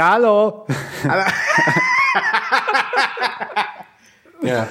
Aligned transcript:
Ja, 0.00 0.12
hallo. 0.12 0.64
ja. 4.42 4.66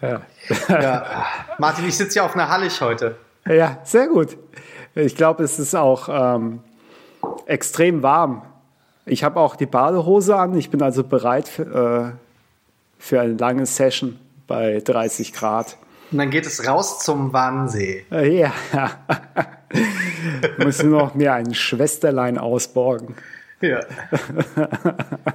Ja. 0.00 0.22
ja. 0.70 1.26
Martin, 1.58 1.86
ich 1.86 1.94
sitze 1.94 2.14
hier 2.14 2.24
auf 2.24 2.34
einer 2.34 2.48
Hallig 2.48 2.80
heute. 2.80 3.16
ja, 3.46 3.80
sehr 3.84 4.08
gut. 4.08 4.38
Ich 4.94 5.14
glaube, 5.14 5.44
es 5.44 5.58
ist 5.58 5.74
auch 5.74 6.08
ähm, 6.10 6.60
extrem 7.44 8.02
warm. 8.02 8.40
Ich 9.04 9.24
habe 9.24 9.38
auch 9.40 9.56
die 9.56 9.66
Badehose 9.66 10.34
an. 10.36 10.56
Ich 10.56 10.70
bin 10.70 10.80
also 10.80 11.04
bereit 11.04 11.46
für, 11.46 12.14
äh, 12.14 12.18
für 12.98 13.20
eine 13.20 13.34
lange 13.34 13.66
Session 13.66 14.18
bei 14.46 14.80
30 14.82 15.34
Grad. 15.34 15.76
Und 16.12 16.16
dann 16.16 16.30
geht 16.30 16.46
es 16.46 16.66
raus 16.66 17.00
zum 17.00 17.34
Wannsee. 17.34 18.06
Äh, 18.10 18.40
Ja. 18.40 18.52
Müssen 20.56 20.92
noch 20.92 21.14
mir 21.14 21.34
ein 21.34 21.52
Schwesterlein 21.52 22.38
ausborgen. 22.38 23.16
Ja. 23.60 23.80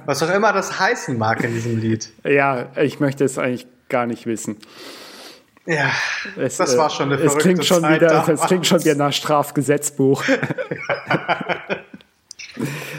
Was 0.04 0.22
auch 0.22 0.34
immer 0.34 0.52
das 0.52 0.78
heißen 0.80 1.16
mag 1.16 1.44
in 1.44 1.52
diesem 1.52 1.78
Lied. 1.78 2.10
Ja, 2.24 2.66
ich 2.76 2.98
möchte 2.98 3.24
es 3.24 3.38
eigentlich 3.38 3.66
gar 3.88 4.06
nicht 4.06 4.26
wissen. 4.26 4.56
Ja, 5.64 5.90
Es, 6.36 6.56
das 6.56 6.74
äh, 6.74 6.78
war 6.78 6.90
schon 6.90 7.06
eine 7.06 7.16
es 7.16 7.22
verrückte 7.22 7.42
klingt 7.42 7.64
schon 7.64 7.80
Zeit 7.82 8.00
wieder, 8.00 8.28
Es 8.28 8.40
klingt 8.42 8.66
schon 8.66 8.80
wieder 8.80 8.94
nach 8.94 9.12
Strafgesetzbuch. 9.12 10.24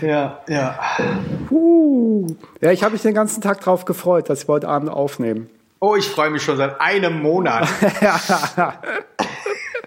Ja, 0.01 0.41
ja. 0.47 0.77
Uh. 1.49 2.27
Ja, 2.61 2.71
ich 2.71 2.83
habe 2.83 2.93
mich 2.93 3.01
den 3.01 3.15
ganzen 3.15 3.41
Tag 3.41 3.61
drauf 3.61 3.85
gefreut, 3.85 4.29
dass 4.29 4.47
wir 4.47 4.53
heute 4.53 4.67
Abend 4.67 4.89
aufnehmen. 4.89 5.49
Oh, 5.79 5.95
ich 5.95 6.07
freue 6.07 6.29
mich 6.29 6.43
schon 6.43 6.57
seit 6.57 6.79
einem 6.81 7.21
Monat. 7.21 7.67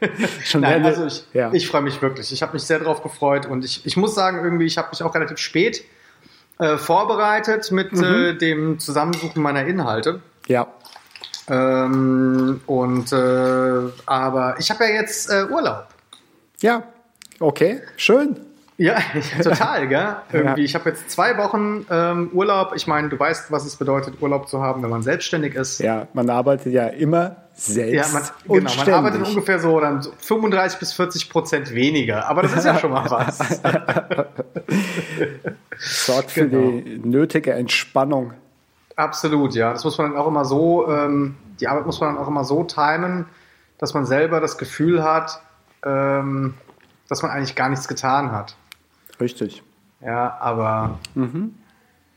Schon 0.44 0.60
Nein, 0.62 0.84
also 0.84 1.06
ich, 1.06 1.24
ja. 1.32 1.52
ich 1.52 1.68
freue 1.68 1.82
mich 1.82 2.00
wirklich. 2.02 2.32
Ich 2.32 2.42
habe 2.42 2.52
mich 2.54 2.62
sehr 2.62 2.78
darauf 2.78 3.02
gefreut 3.02 3.46
und 3.46 3.64
ich, 3.64 3.84
ich 3.86 3.96
muss 3.96 4.14
sagen, 4.14 4.42
irgendwie, 4.42 4.66
ich 4.66 4.78
habe 4.78 4.88
mich 4.90 5.02
auch 5.02 5.14
relativ 5.14 5.38
spät 5.38 5.82
äh, 6.58 6.76
vorbereitet 6.76 7.70
mit 7.72 7.92
Mhm. 7.92 8.04
äh, 8.04 8.34
dem 8.34 8.78
Zusammensuchen 8.78 9.42
meiner 9.42 9.64
Inhalte. 9.66 10.20
ja. 10.46 10.66
Ähm, 11.48 12.60
und 12.66 13.12
äh, 13.12 13.90
aber 14.06 14.54
ich 14.58 14.70
habe 14.70 14.84
ja 14.84 14.90
jetzt 14.90 15.28
äh, 15.30 15.46
Urlaub. 15.50 15.88
Ja, 16.60 16.84
okay, 17.40 17.80
schön. 17.96 18.36
Ja, 18.82 18.96
total, 19.42 19.88
gell? 19.88 20.16
Irgendwie, 20.32 20.64
ich 20.64 20.74
habe 20.74 20.88
jetzt 20.88 21.10
zwei 21.10 21.36
Wochen 21.36 21.84
ähm, 21.90 22.30
Urlaub. 22.32 22.72
Ich 22.74 22.86
meine, 22.86 23.10
du 23.10 23.18
weißt, 23.18 23.52
was 23.52 23.66
es 23.66 23.76
bedeutet, 23.76 24.22
Urlaub 24.22 24.48
zu 24.48 24.62
haben, 24.62 24.82
wenn 24.82 24.88
man 24.88 25.02
selbstständig 25.02 25.54
ist. 25.54 25.80
Ja, 25.80 26.06
man 26.14 26.30
arbeitet 26.30 26.72
ja 26.72 26.86
immer 26.86 27.18
Ja, 27.18 27.34
selbst 27.52 28.12
man, 28.14 28.22
und 28.48 28.58
genau, 28.66 28.74
man 28.86 28.94
arbeitet 28.94 29.16
ständig. 29.20 29.34
ungefähr 29.36 29.58
so 29.58 29.78
dann 29.80 30.00
so 30.00 30.12
35 30.18 30.78
bis 30.78 30.94
40 30.94 31.28
Prozent 31.28 31.74
weniger. 31.74 32.26
Aber 32.26 32.40
das 32.40 32.54
ist 32.54 32.64
ja 32.64 32.78
schon 32.78 32.92
mal 32.92 33.04
was. 33.10 33.38
Sorgt 35.78 36.30
für 36.30 36.48
Genau. 36.48 36.70
die 36.80 37.00
nötige 37.04 37.52
Entspannung. 37.52 38.32
Absolut, 38.96 39.54
ja. 39.54 39.72
Das 39.72 39.84
muss 39.84 39.98
man 39.98 40.10
dann 40.12 40.18
auch 40.20 40.26
immer 40.26 40.44
so, 40.46 40.88
ähm, 40.88 41.36
die 41.60 41.68
Arbeit 41.68 41.84
muss 41.86 42.00
man 42.00 42.14
dann 42.14 42.22
auch 42.24 42.28
immer 42.28 42.44
so 42.44 42.64
timen, 42.64 43.26
dass 43.78 43.94
man 43.94 44.06
selber 44.06 44.40
das 44.40 44.58
Gefühl 44.58 45.02
hat, 45.02 45.40
ähm, 45.84 46.54
dass 47.08 47.22
man 47.22 47.30
eigentlich 47.30 47.54
gar 47.56 47.68
nichts 47.68 47.86
getan 47.88 48.32
hat. 48.32 48.56
Richtig. 49.20 49.62
Ja, 50.02 50.36
aber 50.40 50.98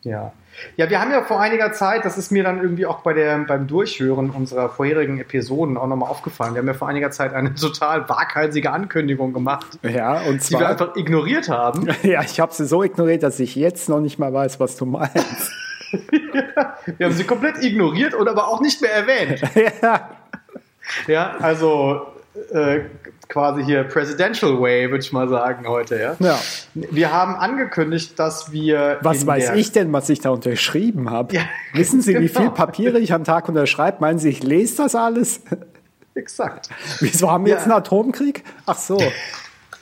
ja. 0.04 0.32
Ja, 0.78 0.90
wir 0.90 1.02
haben 1.02 1.12
ja 1.12 1.24
vor 1.24 1.40
einiger 1.42 1.72
Zeit, 1.74 2.06
das 2.06 2.18
ist 2.18 2.32
mir 2.32 2.44
dann 2.44 2.62
irgendwie 2.62 2.86
auch 2.86 3.00
bei 3.00 3.14
der, 3.14 3.38
beim 3.40 3.66
Durchhören 3.68 4.30
unserer 4.30 4.70
vorherigen 4.70 5.20
Episoden 5.20 5.78
auch 5.78 5.88
nochmal 5.88 6.10
aufgefallen, 6.10 6.54
wir 6.54 6.60
haben 6.60 6.68
ja 6.68 6.74
vor 6.76 6.88
einiger 6.88 7.10
Zeit 7.10 7.34
eine 7.34 7.56
total 7.56 8.08
waghalsige 8.08 8.72
Ankündigung 8.72 9.34
gemacht, 9.34 9.80
Ja, 9.82 10.20
und 10.22 10.48
die 10.48 10.52
wir 10.54 10.60
zwar. 10.60 10.70
einfach 10.70 10.96
ignoriert 10.96 11.50
haben. 11.50 11.88
Ja, 12.04 12.22
ich 12.22 12.40
habe 12.40 12.54
sie 12.54 12.66
so 12.68 12.84
ignoriert, 12.84 13.24
dass 13.24 13.40
ich 13.40 13.56
jetzt 13.56 13.90
noch 13.90 14.00
nicht 14.00 14.20
mal 14.20 14.32
weiß, 14.34 14.60
was 14.60 14.76
du 14.78 14.86
meinst. 14.86 15.52
Wir 16.98 17.06
haben 17.06 17.14
sie 17.14 17.24
komplett 17.24 17.64
ignoriert 17.64 18.14
und 18.16 18.28
aber 18.28 18.48
auch 18.48 18.62
nicht 18.62 18.82
mehr 18.82 18.94
erwähnt. 18.94 19.42
ja. 19.82 20.10
Ja, 21.08 21.36
also 21.40 22.13
äh, 22.52 22.82
quasi 23.28 23.64
hier 23.64 23.84
Presidential 23.84 24.60
Way, 24.60 24.90
würde 24.90 25.04
ich 25.04 25.12
mal 25.12 25.30
sagen, 25.30 25.68
heute, 25.68 26.00
ja. 26.00 26.16
ja. 26.20 26.40
Wir 26.74 27.12
haben 27.12 27.36
angekündigt, 27.36 28.18
dass 28.18 28.52
wir. 28.52 29.00
Was 29.02 29.26
weiß 29.26 29.52
ich 29.56 29.72
denn, 29.72 29.94
was 29.94 30.10
ich 30.10 30.20
da 30.22 30.30
unterschrieben 30.32 31.10
habe? 31.12 31.36
Ja, 31.36 31.42
Wissen 31.74 32.02
Sie, 32.02 32.20
wie 32.20 32.28
genau. 32.28 32.42
viel 32.42 32.50
Papiere 32.52 33.00
ich 33.00 33.14
am 33.14 33.24
Tag 33.24 33.48
unterschreibe? 33.50 33.98
Meinen 34.02 34.20
Sie, 34.20 34.30
ich 34.30 34.42
lese 34.44 34.78
das 34.84 34.96
alles? 34.96 35.42
Exakt. 36.16 36.70
Wieso 37.00 37.32
haben 37.32 37.46
wir 37.46 37.52
Ja. 37.52 37.58
jetzt 37.58 37.66
einen 37.66 37.74
Atomkrieg? 37.74 38.44
Ach 38.66 38.78
so. 38.78 39.02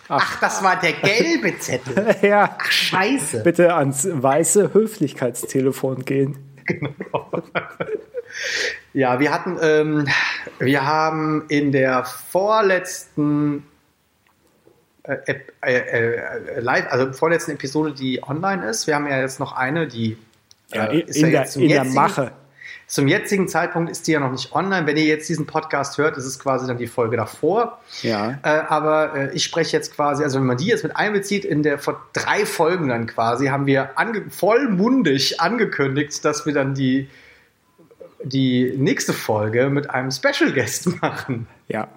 Ach, 0.07 0.39
das 0.41 0.61
war 0.61 0.77
der 0.79 0.93
gelbe 0.93 1.57
Zettel. 1.59 2.15
Ja. 2.21 2.57
Ach, 2.59 2.65
scheiße. 2.71 3.43
Bitte 3.43 3.73
ans 3.75 4.07
weiße 4.11 4.73
Höflichkeitstelefon 4.73 6.03
gehen. 6.05 6.37
Ja, 8.93 9.19
wir 9.19 9.33
hatten, 9.33 9.57
ähm, 9.61 10.07
wir 10.59 10.85
haben 10.85 11.45
in 11.47 11.71
der 11.71 12.03
vorletzten 12.03 13.65
äh, 15.03 15.15
Ep- 15.25 15.53
äh, 15.65 15.77
äh, 15.77 16.59
Live, 16.59 16.87
also 16.91 17.11
vorletzten 17.13 17.51
Episode, 17.51 17.93
die 17.93 18.21
online 18.21 18.65
ist. 18.69 18.87
Wir 18.87 18.95
haben 18.95 19.07
ja 19.07 19.19
jetzt 19.19 19.39
noch 19.39 19.53
eine, 19.55 19.87
die 19.87 20.17
Ja, 20.73 20.85
äh, 20.87 20.99
in, 20.99 21.07
ist 21.07 21.17
ja 21.17 21.29
der, 21.29 21.39
jetzt 21.41 21.53
zum 21.53 21.61
in 21.63 21.69
der 21.69 21.77
jetzigen- 21.79 21.95
Mache. 21.95 22.31
Zum 22.87 23.07
jetzigen 23.07 23.47
Zeitpunkt 23.47 23.89
ist 23.89 24.05
die 24.07 24.11
ja 24.11 24.19
noch 24.19 24.31
nicht 24.33 24.51
online. 24.53 24.85
Wenn 24.85 24.97
ihr 24.97 25.05
jetzt 25.05 25.29
diesen 25.29 25.45
Podcast 25.45 25.97
hört, 25.97 26.17
ist 26.17 26.25
es 26.25 26.37
quasi 26.37 26.67
dann 26.67 26.77
die 26.77 26.87
Folge 26.87 27.15
davor. 27.15 27.79
Ja. 28.01 28.37
Äh, 28.43 28.49
aber 28.67 29.15
äh, 29.15 29.33
ich 29.33 29.45
spreche 29.45 29.77
jetzt 29.77 29.95
quasi, 29.95 30.23
also 30.25 30.39
wenn 30.39 30.45
man 30.45 30.57
die 30.57 30.65
jetzt 30.65 30.83
mit 30.83 30.97
einbezieht, 30.97 31.45
in 31.45 31.63
der 31.63 31.79
vor 31.79 32.05
drei 32.11 32.45
Folgen 32.45 32.89
dann 32.89 33.07
quasi, 33.07 33.47
haben 33.47 33.65
wir 33.65 33.97
ange 33.97 34.25
vollmundig 34.29 35.39
angekündigt, 35.39 36.25
dass 36.25 36.45
wir 36.45 36.53
dann 36.53 36.73
die, 36.73 37.09
die 38.23 38.73
nächste 38.77 39.13
Folge 39.13 39.69
mit 39.69 39.89
einem 39.89 40.11
Special 40.11 40.51
Guest 40.53 40.89
machen. 41.01 41.47
Ja. 41.67 41.87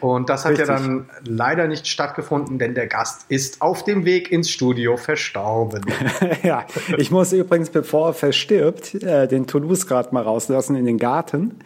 Und 0.00 0.28
das 0.28 0.44
hat 0.44 0.58
ja 0.58 0.64
Richtig. 0.66 0.76
dann 0.86 1.08
leider 1.24 1.66
nicht 1.66 1.86
stattgefunden, 1.88 2.58
denn 2.58 2.74
der 2.74 2.88
Gast 2.88 3.24
ist 3.30 3.62
auf 3.62 3.84
dem 3.84 4.04
Weg 4.04 4.30
ins 4.30 4.50
Studio 4.50 4.98
verstorben. 4.98 5.80
ja. 6.42 6.66
Ich 6.98 7.10
muss 7.10 7.32
übrigens, 7.32 7.70
bevor 7.70 8.08
er 8.08 8.14
verstirbt, 8.14 8.94
äh, 9.02 9.26
den 9.26 9.46
Toulouse 9.46 9.86
gerade 9.86 10.12
mal 10.12 10.22
rauslassen 10.22 10.76
in 10.76 10.84
den 10.84 10.98
Garten, 10.98 11.58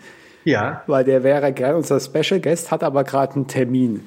ja. 0.45 0.83
weil 0.87 1.03
der 1.03 1.25
wäre 1.25 1.53
gerne 1.53 1.77
unser 1.79 1.99
Special 1.99 2.39
Guest, 2.39 2.71
hat 2.71 2.85
aber 2.85 3.03
gerade 3.03 3.35
einen 3.35 3.49
Termin. 3.49 4.07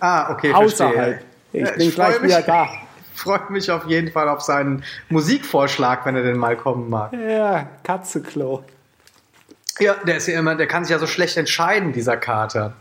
Ah, 0.00 0.32
okay, 0.32 0.52
Außerhalb. 0.52 0.96
verstehe. 0.96 1.20
Ich 1.52 1.60
Ja, 1.60 1.70
bin 1.76 1.90
gleich 1.92 2.14
freu 2.14 2.20
mich- 2.22 2.30
wieder 2.36 2.42
da. 2.42 2.68
Ich 3.14 3.20
freue 3.22 3.40
mich 3.50 3.70
auf 3.70 3.86
jeden 3.86 4.10
Fall 4.10 4.28
auf 4.28 4.40
seinen 4.40 4.82
Musikvorschlag, 5.08 6.04
wenn 6.04 6.16
er 6.16 6.22
denn 6.24 6.36
mal 6.38 6.56
kommen 6.56 6.90
mag. 6.90 7.12
Ja, 7.12 7.68
Katzeklo. 7.84 8.64
Ja, 9.80 9.94
der 9.94 10.16
ist 10.16 10.28
ja 10.28 10.38
immer, 10.38 10.54
der 10.54 10.66
kann 10.66 10.84
sich 10.84 10.92
ja 10.92 10.98
so 10.98 11.06
schlecht 11.06 11.36
entscheiden, 11.36 11.92
dieser 11.92 12.16
Kater. 12.16 12.74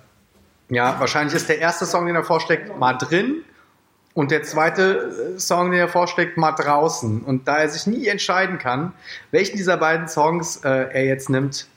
Ja, 0.70 1.00
wahrscheinlich 1.00 1.36
ist 1.36 1.48
der 1.48 1.60
erste 1.60 1.86
Song, 1.86 2.06
den 2.08 2.16
er 2.16 2.24
vorschlägt, 2.24 2.78
mal 2.78 2.94
drin 2.94 3.44
und 4.18 4.32
der 4.32 4.42
zweite 4.42 5.36
äh, 5.36 5.40
Song, 5.40 5.70
den 5.70 5.80
er 5.80 5.88
vorschlägt, 5.88 6.38
mal 6.38 6.52
draußen. 6.52 7.22
Und 7.22 7.48
da 7.48 7.60
er 7.60 7.70
sich 7.70 7.86
nie 7.86 8.08
entscheiden 8.08 8.58
kann, 8.58 8.94
welchen 9.30 9.58
dieser 9.58 9.78
beiden 9.78 10.08
Songs 10.08 10.58
äh, 10.64 10.70
er 10.70 11.06
jetzt 11.06 11.30
nimmt, 11.30 11.68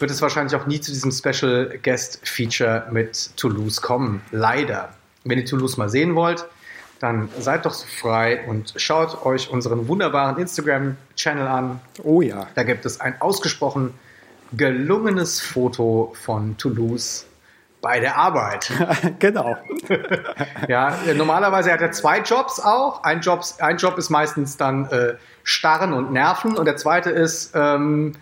wird 0.00 0.10
es 0.10 0.20
wahrscheinlich 0.20 0.60
auch 0.60 0.66
nie 0.66 0.80
zu 0.80 0.90
diesem 0.90 1.12
Special 1.12 1.78
Guest 1.80 2.20
Feature 2.24 2.88
mit 2.90 3.36
Toulouse 3.36 3.80
kommen. 3.80 4.22
Leider. 4.32 4.92
Wenn 5.22 5.38
ihr 5.38 5.44
Toulouse 5.44 5.76
mal 5.76 5.88
sehen 5.88 6.16
wollt, 6.16 6.44
dann 6.98 7.28
seid 7.38 7.64
doch 7.64 7.74
so 7.74 7.86
frei 7.86 8.44
und 8.48 8.74
schaut 8.74 9.24
euch 9.24 9.48
unseren 9.48 9.86
wunderbaren 9.86 10.38
Instagram-Channel 10.38 11.46
an. 11.46 11.80
Oh 12.02 12.22
ja. 12.22 12.48
Da 12.56 12.64
gibt 12.64 12.86
es 12.86 13.00
ein 13.00 13.20
ausgesprochen 13.20 13.94
gelungenes 14.56 15.40
Foto 15.40 16.12
von 16.20 16.56
Toulouse 16.56 17.26
bei 17.80 17.98
der 17.98 18.16
Arbeit. 18.16 18.72
genau. 19.18 19.56
Ja, 20.68 20.96
normalerweise 21.14 21.72
hat 21.72 21.80
er 21.80 21.90
zwei 21.90 22.20
Jobs 22.20 22.60
auch. 22.60 23.02
Ein 23.02 23.20
Job, 23.20 23.42
ein 23.58 23.76
Job 23.76 23.98
ist 23.98 24.08
meistens 24.08 24.56
dann 24.56 24.86
äh, 24.86 25.14
Starren 25.42 25.92
und 25.92 26.12
Nerven 26.12 26.56
und 26.56 26.64
der 26.64 26.76
zweite 26.76 27.10
ist, 27.10 27.52
ähm, 27.56 28.12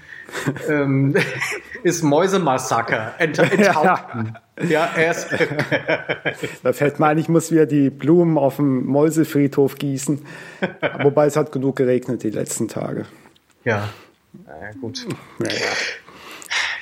ähm, 0.69 1.15
ist 1.83 2.03
Mäusemassaker, 2.03 3.15
Ent 3.19 3.39
enthaupten. 3.53 4.39
Ja, 4.67 4.89
er 4.97 5.11
ist, 5.11 5.29
Da 6.63 6.73
fällt 6.73 6.99
mir 6.99 7.07
ein, 7.09 7.19
ich 7.19 7.29
muss 7.29 7.51
wieder 7.51 7.67
die 7.67 7.91
Blumen 7.91 8.39
auf 8.39 8.57
dem 8.57 8.87
Mäusefriedhof 8.87 9.77
gießen. 9.77 10.25
Wobei 11.03 11.27
es 11.27 11.37
hat 11.37 11.53
genug 11.53 11.77
geregnet 11.77 12.23
die 12.23 12.31
letzten 12.31 12.69
Tage. 12.69 13.05
ja. 13.65 13.89
Naja, 14.47 14.71
gut. 14.81 15.07
Ja, 15.41 15.49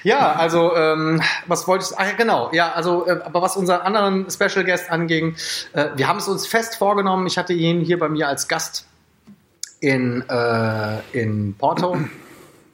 ja. 0.03 0.33
Also 0.33 0.75
ähm, 0.77 1.23
was 1.47 1.67
wollte 1.69 1.87
ich? 1.89 1.99
Ach 1.99 2.07
ja, 2.07 2.13
genau. 2.17 2.51
Ja, 2.53 2.73
also 2.73 3.07
äh, 3.07 3.21
aber 3.25 3.43
was 3.43 3.57
unseren 3.57 3.81
anderen 3.81 4.31
Special 4.31 4.65
Guest 4.65 4.91
anging, 4.91 5.37
äh, 5.73 5.89
wir 5.97 6.09
haben 6.09 6.19
es 6.19 6.29
uns 6.29 6.47
fest 6.47 6.77
vorgenommen. 6.77 7.27
Ich 7.27 7.39
hatte 7.39 7.53
ihn 7.53 7.81
hier 7.81 7.99
bei 7.99 8.09
mir 8.09 8.29
als 8.29 8.49
Gast 8.49 8.87
in 9.81 10.25
äh, 10.29 10.99
in 11.13 11.55
Porto 11.57 11.97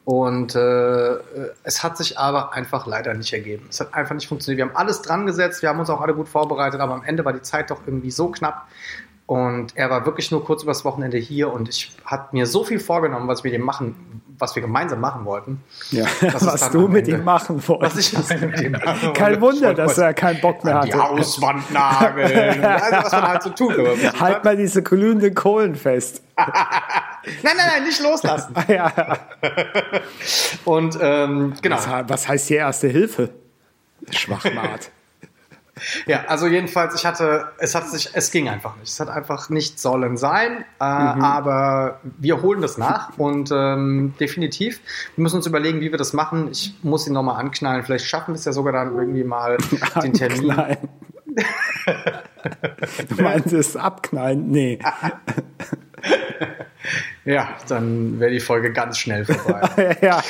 und 0.04 0.54
äh, 0.54 1.16
es 1.62 1.82
hat 1.82 1.96
sich 1.96 2.18
aber 2.18 2.52
einfach 2.52 2.86
leider 2.86 3.14
nicht 3.14 3.32
ergeben. 3.32 3.66
Es 3.70 3.80
hat 3.80 3.94
einfach 3.94 4.14
nicht 4.14 4.28
funktioniert. 4.28 4.58
Wir 4.58 4.70
haben 4.70 4.76
alles 4.76 5.00
dran 5.00 5.26
gesetzt, 5.26 5.62
wir 5.62 5.70
haben 5.70 5.80
uns 5.80 5.88
auch 5.88 6.00
alle 6.00 6.14
gut 6.14 6.28
vorbereitet, 6.28 6.80
aber 6.80 6.94
am 6.94 7.04
Ende 7.04 7.24
war 7.24 7.32
die 7.32 7.42
Zeit 7.42 7.70
doch 7.70 7.80
irgendwie 7.86 8.10
so 8.10 8.28
knapp, 8.28 8.68
Und 9.26 9.74
er 9.74 9.88
war 9.88 10.04
wirklich 10.04 10.30
nur 10.30 10.44
kurz 10.44 10.62
übers 10.62 10.84
Wochenende 10.84 11.16
hier 11.16 11.50
und 11.50 11.70
ich 11.70 11.92
hatte 12.04 12.28
mir 12.32 12.44
so 12.44 12.62
viel 12.62 12.78
vorgenommen, 12.78 13.26
was 13.26 13.42
wir 13.42 13.50
dem 13.50 13.62
machen, 13.62 14.22
was 14.38 14.54
wir 14.54 14.60
gemeinsam 14.60 15.00
machen 15.00 15.24
wollten. 15.24 15.64
Ja, 15.92 16.04
was 16.20 16.70
du 16.70 16.88
mit 16.88 17.08
Ende, 17.08 17.20
ihm 17.20 17.24
machen 17.24 17.66
wolltest. 17.66 18.14
Was 18.18 18.30
ich 18.30 18.40
mit 18.40 18.60
ihm 18.60 18.72
machen 18.72 19.14
Kein 19.14 19.40
Wunder, 19.40 19.72
dass 19.72 19.96
er 19.96 20.12
keinen 20.12 20.42
Bock 20.42 20.62
mehr 20.62 20.74
hatte. 20.74 20.88
Die 20.88 20.94
Hauswand 20.94 21.70
nageln. 21.72 22.62
also, 22.64 22.96
was 22.96 23.12
man 23.12 23.28
halt 23.28 23.42
so 23.42 23.50
tut. 23.50 23.74
Halt 24.20 24.44
mal 24.44 24.56
diese 24.56 24.82
glühenden 24.82 25.34
Kohlen 25.34 25.74
fest. 25.74 26.22
nein, 26.36 26.48
nein, 27.42 27.56
nein, 27.56 27.84
nicht 27.84 28.02
loslassen. 28.02 28.54
ja. 28.68 28.92
Und 30.66 30.98
ähm, 31.00 31.54
genau. 31.62 31.76
Was, 31.76 31.88
was 32.08 32.28
heißt 32.28 32.48
hier 32.48 32.58
erste 32.58 32.88
Hilfe? 32.88 33.30
Schwachmat. 34.10 34.90
Ja, 36.06 36.24
also 36.28 36.46
jedenfalls, 36.46 36.94
ich 36.94 37.04
hatte, 37.04 37.48
es 37.58 37.74
hat 37.74 37.88
sich, 37.88 38.10
es 38.12 38.30
ging 38.30 38.48
einfach 38.48 38.76
nicht. 38.76 38.92
Es 38.92 39.00
hat 39.00 39.08
einfach 39.08 39.48
nicht 39.50 39.80
sollen 39.80 40.16
sein, 40.16 40.64
äh, 40.80 40.84
mhm. 40.84 41.22
aber 41.22 42.00
wir 42.18 42.42
holen 42.42 42.60
das 42.62 42.78
nach 42.78 43.18
und 43.18 43.50
ähm, 43.52 44.14
definitiv, 44.20 44.80
wir 45.16 45.22
müssen 45.22 45.36
uns 45.36 45.46
überlegen, 45.46 45.80
wie 45.80 45.90
wir 45.90 45.98
das 45.98 46.12
machen. 46.12 46.48
Ich 46.50 46.74
muss 46.82 47.06
ihn 47.06 47.12
nochmal 47.12 47.40
anknallen. 47.40 47.82
Vielleicht 47.82 48.06
schaffen 48.06 48.34
wir 48.34 48.38
es 48.38 48.44
ja 48.44 48.52
sogar 48.52 48.72
dann 48.72 48.96
irgendwie 48.96 49.24
mal 49.24 49.56
den 50.02 50.12
Termin. 50.12 50.54
du 53.08 53.22
meinst 53.22 53.52
es 53.52 53.76
abknallen? 53.76 54.50
Nee. 54.50 54.78
ja, 57.24 57.48
dann 57.68 58.20
wäre 58.20 58.30
die 58.30 58.40
Folge 58.40 58.72
ganz 58.72 58.98
schnell 58.98 59.24
vorbei. 59.24 59.96
ja. 60.00 60.22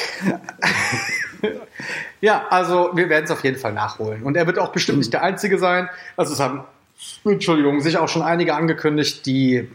Ja, 2.25 2.47
also 2.49 2.89
wir 2.95 3.11
werden 3.11 3.27
es 3.27 3.31
auf 3.31 3.45
jeden 3.45 3.59
Fall 3.59 3.75
nachholen. 3.75 4.23
Und 4.23 4.35
er 4.35 4.47
wird 4.47 4.59
auch 4.59 4.73
bestimmt 4.73 4.97
nicht 4.97 5.13
der 5.13 5.23
Einzige 5.23 5.59
sein. 5.59 5.91
Also 6.17 6.33
es 6.33 6.41
haben, 6.41 6.65
Entschuldigung, 7.23 7.83
sich 7.83 7.99
auch 7.99 8.09
schon 8.09 8.23
einige 8.23 8.55
angekündigt, 8.55 9.27
die 9.27 9.69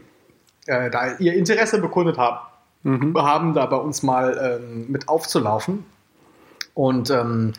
äh, 0.65 0.89
da 0.89 1.15
ihr 1.19 1.35
Interesse 1.35 1.79
bekundet 1.79 2.17
haben, 2.17 2.39
mhm. 2.81 3.15
haben 3.21 3.53
da 3.53 3.67
bei 3.67 3.75
uns 3.75 4.01
mal 4.01 4.59
ähm, 4.63 4.87
mit 4.89 5.07
aufzulaufen. 5.07 5.85
Und 6.73 7.11
ähm, 7.11 7.53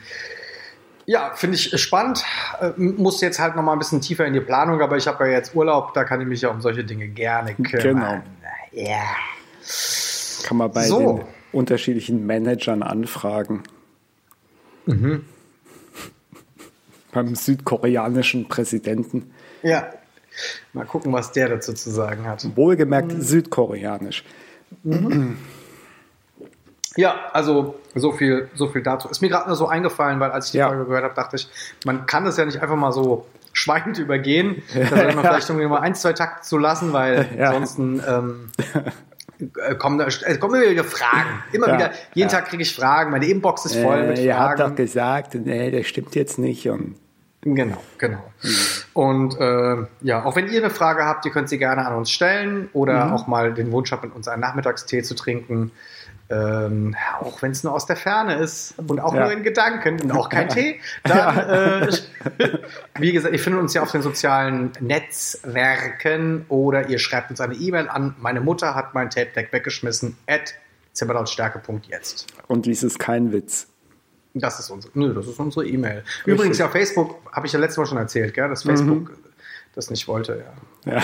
ja, 1.07 1.31
finde 1.37 1.55
ich 1.55 1.81
spannend. 1.81 2.25
Äh, 2.61 2.73
muss 2.77 3.21
jetzt 3.21 3.39
halt 3.39 3.55
noch 3.55 3.63
mal 3.63 3.75
ein 3.75 3.79
bisschen 3.79 4.01
tiefer 4.01 4.27
in 4.27 4.33
die 4.33 4.41
Planung, 4.41 4.81
aber 4.81 4.97
ich 4.97 5.07
habe 5.07 5.25
ja 5.29 5.35
jetzt 5.35 5.55
Urlaub, 5.55 5.95
da 5.95 6.03
kann 6.03 6.21
ich 6.21 6.27
mich 6.27 6.41
ja 6.41 6.49
um 6.49 6.61
solche 6.61 6.83
Dinge 6.83 7.07
gerne 7.07 7.55
kümmern. 7.55 8.25
Genau. 8.73 8.89
Ja. 8.89 9.05
Kann 10.43 10.57
man 10.57 10.73
bei 10.73 10.83
so. 10.83 10.99
den 10.99 11.25
unterschiedlichen 11.53 12.27
Managern 12.27 12.83
anfragen. 12.83 13.63
Mhm. 14.91 15.25
Beim 17.13 17.35
südkoreanischen 17.35 18.49
Präsidenten. 18.49 19.33
Ja. 19.63 19.91
Mal 20.73 20.87
gucken, 20.87 21.13
was 21.13 21.33
der 21.33 21.49
dazu 21.49 21.73
zu 21.73 21.91
sagen 21.91 22.27
hat. 22.27 22.47
Wohlgemerkt 22.57 23.13
mhm. 23.13 23.21
südkoreanisch. 23.21 24.25
Mhm. 24.85 25.37
Ja, 26.97 27.31
also 27.33 27.77
so 27.95 28.13
viel, 28.13 28.49
so 28.55 28.69
viel 28.69 28.83
dazu. 28.83 29.09
Ist 29.09 29.21
mir 29.23 29.29
gerade 29.29 29.49
nur 29.49 29.57
so 29.57 29.67
eingefallen, 29.67 30.21
weil 30.21 30.31
als 30.31 30.47
ich 30.47 30.53
die 30.53 30.59
ja. 30.59 30.69
Folge 30.69 30.87
gehört 30.87 31.05
habe, 31.05 31.15
dachte 31.15 31.37
ich, 31.37 31.49
man 31.85 32.07
kann 32.07 32.25
das 32.25 32.37
ja 32.37 32.45
nicht 32.45 32.61
einfach 32.61 32.77
mal 32.77 32.93
so 32.93 33.27
schweigend 33.53 33.99
übergehen. 33.99 34.63
Da 34.75 34.87
sollte 34.87 35.15
man 35.15 35.25
vielleicht 35.25 35.49
irgendwie 35.49 35.67
mal 35.67 35.81
ein, 35.81 35.95
zwei 35.95 36.13
Takte 36.13 36.47
zu 36.47 36.59
lassen, 36.59 36.93
weil 36.93 37.29
ja. 37.37 37.49
ansonsten 37.49 38.03
ähm, 38.07 38.51
äh, 38.75 38.91
kommen, 39.79 39.99
da, 39.99 40.07
äh, 40.07 40.37
kommen 40.39 40.61
immer 40.61 40.71
wieder 40.71 40.85
Fragen. 40.85 41.43
Immer 41.53 41.69
ja, 41.69 41.75
wieder, 41.75 41.91
jeden 42.15 42.31
ja. 42.31 42.39
Tag 42.39 42.49
kriege 42.49 42.63
ich 42.63 42.75
Fragen. 42.75 43.11
Meine 43.11 43.27
Inbox 43.27 43.65
ist 43.67 43.77
voll 43.77 43.99
äh, 43.99 44.07
mit 44.09 44.19
Fragen. 44.19 44.27
Ihr 44.27 44.39
habt 44.39 44.61
doch 44.61 44.75
gesagt, 44.75 45.35
nee, 45.35 45.71
das 45.71 45.87
stimmt 45.87 46.15
jetzt 46.15 46.39
nicht. 46.39 46.69
Und 46.69 46.97
Genau, 47.43 47.79
genau. 47.97 48.23
Mhm. 48.43 48.57
Und 48.93 49.41
äh, 49.41 49.87
ja, 50.03 50.25
auch 50.25 50.37
wenn 50.37 50.49
ihr 50.51 50.61
eine 50.61 50.69
Frage 50.69 51.07
habt, 51.07 51.25
ihr 51.25 51.33
könnt 51.33 51.49
sie 51.49 51.57
gerne 51.57 51.87
an 51.87 51.95
uns 51.95 52.11
stellen 52.11 52.69
oder 52.75 53.07
mhm. 53.07 53.13
auch 53.13 53.27
mal 53.29 53.55
den 53.55 53.73
Wunsch 53.73 53.91
habt, 53.93 54.05
mit 54.05 54.15
uns 54.15 54.29
einen 54.29 54.43
Nachmittagstee 54.43 55.03
zu 55.03 55.15
trinken. 55.15 55.73
Ähm, 56.31 56.95
auch 57.21 57.43
wenn 57.43 57.51
es 57.51 57.65
nur 57.65 57.75
aus 57.75 57.87
der 57.87 57.97
Ferne 57.97 58.37
ist 58.37 58.75
und 58.77 59.01
auch 59.01 59.13
ja. 59.15 59.23
nur 59.23 59.33
in 59.33 59.43
Gedanken 59.43 60.01
und 60.01 60.13
auch 60.13 60.29
kein 60.29 60.49
Tee, 60.51 60.81
dann, 61.03 61.39
äh, 61.39 61.89
wie 62.99 63.11
gesagt, 63.11 63.33
ihr 63.33 63.41
findet 63.41 63.61
uns 63.61 63.75
ja 63.75 63.83
auf 63.83 63.91
den 63.91 64.03
sozialen 64.03 64.71
Netzwerken 64.79 66.45
oder 66.49 66.89
ihr 66.89 67.01
schreibt 67.01 67.31
uns 67.31 67.41
eine 67.41 67.55
E-Mail 67.55 67.89
an. 67.89 68.15
Meine 68.21 68.41
Mutter 68.41 68.77
hat 68.77 68.95
mein 68.95 69.11
Tape 69.11 69.31
Deck 69.35 69.53
weggeschmissen 69.53 70.17
at 70.29 70.55
zimmerlautstärke.jetzt. 70.93 72.27
Und 72.47 72.67
dies 72.67 72.85
ist 72.85 73.01
kein 73.01 73.33
Witz. 73.33 73.67
Das 74.35 74.61
ist 74.61 74.71
unsere, 74.71 74.97
nö, 74.97 75.13
das 75.13 75.27
ist 75.27 75.41
unsere 75.41 75.67
E-Mail. 75.67 76.05
Übrigens, 76.25 76.59
ja, 76.59 76.69
Facebook, 76.69 77.17
habe 77.33 77.49
ich 77.49 77.53
ja 77.53 77.59
letztes 77.59 77.79
Mal 77.79 77.87
schon 77.87 77.99
erzählt, 77.99 78.35
gell, 78.35 78.49
dass 78.49 78.63
Facebook 78.63 79.11
mhm. 79.11 79.25
das 79.75 79.91
nicht 79.91 80.07
wollte, 80.07 80.45
ja. 80.85 80.93
ja. 80.93 81.03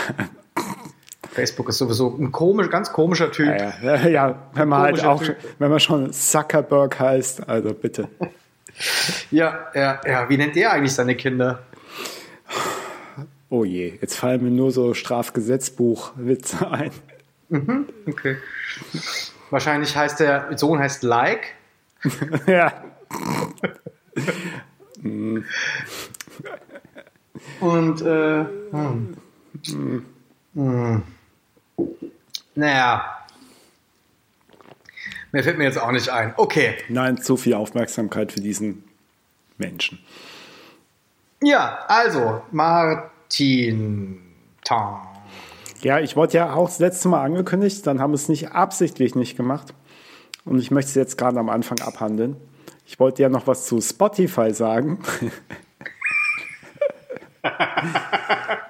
Facebook 1.37 1.69
ist 1.69 1.77
sowieso 1.79 2.17
ein 2.19 2.33
komisch, 2.33 2.71
ganz 2.71 2.93
komischer 2.93 3.31
Typ. 3.31 3.47
Ja, 3.47 3.75
ja, 3.83 3.97
ja 4.09 4.43
wenn 4.55 4.69
man 4.69 4.81
halt 4.81 5.05
auch, 5.05 5.23
typ. 5.23 5.37
wenn 5.59 5.71
man 5.71 5.81
schon 5.81 6.12
Zuckerberg 6.12 6.99
heißt, 6.99 7.47
also 7.47 7.75
bitte. 7.75 8.09
ja, 9.31 9.67
ja, 9.75 10.00
ja. 10.06 10.29
Wie 10.31 10.38
nennt 10.38 10.56
er 10.56 10.73
eigentlich 10.73 10.94
seine 10.94 11.15
Kinder? 11.15 11.62
Oh 13.50 13.65
je, 13.65 13.99
jetzt 14.00 14.17
fallen 14.17 14.43
mir 14.43 14.50
nur 14.50 14.73
so 14.73 14.94
Strafgesetzbuch-Witze 14.94 16.71
ein. 16.71 16.91
Mhm, 17.50 17.87
okay. 18.09 18.39
Wahrscheinlich 19.50 19.94
heißt 19.94 20.19
der 20.19 20.56
Sohn 20.56 20.79
heißt 20.79 21.03
Like. 21.03 21.55
ja. 22.47 22.73
Und 27.61 28.03
äh, 28.03 28.44
hm. 28.73 29.17
Hm. 30.55 31.03
Naja. 32.56 33.05
Mir 35.31 35.44
fällt 35.44 35.58
mir 35.58 35.64
jetzt 35.64 35.79
auch 35.79 35.93
nicht 35.93 36.08
ein. 36.08 36.32
Okay. 36.37 36.76
Nein, 36.88 37.20
zu 37.20 37.37
viel 37.37 37.55
Aufmerksamkeit 37.55 38.32
für 38.32 38.41
diesen 38.41 38.85
Menschen. 39.58 39.99
Ja, 41.43 41.85
also, 41.87 42.43
Martin 42.50 44.23
Tang. 44.64 45.06
Ja, 45.82 46.00
ich 46.00 46.17
wollte 46.17 46.38
ja 46.38 46.55
auch 46.55 46.69
das 46.69 46.79
letzte 46.79 47.08
Mal 47.08 47.23
angekündigt, 47.23 47.87
dann 47.87 48.00
haben 48.00 48.12
wir 48.12 48.17
es 48.17 48.31
nicht 48.31 48.53
absichtlich 48.53 49.14
nicht 49.14 49.37
gemacht. 49.37 49.75
Und 50.47 50.58
ich 50.58 50.70
möchte 50.70 50.88
es 50.88 50.94
jetzt 50.94 51.19
gerade 51.19 51.38
am 51.38 51.50
Anfang 51.50 51.79
abhandeln. 51.81 52.37
Ich 52.87 52.99
wollte 52.99 53.23
ja 53.23 53.29
noch 53.29 53.47
was 53.47 53.67
zu 53.67 53.81
Spotify 53.82 54.55
sagen. 54.55 55.00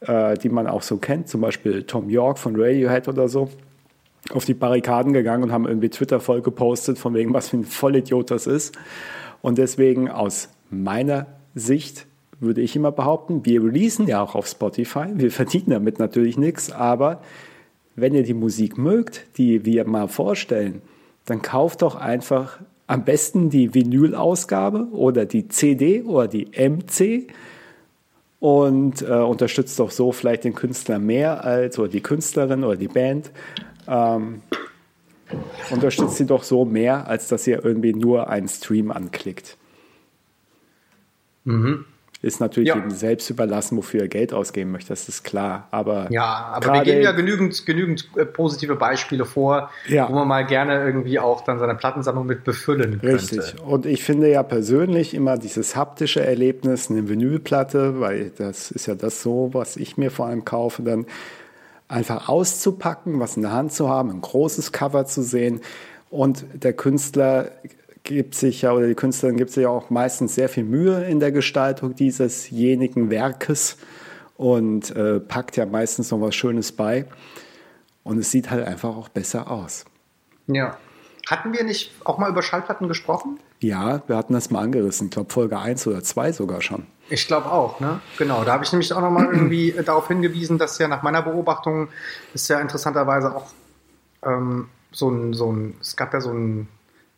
äh, 0.06 0.36
die 0.36 0.48
man 0.48 0.66
auch 0.66 0.82
so 0.82 0.98
kennt, 0.98 1.28
zum 1.28 1.40
Beispiel 1.40 1.84
Tom 1.84 2.10
York 2.10 2.38
von 2.38 2.54
Radiohead 2.56 3.08
oder 3.08 3.28
so, 3.28 3.48
auf 4.30 4.44
die 4.44 4.54
Barrikaden 4.54 5.12
gegangen 5.12 5.44
und 5.44 5.52
haben 5.52 5.66
irgendwie 5.66 5.90
Twitter 5.90 6.20
voll 6.20 6.42
gepostet, 6.42 6.98
von 6.98 7.14
wegen, 7.14 7.32
was 7.32 7.48
für 7.50 7.58
ein 7.58 7.64
Vollidiot 7.64 8.30
das 8.30 8.46
ist. 8.46 8.76
Und 9.42 9.58
deswegen 9.58 10.10
aus 10.10 10.48
meiner 10.70 11.26
Sicht 11.54 12.06
würde 12.40 12.60
ich 12.60 12.76
immer 12.76 12.92
behaupten, 12.92 13.44
wir 13.44 13.62
releasen 13.62 14.06
ja 14.06 14.22
auch 14.22 14.34
auf 14.34 14.46
Spotify, 14.46 15.06
wir 15.14 15.30
verdienen 15.30 15.70
damit 15.70 15.98
natürlich 15.98 16.36
nichts, 16.36 16.72
aber 16.72 17.22
wenn 17.96 18.14
ihr 18.14 18.24
die 18.24 18.34
Musik 18.34 18.76
mögt, 18.76 19.38
die 19.38 19.64
wir 19.64 19.86
mal 19.86 20.08
vorstellen, 20.08 20.82
dann 21.26 21.42
kauft 21.42 21.82
doch 21.82 21.94
einfach 21.94 22.58
am 22.86 23.04
besten 23.04 23.50
die 23.50 23.74
Vinyl-Ausgabe 23.74 24.88
oder 24.92 25.24
die 25.24 25.48
CD 25.48 26.02
oder 26.02 26.28
die 26.28 26.46
MC 26.46 27.32
und 28.40 29.00
äh, 29.02 29.06
unterstützt 29.06 29.78
doch 29.78 29.90
so 29.90 30.12
vielleicht 30.12 30.44
den 30.44 30.54
Künstler 30.54 30.98
mehr 30.98 31.44
als 31.44 31.78
oder 31.78 31.88
die 31.88 32.02
Künstlerin 32.02 32.62
oder 32.62 32.76
die 32.76 32.88
Band. 32.88 33.30
Ähm, 33.88 34.42
unterstützt 35.70 36.16
sie 36.16 36.26
doch 36.26 36.42
so 36.42 36.64
mehr, 36.64 37.08
als 37.08 37.28
dass 37.28 37.46
ihr 37.46 37.64
irgendwie 37.64 37.94
nur 37.94 38.28
einen 38.28 38.48
Stream 38.48 38.90
anklickt. 38.90 39.56
Mhm. 41.44 41.86
Ist 42.24 42.40
natürlich 42.40 42.70
ja. 42.70 42.76
jedem 42.76 42.90
selbst 42.90 43.28
überlassen, 43.28 43.76
wofür 43.76 44.00
er 44.00 44.08
Geld 44.08 44.32
ausgeben 44.32 44.70
möchte, 44.72 44.88
das 44.88 45.08
ist 45.10 45.24
klar. 45.24 45.68
Aber 45.70 46.10
ja, 46.10 46.52
aber 46.54 46.72
wir 46.72 46.82
geben 46.82 47.02
ja 47.02 47.12
genügend, 47.12 47.66
genügend 47.66 48.08
äh, 48.16 48.24
positive 48.24 48.76
Beispiele 48.76 49.26
vor, 49.26 49.70
ja. 49.86 50.08
wo 50.08 50.14
man 50.14 50.26
mal 50.26 50.46
gerne 50.46 50.84
irgendwie 50.86 51.18
auch 51.18 51.42
dann 51.42 51.58
seine 51.58 51.74
Plattensammlung 51.74 52.24
mit 52.24 52.42
befüllen 52.42 53.00
könnte. 53.00 53.36
Richtig. 53.36 53.62
Und 53.62 53.84
ich 53.84 54.02
finde 54.02 54.30
ja 54.30 54.42
persönlich 54.42 55.12
immer 55.12 55.36
dieses 55.36 55.76
haptische 55.76 56.24
Erlebnis, 56.24 56.90
eine 56.90 57.10
Vinylplatte, 57.10 58.00
weil 58.00 58.30
das 58.38 58.70
ist 58.70 58.86
ja 58.86 58.94
das 58.94 59.20
so, 59.20 59.50
was 59.52 59.76
ich 59.76 59.98
mir 59.98 60.10
vor 60.10 60.26
allem 60.26 60.46
kaufe, 60.46 60.82
dann 60.82 61.04
einfach 61.88 62.30
auszupacken, 62.30 63.20
was 63.20 63.36
in 63.36 63.42
der 63.42 63.52
Hand 63.52 63.72
zu 63.72 63.90
haben, 63.90 64.10
ein 64.10 64.22
großes 64.22 64.72
Cover 64.72 65.04
zu 65.04 65.22
sehen 65.22 65.60
und 66.08 66.46
der 66.54 66.72
Künstler 66.72 67.50
gibt 68.04 68.34
sich 68.34 68.62
ja, 68.62 68.72
oder 68.72 68.86
die 68.86 68.94
Künstlerin 68.94 69.36
gibt 69.36 69.50
sich 69.50 69.64
ja 69.64 69.70
auch 69.70 69.90
meistens 69.90 70.34
sehr 70.34 70.48
viel 70.48 70.64
Mühe 70.64 71.04
in 71.04 71.20
der 71.20 71.32
Gestaltung 71.32 71.96
diesesjenigen 71.96 73.10
Werkes 73.10 73.78
und 74.36 74.94
äh, 74.94 75.20
packt 75.20 75.56
ja 75.56 75.66
meistens 75.66 76.10
noch 76.10 76.20
was 76.20 76.34
Schönes 76.34 76.70
bei. 76.72 77.06
Und 78.04 78.18
es 78.18 78.30
sieht 78.30 78.50
halt 78.50 78.66
einfach 78.66 78.94
auch 78.94 79.08
besser 79.08 79.50
aus. 79.50 79.86
Ja. 80.46 80.76
Hatten 81.26 81.54
wir 81.54 81.64
nicht 81.64 81.92
auch 82.04 82.18
mal 82.18 82.28
über 82.28 82.42
Schallplatten 82.42 82.86
gesprochen? 82.86 83.40
Ja, 83.60 84.02
wir 84.06 84.16
hatten 84.18 84.34
das 84.34 84.50
mal 84.50 84.60
angerissen. 84.60 85.06
Ich 85.06 85.12
glaube, 85.12 85.32
Folge 85.32 85.58
1 85.58 85.86
oder 85.86 86.02
2 86.02 86.32
sogar 86.32 86.60
schon. 86.60 86.86
Ich 87.08 87.26
glaube 87.26 87.50
auch, 87.50 87.80
ne? 87.80 88.00
Genau. 88.18 88.44
Da 88.44 88.52
habe 88.52 88.64
ich 88.64 88.72
nämlich 88.72 88.92
auch 88.92 89.00
nochmal 89.00 89.24
irgendwie 89.32 89.72
darauf 89.72 90.08
hingewiesen, 90.08 90.58
dass 90.58 90.78
ja 90.78 90.86
nach 90.86 91.02
meiner 91.02 91.22
Beobachtung 91.22 91.88
ist 92.34 92.48
ja 92.48 92.60
interessanterweise 92.60 93.34
auch 93.34 93.46
ähm, 94.22 94.68
so 94.92 95.08
ein, 95.08 95.32
so 95.32 95.50
ein, 95.50 95.78
es 95.80 95.96
gab 95.96 96.12
ja 96.12 96.20
so 96.20 96.30
ein 96.30 96.68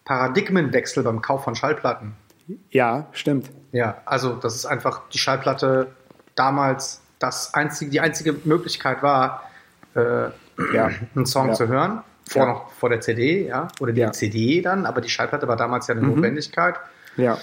Paradigmenwechsel 0.07 1.03
beim 1.03 1.21
Kauf 1.21 1.45
von 1.45 1.55
Schallplatten. 1.55 2.15
Ja, 2.71 3.09
stimmt. 3.13 3.51
Ja, 3.73 3.99
also 4.07 4.35
das 4.35 4.55
ist 4.55 4.65
einfach 4.65 5.03
die 5.13 5.19
Schallplatte 5.19 5.89
damals 6.37 7.03
das 7.19 7.53
einzige, 7.55 7.91
die 7.91 8.01
einzige 8.01 8.35
Möglichkeit 8.45 9.03
war, 9.03 9.51
äh, 9.95 10.29
ja. 10.73 10.91
einen 11.15 11.27
Song 11.27 11.49
ja. 11.49 11.55
zu 11.55 11.69
hören. 11.69 12.03
Vor, 12.29 12.43
ja. 12.43 12.49
noch, 12.49 12.71
vor 12.73 12.89
der 12.89 13.01
CD, 13.01 13.47
ja, 13.47 13.69
oder 13.79 13.93
die 13.93 14.11
CD 14.11 14.61
dann, 14.61 14.85
aber 14.85 15.01
die 15.01 15.09
Schallplatte 15.09 15.47
war 15.47 15.57
damals 15.57 15.87
ja 15.87 15.95
eine 15.95 16.03
mhm. 16.03 16.15
Notwendigkeit. 16.15 16.75
Ja. 17.17 17.39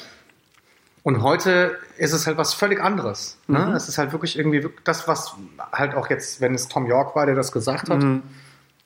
Und 1.04 1.22
heute 1.22 1.78
ist 1.98 2.14
es 2.14 2.28
halt 2.28 2.38
was 2.38 2.54
völlig 2.54 2.82
anderes. 2.82 3.38
Ne? 3.48 3.60
Mhm. 3.60 3.74
Es 3.74 3.90
ist 3.90 3.98
halt 3.98 4.14
wirklich 4.14 4.38
irgendwie 4.38 4.68
das, 4.86 5.08
was 5.08 5.36
halt 5.72 5.96
auch 5.96 6.10
jetzt, 6.10 6.40
wenn 6.40 6.54
es 6.54 6.68
Tom 6.70 6.86
York 6.86 7.16
war, 7.16 7.26
der 7.26 7.36
das 7.36 7.52
gesagt 7.52 7.90
hat, 7.90 8.02
mhm. 8.02 8.24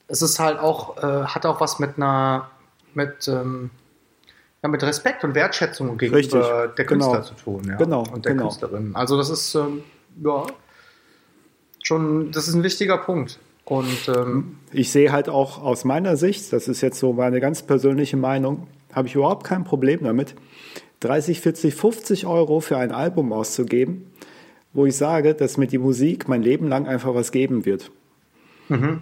es 0.08 0.22
ist 0.22 0.40
halt 0.40 0.60
auch, 0.60 0.98
äh, 0.98 1.26
hat 1.26 1.46
auch 1.46 1.62
was 1.62 1.80
mit 1.80 1.98
einer 1.98 2.50
mit, 2.98 3.28
ähm, 3.30 3.70
ja, 4.62 4.68
mit 4.68 4.84
Respekt 4.84 5.24
und 5.24 5.36
Wertschätzung 5.36 5.98
gegenüber 5.98 6.18
Richtig. 6.18 6.42
der 6.78 6.86
Künstler 6.86 7.14
genau. 7.14 7.24
zu 7.24 7.34
tun. 7.36 7.64
Ja? 7.66 7.78
Genau. 7.78 8.04
Und 8.12 8.26
der 8.26 8.34
genau. 8.34 8.48
Künstlerin. 8.48 8.92
Also 8.94 9.16
das 9.16 9.30
ist, 9.30 9.56
ähm, 9.56 9.84
ja, 10.22 10.46
schon, 11.84 12.32
das 12.32 12.50
ist 12.50 12.56
ein 12.56 12.64
wichtiger 12.64 12.98
Punkt. 12.98 13.40
Und 13.64 14.10
ähm, 14.10 14.58
ich 14.72 14.92
sehe 14.92 15.12
halt 15.12 15.30
auch 15.30 15.62
aus 15.62 15.86
meiner 15.86 16.18
Sicht, 16.18 16.52
das 16.52 16.68
ist 16.68 16.82
jetzt 16.82 17.00
so 17.00 17.14
meine 17.14 17.40
ganz 17.40 17.62
persönliche 17.62 18.18
Meinung, 18.18 18.68
habe 18.94 19.08
ich 19.08 19.16
überhaupt 19.16 19.46
kein 19.46 19.64
Problem 19.64 20.04
damit, 20.04 20.36
30, 21.02 21.42
40, 21.42 21.76
50 21.76 22.26
Euro 22.26 22.60
für 22.60 22.78
ein 22.78 22.92
Album 22.92 23.32
auszugeben, 23.32 24.10
wo 24.74 24.86
ich 24.86 24.98
sage, 24.98 25.36
dass 25.36 25.58
mir 25.58 25.68
die 25.68 25.78
Musik 25.78 26.28
mein 26.28 26.42
Leben 26.42 26.68
lang 26.68 26.88
einfach 26.88 27.14
was 27.14 27.32
geben 27.32 27.66
wird. 27.66 27.92
Mhm. 28.70 29.02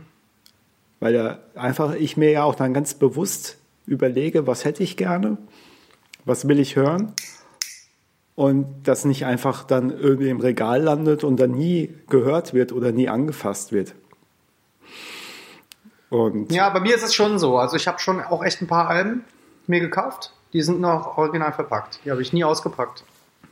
Weil 0.99 1.13
da 1.13 1.39
einfach 1.53 1.95
ich 1.95 2.17
mir 2.17 2.31
ja 2.31 2.43
auch 2.43 2.55
dann 2.55 2.73
ganz 2.73 2.95
bewusst 2.95 3.57
überlege, 3.85 4.47
was 4.47 4.65
hätte 4.65 4.83
ich 4.83 4.97
gerne, 4.97 5.37
was 6.25 6.47
will 6.47 6.59
ich 6.59 6.75
hören 6.75 7.13
und 8.35 8.83
das 8.83 9.05
nicht 9.05 9.25
einfach 9.25 9.63
dann 9.63 9.89
irgendwie 9.89 10.29
im 10.29 10.39
Regal 10.39 10.81
landet 10.81 11.23
und 11.23 11.39
dann 11.39 11.51
nie 11.51 11.93
gehört 12.09 12.53
wird 12.53 12.71
oder 12.71 12.91
nie 12.91 13.09
angefasst 13.09 13.71
wird. 13.71 13.95
Und 16.09 16.51
ja, 16.51 16.69
bei 16.69 16.79
mir 16.79 16.95
ist 16.95 17.03
es 17.03 17.15
schon 17.15 17.39
so. 17.39 17.57
Also 17.57 17.77
ich 17.77 17.87
habe 17.87 17.99
schon 17.99 18.21
auch 18.21 18.43
echt 18.43 18.61
ein 18.61 18.67
paar 18.67 18.87
Alben 18.89 19.23
mir 19.67 19.79
gekauft. 19.79 20.33
Die 20.53 20.61
sind 20.61 20.79
noch 20.79 21.17
original 21.17 21.51
verpackt. 21.51 21.99
Die 22.05 22.11
habe 22.11 22.21
ich 22.21 22.31
nie 22.31 22.43
ausgepackt. 22.43 23.03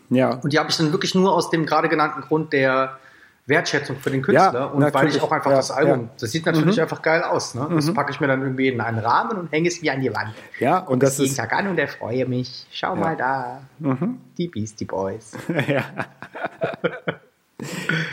Ja. 0.09 0.35
Und 0.35 0.53
die 0.53 0.59
habe 0.59 0.69
ich 0.69 0.77
dann 0.77 0.91
wirklich 0.91 1.15
nur 1.15 1.33
aus 1.33 1.49
dem 1.49 1.65
gerade 1.65 1.89
genannten 1.89 2.21
Grund 2.21 2.53
der 2.53 2.99
Wertschätzung 3.45 3.97
für 3.97 4.09
den 4.09 4.21
Künstler 4.21 4.53
ja, 4.53 4.65
und 4.65 4.93
weil 4.93 5.09
ich 5.09 5.21
auch 5.21 5.31
einfach 5.31 5.51
ja, 5.51 5.57
das 5.57 5.69
Album, 5.69 6.01
ja. 6.03 6.09
das 6.17 6.31
sieht 6.31 6.45
natürlich 6.45 6.77
mhm. 6.77 6.83
einfach 6.83 7.01
geil 7.01 7.23
aus. 7.23 7.55
Ne? 7.55 7.67
Das 7.75 7.87
mhm. 7.87 7.93
packe 7.93 8.11
ich 8.11 8.21
mir 8.21 8.27
dann 8.27 8.41
irgendwie 8.41 8.69
in 8.69 8.79
einen 8.79 8.99
Rahmen 8.99 9.37
und 9.37 9.51
hänge 9.51 9.67
es 9.67 9.81
mir 9.81 9.91
an 9.91 9.99
die 9.99 10.13
Wand. 10.13 10.33
Ja, 10.59 10.79
und 10.79 11.03
das, 11.03 11.17
das 11.17 11.27
ist. 11.27 11.37
Tag 11.37 11.51
an 11.51 11.67
und 11.67 11.77
erfreue 11.77 12.25
mich. 12.25 12.65
Schau 12.71 12.95
mal 12.95 13.17
da. 13.17 13.61
Mhm. 13.79 14.19
Die 14.37 14.47
Beastie 14.47 14.85
Boys. 14.85 15.33
ja. 15.67 15.83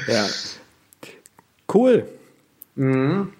ja. 0.08 0.26
Cool. 1.72 2.08
Mhm. 2.74 3.32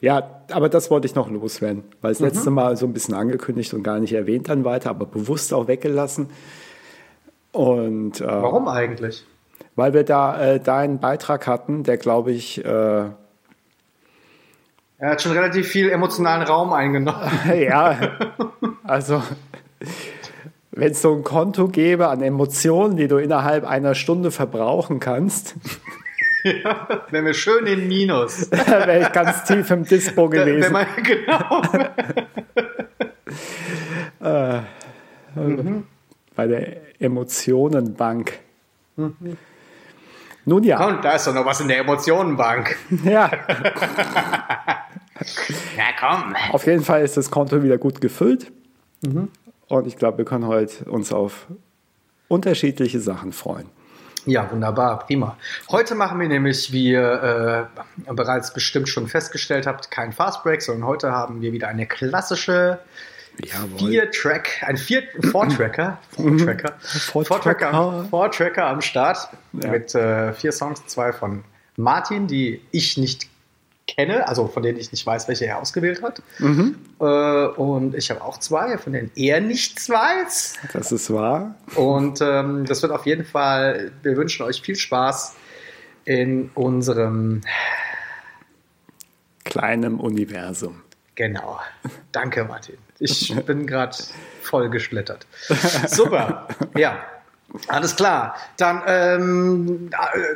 Ja, 0.00 0.42
aber 0.50 0.68
das 0.68 0.90
wollte 0.90 1.06
ich 1.06 1.14
noch 1.14 1.30
loswerden, 1.30 1.84
weil 2.00 2.12
das 2.12 2.20
letzte 2.20 2.50
mhm. 2.50 2.56
Mal 2.56 2.76
so 2.76 2.86
ein 2.86 2.92
bisschen 2.92 3.14
angekündigt 3.14 3.74
und 3.74 3.84
gar 3.84 4.00
nicht 4.00 4.12
erwähnt 4.12 4.48
dann 4.48 4.64
weiter, 4.64 4.90
aber 4.90 5.06
bewusst 5.06 5.54
auch 5.54 5.68
weggelassen. 5.68 6.30
Und, 7.52 8.20
äh, 8.20 8.26
Warum 8.26 8.68
eigentlich? 8.68 9.24
Weil 9.78 9.94
wir 9.94 10.02
da, 10.02 10.54
äh, 10.54 10.60
da 10.60 10.78
einen 10.78 10.98
Beitrag 10.98 11.46
hatten, 11.46 11.84
der 11.84 11.98
glaube 11.98 12.32
ich. 12.32 12.64
Äh, 12.64 12.68
er 15.00 15.10
hat 15.10 15.22
schon 15.22 15.30
relativ 15.30 15.68
viel 15.68 15.88
emotionalen 15.88 16.42
Raum 16.42 16.72
eingenommen. 16.72 17.30
ja, 17.56 17.96
also 18.82 19.22
wenn 20.72 20.90
es 20.90 21.00
so 21.00 21.14
ein 21.14 21.22
Konto 21.22 21.68
gäbe 21.68 22.08
an 22.08 22.22
Emotionen, 22.22 22.96
die 22.96 23.06
du 23.06 23.18
innerhalb 23.18 23.64
einer 23.64 23.94
Stunde 23.94 24.32
verbrauchen 24.32 24.98
kannst. 24.98 25.54
Ja, 26.42 26.88
wären 27.10 27.24
wir 27.24 27.34
schön 27.34 27.66
in 27.66 27.86
Minus. 27.86 28.50
wäre 28.50 29.02
ich 29.02 29.12
ganz 29.12 29.44
tief 29.44 29.70
im 29.70 29.84
Dispo 29.84 30.28
gewesen. 30.28 30.72
Man, 30.72 30.86
genau. 31.04 31.62
äh, 34.20 34.60
mhm. 35.36 35.86
Bei 36.34 36.48
der 36.48 37.00
Emotionenbank. 37.00 38.40
Mhm. 38.96 39.36
Nun 40.48 40.64
ja. 40.64 40.86
Und 40.86 41.04
da 41.04 41.12
ist 41.12 41.26
doch 41.26 41.34
noch 41.34 41.44
was 41.44 41.60
in 41.60 41.68
der 41.68 41.78
Emotionenbank. 41.78 42.76
Ja. 43.04 43.30
Na 45.76 45.84
komm. 45.98 46.34
Auf 46.52 46.64
jeden 46.64 46.84
Fall 46.84 47.02
ist 47.02 47.16
das 47.16 47.30
Konto 47.30 47.62
wieder 47.62 47.76
gut 47.76 48.00
gefüllt. 48.00 48.50
Mhm. 49.02 49.28
Und 49.66 49.86
ich 49.86 49.96
glaube, 49.96 50.18
wir 50.18 50.24
können 50.24 50.46
heute 50.46 50.84
uns 50.84 51.12
auf 51.12 51.48
unterschiedliche 52.28 53.00
Sachen 53.00 53.32
freuen. 53.32 53.68
Ja, 54.24 54.50
wunderbar, 54.50 55.00
prima. 55.00 55.36
Heute 55.70 55.94
machen 55.94 56.20
wir 56.20 56.28
nämlich, 56.28 56.72
wie 56.72 56.92
ihr 56.92 57.68
äh, 58.06 58.12
bereits 58.12 58.54
bestimmt 58.54 58.88
schon 58.88 59.06
festgestellt 59.06 59.66
habt, 59.66 59.90
kein 59.90 60.12
Fastbreak, 60.12 60.62
sondern 60.62 60.86
heute 60.86 61.12
haben 61.12 61.40
wir 61.42 61.52
wieder 61.52 61.68
eine 61.68 61.86
klassische 61.86 62.78
Vier 63.76 64.10
Track, 64.10 64.62
ein 64.66 64.76
vier 64.76 65.04
Four-Tracker, 65.30 65.98
Four-Tracker, 66.10 66.74
Four-Tracker, 66.80 68.06
Four-Tracker 68.10 68.66
am 68.66 68.80
Start 68.80 69.28
ja. 69.52 69.70
mit 69.70 69.94
äh, 69.94 70.32
vier 70.32 70.52
Songs, 70.52 70.84
zwei 70.86 71.12
von 71.12 71.44
Martin, 71.76 72.26
die 72.26 72.60
ich 72.72 72.98
nicht 72.98 73.28
kenne, 73.86 74.28
also 74.28 74.46
von 74.46 74.62
denen 74.62 74.78
ich 74.78 74.92
nicht 74.92 75.06
weiß, 75.06 75.28
welche 75.28 75.46
er 75.46 75.58
ausgewählt 75.58 76.02
hat. 76.02 76.22
Mhm. 76.38 76.76
Äh, 77.00 77.04
und 77.04 77.94
ich 77.94 78.10
habe 78.10 78.22
auch 78.22 78.38
zwei, 78.38 78.76
von 78.78 78.92
denen 78.92 79.10
er 79.16 79.40
nichts 79.40 79.88
weiß. 79.88 80.58
Das 80.72 80.92
ist 80.92 81.12
wahr. 81.12 81.54
Und 81.74 82.20
ähm, 82.20 82.64
das 82.66 82.82
wird 82.82 82.92
auf 82.92 83.06
jeden 83.06 83.24
Fall, 83.24 83.92
wir 84.02 84.16
wünschen 84.16 84.44
euch 84.44 84.60
viel 84.60 84.76
Spaß 84.76 85.36
in 86.04 86.50
unserem 86.54 87.40
kleinen 89.44 89.98
Universum. 89.98 90.82
Genau. 91.14 91.58
Danke, 92.12 92.44
Martin. 92.44 92.76
Ich 92.98 93.34
bin 93.46 93.66
gerade 93.66 93.96
voll 94.42 94.70
geschlittert. 94.70 95.26
Super. 95.86 96.48
Ja. 96.76 96.98
Alles 97.68 97.96
klar. 97.96 98.36
Dann, 98.58 98.82
ähm, 98.86 99.90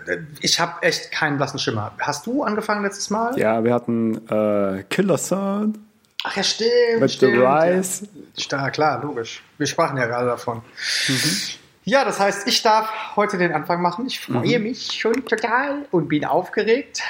äh, 0.06 0.16
ich 0.40 0.58
habe 0.58 0.82
echt 0.82 1.12
keinen 1.12 1.36
blassen 1.36 1.58
Schimmer. 1.58 1.92
Hast 2.00 2.26
du 2.26 2.42
angefangen 2.42 2.82
letztes 2.82 3.10
Mal? 3.10 3.38
Ja, 3.38 3.62
wir 3.62 3.74
hatten 3.74 4.26
äh, 4.28 4.82
Killer 4.84 5.18
Sound. 5.18 5.78
Ach 6.24 6.36
ja, 6.36 6.42
stimmt. 6.42 7.00
Mit 7.00 7.10
stimmt, 7.10 7.34
The 7.34 7.38
Rise. 7.38 8.08
Ja. 8.36 8.70
klar, 8.70 9.02
logisch. 9.02 9.42
Wir 9.58 9.66
sprachen 9.66 9.98
ja 9.98 10.06
gerade 10.06 10.26
davon. 10.26 10.62
Mhm. 11.08 11.38
Ja, 11.84 12.04
das 12.04 12.20
heißt, 12.20 12.46
ich 12.46 12.62
darf 12.62 12.88
heute 13.16 13.38
den 13.38 13.52
Anfang 13.52 13.82
machen. 13.82 14.06
Ich 14.06 14.20
freue 14.20 14.58
mhm. 14.58 14.64
mich 14.64 14.92
schon 14.92 15.24
total 15.26 15.84
und 15.90 16.08
bin 16.08 16.24
aufgeregt. 16.24 17.02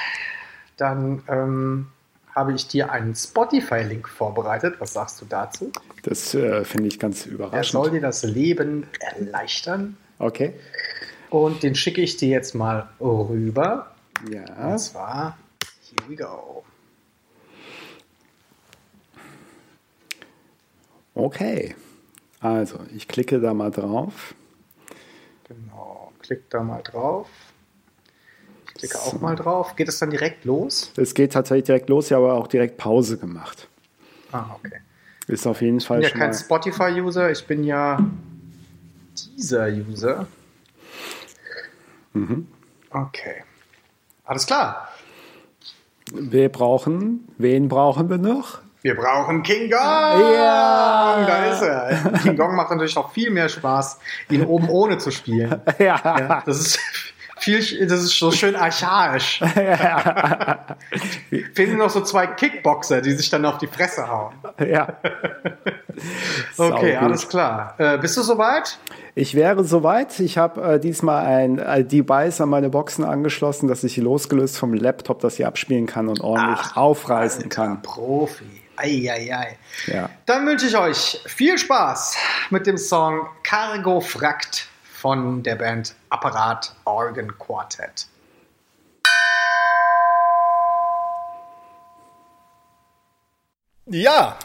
Dann 0.77 1.21
ähm, 1.29 1.87
habe 2.35 2.53
ich 2.53 2.67
dir 2.67 2.91
einen 2.91 3.15
Spotify-Link 3.15 4.09
vorbereitet. 4.09 4.75
Was 4.79 4.93
sagst 4.93 5.21
du 5.21 5.25
dazu? 5.25 5.71
Das 6.03 6.33
äh, 6.33 6.63
finde 6.63 6.87
ich 6.87 6.99
ganz 6.99 7.25
überraschend. 7.25 7.57
Er 7.57 7.63
soll 7.63 7.91
dir 7.91 8.01
das 8.01 8.23
Leben 8.23 8.87
erleichtern. 8.99 9.97
Okay. 10.19 10.53
Und 11.29 11.63
den 11.63 11.75
schicke 11.75 12.01
ich 12.01 12.17
dir 12.17 12.29
jetzt 12.29 12.53
mal 12.55 12.89
rüber. 12.99 13.91
Ja. 14.29 14.71
Und 14.71 14.79
zwar, 14.79 15.37
here 15.81 16.09
we 16.09 16.15
go. 16.15 16.63
Okay. 21.15 21.75
Also, 22.39 22.79
ich 22.95 23.07
klicke 23.07 23.39
da 23.39 23.53
mal 23.53 23.71
drauf. 23.71 24.35
Genau, 25.47 26.11
klick 26.19 26.49
da 26.49 26.61
mal 26.61 26.81
drauf. 26.81 27.27
Klicke 28.75 28.97
so. 28.97 28.99
auch 28.99 29.21
mal 29.21 29.35
drauf. 29.35 29.75
Geht 29.75 29.89
es 29.89 29.99
dann 29.99 30.09
direkt 30.09 30.45
los? 30.45 30.91
Es 30.97 31.13
geht 31.13 31.33
tatsächlich 31.33 31.65
direkt 31.65 31.89
los, 31.89 32.09
ja, 32.09 32.17
aber 32.17 32.33
auch 32.33 32.47
direkt 32.47 32.77
Pause 32.77 33.17
gemacht. 33.17 33.67
Ah, 34.31 34.55
okay. 34.55 34.79
Ist 35.27 35.47
auf 35.47 35.61
jeden 35.61 35.79
Fall. 35.79 36.03
Ich 36.03 36.11
bin 36.11 36.19
ja 36.19 36.25
kein 36.25 36.33
Spotify-User, 36.33 37.31
ich 37.31 37.45
bin 37.45 37.63
ja 37.63 37.99
dieser 39.37 39.67
User. 39.67 40.27
Mhm. 42.13 42.47
Okay. 42.89 43.43
Alles 44.25 44.45
klar. 44.45 44.89
Wir 46.11 46.49
brauchen, 46.49 47.27
wen 47.37 47.69
brauchen 47.69 48.09
wir 48.09 48.17
noch? 48.17 48.59
Wir 48.81 48.95
brauchen 48.95 49.43
King 49.43 49.69
Gong! 49.69 49.79
Ja! 49.79 51.25
Da 51.25 51.45
ist 51.45 51.61
er. 51.61 52.19
King 52.21 52.35
Gong 52.35 52.55
macht 52.55 52.69
natürlich 52.69 52.95
noch 52.95 53.13
viel 53.13 53.31
mehr 53.31 53.47
Spaß, 53.47 53.97
ihn 54.29 54.43
oben 54.45 54.67
ohne 54.69 54.97
zu 54.97 55.09
spielen. 55.11 55.61
Ja. 55.79 56.01
ja 56.03 56.43
das 56.45 56.59
ist 56.59 56.79
viel, 57.43 57.87
das 57.87 58.01
ist 58.01 58.17
so 58.17 58.31
schön 58.31 58.55
archaisch. 58.55 59.41
Ja. 59.55 60.65
Fehlen 61.53 61.77
noch 61.77 61.89
so 61.89 62.01
zwei 62.01 62.27
Kickboxer, 62.27 63.01
die 63.01 63.11
sich 63.11 63.29
dann 63.29 63.45
auf 63.45 63.57
die 63.57 63.67
Fresse 63.67 64.07
hauen. 64.07 64.33
Ja. 64.59 64.97
okay, 66.57 66.95
alles 66.95 67.27
klar. 67.27 67.75
Äh, 67.77 67.97
bist 67.97 68.17
du 68.17 68.21
soweit? 68.21 68.77
Ich 69.15 69.35
wäre 69.35 69.63
soweit. 69.63 70.19
Ich 70.19 70.37
habe 70.37 70.73
äh, 70.73 70.79
diesmal 70.79 71.25
ein 71.25 71.59
äh, 71.59 71.83
Device 71.83 72.41
an 72.41 72.49
meine 72.49 72.69
Boxen 72.69 73.03
angeschlossen, 73.03 73.67
dass 73.67 73.83
ich 73.83 73.97
losgelöst 73.97 74.57
vom 74.57 74.73
Laptop 74.73 75.19
das 75.19 75.37
hier 75.37 75.47
abspielen 75.47 75.85
kann 75.85 76.07
und 76.07 76.21
ordentlich 76.21 76.59
Ach, 76.61 76.77
aufreißen 76.77 77.43
Alter, 77.43 77.55
kann. 77.55 77.81
Profi. 77.81 78.63
Eieiei. 78.75 79.57
Ja. 79.85 80.09
Dann 80.25 80.47
wünsche 80.47 80.65
ich 80.65 80.75
euch 80.77 81.21
viel 81.25 81.57
Spaß 81.57 82.17
mit 82.49 82.65
dem 82.65 82.77
Song 82.77 83.27
Cargo 83.43 84.01
Frakt 84.01 84.67
von 85.03 85.43
der 85.43 85.55
Band 85.55 85.95
Apparat 86.09 86.73
Organ 86.85 87.37
Quartet. 87.37 88.07
Ja. 93.85 94.37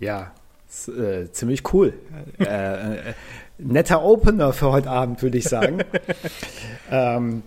Ja, 0.00 0.32
ist, 0.66 0.88
äh, 0.88 1.30
ziemlich 1.32 1.74
cool. 1.74 1.92
äh, 2.40 3.10
äh, 3.10 3.14
netter 3.58 4.02
Opener 4.02 4.54
für 4.54 4.72
heute 4.72 4.88
Abend, 4.88 5.20
würde 5.20 5.36
ich 5.36 5.44
sagen. 5.44 5.84
ähm, 6.90 7.42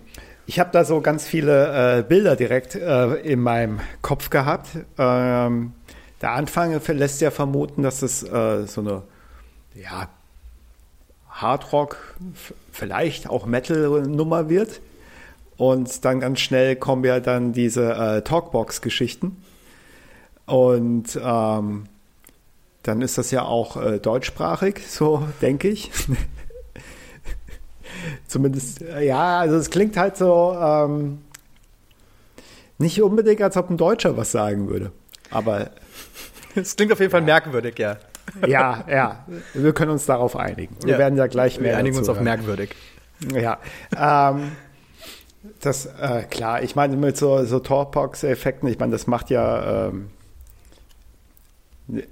ich 0.46 0.60
habe 0.60 0.70
da 0.70 0.84
so 0.84 1.00
ganz 1.00 1.26
viele 1.26 1.98
äh, 1.98 2.02
Bilder 2.04 2.36
direkt 2.36 2.76
äh, 2.76 3.14
in 3.14 3.40
meinem 3.40 3.80
Kopf 4.00 4.30
gehabt. 4.30 4.68
Ähm, 4.96 5.72
der 6.20 6.30
Anfang 6.30 6.80
lässt 6.86 7.20
ja 7.20 7.32
vermuten, 7.32 7.82
dass 7.82 8.02
es 8.02 8.22
äh, 8.22 8.64
so 8.64 8.80
eine 8.80 9.02
ja, 9.74 10.08
Hardrock, 11.40 12.16
vielleicht 12.72 13.30
auch 13.30 13.46
Metal-Nummer 13.46 14.48
wird. 14.48 14.80
Und 15.56 16.04
dann 16.04 16.20
ganz 16.20 16.40
schnell 16.40 16.76
kommen 16.76 17.04
ja 17.04 17.20
dann 17.20 17.52
diese 17.52 17.92
äh, 17.92 18.22
Talkbox-Geschichten. 18.22 19.42
Und 20.46 21.18
ähm, 21.22 21.84
dann 22.82 23.02
ist 23.02 23.18
das 23.18 23.30
ja 23.30 23.42
auch 23.42 23.76
äh, 23.76 23.98
deutschsprachig, 23.98 24.80
so 24.88 25.26
denke 25.42 25.68
ich. 25.68 25.90
Zumindest, 28.26 28.82
äh, 28.82 29.06
ja, 29.06 29.40
also 29.40 29.56
es 29.56 29.70
klingt 29.70 29.96
halt 29.96 30.16
so 30.16 30.56
ähm, 30.60 31.18
nicht 32.78 33.02
unbedingt, 33.02 33.42
als 33.42 33.56
ob 33.56 33.70
ein 33.70 33.76
Deutscher 33.76 34.16
was 34.16 34.32
sagen 34.32 34.68
würde. 34.68 34.92
Aber. 35.30 35.70
Es 36.54 36.74
klingt 36.74 36.90
auf 36.90 36.98
jeden 36.98 37.12
Fall 37.12 37.20
merkwürdig, 37.20 37.78
ja. 37.78 37.98
Ja, 38.46 38.84
ja. 38.90 39.24
Wir 39.54 39.72
können 39.72 39.90
uns 39.90 40.06
darauf 40.06 40.36
einigen. 40.36 40.76
Wir 40.82 40.94
ja. 40.94 40.98
werden 40.98 41.16
ja 41.16 41.26
gleich 41.26 41.60
mehr. 41.60 41.72
Wir 41.72 41.78
einigen 41.78 41.96
uns 41.96 42.08
auf 42.08 42.20
merkwürdig. 42.20 42.70
Ja. 43.32 43.58
Ähm, 43.96 44.52
das, 45.60 45.86
äh, 45.86 46.24
klar, 46.30 46.62
ich 46.62 46.76
meine, 46.76 46.96
mit 46.96 47.16
so, 47.16 47.44
so 47.44 47.58
Torpox-Effekten, 47.58 48.68
ich 48.68 48.78
meine, 48.78 48.92
das 48.92 49.06
macht 49.06 49.30
ja. 49.30 49.88
Ähm, 49.88 50.10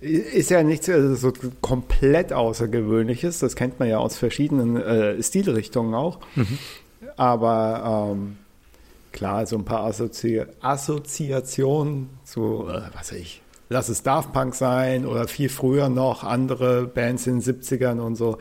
ist 0.01 0.51
ja 0.51 0.63
nichts 0.63 0.89
also 0.89 1.15
so 1.15 1.33
komplett 1.61 2.33
Außergewöhnliches. 2.33 3.41
Das 3.41 3.57
kennt 3.57 3.79
man 3.79 3.89
ja 3.91 3.99
aus 3.99 4.17
verschiedenen 4.17 4.77
äh, 4.77 5.23
Stilrichtungen 5.23 5.95
auch. 5.95 6.19
Mhm. 6.35 6.59
Aber 7.17 8.13
ähm, 8.15 8.39
klar, 9.13 9.47
so 9.47 9.57
ein 9.57 9.67
paar 9.67 9.85
Assozi 9.85 10.43
Assoziationen 10.63 12.09
zu, 12.25 12.67
äh, 12.69 12.89
was 12.95 13.13
weiß 13.13 13.13
ich, 13.13 13.43
lass 13.69 13.89
es 13.89 14.03
Daft 14.03 14.33
Punk 14.33 14.55
sein 14.55 15.07
oder 15.07 15.29
viel 15.29 15.49
früher 15.49 15.89
noch 15.89 16.25
andere 16.25 16.87
Bands 16.87 17.27
in 17.27 17.41
den 17.41 17.43
70ern 17.43 18.01
und 18.01 18.17
so, 18.17 18.39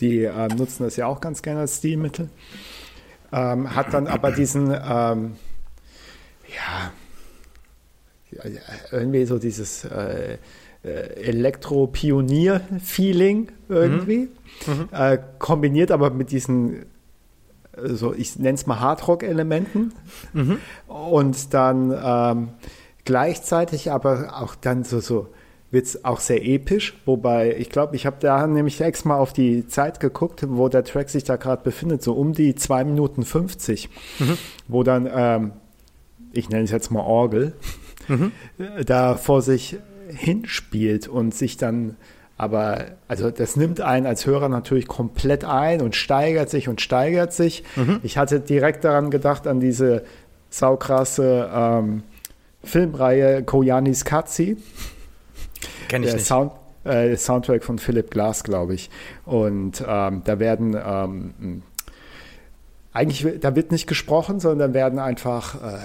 die 0.00 0.24
äh, 0.24 0.48
nutzen 0.48 0.84
das 0.84 0.96
ja 0.96 1.06
auch 1.06 1.20
ganz 1.20 1.42
gerne 1.42 1.60
als 1.60 1.78
Stilmittel. 1.78 2.28
Ähm, 3.32 3.74
hat 3.74 3.92
dann 3.92 4.06
aber 4.06 4.32
diesen, 4.32 4.70
ähm, 4.70 5.36
ja, 6.48 6.92
irgendwie 8.90 9.26
so 9.26 9.38
dieses 9.38 9.84
äh, 9.84 10.38
äh, 10.84 10.88
Elektro-Pionier-Feeling 10.88 13.48
irgendwie. 13.68 14.28
Mhm. 14.66 14.72
Mhm. 14.72 14.88
Äh, 14.92 15.18
kombiniert 15.38 15.90
aber 15.90 16.10
mit 16.10 16.30
diesen, 16.30 16.86
so 17.76 18.14
ich 18.14 18.38
nenne 18.38 18.54
es 18.54 18.66
mal 18.66 18.80
Hardrock-Elementen. 18.80 19.92
Mhm. 20.32 20.58
Und 20.86 21.52
dann 21.52 21.90
ähm, 21.90 22.48
gleichzeitig 23.08 23.90
aber 23.90 24.38
auch 24.38 24.54
dann 24.54 24.84
so, 24.84 25.00
so 25.00 25.28
wird 25.70 25.86
es 25.86 26.04
auch 26.04 26.20
sehr 26.20 26.44
episch, 26.44 27.00
wobei 27.06 27.56
ich 27.56 27.70
glaube, 27.70 27.96
ich 27.96 28.04
habe 28.04 28.18
da 28.20 28.46
nämlich 28.46 28.78
extra 28.82 29.08
mal 29.08 29.16
auf 29.16 29.32
die 29.32 29.66
Zeit 29.66 29.98
geguckt, 29.98 30.44
wo 30.46 30.68
der 30.68 30.84
Track 30.84 31.08
sich 31.08 31.24
da 31.24 31.36
gerade 31.36 31.62
befindet, 31.62 32.02
so 32.02 32.12
um 32.12 32.34
die 32.34 32.54
2 32.54 32.84
Minuten 32.84 33.22
50, 33.22 33.88
mhm. 34.18 34.36
wo 34.66 34.82
dann, 34.82 35.08
ähm, 35.10 35.52
ich 36.32 36.50
nenne 36.50 36.64
es 36.64 36.70
jetzt 36.70 36.90
mal 36.90 37.00
Orgel, 37.00 37.54
mhm. 38.08 38.30
da 38.84 39.14
vor 39.14 39.40
sich 39.40 39.78
hinspielt 40.08 41.08
und 41.08 41.34
sich 41.34 41.56
dann 41.56 41.96
aber, 42.36 42.88
also 43.08 43.30
das 43.30 43.56
nimmt 43.56 43.80
einen 43.80 44.04
als 44.04 44.26
Hörer 44.26 44.50
natürlich 44.50 44.86
komplett 44.86 45.46
ein 45.46 45.80
und 45.80 45.96
steigert 45.96 46.50
sich 46.50 46.68
und 46.68 46.82
steigert 46.82 47.32
sich. 47.32 47.64
Mhm. 47.74 48.00
Ich 48.02 48.18
hatte 48.18 48.38
direkt 48.38 48.84
daran 48.84 49.10
gedacht, 49.10 49.46
an 49.46 49.60
diese 49.60 50.04
saukrasse 50.50 51.50
ähm, 51.50 52.02
Filmreihe 52.64 53.42
Koyanis 53.42 54.04
Katzi. 54.04 54.56
Kenn 55.88 56.02
ich 56.02 56.12
nicht. 56.12 56.26
Sound, 56.26 56.52
äh, 56.84 57.16
Soundtrack 57.16 57.64
von 57.64 57.78
Philip 57.78 58.10
Glass, 58.10 58.44
glaube 58.44 58.74
ich. 58.74 58.90
Und 59.24 59.82
ähm, 59.86 60.22
da 60.24 60.38
werden 60.38 60.76
ähm, 60.76 61.62
eigentlich, 62.92 63.40
da 63.40 63.54
wird 63.54 63.70
nicht 63.72 63.86
gesprochen, 63.86 64.40
sondern 64.40 64.74
werden 64.74 64.98
einfach 64.98 65.54
äh, 65.56 65.78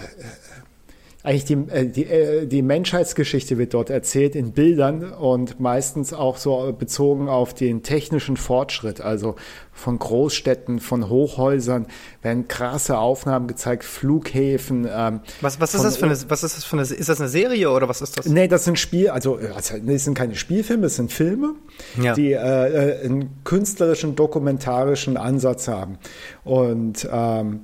eigentlich 1.23 1.45
die, 1.45 1.53
äh, 1.53 1.85
die, 1.87 2.05
äh, 2.05 2.45
die 2.45 2.61
Menschheitsgeschichte 2.61 3.57
wird 3.57 3.73
dort 3.73 3.89
erzählt 3.89 4.35
in 4.35 4.51
Bildern 4.51 5.13
und 5.13 5.57
meistens 5.57 6.13
auch 6.13 6.37
so 6.37 6.75
bezogen 6.77 7.29
auf 7.29 7.53
den 7.53 7.81
technischen 7.81 8.35
Fortschritt, 8.35 8.99
also 8.99 9.35
von 9.71 9.97
Großstädten, 9.97 10.79
von 10.81 11.07
Hochhäusern 11.09 11.87
werden 12.21 12.49
krasse 12.49 12.97
Aufnahmen 12.97 13.47
gezeigt, 13.47 13.85
Flughäfen. 13.85 14.85
Ähm, 14.93 15.21
was, 15.39 15.61
was 15.61 15.73
ist 15.73 15.85
das 15.85 15.95
für 15.95 16.05
eine, 16.05 16.17
was 16.27 16.43
ist 16.43 16.57
das 16.57 16.65
für 16.65 16.75
eine, 16.75 16.83
ist 16.83 17.07
das 17.07 17.21
eine 17.21 17.29
Serie 17.29 17.71
oder 17.71 17.87
was 17.87 18.01
ist 18.01 18.19
das? 18.19 18.25
Nee, 18.25 18.49
das 18.49 18.65
sind 18.65 18.77
Spiel, 18.77 19.09
also, 19.09 19.37
das 19.37 20.03
sind 20.03 20.15
keine 20.15 20.35
Spielfilme, 20.35 20.83
das 20.83 20.97
sind 20.97 21.11
Filme, 21.11 21.55
ja. 22.01 22.13
die 22.13 22.33
äh, 22.33 23.05
einen 23.05 23.43
künstlerischen, 23.45 24.17
dokumentarischen 24.17 25.15
Ansatz 25.15 25.69
haben. 25.69 25.97
Und 26.43 27.07
ähm, 27.09 27.61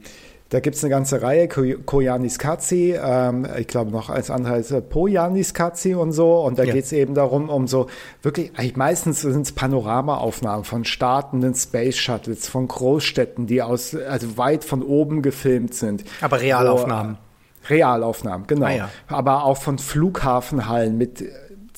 Da 0.49 0.59
gibt 0.59 0.75
es 0.75 0.83
eine 0.83 0.89
ganze 0.89 1.21
Reihe, 1.21 1.47
Koyanis 1.47 2.39
Katzi, 2.39 2.95
ähm, 2.99 3.47
ich 3.59 3.67
glaube 3.67 3.91
noch 3.91 4.09
als 4.09 4.31
andere 4.31 4.55
heißt 4.55 4.89
Poyanis 4.89 5.53
Katzi 5.53 5.93
und 5.93 6.12
so. 6.12 6.39
Und 6.39 6.57
da 6.57 6.63
ja. 6.63 6.73
geht 6.73 6.85
es 6.85 6.91
eben 6.91 7.13
darum, 7.13 7.49
um 7.49 7.67
so 7.67 7.85
wirklich, 8.23 8.51
eigentlich 8.57 8.75
meistens 8.75 9.21
sind 9.21 9.43
es 9.43 9.51
Panoramaaufnahmen 9.51 10.63
von 10.63 10.85
startenden 10.85 11.53
Space 11.53 11.97
Shuttles, 11.97 12.47
von 12.47 12.67
Großstädten, 12.67 13.45
die 13.45 13.62
aus, 13.62 13.95
also 13.95 14.38
weit 14.38 14.63
von 14.63 14.81
oben 14.81 15.21
gefilmt 15.21 15.75
sind. 15.75 16.03
Aber 16.19 16.41
Realaufnahmen. 16.41 17.17
Wo, 17.21 17.67
Realaufnahmen, 17.69 18.47
genau. 18.47 18.65
Ah, 18.65 18.71
ja. 18.71 18.89
Aber 19.07 19.43
auch 19.43 19.57
von 19.57 19.77
Flughafenhallen 19.77 20.97
mit 20.97 21.23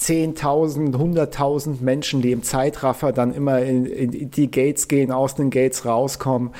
10.000, 0.01 0.95
100.000 0.95 1.81
Menschen, 1.81 2.23
die 2.23 2.31
im 2.31 2.41
Zeitraffer 2.41 3.11
dann 3.11 3.33
immer 3.35 3.59
in, 3.59 3.85
in, 3.85 4.31
die 4.31 4.49
Gates 4.49 4.87
gehen, 4.87 5.11
aus 5.11 5.35
den 5.35 5.51
Gates 5.51 5.85
rauskommen 5.85 6.51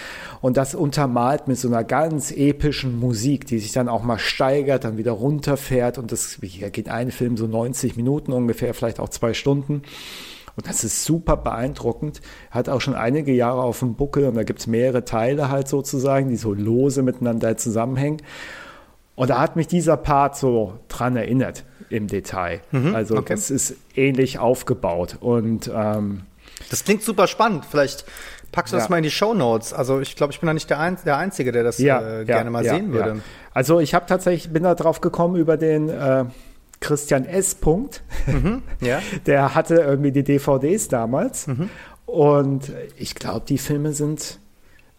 und 0.42 0.58
das 0.58 0.76
untermalt 0.76 1.48
mit 1.48 1.58
so 1.58 1.68
einer 1.68 1.84
ganz 1.84 2.32
epischen 2.32 3.00
Musik, 3.00 3.48
die 3.48 3.58
sich 3.58 3.72
dann 3.72 3.90
auch 3.90 4.04
mal 4.04 4.20
steigert, 4.20 4.84
dann 4.84 4.98
wieder 4.98 5.14
runterfährt 5.14 5.98
und 5.98 6.12
das 6.12 6.38
hier 6.44 6.70
geht 6.70 6.90
ein 6.90 7.10
Film 7.10 7.36
so 7.36 7.48
90 7.48 7.96
Minuten 7.96 8.32
ungefähr, 8.32 8.76
vielleicht 8.76 9.00
auch 9.00 9.10
zwei 9.10 9.34
Stunden. 9.34 9.82
Und 10.56 10.68
das 10.68 10.84
ist 10.84 11.06
super 11.06 11.38
beeindruckend. 11.38 12.22
Hat 12.52 12.70
auch 12.70 12.82
schon 12.82 12.94
einige 12.94 13.32
Jahre 13.32 13.64
auf 13.64 13.80
dem 13.80 13.96
Buckel 13.96 14.28
und 14.28 14.36
da 14.36 14.44
gibt 14.44 14.60
es 14.60 14.68
mehrere 14.68 15.04
Teile 15.06 15.50
halt 15.50 15.68
sozusagen, 15.68 16.30
die 16.30 16.36
so 16.36 16.54
lose 16.54 17.02
miteinander 17.02 17.58
zusammenhängen. 17.58 18.22
Und 19.16 19.30
da 19.30 19.40
hat 19.40 19.56
mich 19.56 19.68
dieser 19.68 19.98
Part 19.98 20.38
so 20.38 20.74
dran 20.90 21.16
erinnert 21.16 21.64
im 21.92 22.08
Detail. 22.08 22.62
Mhm, 22.72 22.96
also 22.96 23.18
okay. 23.18 23.34
das 23.34 23.52
ist 23.52 23.76
ähnlich 23.96 24.40
aufgebaut. 24.40 25.18
Und 25.20 25.70
ähm, 25.74 26.22
das 26.70 26.84
klingt 26.84 27.04
super 27.04 27.28
spannend. 27.28 27.66
Vielleicht 27.70 28.06
packst 28.52 28.74
du 28.74 28.78
ja. 28.78 28.82
das 28.82 28.90
mal 28.90 28.98
in 28.98 29.04
die 29.04 29.12
Show 29.12 29.34
Notes. 29.34 29.74
Also 29.74 30.00
ich 30.00 30.16
glaube, 30.16 30.34
ich 30.34 30.40
bin 30.40 30.48
da 30.48 30.54
nicht 30.54 30.70
der, 30.70 30.80
Ein 30.80 30.98
der 31.06 31.18
Einzige, 31.18 31.52
der 31.52 31.64
das 31.64 31.78
ja, 31.78 32.22
äh, 32.22 32.26
gerne 32.26 32.46
ja, 32.46 32.50
mal 32.50 32.64
sehen 32.64 32.92
würde. 32.94 33.22
Also 33.54 33.80
ich 33.80 33.94
habe 33.94 34.06
tatsächlich, 34.06 34.52
bin 34.52 34.64
da 34.64 34.76
drauf 34.76 35.02
gekommen 35.02 35.36
über 35.36 35.58
den 35.58 35.90
äh, 35.90 36.26
Christian 36.80 37.26
S. 37.26 37.56
Punkt. 37.56 38.02
Mhm, 38.28 38.64
der 39.26 39.56
hatte 39.56 39.76
irgendwie 39.76 40.12
die 40.12 40.24
DVDs 40.24 40.88
damals. 40.88 41.48
Mhm. 41.48 41.70
Und 42.06 42.72
ich 42.98 43.16
glaube, 43.16 43.46
die 43.48 43.58
Filme 43.58 43.94
sind 43.94 44.40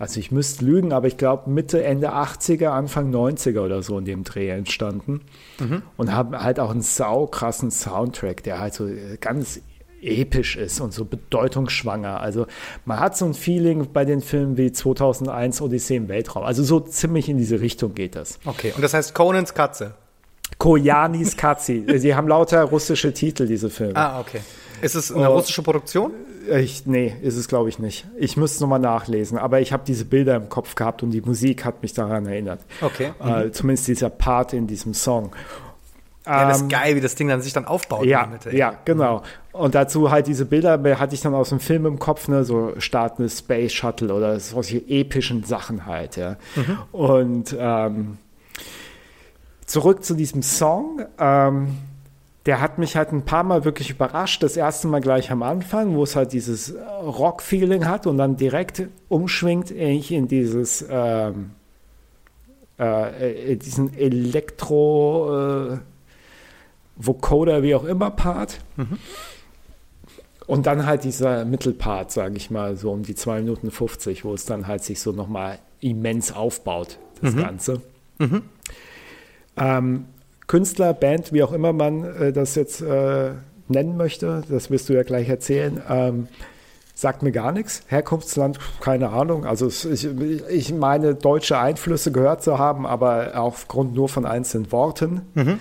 also 0.03 0.19
ich 0.19 0.33
müsste 0.33 0.65
lügen, 0.65 0.93
aber 0.93 1.07
ich 1.07 1.17
glaube 1.17 1.49
Mitte, 1.49 1.85
Ende 1.85 2.13
80er, 2.13 2.71
Anfang 2.71 3.15
90er 3.15 3.61
oder 3.61 3.85
so 3.85 3.97
in 4.01 4.05
dem 4.05 4.25
Dreh 4.25 4.49
entstanden. 4.49 5.21
Mhm. 5.61 5.83
Und 5.97 6.13
haben 6.13 6.37
halt 6.37 6.59
auch 6.59 6.73
einen 6.73 6.83
saukrassen 6.83 7.71
Soundtrack, 7.71 8.43
der 8.43 8.59
halt 8.59 8.75
so 8.75 8.91
ganz 9.21 9.61
episch 10.01 10.57
ist 10.57 10.81
und 10.81 10.93
so 10.93 11.05
bedeutungsschwanger. 11.05 12.19
Also 12.19 12.49
man 12.85 12.99
hat 12.99 13.17
so 13.17 13.27
ein 13.27 13.35
Feeling 13.35 13.93
bei 13.93 14.05
den 14.05 14.23
Filmen 14.23 14.57
wie 14.57 14.73
2001 14.73 15.63
Odyssee 15.63 15.95
im 15.95 16.09
Weltraum. 16.09 16.43
Also 16.43 16.65
so 16.65 16.81
ziemlich 16.81 17.29
in 17.29 17.39
diese 17.39 17.61
Richtung 17.61 17.95
geht 17.95 18.17
das. 18.17 18.41
Okay, 18.45 18.73
und 18.75 18.83
das 18.83 18.95
heißt 18.95 19.15
Conans 19.15 19.55
Katze? 19.55 19.95
Koyanis 20.59 21.37
Katzi. 21.37 21.85
Sie 21.99 22.17
haben 22.17 22.27
lauter 22.27 22.65
russische 22.65 23.15
Titel, 23.15 23.47
diese 23.47 23.71
Filme. 23.71 23.95
Ah, 23.95 24.19
okay. 24.19 24.41
Ist 24.83 24.97
es 24.97 25.13
eine 25.13 25.31
oh, 25.31 25.35
russische 25.35 25.63
Produktion? 25.63 26.13
Ich, 26.51 26.87
nee, 26.87 27.15
ist 27.23 27.37
es 27.37 27.47
glaube 27.47 27.69
ich 27.69 27.79
nicht. 27.79 28.07
Ich 28.19 28.37
müsste 28.37 28.57
es 28.57 28.61
nochmal 28.61 28.81
nachlesen, 28.81 29.39
aber 29.39 29.61
ich 29.61 29.73
habe 29.73 29.85
diese 29.87 30.05
Bilder 30.05 30.35
im 30.37 30.49
Kopf 30.49 30.75
gehabt 30.75 31.03
und 31.03 31.13
die 31.13 31.21
Musik 31.21 31.65
hat 31.65 31.83
mich 31.83 31.95
daran 31.95 32.27
erinnert. 32.27 32.61
Okay. 32.81 33.13
Äh, 33.23 33.45
mhm. 33.45 33.53
zumindest 33.53 33.87
dieser 33.87 34.11
Part 34.11 34.53
in 34.53 34.67
diesem 34.67 34.93
Song. 34.93 35.33
Ja, 36.27 36.49
das 36.49 36.59
ist 36.59 36.63
ähm, 36.65 36.69
geil, 36.69 36.97
wie 36.97 37.01
das 37.01 37.15
Ding 37.15 37.29
dann 37.29 37.43
sich 37.43 37.53
dann 37.53 37.65
aufbaut. 37.65 38.05
Ja, 38.05 38.27
Mitte, 38.27 38.57
ja, 38.57 38.75
genau. 38.85 39.23
Und 39.53 39.75
dazu 39.75 40.11
halt 40.11 40.27
diese 40.27 40.47
Bilder 40.47 40.81
hatte 40.99 41.15
ich 41.15 41.21
dann 41.21 41.35
aus 41.35 41.49
dem 41.49 41.61
Film 41.61 41.87
im 41.87 41.99
Kopf, 41.99 42.29
ne, 42.29 42.45
so 42.45 42.75
startende 42.79 43.29
Space 43.29 43.73
Shuttle 43.73 44.13
oder 44.13 44.39
solche 44.39 44.79
epischen 44.89 45.45
Sachen 45.45 45.87
halt, 45.87 46.17
ja. 46.17 46.37
Mhm. 46.55 46.79
Und 46.93 47.57
ähm, 47.59 48.19
zurück 49.67 50.05
zu 50.05 50.15
diesem 50.15 50.43
Song. 50.43 51.05
Ähm, 51.19 51.77
der 52.47 52.61
hat 52.61 52.79
mich 52.79 52.97
halt 52.97 53.13
ein 53.13 53.25
paar 53.25 53.45
Mal 53.45 53.65
wirklich 53.65 53.91
überrascht. 53.91 54.43
Das 54.43 54.57
erste 54.57 54.89
Mal 54.89 55.01
gleich 55.01 55.31
am 55.31 55.43
Anfang, 55.43 55.95
wo 55.95 56.03
es 56.03 56.17
halt 56.17 56.33
dieses 56.33 56.75
Rock-Feeling 56.75 57.87
hat 57.87 58.07
und 58.07 58.19
dann 58.19 58.37
direkt 58.37 58.83
umschwingt 59.09 59.71
in 59.71 60.27
dieses 60.27 60.85
ähm, 60.91 61.51
äh, 62.79 63.57
diesen 63.57 63.97
Elektro 63.97 65.75
äh, 65.75 65.79
Vocoder, 66.97 67.63
wie 67.63 67.75
auch 67.75 67.85
immer 67.85 68.11
Part. 68.11 68.59
Mhm. 68.77 68.99
Und 70.47 70.67
dann 70.67 70.85
halt 70.87 71.05
dieser 71.05 71.45
Mittelpart, 71.45 72.11
sage 72.11 72.37
ich 72.37 72.51
mal, 72.51 72.77
so 72.77 72.91
um 72.91 73.05
die 73.05 73.15
2 73.15 73.41
Minuten 73.41 73.71
50, 73.71 74.25
wo 74.25 74.35
es 74.35 74.45
dann 74.45 74.67
halt 74.67 74.83
sich 74.83 75.01
so 75.01 75.13
nochmal 75.13 75.59
immens 75.81 76.33
aufbaut, 76.33 76.99
das 77.21 77.35
mhm. 77.35 77.41
Ganze. 77.41 77.81
Mhm. 78.19 78.43
Ähm, 79.57 80.07
Künstler, 80.53 80.93
Band, 80.93 81.33
wie 81.33 81.43
auch 81.43 81.53
immer 81.53 81.73
man 81.73 82.05
äh, 82.05 82.31
das 82.31 82.57
jetzt 82.57 82.83
äh, 82.83 83.31
nennen 83.69 83.97
möchte, 83.97 84.43
das 84.51 84.71
wirst 84.71 84.91
du 84.91 84.93
ja 84.93 85.03
gleich 85.03 85.27
erzählen, 85.31 85.81
ähm, 85.89 86.29
sagt 86.95 87.23
mir 87.23 87.33
gar 87.33 87.53
nichts. 87.53 87.85
Herkunftsland, 87.87 88.59
keine 88.83 89.09
Ahnung. 89.09 89.47
Also 89.47 89.69
ich, 89.69 90.07
ich 90.51 90.75
meine, 90.75 91.15
deutsche 91.15 91.57
Einflüsse 91.57 92.13
gehört 92.13 92.43
zu 92.43 92.59
haben, 92.59 92.87
aber 92.87 93.31
aufgrund 93.37 93.95
nur 93.95 94.11
von 94.11 94.27
einzelnen 94.27 94.71
Worten. 94.73 95.23
Mhm. 95.33 95.59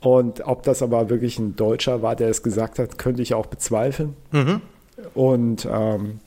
Und 0.00 0.44
ob 0.44 0.64
das 0.64 0.82
aber 0.82 1.10
wirklich 1.10 1.38
ein 1.38 1.54
Deutscher 1.54 2.02
war, 2.02 2.16
der 2.16 2.28
es 2.28 2.42
gesagt 2.42 2.80
hat, 2.80 2.98
könnte 2.98 3.22
ich 3.22 3.34
auch 3.34 3.46
bezweifeln. 3.46 4.16
Mhm. 4.32 4.60
Und 5.14 5.68
ähm, 5.70 6.18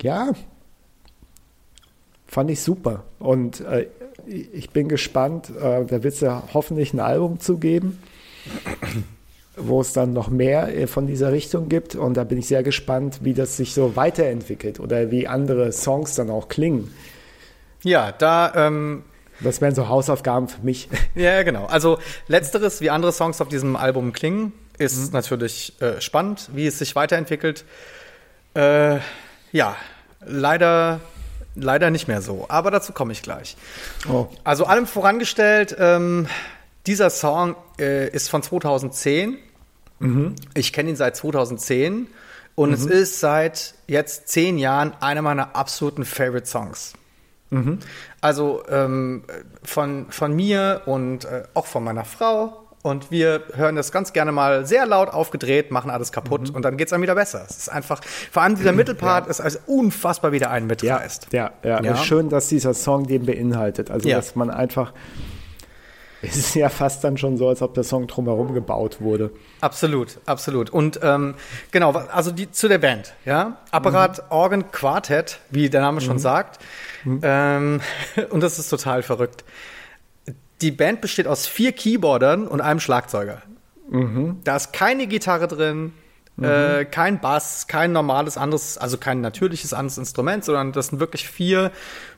ja, 0.00 0.30
fand 2.28 2.48
ich 2.48 2.62
super. 2.62 3.02
Und 3.18 3.60
äh, 3.62 3.88
ich 4.26 4.70
bin 4.70 4.88
gespannt. 4.88 5.50
Äh, 5.50 5.84
da 5.84 6.02
wird 6.02 6.14
es 6.14 6.20
ja 6.20 6.42
hoffentlich 6.52 6.92
ein 6.92 7.00
Album 7.00 7.40
zu 7.40 7.58
geben, 7.58 8.02
wo 9.56 9.80
es 9.80 9.92
dann 9.92 10.12
noch 10.12 10.28
mehr 10.28 10.76
äh, 10.76 10.86
von 10.86 11.06
dieser 11.06 11.32
Richtung 11.32 11.68
gibt. 11.68 11.94
Und 11.94 12.16
da 12.16 12.24
bin 12.24 12.38
ich 12.38 12.46
sehr 12.46 12.62
gespannt, 12.62 13.20
wie 13.22 13.34
das 13.34 13.56
sich 13.56 13.74
so 13.74 13.96
weiterentwickelt 13.96 14.80
oder 14.80 15.10
wie 15.10 15.28
andere 15.28 15.72
Songs 15.72 16.14
dann 16.14 16.30
auch 16.30 16.48
klingen. 16.48 16.92
Ja, 17.82 18.12
da. 18.12 18.52
Ähm 18.54 19.04
das 19.40 19.60
wären 19.60 19.74
so 19.74 19.88
Hausaufgaben 19.88 20.48
für 20.48 20.62
mich. 20.62 20.88
Ja, 21.14 21.42
genau. 21.42 21.66
Also 21.66 21.98
letzteres, 22.28 22.80
wie 22.80 22.90
andere 22.90 23.12
Songs 23.12 23.40
auf 23.40 23.48
diesem 23.48 23.76
Album 23.76 24.12
klingen, 24.12 24.52
ist 24.78 25.08
mhm. 25.08 25.12
natürlich 25.12 25.74
äh, 25.80 26.00
spannend, 26.00 26.50
wie 26.54 26.66
es 26.66 26.78
sich 26.78 26.94
weiterentwickelt. 26.96 27.64
Äh, 28.54 28.98
ja, 29.52 29.76
leider 30.24 31.00
leider 31.54 31.90
nicht 31.90 32.08
mehr 32.08 32.22
so. 32.22 32.46
Aber 32.48 32.70
dazu 32.70 32.92
komme 32.92 33.12
ich 33.12 33.22
gleich. 33.22 33.56
Oh. 34.08 34.28
Also 34.44 34.66
allem 34.66 34.86
vorangestellt, 34.86 35.76
ähm, 35.78 36.26
dieser 36.86 37.10
Song 37.10 37.56
äh, 37.78 38.08
ist 38.08 38.28
von 38.28 38.42
2010. 38.42 39.38
Mhm. 39.98 40.34
Ich 40.54 40.72
kenne 40.72 40.90
ihn 40.90 40.96
seit 40.96 41.16
2010 41.16 42.08
und 42.54 42.68
mhm. 42.68 42.74
es 42.74 42.86
ist 42.86 43.20
seit 43.20 43.74
jetzt 43.86 44.28
zehn 44.28 44.58
Jahren 44.58 44.92
einer 45.00 45.22
meiner 45.22 45.54
absoluten 45.54 46.04
Favorite 46.04 46.46
Songs. 46.46 46.94
Mhm. 47.50 47.78
Also 48.20 48.62
ähm, 48.68 49.24
von, 49.62 50.06
von 50.10 50.34
mir 50.34 50.82
und 50.86 51.24
äh, 51.24 51.44
auch 51.54 51.66
von 51.66 51.84
meiner 51.84 52.04
Frau 52.04 52.61
und 52.82 53.12
wir 53.12 53.44
hören 53.54 53.76
das 53.76 53.92
ganz 53.92 54.12
gerne 54.12 54.32
mal 54.32 54.66
sehr 54.66 54.86
laut 54.86 55.08
aufgedreht, 55.08 55.70
machen 55.70 55.90
alles 55.90 56.10
kaputt 56.10 56.50
mhm. 56.50 56.56
und 56.56 56.64
dann 56.64 56.76
geht 56.76 56.88
es 56.88 56.90
dann 56.90 57.00
wieder 57.00 57.14
besser. 57.14 57.46
Es 57.48 57.56
ist 57.56 57.68
einfach, 57.68 58.02
vor 58.04 58.42
allem 58.42 58.56
dieser 58.56 58.72
Mittelpart 58.72 59.26
ja. 59.26 59.30
ist 59.30 59.40
also 59.40 59.60
unfassbar 59.66 60.32
wieder 60.32 60.50
einen 60.50 60.66
mitreißt. 60.66 61.28
Ja, 61.32 61.52
ja, 61.62 61.70
ja. 61.70 61.82
ja. 61.82 61.96
Schön, 61.96 62.28
dass 62.28 62.48
dieser 62.48 62.74
Song 62.74 63.06
den 63.06 63.24
beinhaltet. 63.24 63.90
Also, 63.90 64.08
ja. 64.08 64.16
dass 64.16 64.34
man 64.34 64.50
einfach, 64.50 64.92
es 66.22 66.36
ist 66.36 66.56
ja 66.56 66.68
fast 66.68 67.04
dann 67.04 67.16
schon 67.16 67.36
so, 67.36 67.48
als 67.48 67.62
ob 67.62 67.74
der 67.74 67.84
Song 67.84 68.08
drumherum 68.08 68.52
gebaut 68.52 69.00
wurde. 69.00 69.30
Absolut, 69.60 70.18
absolut. 70.26 70.68
Und 70.70 70.98
ähm, 71.04 71.36
genau, 71.70 71.92
also 71.92 72.32
die, 72.32 72.50
zu 72.50 72.66
der 72.66 72.78
Band, 72.78 73.14
ja. 73.24 73.58
Apparat 73.70 74.18
mhm. 74.18 74.24
Organ 74.30 74.72
Quartet, 74.72 75.38
wie 75.50 75.70
der 75.70 75.82
Name 75.82 76.00
schon 76.00 76.16
mhm. 76.16 76.20
sagt. 76.20 76.58
Mhm. 77.04 77.20
Ähm, 77.22 77.80
und 78.30 78.42
das 78.42 78.58
ist 78.58 78.70
total 78.70 79.04
verrückt 79.04 79.44
die 80.62 80.70
Band 80.70 81.00
besteht 81.00 81.26
aus 81.26 81.46
vier 81.46 81.72
Keyboardern 81.72 82.46
und 82.46 82.60
einem 82.60 82.80
Schlagzeuger. 82.80 83.42
Mhm. 83.90 84.40
Da 84.44 84.56
ist 84.56 84.72
keine 84.72 85.06
Gitarre 85.06 85.48
drin, 85.48 85.92
mhm. 86.36 86.44
äh, 86.44 86.84
kein 86.84 87.20
Bass, 87.20 87.66
kein 87.66 87.92
normales 87.92 88.36
anderes, 88.36 88.78
also 88.78 88.96
kein 88.96 89.20
natürliches 89.20 89.74
anderes 89.74 89.98
Instrument, 89.98 90.44
sondern 90.44 90.72
das 90.72 90.88
sind 90.88 91.00
wirklich 91.00 91.28
vier 91.28 91.72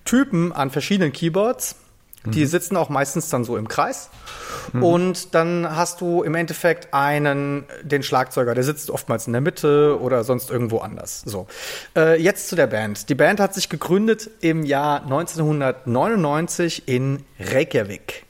Typen 0.04 0.52
an 0.52 0.70
verschiedenen 0.70 1.12
Keyboards. 1.12 1.76
Die 2.26 2.40
mhm. 2.40 2.46
sitzen 2.46 2.76
auch 2.78 2.88
meistens 2.88 3.28
dann 3.28 3.44
so 3.44 3.56
im 3.58 3.68
Kreis. 3.68 4.08
Mhm. 4.72 4.82
Und 4.82 5.34
dann 5.34 5.76
hast 5.76 6.00
du 6.00 6.22
im 6.22 6.34
Endeffekt 6.34 6.94
einen, 6.94 7.64
den 7.82 8.02
Schlagzeuger, 8.02 8.54
der 8.54 8.64
sitzt 8.64 8.90
oftmals 8.90 9.26
in 9.26 9.34
der 9.34 9.42
Mitte 9.42 9.98
oder 10.00 10.24
sonst 10.24 10.50
irgendwo 10.50 10.78
anders. 10.78 11.22
So. 11.26 11.46
Äh, 11.94 12.20
jetzt 12.22 12.48
zu 12.48 12.56
der 12.56 12.66
Band. 12.66 13.10
Die 13.10 13.14
Band 13.14 13.40
hat 13.40 13.52
sich 13.52 13.68
gegründet 13.68 14.30
im 14.40 14.64
Jahr 14.64 15.02
1999 15.02 16.88
in 16.88 17.24
Reykjavik. 17.38 18.24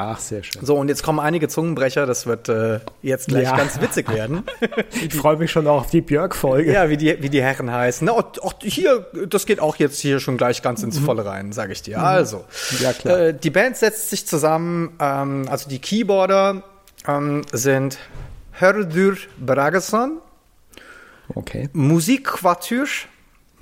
Ach, 0.00 0.20
sehr 0.20 0.44
schön. 0.44 0.64
So, 0.64 0.76
und 0.76 0.86
jetzt 0.86 1.02
kommen 1.02 1.18
einige 1.18 1.48
Zungenbrecher. 1.48 2.06
Das 2.06 2.24
wird 2.24 2.48
äh, 2.48 2.78
jetzt 3.02 3.26
gleich 3.26 3.42
ja. 3.42 3.56
ganz 3.56 3.80
witzig 3.80 4.08
werden. 4.08 4.44
ich 5.02 5.12
freue 5.12 5.36
mich 5.36 5.50
schon 5.50 5.66
auf 5.66 5.90
die 5.90 6.02
Björk-Folge. 6.02 6.72
Ja, 6.72 6.88
wie 6.88 6.96
die, 6.96 7.20
wie 7.20 7.28
die 7.28 7.42
Herren 7.42 7.72
heißen. 7.72 8.08
Auch 8.08 8.30
hier, 8.62 9.08
das 9.28 9.44
geht 9.44 9.58
auch 9.58 9.74
jetzt 9.74 9.98
hier 9.98 10.20
schon 10.20 10.36
gleich 10.36 10.62
ganz 10.62 10.84
ins 10.84 11.00
mhm. 11.00 11.04
Volle 11.04 11.24
rein, 11.24 11.50
sage 11.50 11.72
ich 11.72 11.82
dir. 11.82 11.98
Mhm. 11.98 12.04
Also, 12.04 12.44
ja, 12.78 12.92
klar. 12.92 13.18
Äh, 13.18 13.34
die 13.34 13.50
Band 13.50 13.76
setzt 13.76 14.10
sich 14.10 14.24
zusammen, 14.24 14.94
ähm, 15.00 15.48
also 15.50 15.68
die 15.68 15.80
Keyboarder 15.80 16.62
ähm, 17.08 17.42
sind 17.50 17.98
Hördur 18.52 19.16
Bragason, 19.44 20.18
okay. 21.34 21.70
Musikquartür, 21.72 22.86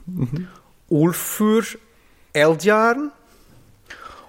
mhm. 0.05 0.49
Ulfur 0.90 1.62
Eldjarn, 2.35 3.11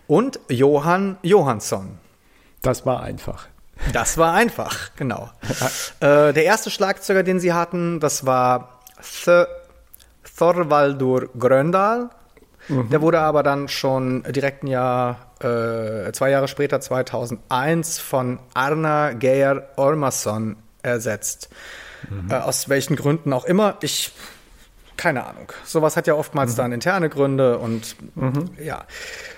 und 0.07 0.39
Johann 0.49 1.17
Johansson. 1.21 1.97
Das 2.61 2.85
war 2.85 3.01
einfach. 3.01 3.47
Das 3.93 4.17
war 4.17 4.33
einfach, 4.33 4.89
genau. 4.95 5.29
äh, 5.99 6.33
der 6.33 6.43
erste 6.43 6.71
Schlagzeuger, 6.71 7.23
den 7.23 7.39
sie 7.39 7.53
hatten, 7.53 7.99
das 7.99 8.25
war 8.25 8.81
Th 9.01 9.47
Thorvaldur 10.37 11.29
Gröndal. 11.37 12.09
Mhm. 12.67 12.89
Der 12.89 13.01
wurde 13.01 13.19
aber 13.19 13.43
dann 13.43 13.67
schon 13.67 14.23
direkt 14.23 14.63
ein 14.63 14.67
Jahr, 14.67 15.17
äh, 15.39 16.11
zwei 16.11 16.29
Jahre 16.29 16.47
später, 16.47 16.81
2001, 16.81 17.99
von 17.99 18.39
Arna 18.53 19.13
Geir 19.13 19.69
Ormason 19.77 20.57
ersetzt. 20.83 21.49
Mhm. 22.09 22.29
Äh, 22.29 22.35
aus 22.35 22.69
welchen 22.69 22.95
Gründen 22.95 23.33
auch 23.33 23.45
immer. 23.45 23.77
Ich 23.81 24.11
keine 24.97 25.25
Ahnung. 25.25 25.51
Sowas 25.63 25.95
hat 25.95 26.07
ja 26.07 26.15
oftmals 26.15 26.53
mhm. 26.53 26.57
dann 26.57 26.71
interne 26.73 27.09
Gründe 27.09 27.57
und 27.59 27.95
mhm. 28.15 28.49
ja. 28.61 28.85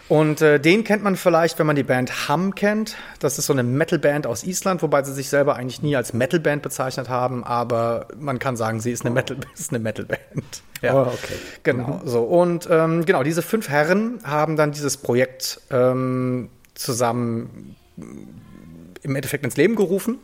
Und 0.08 0.42
äh, 0.42 0.60
den 0.60 0.84
kennt 0.84 1.04
man 1.04 1.16
vielleicht, 1.16 1.60
wenn 1.60 1.68
man 1.68 1.76
die 1.76 1.84
Band 1.84 2.28
Hum 2.28 2.56
kennt. 2.56 2.96
Das 3.20 3.38
ist 3.38 3.46
so 3.46 3.54
eine 3.54 3.62
Metalband 3.62 4.26
aus 4.26 4.44
Island, 4.44 4.82
wobei 4.82 5.04
sie 5.04 5.14
sich 5.14 5.30
selber 5.30 5.56
eigentlich 5.56 5.84
nie 5.84 5.96
als 5.96 6.14
Metalband 6.14 6.64
bezeichnet 6.64 7.10
haben, 7.10 7.44
aber 7.44 8.08
man 8.18 8.40
kann 8.40 8.58
sagen, 8.58 8.80
sie 8.80 8.92
ist 8.92 9.06
eine 9.06 9.14
Metal 9.14 9.38
ist 9.54 9.70
eine 9.72 9.80
Metalband. 9.80 10.20
Ja, 10.82 10.94
oh, 10.94 11.08
okay. 11.08 11.36
Genau. 11.64 12.00
Mhm. 12.02 12.08
So 12.08 12.22
und 12.22 12.66
ähm, 12.72 13.04
genau 13.04 13.22
diese 13.22 13.42
fünf 13.42 13.68
Herren 13.68 14.20
haben 14.24 14.56
dann 14.56 14.72
dieses 14.72 14.96
Projekt 14.96 15.60
ähm, 15.72 16.48
zusammen 16.74 17.76
im 17.98 19.14
Endeffekt 19.14 19.44
ins 19.44 19.58
Leben 19.58 19.76
gerufen 19.76 20.20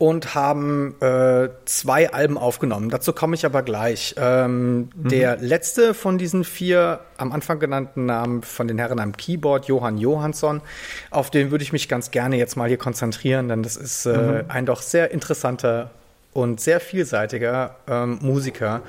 und 0.00 0.34
haben 0.34 0.94
äh, 1.02 1.50
zwei 1.66 2.10
Alben 2.10 2.38
aufgenommen. 2.38 2.88
Dazu 2.88 3.12
komme 3.12 3.34
ich 3.34 3.44
aber 3.44 3.62
gleich. 3.62 4.14
Ähm, 4.16 4.88
mhm. 4.94 5.08
Der 5.10 5.36
letzte 5.36 5.92
von 5.92 6.16
diesen 6.16 6.42
vier 6.42 7.00
am 7.18 7.32
Anfang 7.32 7.58
genannten 7.58 8.06
Namen 8.06 8.42
von 8.42 8.66
den 8.66 8.78
Herren 8.78 8.98
am 8.98 9.14
Keyboard, 9.14 9.66
Johann 9.66 9.98
Johansson, 9.98 10.62
auf 11.10 11.30
den 11.30 11.50
würde 11.50 11.62
ich 11.64 11.74
mich 11.74 11.86
ganz 11.86 12.10
gerne 12.10 12.38
jetzt 12.38 12.56
mal 12.56 12.66
hier 12.66 12.78
konzentrieren, 12.78 13.50
denn 13.50 13.62
das 13.62 13.76
ist 13.76 14.06
äh, 14.06 14.16
mhm. 14.16 14.44
ein 14.48 14.64
doch 14.64 14.80
sehr 14.80 15.10
interessanter 15.10 15.90
und 16.32 16.62
sehr 16.62 16.80
vielseitiger 16.80 17.76
ähm, 17.86 18.20
Musiker. 18.22 18.80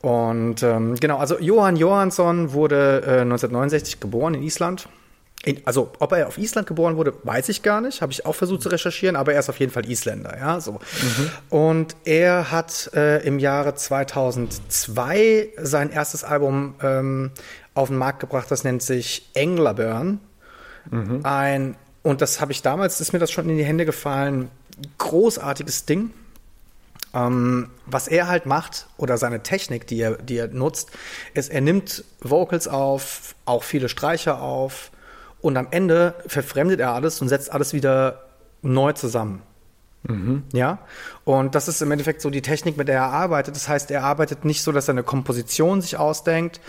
Und 0.00 0.62
ähm, 0.62 0.94
genau, 0.94 1.18
also 1.18 1.38
Johann 1.38 1.76
Johansson 1.76 2.54
wurde 2.54 3.02
äh, 3.06 3.20
1969 3.20 4.00
geboren 4.00 4.32
in 4.32 4.42
Island 4.42 4.88
in, 5.46 5.62
also, 5.64 5.92
ob 6.00 6.10
er 6.10 6.26
auf 6.26 6.38
Island 6.38 6.66
geboren 6.66 6.96
wurde, 6.96 7.14
weiß 7.22 7.48
ich 7.50 7.62
gar 7.62 7.80
nicht. 7.80 8.02
Habe 8.02 8.10
ich 8.10 8.26
auch 8.26 8.34
versucht 8.34 8.62
zu 8.62 8.68
recherchieren, 8.68 9.14
aber 9.14 9.32
er 9.32 9.38
ist 9.38 9.48
auf 9.48 9.60
jeden 9.60 9.70
Fall 9.70 9.88
Isländer, 9.88 10.36
ja, 10.36 10.58
so. 10.60 10.72
Mhm. 10.72 11.30
Und 11.50 11.96
er 12.04 12.50
hat 12.50 12.90
äh, 12.94 13.24
im 13.24 13.38
Jahre 13.38 13.76
2002 13.76 15.50
sein 15.56 15.90
erstes 15.90 16.24
Album 16.24 16.74
ähm, 16.82 17.30
auf 17.74 17.90
den 17.90 17.96
Markt 17.96 18.18
gebracht, 18.18 18.50
das 18.50 18.64
nennt 18.64 18.82
sich 18.82 19.30
Englerburn. 19.34 20.18
Mhm. 20.90 21.20
Ein, 21.22 21.76
und 22.02 22.22
das 22.22 22.40
habe 22.40 22.50
ich 22.50 22.62
damals, 22.62 23.00
ist 23.00 23.12
mir 23.12 23.20
das 23.20 23.30
schon 23.30 23.48
in 23.48 23.56
die 23.56 23.64
Hände 23.64 23.84
gefallen, 23.84 24.50
großartiges 24.98 25.86
Ding. 25.86 26.10
Ähm, 27.14 27.70
was 27.86 28.08
er 28.08 28.26
halt 28.26 28.46
macht, 28.46 28.88
oder 28.96 29.16
seine 29.16 29.44
Technik, 29.44 29.86
die 29.86 30.00
er, 30.00 30.16
die 30.16 30.38
er 30.38 30.48
nutzt, 30.48 30.90
ist, 31.34 31.52
er 31.52 31.60
nimmt 31.60 32.02
Vocals 32.20 32.66
auf, 32.66 33.36
auch 33.44 33.62
viele 33.62 33.88
Streicher 33.88 34.42
auf, 34.42 34.90
und 35.46 35.56
am 35.56 35.68
Ende 35.70 36.14
verfremdet 36.26 36.80
er 36.80 36.92
alles 36.92 37.22
und 37.22 37.28
setzt 37.28 37.52
alles 37.52 37.72
wieder 37.72 38.24
neu 38.62 38.92
zusammen. 38.94 39.42
Mhm. 40.02 40.42
Ja, 40.52 40.78
und 41.24 41.54
das 41.54 41.68
ist 41.68 41.80
im 41.82 41.92
Endeffekt 41.92 42.20
so 42.20 42.30
die 42.30 42.42
Technik, 42.42 42.76
mit 42.76 42.88
der 42.88 42.96
er 42.96 43.12
arbeitet. 43.12 43.54
Das 43.54 43.68
heißt, 43.68 43.92
er 43.92 44.02
arbeitet 44.02 44.44
nicht 44.44 44.62
so, 44.62 44.72
dass 44.72 44.88
er 44.88 44.94
eine 44.94 45.04
Komposition 45.04 45.82
sich 45.82 45.98
ausdenkt, 45.98 46.60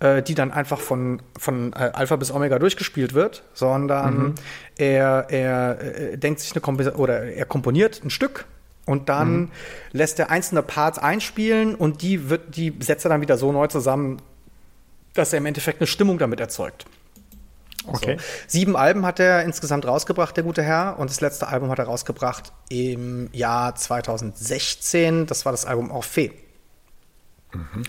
äh, 0.00 0.20
die 0.20 0.34
dann 0.34 0.50
einfach 0.50 0.80
von, 0.80 1.22
von 1.38 1.72
äh, 1.74 1.90
Alpha 1.92 2.16
bis 2.16 2.32
Omega 2.32 2.58
durchgespielt 2.58 3.14
wird, 3.14 3.44
sondern 3.54 4.18
mhm. 4.18 4.34
er, 4.78 5.26
er 5.30 5.80
äh, 5.80 6.18
denkt 6.18 6.40
sich 6.40 6.50
eine 6.54 6.60
Komposition 6.60 7.00
oder 7.00 7.22
er 7.22 7.46
komponiert 7.46 8.02
ein 8.04 8.10
Stück 8.10 8.46
und 8.84 9.08
dann 9.08 9.42
mhm. 9.42 9.50
lässt 9.92 10.18
er 10.18 10.30
einzelne 10.30 10.62
Parts 10.62 10.98
einspielen 10.98 11.76
und 11.76 12.02
die 12.02 12.30
wird, 12.30 12.56
die 12.56 12.74
setzt 12.80 13.06
er 13.06 13.10
dann 13.10 13.20
wieder 13.20 13.38
so 13.38 13.52
neu 13.52 13.68
zusammen, 13.68 14.20
dass 15.14 15.32
er 15.32 15.38
im 15.38 15.46
Endeffekt 15.46 15.80
eine 15.80 15.86
Stimmung 15.86 16.18
damit 16.18 16.40
erzeugt. 16.40 16.86
Okay. 17.86 18.16
So. 18.18 18.24
Sieben 18.46 18.76
Alben 18.76 19.04
hat 19.04 19.20
er 19.20 19.42
insgesamt 19.42 19.86
rausgebracht, 19.86 20.36
der 20.36 20.44
gute 20.44 20.62
Herr. 20.62 20.98
Und 20.98 21.10
das 21.10 21.20
letzte 21.20 21.48
Album 21.48 21.70
hat 21.70 21.78
er 21.78 21.84
rausgebracht 21.84 22.52
im 22.68 23.28
Jahr 23.32 23.74
2016. 23.74 25.26
Das 25.26 25.44
war 25.44 25.52
das 25.52 25.64
Album 25.64 25.92
Orphée. 25.92 26.32
Mhm. 27.52 27.84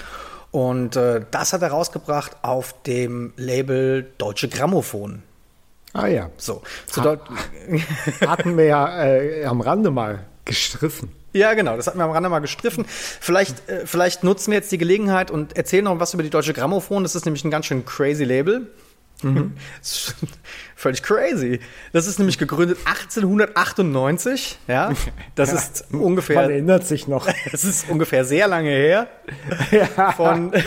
Und 0.51 0.95
äh, 0.95 1.25
das 1.31 1.53
hat 1.53 1.61
er 1.61 1.69
rausgebracht 1.69 2.37
auf 2.41 2.75
dem 2.83 3.33
Label 3.35 4.11
Deutsche 4.17 4.47
Grammophon. 4.47 5.23
Ah 5.93 6.07
ja. 6.07 6.29
So. 6.37 6.61
ha 6.97 7.17
hatten 8.27 8.57
wir 8.57 8.65
ja 8.65 9.03
äh, 9.03 9.45
am 9.45 9.61
Rande 9.61 9.91
mal 9.91 10.25
gestriffen. 10.43 11.11
Ja, 11.33 11.53
genau, 11.53 11.75
das 11.75 11.87
hatten 11.87 11.97
wir 11.97 12.05
am 12.05 12.11
Rande 12.11 12.29
mal 12.29 12.39
gestriffen. 12.39 12.85
Vielleicht, 12.87 13.67
äh, 13.67 13.85
vielleicht 13.85 14.23
nutzen 14.23 14.51
wir 14.51 14.57
jetzt 14.57 14.71
die 14.71 14.77
Gelegenheit 14.77 15.31
und 15.31 15.57
erzählen 15.57 15.83
noch 15.83 15.99
was 15.99 16.13
über 16.13 16.23
die 16.23 16.29
Deutsche 16.29 16.53
Grammophon. 16.53 17.03
Das 17.03 17.15
ist 17.15 17.25
nämlich 17.25 17.43
ein 17.43 17.51
ganz 17.51 17.65
schön 17.65 17.85
crazy 17.85 18.23
Label. 18.23 18.67
Mhm. 19.23 19.53
völlig 20.75 21.01
crazy. 21.03 21.59
Das 21.93 22.05
ist 22.07 22.19
nämlich 22.19 22.37
gegründet 22.37 22.77
1898. 22.85 24.59
Ja, 24.67 24.91
das 25.35 25.51
ja, 25.51 25.57
ist 25.57 25.85
ungefähr. 25.91 26.35
Man 26.35 26.51
erinnert 26.51 26.85
sich 26.85 27.07
noch. 27.07 27.27
Das 27.51 27.63
ist 27.63 27.89
ungefähr 27.89 28.25
sehr 28.25 28.47
lange 28.47 28.69
her. 28.69 29.07
Ja. 29.71 30.11
Von, 30.11 30.51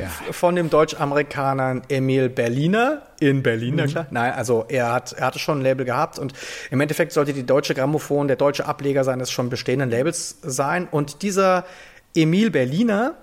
ja. 0.00 0.10
von 0.30 0.54
dem 0.54 0.70
Deutsch-Amerikanern 0.70 1.82
Emil 1.88 2.28
Berliner 2.28 3.02
in 3.20 3.42
Berlin, 3.42 3.76
mhm. 3.76 3.86
klar. 3.86 4.06
Nein, 4.10 4.32
also 4.32 4.66
er 4.68 4.92
hat, 4.92 5.12
er 5.12 5.26
hatte 5.26 5.38
schon 5.38 5.60
ein 5.60 5.62
Label 5.62 5.86
gehabt 5.86 6.18
und 6.18 6.34
im 6.70 6.80
Endeffekt 6.80 7.12
sollte 7.12 7.32
die 7.32 7.46
deutsche 7.46 7.74
Grammophon 7.74 8.28
der 8.28 8.36
deutsche 8.36 8.66
Ableger 8.66 9.04
seines 9.04 9.30
schon 9.30 9.48
bestehenden 9.48 9.90
Labels 9.90 10.38
sein. 10.42 10.88
Und 10.90 11.22
dieser 11.22 11.64
Emil 12.14 12.50
Berliner 12.50 13.14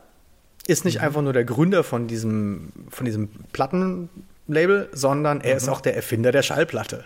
ist 0.68 0.86
nicht 0.86 1.00
mhm. 1.00 1.06
einfach 1.06 1.22
nur 1.22 1.34
der 1.34 1.46
Gründer 1.46 1.84
von 1.84 2.08
diesem, 2.08 2.72
von 2.90 3.06
diesem 3.06 3.30
Plattenlabel, 3.52 4.90
sondern 4.92 5.42
er 5.42 5.52
mhm. 5.52 5.58
ist 5.58 5.70
auch 5.70 5.82
der 5.82 5.96
Erfinder 5.96 6.32
der 6.32 6.42
Schallplatte. 6.42 7.06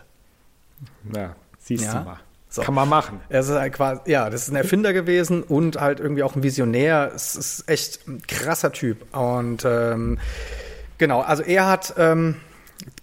Ja, 1.16 1.36
siehst 1.58 1.86
ja. 1.86 2.00
du 2.00 2.06
mal. 2.06 2.20
So. 2.52 2.64
Kann 2.64 2.74
man 2.74 2.90
machen. 2.90 3.20
Er 3.30 3.42
ist 3.42 3.50
halt 3.50 3.74
quasi, 3.74 4.02
ja, 4.06 4.32
das 4.32 4.44
ist 4.44 4.50
ein 4.50 4.56
Erfinder 4.56 4.92
gewesen 4.92 5.44
und 5.44 5.80
halt 5.80 6.00
irgendwie 6.00 6.24
auch 6.24 6.36
ein 6.36 6.42
Visionär. 6.42 7.12
Es 7.16 7.36
ist 7.36 7.70
echt 7.70 8.08
ein 8.08 8.24
krasser 8.28 8.72
Typ. 8.72 9.06
Und 9.16 9.66
ähm, 9.66 10.18
genau, 10.98 11.22
also 11.22 11.44
er 11.44 11.68
hat 11.68 11.94
ähm, 11.98 12.38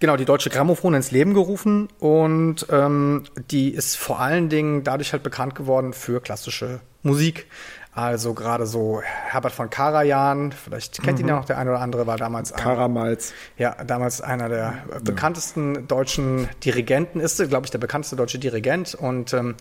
genau 0.01 0.17
die 0.17 0.25
deutsche 0.25 0.49
Grammophon 0.49 0.95
ins 0.95 1.11
Leben 1.11 1.33
gerufen 1.33 1.87
und 1.99 2.67
ähm, 2.69 3.23
die 3.49 3.69
ist 3.69 3.95
vor 3.95 4.19
allen 4.19 4.49
Dingen 4.49 4.83
dadurch 4.83 5.13
halt 5.13 5.23
bekannt 5.23 5.55
geworden 5.55 5.93
für 5.93 6.19
klassische 6.19 6.81
Musik. 7.03 7.47
Also 7.97 8.35
gerade 8.35 8.67
so 8.67 9.01
Herbert 9.01 9.53
von 9.53 9.71
Karajan, 9.71 10.51
vielleicht 10.51 11.01
kennt 11.01 11.17
mhm. 11.17 11.25
ihn 11.25 11.29
ja 11.29 11.35
noch 11.37 11.45
der 11.45 11.57
eine 11.57 11.71
oder 11.71 11.79
andere, 11.79 12.05
war 12.05 12.15
damals 12.15 12.53
Karamals. 12.53 13.33
ja, 13.57 13.73
damals 13.83 14.21
einer 14.21 14.49
der 14.49 14.83
ja. 14.87 14.99
bekanntesten 15.01 15.87
deutschen 15.87 16.47
Dirigenten, 16.63 17.19
ist, 17.19 17.37
glaube 17.49 17.65
ich, 17.65 17.71
der 17.71 17.79
bekannteste 17.79 18.15
deutsche 18.15 18.37
Dirigent. 18.37 18.93
Und 18.93 19.33
ähm, 19.33 19.55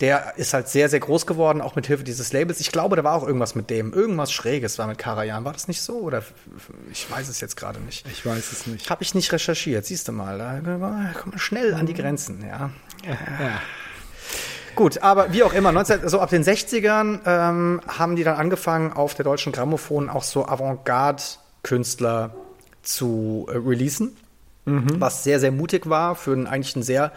der 0.00 0.38
ist 0.38 0.54
halt 0.54 0.68
sehr, 0.68 0.88
sehr 0.88 1.00
groß 1.00 1.26
geworden, 1.26 1.60
auch 1.60 1.76
mit 1.76 1.86
Hilfe 1.86 2.02
dieses 2.02 2.32
Labels. 2.32 2.60
Ich 2.60 2.72
glaube, 2.72 2.96
da 2.96 3.04
war 3.04 3.14
auch 3.14 3.26
irgendwas 3.26 3.54
mit 3.54 3.68
dem. 3.68 3.92
Irgendwas 3.92 4.32
Schräges 4.32 4.78
war 4.78 4.86
mit 4.86 4.96
Karajan. 4.96 5.44
War 5.44 5.52
das 5.52 5.68
nicht 5.68 5.82
so? 5.82 5.98
Oder 5.98 6.22
ich 6.90 7.10
weiß 7.10 7.28
es 7.28 7.42
jetzt 7.42 7.58
gerade 7.58 7.78
nicht. 7.78 8.06
Ich 8.10 8.24
weiß 8.24 8.52
es 8.52 8.66
nicht. 8.66 8.88
Habe 8.88 9.02
ich 9.02 9.14
nicht 9.14 9.30
recherchiert, 9.30 9.84
siehst 9.84 10.08
du 10.08 10.12
mal. 10.12 10.38
Da 10.38 10.60
kommt 11.12 11.34
man 11.34 11.38
schnell 11.38 11.74
an 11.74 11.84
die 11.84 11.92
Grenzen, 11.92 12.40
ja. 12.40 12.70
ja. 13.04 13.60
Gut, 14.82 15.00
aber 15.00 15.32
wie 15.32 15.44
auch 15.44 15.52
immer, 15.52 15.70
19, 15.70 16.08
so 16.08 16.18
ab 16.18 16.30
den 16.30 16.42
60ern 16.42 17.20
ähm, 17.24 17.80
haben 17.86 18.16
die 18.16 18.24
dann 18.24 18.34
angefangen, 18.34 18.92
auf 18.92 19.14
der 19.14 19.24
deutschen 19.24 19.52
Grammophon 19.52 20.10
auch 20.10 20.24
so 20.24 20.44
Avantgarde-Künstler 20.44 22.34
zu 22.82 23.46
äh, 23.48 23.58
releasen, 23.58 24.16
mhm. 24.64 25.00
was 25.00 25.22
sehr, 25.22 25.38
sehr 25.38 25.52
mutig 25.52 25.88
war 25.88 26.16
für 26.16 26.32
ein, 26.32 26.48
eigentlich 26.48 26.74
ein 26.74 26.82
sehr 26.82 27.12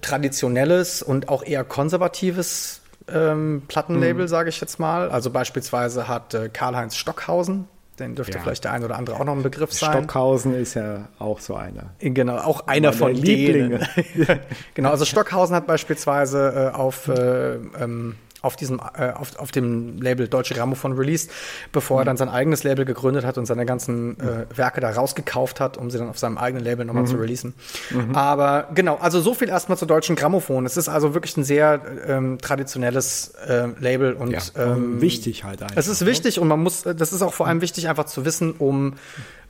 traditionelles 0.00 1.02
und 1.02 1.28
auch 1.28 1.44
eher 1.44 1.64
konservatives 1.64 2.80
ähm, 3.08 3.64
Plattenlabel, 3.68 4.22
mhm. 4.22 4.28
sage 4.28 4.48
ich 4.48 4.58
jetzt 4.58 4.78
mal. 4.78 5.10
Also 5.10 5.28
beispielsweise 5.28 6.08
hat 6.08 6.32
äh, 6.32 6.48
Karl-Heinz 6.48 6.96
Stockhausen 6.96 7.68
Den 7.98 8.16
dürfte 8.16 8.36
ja. 8.36 8.42
vielleicht 8.42 8.64
der 8.64 8.72
ein 8.72 8.82
oder 8.82 8.96
andere 8.96 9.16
auch 9.16 9.24
noch 9.24 9.36
ein 9.36 9.42
Begriff 9.42 9.72
sein. 9.72 9.92
Stockhausen 9.92 10.54
ist 10.54 10.74
ja 10.74 11.08
auch 11.18 11.38
so 11.38 11.54
einer. 11.54 11.90
Genau, 12.00 12.38
auch 12.38 12.66
einer 12.66 12.92
von 12.92 13.14
Lieblinge. 13.14 13.80
genau, 14.74 14.90
also 14.90 15.04
Stockhausen 15.04 15.54
hat 15.54 15.66
beispielsweise 15.66 16.72
äh, 16.72 16.76
auf 16.76 17.08
äh, 17.08 17.54
ähm, 17.54 18.16
auf 18.44 18.56
diesem, 18.56 18.80
äh, 18.98 19.10
auf, 19.10 19.38
auf 19.38 19.50
dem 19.50 20.00
Label 20.00 20.28
Deutsche 20.28 20.54
Grammophon 20.54 20.92
released, 20.92 21.30
bevor 21.72 21.96
mhm. 21.96 22.02
er 22.02 22.04
dann 22.04 22.16
sein 22.16 22.28
eigenes 22.28 22.62
Label 22.64 22.84
gegründet 22.84 23.24
hat 23.24 23.38
und 23.38 23.46
seine 23.46 23.66
ganzen 23.66 24.18
äh, 24.20 24.46
Werke 24.54 24.80
da 24.80 24.90
rausgekauft 24.90 25.60
hat, 25.60 25.76
um 25.76 25.90
sie 25.90 25.98
dann 25.98 26.08
auf 26.08 26.18
seinem 26.18 26.38
eigenen 26.38 26.64
Label 26.64 26.84
nochmal 26.84 27.04
mhm. 27.04 27.08
zu 27.08 27.16
releasen. 27.16 27.54
Mhm. 27.90 28.14
Aber 28.14 28.68
genau, 28.74 28.96
also 28.96 29.20
so 29.20 29.34
viel 29.34 29.48
erstmal 29.48 29.78
zur 29.78 29.88
Deutschen 29.88 30.16
Grammophon. 30.16 30.66
Es 30.66 30.76
ist 30.76 30.88
also 30.88 31.14
wirklich 31.14 31.36
ein 31.36 31.44
sehr 31.44 31.80
ähm, 32.06 32.38
traditionelles 32.38 33.34
äh, 33.46 33.68
Label 33.80 34.14
und 34.14 34.30
ja, 34.30 34.40
ähm, 34.56 35.00
wichtig 35.00 35.44
halt 35.44 35.62
einfach. 35.62 35.76
Es 35.76 35.88
ist 35.88 36.04
wichtig 36.06 36.38
und 36.38 36.48
man 36.48 36.60
muss, 36.60 36.82
das 36.82 37.12
ist 37.12 37.22
auch 37.22 37.32
vor 37.32 37.46
allem 37.46 37.60
wichtig 37.60 37.88
einfach 37.88 38.06
zu 38.06 38.24
wissen, 38.24 38.52
um 38.52 38.94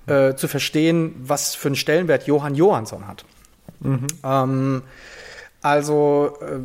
äh, 0.07 0.35
zu 0.35 0.49
verstehen, 0.49 1.15
was 1.19 1.55
für 1.55 1.69
einen 1.69 1.77
Stellenwert 1.77 2.27
Johann 2.27 2.55
Johansson 2.55 3.07
hat. 3.07 3.25
Mhm. 3.81 4.07
Ähm, 4.23 4.83
also 5.63 6.37
äh, 6.43 6.59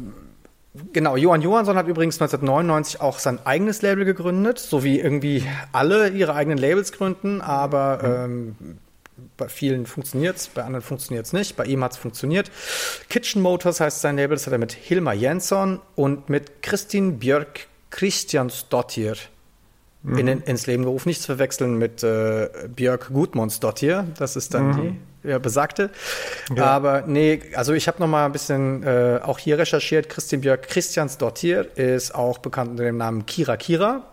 Genau, 0.93 1.15
Johann 1.15 1.41
Johansson 1.41 1.77
hat 1.77 1.87
übrigens 1.87 2.21
1999 2.21 3.01
auch 3.01 3.17
sein 3.17 3.39
eigenes 3.43 3.81
Label 3.81 4.05
gegründet, 4.05 4.59
so 4.59 4.83
wie 4.83 4.99
irgendwie 4.99 5.43
alle 5.71 6.09
ihre 6.09 6.35
eigenen 6.35 6.59
Labels 6.59 6.91
gründen, 6.91 7.41
aber 7.41 8.03
ähm, 8.03 8.55
bei 9.35 9.49
vielen 9.49 9.87
funktioniert 9.87 10.37
es, 10.37 10.47
bei 10.47 10.63
anderen 10.63 10.83
funktioniert 10.83 11.25
es 11.25 11.33
nicht. 11.33 11.55
Bei 11.55 11.65
ihm 11.65 11.83
hat 11.83 11.93
es 11.93 11.97
funktioniert. 11.97 12.51
Kitchen 13.09 13.41
Motors 13.41 13.79
heißt 13.79 14.01
sein 14.01 14.17
Label, 14.17 14.35
das 14.35 14.45
hat 14.45 14.53
er 14.53 14.59
mit 14.59 14.73
Hilmar 14.73 15.15
Jensson 15.15 15.79
und 15.95 16.29
mit 16.29 16.61
Christine 16.61 17.13
Björk 17.13 17.67
Christiansdottir 17.89 19.15
mhm. 20.03 20.17
in, 20.19 20.27
ins 20.27 20.67
Leben 20.67 20.83
gerufen. 20.83 21.09
Nicht 21.09 21.21
zu 21.21 21.27
verwechseln 21.27 21.77
mit 21.77 22.03
äh, 22.03 22.49
Björk 22.75 23.09
Gudmundsdottir, 23.11 24.05
das 24.17 24.35
ist 24.35 24.53
dann 24.53 24.67
mhm. 24.67 24.81
die 24.81 24.95
ja, 25.29 25.39
besagte. 25.39 25.89
Ja. 26.55 26.65
Aber 26.65 27.03
nee, 27.05 27.41
also 27.55 27.73
ich 27.73 27.87
habe 27.87 27.99
noch 27.99 28.07
mal 28.07 28.25
ein 28.25 28.31
bisschen 28.31 28.83
äh, 28.83 29.19
auch 29.23 29.39
hier 29.39 29.57
recherchiert. 29.57 30.09
Christian 30.09 30.41
Björk 30.41 30.67
Christians 30.67 31.17
Dortier 31.17 31.77
ist 31.77 32.15
auch 32.15 32.39
bekannt 32.39 32.71
unter 32.71 32.83
dem 32.83 32.97
Namen 32.97 33.25
Kira 33.25 33.57
Kira 33.57 34.03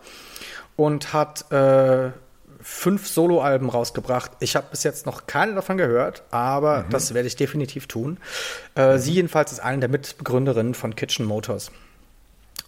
und 0.75 1.13
hat 1.13 1.51
äh, 1.51 2.11
fünf 2.61 3.07
Soloalben 3.07 3.69
rausgebracht. 3.69 4.31
Ich 4.39 4.55
habe 4.55 4.67
bis 4.71 4.83
jetzt 4.83 5.05
noch 5.05 5.25
keine 5.25 5.55
davon 5.55 5.77
gehört, 5.77 6.23
aber 6.31 6.83
mhm. 6.83 6.89
das 6.89 7.13
werde 7.13 7.27
ich 7.27 7.35
definitiv 7.35 7.87
tun. 7.87 8.17
Äh, 8.75 8.93
mhm. 8.93 8.99
Sie 8.99 9.13
jedenfalls 9.13 9.51
ist 9.51 9.59
eine 9.59 9.79
der 9.79 9.89
Mitbegründerinnen 9.89 10.73
von 10.73 10.95
Kitchen 10.95 11.25
Motors. 11.25 11.71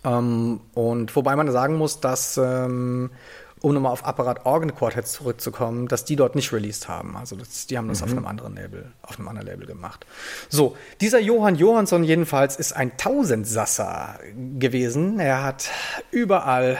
Ähm, 0.05 0.61
und 0.73 1.15
wobei 1.15 1.35
man 1.35 1.51
sagen 1.51 1.75
muss, 1.75 1.99
dass 1.99 2.37
ähm, 2.37 3.11
um 3.61 3.73
nochmal 3.73 3.91
auf 3.91 4.05
Apparat 4.05 4.45
Organ 4.45 4.73
Quartet 4.73 5.07
zurückzukommen, 5.07 5.87
dass 5.87 6.05
die 6.05 6.15
dort 6.15 6.35
nicht 6.35 6.53
released 6.53 6.87
haben. 6.87 7.17
Also 7.17 7.35
das, 7.35 7.67
die 7.67 7.77
haben 7.77 7.87
das 7.89 7.99
mhm. 7.99 8.05
auf 8.05 8.11
einem 8.11 8.27
anderen 8.27 8.55
Label, 8.55 8.91
auf 9.01 9.19
einem 9.19 9.27
anderen 9.27 9.47
Label 9.47 9.67
gemacht. 9.67 10.05
So, 10.47 10.77
dieser 11.01 11.19
Johann 11.19 11.55
Johansson 11.55 12.03
jedenfalls 12.03 12.55
ist 12.55 12.73
ein 12.73 12.95
Tausendsasser 12.97 14.19
gewesen. 14.57 15.19
Er 15.19 15.43
hat 15.43 15.69
überall 16.11 16.77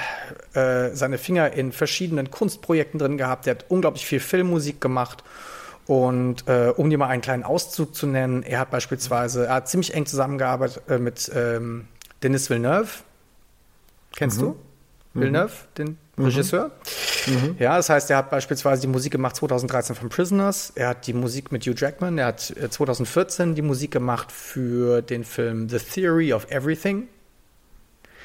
äh, 0.53 0.89
seine 0.95 1.17
Finger 1.17 1.51
in 1.51 1.71
verschiedenen 1.71 2.31
Kunstprojekten 2.31 2.99
drin 2.99 3.17
gehabt. 3.17 3.47
Er 3.47 3.55
hat 3.55 3.65
unglaublich 3.67 4.05
viel 4.05 4.21
Filmmusik 4.21 4.79
gemacht. 4.79 5.23
Und 5.85 6.47
äh, 6.47 6.71
um 6.77 6.89
dir 6.89 6.99
mal 6.99 7.07
einen 7.07 7.23
kleinen 7.23 7.43
Auszug 7.43 7.95
zu 7.95 8.05
nennen, 8.05 8.43
er 8.43 8.59
hat 8.59 8.69
beispielsweise, 8.69 9.47
er 9.47 9.55
hat 9.55 9.69
ziemlich 9.69 9.95
eng 9.95 10.05
zusammengearbeitet 10.05 10.83
äh, 10.87 10.99
mit 10.99 11.31
ähm, 11.33 11.87
Denis 12.21 12.49
Villeneuve. 12.49 12.89
Kennst 14.15 14.37
mhm. 14.37 14.41
du? 14.41 14.55
Villeneuve, 15.15 15.51
mhm. 15.51 15.75
den. 15.77 15.97
Regisseur. 16.25 16.71
Mhm. 17.27 17.55
Ja, 17.60 17.77
das 17.77 17.89
heißt, 17.89 18.10
er 18.10 18.17
hat 18.17 18.29
beispielsweise 18.29 18.82
die 18.82 18.88
Musik 18.88 19.12
gemacht 19.12 19.36
2013 19.36 19.95
von 19.95 20.10
Prisoners. 20.10 20.71
Er 20.75 20.89
hat 20.89 21.08
die 21.08 21.13
Musik 21.13 21.51
mit 21.51 21.65
Hugh 21.65 21.75
Jackman. 21.77 22.17
Er 22.17 22.27
hat 22.27 22.41
2014 22.41 23.51
äh, 23.51 23.55
die 23.55 23.62
Musik 23.62 23.91
gemacht 23.91 24.32
für 24.32 25.01
den 25.01 25.23
Film 25.23 25.69
The 25.69 25.79
Theory 25.79 26.34
of 26.34 26.49
Everything. 26.51 27.08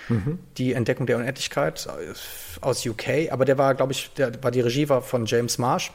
Mhm. 0.09 0.39
Die 0.59 0.73
Entdeckung 0.75 1.07
der 1.07 1.17
Unendlichkeit 1.17 1.89
aus 2.61 2.87
UK. 2.87 3.31
Aber 3.31 3.45
der 3.45 3.59
war, 3.59 3.75
glaube 3.75 3.93
ich, 3.93 4.13
der 4.15 4.33
war 4.43 4.51
die 4.51 4.61
Regie 4.61 4.89
war 4.89 5.03
von 5.03 5.27
James 5.27 5.59
Marsh. 5.59 5.93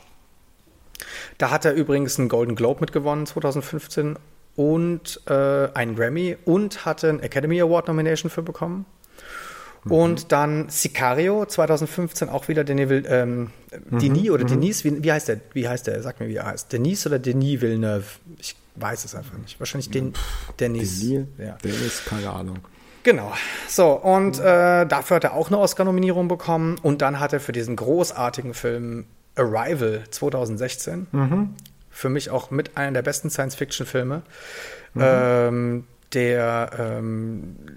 Da 1.38 1.50
hat 1.52 1.66
er 1.66 1.74
übrigens 1.74 2.20
einen 2.20 2.30
Golden 2.30 2.56
Globe 2.56 2.82
mitgewonnen 2.82 3.26
2015 3.26 4.18
und 4.56 5.22
äh, 5.28 5.70
einen 5.74 5.96
Grammy 5.96 6.38
und 6.46 6.86
hatte 6.86 7.10
einen 7.10 7.22
Academy 7.22 7.62
Award 7.62 7.88
Nomination 7.88 8.30
für 8.30 8.42
bekommen. 8.42 8.86
Mhm. 9.84 9.92
Und 9.92 10.32
dann 10.32 10.70
Sicario 10.70 11.46
2015 11.46 12.30
auch 12.30 12.48
wieder 12.48 12.64
Denis, 12.64 13.06
ähm, 13.08 13.52
mhm. 13.90 14.00
Denis 14.00 14.30
oder 14.30 14.44
mhm. 14.44 14.50
Denise, 14.50 14.84
wie, 14.84 15.04
wie, 15.04 15.12
heißt 15.12 15.28
der? 15.28 15.42
Wie 15.54 15.68
heißt 15.68 15.88
der? 15.88 16.02
Sag 16.02 16.20
mir, 16.20 16.28
wie 16.28 16.36
er 16.36 16.46
heißt. 16.46 16.72
Denis 16.72 17.06
oder 17.06 17.20
Denis 17.20 17.62
Villeneuve? 17.62 18.06
Ich 18.38 18.56
weiß 18.76 19.06
es 19.06 19.16
einfach 19.16 19.38
nicht. 19.38 19.60
Wahrscheinlich 19.60 19.90
Den, 19.90 20.14
Denis. 20.60 21.00
Denis, 21.00 21.28
ja. 21.38 21.58
Denis, 21.64 22.04
keine 22.06 22.30
Ahnung. 22.30 22.60
Genau. 23.04 23.34
So, 23.68 23.94
und 23.94 24.40
äh, 24.40 24.86
dafür 24.86 25.16
hat 25.16 25.24
er 25.24 25.34
auch 25.34 25.48
eine 25.48 25.58
Oscar-Nominierung 25.58 26.28
bekommen. 26.28 26.78
Und 26.82 27.02
dann 27.02 27.20
hat 27.20 27.34
er 27.34 27.40
für 27.40 27.52
diesen 27.52 27.76
großartigen 27.76 28.54
Film 28.54 29.06
Arrival 29.36 30.04
2016, 30.10 31.08
mhm. 31.12 31.56
für 31.90 32.10
mich 32.10 32.30
auch 32.30 32.52
mit 32.52 32.78
einer 32.78 32.92
der 32.92 33.02
besten 33.02 33.30
Science-Fiction-Filme, 33.30 34.22
mhm. 34.94 35.02
ähm, 35.04 35.84
der 36.14 36.72
ähm, 36.78 37.56
äh, 37.68 37.72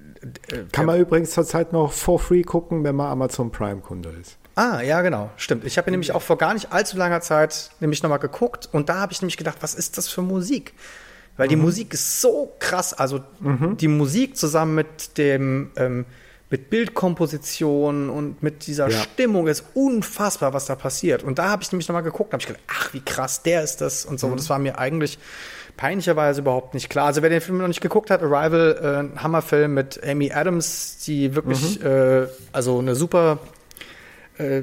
Kann 0.72 0.86
man 0.86 1.00
übrigens 1.00 1.32
zurzeit 1.32 1.72
noch 1.72 1.92
for 1.92 2.18
free 2.18 2.42
gucken, 2.42 2.84
wenn 2.84 2.94
man 2.94 3.10
Amazon 3.10 3.50
Prime-Kunde 3.50 4.10
ist. 4.20 4.38
Ah, 4.54 4.82
ja, 4.82 5.00
genau, 5.00 5.30
stimmt. 5.36 5.64
Ich 5.64 5.78
habe 5.78 5.90
nämlich 5.90 6.12
auch 6.12 6.22
vor 6.22 6.36
gar 6.36 6.52
nicht 6.52 6.72
allzu 6.72 6.96
langer 6.96 7.20
Zeit 7.22 7.70
nämlich 7.80 8.02
nochmal 8.02 8.18
geguckt 8.18 8.68
und 8.70 8.88
da 8.88 8.96
habe 8.96 9.12
ich 9.12 9.22
nämlich 9.22 9.36
gedacht, 9.36 9.58
was 9.60 9.74
ist 9.74 9.96
das 9.96 10.08
für 10.08 10.22
Musik? 10.22 10.74
Weil 11.36 11.46
mhm. 11.46 11.50
die 11.50 11.56
Musik 11.56 11.94
ist 11.94 12.20
so 12.20 12.52
krass. 12.58 12.92
Also 12.92 13.20
mhm. 13.40 13.76
die 13.78 13.88
Musik 13.88 14.36
zusammen 14.36 14.74
mit 14.74 15.16
dem 15.16 15.70
ähm, 15.76 16.04
mit 16.52 16.68
Bildkomposition 16.68 18.10
und 18.10 18.42
mit 18.42 18.66
dieser 18.66 18.88
ja. 18.88 18.98
Stimmung 18.98 19.46
ist 19.46 19.64
unfassbar, 19.72 20.52
was 20.52 20.66
da 20.66 20.74
passiert. 20.74 21.22
Und 21.22 21.38
da 21.38 21.48
habe 21.48 21.62
ich 21.62 21.72
nämlich 21.72 21.88
nochmal 21.88 22.02
geguckt, 22.02 22.34
habe 22.34 22.42
ich 22.42 22.46
gedacht, 22.46 22.62
ach, 22.68 22.92
wie 22.92 23.00
krass, 23.00 23.42
der 23.42 23.62
ist 23.62 23.80
das 23.80 24.04
und 24.04 24.20
so. 24.20 24.26
Mhm. 24.26 24.32
Und 24.34 24.40
das 24.40 24.50
war 24.50 24.58
mir 24.58 24.78
eigentlich 24.78 25.18
peinlicherweise 25.76 26.40
überhaupt 26.40 26.74
nicht 26.74 26.88
klar. 26.88 27.06
Also 27.06 27.22
wer 27.22 27.30
den 27.30 27.40
Film 27.40 27.58
noch 27.58 27.68
nicht 27.68 27.80
geguckt 27.80 28.10
hat, 28.10 28.22
Arrival, 28.22 28.78
äh, 28.82 28.98
ein 28.98 29.22
Hammerfilm 29.22 29.74
mit 29.74 30.00
Amy 30.04 30.32
Adams, 30.32 30.98
die 31.04 31.34
wirklich, 31.34 31.80
mhm. 31.80 31.86
äh, 31.86 32.26
also 32.52 32.78
eine 32.78 32.94
super, 32.94 33.38
äh, 34.38 34.62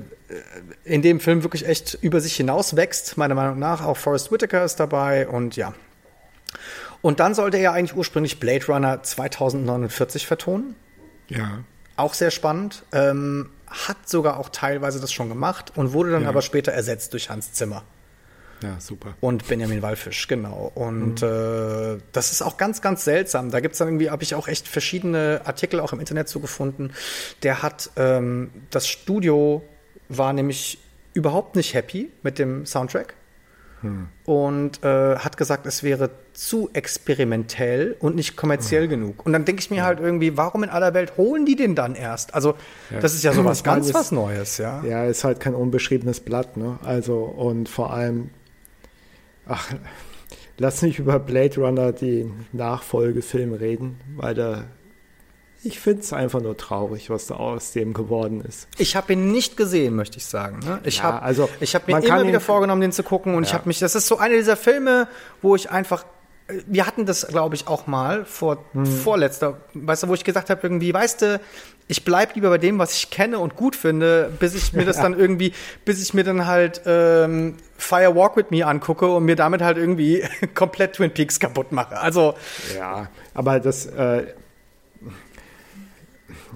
in 0.84 1.02
dem 1.02 1.20
Film 1.20 1.44
wirklich 1.44 1.68
echt 1.68 1.98
über 2.02 2.22
sich 2.22 2.36
hinaus 2.36 2.76
wächst, 2.76 3.18
meiner 3.18 3.36
Meinung 3.36 3.60
nach. 3.60 3.84
Auch 3.84 3.98
Forrest 3.98 4.32
Whitaker 4.32 4.64
ist 4.64 4.80
dabei 4.80 5.28
und 5.28 5.56
ja. 5.56 5.74
Und 7.02 7.20
dann 7.20 7.34
sollte 7.34 7.58
er 7.58 7.74
eigentlich 7.74 7.96
ursprünglich 7.96 8.40
Blade 8.40 8.66
Runner 8.68 9.02
2049 9.02 10.28
vertonen. 10.28 10.76
Ja. 11.30 11.64
Auch 11.96 12.14
sehr 12.14 12.32
spannend. 12.32 12.84
Ähm, 12.92 13.50
hat 13.68 14.10
sogar 14.10 14.40
auch 14.40 14.50
teilweise 14.50 15.00
das 15.00 15.12
schon 15.12 15.30
gemacht 15.30 15.74
und 15.76 15.94
wurde 15.94 16.12
dann 16.12 16.24
ja. 16.24 16.30
aber 16.30 16.42
später 16.42 16.72
ersetzt 16.72 17.14
durch 17.14 17.30
Hans 17.30 17.54
Zimmer. 17.54 17.84
Ja, 18.62 18.80
super. 18.80 19.16
Und 19.22 19.48
Benjamin 19.48 19.82
Wallfisch, 19.82 20.28
genau. 20.28 20.72
Und 20.76 21.22
mhm. 21.22 21.28
äh, 21.28 22.02
das 22.12 22.32
ist 22.32 22.42
auch 22.42 22.58
ganz, 22.58 22.82
ganz 22.82 23.04
seltsam. 23.04 23.52
Da 23.52 23.60
gibt 23.60 23.74
es 23.74 23.80
dann 23.80 23.88
irgendwie, 23.88 24.10
habe 24.10 24.24
ich 24.24 24.36
auch 24.36 24.48
echt 24.48 24.68
verschiedene 24.68 25.42
Artikel 25.46 25.80
auch 25.80 25.94
im 25.94 26.00
Internet 26.00 26.28
zugefunden. 26.28 26.94
Der 27.44 27.64
hat, 27.64 27.92
ähm, 27.96 28.52
das 28.70 28.88
Studio 28.88 29.64
war 30.10 30.34
nämlich 30.34 30.80
überhaupt 31.14 31.56
nicht 31.56 31.74
happy 31.74 32.10
mit 32.24 32.40
dem 32.40 32.66
Soundtrack. 32.66 33.16
Hm. 33.82 34.08
Und 34.26 34.84
äh, 34.84 35.16
hat 35.16 35.38
gesagt, 35.38 35.66
es 35.66 35.84
wäre 35.84 36.10
zu 36.34 36.70
experimentell 36.74 37.96
und 38.00 38.16
nicht 38.16 38.36
kommerziell 38.36 38.84
hm. 38.84 38.90
genug. 38.90 39.26
Und 39.26 39.34
dann 39.34 39.46
denke 39.46 39.62
ich 39.62 39.70
mir 39.70 39.78
ja. 39.78 39.84
halt 39.86 40.00
irgendwie, 40.00 40.36
warum 40.36 40.64
in 40.64 40.70
aller 40.70 40.94
Welt 40.94 41.14
holen 41.16 41.46
die 41.46 41.56
den 41.56 41.76
dann 41.76 41.96
erst? 41.96 42.34
Also, 42.34 42.56
ja. 42.92 43.00
das 43.00 43.14
ist 43.14 43.24
ja 43.24 43.32
sowas 43.32 43.64
ganz 43.64 43.88
ist, 43.88 43.94
was 43.94 44.12
Neues, 44.12 44.58
ja. 44.58 44.84
Ja, 44.84 45.06
ist 45.06 45.24
halt 45.24 45.40
kein 45.40 45.56
unbeschriebenes 45.56 46.20
Blatt, 46.20 46.58
ne? 46.58 46.78
Also, 46.84 47.20
und 47.20 47.70
vor 47.70 47.94
allem, 47.94 48.32
Ach, 49.50 49.74
lass 50.58 50.82
nicht 50.84 51.00
über 51.00 51.20
Blade 51.20 51.60
Runner, 51.60 51.92
den 51.92 52.46
Nachfolgefilm, 52.54 53.54
reden, 53.54 54.00
weil 54.16 54.36
da. 54.36 54.64
Ich 55.62 55.82
finde 55.82 56.04
es 56.04 56.14
einfach 56.14 56.42
nur 56.42 56.56
traurig, 56.56 57.10
was 57.10 57.28
da 57.28 57.36
aus 57.36 57.74
dem 57.74 57.94
geworden 57.94 58.40
ist. 58.40 58.70
Ich 58.78 58.96
habe 58.96 59.12
ihn 59.12 59.30
nicht 59.34 59.58
gesehen, 59.58 59.94
möchte 59.94 60.18
ich 60.18 60.26
sagen. 60.26 60.60
Ne? 60.60 60.80
Ich 60.86 61.00
ja, 61.00 61.04
habe 61.04 61.22
also, 61.22 61.50
hab 61.62 61.88
mir 61.88 61.98
immer 61.98 62.26
wieder 62.26 62.40
vorgenommen, 62.40 62.80
den 62.80 62.94
zu 62.94 63.04
gucken. 63.04 63.36
Und 63.36 63.44
ja. 63.44 63.50
ich 63.50 63.54
habe 63.54 63.68
mich, 63.68 63.80
das 63.80 63.94
ist 63.94 64.08
so 64.08 64.18
einer 64.20 64.36
dieser 64.36 64.56
Filme, 64.56 65.10
wo 65.42 65.58
ich 65.58 65.70
einfach 65.70 66.06
wir 66.68 66.88
hatten 66.88 67.06
das, 67.06 67.28
glaube 67.28 67.56
ich, 67.56 67.68
auch 67.68 67.88
mal 67.88 68.26
vor 68.26 68.64
hm. 68.74 68.86
vorletzter, 68.86 69.58
weißt 69.74 70.04
du, 70.04 70.08
wo 70.08 70.14
ich 70.14 70.24
gesagt 70.24 70.50
habe, 70.50 70.60
irgendwie, 70.64 70.94
weißt 70.94 71.22
du, 71.22 71.42
ich 71.88 72.06
bleib 72.06 72.36
lieber 72.36 72.50
bei 72.50 72.58
dem, 72.58 72.80
was 72.80 72.94
ich 72.94 73.10
kenne 73.10 73.40
und 73.40 73.56
gut 73.56 73.76
finde, 73.76 74.32
bis 74.40 74.56
ich 74.56 74.74
mir 74.74 74.86
das 74.86 74.98
dann 74.98 75.18
irgendwie, 75.18 75.54
bis 75.86 76.02
ich 76.02 76.14
mir 76.14 76.24
dann 76.24 76.46
halt 76.46 76.82
ähm, 76.86 77.56
Fire 77.78 78.16
Walk 78.16 78.38
with 78.38 78.46
Me 78.50 78.66
angucke 78.66 79.08
und 79.08 79.26
mir 79.26 79.36
damit 79.36 79.62
halt 79.62 79.78
irgendwie 79.78 80.24
komplett 80.56 80.94
Twin 80.94 81.12
Peaks 81.12 81.40
kaputt 81.40 81.72
mache. 81.72 81.98
Also 82.00 82.36
ja, 82.78 83.10
aber 83.34 83.60
das 83.60 83.86
äh, 83.88 84.28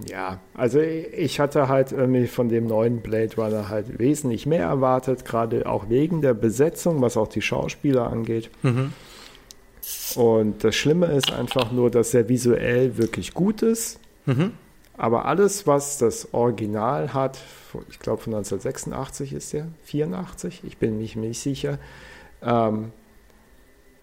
Ja, 0.07 0.39
also 0.55 0.79
ich 0.79 1.39
hatte 1.39 1.67
halt 1.67 1.91
irgendwie 1.91 2.27
von 2.27 2.49
dem 2.49 2.67
neuen 2.67 3.01
Blade 3.01 3.35
Runner 3.37 3.69
halt 3.69 3.99
wesentlich 3.99 4.45
mehr 4.45 4.65
erwartet, 4.65 5.25
gerade 5.25 5.65
auch 5.67 5.89
wegen 5.89 6.21
der 6.21 6.33
Besetzung, 6.33 7.01
was 7.01 7.17
auch 7.17 7.27
die 7.27 7.41
Schauspieler 7.41 8.11
angeht. 8.11 8.49
Mhm. 8.63 8.93
Und 10.15 10.63
das 10.63 10.75
Schlimme 10.75 11.07
ist 11.07 11.31
einfach 11.31 11.71
nur, 11.71 11.91
dass 11.91 12.13
er 12.13 12.29
visuell 12.29 12.97
wirklich 12.97 13.33
gut 13.33 13.61
ist. 13.61 13.99
Mhm. 14.25 14.53
Aber 14.95 15.25
alles, 15.25 15.65
was 15.65 15.97
das 15.97 16.33
Original 16.33 17.13
hat, 17.13 17.39
ich 17.89 17.99
glaube 17.99 18.21
von 18.21 18.33
1986 18.33 19.33
ist 19.33 19.53
der, 19.53 19.67
84, 19.85 20.61
ich 20.63 20.77
bin 20.77 20.99
mich 20.99 21.15
nicht 21.15 21.41
sicher, 21.41 21.79
ähm, 22.43 22.91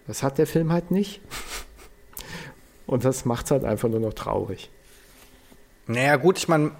das 0.07 0.23
hat 0.23 0.39
der 0.39 0.47
Film 0.47 0.73
halt 0.73 0.91
nicht. 0.91 1.21
Und 2.87 3.05
das 3.05 3.25
macht 3.25 3.45
es 3.45 3.53
halt 3.53 3.65
einfach 3.65 3.89
nur 3.89 4.01
noch 4.01 4.15
traurig. 4.15 4.69
Naja, 5.87 6.17
gut, 6.17 6.39
ich 6.39 6.49
meine, 6.49 6.73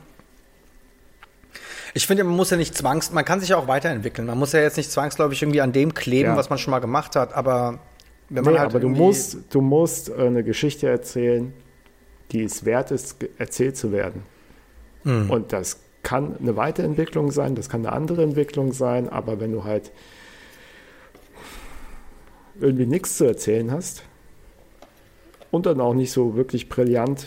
ich 1.95 2.07
finde, 2.07 2.25
man 2.25 2.35
muss 2.35 2.51
ja 2.51 2.57
nicht 2.57 2.77
zwangs, 2.77 3.13
man 3.13 3.25
kann 3.25 3.41
sich 3.41 3.51
ja 3.51 3.57
auch 3.57 3.69
weiterentwickeln. 3.69 4.27
Man 4.27 4.39
muss 4.39 4.53
ja 4.53 4.61
jetzt 4.61 4.77
nicht 4.77 4.91
zwangsläufig 4.91 5.41
irgendwie 5.41 5.61
an 5.61 5.73
dem 5.73 5.95
kleben, 5.95 6.31
ja. 6.31 6.37
was 6.37 6.51
man 6.51 6.59
schon 6.59 6.73
mal 6.73 6.81
gemacht 6.81 7.15
hat, 7.15 7.33
aber 7.33 7.79
wenn 8.31 8.45
nee, 8.45 8.59
halt 8.59 8.71
aber 8.71 8.81
du 8.81 8.89
musst, 8.89 9.39
du 9.51 9.61
musst 9.61 10.13
eine 10.13 10.43
Geschichte 10.43 10.89
erzählen, 10.89 11.53
die 12.33 12.45
es 12.45 12.65
wert 12.65 12.91
ist, 12.91 13.17
erzählt 13.39 13.77
zu 13.77 13.93
werden. 13.93 14.23
Mhm. 15.05 15.31
Und 15.31 15.53
das 15.53 15.81
kann 16.03 16.37
eine 16.39 16.57
Weiterentwicklung 16.57 17.31
sein, 17.31 17.55
das 17.55 17.69
kann 17.69 17.85
eine 17.85 17.95
andere 17.95 18.23
Entwicklung 18.23 18.73
sein, 18.73 19.09
aber 19.09 19.41
wenn 19.41 19.53
du 19.53 19.65
halt 19.65 19.93
irgendwie 22.61 22.87
nichts 22.87 23.17
zu 23.17 23.25
erzählen 23.25 23.71
hast, 23.71 24.05
und 25.51 25.67
dann 25.67 25.81
auch 25.81 25.95
nicht 25.95 26.13
so 26.13 26.37
wirklich 26.37 26.69
brillant 26.69 27.27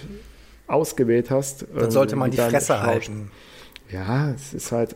ausgewählt 0.68 1.30
hast. 1.30 1.66
Dann 1.76 1.91
sollte 1.91 2.16
man 2.16 2.32
die 2.32 2.38
Fresse 2.38 2.82
halten. 2.82 3.32
Ja, 3.91 4.32
es 4.32 4.54
ist 4.54 4.72
halt 4.72 4.95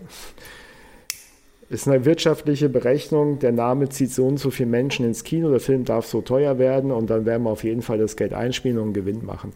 ist 1.69 1.87
eine 1.87 2.05
wirtschaftliche 2.05 2.69
Berechnung. 2.69 3.39
Der 3.39 3.51
Name 3.51 3.89
zieht 3.89 4.11
so 4.11 4.25
und 4.25 4.37
so 4.37 4.51
viele 4.51 4.69
Menschen 4.69 5.05
ins 5.05 5.23
Kino, 5.23 5.49
der 5.49 5.59
Film 5.59 5.85
darf 5.85 6.05
so 6.05 6.21
teuer 6.21 6.57
werden 6.59 6.91
und 6.91 7.09
dann 7.09 7.25
werden 7.25 7.43
wir 7.43 7.49
auf 7.49 7.63
jeden 7.63 7.81
Fall 7.81 7.97
das 7.97 8.15
Geld 8.15 8.33
einspielen 8.33 8.77
und 8.77 8.85
einen 8.85 8.93
Gewinn 8.93 9.25
machen. 9.25 9.53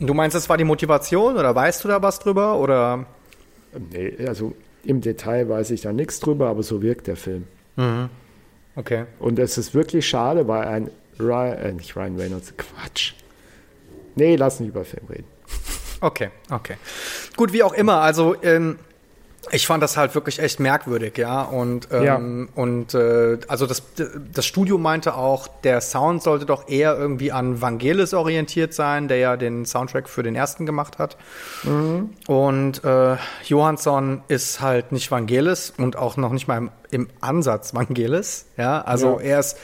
Du 0.00 0.14
meinst, 0.14 0.36
das 0.36 0.48
war 0.48 0.56
die 0.56 0.64
Motivation 0.64 1.36
oder 1.36 1.54
weißt 1.54 1.84
du 1.84 1.88
da 1.88 2.02
was 2.02 2.20
drüber? 2.20 2.58
Oder? 2.58 3.06
Nee, 3.90 4.14
also 4.26 4.54
im 4.84 5.00
Detail 5.00 5.48
weiß 5.48 5.70
ich 5.72 5.80
da 5.80 5.92
nichts 5.92 6.20
drüber, 6.20 6.48
aber 6.48 6.62
so 6.62 6.82
wirkt 6.82 7.06
der 7.06 7.16
Film. 7.16 7.44
Mhm. 7.76 8.10
Okay. 8.76 9.06
Und 9.18 9.38
es 9.38 9.58
ist 9.58 9.74
wirklich 9.74 10.06
schade, 10.06 10.46
weil 10.46 10.68
ein 10.68 10.90
Ryan, 11.18 11.58
äh, 11.58 11.72
nicht 11.72 11.96
Ryan 11.96 12.16
Reynolds, 12.16 12.54
Quatsch. 12.56 13.14
Nee, 14.14 14.36
lass 14.36 14.60
nicht 14.60 14.68
über 14.68 14.84
Film 14.84 15.06
reden. 15.08 15.26
Okay, 16.00 16.30
okay. 16.50 16.76
Gut, 17.36 17.52
wie 17.52 17.64
auch 17.64 17.72
immer, 17.72 18.00
also 18.00 18.36
ähm, 18.42 18.78
ich 19.50 19.66
fand 19.66 19.82
das 19.82 19.96
halt 19.96 20.14
wirklich 20.14 20.38
echt 20.38 20.60
merkwürdig, 20.60 21.16
ja. 21.18 21.42
Und, 21.42 21.88
ähm, 21.92 22.04
ja. 22.04 22.62
und 22.62 22.94
äh, 22.94 23.38
also 23.48 23.66
das, 23.66 23.82
das 24.32 24.46
Studio 24.46 24.78
meinte 24.78 25.14
auch, 25.14 25.48
der 25.48 25.80
Sound 25.80 26.22
sollte 26.22 26.46
doch 26.46 26.68
eher 26.68 26.96
irgendwie 26.96 27.32
an 27.32 27.60
Vangelis 27.60 28.14
orientiert 28.14 28.74
sein, 28.74 29.08
der 29.08 29.18
ja 29.18 29.36
den 29.36 29.66
Soundtrack 29.66 30.08
für 30.08 30.22
den 30.22 30.34
ersten 30.34 30.66
gemacht 30.66 30.98
hat. 30.98 31.16
Mhm. 31.64 32.10
Und 32.26 32.84
äh, 32.84 33.16
Johansson 33.44 34.22
ist 34.28 34.60
halt 34.60 34.92
nicht 34.92 35.10
Vangelis 35.10 35.72
und 35.76 35.96
auch 35.96 36.16
noch 36.16 36.32
nicht 36.32 36.48
mal 36.48 36.58
im, 36.58 36.70
im 36.90 37.08
Ansatz 37.20 37.74
Vangelis, 37.74 38.46
ja. 38.56 38.80
Also 38.82 39.18
ja. 39.20 39.26
er 39.26 39.40
ist 39.40 39.56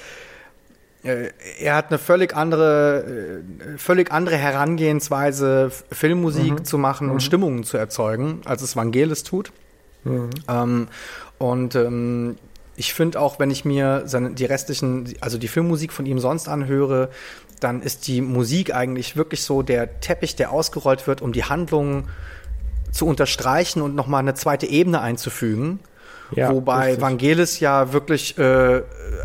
äh, 1.04 1.30
er 1.60 1.76
hat 1.76 1.90
eine 1.90 1.98
völlig 1.98 2.34
andere, 2.34 3.04
äh, 3.04 3.78
völlig 3.78 4.10
andere 4.10 4.36
Herangehensweise, 4.36 5.70
Filmmusik 5.92 6.60
mhm. 6.60 6.64
zu 6.64 6.78
machen 6.78 7.08
und 7.08 7.16
mhm. 7.16 7.20
Stimmungen 7.20 7.64
zu 7.64 7.76
erzeugen, 7.76 8.40
als 8.46 8.62
es 8.62 8.74
Vangelis 8.74 9.22
tut. 9.22 9.52
Mhm. 10.04 10.30
Ähm, 10.48 10.88
und 11.38 11.74
ähm, 11.74 12.36
ich 12.76 12.94
finde 12.94 13.20
auch, 13.20 13.38
wenn 13.38 13.50
ich 13.50 13.64
mir 13.64 14.02
seine, 14.06 14.32
die 14.32 14.44
restlichen, 14.44 15.14
also 15.20 15.38
die 15.38 15.48
Filmmusik 15.48 15.92
von 15.92 16.06
ihm 16.06 16.18
sonst 16.18 16.48
anhöre, 16.48 17.10
dann 17.60 17.82
ist 17.82 18.06
die 18.08 18.20
Musik 18.20 18.74
eigentlich 18.74 19.16
wirklich 19.16 19.42
so 19.42 19.62
der 19.62 20.00
Teppich, 20.00 20.36
der 20.36 20.50
ausgerollt 20.50 21.06
wird, 21.06 21.22
um 21.22 21.32
die 21.32 21.44
Handlung 21.44 22.08
zu 22.90 23.06
unterstreichen 23.06 23.80
und 23.82 23.94
nochmal 23.94 24.20
eine 24.20 24.34
zweite 24.34 24.66
Ebene 24.66 25.00
einzufügen. 25.00 25.80
Ja, 26.34 26.52
Wobei 26.52 26.86
richtig. 26.86 27.02
Vangelis 27.02 27.60
ja 27.60 27.92
wirklich 27.92 28.38
äh, 28.38 28.82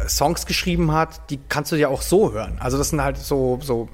Songs 0.08 0.46
geschrieben 0.46 0.92
hat, 0.92 1.30
die 1.30 1.40
kannst 1.50 1.72
du 1.72 1.76
ja 1.76 1.88
auch 1.88 2.02
so 2.02 2.34
hören. 2.34 2.58
Also 2.60 2.78
das 2.78 2.90
sind 2.90 3.02
halt 3.02 3.18
so, 3.18 3.60
so 3.62 3.90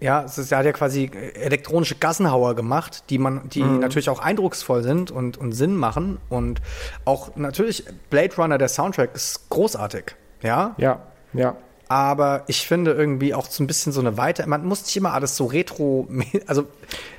ja, 0.00 0.24
es 0.24 0.36
ist, 0.36 0.52
er 0.52 0.58
hat 0.58 0.66
ja 0.66 0.72
quasi 0.72 1.10
elektronische 1.34 1.94
Gassenhauer 1.94 2.54
gemacht, 2.54 3.04
die 3.10 3.18
man, 3.18 3.48
die 3.48 3.62
mhm. 3.62 3.80
natürlich 3.80 4.10
auch 4.10 4.18
eindrucksvoll 4.18 4.82
sind 4.82 5.10
und, 5.10 5.38
und 5.38 5.52
Sinn 5.52 5.74
machen. 5.74 6.18
Und 6.28 6.60
auch 7.04 7.34
natürlich 7.36 7.84
Blade 8.10 8.34
Runner, 8.36 8.58
der 8.58 8.68
Soundtrack, 8.68 9.14
ist 9.14 9.48
großartig. 9.48 10.16
Ja. 10.42 10.74
Ja, 10.76 11.00
ja. 11.32 11.56
Aber 11.88 12.42
ich 12.48 12.66
finde 12.66 12.92
irgendwie 12.92 13.32
auch 13.32 13.46
so 13.46 13.62
ein 13.62 13.68
bisschen 13.68 13.92
so 13.92 14.00
eine 14.00 14.18
Weite. 14.18 14.46
Man 14.48 14.66
muss 14.66 14.82
nicht 14.82 14.96
immer 14.96 15.14
alles 15.14 15.36
so 15.36 15.46
retro, 15.46 16.08
also 16.46 16.64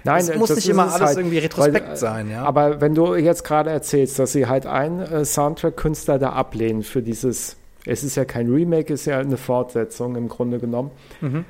Nein, 0.04 0.28
es 0.28 0.36
muss 0.36 0.54
nicht 0.54 0.68
immer 0.68 0.92
alles 0.92 1.08
halt, 1.08 1.18
irgendwie 1.18 1.38
retrospekt 1.38 1.88
weil, 1.88 1.98
sein, 1.98 2.30
ja. 2.30 2.44
Aber 2.44 2.82
wenn 2.82 2.94
du 2.94 3.16
jetzt 3.16 3.44
gerade 3.44 3.70
erzählst, 3.70 4.20
dass 4.20 4.34
sie 4.34 4.48
halt 4.48 4.66
einen 4.66 5.00
äh, 5.00 5.26
Soundtrack-Künstler 5.26 6.20
da 6.20 6.34
ablehnen 6.34 6.84
für 6.84 7.02
dieses, 7.02 7.56
es 7.86 8.04
ist 8.04 8.18
ja 8.18 8.26
kein 8.26 8.52
Remake, 8.52 8.94
ist 8.94 9.06
ja 9.06 9.20
eine 9.20 9.38
Fortsetzung 9.38 10.16
im 10.18 10.28
Grunde 10.28 10.60
genommen. 10.60 10.92
Mhm 11.22 11.46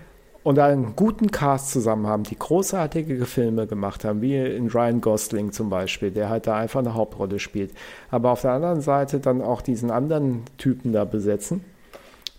und 0.48 0.60
einen 0.60 0.96
guten 0.96 1.30
Cast 1.30 1.72
zusammen 1.72 2.08
haben, 2.08 2.24
die 2.24 2.40
großartige 2.40 3.26
Filme 3.26 3.68
gemacht 3.68 4.06
haben, 4.06 4.22
wie 4.22 4.38
in 4.38 4.70
Ryan 4.70 5.02
Gosling 5.02 5.52
zum 5.52 5.70
Beispiel, 5.70 6.10
der 6.10 6.30
halt 6.30 6.48
da 6.48 6.56
einfach 6.56 6.80
eine 6.80 6.94
Hauptrolle 6.94 7.38
spielt. 7.38 7.72
Aber 8.12 8.32
auf 8.32 8.44
der 8.44 8.52
anderen 8.52 8.80
Seite 8.80 9.20
dann 9.20 9.42
auch 9.42 9.62
diesen 9.62 9.92
anderen 9.92 10.44
Typen 10.58 10.94
da 10.94 11.04
besetzen, 11.04 11.66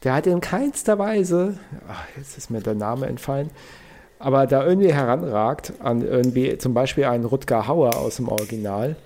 der 0.04 0.14
hat 0.14 0.26
in 0.26 0.40
keinster 0.40 0.98
Weise, 0.98 1.58
ach, 1.86 2.02
jetzt 2.16 2.38
ist 2.38 2.50
mir 2.50 2.62
der 2.62 2.74
Name 2.74 3.04
entfallen, 3.04 3.50
aber 4.18 4.46
da 4.46 4.64
irgendwie 4.64 4.94
heranragt 4.94 5.74
an 5.80 6.00
irgendwie 6.00 6.56
zum 6.56 6.72
Beispiel 6.72 7.04
einen 7.04 7.26
Rutger 7.26 7.68
Hauer 7.68 7.94
aus 7.94 8.16
dem 8.16 8.30
Original, 8.30 8.96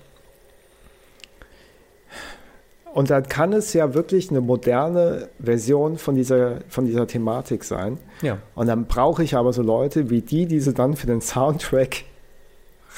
und 2.93 3.09
dann 3.09 3.27
kann 3.27 3.53
es 3.53 3.73
ja 3.73 3.95
wirklich 3.95 4.29
eine 4.29 4.39
moderne 4.39 5.29
Version 5.39 5.97
von 5.97 6.15
dieser, 6.15 6.59
von 6.69 6.85
dieser 6.85 7.07
Thematik 7.07 7.63
sein. 7.63 7.97
Ja. 8.21 8.37
Und 8.53 8.67
dann 8.67 8.85
brauche 8.85 9.23
ich 9.23 9.35
aber 9.35 9.51
so 9.51 9.63
Leute 9.63 10.11
wie 10.11 10.21
die, 10.21 10.45
die 10.45 10.59
sie 10.59 10.73
dann 10.73 10.95
für 10.95 11.07
den 11.07 11.19
Soundtrack 11.19 12.03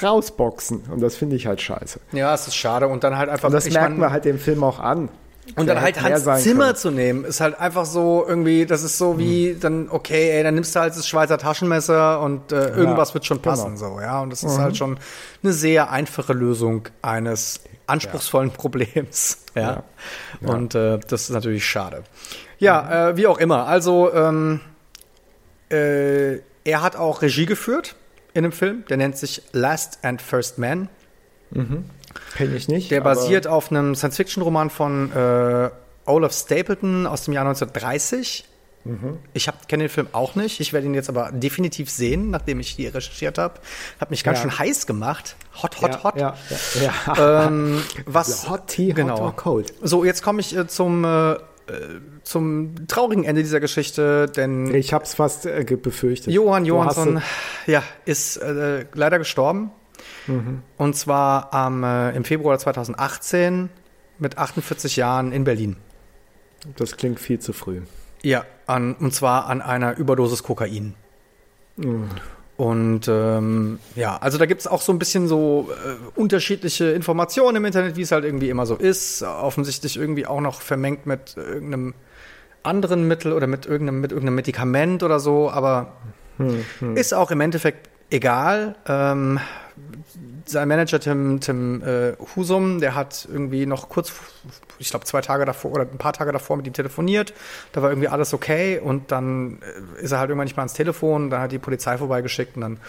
rausboxen. 0.04 0.84
Und 0.92 1.02
das 1.02 1.16
finde 1.16 1.38
ich 1.38 1.48
halt 1.48 1.62
scheiße. 1.62 2.02
Ja, 2.12 2.34
es 2.34 2.46
ist 2.46 2.56
schade. 2.56 2.90
Und 2.90 3.06
dann 3.06 3.18
halt 3.18 3.30
einfach. 3.30 3.48
Und 3.48 3.54
das 3.54 3.70
merken 3.70 4.00
wir 4.00 4.12
halt 4.12 4.26
dem 4.26 4.38
Film 4.38 4.66
auch 4.66 4.80
an. 4.80 5.08
Und 5.56 5.68
dann 5.68 5.80
halt 5.80 6.02
Hans 6.02 6.26
Zimmer 6.44 6.66
können. 6.66 6.76
zu 6.76 6.92
nehmen, 6.92 7.24
ist 7.24 7.40
halt 7.40 7.58
einfach 7.58 7.86
so 7.86 8.26
irgendwie, 8.28 8.66
das 8.66 8.84
ist 8.84 8.98
so 8.98 9.20
wie 9.20 9.54
mhm. 9.54 9.60
dann, 9.60 9.90
okay, 9.90 10.32
ey, 10.32 10.44
dann 10.44 10.56
nimmst 10.56 10.76
du 10.76 10.80
halt 10.80 10.98
das 10.98 11.08
Schweizer 11.08 11.38
Taschenmesser 11.38 12.20
und 12.20 12.52
äh, 12.52 12.70
irgendwas 12.70 13.10
ja, 13.10 13.14
wird 13.14 13.26
schon 13.28 13.42
passen, 13.42 13.76
genau. 13.76 13.96
so, 13.96 14.02
ja. 14.02 14.22
Und 14.22 14.32
das 14.32 14.44
ist 14.44 14.58
mhm. 14.58 14.62
halt 14.62 14.76
schon 14.76 14.98
eine 15.44 15.54
sehr 15.54 15.92
einfache 15.92 16.34
Lösung 16.34 16.88
eines 17.04 17.62
anspruchsvollen 17.88 18.50
ja. 18.50 18.56
Problems. 18.56 19.42
Ja. 19.56 19.84
ja. 20.42 20.50
Und 20.50 20.76
äh, 20.76 21.00
das 21.08 21.22
ist 21.22 21.30
natürlich 21.30 21.66
schade. 21.66 22.04
Ja, 22.58 23.12
äh, 23.12 23.16
wie 23.16 23.26
auch 23.26 23.38
immer. 23.38 23.68
Also, 23.68 24.14
ähm, 24.14 24.60
äh, 25.72 26.40
er 26.66 26.82
hat 26.82 26.98
auch 26.98 27.22
Regie 27.22 27.46
geführt 27.46 27.96
in 28.34 28.44
einem 28.44 28.52
Film, 28.52 28.84
der 28.90 28.98
nennt 28.98 29.18
sich 29.18 29.44
Last 29.54 30.00
and 30.04 30.22
First 30.22 30.58
Man. 30.58 30.90
Mhm. 31.52 31.86
Kenne 32.36 32.56
ich 32.58 32.68
nicht. 32.68 32.92
Der 32.92 33.00
basiert 33.00 33.48
auf 33.48 33.72
einem 33.72 33.96
Science-Fiction-Roman 33.96 34.70
von 34.70 35.12
äh, 35.14 35.70
Olaf 36.06 36.34
Stapleton 36.34 37.08
aus 37.08 37.24
dem 37.24 37.34
Jahr 37.34 37.46
1930. 37.46 38.46
Mhm. 38.86 39.18
Ich 39.34 39.50
kenne 39.68 39.86
den 39.86 39.90
Film 39.90 40.08
auch 40.12 40.36
nicht. 40.36 40.60
Ich 40.60 40.72
werde 40.72 40.86
ihn 40.86 40.94
jetzt 40.94 41.10
aber 41.10 41.32
definitiv 41.32 41.90
sehen, 41.90 42.30
nachdem 42.30 42.60
ich 42.60 42.70
hier 42.70 42.94
recherchiert 42.94 43.40
habe. 43.40 43.56
Hat 44.00 44.12
mich 44.12 44.24
ganz 44.24 44.38
ja. 44.38 44.44
schön 44.44 44.60
heiß 44.60 44.86
gemacht. 44.86 45.36
Hot, 45.62 45.82
hot, 45.82 45.92
ja, 45.92 46.04
hot. 46.04 46.18
Ja, 46.18 46.36
ja, 46.82 47.48
ähm, 47.48 47.82
was, 48.06 48.48
hot 48.48 48.68
tea, 48.68 48.94
genau. 48.94 49.16
hot 49.16 49.22
or 49.22 49.36
cold. 49.36 49.74
So, 49.82 50.06
jetzt 50.06 50.22
komme 50.22 50.40
ich 50.40 50.56
äh, 50.56 50.68
zum, 50.68 51.04
äh, 51.04 51.36
zum 52.22 52.88
traurigen 52.88 53.24
Ende 53.24 53.42
dieser 53.42 53.60
Geschichte, 53.60 54.28
denn 54.28 54.74
ich 54.74 54.94
habe 54.94 55.04
es 55.04 55.16
fast 55.16 55.48
äh, 55.48 55.66
befürchtet. 55.82 56.32
Johann 56.32 56.66
Johansson, 56.66 57.24
ja, 57.66 57.82
ist 58.06 58.38
äh, 58.38 58.86
leider 58.94 59.18
gestorben. 59.18 59.72
Mhm. 60.28 60.62
Und 60.78 60.96
zwar 60.96 61.52
am, 61.56 61.84
äh, 61.84 62.12
im 62.12 62.24
Februar 62.24 62.60
2018 62.60 63.70
mit 64.20 64.38
48 64.38 64.96
Jahren 64.96 65.32
in 65.32 65.44
Berlin. 65.44 65.78
Das 66.78 66.98
klingt 66.98 67.20
viel 67.20 67.40
zu 67.40 67.52
früh. 67.52 67.82
Ja, 68.26 68.44
an, 68.66 68.96
und 68.96 69.14
zwar 69.14 69.46
an 69.46 69.62
einer 69.62 69.98
Überdosis 69.98 70.42
Kokain. 70.42 70.96
Mhm. 71.78 72.10
Und 72.58 73.08
ähm, 73.08 73.78
ja, 73.96 74.18
also 74.18 74.40
da 74.40 74.48
gibt 74.48 74.62
es 74.62 74.68
auch 74.68 74.82
so 74.82 74.92
ein 74.92 74.98
bisschen 74.98 75.28
so 75.28 75.70
äh, 75.70 76.20
unterschiedliche 76.20 76.86
Informationen 76.86 77.58
im 77.58 77.66
Internet, 77.66 77.98
wie 77.98 78.02
es 78.02 78.12
halt 78.12 78.26
irgendwie 78.26 78.50
immer 78.50 78.66
so 78.66 78.76
ist. 78.78 79.22
Offensichtlich 79.22 79.96
irgendwie 79.98 80.26
auch 80.26 80.42
noch 80.42 80.62
vermengt 80.62 81.06
mit 81.06 81.38
irgendeinem 81.38 81.94
anderen 82.64 83.08
Mittel 83.08 83.32
oder 83.32 83.46
mit 83.46 83.68
irgendeinem, 83.68 84.02
mit 84.02 84.12
irgendeinem 84.12 84.36
Medikament 84.36 85.04
oder 85.04 85.20
so, 85.20 85.52
aber 85.52 85.94
hm, 86.38 86.66
hm. 86.80 86.98
ist 86.98 87.14
auch 87.14 87.30
im 87.30 87.42
Endeffekt 87.42 87.90
egal. 88.10 88.76
Ähm, 88.88 89.40
sein 90.46 90.68
Manager 90.68 91.00
Tim, 91.00 91.40
Tim 91.40 91.82
äh, 91.84 92.14
Husum, 92.36 92.80
der 92.80 92.96
hat 92.96 93.28
irgendwie 93.32 93.66
noch 93.66 93.90
kurz, 93.90 94.14
ich 94.80 94.90
glaube 94.90 95.06
zwei 95.06 95.22
Tage 95.22 95.46
davor 95.46 95.72
oder 95.72 95.84
ein 95.84 95.98
paar 95.98 96.14
Tage 96.14 96.32
davor 96.32 96.58
mit 96.58 96.68
ihm 96.68 96.74
telefoniert. 96.74 97.34
Da 97.72 97.82
war 97.82 97.90
irgendwie 97.90 98.08
alles 98.08 98.34
okay 98.34 98.80
und 98.80 99.12
dann 99.12 99.60
äh, 99.98 100.04
ist 100.04 100.12
er 100.12 100.20
halt 100.20 100.30
irgendwann 100.30 100.46
nicht 100.46 100.58
mal 100.58 100.64
ans 100.64 100.74
Telefon. 100.74 101.30
Dann 101.30 101.42
hat 101.42 101.52
die 101.52 101.60
Polizei 101.60 101.98
vorbeigeschickt 101.98 102.56
und 102.56 102.62
dann 102.62 102.80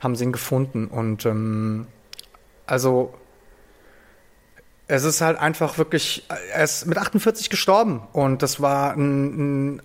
haben 0.00 0.16
sie 0.16 0.24
ihn 0.24 0.32
gefunden. 0.32 0.86
Und 0.86 1.26
ähm, 1.26 1.86
also 2.66 3.14
es 4.88 5.04
ist 5.04 5.20
halt 5.20 5.38
einfach 5.38 5.78
wirklich, 5.78 6.24
er 6.52 6.64
ist 6.64 6.86
mit 6.86 6.98
48 6.98 7.50
gestorben 7.50 8.02
und 8.12 8.42
das 8.42 8.60
war 8.60 8.92
ein, 8.94 9.76
ein 9.76 9.82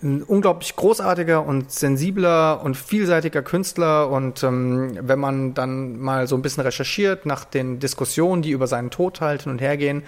unglaublich 0.00 0.76
großartiger 0.76 1.44
und 1.44 1.72
sensibler 1.72 2.62
und 2.62 2.76
vielseitiger 2.76 3.42
Künstler 3.42 4.08
und 4.08 4.44
ähm, 4.44 4.96
wenn 5.00 5.18
man 5.18 5.54
dann 5.54 5.98
mal 5.98 6.28
so 6.28 6.36
ein 6.36 6.42
bisschen 6.42 6.62
recherchiert 6.62 7.26
nach 7.26 7.44
den 7.44 7.80
Diskussionen, 7.80 8.42
die 8.42 8.50
über 8.50 8.68
seinen 8.68 8.90
Tod 8.90 9.20
halt 9.20 9.42
hin 9.42 9.52
und 9.52 9.60
her 9.60 9.76
gehen, 9.76 10.04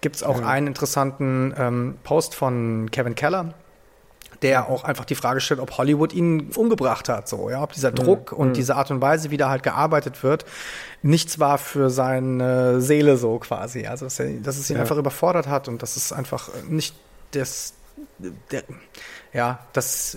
gibt 0.00 0.16
es 0.16 0.22
auch 0.22 0.40
ja. 0.40 0.46
einen 0.46 0.68
interessanten 0.68 1.52
ähm, 1.58 1.96
Post 2.04 2.34
von 2.34 2.90
Kevin 2.90 3.14
Keller, 3.14 3.52
der 4.40 4.70
auch 4.70 4.84
einfach 4.84 5.04
die 5.04 5.14
Frage 5.14 5.40
stellt, 5.40 5.60
ob 5.60 5.76
Hollywood 5.76 6.14
ihn 6.14 6.50
umgebracht 6.56 7.10
hat, 7.10 7.28
so, 7.28 7.50
ja, 7.50 7.62
ob 7.62 7.74
dieser 7.74 7.90
mhm. 7.90 7.96
Druck 7.96 8.32
mhm. 8.32 8.38
und 8.38 8.56
diese 8.56 8.76
Art 8.76 8.90
und 8.90 9.02
Weise, 9.02 9.30
wie 9.30 9.36
da 9.36 9.50
halt 9.50 9.62
gearbeitet 9.62 10.22
wird, 10.22 10.46
nichts 11.02 11.38
war 11.38 11.58
für 11.58 11.90
seine 11.90 12.80
Seele 12.80 13.18
so 13.18 13.38
quasi. 13.38 13.86
Also, 13.86 14.06
dass, 14.06 14.18
er, 14.20 14.30
dass 14.40 14.56
es 14.56 14.70
ihn 14.70 14.76
ja. 14.76 14.82
einfach 14.82 14.96
überfordert 14.96 15.48
hat 15.48 15.68
und 15.68 15.82
dass 15.82 15.96
es 15.96 16.14
einfach 16.14 16.48
nicht 16.66 16.94
das, 17.32 17.74
der, 18.50 18.62
ja, 19.34 19.58
dass, 19.72 20.16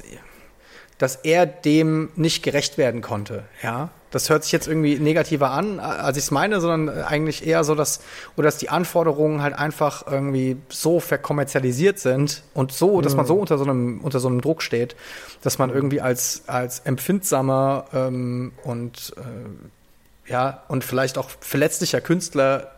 dass 0.98 1.18
er 1.18 1.46
dem 1.46 2.10
nicht 2.16 2.44
gerecht 2.44 2.78
werden 2.78 3.02
konnte, 3.02 3.44
ja. 3.62 3.90
Das 4.10 4.30
hört 4.30 4.44
sich 4.44 4.54
jetzt 4.54 4.70
irgendwie 4.70 4.98
negativer 5.00 5.52
an, 5.52 5.82
als 5.82 6.16
ich 6.16 6.24
es 6.24 6.32
meine, 6.32 6.62
sondern 6.62 7.04
eigentlich 7.04 7.46
eher 7.46 7.66
so, 7.66 7.76
dass, 7.76 8.00
oder 8.38 8.46
dass 8.46 8.58
die 8.58 8.70
Anforderungen 8.70 9.42
halt 9.42 9.54
einfach 9.54 10.08
irgendwie 10.08 10.56
so 10.70 11.02
verkommerzialisiert 11.02 12.00
sind 12.00 12.44
und 12.54 12.72
so, 12.72 13.02
dass 13.02 13.18
man 13.18 13.26
so 13.26 13.36
mhm. 13.36 13.42
unter 13.42 13.58
so 13.58 13.66
einem, 13.66 14.00
unter 14.00 14.22
so 14.22 14.30
einem 14.30 14.40
Druck 14.40 14.62
steht, 14.62 14.96
dass 15.42 15.58
man 15.58 15.72
irgendwie 15.72 16.00
als, 16.00 16.44
als 16.48 16.80
empfindsamer 16.80 17.86
ähm, 17.94 18.54
und 18.64 19.14
äh, 19.18 20.32
ja, 20.32 20.64
und 20.70 20.84
vielleicht 20.84 21.18
auch 21.18 21.30
verletzlicher 21.42 22.00
Künstler 22.00 22.77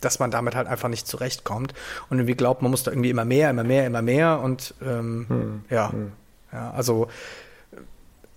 dass 0.00 0.18
man 0.18 0.30
damit 0.30 0.54
halt 0.54 0.66
einfach 0.66 0.88
nicht 0.88 1.06
zurechtkommt 1.06 1.74
und 2.10 2.18
irgendwie 2.18 2.34
glaubt, 2.34 2.62
man 2.62 2.70
muss 2.70 2.82
da 2.82 2.90
irgendwie 2.90 3.10
immer 3.10 3.24
mehr, 3.24 3.50
immer 3.50 3.64
mehr, 3.64 3.86
immer 3.86 4.02
mehr 4.02 4.40
und 4.40 4.74
ähm, 4.82 5.26
hm. 5.28 5.64
Ja, 5.70 5.92
hm. 5.92 6.12
ja, 6.52 6.70
also 6.70 7.08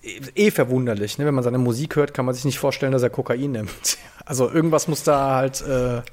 eh 0.03 0.51
verwunderlich. 0.51 1.17
Ne? 1.17 1.25
Wenn 1.25 1.35
man 1.35 1.43
seine 1.43 1.57
Musik 1.57 1.95
hört, 1.95 2.13
kann 2.13 2.25
man 2.25 2.33
sich 2.33 2.45
nicht 2.45 2.59
vorstellen, 2.59 2.91
dass 2.91 3.03
er 3.03 3.09
Kokain 3.09 3.51
nimmt. 3.51 3.97
Also 4.25 4.47
irgendwas 4.47 4.87
muss 4.87 5.01
da 5.01 5.37
halt 5.37 5.59
äh, 5.61 6.03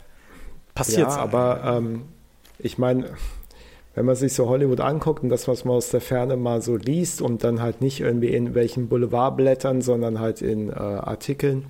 passiert 0.74 1.08
ja, 1.08 1.10
sein. 1.10 1.20
aber 1.20 1.60
ähm, 1.66 2.04
ich 2.58 2.78
meine, 2.78 3.10
wenn 3.94 4.06
man 4.06 4.16
sich 4.16 4.32
so 4.32 4.48
Hollywood 4.48 4.80
anguckt 4.80 5.22
und 5.22 5.28
das, 5.28 5.48
was 5.48 5.66
man 5.66 5.76
aus 5.76 5.90
der 5.90 6.00
Ferne 6.00 6.38
mal 6.38 6.62
so 6.62 6.76
liest 6.76 7.20
und 7.20 7.44
dann 7.44 7.60
halt 7.60 7.82
nicht 7.82 8.00
irgendwie 8.00 8.28
in 8.28 8.54
welchen 8.54 8.88
Boulevardblättern, 8.88 9.82
sondern 9.82 10.18
halt 10.18 10.40
in 10.40 10.70
äh, 10.70 10.72
Artikeln, 10.72 11.66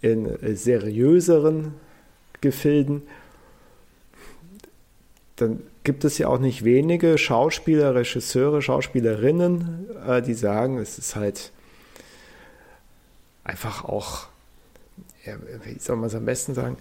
in 0.00 0.26
äh, 0.26 0.54
seriöseren 0.54 1.74
Gefilden, 2.40 3.02
dann 5.36 5.60
gibt 5.84 6.04
es 6.04 6.18
ja 6.18 6.28
auch 6.28 6.38
nicht 6.38 6.64
wenige 6.64 7.16
Schauspieler, 7.18 7.94
Regisseure, 7.94 8.62
Schauspielerinnen, 8.62 9.86
äh, 10.06 10.22
die 10.22 10.34
sagen, 10.34 10.78
es 10.78 10.98
ist 10.98 11.16
halt 11.16 11.52
einfach 13.44 13.84
auch, 13.84 14.26
ja, 15.24 15.34
wie 15.64 15.78
soll 15.78 15.96
man 15.96 16.06
es 16.06 16.14
am 16.14 16.24
besten 16.24 16.54
sagen, 16.54 16.76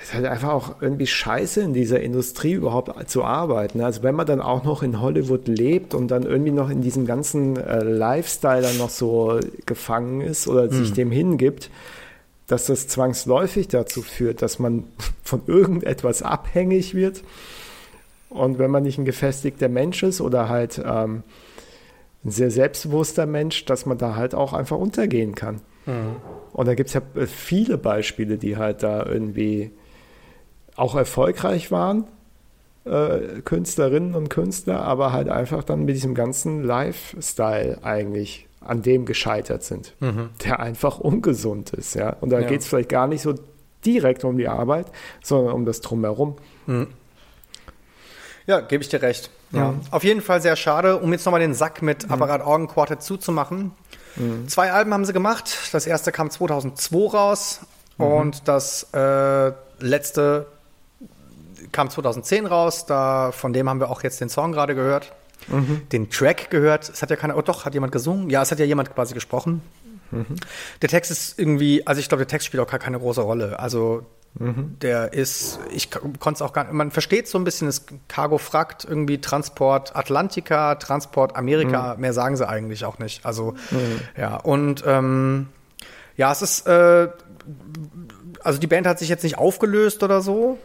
es 0.00 0.08
ist 0.08 0.14
halt 0.14 0.26
einfach 0.26 0.50
auch 0.50 0.80
irgendwie 0.80 1.08
scheiße 1.08 1.60
in 1.60 1.74
dieser 1.74 2.00
Industrie 2.00 2.52
überhaupt 2.52 3.10
zu 3.10 3.24
arbeiten. 3.24 3.80
Also 3.80 4.04
wenn 4.04 4.14
man 4.14 4.26
dann 4.26 4.40
auch 4.40 4.62
noch 4.62 4.84
in 4.84 5.00
Hollywood 5.00 5.48
lebt 5.48 5.92
und 5.92 6.08
dann 6.08 6.22
irgendwie 6.22 6.52
noch 6.52 6.70
in 6.70 6.82
diesem 6.82 7.04
ganzen 7.04 7.56
äh, 7.56 7.82
Lifestyle 7.82 8.62
dann 8.62 8.78
noch 8.78 8.90
so 8.90 9.40
gefangen 9.66 10.20
ist 10.20 10.46
oder 10.46 10.66
mhm. 10.66 10.70
sich 10.70 10.92
dem 10.92 11.10
hingibt, 11.10 11.68
dass 12.48 12.66
das 12.66 12.88
zwangsläufig 12.88 13.68
dazu 13.68 14.02
führt, 14.02 14.42
dass 14.42 14.58
man 14.58 14.84
von 15.22 15.42
irgendetwas 15.46 16.22
abhängig 16.22 16.94
wird 16.94 17.22
und 18.30 18.58
wenn 18.58 18.70
man 18.70 18.82
nicht 18.82 18.98
ein 18.98 19.04
gefestigter 19.04 19.68
Mensch 19.68 20.02
ist 20.02 20.20
oder 20.20 20.48
halt 20.48 20.82
ähm, 20.84 21.22
ein 22.24 22.30
sehr 22.30 22.50
selbstbewusster 22.50 23.26
Mensch, 23.26 23.64
dass 23.64 23.86
man 23.86 23.98
da 23.98 24.16
halt 24.16 24.34
auch 24.34 24.52
einfach 24.52 24.76
untergehen 24.76 25.34
kann. 25.34 25.60
Mhm. 25.86 26.16
Und 26.52 26.66
da 26.66 26.74
gibt 26.74 26.88
es 26.88 26.94
ja 26.94 27.02
äh, 27.14 27.26
viele 27.26 27.78
Beispiele, 27.78 28.38
die 28.38 28.56
halt 28.56 28.82
da 28.82 29.06
irgendwie 29.06 29.70
auch 30.74 30.94
erfolgreich 30.94 31.70
waren, 31.70 32.04
äh, 32.84 33.40
Künstlerinnen 33.44 34.14
und 34.14 34.30
Künstler, 34.30 34.82
aber 34.82 35.12
halt 35.12 35.28
einfach 35.28 35.64
dann 35.64 35.84
mit 35.84 35.94
diesem 35.94 36.14
ganzen 36.14 36.64
Lifestyle 36.64 37.78
eigentlich 37.82 38.47
an 38.60 38.82
dem 38.82 39.06
gescheitert 39.06 39.62
sind, 39.62 39.94
mhm. 40.00 40.30
der 40.44 40.60
einfach 40.60 40.98
ungesund 40.98 41.70
ist. 41.70 41.94
Ja? 41.94 42.16
Und 42.20 42.30
da 42.30 42.40
ja. 42.40 42.46
geht 42.46 42.60
es 42.60 42.66
vielleicht 42.66 42.88
gar 42.88 43.06
nicht 43.06 43.22
so 43.22 43.34
direkt 43.84 44.24
um 44.24 44.36
die 44.36 44.48
Arbeit, 44.48 44.86
sondern 45.22 45.54
um 45.54 45.64
das 45.64 45.80
Drumherum. 45.80 46.36
Mhm. 46.66 46.88
Ja, 48.46 48.60
gebe 48.60 48.82
ich 48.82 48.88
dir 48.88 49.02
recht. 49.02 49.30
Ja. 49.52 49.72
Mhm. 49.72 49.80
Auf 49.90 50.04
jeden 50.04 50.20
Fall 50.20 50.40
sehr 50.40 50.56
schade, 50.56 50.98
um 50.98 51.12
jetzt 51.12 51.24
nochmal 51.24 51.40
den 51.40 51.54
Sack 51.54 51.82
mit 51.82 52.06
mhm. 52.06 52.12
Apparat 52.12 52.44
Organ 52.44 52.68
Quartet 52.68 53.02
zuzumachen. 53.02 53.72
Mhm. 54.16 54.48
Zwei 54.48 54.72
Alben 54.72 54.92
haben 54.92 55.04
sie 55.04 55.12
gemacht. 55.12 55.56
Das 55.72 55.86
erste 55.86 56.12
kam 56.12 56.30
2002 56.30 57.16
raus 57.16 57.60
mhm. 57.98 58.04
und 58.04 58.48
das 58.48 58.88
äh, 58.92 59.52
letzte 59.78 60.46
kam 61.72 61.90
2010 61.90 62.46
raus. 62.46 62.86
Da, 62.86 63.32
von 63.32 63.52
dem 63.52 63.68
haben 63.68 63.80
wir 63.80 63.90
auch 63.90 64.02
jetzt 64.02 64.20
den 64.20 64.28
Song 64.28 64.52
gerade 64.52 64.74
gehört. 64.74 65.12
Mhm. 65.46 65.88
Den 65.92 66.10
Track 66.10 66.50
gehört. 66.50 66.88
Es 66.88 67.00
hat 67.00 67.10
ja 67.10 67.16
keiner, 67.16 67.36
oh 67.36 67.42
doch, 67.42 67.64
hat 67.64 67.74
jemand 67.74 67.92
gesungen? 67.92 68.28
Ja, 68.30 68.42
es 68.42 68.50
hat 68.50 68.58
ja 68.58 68.64
jemand 68.64 68.94
quasi 68.94 69.14
gesprochen. 69.14 69.62
Mhm. 70.10 70.36
Der 70.82 70.88
Text 70.88 71.10
ist 71.10 71.38
irgendwie, 71.38 71.86
also 71.86 72.00
ich 72.00 72.08
glaube, 72.08 72.24
der 72.24 72.28
Text 72.28 72.46
spielt 72.46 72.62
auch 72.62 72.70
gar 72.70 72.80
keine 72.80 72.98
große 72.98 73.20
Rolle. 73.20 73.58
Also 73.58 74.06
Mhm. 74.34 74.76
Der 74.80 75.12
ist, 75.12 75.58
ich 75.70 75.90
konnte 75.90 76.32
es 76.32 76.42
auch 76.42 76.52
gar 76.52 76.64
nicht, 76.64 76.72
man 76.72 76.90
versteht 76.90 77.26
so 77.26 77.38
ein 77.38 77.44
bisschen 77.44 77.66
das 77.66 77.86
Cargo 78.06 78.38
fragt 78.38 78.84
irgendwie 78.84 79.20
Transport 79.20 79.96
Atlantica, 79.96 80.76
Transport 80.76 81.34
Amerika, 81.34 81.94
mhm. 81.94 82.00
mehr 82.02 82.12
sagen 82.12 82.36
sie 82.36 82.48
eigentlich 82.48 82.84
auch 82.84 82.98
nicht. 82.98 83.24
Also, 83.26 83.54
mhm. 83.70 84.00
ja, 84.16 84.36
und 84.36 84.84
ähm, 84.86 85.48
ja, 86.16 86.30
es 86.30 86.42
ist, 86.42 86.66
äh, 86.66 87.08
also 88.48 88.58
die 88.58 88.66
Band 88.66 88.86
hat 88.86 88.98
sich 88.98 89.10
jetzt 89.10 89.24
nicht 89.24 89.36
aufgelöst 89.36 90.02
oder 90.02 90.22
so, 90.22 90.58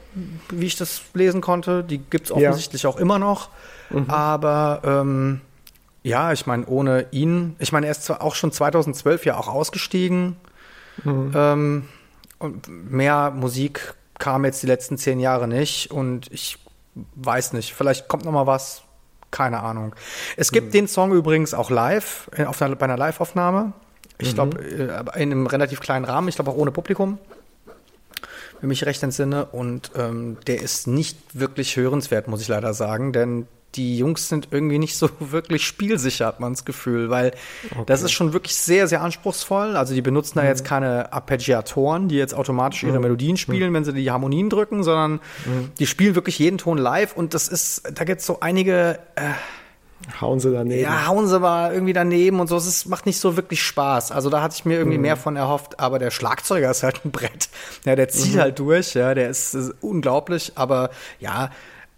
wie 0.49 0.67
ich 0.67 0.77
das 0.77 1.01
lesen 1.13 1.41
konnte. 1.41 1.84
Die 1.84 1.97
gibt 1.97 2.27
es 2.27 2.31
offensichtlich 2.31 2.84
ja. 2.84 2.89
auch 2.89 2.95
immer 2.95 3.19
noch. 3.19 3.49
Mhm. 3.89 4.09
Aber 4.09 4.79
ähm, 4.86 5.41
ja, 6.01 6.31
ich 6.31 6.45
meine, 6.45 6.65
ohne 6.65 7.07
ihn, 7.11 7.57
ich 7.59 7.73
meine, 7.73 7.88
er 7.88 7.91
ist 7.91 8.05
zwar 8.05 8.21
auch 8.21 8.36
schon 8.36 8.53
2012 8.53 9.25
ja 9.25 9.38
auch 9.38 9.49
ausgestiegen. 9.49 10.38
Mhm. 11.03 11.31
Ähm, 11.36 11.89
und 12.39 12.69
mehr 12.69 13.31
Musik 13.31 13.95
kam 14.17 14.45
jetzt 14.45 14.63
die 14.63 14.67
letzten 14.67 14.97
zehn 14.97 15.19
Jahre 15.19 15.49
nicht 15.49 15.91
und 15.91 16.31
ich 16.31 16.59
weiß 17.15 17.51
nicht, 17.51 17.73
vielleicht 17.73 18.07
kommt 18.07 18.23
noch 18.23 18.31
mal 18.31 18.47
was, 18.47 18.84
keine 19.29 19.59
Ahnung. 19.59 19.93
Es 20.38 20.53
gibt 20.53 20.67
mhm. 20.67 20.71
den 20.71 20.88
Song 20.88 21.11
übrigens 21.11 21.53
auch 21.53 21.69
live, 21.69 22.29
äh, 22.38 22.45
auf 22.45 22.61
einer, 22.61 22.77
bei 22.77 22.86
einer 22.86 22.97
Live-Aufnahme. 22.97 23.73
Ich 24.19 24.31
mhm. 24.31 24.36
glaube, 24.36 24.61
äh, 24.63 25.21
in 25.21 25.34
einem 25.34 25.47
relativ 25.47 25.81
kleinen 25.81 26.05
Rahmen, 26.05 26.29
ich 26.29 26.36
glaube 26.36 26.51
auch 26.51 26.55
ohne 26.55 26.71
Publikum, 26.71 27.17
wenn 28.64 28.70
mich 28.70 28.86
recht 28.86 29.03
entsinne. 29.03 29.45
Und 29.45 29.91
ähm, 29.95 30.38
der 30.47 30.61
ist 30.61 30.88
nicht 30.88 31.18
wirklich 31.34 31.76
hörenswert, 31.76 32.30
muss 32.30 32.41
ich 32.41 32.47
leider 32.47 32.74
sagen, 32.74 33.11
denn 33.11 33.45
die 33.76 33.97
Jungs 33.97 34.30
sind 34.30 34.49
irgendwie 34.51 34.80
nicht 34.80 34.95
so 34.95 35.09
wirklich 35.20 35.66
spielsicher, 35.66 36.28
hat 36.28 36.39
man 36.39 36.53
das 36.53 36.64
Gefühl, 36.64 37.09
weil 37.09 37.34
okay. 37.72 37.84
das 37.88 38.03
ist 38.03 38.14
schon 38.14 38.32
wirklich 38.32 38.55
sehr, 38.55 38.88
sehr 38.88 39.01
anspruchsvoll. 39.01 39.76
Also 39.76 39.93
die 39.93 40.01
benutzen 40.01 40.39
mhm. 40.39 40.43
da 40.43 40.47
jetzt 40.47 40.64
keine 40.64 41.11
Arpeggiatoren, 41.11 42.07
die 42.07 42.16
jetzt 42.16 42.34
automatisch 42.34 42.84
ihre 42.84 42.95
mhm. 42.95 43.01
Melodien 43.01 43.36
spielen, 43.36 43.72
mhm. 43.72 43.74
wenn 43.74 43.84
sie 43.84 43.93
die 43.93 44.09
Harmonien 44.09 44.49
drücken, 44.49 44.84
sondern 44.84 45.14
mhm. 45.45 45.72
die 45.78 45.86
spielen 45.86 46.16
wirklich 46.16 46.39
jeden 46.39 46.57
Ton 46.57 46.78
live 46.78 47.18
und 47.18 47.34
das 47.34 47.49
ist, 47.49 47.84
da 47.93 48.05
gibt 48.05 48.22
es 48.22 48.26
so 48.26 48.39
einige 48.39 48.99
äh, 49.16 49.24
Hauen 50.19 50.39
sie 50.39 50.51
daneben. 50.51 50.81
Ja, 50.81 51.07
hauen 51.07 51.27
sie 51.27 51.39
mal 51.39 51.73
irgendwie 51.73 51.93
daneben 51.93 52.39
und 52.39 52.47
so. 52.47 52.57
Es 52.57 52.85
macht 52.85 53.05
nicht 53.05 53.19
so 53.19 53.35
wirklich 53.37 53.63
Spaß. 53.63 54.11
Also 54.11 54.29
da 54.29 54.41
hatte 54.41 54.55
ich 54.55 54.65
mir 54.65 54.77
irgendwie 54.77 54.97
mhm. 54.97 55.03
mehr 55.03 55.17
von 55.17 55.35
erhofft, 55.35 55.79
aber 55.79 55.99
der 55.99 56.11
Schlagzeuger 56.11 56.69
ist 56.71 56.83
halt 56.83 57.05
ein 57.05 57.11
Brett. 57.11 57.49
Ja, 57.85 57.95
der 57.95 58.09
zieht 58.09 58.35
mhm. 58.35 58.39
halt 58.39 58.59
durch, 58.59 58.93
ja, 58.93 59.13
der 59.13 59.29
ist, 59.29 59.53
ist, 59.53 59.73
unglaublich, 59.81 60.53
aber 60.55 60.89
ja, 61.19 61.51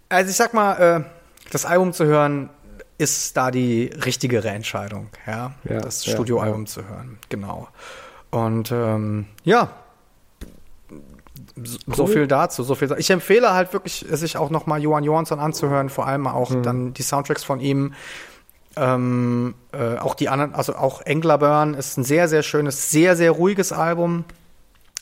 also 0.08 0.30
ich 0.30 0.36
sag 0.36 0.54
mal, 0.54 0.74
äh, 0.74 1.04
das 1.50 1.64
Album 1.64 1.92
zu 1.92 2.04
hören, 2.04 2.50
ist 2.98 3.36
da 3.36 3.50
die 3.50 3.90
richtigere 4.04 4.48
Entscheidung, 4.48 5.08
ja, 5.26 5.52
ja 5.64 5.80
das 5.80 6.04
Studioalbum 6.04 6.62
ja. 6.62 6.66
zu 6.66 6.88
hören, 6.88 7.18
genau. 7.28 7.68
Und 8.30 8.72
ähm, 8.72 9.26
ja, 9.44 9.70
so, 11.62 11.78
cool. 11.86 11.94
so 11.94 12.06
viel 12.06 12.26
dazu, 12.26 12.62
so 12.62 12.74
viel. 12.74 12.94
Ich 12.98 13.10
empfehle 13.10 13.52
halt 13.52 13.72
wirklich, 13.72 14.04
sich 14.10 14.36
auch 14.36 14.50
noch 14.50 14.66
mal 14.66 14.80
Johan 14.80 15.04
Johansson 15.04 15.40
anzuhören, 15.40 15.88
vor 15.88 16.06
allem 16.06 16.26
auch 16.26 16.50
mhm. 16.50 16.62
dann 16.62 16.94
die 16.94 17.02
Soundtracks 17.02 17.44
von 17.44 17.60
ihm. 17.60 17.94
Ähm, 18.78 19.54
äh, 19.72 19.96
auch 19.96 20.14
die 20.14 20.28
anderen, 20.28 20.54
also 20.54 20.76
auch 20.76 21.00
Englerburn 21.00 21.72
ist 21.74 21.96
ein 21.96 22.04
sehr, 22.04 22.28
sehr 22.28 22.42
schönes, 22.42 22.90
sehr, 22.90 23.16
sehr 23.16 23.30
ruhiges 23.30 23.72
Album. 23.72 24.24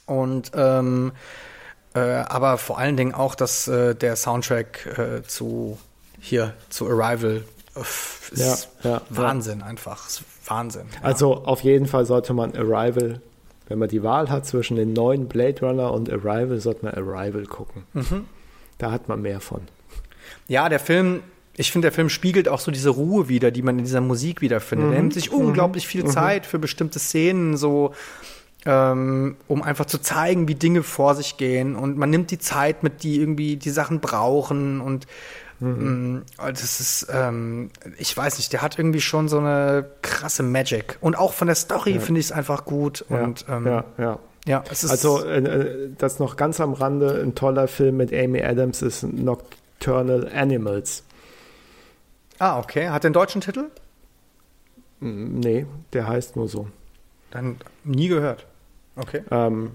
Und 0.07 0.53
ähm, 0.55 1.13
äh, 1.95 2.01
aber 2.01 2.59
vor 2.59 2.79
allen 2.79 2.97
Dingen 2.97 3.15
auch, 3.15 3.35
dass 3.35 3.67
äh, 3.67 3.95
der 3.95 4.17
Soundtrack 4.17 4.99
äh, 4.99 5.23
zu 5.27 5.79
hier 6.21 6.55
zu 6.71 6.89
Arrival 6.89 7.43
ist 8.31 8.69
Ja, 8.83 8.91
ja, 8.91 9.01
Wahnsinn 9.11 9.63
einfach. 9.63 10.07
Ist 10.07 10.23
Wahnsinn. 10.47 10.87
Ja. 10.95 11.09
Also 11.09 11.45
auf 11.45 11.61
jeden 11.61 11.87
Fall 11.87 12.07
sollte 12.07 12.33
man 12.33 12.55
Arrival, 12.57 13.21
wenn 13.67 13.79
man 13.79 13.89
die 13.89 14.03
Wahl 14.03 14.31
hat 14.31 14.47
zwischen 14.47 14.77
den 14.77 14.93
neuen 14.93 15.27
Blade 15.27 15.61
Runner 15.67 15.93
und 15.93 16.11
Arrival, 16.11 16.59
sollte 16.61 16.85
man 16.85 16.95
Arrival 16.95 17.47
gucken. 17.47 17.85
Da 18.79 18.91
hat 18.91 19.09
man 19.09 19.23
mehr 19.23 19.41
von. 19.41 19.63
Ja, 20.49 20.69
der 20.69 20.81
Film, 20.81 21.21
ich 21.57 21.73
finde, 21.73 21.87
der 21.87 21.93
Film 21.93 22.09
spiegelt 22.09 22.49
auch 22.49 22.61
so 22.61 22.71
diese 22.71 22.91
Ruhe 22.91 23.29
wieder, 23.29 23.51
die 23.51 23.63
man 23.63 23.79
in 23.79 23.85
dieser 23.85 24.01
Musik 24.01 24.41
wiederfindet. 24.41 24.93
Er 24.93 24.99
nimmt 24.99 25.15
sich 25.15 25.33
unglaublich 25.33 25.87
viel 25.87 26.05
Zeit 26.07 26.47
für 26.47 26.59
bestimmte 26.59 26.99
Szenen, 26.99 27.57
so 27.57 27.95
ähm, 28.67 29.37
um 29.47 29.63
einfach 29.63 29.85
zu 29.87 29.99
zeigen, 29.99 30.49
wie 30.49 30.55
Dinge 30.55 30.83
vor 30.83 31.15
sich 31.15 31.37
gehen. 31.37 31.77
Und 31.77 31.97
man 31.97 32.11
nimmt 32.11 32.31
die 32.31 32.39
Zeit 32.39 32.83
mit, 32.83 33.03
die 33.03 33.21
irgendwie 33.21 33.57
die 33.57 33.71
Sachen 33.71 34.01
brauchen. 34.01 34.81
Und 34.81 35.07
ähm, 35.67 36.23
das 36.39 36.81
ist, 36.81 37.09
ähm, 37.13 37.71
ich 37.99 38.17
weiß 38.17 38.39
nicht, 38.39 38.53
der 38.53 38.63
hat 38.63 38.79
irgendwie 38.79 39.01
schon 39.01 39.29
so 39.29 39.39
eine 39.39 39.89
krasse 40.03 40.43
Magic. 40.43 40.99
Und 41.01 41.17
auch 41.17 41.33
von 41.33 41.47
der 41.47 41.57
Story 41.57 41.99
finde 42.01 42.21
ich 42.21 42.27
es 42.27 42.33
einfach 42.33 42.65
gut. 42.65 43.05
Und 43.09 43.45
ähm, 43.49 43.67
ja, 43.67 43.85
ja. 43.99 44.19
ja, 44.47 44.65
es 44.71 44.85
ist 44.85 44.91
Also 44.91 45.25
äh, 45.25 45.39
äh, 45.39 45.91
das 45.97 46.19
noch 46.19 46.37
ganz 46.37 46.61
am 46.61 46.73
Rande, 46.73 47.21
ein 47.23 47.35
toller 47.35 47.69
Film 47.69 47.97
mit 47.97 48.13
Amy 48.13 48.43
Adams 48.43 48.83
ist 48.83 49.03
Nocturnal 49.03 50.31
Animals. 50.35 51.05
Ah, 52.39 52.59
okay. 52.59 52.89
Hat 52.89 53.05
den 53.05 53.13
deutschen 53.13 53.41
Titel? 53.41 53.67
Nee, 55.01 55.67
der 55.93 56.09
heißt 56.09 56.37
nur 56.37 56.49
so. 56.49 56.69
Dann 57.31 57.57
nie 57.85 58.09
gehört. 58.09 58.47
Okay. 58.97 59.23
Ähm, 59.31 59.73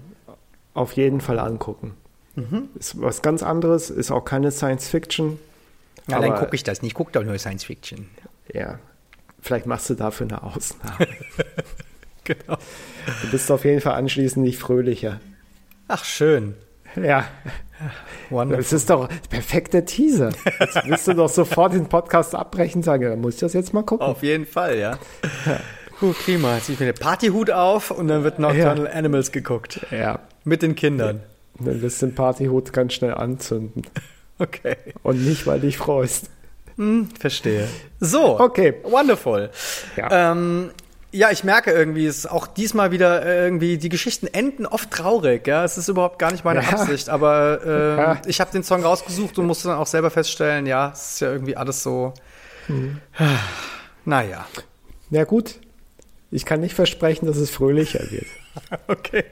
auf 0.74 0.92
jeden 0.92 1.20
Fall 1.20 1.38
angucken. 1.38 1.94
Mhm. 2.36 2.68
Ist 2.78 3.00
was 3.00 3.22
ganz 3.22 3.42
anderes, 3.42 3.90
ist 3.90 4.10
auch 4.10 4.24
keine 4.24 4.50
Science 4.50 4.88
Fiction. 4.88 5.38
Ja, 6.10 6.20
dann 6.20 6.32
aber- 6.32 6.40
gucke 6.40 6.54
ich 6.56 6.62
das 6.62 6.82
nicht. 6.82 6.94
Guck 6.94 7.12
doch 7.12 7.24
nur 7.24 7.38
Science 7.38 7.64
Fiction. 7.64 8.08
Ja, 8.52 8.78
vielleicht 9.40 9.66
machst 9.66 9.88
du 9.90 9.94
dafür 9.94 10.26
eine 10.26 10.42
Ausnahme. 10.42 11.06
Genau. 12.24 12.58
Du 13.22 13.30
bist 13.30 13.50
auf 13.50 13.64
jeden 13.64 13.80
Fall 13.80 13.94
anschließend 13.94 14.44
nicht 14.44 14.58
fröhlicher. 14.58 15.20
Ach, 15.88 16.04
schön. 16.04 16.54
Ja, 16.94 17.24
Wonderful. 18.28 18.62
das 18.62 18.72
ist 18.72 18.90
doch 18.90 19.08
perfekter 19.30 19.84
Teaser. 19.84 20.30
Jetzt 20.60 20.78
willst 20.86 21.08
du 21.08 21.14
doch 21.14 21.28
sofort 21.28 21.72
den 21.72 21.88
Podcast 21.88 22.34
abbrechen 22.34 22.80
und 22.80 22.82
sagen, 22.84 23.04
dann 23.04 23.20
muss 23.20 23.34
ich 23.34 23.40
das 23.40 23.52
jetzt 23.54 23.72
mal 23.72 23.82
gucken. 23.82 24.06
Auf 24.06 24.22
jeden 24.22 24.46
Fall, 24.46 24.78
ja. 24.78 24.98
Gut, 25.98 26.16
prima. 26.18 26.54
Jetzt 26.56 26.66
ziehe 26.66 26.74
ich 26.74 26.80
mir 26.80 26.92
den 26.92 27.00
Partyhut 27.00 27.50
auf 27.50 27.90
und 27.90 28.08
dann 28.08 28.22
wird 28.22 28.38
Nocturnal 28.38 28.88
Animals 28.88 29.32
geguckt. 29.32 29.84
Ja, 29.90 30.20
Mit 30.44 30.62
den 30.62 30.74
Kindern. 30.76 31.20
dann 31.58 31.80
du 31.80 31.88
den 31.88 32.14
Partyhut 32.14 32.72
ganz 32.72 32.92
schnell 32.94 33.14
anzünden. 33.14 33.82
Okay. 34.40 34.76
Und 35.02 35.24
nicht, 35.24 35.46
weil 35.46 35.60
du 35.60 35.66
dich 35.66 35.78
freust. 35.78 36.30
Verstehe. 37.18 37.68
So. 38.00 38.40
Okay. 38.40 38.74
Wonderful. 38.84 39.50
Ja. 39.96 40.32
Ähm, 40.32 40.70
ja, 41.12 41.30
ich 41.30 41.44
merke 41.44 41.72
irgendwie, 41.72 42.06
es 42.06 42.18
ist 42.18 42.30
auch 42.30 42.46
diesmal 42.46 42.90
wieder 42.90 43.24
äh, 43.26 43.44
irgendwie, 43.44 43.76
die 43.76 43.88
Geschichten 43.90 44.26
enden 44.28 44.64
oft 44.64 44.90
traurig, 44.90 45.46
ja. 45.46 45.64
Es 45.64 45.76
ist 45.76 45.88
überhaupt 45.88 46.18
gar 46.18 46.32
nicht 46.32 46.44
meine 46.44 46.62
Ja. 46.62 46.68
Absicht, 46.70 47.08
aber 47.10 47.60
ähm, 47.66 47.98
Ja. 47.98 48.22
ich 48.26 48.40
habe 48.40 48.50
den 48.52 48.62
Song 48.62 48.82
rausgesucht 48.82 49.38
und 49.38 49.46
musste 49.46 49.68
dann 49.68 49.76
auch 49.78 49.86
selber 49.88 50.10
feststellen, 50.10 50.66
ja, 50.66 50.90
es 50.94 51.12
ist 51.14 51.20
ja 51.20 51.30
irgendwie 51.32 51.56
alles 51.56 51.82
so. 51.82 52.14
Mhm. 52.68 52.98
Naja. 54.04 54.46
Ja 55.10 55.24
gut, 55.24 55.56
ich 56.30 56.46
kann 56.46 56.60
nicht 56.60 56.74
versprechen, 56.74 57.26
dass 57.26 57.36
es 57.36 57.50
fröhlicher 57.50 58.10
wird. 58.10 58.26
Okay. 58.88 59.24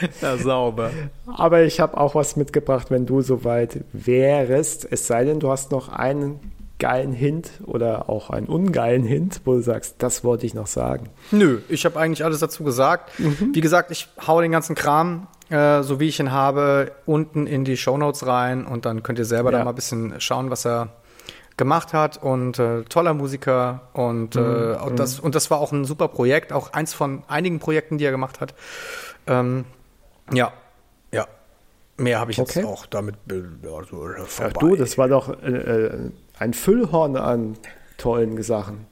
Ja, 0.22 0.36
sauber. 0.36 0.90
Aber 1.26 1.62
ich 1.62 1.80
habe 1.80 1.96
auch 1.98 2.14
was 2.14 2.36
mitgebracht, 2.36 2.90
wenn 2.90 3.06
du 3.06 3.22
soweit 3.22 3.84
wärst. 3.92 4.86
Es 4.90 5.06
sei 5.06 5.24
denn, 5.24 5.40
du 5.40 5.50
hast 5.50 5.70
noch 5.72 5.88
einen 5.88 6.40
geilen 6.78 7.12
Hint 7.12 7.52
oder 7.64 8.10
auch 8.10 8.28
einen 8.28 8.46
ungeilen 8.48 9.02
Hint, 9.04 9.40
wo 9.46 9.54
du 9.54 9.60
sagst, 9.62 9.96
das 9.98 10.24
wollte 10.24 10.44
ich 10.44 10.52
noch 10.54 10.66
sagen. 10.66 11.08
Nö, 11.30 11.60
ich 11.70 11.84
habe 11.86 11.98
eigentlich 11.98 12.22
alles 12.24 12.40
dazu 12.40 12.64
gesagt. 12.64 13.10
Wie 13.52 13.60
gesagt, 13.62 13.90
ich 13.90 14.08
hau 14.26 14.40
den 14.42 14.52
ganzen 14.52 14.74
Kram, 14.74 15.26
äh, 15.48 15.82
so 15.82 16.00
wie 16.00 16.08
ich 16.08 16.20
ihn 16.20 16.32
habe, 16.32 16.92
unten 17.06 17.46
in 17.46 17.64
die 17.64 17.78
Shownotes 17.78 18.26
rein 18.26 18.66
und 18.66 18.84
dann 18.84 19.02
könnt 19.02 19.18
ihr 19.18 19.24
selber 19.24 19.52
Ja. 19.52 19.58
da 19.58 19.64
mal 19.64 19.70
ein 19.70 19.74
bisschen 19.76 20.20
schauen, 20.20 20.50
was 20.50 20.66
er 20.66 20.88
gemacht 21.56 21.94
hat 21.94 22.22
und 22.22 22.58
äh, 22.58 22.82
toller 22.82 23.14
Musiker 23.14 23.88
und, 23.94 24.36
äh, 24.36 24.74
auch 24.74 24.90
das, 24.94 25.18
und 25.18 25.34
das 25.34 25.50
war 25.50 25.58
auch 25.58 25.72
ein 25.72 25.86
super 25.86 26.08
Projekt, 26.08 26.52
auch 26.52 26.74
eins 26.74 26.92
von 26.92 27.22
einigen 27.28 27.58
Projekten, 27.58 27.96
die 27.96 28.04
er 28.04 28.10
gemacht 28.10 28.40
hat. 28.42 28.52
Ähm, 29.26 29.64
ja, 30.32 30.52
ja. 31.12 31.26
Mehr 31.98 32.20
habe 32.20 32.30
ich 32.30 32.38
Okay. 32.38 32.60
jetzt 32.60 32.68
auch 32.68 32.86
damit 32.86 33.14
äh, 33.30 33.42
also, 33.68 34.08
äh, 34.08 34.14
Ach 34.40 34.52
du, 34.54 34.76
das 34.76 34.98
war 34.98 35.08
doch 35.08 35.30
äh, 35.42 35.46
äh, 35.50 36.10
ein 36.38 36.52
Füllhorn 36.54 37.16
an 37.16 37.56
tollen 37.96 38.42
Sachen. 38.42 38.86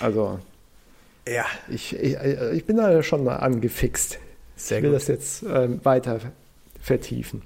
Also 0.00 0.38
ja, 1.26 1.44
ich, 1.68 1.94
ich, 1.98 2.16
äh, 2.16 2.52
ich 2.54 2.64
bin 2.66 2.76
da 2.76 3.02
schon 3.02 3.24
mal 3.24 3.36
angefixt. 3.36 4.18
Sehr 4.56 4.78
ich 4.78 4.84
will 4.84 4.90
gut. 4.90 5.00
das 5.00 5.08
jetzt 5.08 5.42
ähm, 5.42 5.80
weiter 5.84 6.20
vertiefen. 6.80 7.42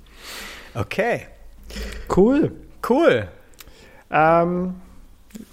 okay, 0.75 1.27
Cool. 2.15 2.53
cool. 2.89 3.29
Ähm, 4.11 4.75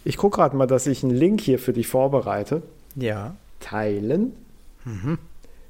ich 0.04 0.18
gucke 0.18 0.38
gerade 0.38 0.56
mal, 0.56 0.66
dass 0.66 0.88
ich 0.88 1.04
einen 1.04 1.14
Link 1.14 1.42
hier 1.42 1.60
für 1.60 1.74
dich 1.74 1.88
vorbereite. 1.88 2.62
Ja, 2.96 3.36
Teilen. 3.60 4.34
Mhm. 4.86 5.18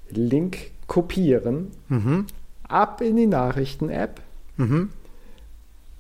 Link 0.10 0.72
kopieren. 0.88 1.72
Ab 2.68 3.02
in 3.02 3.16
die 3.16 3.28
Nachrichten-App. 3.28 4.22
Mhm. 4.58 4.92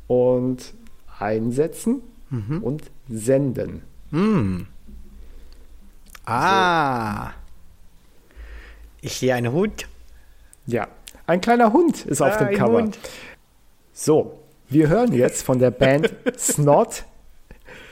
Und 0.07 0.73
einsetzen 1.19 2.01
Mhm. 2.29 2.63
und 2.63 2.83
senden. 3.09 3.81
ah, 6.25 7.31
ich 9.01 9.17
sehe 9.17 9.33
einen 9.35 9.51
Hut. 9.51 9.87
Ja, 10.65 10.87
ein 11.27 11.41
kleiner 11.41 11.71
Hund 11.73 12.05
ist 12.05 12.21
auf 12.21 12.33
Ah, 12.33 12.43
dem 12.45 12.57
Cover. 12.57 12.81
Hund. 12.81 12.97
So, 13.93 14.39
wir 14.69 14.87
hören 14.89 15.13
jetzt 15.13 15.43
von 15.43 15.59
der 15.59 15.71
Band 15.71 16.13
Snot 16.37 17.03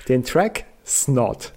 den 0.09 0.23
Track 0.23 0.65
Snot. 0.85 1.53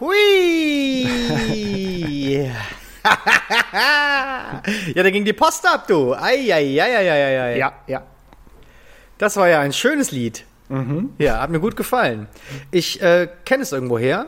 Hui! 0.00 1.04
ja, 4.94 5.02
da 5.02 5.10
ging 5.10 5.24
die 5.24 5.32
Post 5.32 5.66
ab, 5.66 5.86
du. 5.86 6.14
Eieieiei. 6.14 7.56
Ja, 7.58 7.72
ja. 7.86 8.02
Das 9.18 9.36
war 9.36 9.48
ja 9.48 9.60
ein 9.60 9.72
schönes 9.72 10.10
Lied. 10.10 10.44
Mhm. 10.68 11.10
Ja, 11.18 11.40
hat 11.40 11.50
mir 11.50 11.60
gut 11.60 11.76
gefallen. 11.76 12.28
Ich 12.70 13.02
äh, 13.02 13.28
kenne 13.44 13.62
es 13.64 13.72
irgendwo 13.72 13.98
her. 13.98 14.26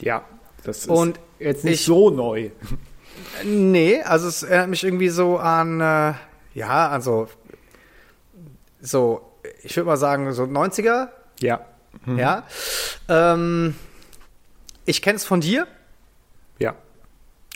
Ja, 0.00 0.24
das 0.64 0.78
ist 0.78 0.88
Und 0.88 1.20
jetzt 1.38 1.64
nicht 1.64 1.74
ich- 1.80 1.84
so 1.86 2.10
neu. 2.10 2.50
Nee, 3.44 4.02
also 4.02 4.28
es 4.28 4.42
erinnert 4.42 4.68
mich 4.68 4.84
irgendwie 4.84 5.08
so 5.08 5.38
an, 5.38 5.80
äh, 5.80 6.12
ja, 6.54 6.88
also 6.88 7.28
so, 8.80 9.32
ich 9.62 9.74
würde 9.76 9.86
mal 9.86 9.96
sagen, 9.96 10.30
so 10.32 10.42
90er, 10.44 11.08
Ja. 11.40 11.60
ja. 12.06 12.42
Ähm, 13.08 13.74
ich 14.84 15.02
kenne 15.02 15.16
es 15.16 15.24
von 15.24 15.40
dir. 15.40 15.66
Ja. 16.58 16.74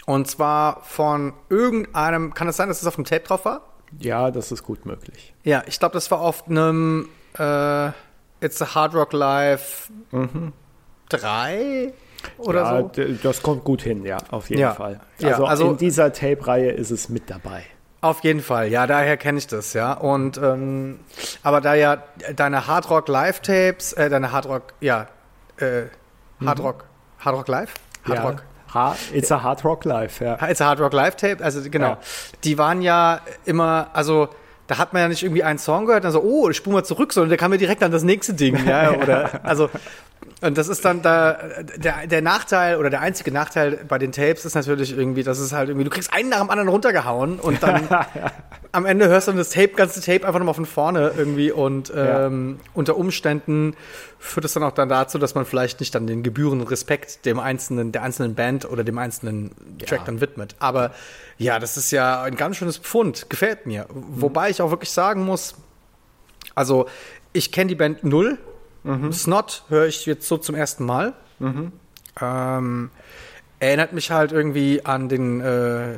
Und 0.06 0.28
zwar 0.28 0.82
von 0.84 1.32
irgendeinem, 1.48 2.32
kann 2.34 2.48
es 2.48 2.56
sein, 2.56 2.68
dass 2.68 2.80
es 2.80 2.86
auf 2.86 2.94
dem 2.96 3.04
Tape 3.04 3.22
drauf 3.24 3.44
war? 3.44 3.62
Ja, 3.98 4.30
das 4.30 4.52
ist 4.52 4.62
gut 4.62 4.84
möglich. 4.86 5.34
Ja, 5.44 5.62
ich 5.66 5.78
glaube, 5.78 5.94
das 5.94 6.10
war 6.10 6.20
auf 6.20 6.46
einem 6.48 7.08
äh, 7.38 7.88
It's 8.40 8.60
a 8.62 8.74
Hard 8.74 8.94
Rock 8.94 9.12
Live 9.12 9.90
3 11.08 11.92
oder 12.38 12.62
ja, 12.62 12.80
so. 12.94 13.14
das 13.22 13.42
kommt 13.42 13.64
gut 13.64 13.82
hin, 13.82 14.04
ja, 14.04 14.18
auf 14.30 14.48
jeden 14.50 14.62
Ja. 14.62 14.74
Fall. 14.74 15.00
Ja, 15.18 15.30
Also, 15.30 15.46
also- 15.46 15.70
in 15.70 15.76
dieser 15.76 16.12
Tape-Reihe 16.12 16.70
ist 16.72 16.90
es 16.90 17.08
mit 17.08 17.30
dabei. 17.30 17.62
Auf 18.02 18.22
jeden 18.24 18.40
Fall, 18.40 18.68
ja, 18.68 18.86
daher 18.86 19.16
kenne 19.16 19.38
ich 19.38 19.46
das, 19.46 19.72
ja. 19.72 19.92
Und 19.94 20.36
ähm, 20.38 21.00
aber 21.42 21.60
da 21.60 21.74
ja 21.74 22.02
deine 22.36 22.66
Hard 22.66 22.90
Rock 22.90 23.08
Live 23.08 23.40
Tapes, 23.40 23.92
äh, 23.94 24.08
deine 24.10 24.30
Hard 24.32 24.46
Rock, 24.46 24.74
ja, 24.80 25.08
äh, 25.56 25.84
Hard 26.44 26.60
Rock, 26.60 26.84
Hard 27.26 27.36
Rock 27.36 27.48
Live, 27.48 27.74
Hard 28.04 28.18
ja. 28.18 28.24
Rock, 28.24 28.42
It's 29.12 29.32
a 29.32 29.42
Hard 29.42 29.64
Rock 29.64 29.84
Live, 29.84 30.20
ja. 30.20 30.38
It's 30.48 30.60
a 30.60 30.66
Hard 30.66 30.80
Rock 30.80 30.92
Live 30.92 31.16
Tape, 31.16 31.42
also 31.42 31.60
genau. 31.68 31.88
Ja. 31.88 31.98
Die 32.44 32.56
waren 32.56 32.82
ja 32.82 33.20
immer, 33.44 33.88
also 33.92 34.28
da 34.66 34.78
hat 34.78 34.92
man 34.92 35.02
ja 35.02 35.08
nicht 35.08 35.22
irgendwie 35.22 35.42
einen 35.42 35.58
Song 35.58 35.86
gehört, 35.86 36.04
dann 36.04 36.12
so, 36.12 36.22
oh, 36.22 36.48
ich 36.50 36.56
spule 36.56 36.76
mal 36.76 36.84
zurück, 36.84 37.12
sondern 37.12 37.30
der 37.30 37.38
kam 37.38 37.50
mir 37.50 37.58
direkt 37.58 37.82
an 37.82 37.90
das 37.90 38.02
nächste 38.02 38.34
Ding, 38.34 38.66
ja, 38.66 38.92
oder, 39.02 39.40
also 39.44 39.68
Und 40.42 40.58
das 40.58 40.68
ist 40.68 40.84
dann 40.84 41.00
da, 41.00 41.38
der, 41.78 42.06
der 42.06 42.20
Nachteil 42.20 42.76
oder 42.76 42.90
der 42.90 43.00
einzige 43.00 43.32
Nachteil 43.32 43.80
bei 43.88 43.96
den 43.96 44.12
Tapes 44.12 44.44
ist 44.44 44.54
natürlich 44.54 44.96
irgendwie, 44.96 45.22
dass 45.22 45.38
es 45.38 45.54
halt 45.54 45.70
irgendwie, 45.70 45.84
du 45.84 45.90
kriegst 45.90 46.12
einen 46.12 46.28
nach 46.28 46.40
dem 46.40 46.50
anderen 46.50 46.68
runtergehauen 46.68 47.40
und 47.40 47.62
dann 47.62 47.88
am 48.72 48.84
Ende 48.84 49.08
hörst 49.08 49.28
du 49.28 49.32
das 49.32 49.48
Tape, 49.48 49.68
ganze 49.68 50.02
Tape 50.02 50.26
einfach 50.26 50.38
nochmal 50.38 50.54
von 50.54 50.66
vorne 50.66 51.12
irgendwie 51.16 51.50
und 51.50 51.90
ähm, 51.96 52.58
ja. 52.58 52.70
unter 52.74 52.98
Umständen 52.98 53.74
führt 54.18 54.44
es 54.44 54.52
dann 54.52 54.62
auch 54.62 54.72
dann 54.72 54.90
dazu, 54.90 55.18
dass 55.18 55.34
man 55.34 55.46
vielleicht 55.46 55.80
nicht 55.80 55.94
dann 55.94 56.06
den 56.06 56.22
gebührenden 56.22 56.68
Respekt 56.68 57.24
dem 57.24 57.40
einzelnen, 57.40 57.92
der 57.92 58.02
einzelnen 58.02 58.34
Band 58.34 58.70
oder 58.70 58.84
dem 58.84 58.98
einzelnen 58.98 59.52
Track 59.78 60.00
ja. 60.00 60.04
dann 60.04 60.20
widmet. 60.20 60.54
Aber 60.58 60.92
ja, 61.38 61.58
das 61.58 61.78
ist 61.78 61.92
ja 61.92 62.22
ein 62.22 62.36
ganz 62.36 62.56
schönes 62.56 62.76
Pfund, 62.76 63.30
gefällt 63.30 63.64
mir. 63.64 63.86
Mhm. 63.88 64.04
Wobei 64.20 64.50
ich 64.50 64.60
auch 64.60 64.70
wirklich 64.70 64.90
sagen 64.90 65.24
muss, 65.24 65.54
also 66.54 66.86
ich 67.32 67.52
kenne 67.52 67.68
die 67.68 67.74
Band 67.74 68.04
null, 68.04 68.38
Mhm. 68.86 69.12
Snot 69.12 69.64
höre 69.68 69.86
ich 69.86 70.06
jetzt 70.06 70.28
so 70.28 70.38
zum 70.38 70.54
ersten 70.54 70.84
Mal. 70.86 71.14
Mhm. 71.38 71.72
Ähm, 72.20 72.90
erinnert 73.58 73.92
mich 73.92 74.10
halt 74.10 74.32
irgendwie 74.32 74.84
an 74.84 75.08
den 75.08 75.40
äh, 75.40 75.96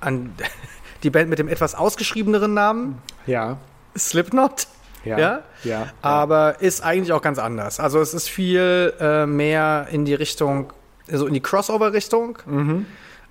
an 0.00 0.34
die 1.02 1.10
Band 1.10 1.30
mit 1.30 1.38
dem 1.38 1.48
etwas 1.48 1.74
ausgeschriebeneren 1.74 2.54
Namen. 2.54 3.00
Ja. 3.26 3.58
Slipknot. 3.96 4.66
Ja, 5.04 5.18
ja, 5.18 5.42
ja, 5.64 5.86
Aber 6.00 6.62
ist 6.62 6.82
eigentlich 6.82 7.12
auch 7.12 7.20
ganz 7.20 7.38
anders. 7.38 7.78
Also 7.78 8.00
es 8.00 8.14
ist 8.14 8.28
viel 8.28 8.94
äh, 8.98 9.26
mehr 9.26 9.88
in 9.90 10.06
die 10.06 10.14
Richtung, 10.14 10.72
also 11.10 11.26
in 11.26 11.34
die 11.34 11.40
Crossover-Richtung 11.40 12.38
mhm. 12.46 12.86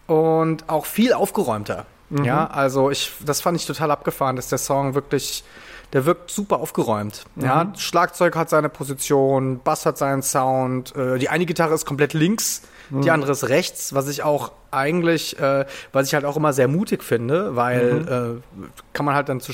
und 0.05 0.69
auch 0.69 0.85
viel 0.85 1.13
aufgeräumter. 1.13 1.87
Mhm. 2.09 2.25
Ja, 2.25 2.45
also 2.45 2.91
ich, 2.91 3.11
das 3.25 3.41
fand 3.41 3.57
ich 3.57 3.65
total 3.65 3.89
abgefahren, 3.89 4.35
dass 4.35 4.49
der 4.49 4.59
Song 4.59 4.93
wirklich 4.93 5.43
der 5.93 6.05
wirkt 6.05 6.31
super 6.31 6.59
aufgeräumt. 6.59 7.25
Mhm. 7.35 7.45
Ja, 7.45 7.71
Schlagzeug 7.77 8.35
hat 8.35 8.49
seine 8.49 8.69
Position, 8.69 9.59
Bass 9.63 9.85
hat 9.85 9.97
seinen 9.97 10.23
Sound, 10.23 10.95
äh, 10.95 11.19
die 11.19 11.29
eine 11.29 11.45
Gitarre 11.45 11.75
ist 11.75 11.85
komplett 11.85 12.13
links, 12.13 12.63
mhm. 12.89 13.01
die 13.03 13.11
andere 13.11 13.31
ist 13.31 13.47
rechts, 13.47 13.93
was 13.93 14.07
ich 14.07 14.23
auch 14.23 14.51
eigentlich, 14.71 15.39
äh, 15.39 15.65
was 15.91 16.07
ich 16.07 16.15
halt 16.15 16.25
auch 16.25 16.35
immer 16.35 16.51
sehr 16.51 16.67
mutig 16.67 17.03
finde, 17.03 17.55
weil 17.55 17.93
mhm. 17.93 18.41
äh, 18.41 18.71
kann 18.93 19.05
man 19.05 19.13
halt 19.13 19.29
dann 19.29 19.39
zu, 19.39 19.53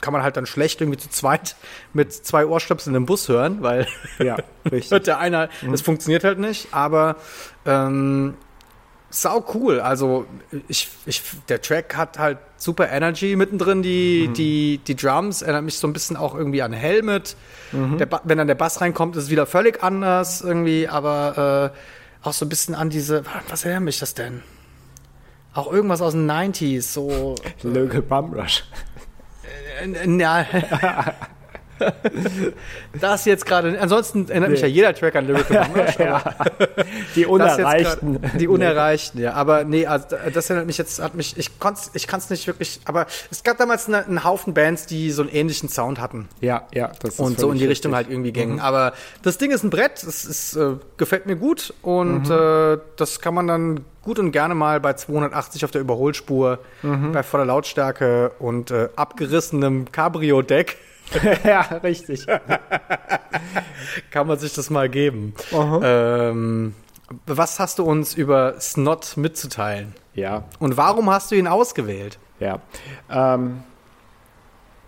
kann 0.00 0.12
man 0.12 0.22
halt 0.22 0.36
dann 0.36 0.46
schlecht 0.46 0.80
irgendwie 0.80 0.98
zu 0.98 1.10
zweit 1.10 1.56
mit 1.92 2.12
zwei 2.12 2.46
Ohrstöpseln 2.46 2.94
im 2.94 3.04
Bus 3.04 3.28
hören, 3.28 3.58
weil 3.60 3.88
ja, 4.20 4.36
richtig. 4.70 5.02
der 5.02 5.18
einer, 5.18 5.48
mhm. 5.60 5.72
das 5.72 5.82
funktioniert 5.82 6.22
halt 6.22 6.38
nicht, 6.38 6.68
aber 6.72 7.16
ähm, 7.66 8.34
sau 9.10 9.44
cool. 9.54 9.80
Also 9.80 10.26
ich, 10.68 10.88
ich, 11.04 11.22
der 11.48 11.60
Track 11.60 11.96
hat 11.96 12.18
halt 12.18 12.38
super 12.56 12.88
Energy 12.88 13.36
mittendrin. 13.36 13.82
Die, 13.82 14.26
mhm. 14.28 14.34
die, 14.34 14.78
die 14.78 14.96
Drums 14.96 15.42
erinnert 15.42 15.64
mich 15.64 15.78
so 15.78 15.86
ein 15.86 15.92
bisschen 15.92 16.16
auch 16.16 16.34
irgendwie 16.34 16.62
an 16.62 16.72
Helmet. 16.72 17.36
Mhm. 17.72 17.98
Der, 17.98 18.08
wenn 18.24 18.38
dann 18.38 18.46
der 18.46 18.54
Bass 18.54 18.80
reinkommt, 18.80 19.16
ist 19.16 19.24
es 19.24 19.30
wieder 19.30 19.46
völlig 19.46 19.82
anders 19.82 20.40
irgendwie, 20.40 20.88
aber 20.88 21.72
äh, 21.74 22.26
auch 22.26 22.32
so 22.32 22.46
ein 22.46 22.48
bisschen 22.48 22.74
an 22.74 22.90
diese. 22.90 23.24
Was 23.48 23.64
erinnert 23.64 23.82
mich 23.82 23.98
das 23.98 24.14
denn? 24.14 24.42
Auch 25.52 25.70
irgendwas 25.70 26.00
aus 26.00 26.12
den 26.12 26.30
90s, 26.30 26.82
so. 26.82 27.34
Local 27.62 28.02
Bum 28.02 28.32
Rush. 28.32 28.64
Äh, 29.82 30.18
ja. 30.18 30.46
das 33.00 33.24
jetzt 33.24 33.46
gerade. 33.46 33.78
Ansonsten 33.80 34.28
erinnert 34.28 34.50
nee. 34.50 34.54
mich 34.54 34.62
ja 34.62 34.68
jeder 34.68 34.94
Track 34.94 35.16
an 35.16 35.26
Lyrical 35.26 35.64
Numbers. 35.66 35.98
ja. 35.98 36.22
Die 37.14 37.26
Unerreichten. 37.30 38.20
Grad, 38.20 38.40
die 38.40 38.48
Unerreichten, 38.48 39.20
ja. 39.20 39.32
Aber 39.34 39.64
nee, 39.64 39.86
also 39.86 40.16
das 40.32 40.50
erinnert 40.50 40.66
mich 40.66 40.78
jetzt, 40.78 41.00
hat 41.00 41.14
mich, 41.14 41.36
ich 41.36 41.58
konnte 41.58 41.80
ich 41.94 42.06
kann 42.06 42.20
es 42.20 42.30
nicht 42.30 42.46
wirklich, 42.46 42.80
aber 42.84 43.06
es 43.30 43.42
gab 43.42 43.58
damals 43.58 43.88
eine, 43.88 44.04
einen 44.04 44.24
Haufen 44.24 44.54
Bands, 44.54 44.86
die 44.86 45.10
so 45.10 45.22
einen 45.22 45.30
ähnlichen 45.30 45.68
Sound 45.68 46.00
hatten. 46.00 46.28
Ja, 46.40 46.66
ja, 46.74 46.92
das 47.00 47.14
ist 47.14 47.20
Und 47.20 47.38
so 47.38 47.50
in 47.50 47.58
die 47.58 47.66
Richtung 47.66 47.92
richtig. 47.92 48.06
halt 48.06 48.14
irgendwie 48.14 48.32
gingen. 48.32 48.54
Mhm. 48.54 48.60
Aber 48.60 48.92
das 49.22 49.38
Ding 49.38 49.50
ist 49.50 49.64
ein 49.64 49.70
Brett, 49.70 50.02
es 50.02 50.24
ist, 50.24 50.56
äh, 50.56 50.76
gefällt 50.96 51.26
mir 51.26 51.36
gut 51.36 51.74
und 51.82 52.28
mhm. 52.28 52.32
äh, 52.32 52.78
das 52.96 53.20
kann 53.20 53.34
man 53.34 53.46
dann 53.46 53.84
gut 54.02 54.18
und 54.18 54.32
gerne 54.32 54.54
mal 54.54 54.80
bei 54.80 54.94
280 54.94 55.64
auf 55.64 55.70
der 55.70 55.80
Überholspur, 55.80 56.58
mhm. 56.82 57.12
bei 57.12 57.22
voller 57.22 57.44
Lautstärke 57.44 58.32
und 58.38 58.70
äh, 58.70 58.88
abgerissenem 58.96 59.90
Cabrio-Deck 59.92 60.78
ja, 61.44 61.60
richtig. 61.82 62.26
Kann 64.10 64.26
man 64.26 64.38
sich 64.38 64.54
das 64.54 64.70
mal 64.70 64.88
geben. 64.88 65.34
Ähm, 65.52 66.74
was 67.26 67.58
hast 67.58 67.78
du 67.78 67.84
uns 67.84 68.14
über 68.14 68.60
Snot 68.60 69.16
mitzuteilen? 69.16 69.94
Ja. 70.14 70.44
Und 70.58 70.76
warum 70.76 71.10
hast 71.10 71.30
du 71.30 71.36
ihn 71.36 71.46
ausgewählt? 71.46 72.18
Ja. 72.38 72.60
Ähm, 73.10 73.62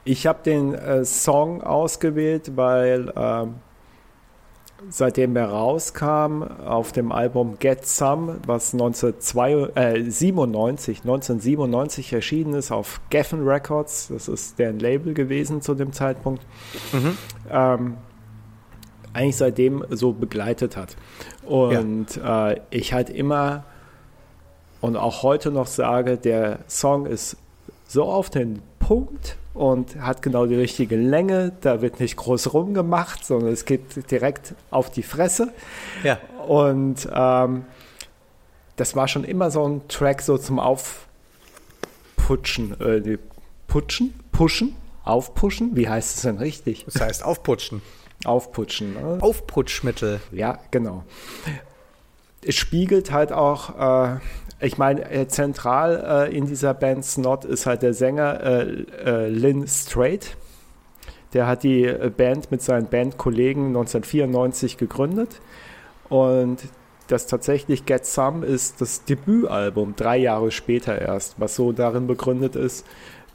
ich 0.05 0.27
habe 0.27 0.41
den 0.45 0.75
äh, 0.75 1.05
Song 1.05 1.63
ausgewählt, 1.63 2.57
weil 2.57 3.13
ähm, 3.17 3.55
seitdem 4.91 5.37
er 5.37 5.49
rauskam 5.51 6.43
auf 6.43 6.93
dem 6.93 7.13
Album 7.13 7.59
Get 7.59 7.87
Some, 7.87 8.41
was 8.47 8.73
1997, 8.73 9.77
äh, 9.77 11.03
1997 11.03 12.13
erschienen 12.13 12.55
ist 12.55 12.71
auf 12.71 13.01
Geffen 13.11 13.47
Records, 13.47 14.09
das 14.09 14.29
ist 14.29 14.59
deren 14.59 14.79
Label 14.79 15.15
gewesen 15.15 15.63
zu 15.63 15.75
dem 15.75 15.93
Zeitpunkt, 15.93 16.43
mhm. 16.93 17.17
ähm, 17.51 17.97
eigentlich 19.13 19.37
seitdem 19.37 19.85
so 19.91 20.13
begleitet 20.13 20.77
hat. 20.77 20.97
Und 21.45 22.17
ja. 22.17 22.51
äh, 22.51 22.61
ich 22.71 22.93
halt 22.93 23.11
immer 23.11 23.65
und 24.81 24.97
auch 24.97 25.23
heute 25.23 25.51
noch 25.51 25.69
sage, 25.69 26.17
der 26.17 26.59
Song 26.69 27.07
ist 27.07 27.37
so 27.87 28.05
auf 28.05 28.31
den 28.31 28.63
Punkt 28.79 29.37
und 29.55 29.97
hat 30.01 30.23
genau 30.23 30.47
die 30.47 30.55
richtige 30.55 30.97
Länge. 30.97 31.53
Da 31.61 31.83
wird 31.83 32.01
nicht 32.01 32.17
groß 32.17 32.55
rumgemacht, 32.55 33.25
sondern 33.25 33.53
es 33.53 33.65
geht 33.65 34.11
direkt 34.11 34.55
auf 34.71 34.91
die 34.91 35.03
Fresse. 35.03 35.53
Ja. 36.03 36.19
Und 36.47 37.09
ähm, 37.13 37.67
das 38.77 38.97
war 38.97 39.09
schon 39.09 39.25
immer 39.25 39.51
so 39.51 39.67
ein 39.69 39.87
Track 39.89 40.23
so 40.23 40.39
zum 40.39 40.59
Aufputschen. 40.59 41.11
Äh, 42.81 43.19
putschen? 43.67 44.15
Pushen? 44.33 44.75
Aufpushen? 45.05 45.77
Wie 45.77 45.89
heißt 45.89 46.17
es 46.17 46.23
denn 46.23 46.39
richtig? 46.39 46.85
Das 46.87 47.01
heißt 47.01 47.25
aufputschen. 47.25 47.83
Aufputschen. 48.25 48.95
Ne? 48.95 49.19
Aufputschmittel. 49.21 50.21
Ja, 50.31 50.61
genau. 50.71 51.05
Es 52.45 52.57
spiegelt 52.57 53.13
halt 53.13 53.33
auch 53.33 54.15
äh, 54.15 54.19
ich 54.63 54.79
meine, 54.79 55.11
äh, 55.11 55.27
zentral 55.27 56.29
äh, 56.31 56.37
in 56.37 56.47
dieser 56.47 56.73
Band 56.73 57.05
Snot 57.05 57.45
ist 57.45 57.67
halt 57.67 57.83
der 57.83 57.95
Sänger 57.95 58.41
äh, 58.43 58.85
äh 59.05 59.29
Lynn 59.29 59.67
Strait. 59.67 60.37
Der 61.33 61.47
hat 61.49 61.65
die 61.65 61.85
äh, 61.85 62.11
Band 62.17 62.51
mit 62.53 62.63
seinen 62.63 62.87
Bandkollegen 62.87 63.67
1994 63.69 64.77
gegründet. 64.77 65.41
Und 66.09 66.59
das 67.09 67.27
tatsächlich 67.27 67.87
Get 67.87 68.07
Some 68.07 68.47
ist 68.47 68.81
das 68.81 69.05
Debütalbum, 69.05 69.97
drei 69.97 70.19
Jahre 70.19 70.53
später 70.53 71.01
erst, 71.01 71.41
was 71.41 71.57
so 71.57 71.73
darin 71.73 72.07
begründet 72.07 72.55
ist, 72.55 72.87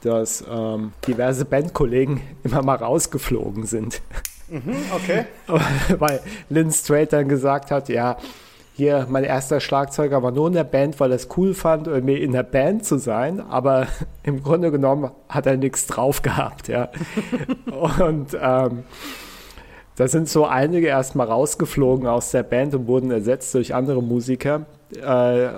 dass 0.02 0.42
ähm, 0.50 0.92
diverse 1.06 1.44
Bandkollegen 1.44 2.22
immer 2.42 2.62
mal 2.62 2.76
rausgeflogen 2.76 3.66
sind. 3.66 4.00
Mhm, 4.48 4.76
okay. 4.94 5.26
Weil 5.98 6.20
Lynn 6.48 6.72
Strait 6.72 7.12
dann 7.12 7.28
gesagt 7.28 7.70
hat, 7.70 7.90
ja, 7.90 8.16
hier 8.78 9.08
mein 9.10 9.24
erster 9.24 9.58
Schlagzeuger 9.58 10.22
war 10.22 10.30
nur 10.30 10.46
in 10.46 10.52
der 10.52 10.62
Band, 10.62 11.00
weil 11.00 11.10
er 11.10 11.16
es 11.16 11.26
cool 11.36 11.52
fand, 11.52 11.88
irgendwie 11.88 12.16
in 12.16 12.30
der 12.30 12.44
Band 12.44 12.84
zu 12.84 12.96
sein, 12.96 13.40
aber 13.40 13.88
im 14.22 14.40
Grunde 14.40 14.70
genommen 14.70 15.10
hat 15.28 15.46
er 15.46 15.56
nichts 15.56 15.88
drauf 15.88 16.22
gehabt, 16.22 16.68
ja. 16.68 16.88
und 17.98 18.38
ähm, 18.40 18.84
da 19.96 20.06
sind 20.06 20.28
so 20.28 20.46
einige 20.46 20.86
erstmal 20.86 21.26
rausgeflogen 21.26 22.06
aus 22.06 22.30
der 22.30 22.44
Band 22.44 22.72
und 22.72 22.86
wurden 22.86 23.10
ersetzt 23.10 23.52
durch 23.56 23.74
andere 23.74 24.00
Musiker, 24.00 24.66
äh, 24.94 25.48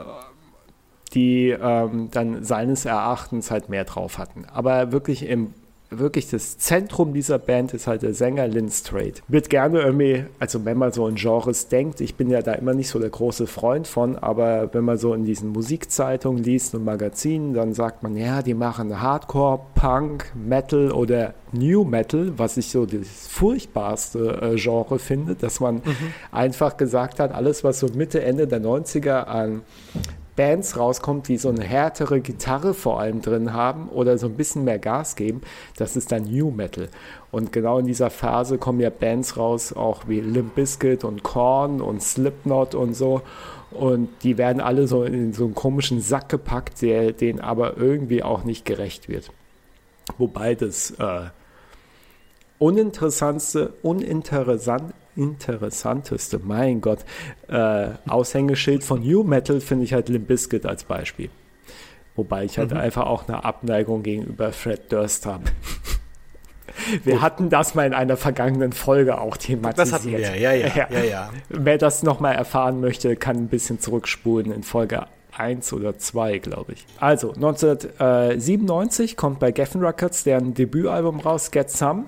die 1.13 1.51
ähm, 1.51 2.09
dann 2.11 2.43
seines 2.43 2.87
Erachtens 2.87 3.51
halt 3.51 3.69
mehr 3.69 3.85
drauf 3.85 4.17
hatten. 4.17 4.47
Aber 4.51 4.93
wirklich 4.93 5.29
im 5.29 5.53
wirklich 5.91 6.31
das 6.31 6.57
Zentrum 6.59 7.13
dieser 7.13 7.39
Band 7.39 7.75
ist 7.75 7.87
halt 7.87 8.03
der 8.03 8.15
Sänger 8.15 8.47
Lynn 8.47 8.71
Strait. 8.71 9.23
Wird 9.29 9.51
gerne 9.51 9.81
irgendwie, 9.81 10.25
also 10.39 10.65
wenn 10.65 10.79
man 10.79 10.93
so 10.93 11.07
in 11.09 11.17
Genres 11.17 11.69
denkt, 11.69 12.01
ich 12.01 12.15
bin 12.15 12.31
ja 12.31 12.43
da 12.43 12.53
immer 12.53 12.75
nicht 12.75 12.89
so 12.89 12.99
der 12.99 13.11
große 13.11 13.47
Freund 13.47 13.87
von, 13.87 14.17
aber 14.17 14.73
wenn 14.73 14.85
man 14.85 14.99
so 14.99 15.13
in 15.15 15.25
diesen 15.25 15.51
Musikzeitungen 15.51 16.43
liest 16.43 16.75
und 16.75 16.85
Magazinen, 16.85 17.55
dann 17.55 17.75
sagt 17.75 18.03
man, 18.03 18.17
ja, 18.17 18.43
die 18.43 18.55
machen 18.55 19.01
Hardcore, 19.01 19.61
Punk, 19.75 20.33
Metal 20.35 20.93
oder 20.93 21.35
New 21.53 21.85
Metal, 21.85 22.33
was 22.37 22.57
ich 22.57 22.71
so 22.71 22.87
das 22.87 23.27
furchtbarste 23.29 24.41
äh, 24.41 24.57
Genre 24.57 24.99
finde, 24.99 25.35
dass 25.35 25.59
man 25.59 25.77
mhm. 25.77 26.13
einfach 26.31 26.77
gesagt 26.77 27.19
hat, 27.19 27.33
alles, 27.33 27.65
was 27.65 27.81
so 27.81 27.89
Mitte, 27.89 28.23
Ende 28.23 28.47
der 28.47 28.63
90er 28.63 29.25
an 29.25 29.63
Bands 30.41 30.79
rauskommt, 30.79 31.29
die 31.29 31.37
so 31.37 31.51
eine 31.51 31.63
härtere 31.63 32.23
Gitarre 32.23 32.73
vor 32.73 32.99
allem 32.99 33.21
drin 33.21 33.53
haben 33.53 33.91
oder 33.91 34.17
so 34.17 34.27
ein 34.27 34.37
bisschen 34.37 34.65
mehr 34.65 34.79
Gas 34.79 35.15
geben, 35.15 35.43
das 35.77 35.97
ist 35.97 36.13
dann 36.13 36.23
New 36.23 36.51
Metal. 36.51 36.89
Und 37.31 37.53
genau 37.53 37.79
in 37.79 37.85
dieser 37.85 38.09
Phase 38.09 38.57
kommen 38.57 38.81
ja 38.81 38.89
Bands 38.89 39.37
raus, 39.37 39.75
auch 39.75 40.09
wie 40.09 40.23
Limp 40.23 40.55
Bizkit 40.55 41.05
und 41.05 41.23
Korn 41.23 41.83
und 41.83 42.03
Slipknot 42.03 42.75
und 42.75 42.95
so. 42.95 43.21
Und 43.71 44.09
die 44.23 44.39
werden 44.39 44.63
alle 44.63 44.87
so 44.87 45.05
in 45.05 45.35
so 45.35 45.45
einen 45.45 45.55
komischen 45.55 46.01
Sack 46.01 46.31
gepackt, 46.31 46.81
der 46.81 47.13
denen 47.13 47.41
aber 47.41 47.77
irgendwie 47.77 48.23
auch 48.23 48.43
nicht 48.43 48.65
gerecht 48.65 49.11
wird. 49.11 49.31
Wobei 50.17 50.55
das 50.55 50.93
äh, 50.93 51.27
uninteressantste, 52.59 53.75
uninteressant, 53.83 54.95
interessanteste, 55.21 56.41
mein 56.43 56.81
Gott, 56.81 57.01
äh, 57.49 57.89
Aushängeschild 58.09 58.85
von 58.85 59.01
New 59.01 59.23
Metal 59.23 59.61
finde 59.61 59.85
ich 59.85 59.93
halt 59.93 60.09
Limp 60.09 60.29
Bizkit 60.29 60.67
als 60.67 60.85
Beispiel. 60.85 61.31
Wobei 62.17 62.45
ich 62.45 62.59
halt 62.59 62.73
mhm. 62.73 62.79
einfach 62.79 63.07
auch 63.07 63.29
eine 63.29 63.45
Abneigung 63.45 64.03
gegenüber 64.03 64.53
Fred 64.53 64.93
Durst 64.93 65.27
habe. 65.27 65.45
Wir 67.05 67.15
Gut. 67.15 67.23
hatten 67.23 67.51
das 67.51 67.75
mal 67.75 67.87
in 67.87 67.95
einer 67.95 68.17
vergangenen 68.17 68.73
Folge 68.73 69.21
auch 69.21 69.37
thematisiert. 69.37 69.79
Das 69.79 69.93
hatten 69.93 70.13
wir, 70.13 70.21
ja, 70.21 70.35
ja, 70.35 70.53
ja. 70.53 70.89
ja, 70.91 71.03
ja. 71.03 71.31
Wer 71.49 71.79
das 71.79 72.03
nochmal 72.03 72.37
erfahren 72.37 72.81
möchte, 72.81 73.17
kann 73.17 73.37
ein 73.37 73.49
bisschen 73.49 73.81
zurückspulen 73.81 74.53
in 74.53 74.63
Folge 74.63 75.07
1 75.37 75.73
oder 75.73 75.99
2, 75.99 76.39
glaube 76.39 76.73
ich. 76.73 76.87
Also, 76.99 77.33
1997 77.33 79.17
kommt 79.17 79.41
bei 79.41 79.53
Geffen 79.53 79.85
Records 79.85 80.25
deren 80.25 80.55
Debütalbum 80.55 81.21
raus, 81.21 81.51
Get 81.51 81.71
Some. 81.71 82.05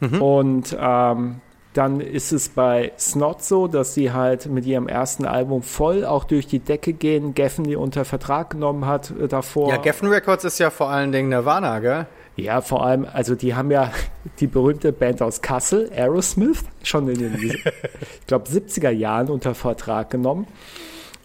Mhm. 0.00 0.22
Und 0.22 0.76
ähm, 0.78 1.40
dann 1.74 2.00
ist 2.00 2.32
es 2.32 2.48
bei 2.48 2.92
Snot 2.98 3.42
so, 3.42 3.66
dass 3.66 3.94
sie 3.94 4.12
halt 4.12 4.46
mit 4.46 4.64
ihrem 4.64 4.86
ersten 4.86 5.26
Album 5.26 5.62
voll 5.62 6.04
auch 6.04 6.24
durch 6.24 6.46
die 6.46 6.60
Decke 6.60 6.92
gehen. 6.92 7.34
Geffen 7.34 7.64
die 7.64 7.74
unter 7.76 8.04
Vertrag 8.04 8.50
genommen 8.50 8.86
hat 8.86 9.10
äh, 9.10 9.26
davor. 9.26 9.70
Ja, 9.70 9.76
Geffen 9.78 10.08
Records 10.08 10.44
ist 10.44 10.58
ja 10.58 10.70
vor 10.70 10.88
allen 10.88 11.10
Dingen 11.10 11.28
Nirvana, 11.28 11.80
gell? 11.80 12.06
Ja, 12.36 12.60
vor 12.60 12.86
allem, 12.86 13.06
also 13.12 13.34
die 13.34 13.54
haben 13.54 13.70
ja 13.72 13.90
die 14.40 14.46
berühmte 14.46 14.92
Band 14.92 15.20
aus 15.20 15.42
Kassel, 15.42 15.90
Aerosmith, 15.94 16.64
schon 16.84 17.08
in 17.08 17.18
den, 17.18 17.34
ich 17.50 18.26
glaube, 18.26 18.48
70er 18.48 18.90
Jahren 18.90 19.28
unter 19.28 19.54
Vertrag 19.54 20.10
genommen. 20.10 20.46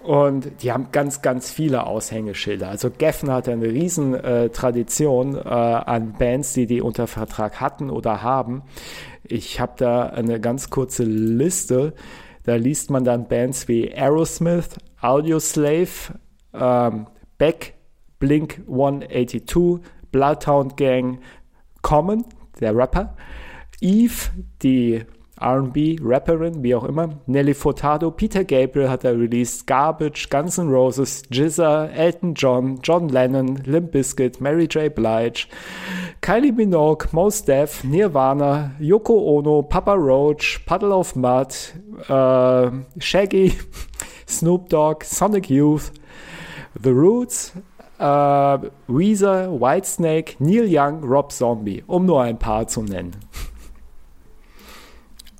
Und 0.03 0.63
die 0.63 0.71
haben 0.71 0.87
ganz, 0.91 1.21
ganz 1.21 1.51
viele 1.51 1.85
Aushängeschilder. 1.85 2.69
Also 2.69 2.89
Geffen 2.89 3.31
hat 3.31 3.49
eine 3.49 3.65
riesen 3.65 4.13
äh, 4.13 4.49
Tradition 4.49 5.35
äh, 5.35 5.39
an 5.39 6.13
Bands, 6.13 6.53
die 6.53 6.67
die 6.67 6.81
unter 6.81 7.05
Vertrag 7.07 7.59
hatten 7.59 7.89
oder 7.89 8.23
haben. 8.23 8.63
Ich 9.23 9.59
habe 9.59 9.73
da 9.77 10.05
eine 10.07 10.39
ganz 10.39 10.69
kurze 10.69 11.03
Liste. 11.03 11.93
Da 12.43 12.55
liest 12.55 12.89
man 12.89 13.03
dann 13.03 13.27
Bands 13.27 13.67
wie 13.67 13.93
Aerosmith, 13.93 14.77
Audioslave, 15.01 16.15
ähm, 16.53 17.07
Beck, 17.37 17.75
Blink 18.19 18.61
182, 18.69 19.85
Bloodhound 20.11 20.77
Gang, 20.77 21.19
Common, 21.81 22.25
der 22.59 22.75
Rapper, 22.75 23.15
Eve, 23.81 24.31
die 24.61 25.05
RB-Rapperin, 25.41 26.63
wie 26.63 26.75
auch 26.75 26.83
immer, 26.83 27.09
Nelly 27.25 27.53
Furtado, 27.53 28.11
Peter 28.11 28.43
Gabriel 28.43 28.89
hat 28.89 29.03
er 29.03 29.17
released, 29.17 29.67
Garbage, 29.67 30.29
Guns 30.29 30.57
N' 30.57 30.69
Roses, 30.69 31.23
Jizza, 31.31 31.87
Elton 31.87 32.33
John, 32.33 32.79
John 32.83 33.09
Lennon, 33.09 33.55
Limp 33.65 33.91
Bizkit, 33.91 34.41
Mary 34.41 34.67
J. 34.67 34.93
Blige, 34.93 35.47
Kylie 36.21 36.51
Minogue, 36.51 37.07
Mos 37.11 37.43
Def, 37.43 37.83
Nirvana, 37.83 38.71
Yoko 38.79 39.37
Ono, 39.37 39.61
Papa 39.61 39.93
Roach, 39.93 40.65
Puddle 40.65 40.93
of 40.93 41.15
Mud, 41.15 41.53
äh, 42.07 42.71
Shaggy, 42.99 43.53
Snoop 44.27 44.69
Dogg, 44.69 45.03
Sonic 45.03 45.49
Youth, 45.49 45.91
The 46.81 46.91
Roots, 46.91 47.53
äh, 47.99 48.57
Weezer, 48.87 49.59
Whitesnake, 49.59 50.35
Neil 50.39 50.65
Young, 50.67 51.03
Rob 51.03 51.31
Zombie, 51.31 51.83
um 51.87 52.05
nur 52.05 52.21
ein 52.21 52.37
paar 52.37 52.67
zu 52.67 52.81
nennen. 52.81 53.15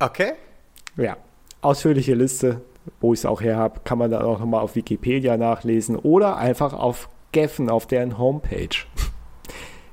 Okay. 0.00 0.32
Ja, 0.96 1.16
ausführliche 1.60 2.14
Liste, 2.14 2.62
wo 3.00 3.12
ich 3.12 3.20
es 3.20 3.26
auch 3.26 3.42
her 3.42 3.56
habe, 3.56 3.80
kann 3.84 3.98
man 3.98 4.10
dann 4.10 4.22
auch 4.22 4.38
nochmal 4.38 4.62
auf 4.62 4.74
Wikipedia 4.74 5.36
nachlesen 5.36 5.96
oder 5.96 6.36
einfach 6.36 6.72
auf 6.72 7.08
Geffen, 7.32 7.70
auf 7.70 7.86
deren 7.86 8.18
Homepage. 8.18 8.76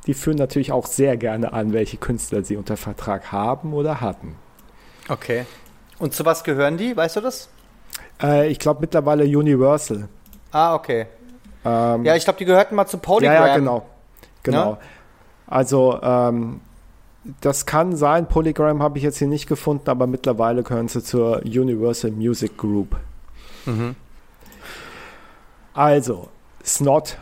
Die 0.07 0.13
führen 0.13 0.37
natürlich 0.37 0.71
auch 0.71 0.85
sehr 0.85 1.17
gerne 1.17 1.51
an, 1.51 1.73
welche 1.73 1.97
Künstler 1.97 2.43
sie 2.43 2.55
unter 2.55 2.77
Vertrag 2.77 3.31
haben 3.31 3.73
oder 3.73 3.99
hatten. 3.99 4.35
Okay. 5.09 5.45
Und 5.99 6.13
zu 6.13 6.25
was 6.25 6.43
gehören 6.45 6.77
die? 6.77 6.95
Weißt 6.95 7.17
du 7.17 7.21
das? 7.21 7.49
Äh, 8.21 8.47
ich 8.49 8.59
glaube 8.59 8.81
mittlerweile 8.81 9.25
Universal. 9.25 10.07
Ah, 10.51 10.73
okay. 10.75 11.07
Ähm, 11.65 12.05
ja, 12.05 12.15
ich 12.15 12.23
glaube, 12.23 12.39
die 12.39 12.45
gehörten 12.45 12.75
mal 12.75 12.87
zu 12.87 12.97
Polygram. 12.97 13.35
Ja, 13.35 13.47
ja 13.47 13.55
genau. 13.57 13.85
Genau. 14.43 14.71
Ja? 14.71 14.79
Also, 15.47 15.99
ähm, 16.01 16.61
das 17.41 17.65
kann 17.65 17.95
sein. 17.95 18.28
Polygram 18.28 18.82
habe 18.82 18.97
ich 18.97 19.03
jetzt 19.03 19.17
hier 19.17 19.28
nicht 19.28 19.47
gefunden, 19.47 19.89
aber 19.89 20.07
mittlerweile 20.07 20.63
gehören 20.63 20.88
sie 20.88 21.03
zur 21.03 21.41
Universal 21.43 22.11
Music 22.11 22.57
Group. 22.57 22.97
Mhm. 23.65 23.95
Also, 25.73 26.30
Snot, 26.65 27.17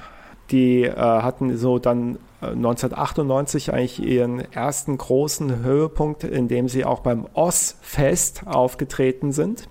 die 0.52 0.84
äh, 0.84 0.96
hatten 0.96 1.58
so 1.58 1.80
dann 1.80 2.20
1998 2.42 3.68
äh, 3.68 3.72
eigentlich 3.72 4.00
ihren 4.00 4.40
ersten 4.54 4.98
großen 4.98 5.64
Höhepunkt, 5.64 6.24
in 6.24 6.48
dem 6.48 6.70
sie 6.70 6.86
auch 6.86 7.00
beim 7.00 7.28
Oz-Fest 7.34 8.44
aufgetreten 8.46 9.32
sind. 9.32 9.68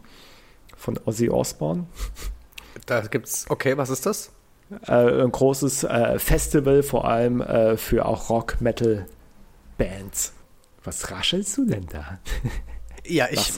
Von 0.77 0.99
Ozzy 1.07 1.31
Osbourne. 1.31 1.87
Da 2.87 3.01
gibt's, 3.03 3.47
okay, 3.49 3.77
was 3.79 3.89
ist 3.91 4.05
das? 4.05 4.33
Äh, 4.87 5.23
ein 5.23 5.33
großes 5.33 5.85
äh, 5.85 6.19
Festival, 6.19 6.83
vor 6.83 7.07
allem 7.07 7.41
äh, 7.41 7.77
für 7.77 8.05
auch 8.05 8.29
Rock, 8.29 8.61
Metal, 8.61 9.07
Bands. 9.77 10.33
Was 10.83 11.11
raschelst 11.11 11.57
du 11.57 11.67
denn 11.67 11.87
da? 11.87 12.19
Ja, 13.07 13.27
ich. 13.31 13.53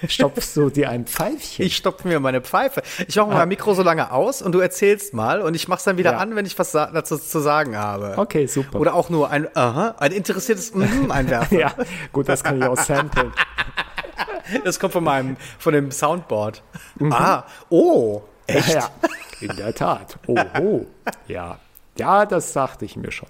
Was, 0.00 0.12
stopfst 0.12 0.56
du 0.56 0.70
dir 0.70 0.88
ein 0.88 1.06
Pfeifchen? 1.06 1.66
Ich 1.66 1.76
stopfe 1.76 2.08
mir 2.08 2.18
meine 2.18 2.40
Pfeife. 2.40 2.82
Ich 3.06 3.16
mache 3.16 3.30
ah. 3.30 3.38
mein 3.38 3.48
Mikro 3.48 3.74
so 3.74 3.82
lange 3.82 4.10
aus 4.10 4.40
und 4.40 4.52
du 4.52 4.60
erzählst 4.60 5.12
mal 5.12 5.42
und 5.42 5.54
ich 5.54 5.68
mache 5.68 5.78
es 5.78 5.84
dann 5.84 5.98
wieder 5.98 6.12
ja. 6.12 6.18
an, 6.18 6.34
wenn 6.34 6.46
ich 6.46 6.58
was 6.58 6.72
dazu 6.72 7.18
zu 7.18 7.40
sagen 7.40 7.76
habe. 7.76 8.14
Okay, 8.16 8.46
super. 8.46 8.80
Oder 8.80 8.94
auch 8.94 9.10
nur 9.10 9.30
ein 9.30 9.54
Aha, 9.54 9.96
ein 9.98 10.12
interessiertes 10.12 10.74
Mhm 10.74 11.10
einwerfen. 11.10 11.58
ja, 11.58 11.74
gut, 12.12 12.28
das 12.28 12.42
kann 12.42 12.58
ich 12.58 12.64
auch 12.64 12.78
samplen. 12.78 13.32
Das 14.64 14.80
kommt 14.80 14.92
von 14.92 15.04
meinem, 15.04 15.36
von 15.58 15.74
dem 15.74 15.90
Soundboard. 15.90 16.62
Mhm. 16.98 17.12
Ah, 17.12 17.46
oh, 17.68 18.22
echt? 18.46 18.68
Ja, 18.68 18.74
ja. 18.74 18.90
in 19.40 19.56
der 19.56 19.74
Tat. 19.74 20.18
Oh, 20.26 20.38
oh. 20.60 20.86
Ja, 21.26 21.58
ja, 21.98 22.24
das 22.24 22.52
sagte 22.52 22.84
ich 22.84 22.96
mir 22.96 23.10
schon. 23.10 23.28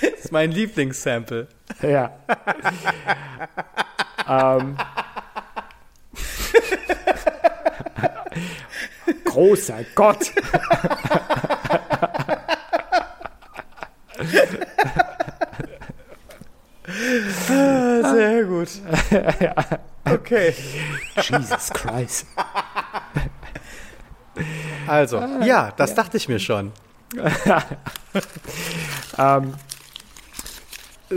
Das 0.00 0.24
ist 0.24 0.32
mein 0.32 0.50
Lieblingssample. 0.50 1.48
Ja. 1.82 2.12
ähm. 4.28 4.76
Großer 9.24 9.84
Gott. 9.94 10.32
ah, 17.48 18.12
sehr 18.12 18.44
gut. 18.44 18.68
ja. 19.40 19.54
Okay. 20.04 20.54
Jesus 21.16 21.70
Christ. 21.70 22.26
Also, 24.86 25.18
ja, 25.42 25.72
das 25.76 25.90
ja. 25.90 25.96
dachte 25.96 26.16
ich 26.16 26.28
mir 26.28 26.38
schon. 26.38 26.72
ähm, 29.18 29.54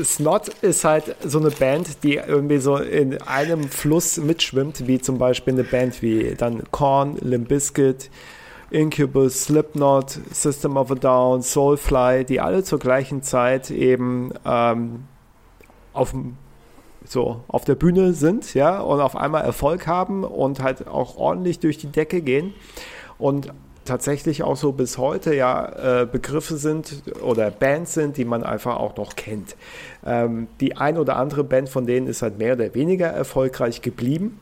Snot 0.02 0.48
ist 0.62 0.84
halt 0.86 1.16
so 1.24 1.40
eine 1.40 1.52
Band, 1.52 2.04
die 2.04 2.16
irgendwie 2.16 2.58
so 2.58 2.78
in 2.78 3.22
einem 3.22 3.70
Fluss 3.70 4.18
mitschwimmt, 4.18 4.88
wie 4.88 5.00
zum 5.00 5.20
Beispiel 5.20 5.54
eine 5.54 5.64
Band 5.64 6.02
wie 6.02 6.34
dann 6.36 6.64
Korn, 6.72 7.18
Limp 7.22 7.50
Bizkit, 7.50 8.10
Incubus, 8.72 9.44
Slipknot, 9.44 10.20
System 10.32 10.78
of 10.78 10.90
a 10.90 10.96
Down, 10.96 11.44
Soulfly, 11.44 12.26
die 12.26 12.42
alle 12.42 12.64
zur 12.64 12.80
gleichen 12.80 13.22
Zeit 13.22 13.70
eben 13.70 14.32
ähm, 14.46 15.04
auf, 15.94 16.16
so, 17.06 17.42
auf 17.48 17.66
der 17.66 17.76
Bühne 17.76 18.14
sind, 18.14 18.56
ja, 18.56 18.80
und 18.80 19.00
auf 19.00 19.16
einmal 19.16 19.44
Erfolg 19.44 19.86
haben 19.86 20.24
und 20.24 20.60
halt 20.60 20.88
auch 20.88 21.18
ordentlich 21.18 21.60
durch 21.60 21.78
die 21.78 21.92
Decke 21.92 22.22
gehen. 22.22 22.56
Und 23.20 23.54
tatsächlich 23.86 24.44
auch 24.44 24.56
so 24.56 24.72
bis 24.72 24.98
heute 24.98 25.36
ja 25.36 26.02
äh, 26.02 26.06
Begriffe 26.06 26.58
sind 26.58 27.04
oder 27.22 27.52
Bands 27.52 27.94
sind, 27.94 28.18
die 28.18 28.26
man 28.26 28.44
einfach 28.44 28.78
auch 28.78 28.96
noch 28.96 29.16
kennt. 29.16 29.56
Ähm, 30.06 30.48
die 30.60 30.78
ein 30.78 30.98
oder 30.98 31.18
andere 31.18 31.44
Band 31.44 31.70
von 31.70 31.86
denen 31.86 32.08
ist 32.08 32.22
halt 32.22 32.38
mehr 32.38 32.54
oder 32.54 32.74
weniger 32.74 33.08
erfolgreich 33.08 33.82
geblieben. 33.82 34.40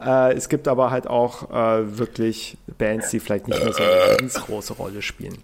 Äh, 0.00 0.34
es 0.34 0.48
gibt 0.48 0.68
aber 0.68 0.90
halt 0.90 1.06
auch 1.06 1.50
äh, 1.50 1.98
wirklich 1.98 2.58
Bands, 2.78 3.10
die 3.10 3.20
vielleicht 3.20 3.48
nicht 3.48 3.62
mehr 3.62 3.72
so 3.72 3.82
eine 3.82 4.16
ganz 4.18 4.34
große 4.34 4.74
Rolle 4.74 5.02
spielen. 5.02 5.38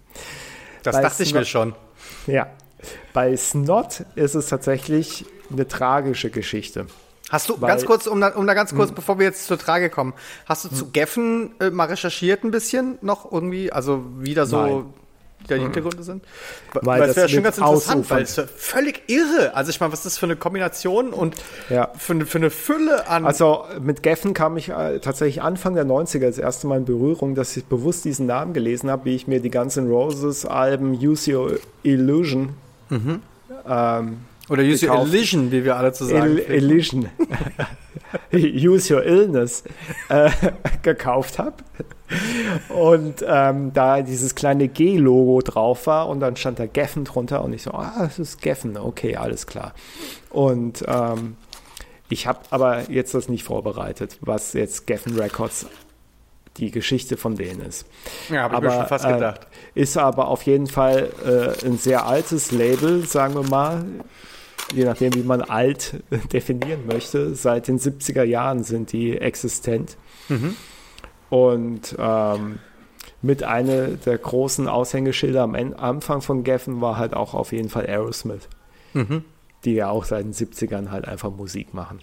Das 0.83 0.95
Bei 0.95 1.01
dachte 1.01 1.23
ich 1.23 1.33
mir 1.33 1.45
schon. 1.45 1.73
Ja. 2.27 2.47
Bei 3.13 3.35
Snot 3.37 4.03
ist 4.15 4.35
es 4.35 4.47
tatsächlich 4.47 5.25
eine 5.51 5.67
tragische 5.67 6.29
Geschichte. 6.29 6.87
Hast 7.33 7.49
du, 7.49 7.59
Weil, 7.59 7.69
ganz 7.69 7.83
kurz, 7.85 8.05
um 8.05 8.21
da, 8.21 8.27
um 8.27 8.45
da 8.45 8.53
ganz 8.53 8.75
kurz, 8.75 8.91
mh. 8.91 8.95
bevor 8.95 9.17
wir 9.17 9.25
jetzt 9.25 9.47
zur 9.47 9.57
Trage 9.57 9.89
kommen, 9.89 10.13
hast 10.45 10.65
du 10.65 10.69
mh. 10.69 10.75
zu 10.75 10.91
Geffen 10.91 11.55
äh, 11.59 11.71
mal 11.71 11.87
recherchiert 11.87 12.43
ein 12.43 12.51
bisschen 12.51 12.99
noch 13.01 13.31
irgendwie? 13.31 13.71
Also 13.71 14.03
wieder 14.19 14.45
so 14.45 14.61
Nein. 14.61 14.93
die 15.49 15.55
Hintergründe 15.55 16.03
sind? 16.03 16.23
Weil, 16.73 16.99
weil 16.99 17.07
das 17.07 17.15
wäre 17.15 17.29
schon 17.29 17.41
ganz 17.41 17.57
interessant, 17.57 18.07
weil 18.11 18.21
es 18.21 18.39
völlig 18.55 19.09
irre. 19.09 19.55
Also 19.55 19.71
ich 19.71 19.79
meine, 19.79 19.91
was 19.91 20.01
ist 20.01 20.05
das 20.05 20.17
für 20.19 20.27
eine 20.27 20.35
Kombination 20.35 21.11
und 21.11 21.33
ja. 21.71 21.89
für, 21.97 22.13
eine, 22.13 22.27
für 22.27 22.37
eine 22.37 22.51
Fülle 22.51 23.07
an. 23.07 23.25
Also 23.25 23.65
mit 23.81 24.03
Geffen 24.03 24.35
kam 24.35 24.55
ich 24.55 24.69
äh, 24.69 24.99
tatsächlich 24.99 25.41
Anfang 25.41 25.73
der 25.73 25.87
90er 25.87 26.27
das 26.27 26.37
erste 26.37 26.67
Mal 26.67 26.77
in 26.77 26.85
Berührung, 26.85 27.33
dass 27.33 27.57
ich 27.57 27.65
bewusst 27.65 28.05
diesen 28.05 28.27
Namen 28.27 28.53
gelesen 28.53 28.91
habe, 28.91 29.05
wie 29.05 29.15
ich 29.15 29.25
mir 29.27 29.39
die 29.39 29.49
ganzen 29.49 29.87
Roses 29.87 30.45
Alben 30.45 30.91
Use 30.91 31.35
Your 31.35 31.57
Illusion 31.81 32.49
mhm. 32.91 33.21
ähm, 33.67 34.17
Oder 34.49 34.63
Use 34.63 34.89
Your 34.89 35.05
Illusion, 35.05 35.51
wie 35.51 35.63
wir 35.63 35.77
alle 35.77 35.93
zu 35.93 36.05
sagen. 36.05 36.37
Il 36.37 36.39
Illusion. 36.39 37.09
Use 38.33 38.93
Your 38.93 39.03
Illness 39.03 39.63
äh, 40.09 40.29
gekauft 40.81 41.39
habe. 41.39 41.55
Und 42.69 43.23
ähm, 43.27 43.73
da 43.73 44.01
dieses 44.01 44.35
kleine 44.35 44.67
G-Logo 44.67 45.41
drauf 45.41 45.87
war 45.87 46.09
und 46.09 46.19
dann 46.19 46.35
stand 46.35 46.59
da 46.59 46.65
Geffen 46.65 47.05
drunter 47.05 47.43
und 47.43 47.53
ich 47.53 47.63
so, 47.63 47.71
ah, 47.71 47.93
das 47.99 48.19
ist 48.19 48.41
Geffen, 48.41 48.77
okay, 48.77 49.15
alles 49.15 49.47
klar. 49.47 49.73
Und 50.29 50.83
ähm, 50.87 51.37
ich 52.09 52.27
habe 52.27 52.39
aber 52.51 52.91
jetzt 52.91 53.13
das 53.15 53.29
nicht 53.29 53.43
vorbereitet, 53.43 54.17
was 54.21 54.53
jetzt 54.53 54.85
Geffen 54.85 55.17
Records 55.17 55.65
die 56.57 56.69
Geschichte 56.69 57.17
von 57.17 57.35
denen 57.35 57.61
ist. 57.61 57.87
Ja, 58.29 58.43
habe 58.43 58.57
ich 58.57 58.61
mir 58.61 58.77
schon 58.77 58.87
fast 58.87 59.07
gedacht. 59.07 59.47
Äh, 59.73 59.81
ist 59.81 59.97
aber 59.97 60.27
auf 60.27 60.43
jeden 60.43 60.67
Fall 60.67 61.09
äh, 61.25 61.65
ein 61.65 61.77
sehr 61.77 62.05
altes 62.05 62.51
Label, 62.51 63.07
sagen 63.07 63.33
wir 63.33 63.49
mal. 63.49 63.83
Je 64.71 64.85
nachdem, 64.85 65.13
wie 65.13 65.23
man 65.23 65.41
alt 65.41 66.03
definieren 66.33 66.85
möchte. 66.87 67.35
Seit 67.35 67.67
den 67.67 67.79
70er 67.79 68.23
Jahren 68.23 68.63
sind 68.63 68.91
die 68.91 69.17
existent. 69.17 69.97
Mhm. 70.29 70.55
Und 71.29 71.95
ähm, 71.97 72.59
mit 73.21 73.43
einer 73.43 73.87
der 73.87 74.17
großen 74.17 74.67
Aushängeschilder 74.67 75.41
am 75.41 75.55
Anfang 75.55 76.21
von 76.21 76.43
Geffen 76.43 76.81
war 76.81 76.97
halt 76.97 77.13
auch 77.13 77.33
auf 77.33 77.51
jeden 77.51 77.69
Fall 77.69 77.85
Aerosmith. 77.85 78.47
Mhm. 78.93 79.23
Die 79.65 79.73
ja 79.73 79.89
auch 79.89 80.03
seit 80.03 80.25
den 80.25 80.33
70ern 80.33 80.91
halt 80.91 81.07
einfach 81.07 81.31
Musik 81.31 81.73
machen. 81.73 81.99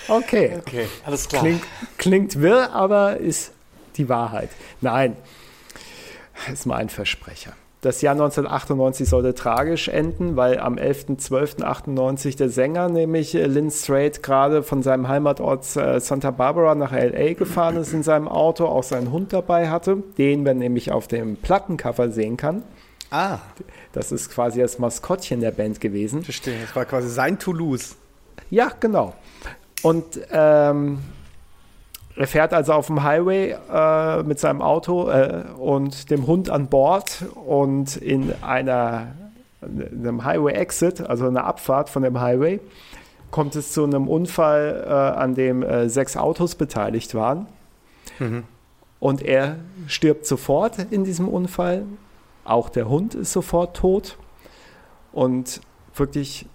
okay. 0.08 0.58
Okay, 0.60 0.88
alles 1.06 1.28
klar. 1.28 1.42
Klingt, 1.42 1.64
klingt 1.98 2.42
wirr, 2.42 2.72
aber 2.74 3.18
ist 3.18 3.52
die 3.98 4.08
Wahrheit. 4.08 4.50
Nein, 4.82 5.18
ist 6.52 6.66
mal 6.66 6.78
ein 6.78 6.90
Versprecher. 6.90 7.54
Das 7.86 8.02
Jahr 8.02 8.14
1998 8.14 9.08
sollte 9.08 9.36
tragisch 9.36 9.90
enden, 9.90 10.36
weil 10.36 10.58
am 10.58 10.78
11.12.98 10.78 12.36
der 12.36 12.50
Sänger, 12.50 12.90
nämlich 12.90 13.36
äh, 13.36 13.46
Lynn 13.46 13.70
Strait, 13.70 14.24
gerade 14.24 14.64
von 14.64 14.82
seinem 14.82 15.08
Heimatort 15.08 15.76
äh, 15.76 16.00
Santa 16.00 16.32
Barbara 16.32 16.74
nach 16.74 16.94
LA 16.94 17.34
gefahren 17.34 17.78
ist 17.78 17.94
in 17.94 18.02
seinem 18.02 18.28
Auto, 18.28 18.66
auch 18.66 18.82
seinen 18.82 19.12
Hund 19.12 19.34
dabei 19.34 19.70
hatte, 19.70 19.98
den 20.18 20.42
man 20.42 20.58
nämlich 20.58 20.92
auf 20.92 21.08
dem 21.08 21.36
Plattencover 21.36 22.10
sehen 22.10 22.38
kann. 22.38 22.64
Ah. 23.12 23.38
Das 23.94 24.12
ist 24.12 24.32
quasi 24.32 24.62
das 24.62 24.80
Maskottchen 24.80 25.42
der 25.42 25.52
Band 25.52 25.80
gewesen. 25.80 26.24
Verstehe, 26.24 26.58
das 26.60 26.76
war 26.76 26.86
quasi 26.86 27.10
sein 27.10 27.38
Toulouse. 27.38 27.98
Ja, 28.50 28.72
genau. 28.80 29.14
Und 29.84 30.06
ähm, 30.32 30.98
er 32.16 32.28
fährt 32.28 32.54
also 32.54 32.74
auf 32.74 32.88
dem 32.88 33.04
Highway 33.04 33.56
äh, 33.72 34.24
mit 34.24 34.40
seinem 34.40 34.62
Auto 34.62 35.10
äh, 35.10 35.44
und 35.58 36.10
dem 36.10 36.28
Hund 36.28 36.50
an 36.50 36.68
Bord 36.68 37.26
und 37.36 37.98
in 37.98 38.34
einer 38.42 39.08
in 39.62 40.08
einem 40.08 40.24
Highway 40.24 40.54
Exit, 40.54 41.02
also 41.02 41.28
einer 41.28 41.46
Abfahrt 41.46 41.90
von 41.90 42.04
dem 42.04 42.20
Highway, 42.20 42.60
kommt 43.32 43.56
es 43.56 43.72
zu 43.72 43.84
einem 43.84 44.08
Unfall, 44.08 44.86
äh, 44.86 44.92
an 44.92 45.36
dem 45.36 45.64
äh, 45.64 45.90
sechs 45.90 46.16
Autos 46.16 46.56
beteiligt 46.56 47.16
waren. 47.16 47.48
Mhm. 48.20 48.44
Und 49.00 49.22
er 49.22 49.58
stirbt 49.88 50.26
sofort 50.26 50.78
in 50.92 51.04
diesem 51.04 51.28
Unfall. 51.28 51.84
Auch 52.44 52.70
der 52.70 52.88
Hund 52.88 53.16
ist 53.16 53.34
sofort 53.34 53.76
tot. 53.76 54.18
Und 55.12 55.62
wirklich 55.96 56.46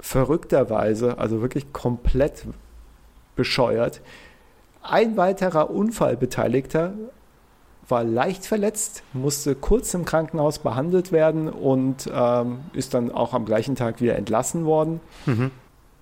verrückterweise, 0.00 1.18
also 1.18 1.40
wirklich 1.40 1.72
komplett 1.72 2.46
bescheuert, 3.36 4.00
ein 4.84 5.16
weiterer 5.16 5.70
Unfallbeteiligter 5.70 6.92
war 7.88 8.04
leicht 8.04 8.46
verletzt, 8.46 9.02
musste 9.12 9.54
kurz 9.54 9.92
im 9.94 10.04
Krankenhaus 10.04 10.58
behandelt 10.58 11.12
werden 11.12 11.48
und 11.48 12.10
ähm, 12.12 12.60
ist 12.72 12.94
dann 12.94 13.10
auch 13.10 13.34
am 13.34 13.44
gleichen 13.44 13.76
Tag 13.76 14.00
wieder 14.00 14.16
entlassen 14.16 14.64
worden. 14.64 15.00
Mhm. 15.26 15.50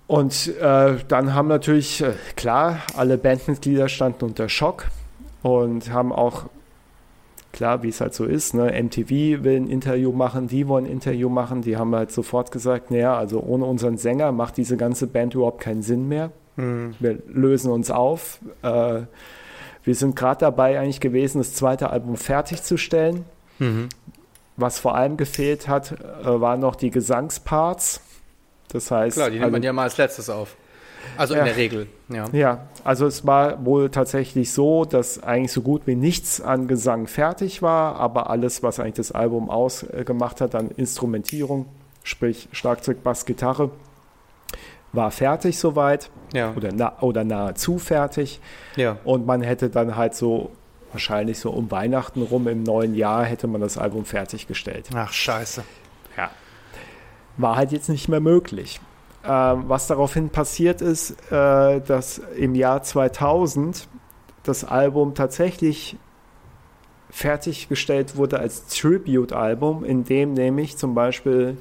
Und 0.07 0.55
äh, 0.59 0.97
dann 1.07 1.33
haben 1.33 1.47
natürlich, 1.47 2.01
äh, 2.01 2.13
klar, 2.35 2.79
alle 2.95 3.17
Bandmitglieder 3.17 3.89
standen 3.89 4.25
unter 4.25 4.49
Schock 4.49 4.87
und 5.41 5.91
haben 5.91 6.11
auch, 6.11 6.45
klar, 7.51 7.83
wie 7.83 7.89
es 7.89 8.01
halt 8.01 8.13
so 8.13 8.25
ist, 8.25 8.53
ne, 8.53 8.71
MTV 8.81 9.43
will 9.43 9.57
ein 9.57 9.67
Interview 9.67 10.11
machen, 10.11 10.47
die 10.47 10.67
wollen 10.67 10.85
ein 10.85 10.91
Interview 10.91 11.29
machen, 11.29 11.61
die 11.61 11.77
haben 11.77 11.95
halt 11.95 12.11
sofort 12.11 12.51
gesagt, 12.51 12.91
naja, 12.91 13.15
also 13.17 13.41
ohne 13.41 13.65
unseren 13.65 13.97
Sänger 13.97 14.31
macht 14.31 14.57
diese 14.57 14.77
ganze 14.77 15.07
Band 15.07 15.35
überhaupt 15.35 15.61
keinen 15.61 15.83
Sinn 15.83 16.07
mehr. 16.07 16.31
Mhm. 16.55 16.95
Wir 16.99 17.19
lösen 17.27 17.71
uns 17.71 17.91
auf. 17.91 18.39
Äh, 18.61 19.01
wir 19.83 19.95
sind 19.95 20.15
gerade 20.15 20.39
dabei 20.39 20.79
eigentlich 20.79 20.99
gewesen, 20.99 21.39
das 21.39 21.53
zweite 21.53 21.89
Album 21.89 22.15
fertigzustellen. 22.15 23.25
Mhm. 23.59 23.89
Was 24.55 24.79
vor 24.79 24.95
allem 24.95 25.17
gefehlt 25.17 25.67
hat, 25.67 25.91
äh, 25.91 26.25
waren 26.25 26.59
noch 26.59 26.75
die 26.75 26.91
Gesangsparts. 26.91 28.01
Das 28.69 28.91
heißt. 28.91 29.17
Klar, 29.17 29.29
die 29.29 29.35
nimmt 29.35 29.45
also, 29.45 29.51
man 29.51 29.63
ja 29.63 29.73
mal 29.73 29.83
als 29.83 29.97
letztes 29.97 30.29
auf. 30.29 30.55
Also 31.17 31.33
ja, 31.33 31.41
in 31.41 31.45
der 31.45 31.57
Regel, 31.57 31.87
ja. 32.07 32.25
Ja, 32.31 32.67
also 32.83 33.05
es 33.05 33.25
war 33.25 33.65
wohl 33.65 33.89
tatsächlich 33.89 34.51
so, 34.51 34.85
dass 34.85 35.21
eigentlich 35.21 35.51
so 35.51 35.61
gut 35.61 35.81
wie 35.85 35.95
nichts 35.95 36.41
an 36.41 36.67
Gesang 36.67 37.07
fertig 37.07 37.61
war, 37.61 37.97
aber 37.97 38.29
alles, 38.29 38.63
was 38.63 38.79
eigentlich 38.79 38.93
das 38.95 39.11
Album 39.11 39.49
ausgemacht 39.49 40.41
hat, 40.41 40.55
an 40.55 40.71
Instrumentierung, 40.77 41.65
sprich 42.03 42.47
Schlagzeug, 42.51 43.03
Bass, 43.03 43.25
Gitarre, 43.25 43.69
war 44.93 45.11
fertig 45.11 45.57
soweit 45.57 46.09
ja. 46.33 46.53
oder, 46.55 46.69
na, 46.73 47.01
oder 47.01 47.23
nahezu 47.23 47.79
fertig. 47.79 48.39
Ja. 48.75 48.97
Und 49.03 49.25
man 49.25 49.41
hätte 49.41 49.69
dann 49.69 49.97
halt 49.97 50.15
so, 50.15 50.51
wahrscheinlich 50.91 51.39
so 51.39 51.49
um 51.51 51.69
Weihnachten 51.71 52.21
rum 52.21 52.47
im 52.47 52.63
neuen 52.63 52.95
Jahr, 52.95 53.25
hätte 53.25 53.47
man 53.47 53.59
das 53.59 53.77
Album 53.77 54.05
fertiggestellt. 54.05 54.89
Ach, 54.95 55.11
scheiße. 55.11 55.63
Ja. 56.15 56.29
War 57.37 57.55
halt 57.55 57.71
jetzt 57.71 57.89
nicht 57.89 58.07
mehr 58.07 58.19
möglich. 58.19 58.79
Ähm, 59.25 59.63
was 59.67 59.87
daraufhin 59.87 60.29
passiert 60.29 60.81
ist, 60.81 61.11
äh, 61.31 61.81
dass 61.81 62.19
im 62.37 62.55
Jahr 62.55 62.83
2000 62.83 63.87
das 64.43 64.63
Album 64.63 65.15
tatsächlich 65.15 65.97
fertiggestellt 67.09 68.17
wurde 68.17 68.39
als 68.39 68.67
Tribute-Album, 68.67 69.85
in 69.85 70.03
dem 70.03 70.33
nämlich 70.33 70.77
zum 70.77 70.93
Beispiel 70.93 71.57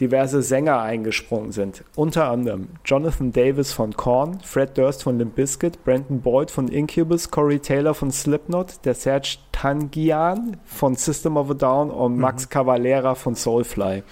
diverse 0.00 0.42
Sänger 0.42 0.80
eingesprungen 0.80 1.52
sind. 1.52 1.84
Unter 1.94 2.30
anderem 2.30 2.68
Jonathan 2.84 3.32
Davis 3.32 3.72
von 3.72 3.96
Korn, 3.96 4.40
Fred 4.40 4.76
Durst 4.76 5.02
von 5.02 5.18
Limp 5.18 5.34
Bizkit, 5.34 5.84
Brandon 5.84 6.20
Boyd 6.20 6.50
von 6.50 6.68
Incubus, 6.68 7.30
Corey 7.30 7.58
Taylor 7.58 7.94
von 7.94 8.10
Slipknot, 8.10 8.84
der 8.84 8.94
Serge 8.94 9.38
Tangian 9.52 10.58
von 10.64 10.94
System 10.96 11.36
of 11.36 11.50
a 11.50 11.54
Down 11.54 11.90
und 11.90 12.14
mhm. 12.14 12.20
Max 12.20 12.48
Cavalera 12.48 13.14
von 13.14 13.34
Soulfly. 13.34 14.02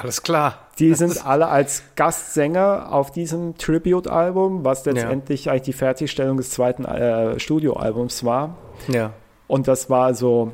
Alles 0.00 0.22
klar. 0.22 0.58
Die 0.78 0.94
sind 0.94 1.26
alle 1.26 1.48
als 1.48 1.82
Gastsänger 1.96 2.92
auf 2.92 3.10
diesem 3.10 3.56
Tribute-Album, 3.56 4.64
was 4.64 4.84
letztendlich 4.84 5.44
ja. 5.44 5.52
eigentlich 5.52 5.62
die 5.62 5.72
Fertigstellung 5.72 6.36
des 6.36 6.50
zweiten 6.50 6.84
äh, 6.84 7.38
Studioalbums 7.38 8.24
war. 8.24 8.56
Ja. 8.88 9.12
Und 9.48 9.68
das 9.68 9.90
war 9.90 10.14
so 10.14 10.52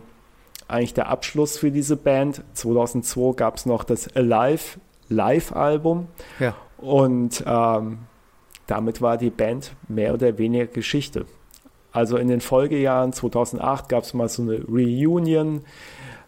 eigentlich 0.68 0.94
der 0.94 1.08
Abschluss 1.08 1.58
für 1.58 1.70
diese 1.70 1.96
Band. 1.96 2.42
2002 2.54 3.34
gab 3.34 3.56
es 3.56 3.66
noch 3.66 3.84
das 3.84 4.14
Alive 4.14 4.78
Live-Album. 5.08 6.06
Ja. 6.38 6.54
Und 6.76 7.42
ähm, 7.46 7.98
damit 8.66 9.00
war 9.00 9.16
die 9.16 9.30
Band 9.30 9.74
mehr 9.88 10.14
oder 10.14 10.38
weniger 10.38 10.66
Geschichte. 10.66 11.24
Also 11.90 12.18
in 12.18 12.28
den 12.28 12.40
Folgejahren 12.40 13.12
2008 13.12 13.88
gab 13.88 14.04
es 14.04 14.12
mal 14.14 14.28
so 14.28 14.42
eine 14.42 14.62
Reunion 14.64 15.62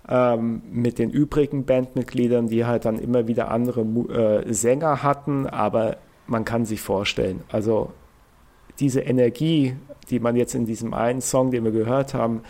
ähm, 0.09 0.63
mit 0.73 0.99
den 0.99 1.11
übrigen 1.11 1.65
Bandmitgliedern, 1.65 2.49
die 2.49 2.65
halt 2.65 2.87
dann 2.87 2.99
immer 2.99 3.29
wieder 3.29 3.51
andere 3.51 3.83
äh, 3.83 4.53
Sänger 4.53 5.03
hatten, 5.03 5.47
aber 5.47 5.99
man 6.27 6.45
kann 6.45 6.65
sich 6.65 6.81
vorstellen, 6.81 7.43
also 7.51 7.93
diese 8.79 9.01
Energie, 9.01 9.77
die 10.09 10.21
man 10.21 10.37
jetzt 10.37 10.55
in 10.55 10.65
diesem 10.65 10.95
einen 10.95 11.21
Song, 11.21 11.51
den 11.51 11.65
wir 11.65 11.73
gehört 11.73 12.15
haben, 12.15 12.41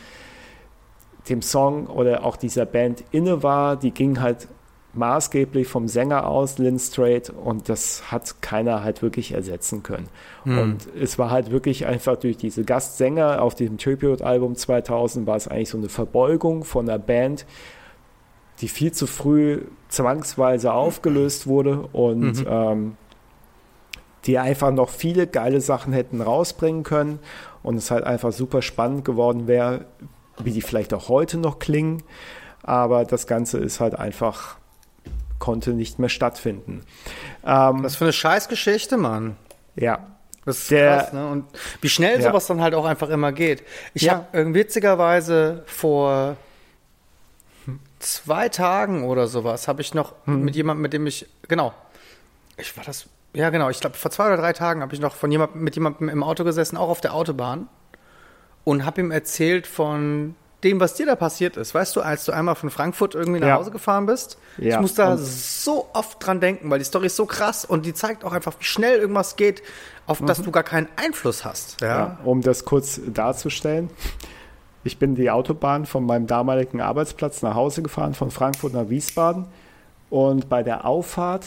dem 1.29 1.43
Song 1.43 1.87
oder 1.87 2.25
auch 2.25 2.37
dieser 2.37 2.67
Band 2.67 3.05
inne 3.11 3.43
war, 3.43 3.77
die 3.77 3.91
ging 3.91 4.21
halt 4.21 4.49
maßgeblich 4.93 5.69
vom 5.69 5.87
Sänger 5.87 6.27
aus, 6.27 6.59
Lynn 6.59 6.79
Strait, 6.79 7.31
und 7.31 7.69
das 7.69 8.11
hat 8.11 8.43
keiner 8.43 8.83
halt 8.83 9.03
wirklich 9.03 9.33
ersetzen 9.33 9.83
können. 9.83 10.09
Mhm. 10.45 10.59
Und 10.59 10.89
es 11.01 11.19
war 11.19 11.31
halt 11.31 11.51
wirklich 11.51 11.87
einfach 11.87 12.17
durch 12.17 12.37
diese 12.37 12.65
Gastsänger 12.65 13.43
auf 13.43 13.55
diesem 13.55 13.79
Tribute-Album 13.79 14.57
2000 14.57 15.27
war 15.27 15.37
es 15.37 15.47
eigentlich 15.47 15.71
so 15.71 15.79
eine 15.79 15.89
Verbeugung 15.89 16.65
von 16.65 16.89
einer 16.89 16.99
Band, 16.99 17.47
die 18.61 18.69
viel 18.69 18.93
zu 18.93 19.07
früh 19.07 19.63
zwangsweise 19.89 20.73
aufgelöst 20.73 21.47
wurde 21.47 21.89
und 21.93 22.41
mhm. 22.41 22.47
ähm, 22.49 22.97
die 24.27 24.39
einfach 24.39 24.71
noch 24.71 24.91
viele 24.91 25.27
geile 25.27 25.61
Sachen 25.61 25.93
hätten 25.93 26.21
rausbringen 26.21 26.83
können 26.83 27.21
und 27.63 27.77
es 27.77 27.91
halt 27.91 28.05
einfach 28.05 28.33
super 28.33 28.61
spannend 28.61 29.05
geworden 29.05 29.47
wäre, 29.47 29.87
wie 30.45 30.53
die 30.53 30.63
vielleicht 30.63 30.95
auch 30.95 31.09
heute 31.09 31.39
noch 31.39 31.59
klingen. 31.59 32.03
Aber 32.63 33.05
das 33.05 33.27
Ganze 33.27 33.59
ist 33.59 33.81
halt 33.81 33.95
einfach, 33.95 34.57
konnte 35.39 35.73
nicht 35.73 35.99
mehr 35.99 36.09
stattfinden. 36.09 36.83
Ähm, 37.45 37.83
Was 37.83 37.97
für 37.97 38.05
eine 38.05 38.13
Scheißgeschichte, 38.13 38.97
Mann. 38.97 39.37
Ja. 39.77 40.07
Das 40.45 40.59
ist 40.59 40.71
der, 40.71 40.97
krass, 40.97 41.13
ne? 41.13 41.29
Und 41.29 41.45
wie 41.81 41.89
schnell 41.89 42.21
ja. 42.21 42.29
sowas 42.29 42.47
dann 42.47 42.61
halt 42.61 42.75
auch 42.75 42.87
einfach 42.87 43.11
immer 43.11 43.31
geht. 43.33 43.63
Ich 43.93 44.03
ja. 44.03 44.27
habe 44.33 44.55
witzigerweise 44.55 45.63
vor 45.67 46.37
zwei 47.99 48.49
Tagen 48.49 49.05
oder 49.05 49.27
sowas 49.27 49.69
habe 49.69 49.83
ich 49.83 49.95
noch 49.95 50.15
hm. 50.25 50.43
mit 50.43 50.57
jemandem, 50.57 50.83
mit 50.83 50.93
dem 50.93 51.07
ich, 51.07 51.27
genau, 51.47 51.75
ich 52.57 52.77
war 52.77 52.85
das, 52.85 53.07
ja 53.35 53.51
genau, 53.51 53.69
ich 53.69 53.81
glaube 53.81 53.97
vor 53.97 54.11
zwei 54.11 54.27
oder 54.27 54.39
drei 54.39 54.55
Tagen 54.55 54.81
habe 54.81 54.95
ich 54.95 55.01
noch 55.01 55.15
von 55.15 55.31
jemand, 55.31 55.55
mit 55.57 55.75
jemandem 55.75 56.09
im 56.09 56.23
Auto 56.23 56.43
gesessen, 56.43 56.77
auch 56.77 56.89
auf 56.89 57.01
der 57.03 57.15
Autobahn 57.15 57.69
und 58.65 58.85
habe 58.85 59.01
ihm 59.01 59.11
erzählt 59.11 59.67
von 59.67 60.35
dem, 60.63 60.81
was 60.81 60.95
dir 60.95 61.07
da 61.07 61.17
passiert 61.17 61.57
ist. 61.57 61.75
Weißt 61.75 61.97
du, 61.97 62.03
als 62.03 62.25
du 62.25 62.33
einmal 62.33 62.55
von 62.55 62.71
Frankfurt 62.71 63.15
irgendwie 63.15 63.41
nach 63.41 63.49
ja. 63.49 63.57
Hause 63.57 63.71
gefahren 63.71 64.07
bist, 64.07 64.39
ja. 64.59 64.75
ich 64.75 64.81
muss 64.81 64.95
da 64.95 65.13
und 65.13 65.19
so 65.19 65.89
oft 65.95 66.25
dran 66.25 66.41
denken, 66.41 66.71
weil 66.71 66.79
die 66.79 66.85
Story 66.85 67.07
ist 67.07 67.17
so 67.17 67.27
krass 67.27 67.65
und 67.65 67.87
die 67.87 67.95
zeigt 67.95 68.25
auch 68.25 68.33
einfach, 68.33 68.55
wie 68.59 68.65
schnell 68.65 68.99
irgendwas 68.99 69.37
geht, 69.37 69.63
auf 70.07 70.21
mhm. 70.21 70.27
das 70.27 70.43
du 70.43 70.51
gar 70.51 70.63
keinen 70.63 70.89
Einfluss 70.97 71.45
hast. 71.45 71.81
Ja? 71.81 71.89
ja, 71.89 72.19
um 72.25 72.43
das 72.43 72.65
kurz 72.65 73.01
darzustellen. 73.07 73.91
Ich 74.85 74.99
bin 74.99 75.15
die 75.15 75.31
Autobahn 75.31 75.87
von 75.87 76.05
meinem 76.05 76.27
damaligen 76.27 76.81
Arbeitsplatz 76.81 77.43
nach 77.43 77.55
Hause 77.55 77.83
gefahren, 77.83 78.15
von 78.15 78.31
Frankfurt 78.31 78.73
nach 78.73 78.89
Wiesbaden. 78.89 79.47
Und 80.09 80.49
bei 80.49 80.63
der 80.63 80.87
Auffahrt 80.87 81.45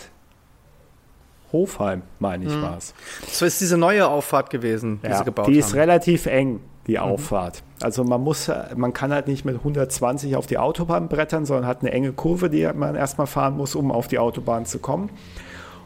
Hofheim, 1.51 2.01
meine 2.19 2.45
ich, 2.45 2.51
mhm. 2.51 2.61
war 2.63 2.77
es. 2.77 2.93
Das 3.21 3.41
ist 3.41 3.61
diese 3.61 3.77
neue 3.77 4.07
Auffahrt 4.07 4.49
gewesen, 4.49 4.99
die 5.03 5.13
sie 5.13 5.23
gebaut 5.23 5.45
haben. 5.45 5.53
Die 5.53 5.59
ist 5.59 5.75
relativ 5.75 6.25
eng, 6.25 6.59
die 6.87 6.93
mhm. 6.93 6.99
Auffahrt. 6.99 7.63
Also 7.81 8.03
man 8.03 8.21
muss, 8.21 8.51
man 8.75 8.93
kann 8.93 9.11
halt 9.13 9.27
nicht 9.27 9.45
mit 9.45 9.55
120 9.55 10.35
auf 10.35 10.45
die 10.45 10.57
Autobahn 10.57 11.07
brettern, 11.07 11.45
sondern 11.45 11.67
hat 11.67 11.81
eine 11.81 11.91
enge 11.91 12.13
Kurve, 12.13 12.49
die 12.49 12.69
man 12.73 12.95
erstmal 12.95 13.27
fahren 13.27 13.57
muss, 13.57 13.75
um 13.75 13.91
auf 13.91 14.07
die 14.07 14.19
Autobahn 14.19 14.65
zu 14.65 14.79
kommen. 14.79 15.09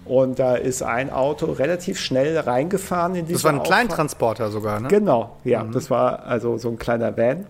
Und 0.05 0.39
da 0.39 0.55
ist 0.55 0.83
ein 0.83 1.11
Auto 1.11 1.47
relativ 1.47 1.99
schnell 1.99 2.37
reingefahren 2.37 3.15
in 3.15 3.25
diese 3.25 3.33
Das 3.33 3.43
war 3.43 3.51
ein 3.51 3.59
Auffahrt. 3.59 3.67
Kleintransporter 3.73 4.51
sogar, 4.51 4.79
ne? 4.79 4.87
Genau, 4.87 5.35
ja. 5.43 5.63
Mhm. 5.63 5.73
Das 5.73 5.89
war 5.89 6.23
also 6.25 6.57
so 6.57 6.69
ein 6.69 6.79
kleiner 6.79 7.17
Van. 7.17 7.45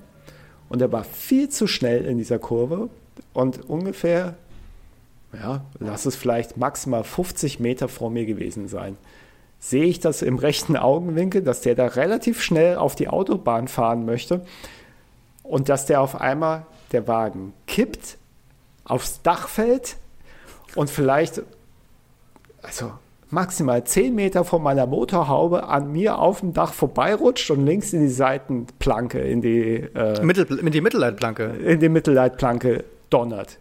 Und 0.70 0.82
er 0.82 0.92
war 0.92 1.04
viel 1.04 1.50
zu 1.50 1.68
schnell 1.68 2.06
in 2.06 2.18
dieser 2.18 2.40
Kurve 2.40 2.90
und 3.34 3.70
ungefähr, 3.70 4.34
ja, 5.34 5.62
lass 5.80 6.06
es 6.06 6.16
vielleicht 6.16 6.58
maximal 6.58 7.04
50 7.04 7.60
Meter 7.60 7.88
vor 7.88 8.10
mir 8.10 8.26
gewesen 8.26 8.68
sein. 8.68 8.98
Sehe 9.60 9.86
ich 9.86 10.00
das 10.00 10.22
im 10.22 10.38
rechten 10.38 10.78
Augenwinkel, 10.78 11.42
dass 11.42 11.62
der 11.62 11.76
da 11.76 11.88
relativ 11.88 12.42
schnell 12.42 12.78
auf 12.78 12.96
die 12.96 13.08
Autobahn 13.08 13.68
fahren 13.68 14.06
möchte 14.06 14.46
und 15.44 15.70
dass 15.70 15.86
der 15.86 16.02
auf 16.02 16.20
einmal 16.20 16.66
der 16.92 17.08
Wagen 17.08 17.54
kippt, 17.66 18.18
aufs 18.86 19.22
Dach 19.22 19.48
fällt 19.48 19.98
und 20.76 20.90
vielleicht 20.90 21.42
also 22.62 22.92
maximal 23.30 23.84
10 23.84 24.16
Meter 24.16 24.46
von 24.46 24.62
meiner 24.62 24.86
Motorhaube 24.86 25.68
an 25.68 25.92
mir 25.92 26.20
auf 26.20 26.40
dem 26.40 26.54
Dach 26.54 26.74
vorbeirutscht 26.74 27.52
und 27.52 27.66
links 27.66 27.94
in 27.94 28.02
die 28.02 28.10
Seitenplanke, 28.10 29.20
in 29.20 29.42
die, 29.42 29.76
äh, 29.94 30.24
Mittel, 30.24 30.60
in 30.60 30.72
die 30.72 30.82
Mittelleitplanke. 30.82 31.44
In 31.44 31.80
die 31.80 31.90
Mittelleitplanke 31.90 32.86
donnert. 33.10 33.60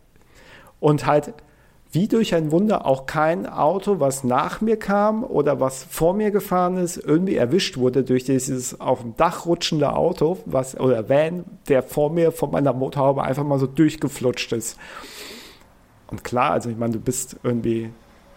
Und 0.79 1.07
halt 1.07 1.33
wie 1.93 2.09
durch 2.09 2.35
ein 2.35 2.51
Wunder 2.51 2.85
auch 2.87 3.07
kein 3.07 3.47
Auto, 3.47 4.01
was 4.01 4.25
nach 4.25 4.61
mir 4.61 4.77
kam 4.77 5.25
oder 5.25 5.61
was 5.61 5.85
vor 5.85 6.15
mir 6.15 6.31
gefahren 6.31 6.77
ist, 6.77 6.97
irgendwie 6.97 7.37
erwischt 7.37 7.79
wurde 7.79 8.03
durch 8.03 8.25
dieses 8.25 8.81
auf 8.81 9.01
dem 9.01 9.17
Dach 9.17 9.47
rutschende 9.47 9.95
Auto, 9.95 10.39
was 10.47 10.79
oder 10.79 11.09
Van, 11.09 11.45
der 11.69 11.83
vor 11.83 12.11
mir 12.11 12.33
von 12.33 12.51
meiner 12.51 12.73
Motorhaube 12.73 13.23
einfach 13.23 13.45
mal 13.45 13.59
so 13.59 13.67
durchgeflutscht 13.67 14.53
ist. 14.53 14.79
Und 16.09 16.25
klar, 16.25 16.53
also 16.53 16.71
ich 16.71 16.77
meine, 16.77 16.95
du 16.95 17.01
bist 17.01 17.37
irgendwie 17.43 17.91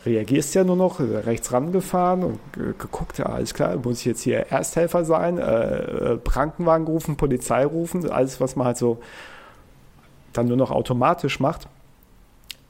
reagierst 0.05 0.55
ja 0.55 0.63
nur 0.63 0.75
noch, 0.75 0.99
rechts 0.99 1.51
rangefahren 1.51 2.23
und 2.23 2.39
geguckt, 2.53 3.17
ja, 3.17 3.25
alles 3.25 3.53
klar, 3.53 3.75
muss 3.83 3.99
ich 3.99 4.05
jetzt 4.05 4.21
hier 4.21 4.47
Ersthelfer 4.49 5.03
sein, 5.03 5.37
äh, 5.37 6.13
äh, 6.13 6.19
Krankenwagen 6.23 6.87
rufen, 6.87 7.17
Polizei 7.17 7.65
rufen, 7.65 8.09
alles, 8.09 8.39
was 8.39 8.55
man 8.55 8.67
halt 8.67 8.77
so 8.77 8.99
dann 10.31 10.47
nur 10.47 10.57
noch 10.57 10.71
automatisch 10.71 11.39
macht. 11.39 11.67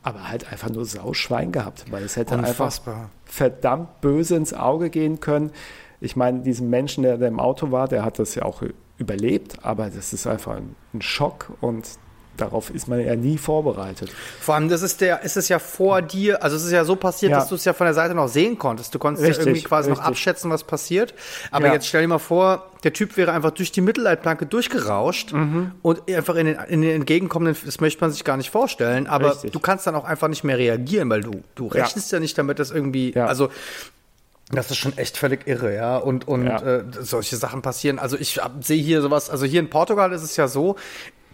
Aber 0.02 0.30
halt 0.30 0.52
einfach 0.52 0.70
nur 0.70 0.86
Sauschwein 0.86 1.52
gehabt, 1.52 1.86
weil 1.92 2.04
es 2.04 2.16
hätte 2.16 2.36
Unfassbar. 2.36 2.96
einfach 2.96 3.10
verdammt 3.26 4.02
böse 4.02 4.36
ins 4.36 4.54
Auge 4.54 4.90
gehen 4.90 5.20
können. 5.20 5.52
Ich 6.00 6.16
meine, 6.16 6.40
diesen 6.40 6.70
Menschen, 6.70 7.04
der, 7.04 7.18
der 7.18 7.28
im 7.28 7.40
Auto 7.40 7.72
war, 7.72 7.88
der 7.88 8.06
hat 8.06 8.20
das 8.20 8.36
ja 8.36 8.44
auch 8.44 8.64
überlebt, 8.98 9.66
aber 9.66 9.90
das 9.90 10.14
ist 10.14 10.28
einfach 10.28 10.56
ein, 10.56 10.76
ein 10.94 11.02
Schock 11.02 11.52
und 11.62 11.90
darauf 12.40 12.70
ist 12.70 12.88
man 12.88 13.00
ja 13.00 13.16
nie 13.16 13.38
vorbereitet. 13.38 14.12
Vor 14.40 14.56
allem, 14.56 14.70
das 14.70 14.82
ist 14.82 15.02
der, 15.02 15.24
ist 15.24 15.38
es 15.38 15.50
ja 15.50 15.60
vor 15.60 16.02
dir, 16.02 16.44
also 16.44 16.56
es 16.56 16.64
ist 16.64 16.72
ja 16.72 16.86
so 16.86 16.96
passiert, 16.96 17.32
ja. 17.32 17.40
dass 17.40 17.50
du 17.50 17.56
es 17.56 17.66
ja 17.66 17.74
von 17.74 17.86
der 17.86 17.94
Seite 17.94 18.16
noch 18.16 18.28
sehen 18.28 18.58
konntest. 18.58 18.94
Du 18.94 19.00
konntest 19.00 19.26
richtig, 19.26 19.46
ja 19.46 19.52
irgendwie 19.52 19.64
quasi 19.64 19.90
richtig. 19.90 20.04
noch 20.04 20.10
abschätzen, 20.10 20.52
was 20.52 20.64
passiert. 20.64 21.14
Aber 21.52 21.68
ja. 21.68 21.74
jetzt 21.74 21.88
stell 21.88 22.02
dir 22.02 22.08
mal 22.08 22.20
vor, 22.20 22.72
der 22.84 22.94
Typ 22.94 23.18
wäre 23.18 23.32
einfach 23.32 23.52
durch 23.52 23.72
die 23.72 23.82
Mittelleitplanke 23.82 24.46
durchgerauscht 24.46 25.34
mhm. 25.34 25.72
und 25.82 26.10
einfach 26.10 26.36
in 26.36 26.46
den, 26.46 26.58
in 26.68 26.82
den 26.82 26.92
entgegenkommenden, 26.92 27.62
das 27.66 27.82
möchte 27.82 28.02
man 28.02 28.12
sich 28.12 28.24
gar 28.24 28.38
nicht 28.38 28.50
vorstellen, 28.50 29.08
aber 29.08 29.32
richtig. 29.32 29.52
du 29.52 29.60
kannst 29.60 29.86
dann 29.86 29.96
auch 29.96 30.06
einfach 30.06 30.30
nicht 30.30 30.44
mehr 30.44 30.58
reagieren, 30.58 31.10
weil 31.10 31.22
du, 31.22 31.44
du 31.56 31.68
rechnest 31.68 32.12
ja, 32.12 32.20
nicht 32.20 32.38
damit, 32.38 32.60
dass 32.60 32.72
irgendwie, 32.72 33.16
also 33.16 33.50
das 34.52 34.72
ist 34.72 34.78
schon 34.78 34.98
echt 34.98 35.18
völlig 35.18 35.48
irre, 35.48 35.76
ja. 35.76 35.98
Und, 35.98 36.28
und 36.28 36.46
ja. 36.46 36.60
Äh, 36.60 36.84
solche 37.02 37.36
Sachen 37.38 37.62
passieren. 37.62 38.00
Also 38.00 38.18
ich 38.18 38.40
sehe 38.62 38.82
hier 38.82 39.02
sowas, 39.02 39.30
also 39.30 39.46
hier 39.46 39.60
in 39.60 39.70
Portugal 39.70 40.12
ist 40.12 40.24
es 40.24 40.36
ja 40.38 40.48
so, 40.48 40.76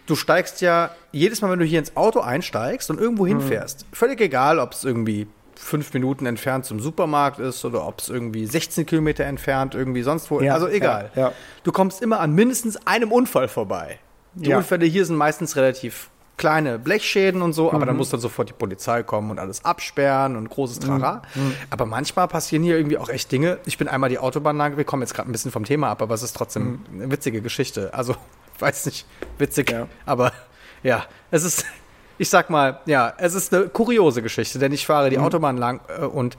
du 0.06 0.16
steigst 0.16 0.60
ja 0.60 0.90
jedes 1.12 1.42
Mal, 1.42 1.50
wenn 1.50 1.58
du 1.58 1.64
hier 1.64 1.78
ins 1.78 1.96
Auto 1.96 2.20
einsteigst 2.20 2.90
und 2.90 3.00
irgendwo 3.00 3.26
hinfährst, 3.26 3.86
mhm. 3.86 3.94
völlig 3.94 4.20
egal, 4.20 4.58
ob 4.58 4.72
es 4.72 4.84
irgendwie 4.84 5.26
fünf 5.54 5.92
Minuten 5.94 6.26
entfernt 6.26 6.64
zum 6.64 6.80
Supermarkt 6.80 7.38
ist 7.38 7.64
oder 7.64 7.86
ob 7.86 8.00
es 8.00 8.08
irgendwie 8.08 8.46
16 8.46 8.86
Kilometer 8.86 9.24
entfernt 9.24 9.74
irgendwie 9.74 10.02
sonst 10.02 10.30
wo, 10.30 10.40
ja, 10.40 10.54
also 10.54 10.68
egal. 10.68 11.10
Ja, 11.14 11.22
ja. 11.22 11.32
Du 11.64 11.72
kommst 11.72 12.02
immer 12.02 12.20
an 12.20 12.34
mindestens 12.34 12.86
einem 12.86 13.10
Unfall 13.10 13.48
vorbei. 13.48 13.98
Die 14.34 14.52
Unfälle 14.52 14.84
hier 14.84 15.06
sind 15.06 15.16
meistens 15.16 15.56
relativ 15.56 16.10
kleine 16.36 16.78
Blechschäden 16.78 17.40
und 17.40 17.54
so, 17.54 17.70
aber 17.70 17.80
mhm. 17.80 17.86
dann 17.86 17.96
muss 17.96 18.10
dann 18.10 18.20
sofort 18.20 18.50
die 18.50 18.52
Polizei 18.52 19.02
kommen 19.02 19.30
und 19.30 19.38
alles 19.38 19.64
absperren 19.64 20.36
und 20.36 20.50
großes 20.50 20.80
Trara. 20.80 21.22
Mhm. 21.34 21.42
mhm. 21.42 21.54
Aber 21.70 21.86
manchmal 21.86 22.28
passieren 22.28 22.62
hier 22.62 22.76
irgendwie 22.76 22.98
auch 22.98 23.08
echt 23.08 23.32
Dinge. 23.32 23.58
Ich 23.64 23.78
bin 23.78 23.88
einmal 23.88 24.10
die 24.10 24.18
Autobahn 24.18 24.58
lang, 24.58 24.76
wir 24.76 24.84
kommen 24.84 25.02
jetzt 25.02 25.14
gerade 25.14 25.30
ein 25.30 25.32
bisschen 25.32 25.50
vom 25.50 25.64
Thema 25.64 25.88
ab, 25.88 26.02
aber 26.02 26.14
es 26.14 26.22
ist 26.22 26.36
trotzdem 26.36 26.80
mhm. 26.90 27.02
eine 27.02 27.10
witzige 27.10 27.40
Geschichte. 27.40 27.94
Also 27.94 28.14
weiß 28.60 28.86
nicht, 28.86 29.06
witzig, 29.38 29.70
ja. 29.70 29.88
aber 30.04 30.32
ja, 30.82 31.04
es 31.30 31.44
ist, 31.44 31.64
ich 32.18 32.28
sag 32.28 32.50
mal, 32.50 32.80
ja, 32.86 33.12
es 33.18 33.34
ist 33.34 33.52
eine 33.52 33.68
kuriose 33.68 34.22
Geschichte, 34.22 34.58
denn 34.58 34.72
ich 34.72 34.86
fahre 34.86 35.10
die 35.10 35.18
mhm. 35.18 35.24
Autobahn 35.24 35.56
lang 35.56 35.80
äh, 35.88 36.04
und, 36.04 36.36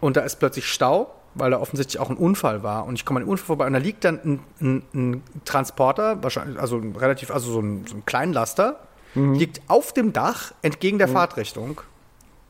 und 0.00 0.16
da 0.16 0.22
ist 0.22 0.36
plötzlich 0.36 0.66
Stau, 0.66 1.14
weil 1.34 1.50
da 1.50 1.60
offensichtlich 1.60 2.00
auch 2.00 2.10
ein 2.10 2.16
Unfall 2.16 2.62
war 2.62 2.86
und 2.86 2.94
ich 2.94 3.04
komme 3.04 3.20
an 3.20 3.26
den 3.26 3.30
Unfall 3.30 3.46
vorbei 3.46 3.66
und 3.66 3.72
da 3.72 3.78
liegt 3.78 4.04
dann 4.04 4.20
ein, 4.24 4.40
ein, 4.60 4.82
ein 4.94 5.22
Transporter, 5.44 6.22
wahrscheinlich, 6.22 6.58
also 6.58 6.78
relativ, 6.78 7.30
also 7.30 7.52
so 7.52 7.60
ein, 7.60 7.86
so 7.86 7.96
ein 7.96 8.04
Kleinlaster, 8.06 8.80
mhm. 9.14 9.34
liegt 9.34 9.62
auf 9.68 9.92
dem 9.92 10.12
Dach 10.12 10.52
entgegen 10.62 10.98
der 10.98 11.08
mhm. 11.08 11.12
Fahrtrichtung 11.12 11.80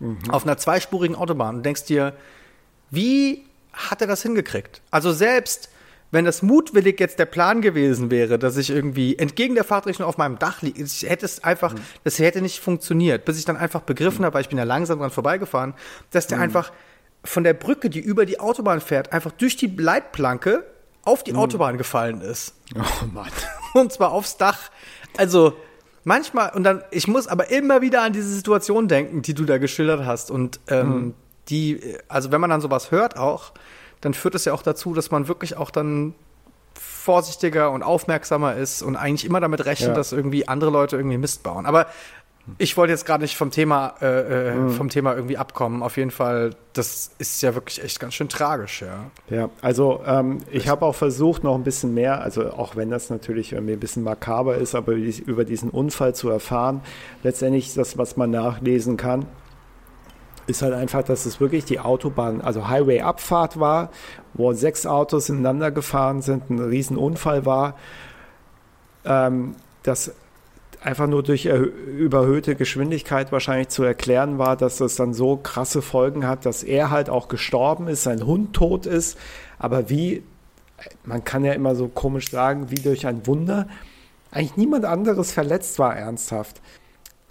mhm. 0.01 0.19
auf 0.31 0.45
einer 0.45 0.59
zweispurigen 0.59 1.17
Autobahn 1.17 1.57
und 1.57 1.63
denkst 1.63 1.85
dir, 1.85 2.15
wie 2.91 3.45
hat 3.73 4.01
er 4.01 4.07
das 4.07 4.23
hingekriegt? 4.23 4.83
Also 4.91 5.13
selbst 5.13 5.69
wenn 6.15 6.25
das 6.25 6.43
mutwillig 6.43 7.01
jetzt 7.01 7.19
der 7.19 7.27
Plan 7.27 7.61
gewesen 7.61 8.11
wäre, 8.11 8.39
dass 8.39 8.57
ich 8.57 8.71
irgendwie 8.71 9.19
entgegen 9.19 9.57
der 9.57 9.65
Fahrtrichtung 9.65 10.07
auf 10.07 10.17
meinem 10.17 10.39
Dach 10.39 10.63
liege, 10.63 10.83
ich 10.83 11.03
hätte 11.03 11.27
es 11.27 11.43
einfach, 11.43 11.75
mhm. 11.75 11.81
das 12.05 12.21
hätte 12.21 12.41
nicht 12.41 12.61
funktioniert, 12.61 13.25
bis 13.25 13.37
ich 13.37 13.45
dann 13.45 13.57
einfach 13.57 13.83
begriffen 13.83 14.21
mhm. 14.21 14.27
habe, 14.27 14.35
weil 14.35 14.43
ich 14.43 14.49
bin 14.49 14.57
ja 14.57 14.65
langsam 14.65 15.01
dran 15.01 15.11
vorbeigefahren, 15.11 15.75
dass 16.13 16.29
der 16.29 16.39
mhm. 16.39 16.45
einfach 16.45 16.73
von 17.25 17.43
der 17.43 17.53
Brücke, 17.53 17.91
die 17.91 17.99
über 17.99 18.27
die 18.27 18.39
Autobahn 18.39 18.81
fährt, 18.81 19.13
einfach 19.13 19.33
durch 19.33 19.57
die 19.57 19.67
Leitplanke 19.67 20.65
auf 21.03 21.25
die 21.25 21.33
mhm. 21.33 21.41
Autobahn 21.41 21.79
gefallen 21.79 22.21
ist. 22.21 22.55
Oh 22.77 23.07
Mann. 23.13 23.31
Und 23.75 23.93
zwar 23.93 24.13
aufs 24.13 24.37
Dach. 24.37 24.71
Also, 25.17 25.55
manchmal, 26.05 26.51
und 26.51 26.63
dann, 26.63 26.83
ich 26.93 27.09
muss 27.09 27.27
aber 27.27 27.51
immer 27.51 27.83
wieder 27.83 28.03
an 28.03 28.13
diese 28.13 28.29
Situation 28.29 28.87
denken, 28.87 29.23
die 29.23 29.35
du 29.35 29.45
da 29.45 29.59
geschildert 29.59 30.05
hast. 30.07 30.31
Und 30.31 30.61
ähm, 30.69 30.89
mhm. 30.89 31.15
die, 31.49 31.81
also 32.09 32.31
wenn 32.31 32.41
man 32.41 32.51
dann 32.51 32.61
sowas 32.61 32.93
hört 32.93 33.17
auch, 33.17 33.53
dann 34.05 34.15
führt 34.15 34.35
es 34.35 34.45
ja 34.45 34.53
auch 34.53 34.63
dazu, 34.63 34.93
dass 34.93 35.11
man 35.11 35.29
wirklich 35.29 35.57
auch 35.57 35.71
dann 35.71 36.15
vorsichtiger 36.75 37.71
und 37.71 37.83
aufmerksamer 37.83 38.55
ist 38.55 38.83
und 38.83 38.97
eigentlich 38.97 39.25
immer 39.25 39.41
damit 39.41 39.65
rechnet, 39.65 39.91
ja. 39.91 39.95
dass 39.95 40.13
irgendwie 40.13 40.49
andere 40.49 40.71
Leute 40.71 40.97
irgendwie 40.97 41.19
Mist 41.19 41.43
bauen. 41.43 41.67
Aber 41.67 41.87
ich 42.59 42.77
wollte 42.77 42.93
jetzt 42.93 43.07
gerade 43.07 43.23
nicht 43.23 43.37
vom 43.37 43.51
Thema, 43.51 43.95
äh, 44.03 44.51
äh, 44.51 44.55
mhm. 44.55 44.71
vom 44.71 44.91
Thema 44.91 45.15
irgendwie 45.15 45.39
abkommen. 45.39 45.83
Auf 45.83 45.97
jeden 45.97 46.11
Fall, 46.11 46.51
das 46.75 47.13
ist 47.19 47.41
ja 47.43 47.55
wirklich 47.55 47.83
echt 47.83 48.01
ganz 48.01 48.13
schön 48.13 48.29
tragisch, 48.29 48.83
ja. 48.83 49.11
Ja, 49.35 49.49
also 49.63 50.03
ähm, 50.07 50.43
ich 50.51 50.69
habe 50.69 50.85
auch 50.85 50.95
versucht, 50.95 51.43
noch 51.43 51.55
ein 51.55 51.65
bisschen 51.65 51.95
mehr, 51.95 52.21
also 52.21 52.51
auch 52.51 52.77
wenn 52.77 52.91
das 52.91 53.09
natürlich 53.09 53.53
irgendwie 53.53 53.73
ein 53.73 53.81
bisschen 53.81 54.03
makaber 54.03 54.57
ist, 54.57 54.75
aber 54.75 54.93
über 54.93 55.45
diesen 55.47 55.71
Unfall 55.71 56.15
zu 56.15 56.29
erfahren. 56.29 56.83
Letztendlich 57.23 57.73
das, 57.73 57.97
was 57.97 58.19
man 58.19 58.31
nachlesen 58.31 58.99
kann, 58.99 59.25
ist 60.47 60.63
halt 60.63 60.75
einfach, 60.75 61.03
dass 61.03 61.27
es 61.27 61.41
wirklich 61.41 61.65
die 61.65 61.81
Autobahn, 61.81 62.41
also 62.41 62.69
Highway-Abfahrt 62.69 63.59
war, 63.59 63.91
wo 64.35 64.53
sechs 64.53 64.87
Autos 64.87 65.29
ineinander 65.29 65.71
gefahren 65.71 66.23
sind, 66.23 66.51
ein 66.51 66.59
Riesenunfall 66.59 67.47
war. 67.47 67.77
Ähm, 69.05 69.55
das 69.83 70.13
einfach 70.83 71.07
nur 71.07 71.23
durch 71.23 71.47
überhöhte 71.47 72.57
Geschwindigkeit 72.57 73.33
wahrscheinlich 73.33 73.69
zu 73.69 73.83
erklären 73.85 74.39
war, 74.39 74.57
dass 74.57 74.77
das 74.79 74.97
dann 74.97 75.15
so 75.15 75.37
krasse 75.37 75.81
Folgen 75.81 76.27
hat, 76.27 76.45
dass 76.45 76.63
er 76.63 76.91
halt 76.91 77.09
auch 77.09 77.29
gestorben 77.29 77.89
ist, 77.89 78.03
sein 78.03 78.27
Hund 78.27 78.55
tot 78.55 78.85
ist. 78.85 79.19
Aber 79.59 79.89
wie, 79.89 80.23
man 81.05 81.25
kann 81.25 81.45
ja 81.45 81.55
immer 81.55 81.75
so 81.75 81.89
komisch 81.89 82.31
sagen, 82.31 82.71
wie 82.71 82.77
durch 82.77 83.07
ein 83.07 83.27
Wunder, 83.27 83.67
eigentlich 84.31 84.57
niemand 84.57 84.85
anderes 84.85 85.33
verletzt 85.33 85.79
war 85.79 85.97
ernsthaft. 85.97 86.61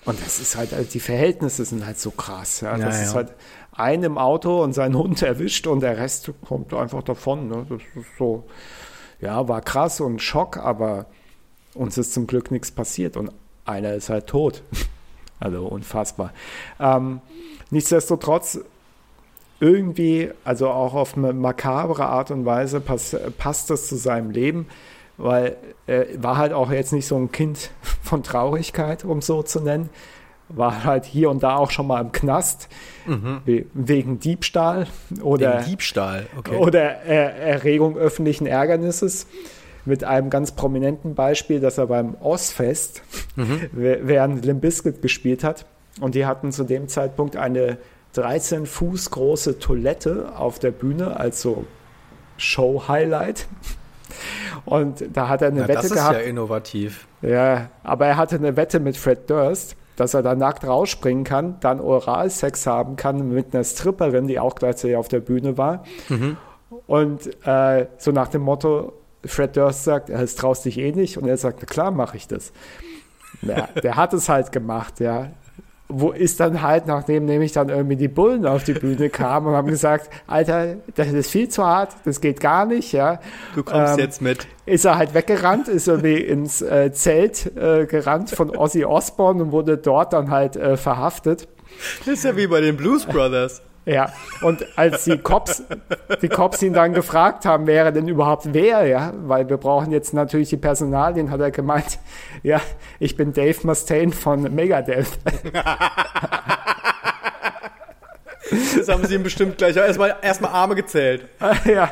Und 0.05 0.19
das 0.23 0.39
ist 0.39 0.55
halt, 0.55 0.73
also 0.73 0.89
die 0.91 0.99
Verhältnisse 0.99 1.63
sind 1.65 1.85
halt 1.85 1.99
so 1.99 2.11
krass. 2.11 2.61
Ja. 2.61 2.77
Das 2.77 2.97
ja, 2.97 3.03
ist 3.03 3.15
halt 3.15 3.34
ein 3.71 4.03
im 4.03 4.17
Auto 4.17 4.63
und 4.63 4.73
sein 4.73 4.95
Hund 4.95 5.21
erwischt 5.21 5.67
und 5.67 5.81
der 5.81 5.97
Rest 5.97 6.31
kommt 6.45 6.73
einfach 6.73 7.03
davon. 7.03 7.47
Ne? 7.47 7.65
Das 7.69 7.81
ist 7.95 8.17
so, 8.17 8.45
ja, 9.21 9.47
war 9.47 9.61
krass 9.61 10.01
und 10.01 10.21
Schock, 10.21 10.57
aber 10.57 11.05
uns 11.73 11.97
ist 11.97 12.13
zum 12.13 12.27
Glück 12.27 12.51
nichts 12.51 12.71
passiert. 12.71 13.17
Und 13.17 13.31
einer 13.65 13.93
ist 13.93 14.09
halt 14.09 14.27
tot. 14.27 14.63
also 15.39 15.65
unfassbar. 15.67 16.34
Ähm, 16.80 17.21
nichtsdestotrotz 17.71 18.59
irgendwie, 19.59 20.30
also 20.43 20.69
auch 20.69 20.93
auf 20.93 21.17
eine 21.17 21.31
makabre 21.31 22.05
Art 22.05 22.31
und 22.31 22.45
Weise 22.45 22.81
pass, 22.81 23.15
passt 23.38 23.69
das 23.69 23.88
zu 23.88 23.95
seinem 23.95 24.31
Leben, 24.31 24.67
weil 25.23 25.55
er 25.87 26.05
war 26.21 26.37
halt 26.37 26.51
auch 26.51 26.69
jetzt 26.69 26.91
nicht 26.91 27.07
so 27.07 27.15
ein 27.15 27.31
Kind 27.31 27.71
von 28.03 28.23
Traurigkeit, 28.23 29.05
um 29.05 29.21
so 29.21 29.41
zu 29.41 29.61
nennen. 29.61 29.89
War 30.49 30.83
halt 30.83 31.05
hier 31.05 31.29
und 31.29 31.41
da 31.41 31.55
auch 31.55 31.71
schon 31.71 31.87
mal 31.87 32.01
im 32.01 32.11
Knast 32.11 32.67
mhm. 33.07 33.41
wegen 33.73 34.19
Diebstahl 34.19 34.87
oder 35.21 35.59
wegen 35.59 35.65
Diebstahl, 35.71 36.27
okay. 36.37 36.57
oder 36.57 36.81
er 36.81 37.35
Erregung 37.37 37.97
öffentlichen 37.97 38.45
Ärgernisses 38.45 39.25
mit 39.85 40.03
einem 40.03 40.29
ganz 40.29 40.51
prominenten 40.51 41.15
Beispiel, 41.15 41.59
dass 41.59 41.77
er 41.77 41.87
beim 41.87 42.15
Ozfest 42.21 43.01
mhm. 43.35 43.61
während 43.71 44.45
Limp 44.45 44.61
Bizkit 44.61 45.01
gespielt 45.01 45.43
hat 45.43 45.65
und 46.01 46.13
die 46.13 46.25
hatten 46.25 46.51
zu 46.51 46.65
dem 46.65 46.89
Zeitpunkt 46.89 47.37
eine 47.37 47.77
13 48.13 48.65
Fuß 48.65 49.09
große 49.11 49.59
Toilette 49.59 50.33
auf 50.35 50.59
der 50.59 50.71
Bühne 50.71 51.17
als 51.17 51.41
so 51.41 51.65
Show-Highlight. 52.37 53.47
Und 54.65 55.03
da 55.14 55.30
hat 55.30 55.41
er 55.41 55.49
eine 55.49 55.61
ja, 55.61 55.68
Wette 55.68 55.81
das 55.81 55.85
ist 55.85 55.94
gehabt. 55.94 56.15
ja 56.15 56.22
innovativ. 56.22 57.07
Ja, 57.22 57.69
aber 57.84 58.07
er 58.07 58.18
hatte 58.18 58.35
eine 58.35 58.56
Wette 58.56 58.80
mit 58.80 58.98
Fred 58.98 59.30
Durst, 59.30 59.76
dass 59.95 60.14
er 60.14 60.23
da 60.23 60.35
nackt 60.35 60.65
rausspringen 60.65 61.23
kann, 61.23 61.60
dann 61.60 61.80
Oralsex 61.80 62.65
haben 62.65 62.95
kann 62.95 63.30
mit 63.30 63.53
einer 63.53 63.64
Stripperin, 63.64 64.27
die 64.27 64.40
auch 64.40 64.56
gleichzeitig 64.56 64.98
auf 64.98 65.07
der 65.07 65.19
Bühne 65.19 65.57
war. 65.57 65.84
Mhm. 66.10 66.38
Und 66.88 67.30
äh, 67.45 67.88
so 67.98 68.11
nach 68.11 68.27
dem 68.30 68.41
Motto, 68.41 68.94
Fred 69.26 69.56
Durst 69.56 69.84
sagt, 69.84 70.10
es 70.10 70.35
traust 70.35 70.65
dich 70.65 70.77
eh 70.77 70.91
nicht. 70.91 71.18
Und 71.18 71.27
er 71.27 71.38
sagt, 71.38 71.60
na 71.61 71.65
klar 71.65 71.91
mache 71.91 72.18
ich 72.18 72.27
das. 72.27 72.52
Ja, 73.41 73.68
der 73.81 73.95
hat 73.95 74.14
es 74.14 74.30
halt 74.30 74.52
gemacht, 74.52 74.99
ja. 74.99 75.31
Wo 75.89 76.11
ist 76.11 76.39
dann 76.39 76.61
halt, 76.61 76.88
nachdem 76.88 77.26
nämlich 77.26 77.51
dann 77.51 77.69
irgendwie 77.69 77.97
die 77.97 78.07
Bullen 78.07 78.45
auf 78.45 78.64
die 78.64 78.73
Bühne 78.73 79.10
kamen 79.10 79.47
und 79.47 79.53
haben 79.53 79.68
gesagt, 79.68 80.10
Alter, 80.27 80.77
das 80.95 81.10
ist 81.10 81.30
viel 81.30 81.49
zu 81.49 81.64
hart, 81.64 81.95
das 82.05 82.22
geht 82.22 82.39
gar 82.39 82.65
nicht, 82.65 82.93
ja. 82.93 83.19
Du 83.53 83.64
kommst 83.64 83.93
ähm, 83.93 83.99
jetzt 83.99 84.22
mit. 84.22 84.47
Ist 84.65 84.85
er 84.85 84.97
halt 84.97 85.14
weggerannt, 85.14 85.68
ist 85.68 85.88
irgendwie 85.88 86.18
ins 86.18 86.61
äh, 86.61 86.91
Zelt 86.93 87.55
äh, 87.57 87.85
gerannt 87.85 88.31
von 88.31 88.55
Ozzy 88.55 88.85
Osbourne 88.85 89.43
und 89.43 89.51
wurde 89.51 89.77
dort 89.77 90.14
dann 90.14 90.31
halt 90.31 90.55
äh, 90.55 90.77
verhaftet. 90.77 91.47
Das 91.99 92.15
ist 92.15 92.23
ja 92.23 92.38
wie 92.38 92.47
bei 92.47 92.61
den 92.61 92.77
Blues 92.77 93.05
Brothers. 93.05 93.61
Ja, 93.85 94.14
und 94.41 94.65
als 94.77 95.03
die 95.03 95.18
Cops, 95.18 95.64
die 96.22 96.30
Cops 96.30 96.61
ihn 96.61 96.72
dann 96.73 96.93
gefragt 96.93 97.45
haben, 97.45 97.68
wer 97.68 97.85
er 97.85 97.91
denn 97.91 98.07
überhaupt 98.07 98.53
wer, 98.53 98.85
ja, 98.85 99.14
weil 99.23 99.49
wir 99.49 99.57
brauchen 99.57 99.91
jetzt 99.91 100.14
natürlich 100.14 100.49
die 100.49 100.57
Personalien, 100.57 101.31
hat 101.31 101.41
er 101.41 101.51
gemeint, 101.51 101.99
ja, 102.43 102.61
ich 102.99 103.18
bin 103.18 103.34
Dave 103.34 103.57
Mustaine 103.64 104.14
von 104.14 104.53
Megadeth. 104.55 105.19
Das 108.77 108.88
haben 108.88 109.05
sie 109.05 109.15
ihm 109.15 109.23
bestimmt 109.23 109.57
gleich 109.57 109.76
erstmal 109.76 110.15
erstmal 110.22 110.51
Arme 110.51 110.76
gezählt. 110.76 111.27
ja. 111.65 111.89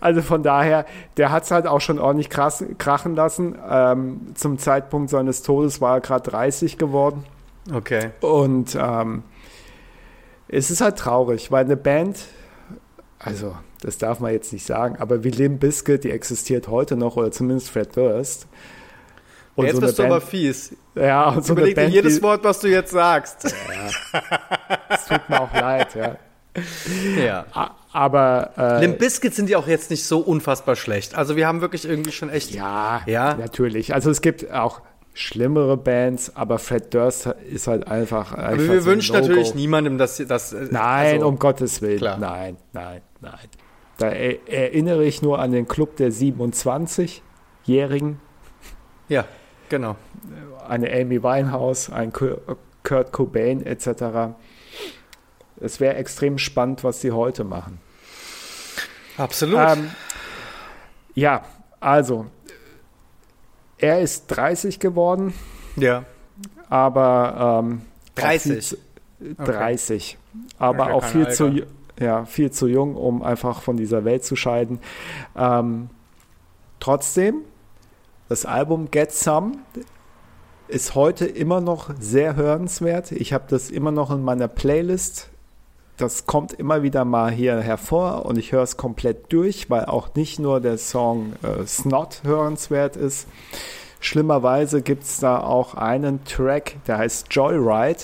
Also 0.00 0.20
von 0.22 0.42
daher, 0.42 0.84
der 1.16 1.30
hat 1.30 1.44
es 1.44 1.50
halt 1.50 1.66
auch 1.66 1.80
schon 1.80 1.98
ordentlich 1.98 2.28
krass, 2.28 2.64
krachen 2.78 3.14
lassen. 3.14 3.56
Ähm, 3.68 4.34
zum 4.34 4.58
Zeitpunkt 4.58 5.10
seines 5.10 5.42
Todes 5.42 5.80
war 5.80 5.96
er 5.96 6.00
gerade 6.00 6.30
30 6.30 6.76
geworden. 6.76 7.24
Okay. 7.72 8.10
Und 8.20 8.76
ähm, 8.78 9.22
es 10.48 10.70
ist 10.70 10.80
halt 10.80 10.96
traurig, 10.96 11.50
weil 11.50 11.64
eine 11.64 11.76
Band, 11.76 12.18
also 13.18 13.56
das 13.80 13.98
darf 13.98 14.20
man 14.20 14.32
jetzt 14.32 14.52
nicht 14.52 14.66
sagen, 14.66 14.96
aber 14.98 15.24
wie 15.24 15.30
Limp 15.30 15.60
Bizkit, 15.60 16.04
die 16.04 16.10
existiert 16.10 16.68
heute 16.68 16.96
noch, 16.96 17.16
oder 17.16 17.30
zumindest 17.30 17.70
Fred 17.70 17.96
Durst. 17.96 18.46
Und 19.56 19.66
jetzt 19.66 19.76
so 19.76 19.80
bist 19.82 19.98
du 19.98 20.04
aber 20.04 20.20
fies. 20.20 20.74
Ja, 20.94 21.28
und 21.28 21.44
so 21.44 21.52
Überleg 21.52 21.76
dir 21.76 21.88
jedes 21.88 22.20
Wort, 22.22 22.42
was 22.42 22.60
du 22.60 22.68
jetzt 22.68 22.90
sagst. 22.90 23.44
Ja, 23.44 24.20
es 24.88 25.04
tut 25.06 25.28
mir 25.28 25.40
auch 25.40 25.52
leid, 25.52 25.94
ja. 25.94 26.16
Ja. 27.16 27.46
Aber 27.92 28.50
äh, 28.56 28.80
Limp 28.80 28.98
Bizkit 28.98 29.34
sind 29.34 29.48
ja 29.48 29.58
auch 29.58 29.68
jetzt 29.68 29.90
nicht 29.90 30.04
so 30.04 30.18
unfassbar 30.18 30.76
schlecht. 30.76 31.14
Also 31.14 31.36
wir 31.36 31.46
haben 31.46 31.60
wirklich 31.60 31.88
irgendwie 31.88 32.12
schon 32.12 32.30
echt. 32.30 32.50
Ja, 32.50 33.02
ja, 33.06 33.34
natürlich. 33.34 33.94
Also 33.94 34.10
es 34.10 34.20
gibt 34.20 34.50
auch 34.50 34.80
schlimmere 35.14 35.76
Bands, 35.76 36.36
aber 36.36 36.58
Fred 36.58 36.92
Durst 36.92 37.26
ist 37.26 37.68
halt 37.68 37.88
einfach. 37.88 38.32
Aber 38.32 38.48
einfach 38.48 38.68
wir 38.68 38.82
so 38.82 38.90
wünschen 38.90 39.14
natürlich 39.14 39.54
niemandem, 39.54 39.96
dass 39.96 40.22
das. 40.28 40.52
Äh, 40.52 40.68
nein, 40.70 41.14
also, 41.14 41.28
um 41.28 41.38
Gottes 41.38 41.80
Willen. 41.80 41.98
Klar. 41.98 42.18
Nein, 42.18 42.56
nein, 42.72 43.00
nein. 43.20 43.48
Da 43.96 44.08
erinnere 44.08 45.04
ich 45.04 45.22
nur 45.22 45.38
an 45.38 45.52
den 45.52 45.68
Club 45.68 45.96
der 45.96 46.10
27-Jährigen. 46.10 48.20
Ja, 49.08 49.24
genau. 49.68 49.94
Eine 50.68 50.92
Amy 50.92 51.22
Winehouse, 51.22 51.90
ein 51.90 52.12
Kurt 52.12 53.12
Cobain 53.12 53.64
etc. 53.64 54.34
Es 55.60 55.78
wäre 55.78 55.94
extrem 55.94 56.38
spannend, 56.38 56.82
was 56.82 57.00
sie 57.00 57.12
heute 57.12 57.44
machen. 57.44 57.78
Absolut. 59.16 59.60
Ähm, 59.60 59.90
ja, 61.14 61.44
also 61.78 62.26
er 63.84 64.00
ist 64.00 64.28
30 64.28 64.80
geworden. 64.80 65.34
Ja. 65.76 66.04
Aber 66.70 67.62
ähm, 67.62 67.82
30. 68.14 68.66
Zu, 68.66 68.76
30. 69.38 70.16
Okay. 70.18 70.44
Aber 70.58 70.88
ja 70.88 70.94
auch 70.94 71.04
viel 71.04 71.28
zu, 71.28 71.62
ja, 72.00 72.24
viel 72.24 72.50
zu 72.50 72.66
jung, 72.66 72.96
um 72.96 73.22
einfach 73.22 73.60
von 73.60 73.76
dieser 73.76 74.04
Welt 74.04 74.24
zu 74.24 74.36
scheiden. 74.36 74.80
Ähm, 75.36 75.90
trotzdem, 76.80 77.42
das 78.28 78.46
Album 78.46 78.90
Get 78.90 79.12
Some 79.12 79.58
ist 80.66 80.94
heute 80.94 81.26
immer 81.26 81.60
noch 81.60 81.90
sehr 82.00 82.36
hörenswert. 82.36 83.12
Ich 83.12 83.34
habe 83.34 83.44
das 83.48 83.70
immer 83.70 83.90
noch 83.90 84.10
in 84.10 84.22
meiner 84.22 84.48
Playlist. 84.48 85.28
Das 85.96 86.26
kommt 86.26 86.52
immer 86.52 86.82
wieder 86.82 87.04
mal 87.04 87.30
hier 87.30 87.60
hervor 87.60 88.26
und 88.26 88.36
ich 88.36 88.50
höre 88.50 88.62
es 88.62 88.76
komplett 88.76 89.32
durch, 89.32 89.70
weil 89.70 89.84
auch 89.84 90.14
nicht 90.14 90.40
nur 90.40 90.60
der 90.60 90.76
Song 90.76 91.34
äh, 91.42 91.64
Snot 91.66 92.22
hörenswert 92.24 92.96
ist. 92.96 93.28
Schlimmerweise 94.00 94.82
gibt 94.82 95.04
es 95.04 95.20
da 95.20 95.38
auch 95.38 95.74
einen 95.74 96.24
Track, 96.24 96.76
der 96.86 96.98
heißt 96.98 97.28
Joyride 97.30 98.00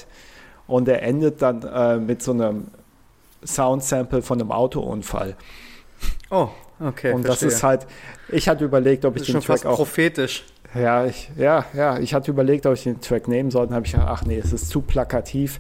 und 0.67 0.87
der 0.87 1.03
endet 1.03 1.43
dann 1.43 1.63
äh, 1.63 1.97
mit 1.99 2.23
so 2.23 2.31
einem 2.31 2.69
Soundsample 3.45 4.23
von 4.23 4.41
einem 4.41 4.53
Autounfall. 4.53 5.37
Oh, 6.31 6.49
okay. 6.79 7.13
Und 7.13 7.25
verstehe. 7.25 7.49
das 7.49 7.57
ist 7.57 7.63
halt, 7.63 7.87
ich 8.29 8.49
hatte 8.49 8.65
überlegt, 8.65 9.05
ob 9.05 9.17
ich 9.17 9.27
den 9.27 9.41
Track 9.41 9.67
auch. 9.67 9.77
prophetisch. 9.77 10.45
Ja, 10.75 11.05
ich, 11.05 11.31
ja, 11.37 11.65
ja, 11.75 11.99
ich 11.99 12.15
hatte 12.15 12.31
überlegt, 12.31 12.65
ob 12.67 12.75
ich 12.75 12.85
den 12.85 13.01
Track 13.01 13.27
nehmen 13.27 13.51
sollte. 13.51 13.75
Habe 13.75 13.85
ich 13.85 13.93
gedacht, 13.93 14.09
ach 14.09 14.23
nee, 14.25 14.39
es 14.39 14.53
ist 14.53 14.69
zu 14.69 14.81
plakativ, 14.81 15.59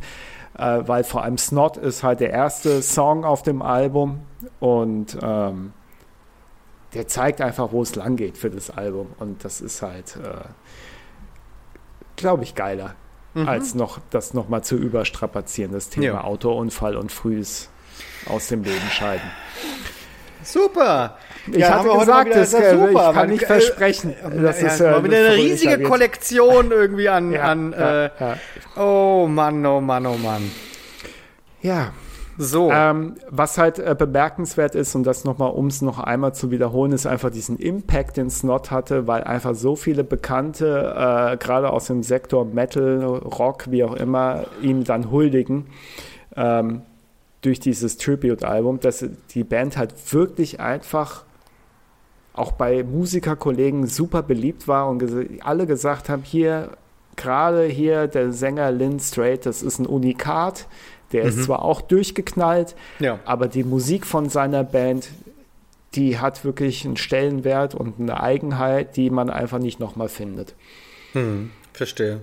äh, 0.60 0.86
weil 0.86 1.04
vor 1.04 1.22
allem 1.22 1.38
Snot 1.38 1.78
ist 1.78 2.02
halt 2.02 2.20
der 2.20 2.30
erste 2.30 2.82
Song 2.82 3.24
auf 3.24 3.42
dem 3.42 3.62
Album 3.62 4.20
und 4.60 5.16
ähm, 5.22 5.72
der 6.92 7.08
zeigt 7.08 7.40
einfach, 7.40 7.72
wo 7.72 7.82
es 7.82 7.94
lang 7.94 8.16
geht 8.16 8.36
für 8.36 8.50
das 8.50 8.68
Album. 8.70 9.06
Und 9.18 9.42
das 9.44 9.60
ist 9.62 9.80
halt, 9.80 10.16
äh, 10.16 10.48
glaube 12.16 12.42
ich, 12.42 12.54
geiler, 12.54 12.94
mhm. 13.32 13.48
als 13.48 13.74
noch 13.74 14.00
das 14.10 14.34
nochmal 14.34 14.62
zu 14.62 14.76
überstrapazieren, 14.76 15.72
das 15.72 15.88
Thema 15.88 16.04
ja. 16.04 16.24
Autounfall 16.24 16.96
und 16.96 17.10
frühes 17.10 17.70
aus 18.26 18.48
dem 18.48 18.62
Leben 18.62 18.88
scheiden. 18.90 19.30
Super. 20.42 21.16
Ich 21.50 21.58
ja, 21.58 21.78
hatte 21.78 21.98
gesagt, 21.98 22.34
das, 22.34 22.50
das 22.50 22.70
super. 22.70 23.10
ich 23.10 23.14
kann 23.14 23.28
nicht 23.28 23.42
äh, 23.42 23.46
versprechen. 23.46 24.10
Äh, 24.12 24.42
das 24.42 24.60
ja, 24.60 24.68
ist 24.68 24.80
äh, 24.80 25.04
wieder 25.04 25.18
eine 25.18 25.34
riesige 25.36 25.82
Kollektion 25.82 26.70
irgendwie 26.70 27.08
an. 27.08 27.32
ja, 27.32 27.42
an 27.42 27.72
äh, 27.72 28.10
oh 28.76 29.26
Mann, 29.28 29.64
oh 29.66 29.80
Mann, 29.80 30.06
oh 30.06 30.16
Mann. 30.16 30.50
Ja, 31.62 31.92
So. 32.40 32.70
Ähm, 32.72 33.16
was 33.28 33.58
halt 33.58 33.78
äh, 33.78 33.94
bemerkenswert 33.96 34.74
ist, 34.74 34.94
und 34.94 35.04
das 35.04 35.24
nochmal, 35.24 35.50
um 35.50 35.66
es 35.66 35.82
noch 35.82 35.98
einmal 35.98 36.34
zu 36.34 36.50
wiederholen, 36.50 36.92
ist 36.92 37.06
einfach 37.06 37.30
diesen 37.30 37.58
Impact, 37.58 38.16
den 38.16 38.30
Snot 38.30 38.70
hatte, 38.70 39.06
weil 39.06 39.24
einfach 39.24 39.54
so 39.54 39.76
viele 39.76 40.04
Bekannte, 40.04 40.94
äh, 40.96 41.36
gerade 41.36 41.70
aus 41.70 41.86
dem 41.86 42.02
Sektor 42.02 42.46
Metal, 42.46 43.04
Rock, 43.04 43.70
wie 43.70 43.84
auch 43.84 43.94
immer, 43.94 44.46
ihm 44.62 44.84
dann 44.84 45.10
huldigen. 45.10 45.66
Ähm, 46.34 46.82
durch 47.42 47.60
dieses 47.60 47.96
Tribute-Album, 47.96 48.80
dass 48.80 49.04
die 49.30 49.44
Band 49.44 49.76
halt 49.76 49.94
wirklich 50.12 50.60
einfach 50.60 51.24
auch 52.32 52.52
bei 52.52 52.82
Musikerkollegen 52.82 53.86
super 53.86 54.22
beliebt 54.22 54.68
war 54.68 54.88
und 54.88 54.98
ges 54.98 55.12
alle 55.40 55.66
gesagt 55.66 56.08
haben, 56.08 56.22
hier, 56.22 56.70
gerade 57.16 57.64
hier 57.64 58.06
der 58.06 58.32
Sänger 58.32 58.70
Lynn 58.70 59.00
Strait, 59.00 59.46
das 59.46 59.62
ist 59.62 59.78
ein 59.78 59.86
Unikat, 59.86 60.66
der 61.12 61.24
mhm. 61.24 61.28
ist 61.28 61.44
zwar 61.44 61.62
auch 61.62 61.80
durchgeknallt, 61.80 62.76
ja. 62.98 63.18
aber 63.24 63.48
die 63.48 63.64
Musik 63.64 64.06
von 64.06 64.28
seiner 64.28 64.64
Band, 64.64 65.08
die 65.94 66.18
hat 66.18 66.44
wirklich 66.44 66.84
einen 66.84 66.96
Stellenwert 66.96 67.74
und 67.74 67.98
eine 67.98 68.22
Eigenheit, 68.22 68.96
die 68.96 69.10
man 69.10 69.28
einfach 69.28 69.58
nicht 69.58 69.80
nochmal 69.80 70.08
findet. 70.08 70.54
Hm, 71.12 71.50
verstehe. 71.72 72.20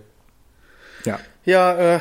Ja. 1.04 1.20
Ja, 1.44 1.96
äh, 1.96 2.00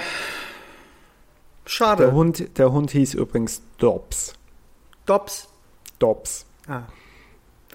schade. 1.66 2.04
Der 2.04 2.12
Hund, 2.12 2.58
der 2.58 2.72
Hund 2.72 2.90
hieß 2.90 3.14
übrigens 3.14 3.62
Dobbs. 3.78 4.34
Dobbs? 5.04 5.48
Dobbs. 5.98 6.46
Ah. 6.68 6.82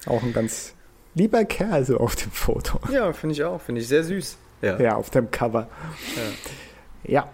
Auch 0.06 0.24
ein 0.24 0.34
ganz 0.34 0.74
lieber 1.16 1.46
Kerl 1.46 1.86
so 1.86 1.98
auf 1.98 2.16
dem 2.16 2.32
Foto. 2.32 2.80
Ja, 2.92 3.14
finde 3.14 3.34
ich 3.34 3.44
auch. 3.44 3.62
Finde 3.62 3.82
ich 3.82 3.88
sehr 3.88 4.04
süß. 4.04 4.38
Ja, 4.62 4.80
ja 4.80 4.96
auf 4.96 5.10
dem 5.10 5.32
Cover. 5.32 5.68
Ja. 7.04 7.14
ja. 7.14 7.28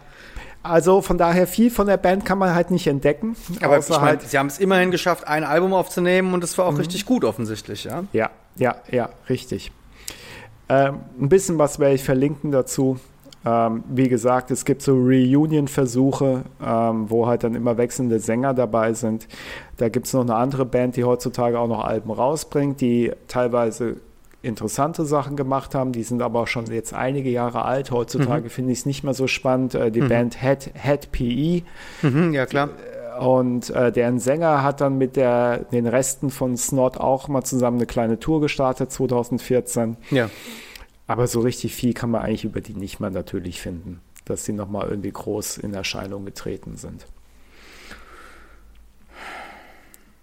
Also 0.63 1.01
von 1.01 1.17
daher 1.17 1.47
viel 1.47 1.71
von 1.71 1.88
der 1.88 1.97
Band 1.97 2.25
kann 2.25 2.38
man 2.38 2.53
halt 2.53 2.71
nicht 2.71 2.88
entdecken. 2.88 3.38
Aber 3.61 3.77
ich 3.77 3.88
mein, 3.88 4.01
halt 4.01 4.21
sie 4.23 4.38
haben 4.38 4.47
es 4.47 4.59
immerhin 4.59 4.91
geschafft, 4.91 5.25
ein 5.25 5.43
Album 5.43 5.73
aufzunehmen 5.73 6.34
und 6.34 6.43
es 6.43 6.57
war 6.57 6.65
auch 6.65 6.71
mhm. 6.71 6.79
richtig 6.79 7.05
gut 7.05 7.23
offensichtlich, 7.23 7.85
ja? 7.85 8.03
Ja, 8.11 8.31
ja, 8.57 8.75
ja, 8.91 9.09
richtig. 9.29 9.71
Ähm, 10.67 10.99
ein 11.19 11.29
bisschen 11.29 11.57
was 11.57 11.79
werde 11.79 11.95
ich 11.95 12.03
verlinken 12.03 12.51
dazu. 12.51 12.99
Ähm, 13.48 13.84
wie 13.88 14.10
gesagt, 14.10 14.52
es 14.52 14.65
gibt 14.65 14.82
so 14.82 14.94
Reunion-Versuche, 14.94 16.44
ähm, 16.61 17.10
wo 17.10 17.28
halt 17.28 17.44
dann 17.44 17.56
immer 17.56 17.78
wechselnde 17.78 18.19
Sänger 18.19 18.53
dabei 18.53 18.94
sind. 18.94 19.28
Da 19.78 19.88
gibt 19.88 20.07
es 20.07 20.14
noch 20.14 20.22
eine 20.22 20.36
andere 20.36 20.65
Band, 20.65 20.98
die 20.98 21.06
heutzutage 21.06 21.57
auch 21.57 21.68
noch 21.68 21.86
Alben 21.86 22.11
rausbringt, 22.11 22.82
die 22.82 23.14
teilweise 23.28 23.98
interessante 24.41 25.06
Sachen 25.06 25.38
gemacht 25.38 25.76
haben. 25.76 25.94
Die 25.94 26.03
sind 26.03 26.22
aber 26.22 26.41
auch 26.41 26.48
schon 26.48 26.65
jetzt 26.65 26.94
einige 26.94 27.30
Jahre 27.30 27.64
alt. 27.64 27.91
Heutzutage 27.91 28.45
mhm. 28.45 28.49
finde 28.49 28.72
ich 28.74 28.80
es 28.80 28.86
nicht 28.86 29.03
mehr 29.03 29.14
so 29.14 29.28
spannend. 29.28 29.76
Äh, 29.76 29.91
die 29.91 30.02
mhm. 30.02 30.10
Band 30.10 30.41
Head, 30.41 30.72
Head 30.74 31.11
PE. 31.14 31.61
Mhm, 32.02 32.34
ja, 32.34 32.45
klar. 32.45 32.69
Und 33.19 33.69
äh, 33.69 33.91
deren 33.91 34.19
Sänger 34.19 34.61
hat 34.61 34.82
dann 34.82 34.98
mit 34.98 35.15
der, 35.15 35.60
den 35.72 35.88
Resten 35.88 36.30
von 36.30 36.57
Snot 36.57 36.98
auch 36.98 37.30
mal 37.30 37.44
zusammen 37.44 37.78
eine 37.78 37.88
kleine 37.88 38.19
Tour 38.19 38.41
gestartet, 38.41 38.91
2014. 38.91 39.95
Ja. 40.11 40.30
Aber 41.07 41.27
so 41.27 41.39
richtig 41.39 41.73
viel 41.73 41.93
kann 41.93 42.11
man 42.11 42.21
eigentlich 42.21 42.43
über 42.43 42.61
die 42.61 42.73
nicht 42.73 42.99
mehr 42.99 43.09
natürlich 43.09 43.61
finden, 43.61 44.01
dass 44.25 44.45
sie 44.45 44.53
nochmal 44.53 44.89
irgendwie 44.89 45.11
groß 45.11 45.57
in 45.57 45.73
Erscheinung 45.73 46.25
getreten 46.25 46.75
sind. 46.75 47.05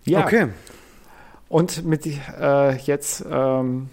Ja. 0.04 0.24
Okay. 0.24 0.48
Und 1.48 1.84
mit 1.84 2.06
äh, 2.06 2.76
jetzt 2.76 3.24
ähm, 3.30 3.88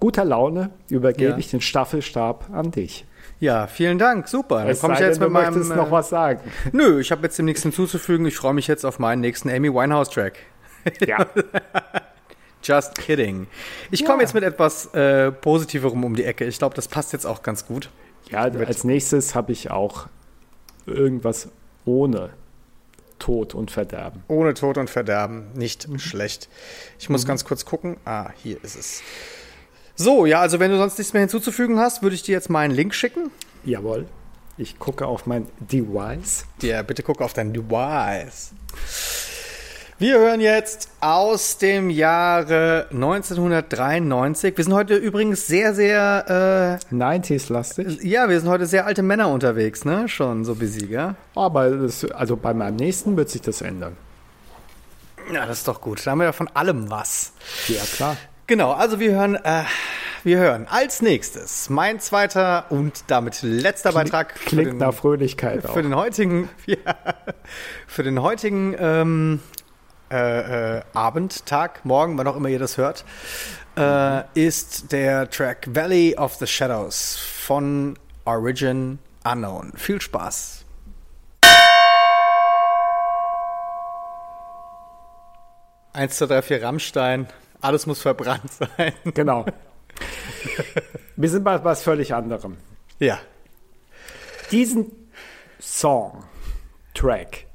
guter 0.00 0.24
Laune 0.24 0.70
übergebe 0.88 1.32
ja. 1.32 1.38
ich 1.38 1.50
den 1.50 1.60
Staffelstab 1.60 2.48
an 2.50 2.70
dich. 2.70 3.04
Ja, 3.38 3.66
vielen 3.66 3.98
Dank, 3.98 4.28
super. 4.28 4.64
Dann 4.64 4.78
komme 4.78 4.94
ich 4.94 5.00
jetzt 5.00 5.20
mit 5.20 5.30
meinem. 5.30 5.54
Möchtest 5.54 5.76
noch 5.76 5.90
was 5.90 6.08
sagen? 6.08 6.40
Nö, 6.72 7.00
ich 7.00 7.10
habe 7.12 7.22
jetzt 7.24 7.38
dem 7.38 7.44
nichts 7.44 7.62
hinzuzufügen. 7.62 8.24
Ich 8.24 8.36
freue 8.36 8.54
mich 8.54 8.66
jetzt 8.66 8.86
auf 8.86 8.98
meinen 8.98 9.20
nächsten 9.20 9.50
Amy 9.50 9.72
Winehouse 9.72 10.08
Track. 10.08 10.38
Ja. 11.06 11.26
Just 12.66 12.96
kidding. 12.96 13.46
Ich 13.90 14.04
komme 14.04 14.18
ja. 14.18 14.22
jetzt 14.22 14.34
mit 14.34 14.42
etwas 14.42 14.86
äh, 14.94 15.30
Positiverem 15.30 16.02
um 16.02 16.16
die 16.16 16.24
Ecke. 16.24 16.44
Ich 16.46 16.58
glaube, 16.58 16.74
das 16.74 16.88
passt 16.88 17.12
jetzt 17.12 17.26
auch 17.26 17.42
ganz 17.42 17.66
gut. 17.66 17.90
Ja, 18.30 18.40
als 18.40 18.82
nächstes 18.82 19.36
habe 19.36 19.52
ich 19.52 19.70
auch 19.70 20.08
irgendwas 20.84 21.48
ohne 21.84 22.30
Tod 23.18 23.54
und 23.54 23.70
Verderben. 23.70 24.24
Ohne 24.28 24.54
Tod 24.54 24.78
und 24.78 24.90
Verderben. 24.90 25.46
Nicht 25.54 25.88
mhm. 25.88 25.98
schlecht. 25.98 26.48
Ich 26.98 27.08
muss 27.08 27.24
mhm. 27.24 27.28
ganz 27.28 27.44
kurz 27.44 27.64
gucken. 27.64 27.96
Ah, 28.04 28.30
hier 28.42 28.62
ist 28.64 28.76
es. 28.76 29.02
So, 29.94 30.26
ja, 30.26 30.40
also 30.40 30.58
wenn 30.60 30.70
du 30.70 30.76
sonst 30.76 30.98
nichts 30.98 31.12
mehr 31.12 31.20
hinzuzufügen 31.20 31.78
hast, 31.78 32.02
würde 32.02 32.16
ich 32.16 32.22
dir 32.22 32.32
jetzt 32.32 32.50
meinen 32.50 32.74
Link 32.74 32.94
schicken. 32.94 33.30
Jawohl. 33.64 34.06
Ich 34.58 34.78
gucke 34.78 35.06
auf 35.06 35.26
mein 35.26 35.46
Device. 35.60 36.46
Ja, 36.62 36.82
bitte 36.82 37.02
gucke 37.02 37.24
auf 37.24 37.32
dein 37.32 37.52
Device. 37.52 38.52
Wir 39.98 40.18
hören 40.18 40.42
jetzt 40.42 40.90
aus 41.00 41.56
dem 41.56 41.88
Jahre 41.88 42.86
1993. 42.90 44.54
Wir 44.54 44.64
sind 44.64 44.74
heute 44.74 44.94
übrigens 44.94 45.46
sehr, 45.46 45.74
sehr 45.74 46.78
äh, 46.90 46.94
90s-lastig. 46.94 48.02
Ja, 48.02 48.28
wir 48.28 48.38
sind 48.38 48.50
heute 48.50 48.66
sehr 48.66 48.84
alte 48.84 49.02
Männer 49.02 49.30
unterwegs, 49.30 49.86
ne? 49.86 50.06
Schon 50.06 50.44
so 50.44 50.54
gell? 50.54 51.14
Aber 51.34 51.70
das, 51.70 52.04
also 52.10 52.36
bei 52.36 52.52
meinem 52.52 52.76
nächsten 52.76 53.16
wird 53.16 53.30
sich 53.30 53.40
das 53.40 53.62
ändern. 53.62 53.96
Ja, 55.32 55.46
das 55.46 55.60
ist 55.60 55.68
doch 55.68 55.80
gut. 55.80 56.06
Da 56.06 56.10
haben 56.10 56.18
wir 56.18 56.24
ja 56.24 56.32
von 56.32 56.48
allem 56.52 56.90
was. 56.90 57.32
Ja, 57.68 57.82
klar. 57.94 58.18
Genau, 58.46 58.72
also 58.72 59.00
wir 59.00 59.12
hören, 59.12 59.36
äh, 59.36 59.62
wir 60.24 60.36
hören 60.36 60.66
als 60.68 61.00
nächstes 61.00 61.70
mein 61.70 62.00
zweiter 62.00 62.66
und 62.68 63.04
damit 63.06 63.38
letzter 63.40 63.92
Kling, 63.92 64.02
Beitrag. 64.04 64.34
Klingt 64.34 64.78
nach 64.78 64.92
Fröhlichkeit 64.92 65.62
für 65.62 65.70
auch. 65.70 65.74
den 65.76 65.96
heutigen, 65.96 66.50
ja, 66.66 66.76
für 67.86 68.02
den 68.02 68.20
heutigen 68.20 68.76
ähm, 68.78 69.40
äh, 70.10 70.76
äh, 70.78 70.82
Abend, 70.94 71.46
Tag, 71.46 71.84
Morgen, 71.84 72.16
wann 72.18 72.26
auch 72.26 72.36
immer 72.36 72.48
ihr 72.48 72.58
das 72.58 72.76
hört, 72.76 73.04
äh, 73.76 74.22
ist 74.34 74.92
der 74.92 75.28
Track 75.30 75.66
Valley 75.68 76.14
of 76.16 76.34
the 76.34 76.46
Shadows 76.46 77.16
von 77.16 77.98
Origin 78.24 78.98
Unknown. 79.24 79.72
Viel 79.76 80.00
Spaß! 80.00 80.64
Eins, 85.92 86.16
zwei, 86.16 86.26
drei, 86.26 86.42
vier 86.42 86.62
Rammstein. 86.62 87.26
Alles 87.60 87.86
muss 87.86 88.02
verbrannt 88.02 88.52
sein. 88.52 88.92
Genau. 89.14 89.46
Wir 91.16 91.30
sind 91.30 91.42
bei 91.42 91.64
was 91.64 91.82
völlig 91.82 92.12
anderem. 92.12 92.58
Ja. 92.98 93.18
Diesen 94.50 94.92
Song, 95.58 96.24
Track, 96.92 97.45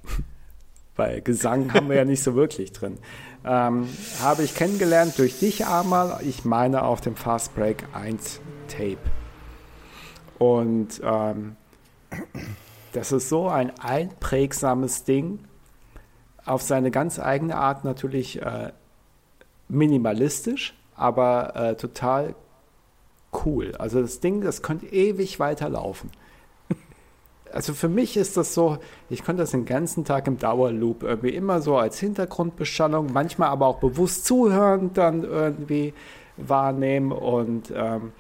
weil 1.02 1.22
Gesang 1.22 1.74
haben 1.74 1.90
wir 1.90 1.96
ja 1.96 2.06
nicht 2.06 2.22
so 2.22 2.36
wirklich 2.36 2.74
drin, 2.74 3.00
ähm, 3.44 3.90
habe 4.22 4.44
ich 4.44 4.54
kennengelernt 4.54 5.18
durch 5.18 5.40
dich 5.40 5.66
einmal, 5.66 6.20
ich 6.22 6.46
meine 6.46 6.84
auf 6.84 7.02
dem 7.02 7.16
Fast 7.16 7.56
Break 7.56 7.86
1 7.94 8.40
Tape. 8.68 9.00
Und 10.38 11.02
ähm, 11.04 11.56
das 12.94 13.12
ist 13.12 13.30
so 13.30 13.48
ein 13.48 13.72
einprägsames 13.80 15.04
Ding, 15.04 15.40
auf 16.46 16.62
seine 16.62 16.92
ganz 16.92 17.18
eigene 17.18 17.56
Art 17.56 17.84
natürlich 17.84 18.40
äh, 18.40 18.72
minimalistisch, 19.70 20.76
aber 20.96 21.56
äh, 21.56 21.76
total 21.78 22.36
cool. 23.44 23.74
Also 23.80 24.02
das 24.02 24.20
Ding, 24.20 24.42
das 24.42 24.62
könnte 24.62 24.86
ewig 24.86 25.40
weiterlaufen. 25.40 26.12
Also 27.54 27.74
für 27.74 27.90
mich 27.90 28.18
ist 28.18 28.38
das 28.38 28.54
so, 28.54 28.78
ich 29.10 29.24
könnte 29.24 29.44
das 29.44 29.52
den 29.52 29.66
ganzen 29.66 30.06
Tag 30.06 30.28
im 30.28 30.38
Dauerloop 30.38 31.04
irgendwie 31.04 31.30
immer 31.30 31.62
so 31.62 31.78
als 31.78 32.00
Hintergrundbeschallung, 32.00 33.12
manchmal 33.12 33.50
aber 33.50 33.68
auch 33.68 33.80
bewusst 33.80 34.26
zuhören 34.26 34.94
dann 34.94 35.24
irgendwie 35.24 35.94
wahrnehmen 36.38 37.12
und 37.12 37.74
ähm, 37.76 38.14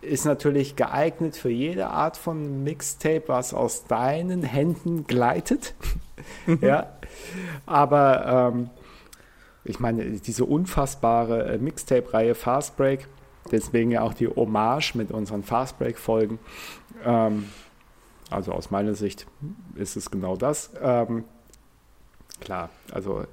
ist 0.00 0.24
natürlich 0.24 0.76
geeignet 0.76 1.36
für 1.36 1.50
jede 1.50 1.88
Art 1.88 2.16
von 2.16 2.62
Mixtape, 2.62 3.24
was 3.26 3.54
aus 3.54 3.84
deinen 3.84 4.42
Händen 4.42 5.06
gleitet. 5.06 5.74
ja, 6.60 6.92
aber 7.66 8.52
ähm, 8.54 8.70
ich 9.64 9.80
meine, 9.80 10.04
diese 10.04 10.44
unfassbare 10.44 11.54
äh, 11.54 11.58
Mixtape-Reihe 11.58 12.34
Fast 12.34 12.76
Break, 12.76 13.08
deswegen 13.50 13.90
ja 13.90 14.02
auch 14.02 14.14
die 14.14 14.28
Hommage 14.28 14.94
mit 14.94 15.10
unseren 15.10 15.42
Fast 15.42 15.78
Break-Folgen. 15.78 16.38
Ähm, 17.04 17.48
also 18.34 18.52
aus 18.52 18.70
meiner 18.70 18.94
Sicht 18.94 19.26
ist 19.74 19.96
es 19.96 20.10
genau 20.10 20.36
das. 20.36 20.70
Ähm, 20.80 21.24
klar, 22.40 22.70
also. 22.92 23.24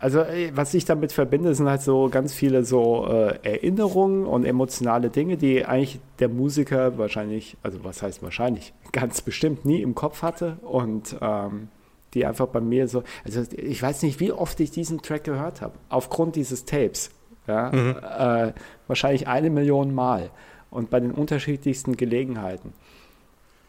Also, 0.00 0.20
was 0.52 0.74
ich 0.74 0.84
damit 0.84 1.12
verbinde, 1.12 1.54
sind 1.56 1.68
halt 1.68 1.82
so 1.82 2.08
ganz 2.08 2.32
viele 2.32 2.64
so 2.64 3.08
äh, 3.08 3.38
Erinnerungen 3.42 4.26
und 4.26 4.44
emotionale 4.44 5.10
Dinge, 5.10 5.36
die 5.36 5.64
eigentlich 5.64 5.98
der 6.20 6.28
Musiker 6.28 6.98
wahrscheinlich, 6.98 7.56
also 7.64 7.82
was 7.82 8.00
heißt 8.02 8.22
wahrscheinlich, 8.22 8.74
ganz 8.92 9.22
bestimmt 9.22 9.64
nie 9.64 9.82
im 9.82 9.96
Kopf 9.96 10.22
hatte 10.22 10.58
und 10.62 11.16
ähm, 11.20 11.68
die 12.14 12.24
einfach 12.26 12.46
bei 12.46 12.60
mir 12.60 12.86
so, 12.86 13.02
also 13.24 13.42
ich 13.56 13.82
weiß 13.82 14.02
nicht, 14.02 14.20
wie 14.20 14.30
oft 14.30 14.60
ich 14.60 14.70
diesen 14.70 15.02
Track 15.02 15.24
gehört 15.24 15.62
habe, 15.62 15.74
aufgrund 15.88 16.36
dieses 16.36 16.64
Tapes. 16.64 17.10
Ja, 17.48 17.72
mhm. 17.72 17.96
äh, 17.96 18.52
wahrscheinlich 18.86 19.26
eine 19.26 19.48
Million 19.48 19.94
Mal 19.94 20.30
und 20.70 20.90
bei 20.90 21.00
den 21.00 21.12
unterschiedlichsten 21.12 21.96
Gelegenheiten. 21.96 22.72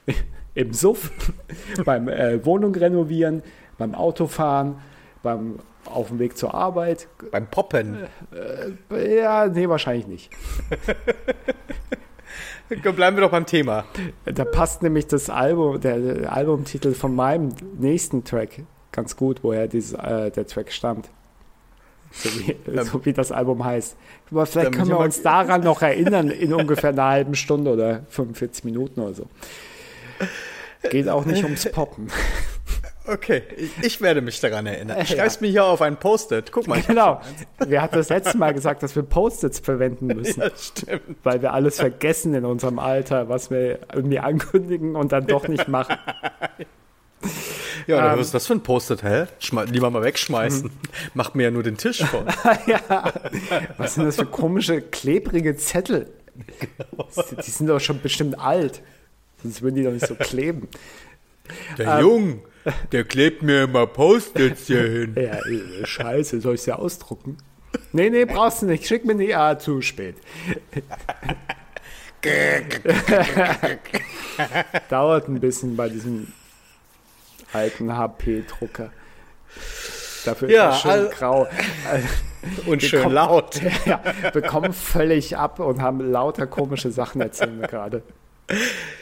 im 0.55 0.73
Suff, 0.73 1.11
beim 1.85 2.07
äh, 2.07 2.43
Wohnung 2.45 2.76
renovieren, 2.76 3.43
beim 3.77 3.95
Autofahren, 3.95 4.76
beim 5.23 5.59
auf 5.85 6.09
dem 6.09 6.19
Weg 6.19 6.38
zur 6.38 6.53
Arbeit. 6.53 7.07
Beim 7.31 7.47
Poppen. 7.47 7.97
Äh, 8.91 9.17
ja, 9.17 9.47
nee, 9.47 9.67
wahrscheinlich 9.69 10.07
nicht. 10.07 10.30
Bleiben 12.95 13.17
wir 13.17 13.21
doch 13.21 13.31
beim 13.31 13.47
Thema. 13.47 13.85
Da 14.26 14.45
passt 14.45 14.84
nämlich 14.84 15.07
das 15.07 15.31
Album, 15.31 15.81
der, 15.81 15.97
der 15.97 16.31
Albumtitel 16.34 16.93
von 16.93 17.15
meinem 17.15 17.49
nächsten 17.80 18.23
Track 18.23 18.63
ganz 18.91 19.15
gut, 19.15 19.43
woher 19.43 19.67
dieses, 19.67 19.93
äh, 19.93 20.30
der 20.30 20.45
Track 20.45 20.71
stammt. 20.71 21.09
So 22.11 22.30
wie, 22.40 22.56
so 22.84 23.06
wie, 23.06 23.14
das 23.14 23.31
Album 23.31 23.64
heißt. 23.64 23.95
Aber 24.31 24.45
vielleicht 24.45 24.73
können 24.73 24.90
wir 24.90 24.99
uns 24.99 25.22
daran 25.22 25.61
noch 25.61 25.81
erinnern 25.84 26.30
in 26.30 26.53
ungefähr 26.53 26.91
einer 26.91 27.06
halben 27.06 27.36
Stunde 27.36 27.72
oder 27.72 28.02
45 28.10 28.64
Minuten 28.65 29.02
oder 29.02 29.14
so. 29.14 29.27
Geht 30.90 31.10
auch 31.10 31.26
nicht 31.26 31.44
ums 31.44 31.69
Poppen. 31.72 32.10
Okay, 33.07 33.41
ich, 33.57 33.72
ich, 33.81 34.02
werde 34.02 34.22
mich 34.22 34.40
daran 34.40 34.68
erinnern. 34.68 35.03
Schreib's 35.03 35.36
ja. 35.36 35.41
mir 35.41 35.48
hier 35.48 35.65
auf 35.65 35.81
ein 35.81 35.98
Post-it. 35.98 36.52
Guck 36.52 36.68
mal. 36.68 36.80
Genau. 36.81 37.19
Wir 37.65 37.81
hatten 37.81 37.95
das 37.95 38.10
letzte 38.10 38.38
Mal 38.38 38.53
gesagt, 38.53 38.84
dass 38.84 38.95
wir 38.95 39.02
Post-its 39.02 39.57
verwenden 39.57 40.07
müssen. 40.07 40.41
Ja, 40.41 40.52
stimmt. 40.56 41.18
Weil 41.23 41.41
wir 41.41 41.53
alles 41.53 41.77
vergessen 41.77 42.36
in 42.36 42.45
unserem 42.45 42.77
Alter, 42.77 43.27
was 43.27 43.49
wir 43.49 43.80
irgendwie 43.91 44.19
ankündigen 44.19 44.95
und 44.95 45.11
dann 45.11 45.26
doch 45.26 45.48
nicht 45.48 45.68
machen. 45.68 45.95
Ja, 47.87 48.13
ähm, 48.13 48.19
was 48.19 48.27
ist 48.27 48.33
das 48.33 48.47
für 48.47 48.53
ein 48.53 48.61
Post-it, 48.61 49.03
hä? 49.03 49.25
Schme 49.39 49.65
lieber 49.65 49.89
mal 49.89 50.03
wegschmeißen. 50.03 50.63
Mhm. 50.63 50.71
Macht 51.13 51.35
mir 51.35 51.43
ja 51.43 51.51
nur 51.51 51.63
den 51.63 51.77
Tisch 51.77 52.03
voll. 52.03 52.25
ja. 52.67 53.13
Was 53.77 53.95
sind 53.95 54.05
das 54.05 54.17
für 54.17 54.25
komische, 54.25 54.81
klebrige 54.81 55.55
Zettel? 55.57 56.07
Die 57.45 57.51
sind 57.51 57.67
doch 57.67 57.79
schon 57.79 58.01
bestimmt 58.01 58.39
alt. 58.39 58.81
Sonst 59.41 59.61
würden 59.61 59.75
die 59.75 59.83
doch 59.83 59.91
nicht 59.91 60.07
so 60.07 60.15
kleben. 60.15 60.67
Der 61.77 61.95
ähm, 61.95 62.01
Jung, 62.01 62.41
der 62.91 63.05
klebt 63.05 63.41
mir 63.41 63.63
immer 63.63 63.87
Post-its 63.87 64.67
hier 64.67 64.83
hin. 64.83 65.15
Ja, 65.15 65.39
äh, 65.45 65.85
scheiße, 65.85 66.41
soll 66.41 66.55
ich 66.55 66.61
sie 66.61 66.71
ausdrucken? 66.71 67.37
Nee, 67.91 68.09
nee, 68.09 68.25
brauchst 68.25 68.61
du 68.61 68.67
nicht. 68.67 68.85
Schick 68.85 69.05
mir 69.05 69.15
die 69.15 69.35
ah, 69.35 69.57
zu 69.57 69.81
spät. 69.81 70.15
Dauert 74.89 75.29
ein 75.29 75.39
bisschen 75.39 75.75
bei 75.75 75.89
diesem 75.89 76.27
alten 77.53 77.95
HP-Drucker. 77.95 78.91
Dafür 80.26 80.49
ja, 80.49 80.69
ist 80.69 80.85
er 80.85 80.91
schön 80.91 81.11
grau. 81.11 81.47
und 82.65 82.84
schön 82.84 83.03
kommen, 83.03 83.15
laut. 83.15 83.59
Ja, 83.85 84.01
wir 84.34 84.41
kommen 84.41 84.73
völlig 84.73 85.38
ab 85.38 85.59
und 85.59 85.81
haben 85.81 86.11
lauter 86.11 86.47
komische 86.47 86.91
Sachen 86.91 87.21
erzählen 87.21 87.61
gerade. 87.61 88.03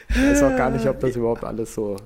Ich 0.10 0.22
weiß 0.22 0.44
auch 0.44 0.56
gar 0.56 0.69
nicht, 0.69 0.88
ob 0.88 0.99
das 0.99 1.15
überhaupt 1.15 1.44
alles 1.44 1.74
so 1.74 1.98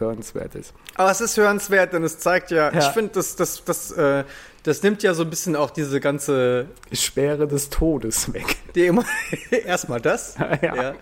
hörenswert 0.00 0.54
ist. 0.54 0.72
Aber 0.96 1.10
es 1.10 1.20
ist 1.20 1.36
hörenswert, 1.36 1.92
denn 1.92 2.02
es 2.04 2.18
zeigt 2.18 2.50
ja, 2.50 2.72
ja. 2.72 2.78
ich 2.78 2.86
finde, 2.86 3.12
das, 3.14 3.36
das, 3.36 3.62
das, 3.64 3.92
äh, 3.92 4.24
das 4.62 4.82
nimmt 4.82 5.02
ja 5.02 5.14
so 5.14 5.22
ein 5.22 5.30
bisschen 5.30 5.56
auch 5.56 5.70
diese 5.70 6.00
ganze 6.00 6.66
Schwere 6.92 7.46
des 7.46 7.70
Todes 7.70 8.32
weg. 8.32 8.56
Die 8.74 8.90
erstmal 9.64 10.00
das. 10.00 10.36
ja. 10.62 10.74
ja. 10.74 10.94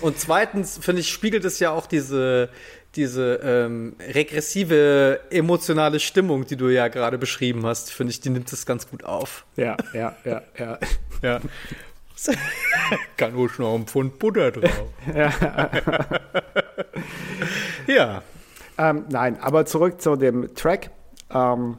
Und 0.00 0.18
zweitens, 0.18 0.78
finde 0.78 1.00
ich, 1.00 1.10
spiegelt 1.10 1.44
es 1.44 1.58
ja 1.58 1.70
auch 1.70 1.86
diese, 1.86 2.48
diese 2.96 3.40
ähm, 3.42 3.96
regressive 4.00 5.20
emotionale 5.30 6.00
Stimmung, 6.00 6.46
die 6.46 6.56
du 6.56 6.68
ja 6.68 6.88
gerade 6.88 7.18
beschrieben 7.18 7.66
hast, 7.66 7.92
finde 7.92 8.12
ich, 8.12 8.20
die 8.20 8.30
nimmt 8.30 8.52
es 8.52 8.66
ganz 8.66 8.88
gut 8.88 9.04
auf. 9.04 9.44
Ja, 9.56 9.76
ja, 9.92 10.16
ja, 10.24 10.42
ja. 10.58 10.78
ja. 11.22 11.40
Kann 13.16 13.34
ruhig 13.34 13.58
noch 13.58 13.74
ein 13.74 13.86
Pfund 13.86 14.18
Butter 14.18 14.50
drauf. 14.50 14.84
ja. 15.14 15.32
ja. 17.86 18.22
Ähm, 18.78 19.04
nein, 19.10 19.38
aber 19.40 19.66
zurück 19.66 20.00
zu 20.00 20.16
dem 20.16 20.54
Track. 20.54 20.90
Ähm, 21.30 21.78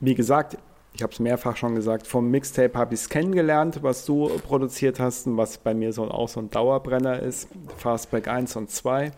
wie 0.00 0.14
gesagt, 0.14 0.56
ich 0.98 1.02
habe 1.02 1.12
es 1.12 1.20
mehrfach 1.20 1.56
schon 1.56 1.76
gesagt, 1.76 2.08
vom 2.08 2.28
Mixtape 2.28 2.76
habe 2.76 2.94
ich 2.94 3.02
es 3.02 3.08
kennengelernt, 3.08 3.84
was 3.84 4.04
du 4.04 4.28
produziert 4.38 4.98
hast 4.98 5.28
und 5.28 5.36
was 5.36 5.58
bei 5.58 5.72
mir 5.72 5.92
so 5.92 6.10
auch 6.10 6.28
so 6.28 6.40
ein 6.40 6.50
Dauerbrenner 6.50 7.20
ist. 7.20 7.48
Fastback 7.76 8.26
1 8.26 8.56
und 8.56 8.70
2. 8.70 9.12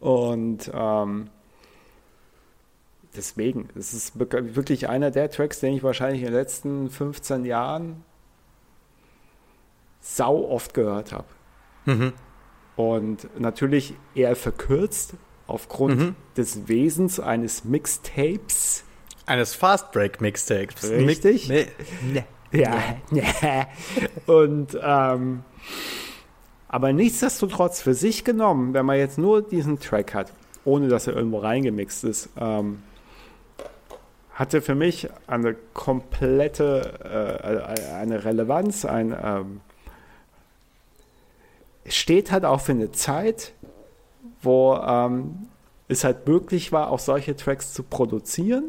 Und 0.00 0.70
ähm, 0.72 1.28
deswegen, 3.14 3.68
es 3.76 3.92
ist 3.92 4.18
wirklich 4.18 4.88
einer 4.88 5.10
der 5.10 5.30
Tracks, 5.30 5.60
den 5.60 5.74
ich 5.74 5.82
wahrscheinlich 5.82 6.22
in 6.22 6.28
den 6.28 6.34
letzten 6.34 6.90
15 6.90 7.44
Jahren 7.44 8.04
sau 10.00 10.48
oft 10.48 10.74
gehört 10.74 11.12
habe. 11.12 11.26
Mhm. 11.84 12.12
Und 12.76 13.38
natürlich 13.38 13.94
eher 14.14 14.34
verkürzt 14.36 15.14
aufgrund 15.46 15.98
mhm. 15.98 16.16
des 16.36 16.68
Wesens 16.68 17.20
eines 17.20 17.64
Mixtapes. 17.64 18.84
Eines 19.26 19.54
Fast 19.54 19.92
Break 19.92 20.20
Mixtapes. 20.20 20.88
Richtig? 20.88 21.48
Nee. 21.48 21.66
nee. 22.02 22.24
Ja, 22.52 22.96
nee. 23.10 23.24
Und 24.26 24.78
ähm, 24.82 25.44
aber 26.72 26.92
nichtsdestotrotz 26.92 27.82
für 27.82 27.94
sich 27.94 28.22
genommen, 28.22 28.74
wenn 28.74 28.86
man 28.86 28.96
jetzt 28.96 29.18
nur 29.18 29.42
diesen 29.42 29.80
Track 29.80 30.14
hat, 30.14 30.32
ohne 30.64 30.86
dass 30.86 31.08
er 31.08 31.16
irgendwo 31.16 31.38
reingemixt 31.38 32.04
ist, 32.04 32.28
ähm, 32.38 32.84
hatte 34.32 34.62
für 34.62 34.76
mich 34.76 35.08
eine 35.26 35.56
komplette, 35.74 37.74
äh, 37.82 37.92
eine 37.92 38.24
Relevanz, 38.24 38.84
ein, 38.84 39.12
ähm, 39.20 39.60
steht 41.86 42.30
halt 42.30 42.44
auch 42.44 42.60
für 42.60 42.70
eine 42.70 42.92
Zeit, 42.92 43.52
wo 44.40 44.76
ähm, 44.76 45.48
es 45.88 46.04
halt 46.04 46.28
möglich 46.28 46.70
war, 46.70 46.92
auch 46.92 47.00
solche 47.00 47.34
Tracks 47.34 47.74
zu 47.74 47.82
produzieren, 47.82 48.62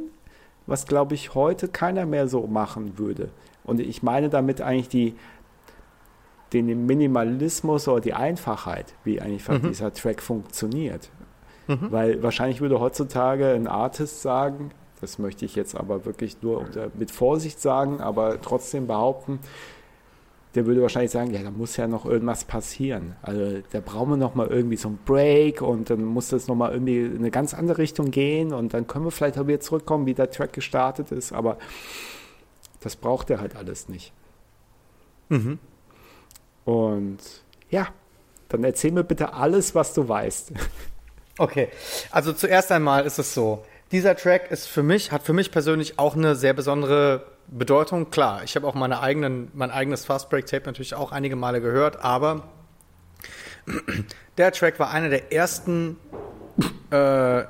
was 0.66 0.88
glaube 0.88 1.14
ich 1.14 1.36
heute 1.36 1.68
keiner 1.68 2.08
mehr 2.08 2.28
so 2.28 2.48
machen 2.48 2.98
würde. 2.98 3.30
Und 3.64 3.80
ich 3.80 4.02
meine 4.02 4.30
damit 4.30 4.60
eigentlich 4.60 4.90
die 4.90 5.16
den 6.54 6.86
Minimalismus 6.86 7.88
oder 7.88 8.02
die 8.02 8.14
Einfachheit, 8.14 8.94
wie 9.04 9.22
eigentlich 9.22 9.48
mhm. 9.48 9.70
dieser 9.70 9.94
Track 9.94 10.22
funktioniert. 10.22 11.10
Mhm. 11.68 11.92
Weil 11.92 12.24
wahrscheinlich 12.24 12.62
würde 12.62 12.80
heutzutage 12.80 13.48
ein 13.52 13.68
Artist 13.68 14.22
sagen, 14.22 14.72
das 15.00 15.18
möchte 15.18 15.46
ich 15.46 15.56
jetzt 15.56 15.76
aber 15.76 16.06
wirklich 16.06 16.42
nur 16.42 16.66
mit 16.98 17.12
Vorsicht 17.12 17.60
sagen, 17.60 18.02
aber 18.02 18.40
trotzdem 18.42 18.88
behaupten, 18.88 19.40
der 20.54 20.66
würde 20.66 20.82
wahrscheinlich 20.82 21.12
sagen, 21.12 21.34
ja, 21.34 21.42
da 21.42 21.50
muss 21.50 21.78
ja 21.78 21.88
noch 21.88 22.06
irgendwas 22.06 22.44
passieren. 22.44 23.16
Also 23.22 23.62
da 23.72 23.80
brauchen 23.80 24.12
wir 24.12 24.18
noch 24.18 24.36
mal 24.36 24.48
irgendwie 24.48 24.76
so 24.76 24.90
einen 24.90 25.00
Break 25.06 25.62
und 25.62 25.90
dann 25.90 26.04
muss 26.04 26.28
das 26.30 26.48
noch 26.48 26.56
mal 26.56 26.74
irgendwie 26.74 27.00
in 27.00 27.18
eine 27.18 27.32
ganz 27.32 27.54
andere 27.54 27.78
Richtung 27.78 28.12
gehen 28.12 28.54
und 28.54 28.74
dann 28.74 28.86
können 28.86 29.06
wir 29.06 29.12
vielleicht 29.12 29.40
auch 29.40 29.48
wieder 29.48 29.62
zurückkommen, 29.62 30.06
wie 30.06 30.14
der 30.14 30.30
Track 30.30 30.54
gestartet 30.54 31.12
ist, 31.12 31.32
aber 31.32 31.58
das 32.82 32.96
braucht 32.96 33.30
er 33.30 33.40
halt 33.40 33.56
alles 33.56 33.88
nicht. 33.88 34.12
Mhm. 35.30 35.60
Und 36.72 37.20
ja, 37.70 37.90
dann 38.48 38.64
erzähl 38.64 38.94
mir 38.94 39.04
bitte 39.04 39.34
alles, 39.34 39.76
was 39.76 39.94
du 39.94 40.08
weißt. 40.08 40.54
Okay, 41.38 41.70
also 42.12 42.34
zuerst 42.34 42.72
einmal 42.72 43.06
ist 43.06 43.18
es 43.18 43.34
so, 43.34 43.66
dieser 43.92 44.16
Track 44.16 44.52
ist 44.52 44.68
für 44.68 44.84
mich, 44.84 45.12
hat 45.12 45.24
für 45.24 45.32
mich 45.34 45.50
persönlich 45.50 45.98
auch 45.98 46.16
eine 46.16 46.36
sehr 46.36 46.54
besondere 46.54 47.26
Bedeutung. 47.48 48.12
Klar, 48.12 48.44
ich 48.44 48.56
habe 48.56 48.68
auch 48.68 48.76
meine 48.76 49.00
eigenen, 49.00 49.50
mein 49.54 49.72
eigenes 49.72 50.06
Fast 50.06 50.30
Break 50.30 50.46
Tape 50.46 50.66
natürlich 50.66 50.94
auch 50.94 51.14
einige 51.14 51.38
Male 51.38 51.62
gehört, 51.62 52.04
aber 52.04 52.50
der 54.38 54.52
Track 54.52 54.78
war 54.78 54.92
einer 54.92 55.10
der 55.10 55.32
ersten. 55.32 55.98
Äh, 56.92 57.40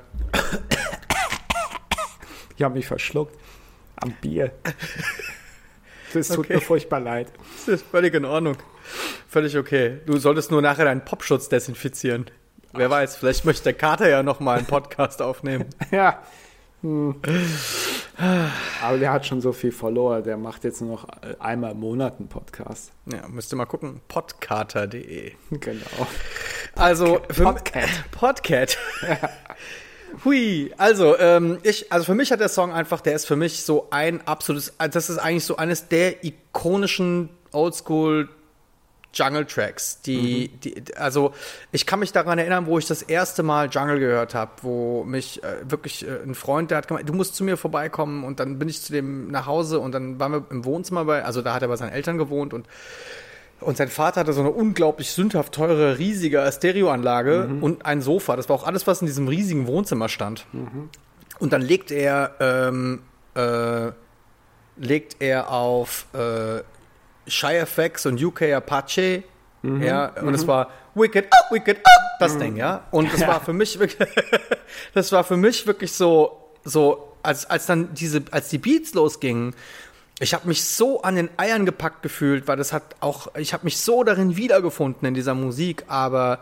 ich 2.56 2.64
habe 2.64 2.76
mich 2.76 2.88
verschluckt 2.88 3.36
am 3.98 4.12
Bier. 4.22 4.52
Das 6.14 6.28
tut 6.28 6.40
okay. 6.40 6.56
mir 6.56 6.62
furchtbar 6.62 7.00
leid. 7.00 7.32
Das 7.66 7.76
ist 7.76 7.86
völlig 7.86 8.14
in 8.14 8.26
Ordnung. 8.26 8.58
Völlig 9.28 9.58
okay. 9.58 10.00
Du 10.06 10.18
solltest 10.18 10.52
nur 10.52 10.62
nachher 10.62 10.86
deinen 10.86 11.06
Popschutz 11.06 11.50
desinfizieren. 11.50 12.26
Wer 12.74 12.90
weiß, 12.90 13.18
vielleicht 13.18 13.46
möchte 13.46 13.64
der 13.64 13.74
Kater 13.74 14.08
ja 14.10 14.24
noch 14.24 14.40
mal 14.40 14.58
einen 14.58 14.68
Podcast 14.68 15.22
aufnehmen. 15.22 15.66
ja. 15.92 16.22
Hm. 16.82 17.16
Aber 18.82 18.98
der 18.98 19.12
hat 19.12 19.26
schon 19.28 19.40
so 19.40 19.52
viel 19.52 19.72
verloren. 19.72 20.24
Der 20.24 20.38
macht 20.38 20.64
jetzt 20.64 20.82
nur 20.82 20.92
noch 20.92 21.08
einmal 21.40 21.72
im 21.72 21.80
Monat 21.80 22.16
einen 22.18 22.28
Podcast. 22.28 22.92
Ja, 23.12 23.28
müsst 23.28 23.54
ihr 23.54 23.56
mal 23.56 23.66
gucken. 23.66 24.02
Podcater.de. 24.08 25.34
Genau. 25.52 26.08
Also, 26.76 27.20
Podcat. 27.28 27.90
Podcat. 28.12 28.78
Ja. 29.08 29.30
Hui, 30.26 30.74
also 30.78 31.18
ähm, 31.18 31.60
ich, 31.64 31.92
also 31.92 32.06
für 32.06 32.16
mich 32.16 32.32
hat 32.32 32.42
der 32.42 32.50
Song 32.50 32.74
einfach, 32.74 33.00
der 33.02 33.14
ist 33.14 33.26
für 33.26 33.38
mich 33.38 33.64
so 33.64 33.88
ein 33.92 34.26
absolutes, 34.28 34.74
das 34.78 35.10
ist 35.10 35.18
eigentlich 35.18 35.46
so 35.46 35.56
eines 35.56 35.88
der 35.88 36.26
ikonischen 36.26 37.30
Oldschool 37.54 38.28
Jungle 39.14 39.46
Tracks, 39.46 40.02
die, 40.02 40.52
mhm. 40.54 40.60
die, 40.62 40.96
also 40.96 41.34
ich 41.72 41.86
kann 41.86 42.00
mich 42.00 42.12
daran 42.12 42.40
erinnern, 42.40 42.66
wo 42.66 42.78
ich 42.78 42.86
das 42.88 43.02
erste 43.02 43.44
Mal 43.44 43.70
Jungle 43.70 44.00
gehört 44.00 44.34
habe, 44.36 44.52
wo 44.62 45.04
mich 45.04 45.44
äh, 45.44 45.70
wirklich 45.70 46.08
äh, 46.08 46.22
ein 46.24 46.36
Freund, 46.36 46.72
der 46.72 46.78
hat 46.78 46.88
gemeint, 46.88 47.08
du 47.10 47.14
musst 47.14 47.36
zu 47.36 47.44
mir 47.44 47.58
vorbeikommen 47.58 48.24
und 48.24 48.40
dann 48.40 48.60
bin 48.60 48.70
ich 48.70 48.82
zu 48.82 48.94
dem 48.94 49.30
nach 49.30 49.46
Hause 49.46 49.80
und 49.80 49.92
dann 49.92 50.20
waren 50.20 50.32
wir 50.32 50.46
im 50.50 50.66
Wohnzimmer 50.66 51.06
bei, 51.06 51.24
also 51.24 51.42
da 51.42 51.54
hat 51.54 51.62
er 51.62 51.68
bei 51.68 51.76
seinen 51.76 51.92
Eltern 51.92 52.18
gewohnt 52.18 52.54
und 52.54 52.68
Und 53.62 53.78
sein 53.78 53.90
Vater 53.90 54.22
hatte 54.22 54.34
so 54.34 54.42
eine 54.42 54.50
unglaublich 54.50 55.12
sündhaft 55.12 55.54
teure, 55.54 56.00
riesige 56.00 56.50
Stereoanlage 56.52 57.48
mhm. 57.48 57.64
und 57.64 57.86
ein 57.86 58.02
Sofa. 58.02 58.36
Das 58.36 58.50
war 58.50 58.56
auch 58.56 58.66
alles, 58.66 58.88
was 58.88 59.02
in 59.02 59.06
diesem 59.06 59.28
riesigen 59.28 59.68
Wohnzimmer 59.68 60.10
stand. 60.10 60.48
Mhm. 60.52 60.90
Und 61.38 61.54
dann 61.54 61.62
legt 61.62 61.92
er, 61.92 62.32
ähm, 62.40 63.04
äh, 63.36 63.92
legt 64.78 65.18
er 65.20 65.52
auf 65.52 66.08
äh, 66.14 66.64
Shy 67.28 67.58
FX 67.58 68.06
und 68.06 68.22
UK 68.22 68.54
Apache. 68.54 69.24
Mhm. 69.62 69.84
Ja, 69.84 70.08
und 70.22 70.34
es 70.34 70.44
mhm. 70.44 70.48
war 70.48 70.72
Wicked 70.96 71.26
Up, 71.32 71.52
Wicked 71.52 71.78
Up, 71.78 72.02
das 72.20 72.38
Ding, 72.38 72.58
ja. 72.58 72.84
Und 72.92 73.14
das 73.14 73.22
war 73.22 73.40
für 73.40 73.54
mich 73.54 73.80
wirklich, 73.80 74.10
das 74.94 75.12
war 75.12 75.24
für 75.24 75.38
mich 75.38 75.68
wirklich 75.68 75.94
so, 75.94 76.50
so, 76.64 77.14
als, 77.24 77.50
als 77.50 77.68
dann 77.68 77.94
diese, 77.94 78.24
als 78.32 78.50
die 78.50 78.58
Beats 78.58 78.94
losgingen 78.94 79.54
ich 80.22 80.36
habe 80.36 80.48
mich 80.48 80.64
so 80.64 81.02
an 81.02 81.16
den 81.16 81.30
Eiern 81.38 81.66
gepackt 81.66 82.04
gefühlt, 82.04 82.48
weil 82.48 82.56
das 82.56 82.74
hat 82.74 82.96
auch, 83.00 83.36
ich 83.36 83.54
habe 83.54 83.64
mich 83.64 83.80
so 83.80 84.04
darin 84.04 84.38
wiedergefunden 84.38 85.08
in 85.08 85.16
dieser 85.16 85.34
Musik, 85.34 85.84
aber 85.88 86.40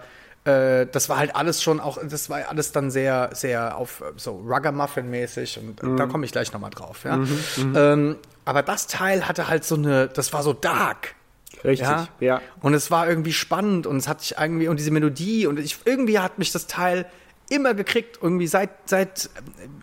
äh, 0.50 0.88
das 0.92 1.10
war 1.10 1.18
halt 1.18 1.36
alles 1.36 1.62
schon 1.62 1.80
auch, 1.80 1.98
das 2.04 2.30
war 2.30 2.50
alles 2.50 2.72
dann 2.72 2.92
sehr, 2.92 3.30
sehr 3.34 3.78
auf 3.78 4.04
so 4.18 4.44
Ruggermuffin-mäßig 4.48 5.60
und 5.60 5.84
mhm. 5.84 5.98
da 5.98 6.08
komme 6.08 6.26
ich 6.26 6.32
gleich 6.32 6.52
nochmal 6.54 6.72
drauf, 6.72 7.04
ja. 7.04 7.18
Mhm, 7.18 7.40
mhm, 7.58 7.74
ähm, 7.76 8.16
aber 8.46 8.64
das 8.64 8.88
Teil 8.88 9.28
hatte 9.28 9.48
halt 9.48 9.64
so 9.64 9.76
eine, 9.76 10.08
das 10.08 10.34
war 10.34 10.44
so 10.44 10.54
dark. 10.54 11.16
Richtig, 11.64 11.88
ja? 11.88 12.08
ja. 12.20 12.42
Und 12.62 12.74
es 12.74 12.90
war 12.90 13.08
irgendwie 13.10 13.34
spannend 13.34 13.86
und 13.86 13.98
es 13.98 14.08
hat 14.08 14.22
sich 14.22 14.38
irgendwie, 14.40 14.68
und 14.68 14.78
diese 14.78 14.92
Melodie 14.92 15.46
und 15.46 15.60
ich, 15.60 15.78
irgendwie 15.86 16.20
hat 16.20 16.40
mich 16.40 16.52
das 16.52 16.68
Teil 16.68 17.06
immer 17.50 17.74
gekriegt. 17.74 18.20
Irgendwie 18.22 18.48
seit, 18.48 18.70
seit, 18.86 19.30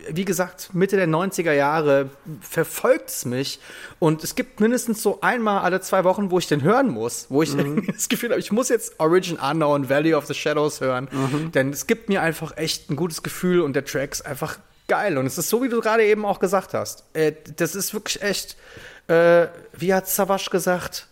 wie 0.09 0.25
gesagt, 0.25 0.73
Mitte 0.73 0.95
der 0.95 1.07
90er 1.07 1.51
Jahre 1.51 2.09
verfolgt 2.41 3.09
es 3.09 3.25
mich. 3.25 3.59
Und 3.99 4.23
es 4.23 4.35
gibt 4.35 4.59
mindestens 4.59 5.03
so 5.03 5.19
einmal 5.21 5.61
alle 5.61 5.81
zwei 5.81 6.03
Wochen, 6.03 6.31
wo 6.31 6.39
ich 6.39 6.47
den 6.47 6.63
hören 6.63 6.89
muss, 6.89 7.27
wo 7.29 7.43
ich 7.43 7.53
mhm. 7.53 7.85
das 7.93 8.09
Gefühl 8.09 8.31
habe, 8.31 8.39
ich 8.39 8.51
muss 8.51 8.69
jetzt 8.69 8.99
Origin 8.99 9.37
Unknown, 9.37 9.89
Valley 9.89 10.13
of 10.13 10.25
the 10.25 10.33
Shadows 10.33 10.81
hören. 10.81 11.09
Mhm. 11.11 11.51
Denn 11.51 11.69
es 11.71 11.87
gibt 11.87 12.09
mir 12.09 12.21
einfach 12.21 12.55
echt 12.57 12.89
ein 12.89 12.95
gutes 12.95 13.21
Gefühl 13.23 13.61
und 13.61 13.73
der 13.73 13.85
Track 13.85 14.13
ist 14.13 14.25
einfach 14.25 14.57
geil. 14.87 15.17
Und 15.17 15.25
es 15.25 15.37
ist 15.37 15.49
so, 15.49 15.61
wie 15.61 15.69
du 15.69 15.81
gerade 15.81 16.05
eben 16.05 16.25
auch 16.25 16.39
gesagt 16.39 16.73
hast. 16.73 17.03
Äh, 17.13 17.33
das 17.57 17.75
ist 17.75 17.93
wirklich 17.93 18.21
echt, 18.21 18.57
äh, 19.07 19.47
wie 19.73 19.93
hat 19.93 20.07
Savage 20.07 20.49
gesagt? 20.49 21.07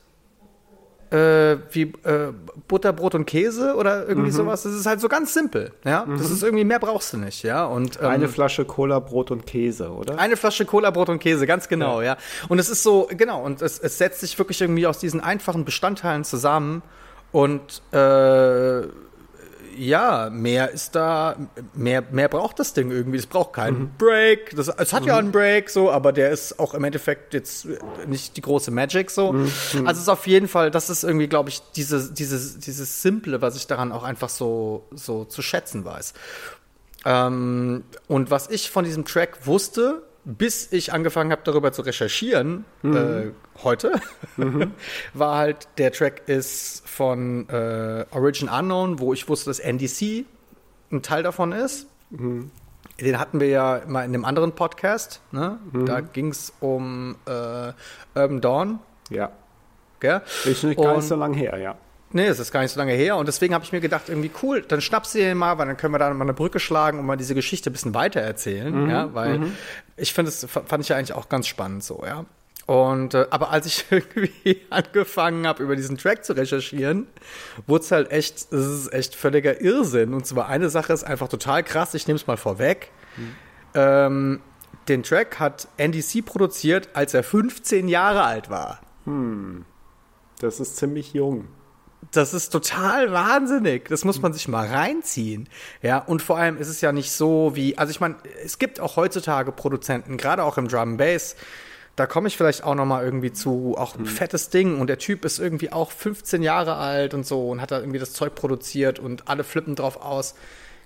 Äh, 1.15 1.57
wie 1.71 1.93
äh, 2.03 2.33
Butterbrot 2.67 3.15
und 3.15 3.25
Käse 3.25 3.75
oder 3.75 4.07
irgendwie 4.07 4.29
mhm. 4.29 4.35
sowas. 4.35 4.63
Das 4.63 4.73
ist 4.73 4.85
halt 4.85 4.99
so 4.99 5.07
ganz 5.07 5.33
simpel, 5.33 5.71
ja. 5.85 6.05
Mhm. 6.05 6.17
Das 6.17 6.29
ist 6.29 6.43
irgendwie 6.43 6.65
mehr 6.65 6.79
brauchst 6.79 7.13
du 7.13 7.17
nicht, 7.17 7.43
ja. 7.43 7.65
Und 7.65 7.99
ähm, 8.01 8.07
eine 8.07 8.27
Flasche 8.27 8.65
Cola 8.65 8.99
Brot 8.99 9.31
und 9.31 9.45
Käse, 9.45 9.91
oder? 9.91 10.19
Eine 10.19 10.35
Flasche 10.35 10.65
Cola 10.65 10.91
Brot 10.91 11.09
und 11.09 11.19
Käse, 11.19 11.47
ganz 11.47 11.67
genau, 11.67 12.01
ja. 12.01 12.13
ja. 12.13 12.17
Und 12.49 12.59
es 12.59 12.69
ist 12.69 12.83
so 12.83 13.07
genau 13.09 13.43
und 13.43 13.61
es, 13.61 13.79
es 13.79 13.97
setzt 13.97 14.21
sich 14.21 14.37
wirklich 14.37 14.59
irgendwie 14.61 14.87
aus 14.87 14.99
diesen 14.99 15.21
einfachen 15.21 15.63
Bestandteilen 15.63 16.23
zusammen 16.23 16.81
und 17.31 17.81
äh, 17.93 18.83
ja, 19.77 20.29
mehr 20.29 20.71
ist 20.71 20.95
da, 20.95 21.35
mehr, 21.73 22.03
mehr 22.11 22.29
braucht 22.29 22.59
das 22.59 22.73
Ding 22.73 22.91
irgendwie. 22.91 23.17
Es 23.17 23.27
braucht 23.27 23.53
keinen 23.53 23.79
mhm. 23.79 23.91
Break. 23.97 24.55
Das, 24.55 24.67
es 24.67 24.93
hat 24.93 25.03
mhm. 25.03 25.07
ja 25.07 25.17
einen 25.17 25.31
Break, 25.31 25.69
so, 25.69 25.91
aber 25.91 26.11
der 26.11 26.31
ist 26.31 26.59
auch 26.59 26.73
im 26.73 26.83
Endeffekt 26.83 27.33
jetzt 27.33 27.67
nicht 28.07 28.37
die 28.37 28.41
große 28.41 28.71
Magic, 28.71 29.11
so. 29.11 29.33
Mhm. 29.33 29.51
Also 29.85 29.91
es 29.91 29.99
ist 29.99 30.09
auf 30.09 30.27
jeden 30.27 30.47
Fall, 30.47 30.71
das 30.71 30.89
ist 30.89 31.03
irgendwie, 31.03 31.27
glaube 31.27 31.49
ich, 31.49 31.61
diese, 31.75 32.11
dieses, 32.11 32.59
dieses 32.59 33.01
Simple, 33.01 33.41
was 33.41 33.55
ich 33.55 33.67
daran 33.67 33.91
auch 33.91 34.03
einfach 34.03 34.29
so, 34.29 34.85
so 34.91 35.25
zu 35.25 35.41
schätzen 35.41 35.85
weiß. 35.85 36.13
Ähm, 37.05 37.83
und 38.07 38.31
was 38.31 38.49
ich 38.49 38.71
von 38.71 38.83
diesem 38.83 39.05
Track 39.05 39.45
wusste, 39.45 40.03
bis 40.25 40.71
ich 40.73 40.91
angefangen 40.91 41.31
habe, 41.31 41.41
darüber 41.43 41.71
zu 41.71 41.83
recherchieren, 41.83 42.65
mhm. 42.81 42.97
äh, 42.97 43.31
heute, 43.63 44.01
mhm. 44.37 44.71
war 45.13 45.37
halt, 45.37 45.67
der 45.77 45.91
Track 45.91 46.27
ist 46.27 46.87
von 46.87 47.47
äh, 47.49 48.05
Origin 48.11 48.49
Unknown, 48.49 48.99
wo 48.99 49.13
ich 49.13 49.29
wusste, 49.29 49.51
dass 49.51 49.59
NDC 49.59 50.25
ein 50.91 51.01
Teil 51.03 51.23
davon 51.23 51.51
ist. 51.51 51.87
Mhm. 52.09 52.51
Den 52.99 53.19
hatten 53.19 53.39
wir 53.39 53.47
ja 53.47 53.81
mal 53.87 54.03
in 54.03 54.13
einem 54.13 54.25
anderen 54.25 54.53
Podcast. 54.53 55.21
Ne? 55.31 55.59
Mhm. 55.71 55.85
Da 55.85 56.01
ging 56.01 56.29
es 56.29 56.53
um 56.59 57.17
äh, 57.25 57.73
Urban 58.15 58.41
Dawn. 58.41 58.79
Ja. 59.09 59.31
Gell? 59.99 60.21
Ist 60.45 60.63
nicht 60.63 60.79
gar 60.79 60.95
nicht 60.95 61.07
so 61.07 61.15
lange 61.15 61.37
her, 61.37 61.57
ja. 61.57 61.75
Nee, 62.11 62.27
es 62.27 62.39
ist 62.39 62.53
gar 62.53 62.61
nicht 62.61 62.71
so 62.71 62.79
lange 62.79 62.93
her. 62.93 63.17
Und 63.17 63.27
deswegen 63.27 63.53
habe 63.53 63.65
ich 63.65 63.73
mir 63.73 63.81
gedacht, 63.81 64.07
irgendwie 64.07 64.31
cool, 64.41 64.61
dann 64.61 64.79
schnapp 64.79 65.05
sie 65.05 65.19
den 65.19 65.37
mal, 65.37 65.57
weil 65.57 65.67
dann 65.67 65.75
können 65.75 65.93
wir 65.93 65.99
da 65.99 66.13
mal 66.13 66.23
eine 66.23 66.33
Brücke 66.33 66.59
schlagen 66.59 66.97
und 66.97 67.05
mal 67.05 67.17
diese 67.17 67.35
Geschichte 67.35 67.69
ein 67.69 67.73
bisschen 67.73 67.93
weiter 67.93 68.21
erzählen. 68.21 68.83
Mhm, 68.83 68.89
ja, 68.89 69.13
weil 69.13 69.39
mhm. 69.39 69.51
Ich 69.97 70.13
finde, 70.13 70.31
das 70.31 70.45
fand 70.49 70.83
ich 70.83 70.89
ja 70.89 70.97
eigentlich 70.97 71.13
auch 71.13 71.29
ganz 71.29 71.47
spannend 71.47 71.83
so, 71.83 72.03
ja. 72.05 72.25
Und 72.65 73.13
äh, 73.13 73.27
aber 73.29 73.51
als 73.51 73.65
ich 73.67 73.85
irgendwie 73.91 74.61
angefangen 74.69 75.45
habe, 75.45 75.63
über 75.63 75.75
diesen 75.75 75.97
Track 75.97 76.25
zu 76.25 76.33
recherchieren, 76.33 77.07
wurde 77.67 77.83
es 77.83 77.91
halt 77.91 78.11
echt, 78.11 78.51
es 78.51 78.51
ist 78.51 78.93
echt 78.93 79.15
völliger 79.15 79.61
Irrsinn. 79.61 80.13
Und 80.13 80.25
zwar 80.25 80.47
eine 80.47 80.69
Sache 80.69 80.91
ist 80.93 81.03
einfach 81.03 81.27
total 81.27 81.63
krass, 81.63 81.93
ich 81.93 82.07
nehme 82.07 82.17
es 82.17 82.27
mal 82.27 82.37
vorweg. 82.37 82.91
Mhm. 83.17 83.35
Ähm, 83.75 84.41
den 84.87 85.03
Track 85.03 85.39
hat 85.39 85.67
NDC 85.77 86.25
produziert, 86.25 86.89
als 86.93 87.13
er 87.13 87.23
15 87.23 87.87
Jahre 87.87 88.23
alt 88.23 88.49
war. 88.49 88.81
Hm. 89.05 89.65
Das 90.39 90.59
ist 90.59 90.77
ziemlich 90.77 91.13
jung. 91.13 91.47
Das 92.11 92.33
ist 92.33 92.49
total 92.49 93.11
wahnsinnig. 93.11 93.87
Das 93.89 94.05
muss 94.05 94.21
man 94.21 94.33
sich 94.33 94.47
mal 94.47 94.67
reinziehen. 94.67 95.49
Ja, 95.81 95.99
und 95.99 96.21
vor 96.21 96.37
allem 96.37 96.57
ist 96.57 96.67
es 96.67 96.81
ja 96.81 96.91
nicht 96.91 97.11
so 97.11 97.51
wie, 97.55 97.77
also 97.77 97.91
ich 97.91 97.99
meine, 97.99 98.15
es 98.43 98.59
gibt 98.59 98.79
auch 98.79 98.95
heutzutage 98.95 99.51
Produzenten, 99.51 100.17
gerade 100.17 100.43
auch 100.43 100.57
im 100.57 100.67
Drum 100.67 100.97
Bass, 100.97 101.35
da 101.95 102.07
komme 102.07 102.27
ich 102.27 102.35
vielleicht 102.35 102.63
auch 102.63 102.75
noch 102.75 102.85
mal 102.85 103.03
irgendwie 103.03 103.31
zu, 103.31 103.75
auch 103.77 103.95
ein 103.95 104.01
mhm. 104.01 104.07
fettes 104.07 104.49
Ding 104.49 104.79
und 104.79 104.87
der 104.87 104.97
Typ 104.97 105.23
ist 105.23 105.39
irgendwie 105.39 105.71
auch 105.71 105.91
15 105.91 106.41
Jahre 106.41 106.75
alt 106.75 107.13
und 107.13 107.25
so 107.25 107.49
und 107.49 107.61
hat 107.61 107.71
da 107.71 107.79
irgendwie 107.79 107.99
das 107.99 108.11
Zeug 108.13 108.35
produziert 108.35 108.99
und 108.99 109.29
alle 109.29 109.43
flippen 109.43 109.75
drauf 109.75 110.01
aus. 110.01 110.35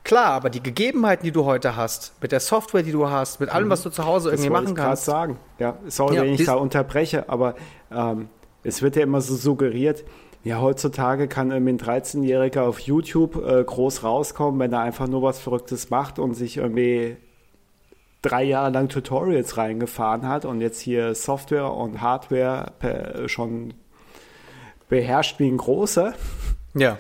Klar, 0.04 0.28
aber 0.28 0.50
die 0.50 0.64
Gegebenheiten, 0.64 1.26
die 1.26 1.32
du 1.32 1.46
heute 1.46 1.76
hast, 1.76 2.14
mit 2.22 2.32
der 2.32 2.40
Software, 2.40 2.84
die 2.84 2.92
du 2.92 3.10
hast, 3.10 3.40
mit 3.40 3.50
allem, 3.50 3.68
mhm. 3.68 3.72
was 3.72 3.84
du 3.84 3.90
zu 3.90 4.06
Hause 4.06 4.30
irgendwie 4.30 4.50
machen 4.50 4.76
kannst. 4.76 5.04
Ich 5.04 5.06
sagen. 5.06 5.38
Ja, 5.58 5.78
sorry, 5.88 6.16
ja, 6.16 6.22
wenn 6.24 6.34
ich 6.34 6.46
da 6.46 6.54
unterbreche, 6.54 7.28
aber 7.28 7.56
ähm, 7.92 8.30
es 8.64 8.82
wird 8.82 8.96
ja 8.96 9.04
immer 9.04 9.22
so 9.22 9.36
suggeriert, 9.36 10.04
ja, 10.44 10.62
heutzutage 10.62 11.28
kann 11.28 11.52
irgendwie 11.52 11.74
ein 11.74 11.80
13-Jähriger 11.80 12.62
auf 12.62 12.80
YouTube 12.80 13.36
äh, 13.36 13.64
groß 13.64 14.04
rauskommen, 14.04 14.60
wenn 14.60 14.74
er 14.74 14.82
einfach 14.82 15.08
nur 15.08 15.22
was 15.22 15.40
Verrücktes 15.40 15.90
macht 15.90 16.18
und 16.18 16.34
sich 16.34 16.58
irgendwie 16.58 17.18
drei 18.22 18.44
Jahre 18.44 18.72
lang 18.72 18.90
Tutorials 18.90 19.58
reingefahren 19.58 20.28
hat 20.28 20.46
und 20.46 20.62
jetzt 20.62 20.80
hier 20.80 21.16
Software 21.16 21.74
und 21.74 22.02
Hardware 22.02 22.74
schon 23.28 23.74
beherrscht 24.90 25.40
wie 25.40 25.48
ein 25.48 25.58
großer. 25.58 26.14
Ja. 26.74 26.98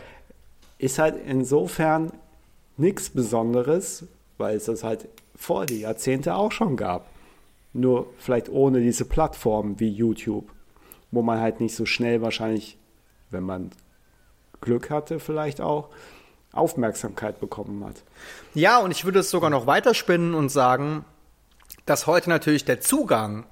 Ist 0.77 0.99
halt 0.99 1.15
insofern 1.25 2.11
nichts 2.77 3.09
Besonderes, 3.09 4.05
weil 4.37 4.55
es 4.55 4.65
das 4.65 4.83
halt 4.83 5.09
vor 5.35 5.65
die 5.65 5.81
Jahrzehnte 5.81 6.35
auch 6.35 6.51
schon 6.51 6.77
gab. 6.77 7.09
Nur 7.73 8.07
vielleicht 8.17 8.49
ohne 8.49 8.79
diese 8.79 9.05
Plattformen 9.05 9.79
wie 9.79 9.89
YouTube, 9.89 10.49
wo 11.11 11.21
man 11.21 11.39
halt 11.39 11.59
nicht 11.59 11.75
so 11.75 11.85
schnell 11.85 12.21
wahrscheinlich 12.21 12.77
wenn 13.31 13.43
man 13.43 13.71
Glück 14.61 14.89
hatte, 14.89 15.19
vielleicht 15.19 15.61
auch 15.61 15.89
Aufmerksamkeit 16.51 17.39
bekommen 17.39 17.85
hat. 17.85 17.95
Ja, 18.53 18.79
und 18.79 18.91
ich 18.91 19.05
würde 19.05 19.19
es 19.19 19.29
sogar 19.29 19.49
noch 19.49 19.67
weiterspinnen 19.67 20.33
und 20.33 20.49
sagen, 20.49 21.05
dass 21.85 22.07
heute 22.07 22.29
natürlich 22.29 22.65
der 22.65 22.81
Zugang, 22.81 23.45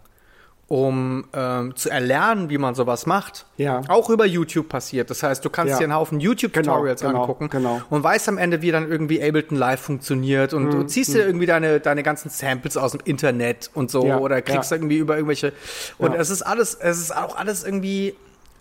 um 0.68 1.26
ähm, 1.32 1.76
zu 1.78 1.90
erlernen, 1.90 2.50
wie 2.50 2.58
man 2.58 2.76
sowas 2.76 3.06
macht, 3.06 3.46
ja. 3.56 3.82
auch 3.88 4.10
über 4.10 4.26
YouTube 4.26 4.68
passiert. 4.68 5.10
Das 5.10 5.24
heißt, 5.24 5.46
du 5.46 5.50
kannst 5.50 5.72
ja. 5.72 5.78
dir 5.78 5.84
einen 5.86 5.96
Haufen 5.96 6.20
YouTube-Tutorials 6.20 7.02
genau, 7.02 7.12
genau, 7.12 7.22
angucken 7.22 7.50
genau. 7.50 7.82
und 7.90 8.04
weißt 8.04 8.28
am 8.28 8.38
Ende, 8.38 8.62
wie 8.62 8.72
dann 8.72 8.90
irgendwie 8.92 9.24
Ableton 9.24 9.58
Live 9.58 9.80
funktioniert 9.80 10.54
und, 10.54 10.74
mhm. 10.74 10.80
und 10.82 10.90
ziehst 10.90 11.14
dir 11.14 11.22
mhm. 11.22 11.30
irgendwie 11.30 11.46
deine, 11.46 11.80
deine 11.80 12.04
ganzen 12.04 12.30
Samples 12.30 12.76
aus 12.76 12.92
dem 12.92 13.02
Internet 13.06 13.72
und 13.76 13.90
so 13.90 14.06
ja, 14.08 14.18
oder 14.18 14.42
kriegst 14.42 14.72
irgendwie 14.74 14.98
über 14.98 15.16
irgendwelche 15.16 15.54
und 16.00 16.14
es 16.14 16.30
ist 16.30 16.42
alles, 16.42 16.74
es 16.74 16.98
ist 16.98 17.16
auch 17.16 17.38
alles 17.38 17.64
irgendwie 17.64 18.16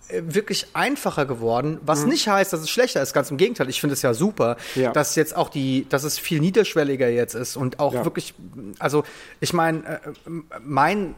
wirklich 0.09 0.67
einfacher 0.73 1.25
geworden, 1.25 1.79
was 1.85 2.03
mhm. 2.03 2.09
nicht 2.09 2.27
heißt, 2.27 2.53
dass 2.53 2.61
es 2.61 2.69
schlechter 2.69 3.01
ist. 3.01 3.13
Ganz 3.13 3.31
im 3.31 3.37
Gegenteil, 3.37 3.69
ich 3.69 3.81
finde 3.81 3.93
es 3.93 4.01
ja 4.01 4.13
super, 4.13 4.57
ja. 4.75 4.91
dass 4.91 5.15
jetzt 5.15 5.35
auch 5.35 5.49
die, 5.49 5.87
dass 5.89 6.03
es 6.03 6.17
viel 6.17 6.39
niederschwelliger 6.39 7.09
jetzt 7.09 7.35
ist 7.35 7.57
und 7.57 7.79
auch 7.79 7.93
ja. 7.93 8.05
wirklich, 8.05 8.33
also 8.79 9.03
ich 9.39 9.53
meine, 9.53 9.85
äh, 9.85 9.99
mein 10.61 11.15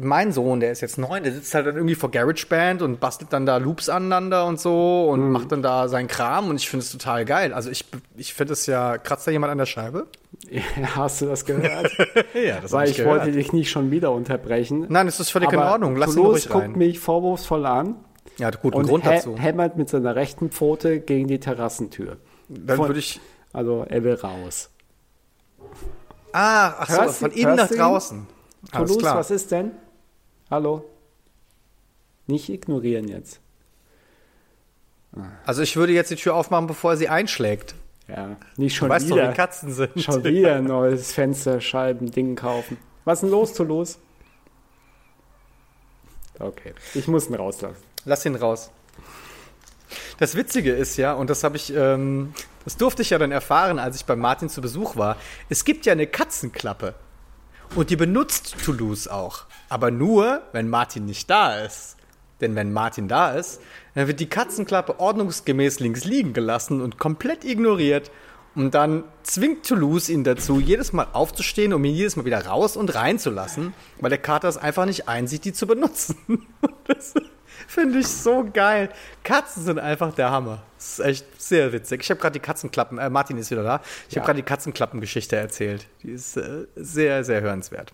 mein 0.00 0.32
Sohn, 0.32 0.60
der 0.60 0.72
ist 0.72 0.80
jetzt 0.80 0.98
neun, 0.98 1.22
der 1.22 1.32
sitzt 1.32 1.54
halt 1.54 1.66
dann 1.66 1.76
irgendwie 1.76 1.94
vor 1.94 2.10
GarageBand 2.10 2.82
und 2.82 3.00
bastelt 3.00 3.32
dann 3.32 3.46
da 3.46 3.56
Loops 3.58 3.88
aneinander 3.88 4.46
und 4.46 4.60
so 4.60 5.08
und 5.08 5.20
mhm. 5.20 5.32
macht 5.32 5.52
dann 5.52 5.62
da 5.62 5.88
seinen 5.88 6.08
Kram 6.08 6.48
und 6.48 6.56
ich 6.56 6.68
finde 6.68 6.84
es 6.84 6.90
total 6.90 7.24
geil. 7.24 7.52
Also 7.52 7.70
ich, 7.70 7.84
ich 8.16 8.34
finde 8.34 8.54
es 8.54 8.66
ja, 8.66 8.98
kratzt 8.98 9.26
da 9.26 9.30
jemand 9.30 9.52
an 9.52 9.58
der 9.58 9.66
Scheibe? 9.66 10.06
Ja, 10.50 10.62
hast 10.96 11.20
du 11.20 11.26
das 11.26 11.44
gehört? 11.44 11.92
ja, 12.34 12.60
das 12.60 12.72
Weil 12.72 12.88
ich, 12.88 12.98
ich 12.98 13.04
wollte 13.04 13.30
dich 13.30 13.52
nicht 13.52 13.70
schon 13.70 13.90
wieder 13.90 14.12
unterbrechen. 14.12 14.86
Nein, 14.88 15.08
es 15.08 15.20
ist 15.20 15.30
völlig 15.30 15.48
Aber 15.48 15.62
in 15.62 15.68
Ordnung. 15.68 15.96
Lass 15.96 16.14
Toulouse 16.14 16.46
ihn 16.46 16.52
ruhig 16.52 16.54
rein. 16.54 16.66
guckt 16.68 16.76
mich 16.76 16.98
vorwurfsvoll 16.98 17.66
an 17.66 17.96
ja, 18.38 18.50
guten 18.50 18.76
und 18.76 18.86
Grund 18.86 19.06
dazu. 19.06 19.36
hämmert 19.36 19.76
mit 19.76 19.88
seiner 19.88 20.14
rechten 20.16 20.50
Pfote 20.50 21.00
gegen 21.00 21.28
die 21.28 21.40
Terrassentür. 21.40 22.18
Dann 22.48 22.78
würde 22.78 22.98
ich. 22.98 23.20
Also 23.52 23.84
er 23.88 24.04
will 24.04 24.14
raus. 24.14 24.70
Ah, 26.32 26.74
ach 26.78 26.90
so, 26.90 27.12
von 27.12 27.30
innen 27.32 27.56
nach 27.56 27.68
draußen. 27.70 28.26
Toulouse, 28.72 29.02
was 29.02 29.30
ist 29.30 29.50
denn? 29.50 29.70
Hallo? 30.50 30.84
Nicht 32.26 32.48
ignorieren 32.50 33.08
jetzt. 33.08 33.40
Also 35.46 35.62
ich 35.62 35.76
würde 35.76 35.92
jetzt 35.92 36.10
die 36.10 36.16
Tür 36.16 36.34
aufmachen, 36.34 36.66
bevor 36.66 36.92
er 36.92 36.96
sie 36.98 37.08
einschlägt. 37.08 37.74
Ja, 38.08 38.36
nicht 38.56 38.76
schon 38.76 38.88
Du 38.88 38.94
weißt 38.94 39.10
doch, 39.10 39.16
wieder. 39.16 39.30
wie 39.30 39.34
Katzen 39.34 39.72
sind. 39.72 40.00
Schon 40.00 40.22
wieder 40.24 40.56
ein 40.56 40.64
neues 40.64 41.12
Fensterscheiben-Ding 41.12 42.36
kaufen. 42.36 42.76
Was 43.04 43.18
ist 43.18 43.22
denn 43.22 43.30
los, 43.30 43.52
Toulouse? 43.54 43.98
Okay, 46.38 46.74
ich 46.94 47.08
muss 47.08 47.28
ihn 47.28 47.34
rauslassen. 47.34 47.82
Lass 48.06 48.24
ihn 48.24 48.36
raus. 48.36 48.70
Das 50.18 50.36
Witzige 50.36 50.72
ist 50.72 50.96
ja, 50.96 51.12
und 51.12 51.28
das 51.28 51.44
habe 51.44 51.56
ich, 51.56 51.74
ähm, 51.74 52.32
das 52.64 52.76
durfte 52.76 53.02
ich 53.02 53.10
ja 53.10 53.18
dann 53.18 53.32
erfahren, 53.32 53.78
als 53.78 53.96
ich 53.96 54.06
bei 54.06 54.16
Martin 54.16 54.48
zu 54.48 54.60
Besuch 54.60 54.96
war. 54.96 55.16
Es 55.48 55.64
gibt 55.64 55.84
ja 55.86 55.92
eine 55.92 56.06
Katzenklappe. 56.06 56.94
Und 57.74 57.90
die 57.90 57.96
benutzt 57.96 58.56
Toulouse 58.64 59.08
auch. 59.08 59.46
Aber 59.68 59.90
nur, 59.90 60.42
wenn 60.52 60.68
Martin 60.68 61.04
nicht 61.04 61.28
da 61.28 61.58
ist. 61.58 61.96
Denn 62.40 62.54
wenn 62.54 62.72
Martin 62.72 63.08
da 63.08 63.32
ist, 63.32 63.60
dann 63.94 64.06
wird 64.06 64.20
die 64.20 64.28
Katzenklappe 64.28 65.00
ordnungsgemäß 65.00 65.80
links 65.80 66.04
liegen 66.04 66.32
gelassen 66.32 66.80
und 66.80 66.98
komplett 66.98 67.44
ignoriert. 67.44 68.12
Und 68.54 68.74
dann 68.74 69.04
zwingt 69.24 69.66
Toulouse 69.66 70.08
ihn 70.08 70.22
dazu, 70.22 70.60
jedes 70.60 70.92
Mal 70.92 71.08
aufzustehen, 71.12 71.72
um 71.72 71.84
ihn 71.84 71.94
jedes 71.94 72.14
Mal 72.14 72.24
wieder 72.24 72.46
raus 72.46 72.76
und 72.76 72.94
reinzulassen, 72.94 73.74
weil 74.00 74.10
der 74.10 74.18
Kater 74.18 74.48
es 74.48 74.56
einfach 74.56 74.86
nicht 74.86 75.08
einsieht, 75.08 75.44
die 75.44 75.52
zu 75.52 75.66
benutzen. 75.66 76.16
Das 76.86 77.14
finde 77.66 77.98
ich 78.00 78.06
so 78.08 78.46
geil. 78.52 78.88
Katzen 79.24 79.62
sind 79.64 79.78
einfach 79.78 80.14
der 80.14 80.30
Hammer. 80.30 80.62
Das 80.76 80.98
ist 80.98 81.04
echt 81.04 81.42
sehr 81.42 81.72
witzig. 81.72 82.02
Ich 82.02 82.10
habe 82.10 82.20
gerade 82.20 82.32
die 82.34 82.40
Katzenklappen, 82.40 82.98
äh, 82.98 83.10
Martin 83.10 83.38
ist 83.38 83.50
wieder 83.50 83.62
da. 83.62 83.80
Ich 84.08 84.14
Ja. 84.14 84.20
habe 84.20 84.26
gerade 84.26 84.36
die 84.38 84.46
Katzenklappengeschichte 84.46 85.36
erzählt. 85.36 85.86
Die 86.02 86.10
ist 86.10 86.36
äh, 86.36 86.66
sehr, 86.76 87.24
sehr 87.24 87.40
hörenswert. 87.40 87.92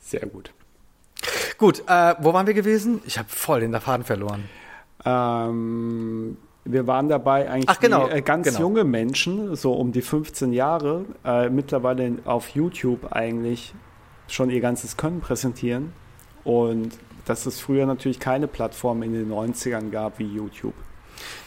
Sehr 0.00 0.26
gut. 0.26 0.52
Gut, 1.58 1.80
äh, 1.86 2.14
wo 2.18 2.32
waren 2.32 2.46
wir 2.46 2.54
gewesen? 2.54 3.00
Ich 3.06 3.18
habe 3.18 3.28
voll 3.28 3.60
den 3.60 3.72
Faden 3.80 4.04
verloren. 4.04 4.48
Ähm, 5.04 6.36
wir 6.64 6.86
waren 6.86 7.08
dabei 7.08 7.48
eigentlich 7.50 7.68
Ach, 7.68 7.80
genau, 7.80 8.08
wie, 8.08 8.12
äh, 8.18 8.22
ganz 8.22 8.46
genau. 8.46 8.60
junge 8.60 8.84
Menschen, 8.84 9.54
so 9.56 9.72
um 9.72 9.92
die 9.92 10.02
15 10.02 10.52
Jahre, 10.52 11.04
äh, 11.24 11.48
mittlerweile 11.48 12.18
auf 12.24 12.50
YouTube 12.50 13.12
eigentlich 13.12 13.74
schon 14.28 14.50
ihr 14.50 14.60
ganzes 14.60 14.96
Können 14.96 15.20
präsentieren. 15.20 15.92
Und 16.44 16.92
dass 17.24 17.46
es 17.46 17.60
früher 17.60 17.86
natürlich 17.86 18.18
keine 18.20 18.48
Plattform 18.48 19.02
in 19.02 19.12
den 19.12 19.30
90ern 19.30 19.90
gab 19.90 20.18
wie 20.18 20.26
YouTube. 20.26 20.74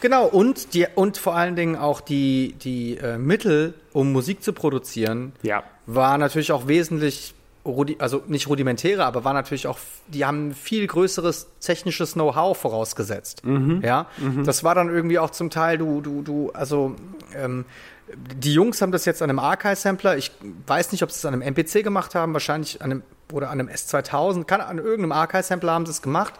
Genau, 0.00 0.26
und, 0.26 0.72
die, 0.74 0.86
und 0.94 1.18
vor 1.18 1.34
allen 1.34 1.54
Dingen 1.56 1.76
auch 1.76 2.00
die, 2.00 2.54
die 2.62 2.96
äh, 2.96 3.18
Mittel, 3.18 3.74
um 3.92 4.12
Musik 4.12 4.42
zu 4.42 4.52
produzieren, 4.52 5.32
Ja. 5.42 5.64
war 5.86 6.16
natürlich 6.18 6.52
auch 6.52 6.66
wesentlich, 6.66 7.34
also 7.98 8.22
nicht 8.26 8.48
rudimentärer, 8.48 9.04
aber 9.04 9.24
war 9.24 9.34
natürlich 9.34 9.66
auch, 9.66 9.78
die 10.08 10.24
haben 10.24 10.54
viel 10.54 10.86
größeres 10.86 11.48
technisches 11.60 12.12
Know-how 12.14 12.56
vorausgesetzt. 12.56 13.42
Ja, 13.82 14.06
das 14.44 14.62
war 14.64 14.74
dann 14.74 14.88
irgendwie 14.88 15.18
auch 15.18 15.30
zum 15.30 15.50
Teil, 15.50 15.76
du, 15.76 16.00
du, 16.00 16.22
du, 16.22 16.50
also, 16.52 16.94
ähm, 17.34 17.64
die 18.38 18.54
Jungs 18.54 18.80
haben 18.80 18.92
das 18.92 19.04
jetzt 19.04 19.20
an 19.20 19.30
einem 19.30 19.40
Archive-Sampler. 19.40 20.16
Ich 20.16 20.30
weiß 20.68 20.92
nicht, 20.92 21.02
ob 21.02 21.10
sie 21.10 21.16
es 21.18 21.24
an 21.24 21.34
einem 21.34 21.42
MPC 21.42 21.82
gemacht 21.82 22.14
haben, 22.14 22.32
wahrscheinlich 22.34 22.80
an 22.80 22.92
einem 22.92 23.02
oder 23.32 23.50
an 23.50 23.60
einem 23.60 23.68
S2000. 23.68 24.44
Kann 24.44 24.60
an 24.60 24.78
irgendeinem 24.78 25.12
Archive-Sampler 25.12 25.72
haben 25.72 25.86
sie 25.86 25.92
es 25.92 26.02
gemacht. 26.02 26.34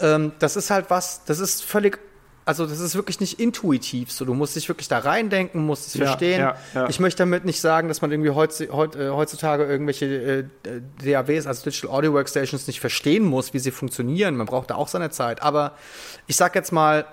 Ähm, 0.00 0.32
das 0.38 0.56
ist 0.56 0.70
halt 0.70 0.86
was, 0.88 1.24
das 1.24 1.38
ist 1.38 1.62
völlig, 1.64 1.98
also 2.46 2.66
das 2.66 2.80
ist 2.80 2.94
wirklich 2.94 3.20
nicht 3.20 3.40
intuitiv. 3.40 4.10
So, 4.12 4.24
du 4.24 4.34
musst 4.34 4.56
dich 4.56 4.68
wirklich 4.68 4.88
da 4.88 4.98
reindenken, 4.98 5.64
musst 5.64 5.86
es 5.88 5.94
Ja, 5.94 6.06
verstehen. 6.06 6.40
ja, 6.40 6.56
ja. 6.74 6.88
Ich 6.88 7.00
möchte 7.00 7.18
damit 7.18 7.44
nicht 7.44 7.60
sagen, 7.60 7.88
dass 7.88 8.02
man 8.02 8.10
irgendwie 8.12 8.30
äh, 8.30 8.68
heutzutage 9.10 9.64
irgendwelche 9.64 10.06
äh, 10.06 10.44
DAWs, 11.04 11.46
also 11.46 11.64
Digital 11.64 11.90
Audio 11.90 12.12
Workstations, 12.12 12.66
nicht 12.66 12.80
verstehen 12.80 13.24
muss, 13.24 13.54
wie 13.54 13.58
sie 13.58 13.70
funktionieren. 13.70 14.36
Man 14.36 14.46
braucht 14.46 14.70
da 14.70 14.74
auch 14.74 14.88
seine 14.88 15.10
Zeit. 15.10 15.42
Aber 15.42 15.72
ich 16.26 16.36
sag 16.36 16.54
jetzt 16.54 16.72
mal, 16.72 17.06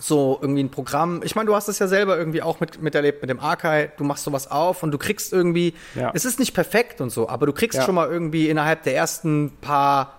so 0.00 0.38
irgendwie 0.40 0.62
ein 0.62 0.70
Programm. 0.70 1.20
Ich 1.24 1.34
meine, 1.36 1.46
du 1.46 1.54
hast 1.54 1.68
es 1.68 1.78
ja 1.78 1.86
selber 1.88 2.16
irgendwie 2.18 2.42
auch 2.42 2.60
mit, 2.60 2.80
miterlebt 2.82 3.22
mit 3.22 3.30
dem 3.30 3.40
Archive. 3.40 3.90
Du 3.96 4.04
machst 4.04 4.24
sowas 4.24 4.50
auf 4.50 4.82
und 4.82 4.90
du 4.92 4.98
kriegst 4.98 5.32
irgendwie, 5.32 5.74
Ja. 5.94 6.10
es 6.14 6.24
ist 6.24 6.38
nicht 6.38 6.54
perfekt 6.54 7.00
und 7.00 7.10
so, 7.10 7.28
aber 7.28 7.46
du 7.46 7.52
kriegst 7.52 7.78
Ja. 7.78 7.84
schon 7.84 7.94
mal 7.94 8.08
irgendwie 8.08 8.48
innerhalb 8.48 8.82
der 8.84 8.94
ersten 8.96 9.52
paar, 9.60 10.15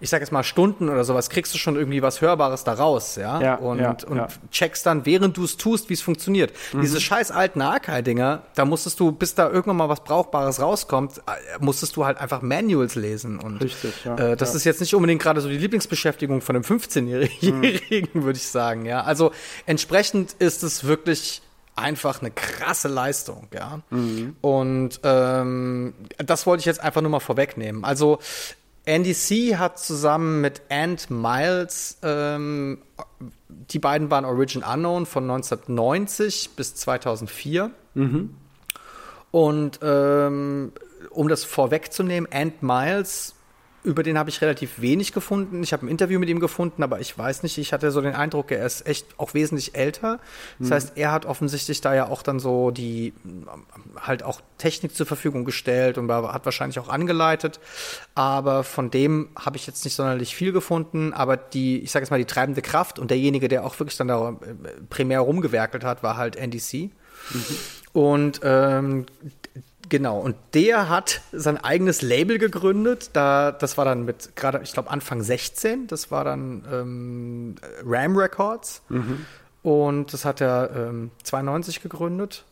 ich 0.00 0.10
sag 0.10 0.20
jetzt 0.20 0.30
mal 0.30 0.44
Stunden 0.44 0.88
oder 0.88 1.04
sowas, 1.04 1.28
kriegst 1.28 1.52
du 1.54 1.58
schon 1.58 1.76
irgendwie 1.76 2.02
was 2.02 2.20
Hörbares 2.20 2.64
daraus, 2.64 3.16
ja? 3.16 3.40
Ja, 3.40 3.54
und 3.56 3.80
ja, 3.80 3.96
und 4.06 4.16
ja. 4.16 4.28
checkst 4.50 4.86
dann, 4.86 5.04
während 5.06 5.36
du 5.36 5.44
es 5.44 5.56
tust, 5.56 5.88
wie 5.88 5.94
es 5.94 6.02
funktioniert. 6.02 6.52
Mhm. 6.72 6.82
Diese 6.82 7.00
scheiß 7.00 7.30
alten 7.30 7.60
Archive-Dinger, 7.60 8.42
da 8.54 8.64
musstest 8.64 9.00
du, 9.00 9.10
bis 9.10 9.34
da 9.34 9.48
irgendwann 9.48 9.76
mal 9.76 9.88
was 9.88 10.04
Brauchbares 10.04 10.60
rauskommt, 10.60 11.18
äh, 11.18 11.22
musstest 11.60 11.96
du 11.96 12.04
halt 12.04 12.18
einfach 12.18 12.42
Manuals 12.42 12.94
lesen. 12.94 13.40
Und 13.40 13.60
Richtig, 13.60 13.92
ja, 14.04 14.16
äh, 14.16 14.36
das 14.36 14.54
ist 14.54 14.64
jetzt 14.64 14.80
nicht 14.80 14.94
unbedingt 14.94 15.20
gerade 15.20 15.40
so 15.40 15.48
die 15.48 15.58
Lieblingsbeschäftigung 15.58 16.40
von 16.42 16.54
einem 16.56 16.64
15-Jährigen, 16.64 18.08
würde 18.24 18.36
ich 18.36 18.46
sagen, 18.46 18.84
ja. 18.84 19.02
Also 19.02 19.32
entsprechend 19.66 20.34
ist 20.38 20.62
es 20.62 20.84
wirklich 20.84 21.42
einfach 21.78 22.20
eine 22.20 22.30
krasse 22.30 22.88
Leistung, 22.88 23.48
ja. 23.54 23.80
Und 24.40 25.00
ähm, 25.04 25.94
das 26.18 26.46
wollte 26.46 26.60
ich 26.60 26.66
jetzt 26.66 26.80
einfach 26.80 27.00
nur 27.00 27.10
mal 27.10 27.20
vorwegnehmen. 27.20 27.84
Also 27.84 28.18
Andy 28.88 29.12
C. 29.12 29.56
hat 29.56 29.78
zusammen 29.78 30.40
mit 30.40 30.62
Ant 30.70 31.10
Miles, 31.10 31.98
ähm, 32.02 32.78
die 33.48 33.78
beiden 33.78 34.10
waren 34.10 34.24
Origin 34.24 34.62
Unknown 34.62 35.04
von 35.04 35.24
1990 35.24 36.50
bis 36.56 36.74
2004. 36.74 37.70
Und 39.30 39.78
ähm, 39.82 40.72
um 41.10 41.28
das 41.28 41.44
vorwegzunehmen, 41.44 42.32
Ant 42.32 42.62
Miles, 42.62 43.34
über 43.88 44.02
den 44.02 44.18
habe 44.18 44.28
ich 44.28 44.42
relativ 44.42 44.80
wenig 44.80 45.12
gefunden. 45.12 45.62
Ich 45.62 45.72
habe 45.72 45.86
ein 45.86 45.88
Interview 45.88 46.20
mit 46.20 46.28
ihm 46.28 46.40
gefunden, 46.40 46.82
aber 46.82 47.00
ich 47.00 47.16
weiß 47.16 47.42
nicht, 47.42 47.56
ich 47.56 47.72
hatte 47.72 47.90
so 47.90 48.02
den 48.02 48.14
Eindruck, 48.14 48.52
er 48.52 48.64
ist 48.64 48.86
echt 48.86 49.06
auch 49.16 49.32
wesentlich 49.32 49.74
älter. 49.74 50.20
Das 50.58 50.70
heißt, 50.70 50.92
er 50.96 51.10
hat 51.10 51.24
offensichtlich 51.24 51.80
da 51.80 51.94
ja 51.94 52.06
auch 52.08 52.22
dann 52.22 52.38
so 52.38 52.70
die 52.70 53.14
halt 53.98 54.22
auch 54.22 54.42
Technik 54.58 54.94
zur 54.94 55.06
Verfügung 55.06 55.46
gestellt 55.46 55.96
und 55.96 56.12
hat 56.12 56.44
wahrscheinlich 56.44 56.78
auch 56.78 56.90
angeleitet. 56.90 57.60
Aber 58.14 58.62
von 58.62 58.90
dem 58.90 59.30
habe 59.38 59.56
ich 59.56 59.66
jetzt 59.66 59.84
nicht 59.84 59.94
sonderlich 59.94 60.36
viel 60.36 60.52
gefunden. 60.52 61.14
Aber 61.14 61.38
die, 61.38 61.80
ich 61.80 61.90
sage 61.90 62.04
jetzt 62.04 62.10
mal, 62.10 62.18
die 62.18 62.26
treibende 62.26 62.60
Kraft 62.60 62.98
und 62.98 63.10
derjenige, 63.10 63.48
der 63.48 63.64
auch 63.64 63.78
wirklich 63.80 63.96
dann 63.96 64.08
da 64.08 64.30
äh, 64.30 64.34
primär 64.90 65.20
rumgewerkelt 65.20 65.82
hat, 65.82 66.02
war 66.02 66.18
halt 66.18 66.36
NDC. 66.36 66.90
Und 67.92 68.40
ähm, 68.44 69.06
genau, 69.88 70.18
und 70.18 70.36
der 70.54 70.88
hat 70.88 71.20
sein 71.32 71.56
eigenes 71.56 72.02
Label 72.02 72.38
gegründet. 72.38 73.10
Da, 73.12 73.52
das 73.52 73.76
war 73.78 73.84
dann 73.84 74.04
mit 74.04 74.36
gerade, 74.36 74.60
ich 74.62 74.72
glaube, 74.72 74.90
Anfang 74.90 75.22
16. 75.22 75.86
Das 75.86 76.10
war 76.10 76.24
dann 76.24 76.64
ähm, 76.70 77.54
Ram 77.84 78.16
Records. 78.16 78.82
Und 79.62 80.12
das 80.12 80.24
hat 80.24 80.40
er 80.40 80.70
ähm, 80.74 81.10
92 81.24 81.82
gegründet. 81.82 82.44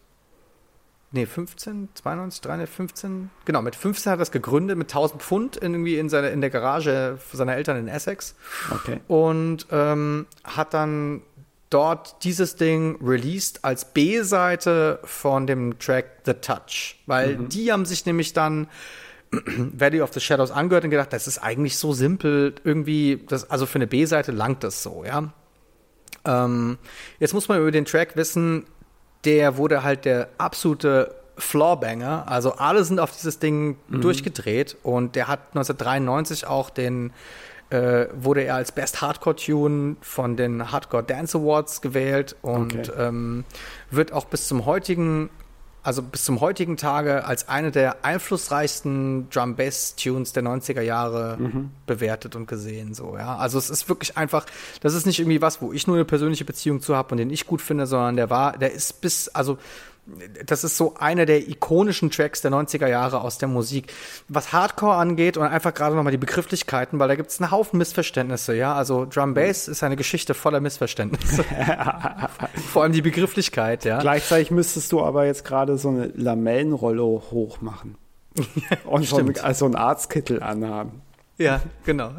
Nee, 1.12 1.24
15, 1.24 1.88
92, 1.94 2.40
93, 2.42 2.76
15. 2.76 3.30
Genau, 3.44 3.62
mit 3.62 3.76
15 3.76 4.10
hat 4.10 4.16
er 4.16 4.20
das 4.20 4.32
gegründet, 4.32 4.76
mit 4.76 4.88
1000 4.90 5.22
Pfund 5.22 5.56
irgendwie 5.60 5.98
in, 5.98 6.08
seine, 6.08 6.28
in 6.30 6.40
der 6.40 6.50
Garage 6.50 7.18
seiner 7.32 7.54
Eltern 7.56 7.76
in 7.76 7.88
Essex 7.88 8.34
Okay. 8.70 9.00
und 9.06 9.66
ähm, 9.70 10.26
hat 10.44 10.74
dann 10.74 11.22
dort 11.76 12.24
dieses 12.24 12.56
Ding 12.56 12.96
released 13.02 13.62
als 13.62 13.92
B-Seite 13.92 14.98
von 15.04 15.46
dem 15.46 15.78
Track 15.78 16.22
The 16.24 16.32
Touch, 16.32 16.96
weil 17.04 17.36
die 17.36 17.70
haben 17.70 17.84
sich 17.84 18.06
nämlich 18.06 18.32
dann 18.32 18.68
Valley 19.30 20.00
of 20.00 20.10
the 20.14 20.20
Shadows 20.20 20.50
angehört 20.50 20.84
und 20.84 20.90
gedacht, 20.90 21.12
das 21.12 21.26
ist 21.26 21.36
eigentlich 21.36 21.76
so 21.76 21.92
simpel, 21.92 22.54
irgendwie, 22.64 23.22
das, 23.28 23.50
also 23.50 23.66
für 23.66 23.74
eine 23.74 23.86
B-Seite 23.86 24.32
langt 24.32 24.64
das 24.64 24.82
so, 24.82 25.04
ja. 25.04 25.34
Ähm, 26.24 26.78
jetzt 27.18 27.34
muss 27.34 27.46
man 27.46 27.60
über 27.60 27.70
den 27.70 27.84
Track 27.84 28.16
wissen, 28.16 28.64
der 29.26 29.58
wurde 29.58 29.82
halt 29.82 30.06
der 30.06 30.30
absolute 30.38 31.14
Floorbanger. 31.36 32.24
Also 32.26 32.52
alle 32.52 32.84
sind 32.84 33.00
auf 33.00 33.10
dieses 33.14 33.38
Ding 33.38 33.76
durchgedreht 33.90 34.78
und 34.82 35.14
der 35.14 35.28
hat 35.28 35.40
1993 35.48 36.46
auch 36.46 36.70
den 36.70 37.12
äh, 37.70 38.06
wurde 38.14 38.42
er 38.42 38.54
als 38.56 38.72
Best 38.72 39.00
Hardcore 39.00 39.36
Tune 39.36 39.96
von 40.00 40.36
den 40.36 40.70
Hardcore 40.70 41.02
Dance 41.02 41.36
Awards 41.38 41.80
gewählt 41.80 42.36
und 42.42 42.74
Okay. 42.76 42.90
ähm, 42.98 43.44
wird 43.90 44.12
auch 44.12 44.26
bis 44.26 44.46
zum 44.48 44.66
heutigen 44.66 45.30
also 45.82 46.02
bis 46.02 46.24
zum 46.24 46.40
heutigen 46.40 46.76
Tage 46.76 47.24
als 47.26 47.48
eine 47.48 47.70
der 47.70 48.04
einflussreichsten 48.04 49.30
Drum 49.30 49.54
Bass 49.54 49.94
Tunes 49.94 50.32
der 50.32 50.42
90er 50.42 50.80
Jahre 50.80 51.38
bewertet 51.86 52.34
und 52.34 52.48
gesehen 52.48 52.92
so, 52.92 53.16
ja. 53.16 53.36
Also 53.36 53.56
es 53.56 53.70
ist 53.70 53.88
wirklich 53.88 54.16
einfach, 54.16 54.46
das 54.80 54.94
ist 54.94 55.06
nicht 55.06 55.20
irgendwie 55.20 55.40
was, 55.42 55.62
wo 55.62 55.72
ich 55.72 55.86
nur 55.86 55.94
eine 55.94 56.04
persönliche 56.04 56.44
Beziehung 56.44 56.80
zu 56.80 56.96
habe 56.96 57.12
und 57.12 57.18
den 57.18 57.30
ich 57.30 57.46
gut 57.46 57.62
finde, 57.62 57.86
sondern 57.86 58.16
der 58.16 58.30
war, 58.30 58.58
der 58.58 58.72
ist 58.72 59.00
bis 59.00 59.28
also 59.28 59.58
das 60.44 60.62
ist 60.62 60.76
so 60.76 60.94
einer 60.94 61.26
der 61.26 61.48
ikonischen 61.48 62.10
Tracks 62.10 62.40
der 62.40 62.52
90er 62.52 62.86
Jahre 62.86 63.20
aus 63.20 63.38
der 63.38 63.48
Musik. 63.48 63.92
Was 64.28 64.52
Hardcore 64.52 64.94
angeht 64.94 65.36
und 65.36 65.44
einfach 65.44 65.74
gerade 65.74 65.96
nochmal 65.96 66.12
die 66.12 66.18
Begrifflichkeiten, 66.18 66.98
weil 66.98 67.08
da 67.08 67.16
gibt 67.16 67.30
es 67.30 67.40
einen 67.40 67.50
Haufen 67.50 67.78
Missverständnisse, 67.78 68.54
ja. 68.54 68.74
Also 68.74 69.06
Drum 69.06 69.34
Bass 69.34 69.68
ist 69.68 69.82
eine 69.82 69.96
Geschichte 69.96 70.34
voller 70.34 70.60
Missverständnisse. 70.60 71.44
Vor 72.72 72.82
allem 72.82 72.92
die 72.92 73.02
Begrifflichkeit, 73.02 73.84
ja. 73.84 73.98
Gleichzeitig 74.00 74.50
müsstest 74.50 74.92
du 74.92 75.02
aber 75.02 75.26
jetzt 75.26 75.44
gerade 75.44 75.76
so 75.76 75.88
eine 75.88 76.06
Lamellenrollo 76.14 77.24
hochmachen. 77.30 77.96
Und 78.84 79.06
so, 79.06 79.16
ein, 79.16 79.24
Stimmt. 79.24 79.44
also 79.44 79.64
einen 79.64 79.76
Arztkittel 79.76 80.42
anhaben. 80.42 81.02
Ja, 81.38 81.60
genau. 81.84 82.12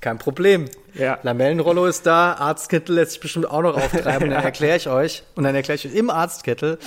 Kein 0.00 0.18
Problem. 0.18 0.66
Ja. 0.94 1.18
Lamellenrollo 1.22 1.86
ist 1.86 2.06
da, 2.06 2.34
Arztkittel 2.34 2.96
lässt 2.96 3.12
sich 3.12 3.20
bestimmt 3.20 3.48
auch 3.48 3.62
noch 3.62 3.76
auftreiben, 3.76 4.30
dann 4.30 4.44
erkläre 4.44 4.76
ich 4.76 4.88
euch. 4.88 5.22
Und 5.34 5.44
dann 5.44 5.54
erkläre 5.54 5.76
ich 5.76 5.86
euch 5.86 5.94
im 5.94 6.10
Arztkittel 6.10 6.78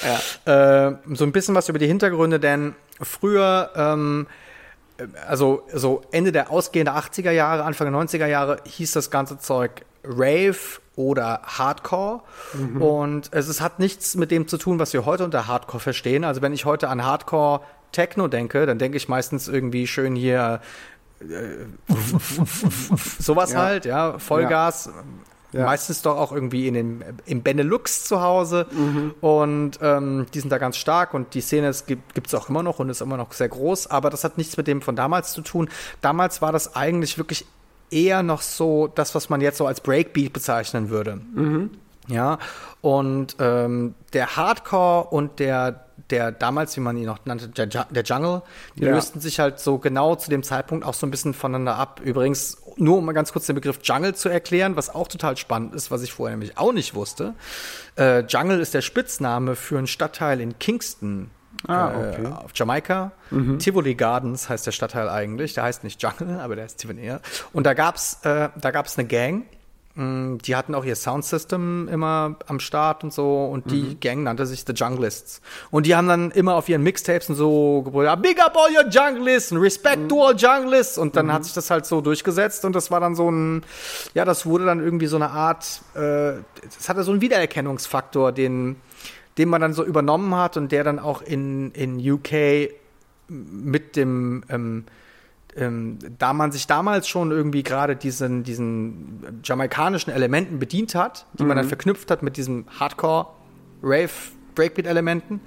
ja. 0.46 0.90
äh, 0.90 0.96
so 1.14 1.24
ein 1.24 1.32
bisschen 1.32 1.56
was 1.56 1.70
über 1.70 1.80
die 1.80 1.88
Hintergründe, 1.88 2.40
denn 2.40 2.76
früher, 3.02 3.72
ähm, 3.76 4.28
also 5.28 5.64
so 5.74 6.04
Ende 6.12 6.32
der 6.32 6.52
ausgehenden 6.52 6.94
80er 6.94 7.32
Jahre, 7.32 7.64
Anfang 7.64 7.92
der 7.92 8.02
90er 8.02 8.28
Jahre, 8.28 8.58
hieß 8.66 8.92
das 8.92 9.12
ganze 9.12 9.38
Zeug 9.40 9.86
Rave 10.04 10.80
oder 10.96 11.42
Hardcore. 11.44 12.22
Mhm. 12.54 12.82
Und 12.82 13.30
es, 13.32 13.48
es 13.48 13.62
hat 13.62 13.80
nichts 13.80 14.16
mit 14.16 14.32
dem 14.32 14.48
zu 14.48 14.58
tun, 14.58 14.80
was 14.80 14.94
wir 14.94 15.06
heute 15.06 15.24
unter 15.24 15.48
Hardcore 15.48 15.82
verstehen. 15.82 16.24
Also 16.24 16.42
wenn 16.42 16.54
ich 16.54 16.66
heute 16.66 16.90
an 16.90 17.04
Hardcore 17.04 17.62
Techno 17.92 18.28
denke, 18.28 18.66
dann 18.66 18.78
denke 18.78 18.98
ich 18.98 19.08
meistens 19.08 19.48
irgendwie 19.48 19.88
schön 19.88 20.16
hier 20.16 20.62
sowas 23.20 23.54
ja. 23.54 23.60
halt, 23.60 23.86
ja, 23.86 24.20
Vollgas. 24.20 24.90
Ja. 25.52 25.66
Meistens 25.66 26.02
doch 26.02 26.18
auch 26.18 26.34
irgendwie 26.34 26.68
in 26.68 26.74
dem, 26.74 27.04
im 27.26 27.42
Benelux 27.42 28.04
zu 28.04 28.22
Hause. 28.22 28.68
Mhm. 28.72 29.14
Und 29.22 29.80
ähm, 29.82 30.26
die 30.34 30.42
sind 30.42 30.50
da 30.50 30.58
ganz 30.58 30.76
stark 30.76 31.14
und 31.14 31.34
die 31.34 31.40
Szene 31.40 31.72
gibt 31.88 32.28
es 32.28 32.36
auch 32.36 32.50
immer 32.50 32.62
noch 32.62 32.80
und 32.80 32.90
ist 32.90 33.00
immer 33.00 33.16
noch 33.16 33.32
sehr 33.32 33.48
groß. 33.48 33.88
Aber 33.88 34.10
das 34.10 34.26
hat 34.26 34.38
nichts 34.38 34.58
mit 34.58 34.68
dem 34.68 34.82
von 34.82 34.98
damals 34.98 35.32
zu 35.32 35.42
tun. 35.42 35.70
Damals 36.02 36.42
war 36.42 36.52
das 36.52 36.76
eigentlich 36.76 37.18
wirklich 37.18 37.46
eher 37.90 38.22
noch 38.22 38.42
so 38.42 38.88
das, 38.88 39.16
was 39.16 39.30
man 39.30 39.40
jetzt 39.40 39.58
so 39.58 39.66
als 39.66 39.80
Breakbeat 39.80 40.34
bezeichnen 40.34 40.90
würde. 40.90 41.22
Mhm. 41.34 41.70
Ja, 42.08 42.38
und 42.82 43.36
ähm, 43.40 43.96
der 44.14 44.36
Hardcore 44.36 45.08
und 45.08 45.40
der, 45.40 45.85
der 46.10 46.32
damals, 46.32 46.76
wie 46.78 46.82
man 46.82 46.98
ihn 46.98 47.06
noch 47.06 47.20
nannte, 47.26 47.48
der, 47.48 47.66
der 47.68 48.04
Jungle, 48.04 48.42
die 48.76 48.84
ja. 48.84 48.92
lösten 48.92 49.20
sich 49.20 49.40
halt 49.40 49.60
so 49.60 49.78
genau 49.78 50.16
zu 50.16 50.30
dem 50.30 50.44
Zeitpunkt 50.44 50.86
auch 50.86 50.94
so 50.94 51.08
ein 51.08 51.12
bisschen 51.12 51.34
voneinander 51.34 51.76
ab. 51.76 52.02
Übrigens, 52.04 52.58
nur 52.78 52.98
um 52.98 53.06
mal 53.06 53.14
ganz 53.14 53.32
kurz 53.32 53.46
den 53.46 53.56
Begriff 53.56 53.80
Jungle 53.84 54.16
zu 54.16 54.30
erklären, 54.30 54.76
was 54.76 54.94
auch 54.94 55.08
total 55.08 55.38
spannend 55.38 55.74
ist, 55.74 55.92
was 55.92 56.02
ich 56.04 56.14
vorher 56.14 56.36
nämlich 56.36 56.58
auch 56.58 56.74
nicht 56.74 56.94
wusste. 56.94 57.34
Äh, 57.98 58.22
Jungle 58.22 58.60
ist 58.60 58.74
der 58.74 58.82
Spitzname 58.82 59.56
für 59.56 59.78
einen 59.78 59.88
Stadtteil 59.88 60.42
in 60.42 60.60
Kingston, 60.60 61.32
Ah, 61.68 61.92
äh, 61.92 62.10
okay. 62.10 62.24
äh, 62.24 62.28
auf 62.28 62.52
Jamaika. 62.54 63.12
Mhm. 63.32 63.60
Tivoli 63.60 63.96
Gardens 63.96 64.50
heißt 64.50 64.68
der 64.68 64.72
Stadtteil 64.72 65.10
eigentlich. 65.10 65.54
Der 65.54 65.64
heißt 65.64 65.84
nicht 65.84 66.02
Jungle, 66.02 66.40
aber 66.40 66.56
der 66.56 66.66
ist 66.66 66.78
Tivoli. 66.78 67.16
Und 67.54 67.66
da 67.66 67.74
gab's, 67.74 68.20
äh, 68.24 68.50
da 68.56 68.72
gab's 68.72 68.98
eine 68.98 69.08
Gang. 69.08 69.46
Mm, 69.96 70.40
die 70.40 70.58
hatten 70.58 70.76
auch 70.76 70.84
ihr 70.84 70.96
Soundsystem 70.98 71.88
immer 71.88 72.36
am 72.48 72.60
Start 72.60 73.06
und 73.06 73.14
so 73.14 73.46
und 73.46 73.72
die 73.72 73.82
mhm. 73.82 74.00
Gang 74.02 74.24
nannte 74.24 74.46
sich 74.46 74.66
The 74.68 74.74
Junglists. 74.74 75.42
Und 75.72 75.86
die 75.86 75.96
haben 75.96 76.10
dann 76.10 76.32
immer 76.32 76.56
auf 76.56 76.68
ihren 76.68 76.84
Mixtapes 76.84 77.30
und 77.30 77.36
so 77.36 77.82
gebrüllt, 77.82 78.22
Big 78.22 78.42
up 78.44 78.58
all 78.58 78.72
your 78.76 78.90
Junglists 78.90 79.54
und 79.54 79.60
Respect 79.60 80.04
mhm. 80.04 80.10
to 80.10 80.26
all 80.26 80.36
Junglists. 80.36 80.98
Und 80.98 81.16
dann 81.16 81.28
mhm. 81.28 81.34
hat 81.34 81.46
sich 81.46 81.54
das 81.54 81.72
halt 81.72 81.86
so 81.86 82.02
durchgesetzt 82.02 82.66
und 82.66 82.76
das 82.76 82.92
war 82.92 83.00
dann 83.00 83.16
so 83.16 83.32
ein, 83.32 83.64
ja, 84.14 84.26
das 84.26 84.46
wurde 84.46 84.66
dann 84.66 84.84
irgendwie 84.84 85.08
so 85.08 85.16
eine 85.16 85.30
Art, 85.30 85.82
äh, 85.94 86.34
das 86.62 86.90
hatte 86.90 87.04
so 87.04 87.12
einen 87.12 87.22
Wiedererkennungsfaktor, 87.22 88.34
den, 88.34 88.76
den 89.38 89.48
man 89.48 89.62
dann 89.62 89.74
so 89.74 89.86
übernommen 89.86 90.36
hat 90.36 90.58
und 90.58 90.74
der 90.74 90.84
dann 90.84 91.00
auch 91.00 91.22
in, 91.22 91.72
in 91.72 92.00
UK 92.00 92.70
mit 93.30 93.96
dem, 93.96 94.44
ähm, 94.50 94.86
ähm, 95.56 96.00
da 96.18 96.34
man 96.34 96.52
sich 96.52 96.68
damals 96.68 97.08
schon 97.08 97.32
irgendwie 97.32 97.64
gerade 97.64 97.96
diesen, 97.96 98.44
diesen 98.44 99.42
jamaikanischen 99.44 100.12
Elementen 100.12 100.60
bedient 100.60 100.96
hat, 100.96 101.26
die 101.34 101.44
mhm. 101.44 101.50
man 101.50 101.58
dann 101.58 101.66
mhm. 101.66 101.70
verknüpft 101.70 102.12
hat 102.12 102.24
mit 102.24 102.38
diesem 102.38 102.66
Hardcore, 102.80 103.28
Rave, 103.82 104.10
Breakbeat-Elementen, 104.56 105.42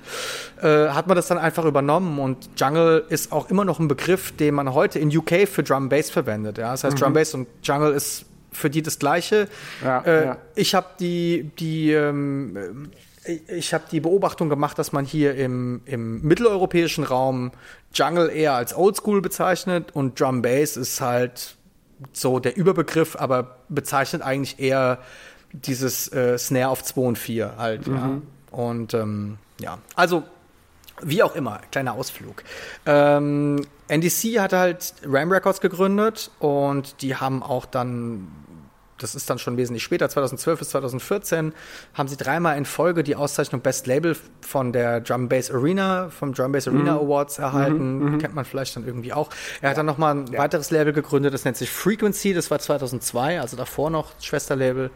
äh, 0.63 0.89
hat 0.89 1.07
man 1.07 1.17
das 1.17 1.29
dann 1.29 1.39
einfach 1.39 1.65
übernommen 1.65 2.19
und 2.19 2.51
Jungle 2.57 3.05
ist 3.09 3.33
auch 3.33 3.51
immer 3.51 3.65
noch 3.65 3.79
ein 3.79 3.89
Begriff, 3.89 4.33
den 4.33 4.55
man 4.55 4.75
heute 4.75 4.99
in 4.99 5.15
UK 5.15 5.49
für 5.49 5.63
Drum 5.63 5.89
Bass 5.89 6.11
verwendet. 6.11 6.59
Ja? 6.59 6.73
Das 6.73 6.85
heißt, 6.85 6.97
mhm. 6.97 7.01
Drum 7.01 7.13
Bass 7.15 7.35
und 7.35 7.49
Jungle 7.63 7.93
ist 7.93 8.27
für 8.53 8.71
die 8.71 8.83
das 8.83 8.99
Gleiche. 8.99 9.49
Ja, 9.85 10.01
äh, 10.03 10.27
ja. 10.27 10.37
Ich 10.55 10.75
habe 10.75 10.87
die, 11.01 11.51
die 11.59 11.93
ähm, 11.93 12.91
ich 13.29 13.75
habe 13.75 13.85
die 13.91 14.01
Beobachtung 14.01 14.49
gemacht, 14.49 14.79
dass 14.79 14.93
man 14.93 15.05
hier 15.05 15.35
im, 15.35 15.83
im 15.85 16.23
mitteleuropäischen 16.23 17.05
Raum 17.05 17.53
Jungle 17.93 18.31
eher 18.31 18.55
als 18.55 18.75
Oldschool 18.75 19.21
bezeichnet 19.21 19.95
und 19.95 20.19
Drum 20.19 20.43
Bass 20.43 20.77
ist 20.77 21.01
halt 21.01 21.57
so 22.13 22.39
der 22.39 22.57
Überbegriff, 22.57 23.17
aber 23.17 23.59
bezeichnet 23.69 24.23
eigentlich 24.23 24.59
eher 24.59 24.99
dieses 25.53 26.13
äh, 26.13 26.39
Snare 26.39 26.69
auf 26.69 26.83
2 26.83 27.01
und 27.01 27.19
4 27.19 27.55
halt. 27.57 27.87
Mhm. 27.87 27.95
Ja. 27.95 28.21
Und 28.51 28.95
ähm, 28.95 29.39
ja, 29.61 29.79
also 29.95 30.23
wie 31.03 31.23
auch 31.23 31.35
immer, 31.35 31.61
kleiner 31.71 31.95
Ausflug. 31.95 32.43
Ähm, 32.87 33.65
NDC 33.89 34.41
hat 34.41 34.53
halt 34.53 34.95
Ram 35.05 35.31
Records 35.31 35.61
gegründet 35.61 36.31
und 36.39 37.03
die 37.03 37.17
haben 37.17 37.43
auch 37.43 37.67
dann 37.67 38.29
das 38.99 39.15
ist 39.15 39.31
dann 39.31 39.39
schon 39.39 39.57
wesentlich 39.57 39.83
später, 39.83 40.09
2012 40.09 40.59
bis 40.59 40.69
2014, 40.71 41.53
haben 41.95 42.09
sie 42.09 42.17
dreimal 42.17 42.59
in 42.59 42.65
Folge 42.65 43.03
die 43.03 43.17
Auszeichnung 43.17 43.61
Best 43.61 43.87
Label 43.87 44.17
von 44.41 44.73
der 44.73 45.01
Drum 45.01 45.29
Bass 45.29 45.51
Arena, 45.51 46.11
vom 46.11 46.35
Drum 46.35 46.53
Bass 46.53 46.69
Arena 46.69 46.95
mhm. 46.95 47.07
Awards 47.07 47.39
erhalten. 47.39 47.99
Mhm, 47.99 48.13
mhm. 48.13 48.19
Kennt 48.19 48.35
man 48.35 48.45
vielleicht 48.45 48.77
dann 48.77 48.87
irgendwie 48.87 49.13
auch. 49.13 49.31
Er 49.61 49.71
hat 49.71 49.79
dann 49.79 49.87
nochmal 49.87 50.15
ein 50.15 50.27
ja. 50.27 50.39
weiteres 50.39 50.71
Label 50.71 50.93
gegründet, 50.93 51.33
das 51.33 51.45
nennt 51.45 51.57
sich 51.57 51.71
Frequency, 51.71 52.35
das 52.35 52.51
war 52.51 52.59
2002, 52.59 53.41
also 53.41 53.57
davor 53.57 53.91
noch 53.91 54.13
Schwesterlabel. 54.21 54.91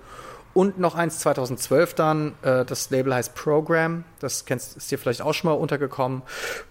Und 0.54 0.78
noch 0.78 0.94
eins 0.94 1.18
2012 1.20 1.94
dann, 1.94 2.34
äh, 2.42 2.64
das 2.64 2.90
Label 2.90 3.14
heißt 3.14 3.34
Program, 3.34 4.04
das 4.20 4.44
kennst, 4.44 4.76
ist 4.76 4.90
dir 4.90 4.98
vielleicht 4.98 5.22
auch 5.22 5.32
schon 5.32 5.48
mal 5.50 5.56
untergekommen. 5.56 6.22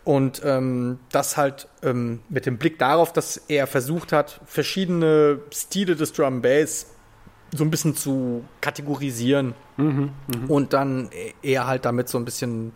Und 0.03 0.41
ähm, 0.45 0.99
das 1.11 1.35
halt 1.35 1.67
ähm, 1.81 2.19
mit 2.29 2.45
dem 2.45 2.57
Blick 2.57 2.77
darauf, 2.77 3.11
dass 3.11 3.37
er 3.37 3.65
versucht 3.65 4.11
hat, 4.11 4.39
verschiedene 4.45 5.39
Stile 5.51 5.95
des 5.95 6.13
Drum 6.13 6.43
Bass 6.43 6.87
so 7.53 7.63
ein 7.63 7.71
bisschen 7.71 7.95
zu 7.95 8.45
kategorisieren 8.61 9.53
mhm, 9.77 10.11
mh. 10.27 10.47
und 10.47 10.73
dann 10.73 11.09
eher 11.41 11.67
halt 11.67 11.85
damit 11.85 12.07
so 12.07 12.17
ein 12.17 12.25
bisschen 12.25 12.71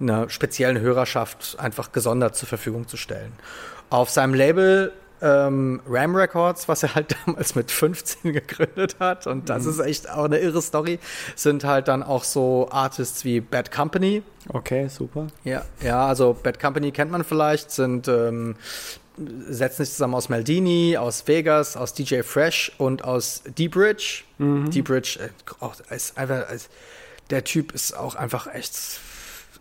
einer 0.00 0.28
speziellen 0.28 0.78
Hörerschaft 0.80 1.56
einfach 1.58 1.92
gesondert 1.92 2.36
zur 2.36 2.48
Verfügung 2.48 2.86
zu 2.88 2.96
stellen. 2.96 3.32
Auf 3.90 4.10
seinem 4.10 4.34
Label 4.34 4.92
ähm, 5.20 5.80
Ram 5.88 6.14
Records, 6.14 6.68
was 6.68 6.82
er 6.82 6.94
halt 6.94 7.16
damals 7.26 7.54
mit 7.54 7.70
15 7.70 8.32
gegründet 8.32 8.96
hat, 9.00 9.26
und 9.26 9.48
das 9.48 9.64
mhm. 9.64 9.70
ist 9.70 9.78
echt 9.80 10.10
auch 10.10 10.24
eine 10.24 10.38
irre 10.38 10.62
Story, 10.62 10.98
sind 11.34 11.64
halt 11.64 11.88
dann 11.88 12.02
auch 12.02 12.24
so 12.24 12.68
Artists 12.70 13.24
wie 13.24 13.40
Bad 13.40 13.70
Company. 13.70 14.22
Okay, 14.48 14.88
super. 14.88 15.26
Ja, 15.44 15.64
ja, 15.82 16.06
also 16.06 16.36
Bad 16.40 16.60
Company 16.60 16.92
kennt 16.92 17.10
man 17.10 17.24
vielleicht, 17.24 17.70
sind 17.70 18.08
ähm, 18.08 18.56
setzen 19.48 19.84
sich 19.84 19.94
zusammen 19.94 20.14
aus 20.14 20.28
Maldini, 20.28 20.96
aus 20.96 21.26
Vegas, 21.26 21.76
aus 21.76 21.94
DJ 21.94 22.22
Fresh 22.22 22.72
und 22.78 23.04
aus 23.04 23.42
D-Bridge. 23.46 24.24
Mhm. 24.38 24.70
D-Bridge 24.70 25.18
äh, 25.20 25.94
ist 25.94 26.16
einfach, 26.16 26.44
der 27.30 27.44
Typ 27.44 27.72
ist 27.72 27.96
auch 27.96 28.14
einfach 28.14 28.46
echt 28.54 29.00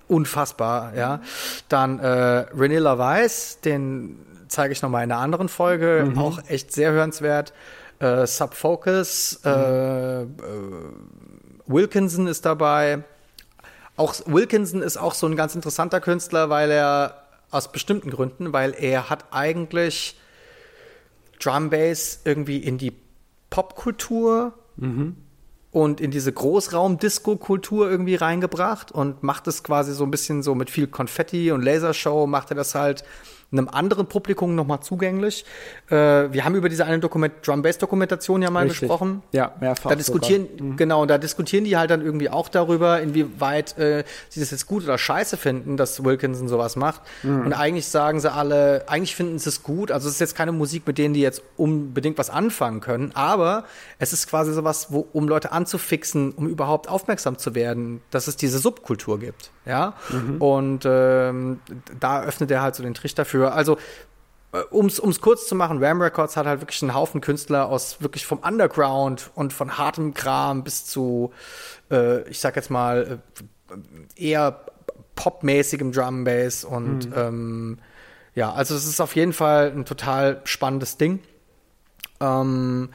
unfassbar, 0.08 0.96
ja. 0.96 1.22
Dann 1.70 2.00
äh, 2.00 2.46
René 2.56 2.80
LaVice, 2.80 3.60
den 3.62 4.20
zeige 4.48 4.72
ich 4.72 4.82
nochmal 4.82 5.04
in 5.04 5.12
einer 5.12 5.22
anderen 5.22 5.50
Folge, 5.50 6.08
mhm. 6.10 6.18
auch 6.18 6.40
echt 6.48 6.72
sehr 6.72 6.92
hörenswert. 6.92 7.54
Äh, 8.00 8.28
Subfocus, 8.28 9.40
mhm. 9.44 9.52
äh, 9.52 10.22
äh, 10.22 10.28
Wilkinson 11.66 12.28
ist 12.28 12.46
dabei. 12.46 13.04
Auch 13.96 14.14
Wilkinson 14.28 14.82
ist 14.82 14.98
auch 14.98 15.16
so 15.16 15.26
ein 15.28 15.36
ganz 15.36 15.56
interessanter 15.56 16.00
Künstler, 16.00 16.50
weil 16.50 16.70
er 16.72 17.27
aus 17.52 17.72
bestimmten 17.72 18.10
Gründen, 18.10 18.53
weil 18.53 18.76
er 18.78 19.10
hat 19.10 19.26
eigentlich 19.32 20.19
Drum 21.40 21.69
Bass 21.69 22.22
irgendwie 22.26 22.57
in 22.57 22.78
die 22.78 22.94
Popkultur 23.49 24.53
mhm. 24.76 25.15
und 25.72 26.02
in 26.02 26.11
diese 26.11 26.32
Großraum-Disco-Kultur 26.34 27.90
irgendwie 27.90 28.15
reingebracht 28.15 28.91
und 28.91 29.24
macht 29.24 29.48
es 29.48 29.64
quasi 29.64 29.94
so 29.94 30.03
ein 30.03 30.11
bisschen 30.11 30.44
so 30.44 30.56
mit 30.56 30.69
viel 30.69 30.88
Konfetti 30.88 31.52
und 31.52 31.61
Lasershow, 31.61 32.28
macht 32.28 32.52
er 32.52 32.56
das 32.56 32.76
halt 32.76 33.03
einem 33.52 33.69
anderen 33.69 34.07
Publikum 34.07 34.56
nochmal 34.56 34.82
zugänglich. 34.82 35.45
Äh, 35.90 35.95
wir 35.95 36.44
haben 36.44 36.56
über 36.56 36.68
diese 36.68 36.86
eine 36.86 36.99
Dokument 36.99 37.34
Drum-Bass-Dokumentation 37.44 38.41
ja 38.41 38.49
mal 38.49 38.64
Richtig. 38.64 38.82
gesprochen. 38.82 39.24
Ja, 39.32 39.53
mehrfach. 39.61 39.90
Da 39.90 39.95
diskutieren, 39.95 40.48
mhm. 40.60 40.76
genau, 40.76 41.06
da 41.06 41.18
diskutieren 41.18 41.64
die 41.64 41.78
halt 41.78 41.90
dann 41.90 42.02
irgendwie 42.02 42.30
auch 42.30 42.49
darüber, 42.49 42.99
inwieweit 42.99 43.78
äh, 43.78 44.03
sie 44.28 44.41
das 44.41 44.52
jetzt 44.52 44.68
gut 44.68 44.84
oder 44.84 44.98
scheiße 44.98 45.38
finden, 45.38 45.78
dass 45.78 46.03
Wilkinson 46.03 46.49
sowas 46.49 46.76
macht. 46.76 47.02
Mhm. 47.24 47.45
Und 47.45 47.53
eigentlich 47.53 47.88
sagen 47.88 48.19
sie 48.19 48.32
alle, 48.32 48.84
eigentlich 48.88 49.15
finden 49.15 49.40
sie 49.40 49.48
es 49.48 49.64
gut. 49.64 49.91
Also 49.91 50.10
es 50.10 50.15
ist 50.15 50.19
jetzt 50.19 50.36
keine 50.36 50.52
Musik, 50.52 50.86
mit 50.86 50.98
denen 50.98 51.14
die 51.14 51.22
jetzt 51.22 51.41
unbedingt 51.56 52.18
was 52.18 52.30
anfangen 52.30 52.82
können, 52.82 53.11
aber 53.14 53.64
es 53.98 54.11
ist 54.11 54.28
quasi 54.28 54.53
sowas, 54.53 54.88
wo, 54.90 55.07
um 55.14 55.28
Leute 55.30 55.53
anzufixen, 55.53 56.34
um 56.34 56.48
überhaupt 56.48 56.90
aufmerksam 56.90 57.38
zu 57.38 57.56
werden, 57.56 58.02
dass 58.11 58.28
es 58.28 58.36
diese 58.36 58.60
Subkultur 58.60 59.19
gibt. 59.19 59.52
Ja. 59.65 59.94
Mhm. 60.10 60.41
Und 60.41 60.84
ähm, 60.86 61.60
da 61.99 62.24
öffnet 62.24 62.52
er 62.52 62.61
halt 62.61 62.76
so 62.76 62.84
den 62.84 62.94
Trichter 62.94 63.26
für 63.26 63.36
für. 63.38 63.51
Also 63.51 63.77
äh, 64.51 64.59
um 64.69 64.88
es 64.88 65.22
kurz 65.22 65.47
zu 65.47 65.55
machen, 65.55 65.84
Ram 65.84 66.01
Records 66.01 66.38
hat 66.38 66.45
halt 66.45 66.61
wirklich 66.61 66.81
einen 66.81 66.93
Haufen 66.93 67.22
Künstler 67.22 67.68
aus 67.69 68.01
wirklich 68.01 68.26
vom 68.26 68.39
Underground 68.39 69.31
und 69.35 69.53
von 69.53 69.77
hartem 69.77 70.14
Kram 70.14 70.64
bis 70.64 70.85
zu, 70.85 71.31
äh, 71.91 72.27
ich 72.30 72.39
sag 72.39 72.55
jetzt 72.55 72.69
mal, 72.69 73.19
äh, 73.69 74.22
eher 74.22 74.61
popmäßigem 75.15 75.91
Drum 75.91 76.23
Bass 76.23 76.64
und 76.64 77.09
mhm. 77.09 77.14
ähm, 77.15 77.77
ja, 78.35 78.53
also 78.53 78.76
es 78.76 78.85
ist 78.85 79.01
auf 79.01 79.15
jeden 79.15 79.34
Fall 79.34 79.72
ein 79.76 79.85
total 79.85 80.41
spannendes 80.43 80.97
Ding. 80.97 81.19
Ähm, 82.19 82.89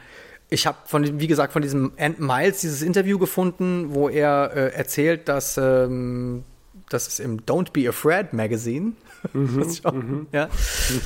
ich 0.50 0.66
habe 0.66 0.78
von, 0.84 1.20
wie 1.20 1.26
gesagt, 1.26 1.52
von 1.52 1.62
diesem 1.62 1.92
Ant 1.98 2.20
Miles 2.20 2.60
dieses 2.60 2.82
Interview 2.82 3.18
gefunden, 3.18 3.92
wo 3.92 4.08
er 4.08 4.52
äh, 4.54 4.68
erzählt, 4.74 5.28
dass 5.28 5.56
ähm, 5.58 6.44
das 6.90 7.08
ist 7.08 7.20
im 7.20 7.40
Don't 7.40 7.72
Be 7.72 7.88
Afraid 7.88 8.32
Magazine. 8.34 8.92
Mhm, 9.32 9.66
auch, 9.84 9.92
mhm. 9.92 10.26
ja, 10.32 10.48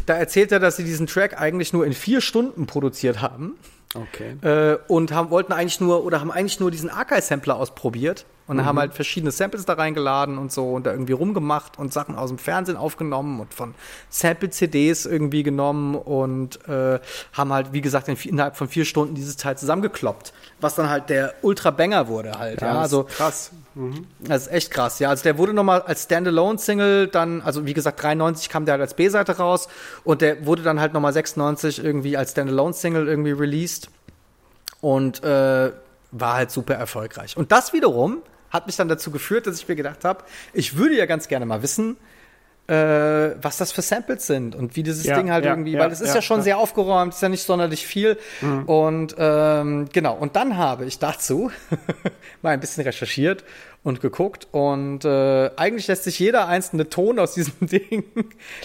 da 0.07 0.15
erzählt 0.15 0.51
er, 0.53 0.59
dass 0.59 0.77
sie 0.77 0.85
diesen 0.85 1.07
Track 1.07 1.41
eigentlich 1.41 1.73
nur 1.73 1.85
in 1.85 1.93
vier 1.93 2.21
Stunden 2.21 2.67
produziert 2.67 3.21
haben. 3.21 3.55
Okay. 3.95 4.37
Äh, 4.43 4.79
und 4.89 5.13
haben, 5.13 5.31
wollten 5.31 5.53
eigentlich 5.53 5.81
nur 5.81 6.05
oder 6.05 6.21
haben 6.21 6.31
eigentlich 6.31 6.61
nur 6.61 6.71
diesen 6.71 6.91
Archive-Sampler 6.91 7.57
ausprobiert 7.57 8.27
und 8.47 8.59
mhm. 8.59 8.65
haben 8.65 8.79
halt 8.79 8.95
verschiedene 8.95 9.33
Samples 9.33 9.65
da 9.65 9.75
reingeladen 9.75 10.39
und 10.39 10.53
so 10.53 10.73
und 10.73 10.87
da 10.87 10.93
irgendwie 10.93 11.13
rumgemacht 11.13 11.79
und 11.79 11.93
Sachen 11.93 12.15
aus 12.15 12.31
dem 12.31 12.39
Fernsehen 12.39 12.77
aufgenommen 12.77 13.41
und 13.41 13.53
von 13.53 13.75
Sample-CDs 14.09 15.07
irgendwie 15.07 15.43
genommen 15.43 15.95
und 15.97 16.67
äh, 16.69 17.01
haben 17.33 17.53
halt, 17.53 17.73
wie 17.73 17.81
gesagt, 17.81 18.09
in, 18.09 18.17
innerhalb 18.17 18.57
von 18.57 18.69
vier 18.69 18.85
Stunden 18.85 19.15
dieses 19.15 19.37
Teil 19.37 19.59
zusammengekloppt, 19.59 20.33
was 20.61 20.75
dann 20.77 20.89
halt 20.89 21.11
der 21.11 21.35
Ultra-Banger 21.43 22.09
wurde 22.09 22.39
halt. 22.39 22.61
Ja, 22.61 22.75
ja 22.75 22.81
also 22.81 23.05
krass. 23.05 23.51
Mhm. 23.75 24.07
Das 24.21 24.43
ist 24.47 24.53
echt 24.53 24.71
krass, 24.71 24.99
ja. 25.01 25.11
Also 25.11 25.25
der 25.25 25.39
wurde 25.39 25.53
nochmal 25.53 25.83
als 25.83 26.05
Standalone-Single 26.05 27.09
dann, 27.09 27.43
also 27.43 27.67
wie 27.67 27.75
gesagt, 27.75 28.03
93 28.03 28.49
kam 28.49 28.65
der 28.65 28.73
halt 28.73 28.83
als 28.83 28.95
B-Seite 28.95 29.37
raus 29.37 29.69
und 30.05 30.23
der 30.23 30.47
wurde 30.47 30.63
dann 30.63 30.81
halt 30.81 30.93
nochmal 30.93 31.13
96 31.13 31.83
irgendwie 31.83 32.17
als 32.17 32.31
Standalone-Single 32.31 33.09
irgendwie 33.09 33.33
released 33.33 33.91
und 34.81 35.23
äh, 35.25 35.73
war 36.13 36.35
halt 36.35 36.51
super 36.51 36.75
erfolgreich. 36.75 37.37
Und 37.37 37.53
das 37.53 37.73
wiederum 37.73 38.23
hat 38.57 38.67
mich 38.67 38.77
dann 38.77 38.89
dazu 38.89 39.11
geführt, 39.11 39.47
dass 39.47 39.59
ich 39.59 39.69
mir 39.69 39.77
gedacht 39.77 40.05
habe, 40.05 40.25
ich 40.53 40.77
würde 40.77 40.97
ja 40.97 41.07
ganz 41.07 41.29
gerne 41.29 41.47
mal 41.47 41.63
wissen, 41.63 41.97
äh, 42.69 43.37
was 43.41 43.59
das 43.59 43.71
für 43.71 43.83
Samples 43.83 44.27
sind 44.27 44.57
und 44.57 44.75
wie 44.75 44.83
dieses 44.83 45.05
ja, 45.05 45.17
Ding 45.17 45.31
halt 45.31 45.45
ja, 45.45 45.53
irgendwie, 45.53 45.73
ja, 45.73 45.79
weil 45.79 45.93
es 45.93 46.01
ist 46.01 46.15
ja, 46.15 46.23
schon 46.23 46.43
sehr 46.43 46.59
aufgeräumt, 46.59 47.15
ist 47.15 47.23
ja 47.23 47.29
nicht 47.29 47.45
sonderlich 47.45 47.87
viel. 47.87 48.19
Mhm. 48.41 48.65
Und 48.65 49.15
ähm, 49.19 49.89
genau, 49.93 50.17
und 50.17 50.35
dann 50.35 50.57
habe 50.57 50.85
ich 50.85 50.99
dazu 50.99 51.53
mal 52.43 52.51
ein 52.51 52.61
bisschen 52.61 52.83
recherchiert 52.83 53.45
und 53.85 54.01
geguckt 54.01 54.49
und 54.51 55.05
äh, 55.05 55.51
eigentlich 55.57 55.87
lässt 55.87 56.05
sich 56.05 56.19
jeder 56.19 56.49
einzelne 56.49 56.89
Ton 56.89 57.21
aus 57.21 57.35
diesem 57.35 57.55
Ding 57.61 58.05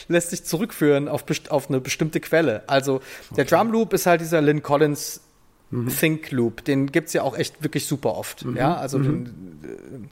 lässt 0.07 0.31
sich 0.31 0.45
zurückführen 0.45 1.07
auf, 1.07 1.23
auf 1.49 1.69
eine 1.69 1.79
bestimmte 1.79 2.19
Quelle. 2.19 2.63
Also 2.65 3.01
der 3.35 3.45
okay. 3.45 3.55
Drum 3.55 3.71
Loop 3.71 3.93
ist 3.93 4.07
halt 4.07 4.21
dieser 4.21 4.41
Lynn 4.41 4.63
Collins 4.63 5.21
mhm. 5.71 5.87
Think 5.89 6.31
Loop. 6.31 6.63
Den 6.65 6.91
gibt 6.91 7.07
es 7.07 7.13
ja 7.13 7.23
auch 7.23 7.37
echt 7.37 7.63
wirklich 7.63 7.87
super 7.87 8.15
oft. 8.15 8.45
Mhm. 8.45 8.57
Ja, 8.57 8.75
also 8.75 8.99
mhm. 8.99 9.03
den, 9.03 10.09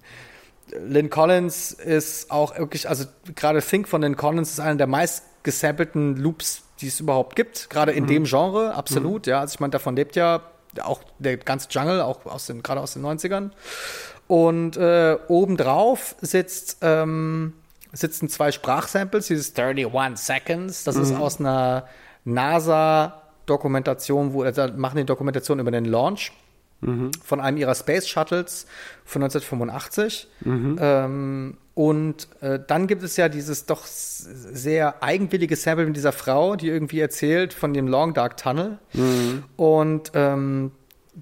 äh, 0.72 0.78
Lynn 0.78 1.10
Collins 1.10 1.72
ist 1.72 2.32
auch 2.32 2.58
wirklich, 2.58 2.88
also 2.88 3.06
gerade 3.36 3.62
Think 3.62 3.88
von 3.88 4.02
Lynn 4.02 4.16
Collins 4.16 4.52
ist 4.52 4.60
einer 4.60 4.76
der 4.76 4.88
meist 4.88 5.24
gesampelten 5.44 6.16
Loops, 6.18 6.64
die 6.80 6.88
es 6.88 7.00
überhaupt 7.00 7.36
gibt. 7.36 7.70
Gerade 7.70 7.92
in 7.92 8.04
mhm. 8.04 8.08
dem 8.08 8.24
Genre, 8.26 8.76
absolut. 8.76 9.26
Mhm. 9.26 9.32
Ja, 9.32 9.40
also 9.42 9.54
ich 9.54 9.60
meine, 9.60 9.72
davon 9.72 9.96
lebt 9.96 10.16
ja 10.16 10.42
auch 10.82 11.02
der 11.18 11.38
ganze 11.38 11.68
Jungle, 11.70 12.02
auch 12.02 12.26
aus 12.26 12.46
den, 12.46 12.62
gerade 12.64 12.82
aus 12.82 12.94
den 12.94 13.04
90ern. 13.04 13.52
Und 14.28 14.78
äh, 14.78 15.18
obendrauf 15.28 16.16
sitzt, 16.22 16.78
ähm, 16.82 17.54
sitzen 17.92 18.30
zwei 18.30 18.52
Sprachsamples, 18.52 19.28
dieses 19.28 19.58
31 19.58 20.24
Seconds. 20.24 20.84
Das 20.84 20.96
ist 20.96 21.14
mhm. 21.14 21.22
aus 21.22 21.40
einer 21.40 21.88
NASA 22.26 23.22
Dokumentation, 23.50 24.34
wo 24.34 24.44
also 24.44 24.68
machen 24.76 24.98
die 24.98 25.06
Dokumentation 25.06 25.60
über 25.60 25.72
den 25.72 25.86
Launch 25.86 26.32
mhm. 26.82 27.12
von 27.24 27.40
einem 27.40 27.58
ihrer 27.58 27.76
Space 27.76 28.08
Shuttles 28.08 28.66
von 29.06 29.24
1985. 29.24 30.28
Mhm. 30.42 30.78
Ähm, 30.80 31.58
und 31.74 32.28
äh, 32.42 32.60
dann 32.66 32.88
gibt 32.88 33.04
es 33.04 33.16
ja 33.16 33.30
dieses 33.30 33.66
doch 33.66 33.86
sehr 33.86 35.02
eigenwillige 35.02 35.56
Sample 35.56 35.86
mit 35.86 35.96
dieser 35.96 36.12
Frau, 36.12 36.56
die 36.56 36.68
irgendwie 36.68 37.00
erzählt 37.00 37.54
von 37.54 37.74
dem 37.74 37.88
Long 37.88 38.14
Dark 38.14 38.38
Tunnel. 38.38 38.80
Mhm. 38.94 39.44
Und 39.56 40.12
ähm, 40.14 40.72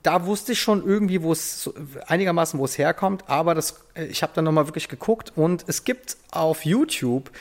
da 0.03 0.25
wusste 0.25 0.51
ich 0.51 0.61
schon 0.61 0.85
irgendwie, 0.85 1.21
wo 1.21 1.31
es 1.31 1.69
einigermaßen, 2.07 2.59
wo 2.59 2.65
es 2.65 2.77
herkommt, 2.77 3.23
aber 3.27 3.55
das, 3.55 3.85
äh, 3.93 4.05
ich 4.05 4.23
habe 4.23 4.33
dann 4.35 4.45
nochmal 4.45 4.67
wirklich 4.67 4.89
geguckt 4.89 5.33
und 5.35 5.65
es 5.67 5.83
gibt 5.83 6.17
auf 6.31 6.65
YouTube 6.65 7.31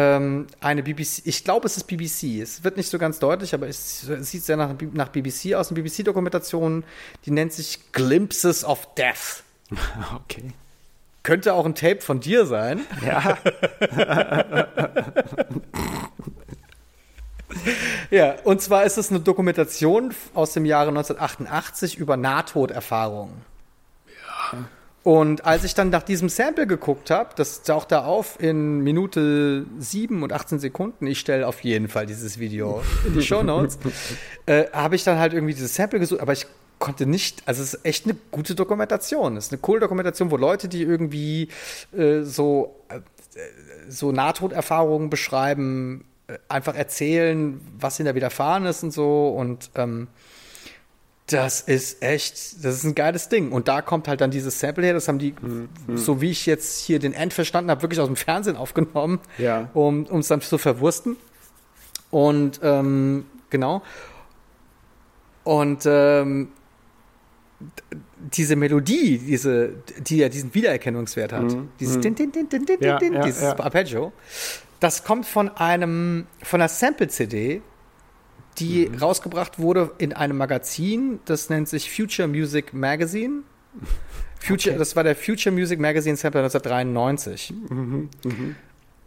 eine 0.00 0.82
BBC, 0.82 1.22
ich 1.24 1.42
glaube, 1.42 1.66
es 1.66 1.76
ist 1.76 1.84
BBC. 1.84 2.40
Es 2.40 2.62
wird 2.62 2.76
nicht 2.76 2.88
so 2.88 2.98
ganz 2.98 3.18
deutlich, 3.18 3.52
aber 3.52 3.66
es, 3.66 4.02
sieht 4.02 4.44
sehr 4.44 4.56
nach, 4.56 4.74
nach 4.92 5.08
BBC 5.08 5.54
aus. 5.54 5.70
Eine 5.72 5.82
BBC-Dokumentation, 5.82 6.84
die 7.26 7.32
nennt 7.32 7.52
sich 7.52 7.90
Glimpses 7.92 8.64
of 8.64 8.94
Death. 8.94 9.42
Okay. 10.14 10.52
Könnte 11.24 11.52
auch 11.52 11.66
ein 11.66 11.74
Tape 11.74 12.00
von 12.00 12.20
dir 12.20 12.46
sein. 12.46 12.80
Ja. 13.04 13.36
ja, 18.10 18.36
und 18.44 18.62
zwar 18.62 18.84
ist 18.84 18.96
es 18.96 19.10
eine 19.10 19.20
Dokumentation 19.20 20.14
aus 20.32 20.54
dem 20.54 20.64
Jahre 20.64 20.88
1988 20.88 21.98
über 21.98 22.16
Nahtoderfahrungen. 22.16 23.34
Und 25.04 25.44
als 25.44 25.64
ich 25.64 25.74
dann 25.74 25.90
nach 25.90 26.02
diesem 26.02 26.28
Sample 26.28 26.66
geguckt 26.66 27.10
habe, 27.10 27.30
das 27.36 27.62
taucht 27.62 27.92
da 27.92 28.04
auf 28.04 28.40
in 28.40 28.80
Minute 28.80 29.64
7 29.78 30.22
und 30.22 30.32
18 30.32 30.58
Sekunden, 30.58 31.06
ich 31.06 31.20
stelle 31.20 31.46
auf 31.46 31.60
jeden 31.60 31.88
Fall 31.88 32.06
dieses 32.06 32.38
Video 32.38 32.82
in 33.06 33.14
die 33.14 33.22
Show 33.22 33.42
Notes, 33.42 33.78
äh, 34.46 34.64
habe 34.72 34.96
ich 34.96 35.04
dann 35.04 35.18
halt 35.18 35.32
irgendwie 35.32 35.54
dieses 35.54 35.74
Sample 35.74 36.00
gesucht, 36.00 36.20
aber 36.20 36.32
ich 36.32 36.46
konnte 36.78 37.06
nicht, 37.06 37.42
also 37.46 37.62
es 37.62 37.74
ist 37.74 37.84
echt 37.84 38.04
eine 38.04 38.16
gute 38.30 38.54
Dokumentation. 38.54 39.36
Es 39.36 39.46
ist 39.46 39.52
eine 39.52 39.60
coole 39.60 39.80
Dokumentation, 39.80 40.30
wo 40.30 40.36
Leute, 40.36 40.68
die 40.68 40.82
irgendwie 40.82 41.48
äh, 41.96 42.22
so, 42.22 42.76
äh, 42.88 43.00
so 43.88 44.12
Nahtoderfahrungen 44.12 45.10
beschreiben, 45.10 46.04
äh, 46.26 46.38
einfach 46.48 46.74
erzählen, 46.74 47.60
was 47.78 47.98
ihnen 47.98 48.06
da 48.06 48.14
widerfahren 48.14 48.66
ist 48.66 48.82
und 48.82 48.92
so. 48.92 49.28
Und 49.28 49.70
ähm, 49.74 50.08
das 51.28 51.60
ist 51.60 52.02
echt, 52.02 52.64
das 52.64 52.76
ist 52.76 52.84
ein 52.84 52.94
geiles 52.94 53.28
Ding. 53.28 53.52
Und 53.52 53.68
da 53.68 53.82
kommt 53.82 54.08
halt 54.08 54.20
dann 54.20 54.30
dieses 54.30 54.58
Sample 54.58 54.84
her, 54.84 54.94
das 54.94 55.08
haben 55.08 55.18
die, 55.18 55.34
mhm. 55.40 55.68
so 55.96 56.20
wie 56.20 56.30
ich 56.30 56.46
jetzt 56.46 56.80
hier 56.80 56.98
den 56.98 57.12
End 57.12 57.34
verstanden 57.34 57.70
habe, 57.70 57.82
wirklich 57.82 58.00
aus 58.00 58.06
dem 58.06 58.16
Fernsehen 58.16 58.56
aufgenommen, 58.56 59.20
ja. 59.36 59.68
um 59.74 60.06
es 60.10 60.28
dann 60.28 60.40
zu 60.40 60.58
verwursten. 60.58 61.16
Und 62.10 62.60
ähm, 62.62 63.26
genau. 63.50 63.82
Und 65.44 65.84
ähm, 65.86 66.48
diese 68.18 68.56
Melodie, 68.56 69.18
diese, 69.18 69.72
die 69.98 70.18
ja 70.18 70.28
diesen 70.28 70.54
Wiedererkennungswert 70.54 71.32
hat, 71.32 71.42
mhm. 71.42 71.68
dieses 71.78 71.96
mhm. 71.98 72.02
Din, 72.02 72.14
Din, 72.14 72.32
Din, 72.32 72.48
Din, 72.48 72.66
Din, 72.66 72.78
ja, 72.80 72.98
Din, 72.98 73.12
ja, 73.12 73.22
dieses. 73.22 73.42
Arpeggio, 73.42 74.12
das 74.80 75.04
kommt 75.04 75.26
von 75.26 75.48
einem, 75.50 76.26
von 76.42 76.60
einer 76.60 76.68
Sample-CD 76.68 77.60
die 78.58 78.88
mhm. 78.88 78.98
rausgebracht 78.98 79.58
wurde 79.58 79.92
in 79.98 80.12
einem 80.12 80.36
Magazin, 80.36 81.20
das 81.24 81.48
nennt 81.50 81.68
sich 81.68 81.90
Future 81.90 82.28
Music 82.28 82.72
Magazine. 82.72 83.42
Future, 84.40 84.74
okay. 84.74 84.78
Das 84.78 84.96
war 84.96 85.04
der 85.04 85.16
Future 85.16 85.54
Music 85.54 85.80
Magazine 85.80 86.16
Sampler 86.16 86.42
1993. 86.42 87.52
Mhm. 87.70 88.08
Mhm. 88.24 88.56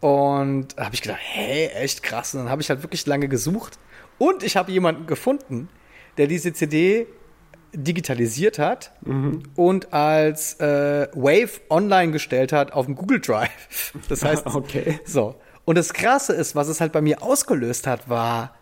Und 0.00 0.76
da 0.76 0.86
habe 0.86 0.94
ich 0.94 1.02
gedacht, 1.02 1.20
hey, 1.22 1.68
echt 1.68 2.02
krass. 2.02 2.34
Und 2.34 2.42
dann 2.42 2.50
habe 2.50 2.60
ich 2.60 2.70
halt 2.70 2.82
wirklich 2.82 3.06
lange 3.06 3.28
gesucht. 3.28 3.78
Und 4.18 4.42
ich 4.42 4.56
habe 4.56 4.72
jemanden 4.72 5.06
gefunden, 5.06 5.68
der 6.16 6.26
diese 6.26 6.52
CD 6.52 7.06
digitalisiert 7.74 8.58
hat 8.58 8.92
mhm. 9.02 9.44
und 9.56 9.94
als 9.94 10.60
äh, 10.60 11.08
Wave 11.14 11.60
online 11.70 12.12
gestellt 12.12 12.52
hat 12.52 12.72
auf 12.72 12.86
dem 12.86 12.94
Google 12.94 13.20
Drive. 13.20 13.94
Das 14.08 14.22
heißt, 14.22 14.46
okay. 14.54 15.00
so. 15.06 15.36
Und 15.64 15.78
das 15.78 15.94
Krasse 15.94 16.34
ist, 16.34 16.54
was 16.54 16.68
es 16.68 16.80
halt 16.80 16.92
bei 16.92 17.00
mir 17.00 17.22
ausgelöst 17.22 17.86
hat, 17.86 18.08
war 18.08 18.54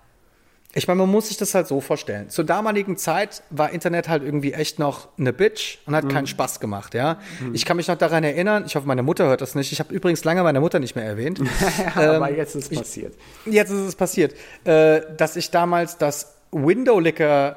ich 0.72 0.86
meine, 0.86 0.98
man 0.98 1.10
muss 1.10 1.28
sich 1.28 1.36
das 1.36 1.54
halt 1.54 1.66
so 1.66 1.80
vorstellen. 1.80 2.30
Zur 2.30 2.44
damaligen 2.44 2.96
Zeit 2.96 3.42
war 3.50 3.70
Internet 3.70 4.08
halt 4.08 4.22
irgendwie 4.22 4.52
echt 4.52 4.78
noch 4.78 5.08
eine 5.18 5.32
Bitch 5.32 5.78
und 5.86 5.96
hat 5.96 6.04
mhm. 6.04 6.08
keinen 6.10 6.26
Spaß 6.28 6.60
gemacht, 6.60 6.94
ja. 6.94 7.18
Mhm. 7.40 7.54
Ich 7.54 7.64
kann 7.64 7.76
mich 7.76 7.88
noch 7.88 7.98
daran 7.98 8.22
erinnern, 8.22 8.64
ich 8.66 8.76
hoffe, 8.76 8.86
meine 8.86 9.02
Mutter 9.02 9.26
hört 9.26 9.40
das 9.40 9.56
nicht. 9.56 9.72
Ich 9.72 9.80
habe 9.80 9.92
übrigens 9.92 10.22
lange 10.22 10.44
meine 10.44 10.60
Mutter 10.60 10.78
nicht 10.78 10.94
mehr 10.94 11.04
erwähnt. 11.04 11.40
ja, 11.96 12.02
ähm, 12.02 12.22
aber 12.22 12.32
jetzt 12.32 12.54
ist 12.54 12.70
es 12.70 12.78
passiert. 12.78 13.14
Ich, 13.46 13.52
jetzt 13.52 13.70
ist 13.70 13.80
es 13.80 13.96
passiert, 13.96 14.34
äh, 14.64 15.00
dass 15.16 15.34
ich 15.34 15.50
damals 15.50 15.98
das 15.98 16.36
Window 16.52 17.00
Licker 17.00 17.56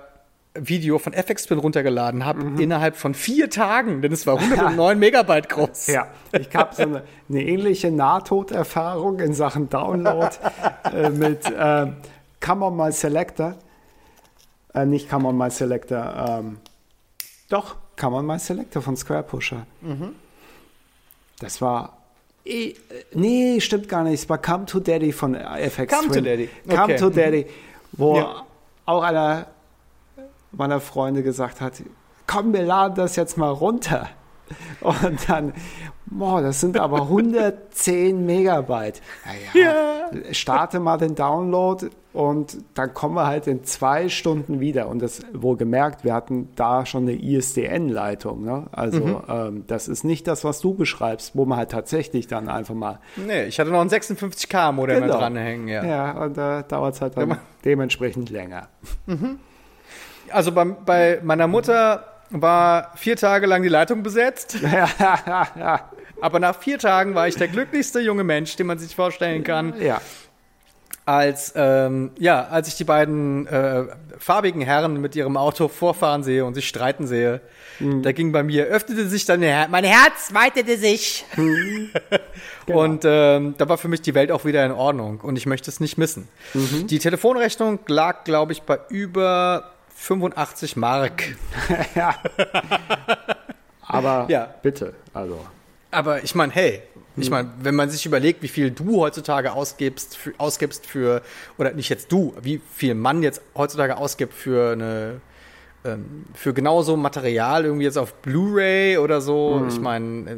Video 0.55 0.99
von 0.99 1.13
FX 1.13 1.45
Spin 1.45 1.57
runtergeladen 1.57 2.25
habe 2.25 2.43
mhm. 2.43 2.59
innerhalb 2.59 2.95
von 2.95 3.13
vier 3.13 3.49
Tagen, 3.49 4.01
denn 4.01 4.11
es 4.11 4.27
war 4.27 4.37
109 4.39 4.97
Megabyte 4.97 5.49
groß. 5.49 5.87
Ja, 5.87 6.07
ich 6.31 6.55
habe 6.55 6.75
so 6.75 6.83
eine, 6.83 7.03
eine, 7.29 7.43
ähnliche 7.43 7.91
Nahtoderfahrung 7.91 9.19
in 9.19 9.33
Sachen 9.33 9.69
Download 9.69 10.29
äh, 10.93 11.09
mit 11.09 11.45
äh, 11.49 11.87
Come 12.43 12.65
on 12.65 12.75
My 12.75 12.91
Selector. 12.91 13.55
Äh, 14.73 14.85
nicht 14.85 15.09
Come 15.09 15.27
on 15.27 15.37
My 15.37 15.49
Selector. 15.49 16.39
Ähm, 16.39 16.57
doch, 17.49 17.75
Come 17.99 18.17
on 18.17 18.25
My 18.25 18.39
Selector 18.39 18.81
von 18.81 18.97
Square 18.97 19.23
Pusher. 19.23 19.65
Mhm. 19.81 20.15
Das 21.39 21.61
war. 21.61 21.97
Eh, 22.45 22.73
nee, 23.13 23.61
stimmt 23.61 23.87
gar 23.87 24.03
nicht. 24.03 24.23
Es 24.23 24.29
war 24.29 24.39
Come 24.39 24.65
to 24.65 24.79
Daddy 24.79 25.13
von 25.13 25.35
FX 25.35 25.93
Come 25.93 26.09
Twin. 26.09 26.23
to 26.23 26.29
Daddy. 26.29 26.49
Okay. 26.65 26.75
Come 26.75 26.95
to 26.97 27.09
Daddy. 27.09 27.45
Wo 27.93 28.17
ja. 28.17 28.45
auch 28.85 29.03
einer 29.03 29.47
meiner 30.51 30.81
Freunde 30.81 31.23
gesagt 31.23 31.61
hat: 31.61 31.81
Komm, 32.27 32.53
wir 32.53 32.63
laden 32.63 32.95
das 32.95 33.15
jetzt 33.15 33.37
mal 33.37 33.49
runter. 33.51 34.09
Und 34.81 35.29
dann, 35.29 35.53
boah, 36.07 36.41
das 36.41 36.59
sind 36.59 36.77
aber 36.77 37.01
110 37.03 38.25
Megabyte. 38.25 39.01
Ja, 39.53 39.61
ja. 39.61 40.33
Starte 40.33 40.79
mal 40.79 40.97
den 40.97 41.15
Download, 41.15 41.89
und 42.13 42.57
dann 42.75 42.93
kommen 42.93 43.15
wir 43.15 43.25
halt 43.25 43.47
in 43.47 43.63
zwei 43.63 44.07
Stunden 44.07 44.59
wieder. 44.59 44.87
Und 44.87 45.01
das 45.01 45.21
wohl 45.33 45.57
gemerkt, 45.57 46.03
wir 46.03 46.13
hatten 46.13 46.49
da 46.55 46.85
schon 46.85 47.03
eine 47.03 47.13
ISDN-Leitung. 47.13 48.45
Ne? 48.45 48.67
Also 48.71 49.03
mhm. 49.03 49.21
ähm, 49.27 49.63
das 49.65 49.87
ist 49.87 50.03
nicht 50.03 50.27
das, 50.27 50.43
was 50.43 50.61
du 50.61 50.75
beschreibst, 50.75 51.35
wo 51.35 51.45
man 51.45 51.57
halt 51.57 51.71
tatsächlich 51.71 52.27
dann 52.27 52.49
einfach 52.49 52.75
mal. 52.75 52.99
Nee, 53.15 53.45
ich 53.45 53.59
hatte 53.59 53.71
noch 53.71 53.81
ein 53.81 53.89
56K-Modem 53.89 55.01
genau. 55.01 55.17
dranhängen, 55.17 55.67
ja. 55.67 55.83
Ja, 55.83 56.11
und 56.23 56.37
da 56.37 56.59
äh, 56.59 56.63
dauert 56.67 56.93
es 56.93 57.01
halt 57.01 57.17
dann 57.17 57.29
ja, 57.29 57.37
dementsprechend 57.65 58.29
länger. 58.29 58.67
Mhm. 59.07 59.39
Also 60.29 60.51
bei, 60.51 60.65
bei 60.65 61.19
meiner 61.23 61.47
Mutter 61.47 62.05
war 62.29 62.91
vier 62.95 63.15
Tage 63.15 63.47
lang 63.47 63.63
die 63.63 63.69
Leitung 63.69 64.03
besetzt. 64.03 64.57
Aber 66.21 66.39
nach 66.39 66.55
vier 66.59 66.77
Tagen 66.77 67.15
war 67.15 67.27
ich 67.27 67.35
der 67.35 67.47
glücklichste 67.47 67.99
junge 68.01 68.23
Mensch, 68.23 68.55
den 68.55 68.67
man 68.67 68.77
sich 68.77 68.95
vorstellen 68.95 69.43
kann. 69.43 69.73
Ja 69.81 69.99
als 71.05 71.53
ähm, 71.55 72.11
ja, 72.17 72.45
als 72.47 72.67
ich 72.69 72.75
die 72.75 72.85
beiden 72.85 73.45
äh, 73.47 73.83
farbigen 74.17 74.61
Herren 74.61 75.01
mit 75.01 75.15
ihrem 75.15 75.35
Auto 75.35 75.67
vorfahren 75.67 76.23
sehe 76.23 76.45
und 76.45 76.53
sich 76.53 76.67
streiten 76.67 77.07
sehe, 77.07 77.41
mhm. 77.79 78.03
da 78.03 78.13
ging 78.13 78.31
bei 78.31 78.41
mir 78.43 78.65
öffnete 78.65 79.07
sich 79.07 79.25
dann 79.25 79.41
Her 79.41 79.67
mein 79.69 79.83
Herz 79.83 80.33
weitete 80.33 80.77
sich 80.77 81.25
mhm. 81.35 81.89
genau. 82.65 82.83
und 82.83 83.03
ähm, 83.05 83.55
da 83.57 83.67
war 83.67 83.77
für 83.77 83.89
mich 83.89 84.01
die 84.01 84.15
Welt 84.15 84.31
auch 84.31 84.45
wieder 84.45 84.65
in 84.65 84.71
Ordnung 84.71 85.19
und 85.19 85.35
ich 85.35 85.45
möchte 85.45 85.69
es 85.69 85.79
nicht 85.79 85.97
missen. 85.97 86.29
Mhm. 86.53 86.87
Die 86.87 86.99
Telefonrechnung 86.99 87.79
lag, 87.87 88.23
glaube 88.23 88.53
ich, 88.53 88.61
bei 88.61 88.79
über 88.89 89.73
85 89.95 90.75
Mark. 90.77 91.35
ja. 91.95 92.15
Aber 93.81 94.25
ja. 94.29 94.53
bitte, 94.61 94.93
also. 95.13 95.45
Aber 95.91 96.23
ich 96.23 96.33
meine, 96.33 96.51
hey, 96.51 96.81
ich 97.15 97.29
meine, 97.29 97.51
wenn 97.61 97.75
man 97.75 97.89
sich 97.89 98.05
überlegt, 98.05 98.41
wie 98.41 98.47
viel 98.47 98.71
du 98.71 99.01
heutzutage 99.01 99.53
ausgibst, 99.53 100.17
für, 100.17 100.33
ausgibst 100.37 100.85
für, 100.85 101.21
oder 101.57 101.71
nicht 101.73 101.89
jetzt 101.89 102.11
du, 102.11 102.33
wie 102.41 102.59
viel 102.73 102.95
man 102.95 103.21
jetzt 103.21 103.41
heutzutage 103.55 103.97
ausgibt 103.97 104.33
für 104.33 104.71
eine, 104.71 105.21
ähm, 105.85 106.25
für 106.33 106.53
genauso 106.53 106.97
Material, 106.97 107.65
irgendwie 107.65 107.85
jetzt 107.85 107.97
auf 107.97 108.13
Blu-ray 108.15 108.97
oder 108.97 109.21
so. 109.21 109.59
Mhm. 109.59 109.69
Ich 109.69 109.79
meine, 109.79 110.31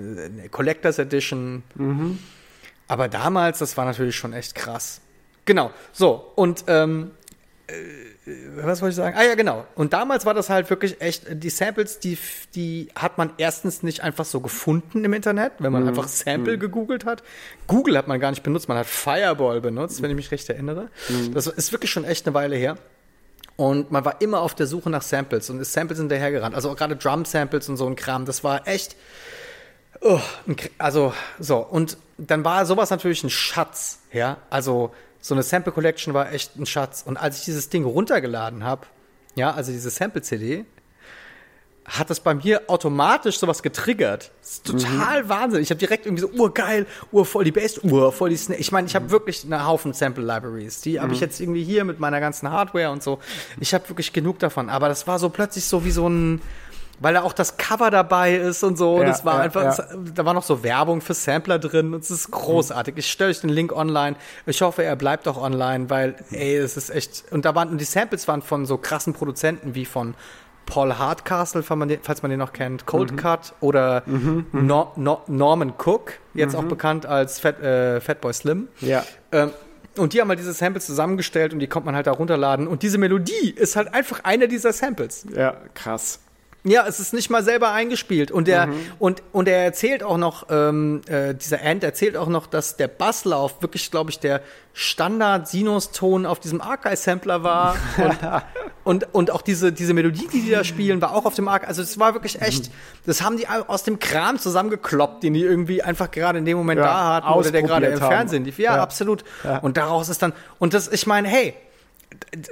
äh, 0.43 0.49
Collectors 0.49 0.99
Edition. 0.99 1.63
Mhm. 1.75 2.19
Aber 2.87 3.07
damals, 3.07 3.59
das 3.59 3.77
war 3.77 3.85
natürlich 3.85 4.15
schon 4.15 4.33
echt 4.33 4.53
krass. 4.53 5.01
Genau. 5.45 5.71
So, 5.93 6.31
und 6.35 6.65
ähm, 6.67 7.11
äh, 7.67 7.73
was 8.55 8.81
wollte 8.81 8.91
ich 8.91 8.95
sagen? 8.95 9.15
Ah 9.17 9.23
ja, 9.23 9.35
genau. 9.35 9.67
Und 9.75 9.93
damals 9.93 10.25
war 10.25 10.33
das 10.33 10.49
halt 10.49 10.69
wirklich 10.71 10.99
echt, 10.99 11.25
die 11.29 11.49
Samples, 11.51 11.99
die, 11.99 12.17
die 12.55 12.89
hat 12.95 13.19
man 13.19 13.31
erstens 13.37 13.83
nicht 13.83 14.01
einfach 14.01 14.25
so 14.25 14.39
gefunden 14.39 15.03
im 15.03 15.13
Internet, 15.13 15.53
wenn 15.59 15.71
man 15.71 15.83
mhm. 15.83 15.89
einfach 15.89 16.07
Sample 16.07 16.55
mhm. 16.55 16.59
gegoogelt 16.59 17.05
hat. 17.05 17.21
Google 17.67 17.97
hat 17.97 18.07
man 18.07 18.19
gar 18.19 18.31
nicht 18.31 18.41
benutzt, 18.41 18.67
man 18.67 18.77
hat 18.77 18.87
Fireball 18.87 19.61
benutzt, 19.61 20.01
wenn 20.01 20.09
ich 20.09 20.15
mich 20.15 20.31
recht 20.31 20.49
erinnere. 20.49 20.89
Mhm. 21.09 21.33
Das 21.35 21.45
ist 21.45 21.71
wirklich 21.71 21.91
schon 21.91 22.03
echt 22.03 22.25
eine 22.25 22.33
Weile 22.33 22.55
her. 22.55 22.77
Und 23.57 23.91
man 23.91 24.03
war 24.03 24.21
immer 24.21 24.41
auf 24.41 24.55
der 24.55 24.67
Suche 24.67 24.89
nach 24.89 25.03
Samples 25.03 25.49
und 25.49 25.59
ist 25.59 25.71
Samples 25.71 25.99
hinterhergerannt. 25.99 26.55
Also 26.55 26.73
gerade 26.73 26.95
Drum-Samples 26.95 27.69
und 27.69 27.77
so 27.77 27.85
ein 27.85 27.95
Kram, 27.95 28.25
das 28.25 28.43
war 28.43 28.67
echt. 28.67 28.95
Oh, 30.01 30.19
also, 30.77 31.13
so. 31.39 31.57
Und 31.57 31.97
dann 32.17 32.43
war 32.43 32.65
sowas 32.65 32.89
natürlich 32.89 33.23
ein 33.23 33.29
Schatz, 33.29 33.99
ja. 34.11 34.37
Also, 34.49 34.93
so 35.25 35.33
eine 35.33 35.41
Sample 35.41 35.73
Collection 35.73 36.13
war 36.13 36.31
echt 36.31 36.55
ein 36.55 36.67
Schatz. 36.67 37.01
Und 37.03 37.17
als 37.17 37.39
ich 37.39 37.45
dieses 37.45 37.69
Ding 37.69 37.83
runtergeladen 37.83 38.63
habe, 38.63 38.85
ja, 39.33 39.51
also 39.51 39.71
diese 39.71 39.89
Sample 39.89 40.21
CD, 40.21 40.65
hat 41.83 42.11
das 42.11 42.19
bei 42.19 42.35
mir 42.35 42.61
automatisch 42.67 43.39
sowas 43.39 43.63
getriggert. 43.63 44.31
Das 44.41 44.51
ist 44.51 44.65
total 44.67 45.23
mhm. 45.23 45.29
Wahnsinn. 45.29 45.61
Ich 45.63 45.71
habe 45.71 45.79
direkt 45.79 46.05
irgendwie 46.05 46.21
so, 46.21 46.29
urgeil, 46.29 46.85
urvoll 47.11 47.43
die 47.43 47.51
Bass, 47.51 47.79
urvoll 47.79 48.29
die 48.29 48.37
Snare. 48.37 48.59
Ich 48.59 48.71
meine, 48.71 48.85
ich 48.85 48.93
habe 48.93 49.05
mhm. 49.05 49.11
wirklich 49.11 49.43
einen 49.43 49.65
Haufen 49.65 49.93
Sample 49.93 50.23
Libraries. 50.23 50.81
Die 50.81 50.93
mhm. 50.93 51.01
habe 51.01 51.13
ich 51.15 51.19
jetzt 51.19 51.39
irgendwie 51.39 51.63
hier 51.63 51.85
mit 51.85 51.99
meiner 51.99 52.19
ganzen 52.19 52.51
Hardware 52.51 52.91
und 52.91 53.01
so. 53.01 53.17
Ich 53.59 53.73
habe 53.73 53.89
wirklich 53.89 54.13
genug 54.13 54.37
davon. 54.37 54.69
Aber 54.69 54.89
das 54.89 55.07
war 55.07 55.17
so 55.17 55.29
plötzlich 55.29 55.65
so 55.65 55.85
wie 55.85 55.91
so 55.91 56.07
ein, 56.07 56.39
weil 56.99 57.13
da 57.13 57.23
auch 57.23 57.33
das 57.33 57.57
Cover 57.57 57.91
dabei 57.91 58.35
ist 58.35 58.63
und 58.63 58.77
so. 58.77 58.95
Ja, 58.95 59.01
und 59.01 59.07
es 59.07 59.25
war 59.25 59.35
ja, 59.35 59.41
einfach, 59.41 59.63
ja. 59.63 59.69
Es, 59.69 59.83
da 60.13 60.25
war 60.25 60.33
noch 60.33 60.43
so 60.43 60.63
Werbung 60.63 61.01
für 61.01 61.13
Sampler 61.13 61.59
drin 61.59 61.93
und 61.93 62.03
es 62.03 62.11
ist 62.11 62.31
großartig. 62.31 62.97
Ich 62.97 63.11
stelle 63.11 63.31
euch 63.31 63.41
den 63.41 63.49
Link 63.49 63.75
online. 63.75 64.15
Ich 64.45 64.61
hoffe, 64.61 64.83
er 64.83 64.95
bleibt 64.95 65.27
auch 65.27 65.41
online, 65.41 65.89
weil, 65.89 66.15
ey, 66.31 66.55
es 66.55 66.77
ist 66.77 66.89
echt. 66.89 67.25
Und 67.31 67.45
da 67.45 67.55
waren, 67.55 67.69
und 67.69 67.79
die 67.79 67.85
Samples 67.85 68.27
waren 68.27 68.41
von 68.41 68.65
so 68.65 68.77
krassen 68.77 69.13
Produzenten 69.13 69.75
wie 69.75 69.85
von 69.85 70.15
Paul 70.65 70.97
Hardcastle, 70.97 71.63
falls 71.63 72.21
man 72.21 72.29
den 72.29 72.39
noch 72.39 72.53
kennt, 72.53 72.85
Cold 72.85 73.11
mhm. 73.11 73.17
Cut 73.17 73.53
oder 73.59 74.03
mhm, 74.05 74.47
mhm. 74.51 74.65
no, 74.65 74.91
no, 74.95 75.21
Norman 75.27 75.73
Cook, 75.77 76.13
jetzt 76.33 76.53
mhm. 76.53 76.59
auch 76.59 76.63
bekannt 76.63 77.05
als 77.05 77.39
Fat, 77.39 77.61
äh, 77.61 78.01
Fatboy 78.01 78.33
Slim. 78.33 78.67
Ja. 78.81 79.03
Ähm, 79.31 79.51
und 79.97 80.13
die 80.13 80.19
haben 80.19 80.27
halt 80.27 80.39
diese 80.39 80.53
Samples 80.53 80.85
zusammengestellt 80.87 81.53
und 81.53 81.59
die 81.59 81.67
kommt 81.67 81.85
man 81.85 81.95
halt 81.95 82.07
da 82.07 82.11
runterladen. 82.11 82.67
Und 82.67 82.83
diese 82.83 82.97
Melodie 82.97 83.51
ist 83.51 83.75
halt 83.75 83.93
einfach 83.93 84.21
eine 84.23 84.47
dieser 84.47 84.73
Samples. 84.73 85.25
Ja, 85.33 85.55
krass. 85.73 86.19
Ja, 86.65 86.85
es 86.87 86.99
ist 86.99 87.13
nicht 87.13 87.29
mal 87.29 87.43
selber 87.43 87.71
eingespielt. 87.71 88.31
Und 88.31 88.47
der, 88.47 88.67
mhm. 88.67 88.73
und, 88.97 89.23
und 89.31 89.47
er 89.47 89.63
erzählt 89.63 90.01
auch 90.01 90.17
noch, 90.17 90.47
ähm, 90.49 91.01
äh, 91.07 91.35
dieser 91.35 91.63
Ant 91.63 91.83
erzählt 91.83 92.17
auch 92.17 92.27
noch, 92.27 92.47
dass 92.47 92.75
der 92.75 92.87
Basslauf 92.87 93.61
wirklich, 93.61 93.91
glaube 93.91 94.09
ich, 94.09 94.19
der 94.19 94.41
Standard-Sinuston 94.73 96.25
auf 96.25 96.39
diesem 96.39 96.61
Archive-Sampler 96.61 97.43
war. 97.43 97.75
und, 98.83 99.03
und, 99.03 99.13
und 99.13 99.31
auch 99.31 99.43
diese, 99.43 99.71
diese 99.71 99.93
Melodie, 99.93 100.27
die 100.33 100.41
die 100.41 100.49
da 100.49 100.63
spielen, 100.63 101.01
war 101.01 101.13
auch 101.13 101.25
auf 101.25 101.35
dem 101.35 101.47
Archive. 101.47 101.67
Also 101.67 101.83
es 101.83 101.99
war 101.99 102.15
wirklich 102.15 102.41
echt, 102.41 102.71
das 103.05 103.21
haben 103.21 103.37
die 103.37 103.47
aus 103.47 103.83
dem 103.83 103.99
Kram 103.99 104.39
zusammengekloppt, 104.39 105.21
den 105.21 105.35
die 105.35 105.41
irgendwie 105.41 105.83
einfach 105.83 106.09
gerade 106.09 106.39
in 106.39 106.45
dem 106.45 106.57
Moment 106.57 106.79
ja, 106.79 106.85
da 106.85 107.13
hatten 107.15 107.27
oder 107.27 107.51
der 107.51 107.61
gerade 107.61 107.85
im 107.85 107.99
Fernsehen 107.99 108.43
lief. 108.43 108.57
Ja, 108.57 108.77
ja. 108.77 108.81
absolut. 108.81 109.23
Ja. 109.43 109.59
Und 109.59 109.77
daraus 109.77 110.09
ist 110.09 110.23
dann, 110.23 110.33
und 110.57 110.73
das, 110.73 110.87
ich 110.87 111.05
meine, 111.05 111.27
hey, 111.27 111.53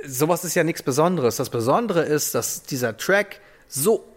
sowas 0.05 0.43
ist 0.43 0.53
ja 0.53 0.63
nichts 0.63 0.83
Besonderes. 0.83 1.37
Das 1.37 1.49
Besondere 1.49 2.03
ist, 2.03 2.35
dass 2.35 2.61
dieser 2.61 2.95
Track 2.95 3.39
so 3.73 4.09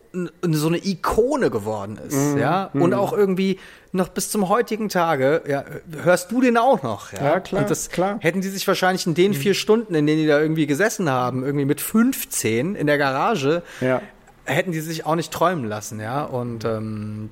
so 0.42 0.68
eine 0.68 0.78
Ikone 0.78 1.50
geworden 1.50 1.98
ist, 2.08 2.16
mm, 2.16 2.38
ja, 2.38 2.70
mm. 2.72 2.80
und 2.80 2.94
auch 2.94 3.12
irgendwie 3.12 3.58
noch 3.92 4.08
bis 4.08 4.30
zum 4.30 4.48
heutigen 4.48 4.88
Tage, 4.88 5.42
ja, 5.46 5.64
hörst 6.02 6.32
du 6.32 6.40
den 6.40 6.56
auch 6.56 6.82
noch, 6.82 7.12
ja, 7.12 7.22
ja 7.22 7.40
klar, 7.40 7.62
und 7.62 7.70
das 7.70 7.90
klar. 7.90 8.18
hätten 8.20 8.40
die 8.40 8.48
sich 8.48 8.66
wahrscheinlich 8.66 9.06
in 9.06 9.12
den 9.12 9.34
vier 9.34 9.52
mm. 9.52 9.56
Stunden, 9.56 9.94
in 9.94 10.06
denen 10.06 10.22
die 10.22 10.26
da 10.26 10.40
irgendwie 10.40 10.66
gesessen 10.66 11.10
haben, 11.10 11.44
irgendwie 11.44 11.66
mit 11.66 11.82
15 11.82 12.76
in 12.76 12.86
der 12.86 12.96
Garage, 12.96 13.62
ja. 13.82 14.00
hätten 14.46 14.72
die 14.72 14.80
sich 14.80 15.04
auch 15.04 15.16
nicht 15.16 15.32
träumen 15.32 15.66
lassen, 15.66 16.00
ja, 16.00 16.24
und 16.24 16.64
ähm, 16.64 17.28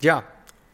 ja, 0.00 0.24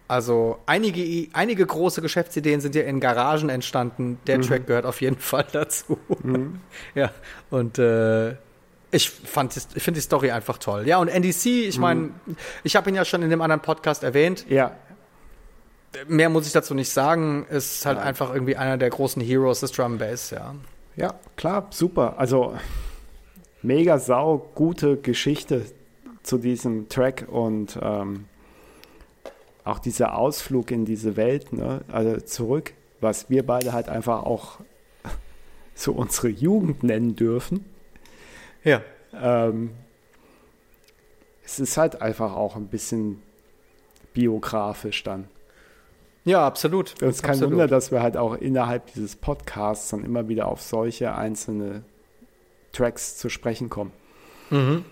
also 0.07 0.59
einige, 0.65 1.29
einige 1.35 1.66
große 1.66 2.01
Geschäftsideen 2.01 2.61
sind 2.61 2.75
ja 2.75 2.83
in 2.83 2.99
Garagen 2.99 3.51
entstanden. 3.51 4.19
Der 4.27 4.39
mhm. 4.39 4.43
Track 4.43 4.66
gehört 4.66 4.87
auf 4.87 5.03
jeden 5.03 5.16
Fall 5.19 5.45
dazu. 5.53 5.99
Mhm. 6.23 6.61
ja, 6.95 7.11
und 7.51 7.79
äh, 7.79 8.37
ich 8.90 9.10
fand, 9.10 9.56
ich 9.56 9.82
finde 9.82 9.98
die 9.98 10.05
Story 10.05 10.31
einfach 10.31 10.59
toll. 10.59 10.86
Ja, 10.86 10.98
und 10.98 11.09
NDC, 11.09 11.47
ich 11.47 11.77
mhm. 11.77 11.82
meine, 11.82 12.10
ich 12.65 12.77
habe 12.77 12.89
ihn 12.89 12.97
ja 12.97 13.05
schon 13.05 13.23
in 13.23 13.31
dem 13.31 13.40
anderen 13.40 13.60
Podcast 13.60 14.02
erwähnt. 14.02 14.47
Ja. 14.48 14.77
Mehr 16.06 16.28
muss 16.28 16.47
ich 16.47 16.52
dazu 16.52 16.74
nicht 16.74 16.90
sagen. 16.90 17.47
Ist 17.51 17.85
halt 17.86 17.98
ja. 17.98 18.05
einfach 18.05 18.32
irgendwie 18.32 18.56
einer 18.56 18.77
der 18.78 18.90
großen 18.90 19.23
Heroes 19.23 19.60
des 19.60 19.73
Drum 19.73 19.98
Bass, 19.98 20.31
ja. 20.31 20.55
Ja, 20.97 21.15
klar, 21.36 21.69
super. 21.70 22.19
Also 22.19 22.56
mega 23.62 23.98
sau 23.98 24.51
gute 24.55 24.97
Geschichte 24.97 25.65
zu 26.23 26.39
diesem 26.39 26.89
Track 26.89 27.27
und 27.31 27.78
ähm, 27.81 28.24
auch 29.65 29.78
dieser 29.78 30.16
Ausflug 30.16 30.70
in 30.70 30.85
diese 30.85 31.16
Welt, 31.16 31.52
ne? 31.52 31.82
also 31.89 32.19
zurück, 32.20 32.73
was 33.01 33.31
wir 33.31 33.47
beide 33.47 33.73
halt 33.73 33.89
einfach 33.89 34.24
auch 34.24 34.59
so 35.74 35.93
unsere 35.93 36.28
Jugend 36.28 36.82
nennen 36.82 37.16
dürfen. 37.16 37.65
Ja. 38.64 38.82
Ähm, 39.12 39.70
es 41.44 41.59
ist 41.59 41.76
halt 41.76 42.02
einfach 42.02 42.35
auch 42.35 42.56
ein 42.56 42.66
bisschen 42.66 43.22
biografisch 44.12 45.02
dann. 45.05 45.28
Ja, 46.24 46.47
absolut. 46.47 46.94
Und 47.01 47.09
es 47.09 47.16
ist 47.16 47.22
kein 47.22 47.30
absolut. 47.32 47.52
Wunder, 47.52 47.68
dass 47.68 47.90
wir 47.90 48.02
halt 48.02 48.16
auch 48.16 48.35
innerhalb 48.35 48.93
dieses 48.93 49.16
Podcasts 49.16 49.89
dann 49.90 50.05
immer 50.05 50.28
wieder 50.28 50.47
auf 50.47 50.60
solche 50.60 51.14
einzelne 51.14 51.85
Tracks 52.72 53.16
zu 53.16 53.30
sprechen 53.30 53.70
kommen. 53.70 53.93
Mhm. 54.51 54.85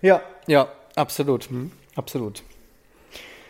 Ja, 0.00 0.22
ja, 0.46 0.68
absolut. 0.96 1.50
Mhm. 1.50 1.70
Absolut. 1.96 2.42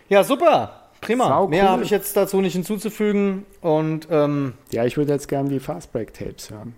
Ja, 0.09 0.25
super. 0.25 0.91
Prima. 1.01 1.29
Sau 1.29 1.49
Mehr 1.49 1.69
habe 1.69 1.83
ich 1.83 1.91
jetzt 1.91 2.17
dazu 2.17 2.41
nicht 2.41 2.55
hinzuzufügen. 2.55 3.47
Und 3.61 4.09
ähm, 4.11 4.55
ja, 4.73 4.85
ich 4.85 4.97
würde 4.97 5.13
jetzt 5.13 5.29
gerne 5.29 5.51
die 5.51 5.61
Fastbreak-Tapes 5.61 6.51
hören. 6.51 6.75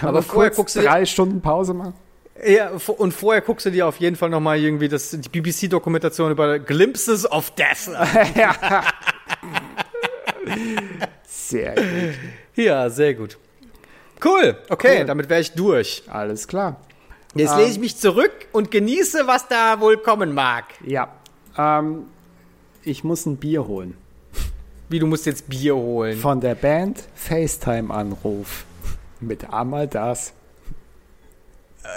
Aber 0.00 0.22
vorher 0.22 0.50
guckst 0.50 0.76
du 0.76 0.82
drei 0.82 1.04
Stunden 1.06 1.40
Pause 1.40 1.74
machen. 1.74 1.94
Ja, 2.46 2.72
und 2.98 3.12
vorher 3.12 3.42
guckst 3.42 3.64
du 3.66 3.70
dir 3.70 3.86
auf 3.86 3.98
jeden 3.98 4.16
Fall 4.16 4.28
noch 4.28 4.40
mal 4.40 4.58
irgendwie 4.58 4.88
das, 4.88 5.10
die 5.10 5.28
BBC-Dokumentation 5.28 6.32
über 6.32 6.58
Glimpses 6.58 7.30
of 7.30 7.52
Death 7.52 7.88
ja. 8.34 8.84
sehr 11.24 11.74
gut. 11.76 11.84
Ja, 12.56 12.90
sehr 12.90 13.14
gut. 13.14 13.38
Cool. 14.22 14.56
Okay, 14.68 15.00
cool. 15.00 15.06
damit 15.06 15.28
wäre 15.28 15.40
ich 15.40 15.52
durch. 15.52 16.02
Alles 16.08 16.48
klar. 16.48 16.80
Jetzt 17.34 17.52
ähm, 17.52 17.58
lese 17.58 17.70
ich 17.70 17.78
mich 17.78 17.96
zurück 17.96 18.32
und 18.52 18.70
genieße, 18.70 19.26
was 19.26 19.46
da 19.48 19.80
wohl 19.80 19.96
kommen 19.98 20.34
mag. 20.34 20.64
Ja. 20.84 21.08
Ähm, 21.56 22.04
ich 22.82 23.04
muss 23.04 23.26
ein 23.26 23.36
Bier 23.36 23.66
holen. 23.66 23.96
Wie, 24.88 24.98
du 24.98 25.06
musst 25.06 25.26
jetzt 25.26 25.48
Bier 25.48 25.74
holen? 25.74 26.18
Von 26.18 26.40
der 26.40 26.54
Band 26.54 27.04
FaceTime-Anruf. 27.14 28.64
Mit 29.26 29.52
einmal 29.52 29.86
das. 29.86 30.32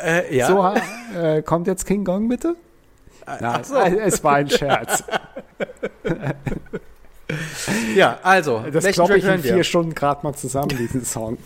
Äh, 0.04 0.36
ja. 0.36 0.48
So, 0.48 1.18
äh, 1.18 1.42
kommt 1.42 1.68
jetzt 1.68 1.86
King 1.86 2.04
Kong 2.04 2.28
bitte? 2.28 2.56
Nein, 3.26 3.64
so. 3.64 3.76
es 3.76 4.24
war 4.24 4.36
ein 4.36 4.50
Scherz. 4.50 5.04
ja, 7.96 8.20
also. 8.24 8.64
Das 8.72 8.86
glaube 8.94 9.18
ich 9.18 9.26
in 9.26 9.42
vier 9.42 9.64
Stunden 9.64 9.94
gerade 9.94 10.26
mal 10.26 10.34
zusammen, 10.34 10.70
diesen 10.70 11.04
Song. 11.04 11.38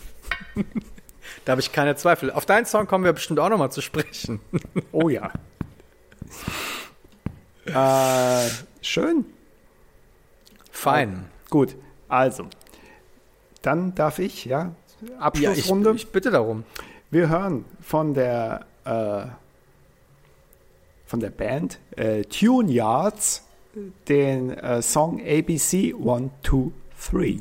da 1.45 1.52
habe 1.52 1.62
ich 1.62 1.72
keine 1.72 1.95
Zweifel. 1.95 2.32
Auf 2.32 2.45
deinen 2.45 2.66
Song 2.66 2.88
kommen 2.88 3.03
wir 3.03 3.14
bestimmt 3.14 3.40
auch 3.40 3.49
nochmal 3.49 3.72
zu 3.72 3.82
sprechen. 3.82 4.40
oh 4.91 5.10
ja. 5.10 5.32
äh, 7.66 8.49
schön. 8.82 9.26
Fein. 10.72 11.26
Oh, 11.26 11.49
gut, 11.49 11.76
also. 12.08 12.48
Dann 13.62 13.94
darf 13.95 14.20
ich, 14.20 14.45
ja, 14.45 14.74
Abschlussrunde. 15.19 15.90
Ja, 15.90 15.95
ich, 15.95 16.03
ich 16.03 16.11
bitte 16.11 16.32
darum. 16.32 16.64
Wir 17.10 17.30
hören 17.30 17.65
von 17.82 18.14
der 18.14 18.65
äh, 18.86 19.26
von 21.06 21.19
der 21.19 21.30
Band 21.30 21.80
äh, 21.98 22.23
Tune 22.23 22.72
Yards 22.72 23.44
den 24.07 24.52
äh, 24.52 24.82
Song 24.82 25.19
ABC 25.22 25.94
1, 25.94 26.32
2, 26.41 26.72
3. 27.11 27.40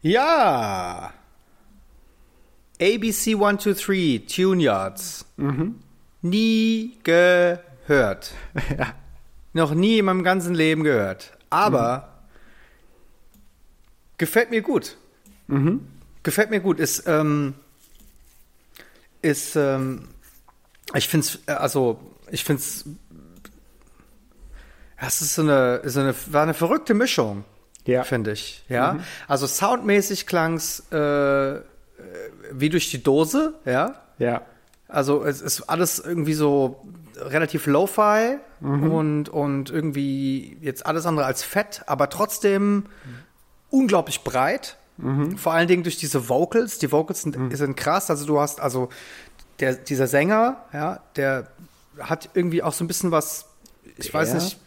Ja! 0.00 1.12
ABC 2.80 3.34
1, 3.34 3.62
2, 3.62 3.72
3, 3.74 4.22
Tune 4.26 4.62
Yards. 4.62 5.24
Mhm. 5.36 5.76
Nie 6.22 6.98
gehört. 7.02 8.32
ja. 8.78 8.94
Noch 9.52 9.74
nie 9.74 9.98
in 9.98 10.04
meinem 10.04 10.24
ganzen 10.24 10.54
Leben 10.54 10.82
gehört. 10.84 11.32
Aber 11.50 11.98
mhm. 11.98 12.02
gefällt 14.18 14.50
mir 14.50 14.62
gut. 14.62 14.96
Mhm. 15.46 15.86
Gefällt 16.22 16.50
mir 16.50 16.60
gut. 16.60 16.80
Ist, 16.80 17.04
ähm, 17.06 17.54
ist, 19.20 19.56
ähm, 19.56 20.08
ich 20.94 21.08
finde 21.08 21.26
es, 21.26 21.38
äh, 21.46 21.52
also, 21.52 22.00
ich 22.30 22.44
finde 22.44 22.62
es, 22.62 22.84
das 25.00 25.20
ist 25.20 25.34
so 25.34 25.42
eine, 25.42 25.82
so 25.84 26.00
eine, 26.00 26.14
war 26.26 26.44
eine 26.44 26.54
verrückte 26.54 26.94
Mischung, 26.94 27.44
ja. 27.86 28.04
finde 28.04 28.32
ich. 28.32 28.64
Ja, 28.68 28.94
mhm. 28.94 29.04
also 29.26 29.46
soundmäßig 29.46 30.26
klang 30.26 30.54
es 30.54 30.90
äh, 30.92 31.60
wie 32.52 32.68
durch 32.68 32.90
die 32.90 33.02
Dose, 33.02 33.54
ja. 33.64 34.00
Ja. 34.18 34.42
Also 34.88 35.24
es 35.24 35.40
ist 35.40 35.62
alles 35.62 35.98
irgendwie 35.98 36.34
so 36.34 36.86
relativ 37.16 37.66
lo-fi 37.66 38.38
mhm. 38.60 38.90
und, 38.92 39.28
und 39.28 39.70
irgendwie 39.70 40.56
jetzt 40.60 40.86
alles 40.86 41.06
andere 41.06 41.26
als 41.26 41.42
fett, 41.42 41.82
aber 41.86 42.08
trotzdem 42.08 42.74
mhm. 42.74 42.86
unglaublich 43.70 44.22
breit. 44.22 44.76
Mhm. 44.98 45.36
Vor 45.38 45.52
allen 45.52 45.68
Dingen 45.68 45.82
durch 45.82 45.96
diese 45.96 46.28
Vocals. 46.28 46.78
Die 46.78 46.92
Vocals 46.92 47.22
sind, 47.22 47.36
mhm. 47.36 47.54
sind 47.54 47.76
krass. 47.76 48.10
Also 48.10 48.26
du 48.26 48.40
hast, 48.40 48.60
also 48.60 48.88
der, 49.60 49.74
dieser 49.74 50.06
Sänger, 50.06 50.64
ja, 50.72 51.00
der 51.16 51.48
hat 51.98 52.30
irgendwie 52.34 52.62
auch 52.62 52.72
so 52.72 52.84
ein 52.84 52.88
bisschen 52.88 53.10
was, 53.10 53.46
ich 53.96 54.10
der? 54.10 54.14
weiß 54.14 54.34
nicht. 54.34 54.58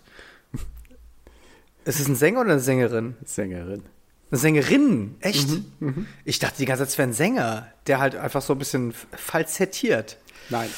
Ist 1.86 2.00
es 2.00 2.08
ein 2.08 2.16
Sänger 2.16 2.42
oder 2.42 2.54
eine 2.54 2.60
Sängerin? 2.60 3.16
Sängerin. 3.26 3.84
Eine 4.32 4.40
Sängerin? 4.40 5.16
Echt? 5.20 5.48
Mhm, 5.50 5.66
mhm. 5.80 6.08
Ich 6.24 6.40
dachte 6.40 6.58
die 6.58 6.66
ganze 6.66 6.84
Zeit, 6.84 6.90
es 6.90 6.98
wäre 6.98 7.10
ein 7.10 7.14
Sänger, 7.14 7.68
der 7.86 8.00
halt 8.00 8.16
einfach 8.16 8.42
so 8.42 8.54
ein 8.54 8.60
bisschen 8.60 8.94
falsettiert. 9.16 10.18
Nein. 10.50 10.70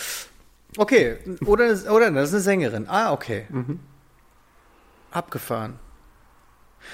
Okay, 0.78 1.18
oder, 1.46 1.66
oder 1.92 2.12
das 2.12 2.30
ist 2.30 2.36
eine 2.36 2.42
Sängerin. 2.42 2.88
Ah, 2.88 3.12
okay. 3.12 3.46
Mhm. 3.50 3.80
Abgefahren. 5.12 5.80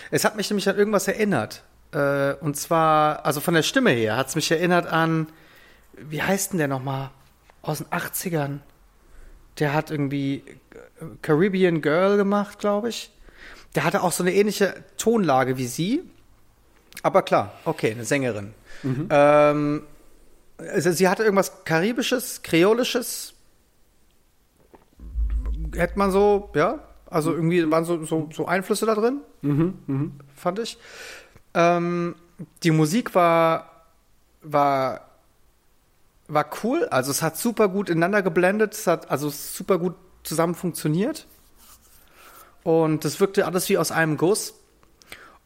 Es 0.10 0.26
hat 0.26 0.36
mich 0.36 0.50
nämlich 0.50 0.68
an 0.70 0.78
irgendwas 0.78 1.08
erinnert. 1.08 1.64
Äh, 1.92 2.34
und 2.36 2.56
zwar, 2.58 3.26
also 3.26 3.42
von 3.42 3.54
der 3.54 3.64
Stimme 3.64 3.92
her, 3.92 4.18
hat 4.18 4.30
es 4.30 4.36
mich 4.36 4.50
erinnert 4.50 4.88
an, 4.88 5.28
wie 5.98 6.22
heißt 6.22 6.54
denn 6.54 6.58
der 6.58 6.68
nochmal? 6.68 7.12
Aus 7.62 7.80
den 7.80 7.88
80ern. 7.88 8.60
Der 9.60 9.74
hat 9.74 9.92
irgendwie 9.92 10.44
Caribbean 11.22 11.82
Girl 11.82 12.18
gemacht, 12.18 12.60
glaube 12.60 12.90
ich. 12.90 13.12
Der 13.76 13.84
hatte 13.84 14.02
auch 14.02 14.12
so 14.12 14.24
eine 14.24 14.34
ähnliche 14.34 14.76
Tonlage 14.98 15.58
wie 15.58 15.68
sie. 15.68 16.04
Aber 17.02 17.22
klar, 17.22 17.54
okay, 17.66 17.92
eine 17.92 18.06
Sängerin. 18.06 18.54
Mhm. 18.84 19.08
Ähm, 19.10 19.84
also 20.58 20.92
sie 20.92 21.08
hatte 21.08 21.24
irgendwas 21.24 21.64
Karibisches, 21.66 22.42
Kreolisches. 22.44 23.33
Hätte 25.76 25.98
man 25.98 26.12
so, 26.12 26.50
ja. 26.56 26.80
Also 27.10 27.32
irgendwie 27.32 27.70
waren 27.70 27.86
so, 27.86 28.04
so, 28.06 28.30
so 28.34 28.48
Einflüsse 28.48 28.86
da 28.86 28.96
drin. 28.96 29.22
Mhm, 29.42 29.74
mh. 29.86 30.12
Fand 30.36 30.60
ich. 30.60 30.78
Ähm, 31.54 32.16
die 32.64 32.72
Musik 32.72 33.14
war, 33.14 33.86
war, 34.42 35.02
war 36.28 36.46
cool. 36.64 36.86
Also 36.86 37.12
es 37.12 37.22
hat 37.22 37.38
super 37.38 37.70
gut 37.70 37.90
ineinander 37.90 38.22
geblendet. 38.24 38.74
Es 38.74 38.88
hat 38.88 39.12
also 39.12 39.30
super 39.30 39.78
gut 39.78 39.96
zusammen 40.24 40.56
funktioniert. 40.56 41.28
Und 42.64 43.06
das 43.06 43.20
wirkte 43.20 43.46
alles 43.46 43.70
wie 43.70 43.78
aus 43.78 43.92
einem 43.92 44.18
Guss. 44.18 44.56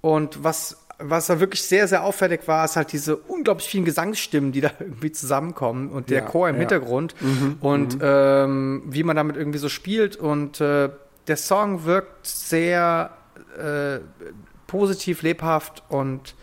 Und 0.01 0.43
was, 0.43 0.77
was 0.99 1.27
da 1.27 1.39
wirklich 1.39 1.61
sehr, 1.61 1.87
sehr 1.87 2.03
auffällig 2.03 2.47
war, 2.47 2.65
ist 2.65 2.75
halt 2.75 2.91
diese 2.91 3.15
unglaublich 3.15 3.67
vielen 3.67 3.85
Gesangsstimmen, 3.85 4.51
die 4.51 4.61
da 4.61 4.71
irgendwie 4.79 5.11
zusammenkommen 5.11 5.89
und 5.89 6.09
der 6.09 6.23
ja, 6.23 6.25
Chor 6.25 6.49
im 6.49 6.55
ja. 6.55 6.61
Hintergrund 6.61 7.15
mhm, 7.21 7.57
und 7.61 7.95
mhm. 7.95 8.01
Ähm, 8.03 8.83
wie 8.87 9.03
man 9.03 9.15
damit 9.15 9.37
irgendwie 9.37 9.59
so 9.59 9.69
spielt. 9.69 10.15
Und 10.15 10.59
äh, 10.61 10.89
der 11.27 11.37
Song 11.37 11.85
wirkt 11.85 12.25
sehr 12.25 13.11
äh, 13.57 13.99
positiv, 14.65 15.21
lebhaft 15.21 15.83
und 15.89 16.35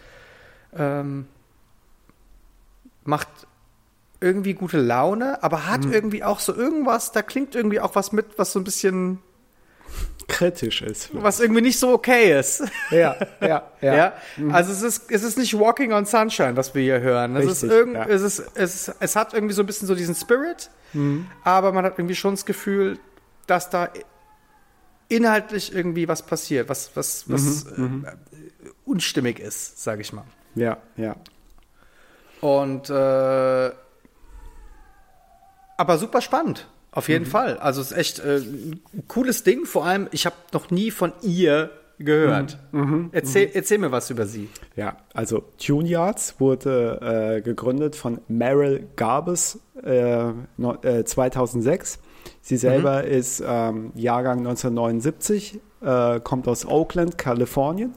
ähm, 0.77 1.27
macht 3.05 3.29
irgendwie 4.21 4.55
gute 4.55 4.81
Laune, 4.81 5.43
aber 5.43 5.67
hat 5.67 5.85
mhm. 5.85 5.93
irgendwie 5.93 6.25
auch 6.25 6.41
so 6.41 6.55
irgendwas, 6.55 7.13
da 7.13 7.23
klingt 7.23 7.55
irgendwie 7.55 7.81
auch 7.81 7.95
was 7.95 8.13
mit, 8.13 8.39
was 8.39 8.53
so 8.53 8.61
ein 8.61 8.65
bisschen 8.65 9.19
kritisch 10.29 10.83
ist. 10.83 11.11
Was 11.13 11.41
irgendwie 11.41 11.61
nicht 11.61 11.79
so 11.79 11.93
okay 11.93 12.39
ist. 12.39 12.65
Ja, 12.91 13.17
ja, 13.41 13.71
ja. 13.81 13.95
ja? 13.95 14.13
Mhm. 14.37 14.55
Also 14.55 14.73
es 14.73 14.83
ist, 14.83 15.11
es 15.11 15.23
ist 15.23 15.39
nicht 15.39 15.59
Walking 15.59 15.93
on 15.93 16.07
Sunshine, 16.07 16.57
was 16.57 16.75
wir 16.75 16.83
hier 16.83 17.01
hören. 17.01 17.37
Es, 17.37 17.47
Richtig, 17.47 17.63
ist 17.65 17.71
irgend, 17.71 17.95
ja. 17.95 18.07
es, 18.07 18.23
ist, 18.23 18.51
es, 18.55 18.93
es 19.01 19.17
hat 19.17 19.35
irgendwie 19.35 19.55
so 19.55 19.63
ein 19.63 19.67
bisschen 19.67 19.89
so 19.89 19.95
diesen 19.95 20.15
Spirit, 20.15 20.71
mhm. 20.93 21.27
aber 21.43 21.73
man 21.73 21.85
hat 21.85 21.99
irgendwie 21.99 22.15
schon 22.15 22.35
das 22.35 22.45
Gefühl, 22.45 22.99
dass 23.47 23.71
da 23.71 23.89
inhaltlich 25.09 25.75
irgendwie 25.75 26.09
was 26.09 26.23
passiert, 26.23 26.69
was, 26.69 26.91
was, 26.95 27.29
was 27.29 27.67
mhm, 27.77 28.07
äh, 28.07 28.69
unstimmig 28.85 29.39
ist, 29.39 29.83
sage 29.83 30.01
ich 30.01 30.13
mal. 30.13 30.25
Ja, 30.55 30.79
ja. 30.97 31.17
Und 32.41 32.91
äh, 32.91 33.71
aber 35.77 35.99
super 35.99 36.21
spannend, 36.21 36.69
auf 36.95 37.09
jeden 37.09 37.25
mhm. 37.25 37.31
Fall. 37.31 37.59
Also 37.59 37.81
es 37.81 37.91
ist 37.91 37.99
echt 37.99 38.19
äh, 38.21 38.37
ein 38.37 38.81
cooles 39.09 39.43
Ding. 39.43 39.67
Vor 39.67 39.85
allem, 39.85 40.09
ich 40.13 40.27
habe 40.27 40.37
noch 40.53 40.71
nie 40.71 40.91
von 40.91 41.13
ihr 41.23 41.71
gehört. 41.99 42.59
Mhm. 42.73 42.81
mhm. 42.81 43.09
Erzähl, 43.13 43.47
mhm. 43.47 43.53
erzähl, 43.55 43.79
mir 43.79 43.93
was 43.93 44.11
über 44.11 44.27
sie. 44.27 44.49
Ja, 44.77 44.97
also 45.13 45.45
Tune 45.59 45.89
Yards 45.89 46.37
wurde 46.39 47.37
äh, 47.37 47.41
gegründet 47.43 47.97
von 47.97 48.21
Meryl 48.29 48.87
Garbes 48.97 49.59
äh, 49.83 50.33
no, 50.57 50.77
2006. 51.05 51.97
Äh, 51.97 51.99
Sie 52.41 52.57
selber 52.57 53.03
mhm. 53.03 53.09
ist 53.09 53.43
ähm, 53.47 53.93
Jahrgang 53.95 54.39
1979, 54.39 55.61
äh, 55.83 56.21
kommt 56.21 56.47
aus 56.47 56.67
Oakland, 56.67 57.17
Kalifornien 57.19 57.95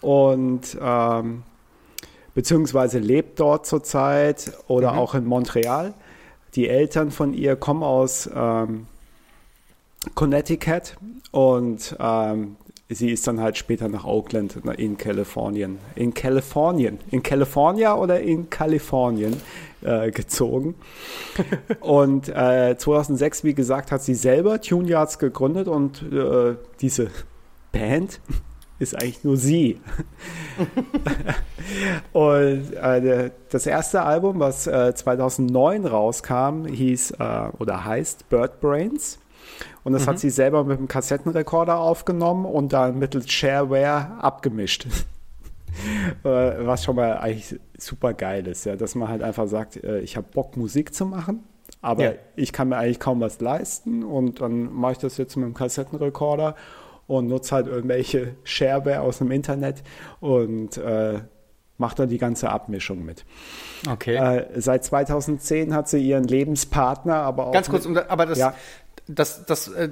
und 0.00 0.78
ähm, 0.80 1.42
beziehungsweise 2.34 2.98
lebt 2.98 3.40
dort 3.40 3.66
zurzeit 3.66 4.52
oder 4.68 4.92
mhm. 4.92 4.98
auch 4.98 5.14
in 5.14 5.24
Montreal. 5.26 5.94
Die 6.54 6.68
Eltern 6.68 7.10
von 7.10 7.34
ihr 7.34 7.56
kommen 7.56 7.82
aus 7.82 8.28
ähm, 8.34 8.86
Connecticut 10.14 10.96
und 11.30 11.96
ähm, 12.00 12.56
sie 12.88 13.10
ist 13.10 13.26
dann 13.26 13.40
halt 13.40 13.56
später 13.56 13.88
nach 13.88 14.04
Oakland 14.04 14.58
in 14.76 14.96
Kalifornien. 14.98 15.78
In 15.94 16.12
Kalifornien. 16.12 16.98
In 17.10 17.22
California 17.22 17.94
oder 17.94 18.20
in 18.20 18.50
Kalifornien 18.50 19.36
äh, 19.82 20.10
gezogen. 20.10 20.74
und 21.80 22.28
äh, 22.28 22.76
2006, 22.76 23.44
wie 23.44 23.54
gesagt, 23.54 23.92
hat 23.92 24.02
sie 24.02 24.14
selber 24.14 24.60
Tune 24.60 24.88
Yards 24.88 25.18
gegründet 25.18 25.68
und 25.68 26.02
äh, 26.02 26.56
diese 26.80 27.10
Band 27.72 28.20
ist 28.80 28.94
eigentlich 28.94 29.22
nur 29.22 29.36
sie. 29.36 29.80
und 32.12 32.72
äh, 32.72 33.30
das 33.50 33.66
erste 33.66 34.02
Album, 34.02 34.40
was 34.40 34.64
2009 34.64 35.84
äh, 35.84 35.88
rauskam, 35.88 36.66
hieß 36.66 37.12
äh, 37.12 37.48
oder 37.58 37.84
heißt 37.84 38.28
Bird 38.28 38.60
Brains. 38.60 39.20
Und 39.84 39.92
das 39.92 40.06
mhm. 40.06 40.10
hat 40.10 40.18
sie 40.18 40.30
selber 40.30 40.64
mit 40.64 40.78
einem 40.78 40.88
Kassettenrekorder 40.88 41.78
aufgenommen 41.78 42.46
und 42.46 42.72
dann 42.72 42.98
mittels 42.98 43.30
Shareware 43.30 44.18
abgemischt. 44.20 44.86
Äh, 46.24 46.66
was 46.66 46.82
schon 46.82 46.96
mal 46.96 47.18
eigentlich 47.18 47.58
super 47.78 48.12
geil 48.12 48.44
ist, 48.48 48.66
ja, 48.66 48.74
dass 48.74 48.96
man 48.96 49.08
halt 49.08 49.22
einfach 49.22 49.46
sagt, 49.46 49.82
äh, 49.82 50.00
ich 50.00 50.16
habe 50.16 50.26
Bock, 50.34 50.56
Musik 50.56 50.92
zu 50.92 51.06
machen. 51.06 51.44
Aber 51.80 52.02
ja. 52.02 52.12
ich 52.34 52.52
kann 52.52 52.70
mir 52.70 52.76
eigentlich 52.76 52.98
kaum 52.98 53.20
was 53.20 53.40
leisten 53.40 54.02
und 54.02 54.40
dann 54.40 54.72
mache 54.72 54.92
ich 54.92 54.98
das 54.98 55.16
jetzt 55.16 55.36
mit 55.36 55.46
dem 55.46 55.54
Kassettenrekorder 55.54 56.56
und 57.10 57.26
nutze 57.26 57.56
halt 57.56 57.66
irgendwelche 57.66 58.36
Shareware 58.44 59.00
aus 59.00 59.18
dem 59.18 59.32
Internet 59.32 59.82
und 60.20 60.76
äh, 60.76 61.18
macht 61.76 61.98
dann 61.98 62.08
die 62.08 62.18
ganze 62.18 62.50
Abmischung 62.50 63.04
mit. 63.04 63.24
Okay. 63.90 64.14
Äh, 64.14 64.60
seit 64.60 64.84
2010 64.84 65.74
hat 65.74 65.88
sie 65.88 65.98
ihren 65.98 66.22
Lebenspartner, 66.22 67.16
aber 67.16 67.48
auch. 67.48 67.52
Ganz 67.52 67.68
kurz, 67.68 67.86
aber 67.86 68.26
das, 68.26 68.38
ja. 68.38 68.54
das, 69.08 69.44
das, 69.44 69.66
äh, 69.66 69.86
äh, 69.86 69.90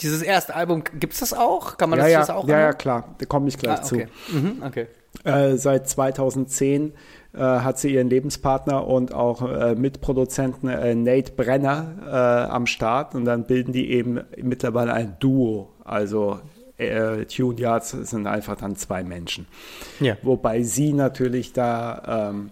dieses 0.00 0.22
erste 0.22 0.54
Album, 0.54 0.84
gibt 0.84 1.12
es 1.12 1.20
das 1.20 1.34
auch? 1.34 1.76
Kann 1.76 1.90
man 1.90 1.98
ja, 1.98 2.18
das, 2.18 2.28
ja, 2.28 2.34
auch? 2.34 2.48
Ja, 2.48 2.60
ja, 2.60 2.72
klar. 2.72 3.14
Da 3.18 3.26
komme 3.26 3.48
ich 3.48 3.58
gleich 3.58 3.80
ah, 3.80 3.84
okay. 3.84 4.08
zu. 4.30 4.36
Mhm, 4.36 4.62
okay. 4.64 4.86
Äh, 5.22 5.56
seit 5.56 5.86
2010 5.88 6.94
äh, 7.34 7.38
hat 7.38 7.78
sie 7.78 7.92
ihren 7.92 8.08
Lebenspartner 8.08 8.86
und 8.86 9.12
auch 9.12 9.42
äh, 9.42 9.74
Mitproduzenten 9.74 10.68
äh, 10.68 10.94
Nate 10.94 11.32
Brenner 11.32 12.48
am 12.50 12.66
Start 12.66 13.14
und 13.14 13.24
dann 13.26 13.44
bilden 13.44 13.72
die 13.72 13.90
eben 13.90 14.20
mittlerweile 14.40 14.94
ein 14.94 15.16
Duo. 15.20 15.73
Also 15.84 16.40
äh, 16.78 17.24
Tune 17.26 17.60
Yards 17.60 17.90
sind 17.90 18.26
einfach 18.26 18.56
dann 18.56 18.76
zwei 18.76 19.04
Menschen. 19.04 19.46
Ja. 20.00 20.16
Wobei 20.22 20.62
sie 20.62 20.92
natürlich 20.92 21.52
da, 21.52 22.30
ähm, 22.30 22.50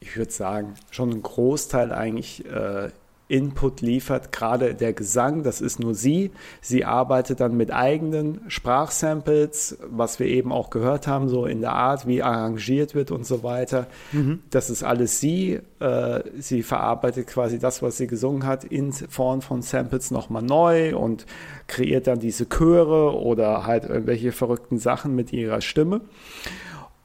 ich 0.00 0.16
würde 0.16 0.32
sagen, 0.32 0.74
schon 0.90 1.10
einen 1.10 1.22
Großteil 1.22 1.92
eigentlich 1.92 2.44
äh, 2.46 2.90
Input 3.30 3.80
liefert, 3.80 4.32
gerade 4.32 4.74
der 4.74 4.92
Gesang, 4.92 5.44
das 5.44 5.60
ist 5.60 5.78
nur 5.78 5.94
sie. 5.94 6.32
Sie 6.60 6.84
arbeitet 6.84 7.38
dann 7.38 7.56
mit 7.56 7.72
eigenen 7.72 8.40
Sprachsamples, 8.48 9.78
was 9.88 10.18
wir 10.18 10.26
eben 10.26 10.50
auch 10.50 10.70
gehört 10.70 11.06
haben, 11.06 11.28
so 11.28 11.46
in 11.46 11.60
der 11.60 11.72
Art, 11.72 12.08
wie 12.08 12.22
arrangiert 12.22 12.94
wird 12.94 13.12
und 13.12 13.24
so 13.24 13.44
weiter. 13.44 13.86
Mhm. 14.10 14.40
Das 14.50 14.68
ist 14.68 14.82
alles 14.82 15.20
sie. 15.20 15.60
Äh, 15.78 16.22
sie 16.38 16.64
verarbeitet 16.64 17.28
quasi 17.28 17.60
das, 17.60 17.82
was 17.82 17.96
sie 17.96 18.08
gesungen 18.08 18.44
hat, 18.46 18.64
in 18.64 18.92
Form 18.92 19.42
von 19.42 19.62
Samples 19.62 20.10
nochmal 20.10 20.42
neu 20.42 20.96
und 20.96 21.24
kreiert 21.68 22.08
dann 22.08 22.18
diese 22.18 22.48
Chöre 22.48 23.16
oder 23.16 23.64
halt 23.64 23.84
irgendwelche 23.84 24.32
verrückten 24.32 24.78
Sachen 24.78 25.14
mit 25.14 25.32
ihrer 25.32 25.60
Stimme. 25.60 26.00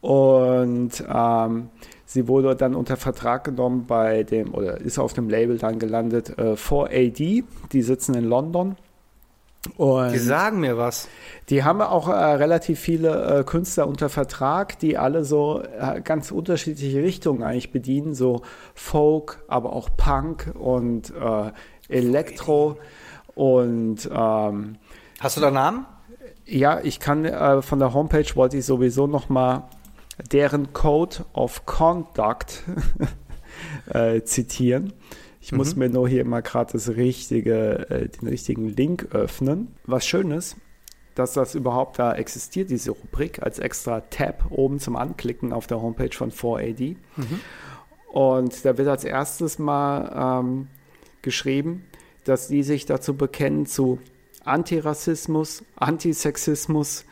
Und 0.02 1.03
ähm, 1.07 1.69
Sie 2.06 2.27
wurde 2.27 2.56
dann 2.56 2.76
unter 2.76 2.98
Vertrag 2.98 3.44
genommen 3.44 3.86
bei 3.88 4.23
dem, 4.23 4.53
oder 4.53 4.80
ist 4.80 4.99
auf 4.99 5.14
dem 5.14 5.30
Label 5.30 5.57
dann 5.57 5.80
gelandet, 5.80 6.38
äh, 6.38 6.56
4AD. 6.56 7.44
Die 7.72 7.82
sitzen 7.82 8.14
in 8.15 8.26
London. 8.26 8.76
Und 9.77 10.11
die 10.11 10.19
sagen 10.19 10.60
mir 10.60 10.77
was. 10.77 11.07
Die 11.49 11.64
haben 11.64 11.82
auch 11.82 12.07
äh, 12.07 12.14
relativ 12.14 12.80
viele 12.80 13.40
äh, 13.40 13.44
Künstler 13.44 13.88
unter 13.88 14.10
Vertrag, 14.10 14.77
die 14.80 14.98
alle 14.98 15.23
so 15.23 15.61
äh, 15.61 16.02
ganz 16.02 16.32
unterschiedliche 16.32 17.02
Richtungen 17.02 17.44
eigentlich 17.44 17.72
bedienen, 17.72 18.14
so 18.14 18.44
Folk, 18.73 19.44
aber 19.48 19.73
auch 19.73 19.90
Punk 19.98 20.52
und 20.57 21.11
äh, 21.11 21.52
Elektro. 21.90 22.77
Und 23.34 24.10
ähm, 24.11 24.77
hast 25.19 25.38
du 25.38 25.41
da 25.41 25.52
Namen? 25.52 25.86
Ja, 26.45 26.80
ich 26.82 26.99
kann 26.99 27.26
äh, 27.26 27.61
von 27.61 27.80
der 27.80 27.94
Homepage 27.94 28.36
wollte 28.36 28.57
ich 28.57 28.65
sowieso 28.65 29.07
noch 29.07 29.30
mal 29.30 29.68
deren 30.31 30.73
Code 30.73 31.25
of 31.33 31.65
Conduct 31.65 32.63
äh, 33.89 34.21
zitieren. 34.23 34.93
Ich 35.41 35.51
mhm. 35.51 35.57
muss 35.59 35.75
mir 35.75 35.89
nur 35.89 36.07
hier 36.07 36.25
mal 36.25 36.41
gerade 36.41 36.73
das 36.73 36.89
richtige, 36.89 37.89
äh, 37.89 38.09
den 38.09 38.27
richtigen 38.27 38.69
Link 38.69 39.09
öffnen. 39.11 39.75
Was 39.85 40.05
schön 40.05 40.31
ist, 40.31 40.57
dass 41.13 41.33
das 41.33 41.55
überhaupt 41.55 41.99
da 41.99 42.13
existiert, 42.13 42.69
diese 42.69 42.91
Rubrik, 42.91 43.41
als 43.41 43.59
extra 43.59 44.01
Tab 44.01 44.45
oben 44.49 44.79
zum 44.79 44.95
Anklicken 44.95 45.53
auf 45.53 45.67
der 45.67 45.81
Homepage 45.81 46.15
von 46.15 46.31
4AD. 46.31 46.95
Mhm. 47.15 47.39
Und 48.11 48.65
da 48.65 48.77
wird 48.77 48.87
als 48.87 49.03
erstes 49.03 49.59
mal 49.59 50.39
ähm, 50.41 50.67
geschrieben, 51.21 51.85
dass 52.23 52.47
die 52.47 52.63
sich 52.63 52.85
dazu 52.85 53.15
bekennen 53.15 53.65
zu 53.65 53.99
Antirassismus, 54.45 55.63
Antisexismus, 55.75 57.05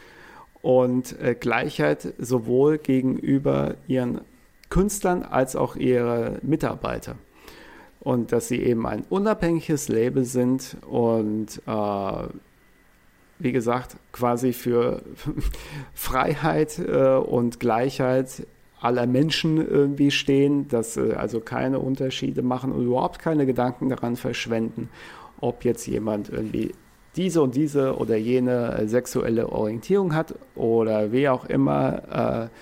und 0.64 1.19
äh, 1.22 1.35
Gleichheit 1.35 2.14
sowohl 2.18 2.80
gegenüber 2.80 3.76
ihren 3.85 4.22
Künstlern 4.69 5.22
als 5.22 5.56
auch 5.56 5.76
ihre 5.76 6.40
Mitarbeiter. 6.41 7.15
Und 7.99 8.31
dass 8.31 8.48
sie 8.48 8.64
eben 8.64 8.88
ein 8.88 9.03
unabhängiges 9.10 9.90
Label 9.90 10.23
sind 10.23 10.77
und 10.90 11.61
äh, 11.68 12.27
wie 13.40 13.52
gesagt, 13.52 13.98
quasi 14.14 14.53
für 14.53 15.02
Freiheit 15.94 16.80
äh, 16.80 17.18
und 17.18 17.60
Gleichheit 17.60 18.48
aller 18.80 19.06
Menschen 19.06 19.57
irgendwie 19.57 20.11
stehen, 20.11 20.69
dass 20.69 20.95
äh, 20.95 21.14
also 21.14 21.41
keine 21.41 21.80
Unterschiede 21.80 22.41
machen 22.41 22.72
und 22.72 22.85
überhaupt 22.85 23.19
keine 23.19 23.45
Gedanken 23.45 23.90
daran 23.90 24.15
verschwenden, 24.15 24.90
ob 25.41 25.65
jetzt 25.65 25.88
jemand 25.88 26.30
irgendwie 26.30 26.72
diese 27.15 27.41
und 27.41 27.56
diese 27.56 27.98
oder 27.98 28.18
jene 28.18 28.77
äh, 28.77 28.88
sexuelle 28.88 29.49
Orientierung 29.49 30.14
hat 30.14 30.35
oder 30.56 31.11
wie 31.11 31.30
auch 31.30 31.45
immer, 31.45 32.49
äh, 32.49 32.57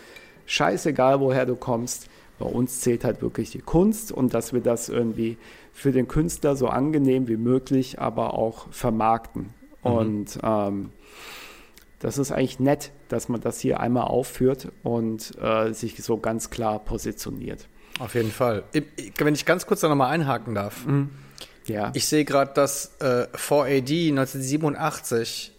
scheißegal 0.45 1.19
woher 1.19 1.45
du 1.45 1.55
kommst, 1.55 2.09
bei 2.39 2.45
uns 2.47 2.81
zählt 2.81 3.03
halt 3.03 3.21
wirklich 3.21 3.51
die 3.51 3.59
Kunst 3.59 4.11
und 4.11 4.33
dass 4.33 4.51
wir 4.51 4.61
das 4.61 4.89
irgendwie 4.89 5.37
für 5.71 5.91
den 5.91 6.07
Künstler 6.07 6.55
so 6.55 6.67
angenehm 6.67 7.27
wie 7.27 7.37
möglich, 7.37 7.99
aber 7.99 8.33
auch 8.33 8.67
vermarkten. 8.71 9.53
Mhm. 9.83 9.91
Und 9.91 10.39
ähm, 10.43 10.89
das 11.99 12.17
ist 12.17 12.31
eigentlich 12.31 12.59
nett, 12.59 12.91
dass 13.09 13.29
man 13.29 13.41
das 13.41 13.59
hier 13.59 13.79
einmal 13.79 14.05
aufführt 14.05 14.69
und 14.81 15.31
äh, 15.39 15.71
sich 15.73 16.03
so 16.03 16.17
ganz 16.17 16.49
klar 16.49 16.79
positioniert. 16.79 17.67
Auf 17.99 18.15
jeden 18.15 18.31
Fall. 18.31 18.63
Wenn 19.17 19.35
ich 19.35 19.45
ganz 19.45 19.67
kurz 19.67 19.81
da 19.81 19.89
nochmal 19.89 20.09
einhaken 20.11 20.55
darf. 20.55 20.85
Mhm. 20.87 21.11
Ja. 21.65 21.91
Ich 21.93 22.07
sehe 22.07 22.25
gerade, 22.25 22.53
dass 22.53 22.91
äh, 22.99 23.27
4AD 23.33 24.09
1987 24.09 25.51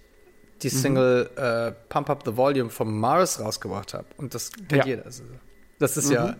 die 0.63 0.69
mhm. 0.69 0.71
Single 0.71 1.31
mhm. 1.37 1.43
äh, 1.43 1.73
Pump 1.89 2.11
Up 2.11 2.23
the 2.25 2.37
Volume 2.37 2.71
vom 2.71 2.99
Mars 2.99 3.41
rausgebracht 3.41 3.95
hat. 3.95 4.07
Und 4.17 4.35
das 4.35 4.51
kennt 4.53 4.73
ja. 4.73 4.87
jeder. 4.87 5.05
Das 5.79 5.97
ist 5.97 6.09
mhm. 6.09 6.15
ja, 6.15 6.37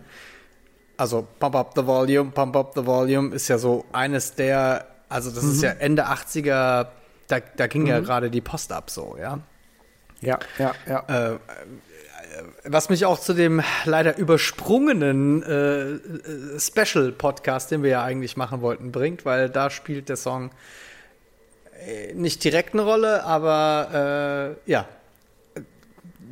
also 0.97 1.27
Pump 1.39 1.55
Up 1.55 1.73
the 1.75 1.85
Volume, 1.85 2.31
Pump 2.31 2.55
Up 2.55 2.73
the 2.75 2.85
Volume 2.85 3.35
ist 3.35 3.47
ja 3.47 3.57
so 3.57 3.85
eines 3.91 4.35
der, 4.35 4.87
also 5.09 5.31
das 5.31 5.43
mhm. 5.43 5.51
ist 5.51 5.61
ja 5.63 5.71
Ende 5.71 6.07
80er, 6.07 6.87
da, 7.27 7.39
da 7.57 7.67
ging 7.67 7.87
ja 7.87 7.99
mhm. 7.99 8.05
gerade 8.05 8.29
die 8.29 8.41
Post 8.41 8.71
ab 8.71 8.89
so, 8.89 9.17
ja. 9.19 9.39
Ja, 10.21 10.39
ja, 10.57 10.73
ja. 10.87 11.31
Äh, 11.33 11.39
was 12.63 12.89
mich 12.89 13.05
auch 13.05 13.19
zu 13.19 13.33
dem 13.33 13.61
leider 13.85 14.17
übersprungenen 14.17 15.43
äh, 15.43 16.59
Special-Podcast, 16.59 17.71
den 17.71 17.83
wir 17.83 17.91
ja 17.91 18.03
eigentlich 18.03 18.37
machen 18.37 18.61
wollten, 18.61 18.91
bringt, 18.91 19.25
weil 19.25 19.49
da 19.49 19.69
spielt 19.69 20.09
der 20.09 20.17
Song 20.17 20.51
äh, 21.85 22.13
nicht 22.13 22.43
direkt 22.43 22.73
eine 22.73 22.83
Rolle, 22.83 23.23
aber 23.23 24.55
äh, 24.65 24.71
ja, 24.71 24.87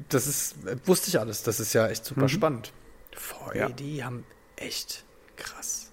das 0.10 0.28
ist, 0.28 0.56
wusste 0.86 1.10
ich 1.10 1.19
alles, 1.19 1.44
das 1.44 1.60
ist 1.60 1.73
ja 1.73 1.88
echt 1.88 2.06
super 2.06 2.23
mhm. 2.23 2.30
spannend. 2.30 2.73
4AD 3.15 3.82
ja. 3.84 4.06
haben 4.06 4.26
echt 4.56 5.03
krass. 5.36 5.91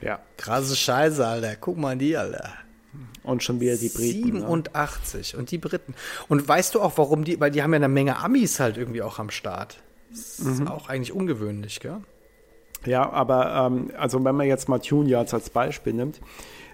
Ja. 0.00 0.20
Krasse 0.36 0.76
Scheiße, 0.76 1.26
Alter. 1.26 1.56
Guck 1.56 1.76
mal 1.76 1.92
an 1.92 1.98
die, 1.98 2.16
Alter. 2.16 2.54
Und 3.22 3.42
schon 3.42 3.60
wieder 3.60 3.76
die 3.76 3.88
Briten. 3.88 4.40
87 4.40 5.32
ne? 5.32 5.38
und 5.38 5.50
die 5.50 5.58
Briten. 5.58 5.94
Und 6.28 6.46
weißt 6.46 6.74
du 6.74 6.80
auch, 6.80 6.96
warum 6.96 7.24
die, 7.24 7.38
weil 7.38 7.50
die 7.50 7.62
haben 7.62 7.72
ja 7.72 7.76
eine 7.76 7.88
Menge 7.88 8.18
Amis 8.18 8.58
halt 8.58 8.76
irgendwie 8.76 9.02
auch 9.02 9.18
am 9.18 9.30
Start. 9.30 9.78
Das 10.10 10.40
ist 10.40 10.60
mhm. 10.60 10.68
auch 10.68 10.88
eigentlich 10.88 11.12
ungewöhnlich, 11.12 11.80
gell? 11.80 12.00
Ja, 12.84 13.10
aber 13.10 13.66
ähm, 13.66 13.90
also 13.96 14.24
wenn 14.24 14.34
man 14.34 14.46
jetzt 14.46 14.68
mal 14.68 14.78
Tune 14.78 15.08
Yards 15.08 15.34
als 15.34 15.50
Beispiel 15.50 15.92
nimmt, 15.92 16.20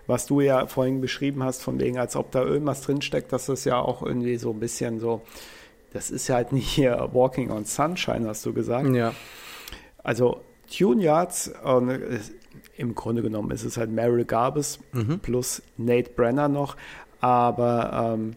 was 0.06 0.26
du 0.26 0.40
ja 0.40 0.66
vorhin 0.66 1.01
beschrieben 1.01 1.43
hast, 1.43 1.62
von 1.62 1.80
wegen, 1.80 1.98
als 1.98 2.16
ob 2.16 2.30
da 2.30 2.43
irgendwas 2.43 2.82
drinsteckt, 2.82 3.32
dass 3.32 3.47
das 3.47 3.64
ja 3.64 3.78
auch 3.78 4.02
irgendwie 4.02 4.36
so 4.36 4.52
ein 4.52 4.60
bisschen 4.60 5.01
so, 5.01 5.22
das 5.93 6.10
ist 6.10 6.28
ja 6.28 6.36
halt 6.36 6.52
nicht 6.52 6.68
hier 6.68 7.10
Walking 7.12 7.51
on 7.51 7.64
Sunshine, 7.64 8.28
hast 8.28 8.47
du 8.47 8.52
gesagt. 8.52 8.88
Ja. 8.94 9.14
Also 10.02 10.40
Tune 10.74 11.02
Yards, 11.02 11.48
äh, 11.48 12.18
im 12.77 12.94
Grunde 12.94 13.23
genommen 13.23 13.51
ist 13.51 13.65
es 13.65 13.77
halt 13.77 13.90
Meryl 13.90 14.24
Garbus 14.24 14.78
mhm. 14.93 15.20
plus 15.20 15.62
Nate 15.77 16.11
Brenner 16.11 16.48
noch. 16.48 16.77
Aber 17.20 18.15
ähm, 18.15 18.36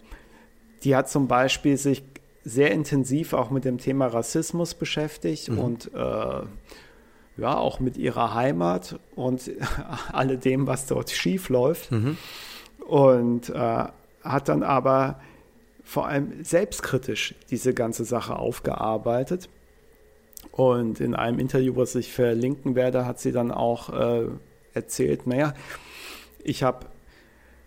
die 0.84 0.96
hat 0.96 1.10
zum 1.10 1.28
Beispiel 1.28 1.78
sich 1.78 2.04
sehr 2.44 2.72
intensiv 2.72 3.34
auch 3.34 3.50
mit 3.50 3.66
dem 3.66 3.78
Thema 3.78 4.08
Rassismus 4.08 4.74
beschäftigt 4.74 5.50
mhm. 5.50 5.60
und 5.60 5.94
äh, 5.94 6.42
ja, 7.38 7.58
auch 7.58 7.80
mit 7.80 7.98
ihrer 7.98 8.34
Heimat 8.34 9.00
und 9.16 9.52
alledem, 10.12 10.68
was 10.68 10.88
dort 10.88 11.10
schief 11.10 11.50
läuft. 11.50 11.92
Mhm. 11.92 12.18
Und 12.86 13.50
äh, 13.50 13.86
hat 14.24 14.50
dann 14.50 14.64
aber 14.64 15.20
vor 15.84 16.08
allem 16.08 16.44
selbstkritisch 16.44 17.36
diese 17.50 17.74
ganze 17.74 18.04
Sache 18.06 18.36
aufgearbeitet 18.38 19.50
und 20.60 21.00
in 21.00 21.16
einem 21.16 21.40
Interview, 21.40 21.78
was 21.78 21.96
ich 21.96 22.12
verlinken 22.12 22.76
werde, 22.76 23.06
hat 23.06 23.18
sie 23.18 23.32
dann 23.32 23.50
auch 23.50 23.90
äh, 23.94 24.28
erzählt, 24.74 25.26
naja, 25.26 25.54
ich 26.44 26.64
habe 26.64 26.88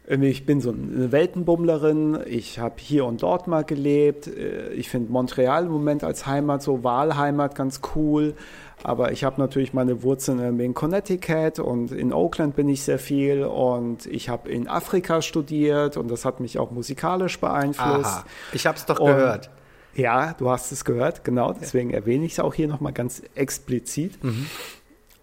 ich 0.08 0.44
bin 0.44 0.60
so 0.60 0.70
eine 0.70 1.12
Weltenbummlerin, 1.12 2.18
ich 2.26 2.58
habe 2.58 2.74
hier 2.76 3.06
und 3.06 3.22
dort 3.22 3.46
mal 3.46 3.64
gelebt. 3.64 4.26
Äh, 4.26 4.72
ich 4.74 4.90
finde 4.90 5.10
Montreal 5.10 5.64
im 5.64 5.72
Moment 5.72 6.04
als 6.04 6.26
Heimat, 6.26 6.62
so 6.62 6.84
Wahlheimat 6.84 7.54
ganz 7.54 7.80
cool. 7.94 8.34
Aber 8.82 9.12
ich 9.12 9.24
habe 9.24 9.40
natürlich 9.40 9.72
meine 9.72 10.02
Wurzeln 10.02 10.60
in 10.60 10.74
Connecticut 10.74 11.60
und 11.60 11.92
in 11.92 12.12
Oakland 12.12 12.56
bin 12.56 12.68
ich 12.68 12.82
sehr 12.82 12.98
viel 12.98 13.44
und 13.44 14.04
ich 14.06 14.28
habe 14.28 14.50
in 14.50 14.68
Afrika 14.68 15.22
studiert 15.22 15.96
und 15.96 16.10
das 16.10 16.26
hat 16.26 16.40
mich 16.40 16.58
auch 16.58 16.72
musikalisch 16.72 17.40
beeinflusst. 17.40 18.04
Aha. 18.04 18.24
Ich 18.52 18.66
habe 18.66 18.76
es 18.76 18.84
doch 18.84 18.98
und, 18.98 19.06
gehört. 19.06 19.50
Ja, 19.94 20.34
du 20.38 20.50
hast 20.50 20.72
es 20.72 20.84
gehört, 20.84 21.24
genau. 21.24 21.52
Deswegen 21.52 21.90
erwähne 21.90 22.24
ich 22.24 22.32
es 22.32 22.40
auch 22.40 22.54
hier 22.54 22.68
nochmal 22.68 22.92
ganz 22.92 23.22
explizit. 23.34 24.22
Mhm. 24.22 24.46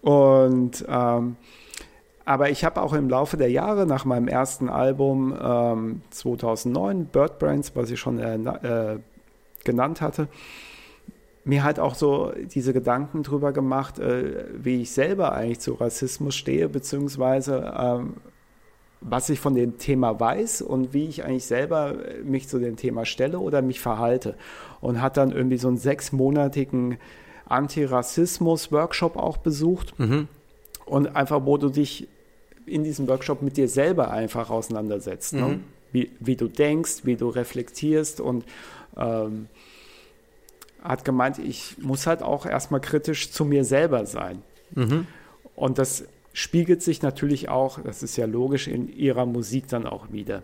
Und 0.02 0.84
ähm, 0.88 1.36
aber 2.24 2.50
ich 2.50 2.64
habe 2.64 2.80
auch 2.80 2.92
im 2.92 3.08
Laufe 3.08 3.36
der 3.36 3.50
Jahre 3.50 3.86
nach 3.86 4.04
meinem 4.04 4.28
ersten 4.28 4.68
Album 4.68 5.36
ähm, 5.42 6.02
2009, 6.10 7.06
Bird 7.06 7.40
Brains, 7.40 7.74
was 7.74 7.90
ich 7.90 7.98
schon 7.98 8.20
äh, 8.20 8.36
äh, 8.36 8.98
genannt 9.64 10.00
hatte, 10.00 10.28
mir 11.44 11.64
halt 11.64 11.80
auch 11.80 11.94
so 11.94 12.32
diese 12.54 12.72
Gedanken 12.72 13.24
drüber 13.24 13.52
gemacht, 13.52 13.98
äh, 13.98 14.44
wie 14.54 14.82
ich 14.82 14.92
selber 14.92 15.32
eigentlich 15.32 15.60
zu 15.60 15.74
Rassismus 15.74 16.36
stehe, 16.36 16.68
beziehungsweise 16.68 17.74
ähm, 17.76 18.14
was 19.00 19.30
ich 19.30 19.40
von 19.40 19.54
dem 19.54 19.78
Thema 19.78 20.20
weiß 20.20 20.62
und 20.62 20.92
wie 20.92 21.06
ich 21.06 21.24
eigentlich 21.24 21.46
selber 21.46 21.96
mich 22.22 22.48
zu 22.48 22.58
dem 22.58 22.76
Thema 22.76 23.04
stelle 23.04 23.38
oder 23.38 23.62
mich 23.62 23.80
verhalte. 23.80 24.34
Und 24.80 25.00
hat 25.00 25.16
dann 25.16 25.30
irgendwie 25.32 25.58
so 25.58 25.68
einen 25.68 25.78
sechsmonatigen 25.78 26.98
Antirassismus-Workshop 27.46 29.16
auch 29.16 29.38
besucht. 29.38 29.98
Mhm 29.98 30.28
und 30.90 31.14
einfach, 31.14 31.46
wo 31.46 31.56
du 31.56 31.68
dich 31.68 32.08
in 32.66 32.82
diesem 32.82 33.08
Workshop 33.08 33.42
mit 33.42 33.56
dir 33.56 33.68
selber 33.68 34.10
einfach 34.10 34.50
auseinandersetzt. 34.50 35.34
Ne? 35.34 35.40
Mhm. 35.40 35.48
Ne? 35.48 35.60
Wie, 35.92 36.10
wie 36.18 36.36
du 36.36 36.48
denkst, 36.48 37.04
wie 37.04 37.16
du 37.16 37.28
reflektierst 37.28 38.20
und 38.20 38.44
ähm, 38.96 39.46
hat 40.82 41.04
gemeint, 41.04 41.38
ich 41.38 41.78
muss 41.78 42.06
halt 42.06 42.22
auch 42.22 42.44
erstmal 42.44 42.80
kritisch 42.80 43.30
zu 43.30 43.44
mir 43.44 43.64
selber 43.64 44.04
sein. 44.06 44.42
Mhm. 44.74 45.06
Und 45.54 45.78
das 45.78 46.04
spiegelt 46.32 46.82
sich 46.82 47.02
natürlich 47.02 47.48
auch, 47.48 47.80
das 47.80 48.02
ist 48.02 48.16
ja 48.16 48.26
logisch, 48.26 48.68
in 48.68 48.88
ihrer 48.88 49.26
Musik 49.26 49.68
dann 49.68 49.86
auch 49.86 50.12
wieder. 50.12 50.42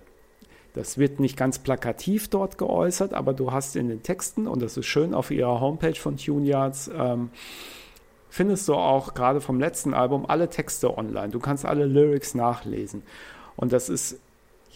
Das 0.74 0.98
wird 0.98 1.20
nicht 1.20 1.36
ganz 1.36 1.58
plakativ 1.58 2.28
dort 2.28 2.58
geäußert, 2.58 3.14
aber 3.14 3.32
du 3.32 3.52
hast 3.52 3.76
in 3.76 3.88
den 3.88 4.02
Texten, 4.02 4.46
und 4.46 4.60
das 4.60 4.76
ist 4.76 4.86
schön 4.86 5.14
auf 5.14 5.30
ihrer 5.30 5.60
Homepage 5.60 5.94
von 5.94 6.18
Tune 6.18 6.46
Yards, 6.46 6.90
ähm, 6.94 7.30
findest 8.28 8.68
du 8.68 8.74
auch 8.74 9.14
gerade 9.14 9.40
vom 9.40 9.58
letzten 9.58 9.94
Album 9.94 10.26
alle 10.26 10.50
Texte 10.50 10.98
online. 10.98 11.30
Du 11.30 11.40
kannst 11.40 11.64
alle 11.64 11.86
Lyrics 11.86 12.34
nachlesen. 12.34 13.02
Und 13.56 13.72
das 13.72 13.88
ist 13.88 14.20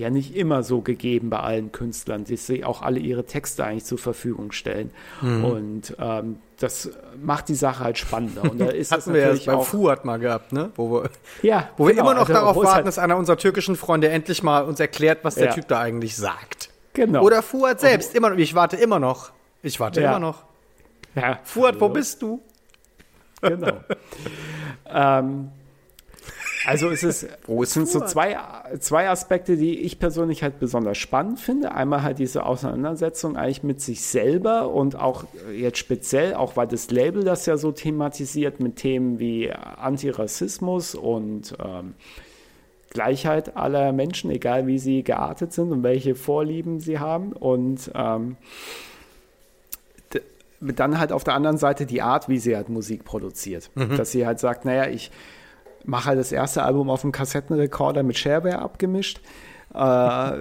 ja 0.00 0.10
nicht 0.10 0.34
immer 0.34 0.62
so 0.62 0.80
gegeben 0.80 1.30
bei 1.30 1.38
allen 1.38 1.72
Künstlern, 1.72 2.24
dass 2.24 2.46
sie 2.46 2.64
auch 2.64 2.82
alle 2.82 2.98
ihre 2.98 3.24
Texte 3.24 3.64
eigentlich 3.64 3.84
zur 3.84 3.98
Verfügung 3.98 4.52
stellen. 4.52 4.90
Mhm. 5.20 5.44
Und 5.44 5.96
ähm, 6.00 6.38
das 6.58 6.90
macht 7.22 7.48
die 7.48 7.54
Sache 7.54 7.84
halt 7.84 7.98
spannender. 7.98 8.42
Und 8.42 8.60
da 8.60 8.66
ist 8.70 8.92
Hatten 8.92 9.14
wir 9.14 9.34
ja 9.34 9.40
beim 9.46 9.62
Fuad 9.62 10.04
mal 10.04 10.18
gehabt, 10.18 10.52
ne? 10.52 10.70
Wo 10.74 11.02
wir, 11.02 11.10
ja, 11.42 11.70
wo 11.76 11.86
wir 11.86 11.94
genau, 11.94 12.06
immer 12.10 12.14
noch 12.14 12.28
also, 12.28 12.32
darauf 12.32 12.56
warten, 12.56 12.68
halt 12.68 12.86
dass 12.86 12.98
einer 12.98 13.16
unserer 13.16 13.36
türkischen 13.36 13.76
Freunde 13.76 14.08
endlich 14.08 14.42
mal 14.42 14.64
uns 14.64 14.80
erklärt, 14.80 15.20
was 15.22 15.36
der 15.36 15.46
ja. 15.46 15.52
Typ 15.52 15.68
da 15.68 15.80
eigentlich 15.80 16.16
sagt. 16.16 16.70
Genau. 16.92 17.22
Oder 17.22 17.42
Fuad 17.42 17.80
selbst. 17.80 18.14
Immer, 18.14 18.36
ich 18.36 18.54
warte 18.54 18.76
immer 18.76 18.98
noch. 18.98 19.30
Ich 19.62 19.78
warte 19.78 20.00
ja. 20.00 20.10
immer 20.10 20.18
noch. 20.18 20.44
Ja. 21.14 21.38
Fuad, 21.44 21.80
wo 21.80 21.88
bist 21.88 22.22
du? 22.22 22.40
Genau. 23.40 23.80
ähm, 24.86 25.50
also 26.66 26.90
es 26.90 27.02
ist, 27.02 27.26
es 27.62 27.72
sind 27.72 27.88
so 27.88 28.00
zwei, 28.00 28.36
zwei 28.80 29.08
Aspekte, 29.08 29.56
die 29.56 29.80
ich 29.80 29.98
persönlich 29.98 30.42
halt 30.42 30.58
besonders 30.58 30.98
spannend 30.98 31.40
finde. 31.40 31.72
Einmal 31.72 32.02
halt 32.02 32.18
diese 32.18 32.44
Auseinandersetzung 32.44 33.36
eigentlich 33.36 33.62
mit 33.62 33.80
sich 33.80 34.02
selber 34.02 34.70
und 34.70 34.96
auch 34.96 35.24
jetzt 35.54 35.78
speziell, 35.78 36.34
auch 36.34 36.56
weil 36.56 36.66
das 36.66 36.90
Label 36.90 37.24
das 37.24 37.46
ja 37.46 37.56
so 37.56 37.72
thematisiert 37.72 38.60
mit 38.60 38.76
Themen 38.76 39.18
wie 39.18 39.50
Antirassismus 39.52 40.94
und 40.94 41.56
ähm, 41.64 41.94
Gleichheit 42.90 43.56
aller 43.56 43.92
Menschen, 43.92 44.30
egal 44.30 44.66
wie 44.66 44.78
sie 44.78 45.04
geartet 45.04 45.52
sind 45.52 45.70
und 45.70 45.82
welche 45.82 46.14
Vorlieben 46.14 46.80
sie 46.80 46.98
haben. 46.98 47.32
Und 47.32 47.90
ähm, 47.94 48.36
dann 50.60 50.98
halt 50.98 51.12
auf 51.12 51.24
der 51.24 51.34
anderen 51.34 51.56
Seite 51.56 51.86
die 51.86 52.02
Art, 52.02 52.28
wie 52.28 52.38
sie 52.38 52.54
halt 52.54 52.68
Musik 52.68 53.04
produziert. 53.04 53.70
Mhm. 53.74 53.96
Dass 53.96 54.10
sie 54.10 54.26
halt 54.26 54.40
sagt, 54.40 54.64
naja, 54.64 54.88
ich 54.88 55.10
mache 55.84 56.06
halt 56.06 56.18
das 56.18 56.32
erste 56.32 56.62
Album 56.62 56.90
auf 56.90 57.02
dem 57.02 57.12
Kassettenrekorder 57.12 58.02
mit 58.02 58.18
Shareware 58.18 58.58
abgemischt. 58.58 59.20
äh, 59.72 60.32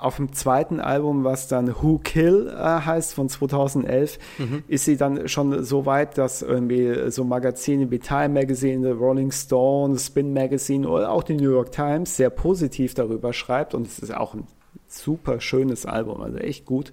auf 0.00 0.16
dem 0.16 0.32
zweiten 0.32 0.80
Album, 0.80 1.24
was 1.24 1.46
dann 1.46 1.74
Who 1.82 1.98
Kill 1.98 2.48
äh, 2.48 2.62
heißt, 2.62 3.14
von 3.14 3.28
2011, 3.28 4.18
mhm. 4.38 4.62
ist 4.66 4.86
sie 4.86 4.96
dann 4.96 5.28
schon 5.28 5.62
so 5.62 5.84
weit, 5.84 6.16
dass 6.16 6.42
irgendwie 6.42 7.10
so 7.10 7.24
Magazine 7.24 7.90
wie 7.90 7.98
Time 7.98 8.30
Magazine, 8.30 8.82
The 8.82 8.92
Rolling 8.92 9.30
Stone, 9.30 9.98
Spin 9.98 10.32
Magazine 10.32 10.88
oder 10.88 11.10
auch 11.10 11.22
die 11.22 11.34
New 11.34 11.50
York 11.50 11.72
Times 11.72 12.16
sehr 12.16 12.30
positiv 12.30 12.94
darüber 12.94 13.32
schreibt. 13.32 13.74
Und 13.74 13.86
es 13.86 13.98
ist 13.98 14.14
auch 14.14 14.34
ein 14.34 14.46
super 14.92 15.40
schönes 15.40 15.86
Album, 15.86 16.22
also 16.22 16.38
echt 16.38 16.66
gut. 16.66 16.92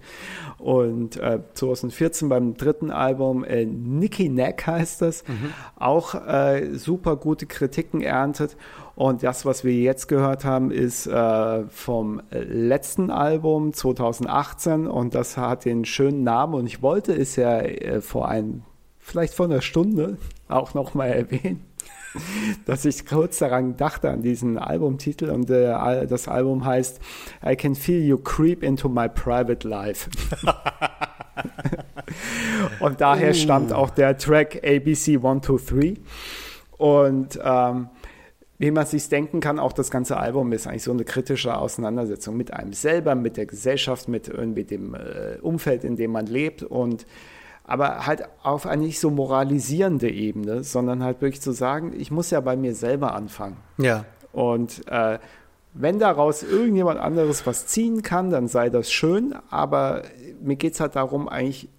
Und 0.58 1.18
äh, 1.18 1.40
2014 1.54 2.30
beim 2.30 2.56
dritten 2.56 2.92
Album, 2.92 3.44
äh, 3.44 3.66
Nicky 3.66 4.30
Neck 4.30 4.66
heißt 4.68 5.02
das, 5.02 5.28
mhm. 5.28 5.54
auch 5.76 6.16
äh, 6.16 6.76
super 6.76 7.16
gute 7.16 7.46
Kritiken 7.46 8.02
erntet. 8.02 8.58
Und 8.96 9.24
das, 9.24 9.46
was 9.46 9.64
wir 9.64 9.74
jetzt 9.74 10.08
gehört 10.08 10.44
haben, 10.44 10.72
ist 10.72 11.08
äh, 11.08 11.64
vom 11.70 12.22
letzten 12.32 13.12
Album 13.12 13.72
2018 13.72 14.88
und 14.88 15.16
das 15.16 15.38
hat 15.38 15.64
den 15.64 15.86
schönen 15.86 16.24
Namen 16.24 16.54
und 16.54 16.66
ich 16.66 16.82
wollte 16.82 17.14
es 17.14 17.38
ja 17.38 17.60
äh, 17.60 18.02
vor 18.02 18.28
ein, 18.28 18.64
vielleicht 18.98 19.34
vor 19.34 19.46
einer 19.46 19.62
Stunde 19.62 20.18
auch 20.50 20.74
nochmal 20.74 21.10
erwähnen. 21.12 21.69
dass 22.66 22.86
ich 22.86 23.06
kurz 23.06 23.40
daran 23.40 23.78
dachte, 23.78 24.10
an 24.10 24.22
diesen 24.22 24.58
Albumtitel 24.58 25.30
und 25.30 25.50
äh, 25.50 26.08
das 26.08 26.28
Album 26.28 26.66
heißt 26.66 27.00
I 27.46 27.56
Can 27.56 27.76
Feel 27.76 28.04
You 28.06 28.18
Creep 28.18 28.64
Into 28.64 28.90
My 28.90 29.10
Private 29.10 29.68
Life. 29.68 30.10
und 32.80 33.02
daher 33.02 33.32
uh. 33.32 33.34
stammt 33.34 33.74
auch 33.74 33.90
der 33.90 34.18
Track 34.18 34.62
ABC 34.64 35.16
123 35.16 36.00
und 36.78 37.40
ähm, 37.44 37.90
wie 38.60 38.72
man 38.72 38.86
sich 38.86 39.08
denken 39.08 39.40
kann, 39.40 39.58
auch 39.58 39.72
das 39.72 39.90
ganze 39.90 40.18
Album 40.18 40.52
ist 40.52 40.68
eigentlich 40.68 40.84
so 40.84 40.92
eine 40.92 41.06
kritische 41.06 41.58
Auseinandersetzung 41.58 42.36
mit 42.36 42.54
einem 42.54 42.74
selber, 42.74 43.16
mit 43.16 43.38
der 43.38 43.46
Gesellschaft, 43.46 44.10
mit 44.10 44.28
irgendwie 44.28 44.66
dem 44.66 44.96
äh, 44.96 45.38
Umfeld, 45.42 45.86
in 45.86 45.96
dem 45.96 46.12
man 46.12 46.26
lebt 46.26 46.64
und 46.64 47.06
aber 47.70 48.08
halt 48.08 48.24
auf 48.42 48.66
eine 48.66 48.82
nicht 48.82 49.00
so 49.00 49.12
moralisierende 49.12 50.10
Ebene, 50.10 50.64
sondern 50.64 51.04
halt 51.04 51.22
wirklich 51.22 51.42
zu 51.42 51.52
sagen, 51.52 51.94
ich 51.96 52.10
muss 52.10 52.32
ja 52.32 52.42
bei 52.42 52.56
mir 52.56 52.74
selber 52.74 53.14
anfangen. 53.14 53.58
Ja. 53.78 54.06
Und 54.32 54.88
äh, 54.88 55.20
wenn 55.76 56.00
daraus 56.00 56.42
irgendjemand 56.42 57.00
anderes 57.00 57.46
was 57.46 57.68
ziehen 57.68 58.02
kann, 58.02 58.32
dann 58.32 58.48
sei 58.48 58.72
das 58.72 58.92
schön, 58.92 59.36
aber 59.52 60.02
mir 60.42 60.56
geht 60.56 60.74
es 60.74 60.80
halt 60.80 60.96
darum, 60.96 61.30
eigentlich 61.30 61.70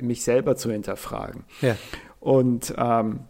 mich 0.00 0.24
selber 0.24 0.56
zu 0.56 0.70
hinterfragen. 0.72 1.44
Ja. 1.60 1.76
Und 2.18 2.74
ähm, 2.78 3.20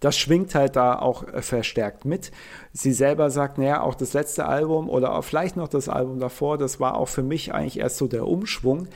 das 0.00 0.16
schwingt 0.16 0.54
halt 0.54 0.76
da 0.76 0.98
auch 0.98 1.24
verstärkt 1.42 2.06
mit. 2.06 2.30
Sie 2.72 2.92
selber 2.92 3.28
sagt, 3.28 3.58
naja, 3.58 3.82
auch 3.82 3.94
das 3.94 4.14
letzte 4.14 4.46
Album 4.46 4.88
oder 4.88 5.14
auch 5.14 5.24
vielleicht 5.24 5.56
noch 5.56 5.68
das 5.68 5.90
Album 5.90 6.20
davor, 6.20 6.56
das 6.56 6.80
war 6.80 6.96
auch 6.96 7.08
für 7.08 7.22
mich 7.22 7.52
eigentlich 7.52 7.80
erst 7.80 7.98
so 7.98 8.06
der 8.06 8.26
Umschwung, 8.26 8.88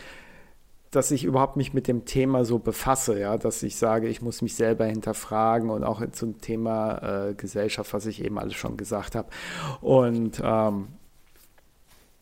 dass 0.92 1.10
ich 1.10 1.24
überhaupt 1.24 1.56
mich 1.56 1.72
mit 1.72 1.88
dem 1.88 2.04
Thema 2.04 2.44
so 2.44 2.58
befasse, 2.58 3.18
ja, 3.18 3.38
dass 3.38 3.62
ich 3.62 3.76
sage, 3.76 4.08
ich 4.08 4.20
muss 4.20 4.42
mich 4.42 4.54
selber 4.54 4.84
hinterfragen 4.84 5.70
und 5.70 5.84
auch 5.84 6.02
zum 6.12 6.40
Thema 6.40 7.30
äh, 7.30 7.34
Gesellschaft, 7.34 7.94
was 7.94 8.04
ich 8.04 8.22
eben 8.22 8.38
alles 8.38 8.54
schon 8.54 8.76
gesagt 8.76 9.14
habe. 9.14 9.28
Und 9.80 10.40
ähm, 10.44 10.88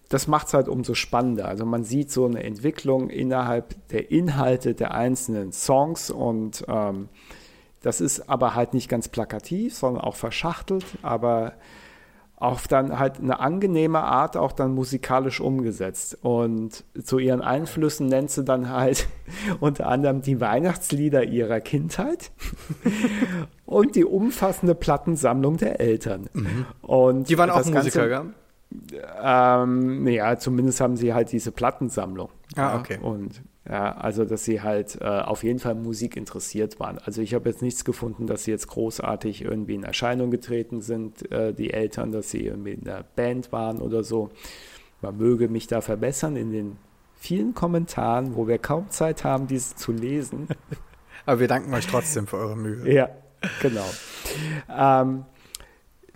das 0.08 0.28
macht 0.28 0.46
es 0.46 0.54
halt 0.54 0.68
umso 0.68 0.94
spannender. 0.94 1.46
Also 1.46 1.66
man 1.66 1.82
sieht 1.82 2.12
so 2.12 2.26
eine 2.26 2.44
Entwicklung 2.44 3.10
innerhalb 3.10 3.74
der 3.88 4.12
Inhalte 4.12 4.74
der 4.74 4.94
einzelnen 4.94 5.52
Songs 5.52 6.10
und 6.12 6.64
ähm, 6.68 7.08
das 7.82 8.00
ist 8.00 8.28
aber 8.28 8.54
halt 8.54 8.72
nicht 8.72 8.88
ganz 8.88 9.08
plakativ, 9.08 9.74
sondern 9.74 10.04
auch 10.04 10.14
verschachtelt, 10.14 10.84
aber 11.02 11.54
auf 12.40 12.66
dann 12.68 12.98
halt 12.98 13.18
eine 13.18 13.38
angenehme 13.38 14.00
Art 14.00 14.36
auch 14.36 14.52
dann 14.52 14.74
musikalisch 14.74 15.40
umgesetzt. 15.40 16.18
Und 16.22 16.84
zu 17.00 17.18
ihren 17.18 17.42
Einflüssen 17.42 18.06
nennt 18.06 18.30
sie 18.30 18.44
dann 18.44 18.70
halt 18.70 19.06
unter 19.60 19.86
anderem 19.86 20.22
die 20.22 20.40
Weihnachtslieder 20.40 21.22
ihrer 21.22 21.60
Kindheit 21.60 22.32
und 23.66 23.94
die 23.94 24.06
umfassende 24.06 24.74
Plattensammlung 24.74 25.58
der 25.58 25.80
Eltern. 25.80 26.30
Mhm. 26.32 26.66
Und 26.80 27.28
die 27.28 27.36
waren 27.36 27.50
auch 27.50 27.64
Musiker, 27.64 28.08
ja? 28.08 28.24
Ähm, 29.22 30.08
ja, 30.08 30.38
zumindest 30.38 30.80
haben 30.80 30.96
sie 30.96 31.12
halt 31.12 31.32
diese 31.32 31.52
Plattensammlung. 31.52 32.30
Ah, 32.56 32.78
okay. 32.78 32.98
Und 33.02 33.42
Ja, 33.68 33.92
also 33.92 34.24
dass 34.24 34.44
sie 34.44 34.62
halt 34.62 34.98
äh, 35.00 35.04
auf 35.04 35.44
jeden 35.44 35.58
Fall 35.58 35.74
Musik 35.74 36.16
interessiert 36.16 36.80
waren. 36.80 36.98
Also 36.98 37.20
ich 37.20 37.34
habe 37.34 37.48
jetzt 37.50 37.60
nichts 37.60 37.84
gefunden, 37.84 38.26
dass 38.26 38.44
sie 38.44 38.50
jetzt 38.50 38.68
großartig 38.68 39.42
irgendwie 39.42 39.74
in 39.74 39.84
Erscheinung 39.84 40.30
getreten 40.30 40.80
sind, 40.80 41.30
äh, 41.30 41.52
die 41.52 41.72
Eltern, 41.72 42.10
dass 42.10 42.30
sie 42.30 42.46
irgendwie 42.46 42.72
in 42.72 42.84
der 42.84 43.04
Band 43.16 43.52
waren 43.52 43.78
oder 43.78 44.02
so. 44.02 44.30
Man 45.02 45.18
möge 45.18 45.48
mich 45.48 45.66
da 45.66 45.82
verbessern 45.82 46.36
in 46.36 46.52
den 46.52 46.76
vielen 47.16 47.54
Kommentaren, 47.54 48.34
wo 48.34 48.48
wir 48.48 48.58
kaum 48.58 48.88
Zeit 48.88 49.24
haben, 49.24 49.46
diese 49.46 49.76
zu 49.76 49.92
lesen. 49.92 50.48
Aber 51.26 51.40
wir 51.40 51.48
danken 51.48 51.72
euch 51.74 51.86
trotzdem 51.86 52.26
für 52.26 52.38
eure 52.38 52.56
Mühe. 52.56 52.90
Ja, 52.90 53.10
genau. 53.60 53.84
Ähm, 54.74 55.24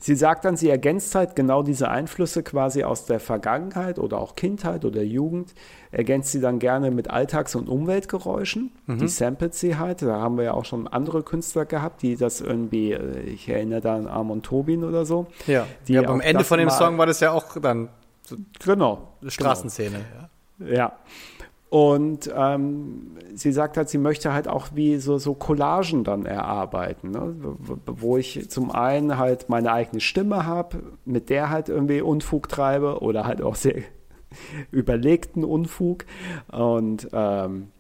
Sie 0.05 0.17
sagt 0.17 0.45
dann, 0.45 0.55
sie 0.55 0.69
ergänzt 0.69 1.15
halt 1.15 1.35
genau 1.35 1.63
diese 1.63 1.89
Einflüsse 1.89 2.43
quasi 2.43 2.85
aus 2.85 3.07
der 3.07 3.21
Vergangenheit 3.21 3.99
oder 3.99 4.19
auch 4.19 4.37
Kindheit 4.37 4.85
oder 4.85 5.03
Jugend, 5.03 5.55
ergänzt 5.93 6.33
sie 6.33 6.43
dann 6.43 6.59
gerne 6.59 6.91
mit 6.91 7.09
Alltags- 7.09 7.55
und 7.55 7.71
Umweltgeräuschen. 7.71 8.71
Mhm. 8.85 8.99
Die 8.99 9.09
samplet 9.09 9.55
sie 9.55 9.79
halt. 9.79 10.03
Da 10.03 10.21
haben 10.21 10.37
wir 10.37 10.45
ja 10.45 10.53
auch 10.53 10.67
schon 10.67 10.89
andere 10.89 11.23
Künstler 11.23 11.65
gehabt, 11.65 12.03
die 12.03 12.17
das 12.17 12.43
irgendwie, 12.43 12.93
äh, 12.93 13.21
ich 13.21 13.49
erinnere 13.49 13.81
da 13.81 13.97
an 13.97 14.07
Armon 14.07 14.43
Tobin 14.43 14.85
oder 14.85 15.07
so. 15.07 15.27
Ja, 15.47 15.67
die 15.89 15.95
ja 15.95 16.03
am 16.03 16.21
Ende 16.21 16.45
von 16.45 16.59
dem 16.59 16.69
Song 16.69 16.99
war 16.99 17.07
das 17.07 17.21
ja 17.21 17.33
auch 17.33 17.59
dann 17.59 17.89
genau, 18.63 19.09
Straßenszene. 19.27 20.03
Genau. 20.59 20.71
Ja. 20.71 20.77
ja. 20.77 20.93
Und 21.75 22.33
ähm, 22.33 23.17
sie 23.35 23.51
sagt 23.51 23.77
halt, 23.77 23.89
sie 23.89 23.99
möchte 23.99 24.33
halt 24.33 24.47
auch 24.47 24.69
wie 24.75 24.99
so, 24.99 25.19
so 25.19 25.35
Collagen 25.35 26.05
dann 26.05 26.25
erarbeiten, 26.25 27.11
ne? 27.11 27.35
wo 27.87 28.17
ich 28.17 28.49
zum 28.49 28.71
einen 28.71 29.19
halt 29.19 29.49
meine 29.49 29.73
eigene 29.73 30.01
Stimme 30.01 30.47
habe, 30.47 30.85
mit 31.05 31.31
der 31.31 31.51
halt 31.51 31.69
irgendwie 31.69 32.01
Unfug 32.01 32.49
treibe 32.49 33.01
oder 33.01 33.25
halt 33.25 33.43
auch 33.43 33.57
sehr 33.57 33.83
überlegten 34.71 35.43
Unfug. 35.43 36.05
Und 36.53 37.09
ähm, 37.13 37.73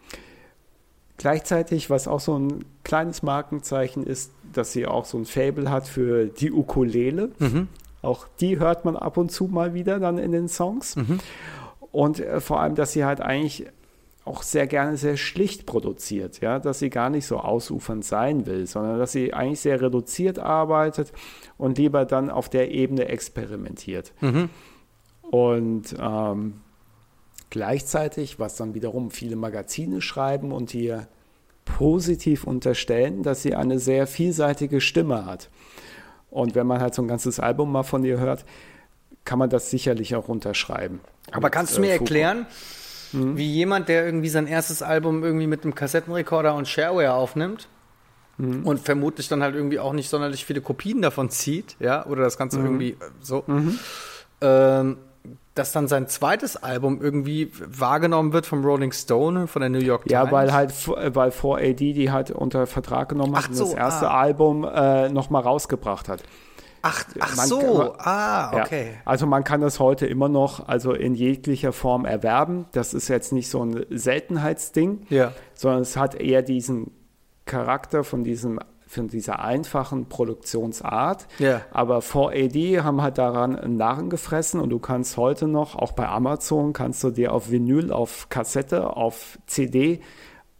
gleichzeitig, 1.16 1.88
was 1.88 2.08
auch 2.08 2.18
so 2.18 2.36
ein 2.36 2.64
kleines 2.82 3.22
Markenzeichen 3.22 4.02
ist, 4.02 4.32
dass 4.52 4.72
sie 4.72 4.86
auch 4.86 5.04
so 5.04 5.18
ein 5.18 5.24
Fable 5.24 5.70
hat 5.70 5.86
für 5.86 6.26
die 6.26 6.50
Ukulele. 6.50 7.30
Mhm. 7.38 7.68
Auch 8.02 8.26
die 8.40 8.58
hört 8.58 8.84
man 8.84 8.96
ab 8.96 9.18
und 9.18 9.30
zu 9.30 9.44
mal 9.44 9.72
wieder 9.72 10.00
dann 10.00 10.18
in 10.18 10.32
den 10.32 10.48
Songs. 10.48 10.96
Mhm. 10.96 11.20
Und 11.92 12.18
äh, 12.18 12.40
vor 12.40 12.60
allem, 12.60 12.74
dass 12.74 12.90
sie 12.90 13.04
halt 13.04 13.20
eigentlich 13.20 13.68
auch 14.24 14.42
sehr 14.42 14.66
gerne 14.66 14.96
sehr 14.96 15.16
schlicht 15.16 15.66
produziert, 15.66 16.40
ja, 16.40 16.59
dass 16.59 16.78
sie 16.78 16.90
gar 16.90 17.10
nicht 17.10 17.26
so 17.26 17.38
ausufernd 17.38 18.05
sein 18.05 18.46
will, 18.46 18.66
sondern 18.66 18.98
dass 18.98 19.12
sie 19.12 19.34
eigentlich 19.34 19.60
sehr 19.60 19.80
reduziert 19.80 20.38
arbeitet 20.38 21.12
und 21.59 21.76
lieber 21.76 22.06
dann 22.06 22.30
auf 22.30 22.48
der 22.48 22.70
Ebene 22.70 23.09
experimentiert. 23.09 24.12
Mhm. 24.20 24.48
Und 25.22 25.94
ähm, 26.01 26.60
gleichzeitig, 27.51 28.38
was 28.38 28.56
dann 28.56 28.74
wiederum 28.74 29.10
viele 29.10 29.36
Magazine 29.36 30.01
schreiben 30.01 30.52
und 30.52 30.74
ihr 30.74 31.06
positiv 31.64 32.44
unterstellen, 32.44 33.22
dass 33.22 33.42
sie 33.42 33.55
eine 33.55 33.78
sehr 33.78 34.06
vielseitige 34.06 34.80
Stimme 34.80 35.26
hat. 35.26 35.51
Und 36.30 36.55
wenn 36.55 36.66
man 36.66 36.80
halt 36.80 36.94
so 36.94 37.02
ein 37.02 37.09
ganzes 37.09 37.40
Album 37.40 37.72
mal 37.72 37.82
von 37.82 38.05
ihr 38.05 38.18
hört, 38.18 38.44
kann 39.24 39.38
man 39.38 39.51
das 39.51 39.70
sicherlich 39.70 40.14
auch 40.16 40.28
unterschreiben. 40.28 41.01
Aber 41.30 41.48
kannst 41.51 41.76
du 41.76 41.80
mir 41.80 41.88
äh, 41.88 41.96
erklären, 41.96 42.46
Mhm. 43.14 43.36
Wie 43.36 43.50
jemand, 43.50 43.88
der 43.88 44.04
irgendwie 44.04 44.28
sein 44.28 44.46
erstes 44.46 44.82
Album 44.82 45.22
irgendwie 45.24 45.46
mit 45.46 45.64
einem 45.64 45.74
Kassettenrekorder 45.74 46.54
und 46.54 46.68
Shareware 46.68 47.14
aufnimmt 47.14 47.68
mhm. 48.38 48.66
und 48.66 48.80
vermutlich 48.80 49.28
dann 49.28 49.42
halt 49.42 49.54
irgendwie 49.54 49.78
auch 49.78 49.92
nicht 49.92 50.08
sonderlich 50.08 50.44
viele 50.44 50.60
Kopien 50.60 51.02
davon 51.02 51.30
zieht, 51.30 51.76
ja, 51.80 52.04
oder 52.06 52.22
das 52.22 52.36
Ganze 52.36 52.58
mhm. 52.58 52.66
irgendwie 52.66 52.90
äh, 52.90 52.96
so, 53.20 53.44
mhm. 53.46 53.78
ähm, 54.40 54.96
dass 55.54 55.72
dann 55.72 55.86
sein 55.86 56.08
zweites 56.08 56.56
Album 56.56 57.00
irgendwie 57.00 57.50
wahrgenommen 57.64 58.32
wird 58.32 58.44
vom 58.44 58.64
Rolling 58.64 58.92
Stone, 58.92 59.46
von 59.46 59.60
der 59.60 59.70
New 59.70 59.78
York 59.78 60.02
Times. 60.02 60.12
Ja, 60.12 60.32
weil 60.32 60.52
halt, 60.52 60.72
weil 61.14 61.30
4AD 61.30 61.94
die 61.94 62.10
halt 62.10 62.32
unter 62.32 62.66
Vertrag 62.66 63.08
genommen 63.08 63.36
hat 63.36 63.44
Ach 63.44 63.48
und 63.50 63.54
so, 63.54 63.64
das 63.66 63.74
erste 63.74 64.10
ah. 64.10 64.20
Album 64.20 64.64
äh, 64.64 65.08
nochmal 65.08 65.42
rausgebracht 65.42 66.08
hat. 66.08 66.24
Ach, 66.86 67.02
ach 67.19 67.36
man, 67.36 67.47
so, 67.47 67.94
ah, 67.97 68.61
okay. 68.61 68.89
Ja, 68.93 69.01
also 69.06 69.27
man 69.27 69.43
kann 69.43 69.62
das 69.62 69.81
heute 69.81 70.05
immer 70.05 70.28
noch 70.28 70.69
also 70.69 70.93
in 70.93 71.15
jeglicher 71.15 71.73
Form 71.73 72.05
erwerben. 72.05 72.66
Das 72.73 72.93
ist 72.93 73.09
jetzt 73.09 73.32
nicht 73.32 73.48
so 73.48 73.65
ein 73.65 73.86
Seltenheitsding, 73.89 75.06
ja. 75.09 75.32
sondern 75.55 75.81
es 75.81 75.97
hat 75.97 76.15
eher 76.15 76.43
diesen 76.43 76.90
Charakter 77.47 78.05
von 78.05 78.23
diesem 78.23 78.61
von 78.86 79.09
dieser 79.09 79.40
einfachen 79.40 80.09
Produktionsart. 80.09 81.27
Ja. 81.39 81.62
Aber 81.73 81.98
4AD 81.98 82.82
haben 82.82 83.02
halt 83.02 83.19
daran 83.19 83.56
einen 83.56 83.77
Narren 83.77 84.09
gefressen 84.09 84.61
und 84.61 84.70
du 84.70 84.78
kannst 84.78 85.16
heute 85.16 85.48
noch, 85.48 85.74
auch 85.74 85.93
bei 85.93 86.06
Amazon, 86.06 86.73
kannst 86.73 87.02
du 87.02 87.11
dir 87.11 87.32
auf 87.32 87.51
Vinyl, 87.51 87.90
auf 87.90 88.28
Kassette, 88.28 88.97
auf 88.97 89.39
CD 89.47 90.01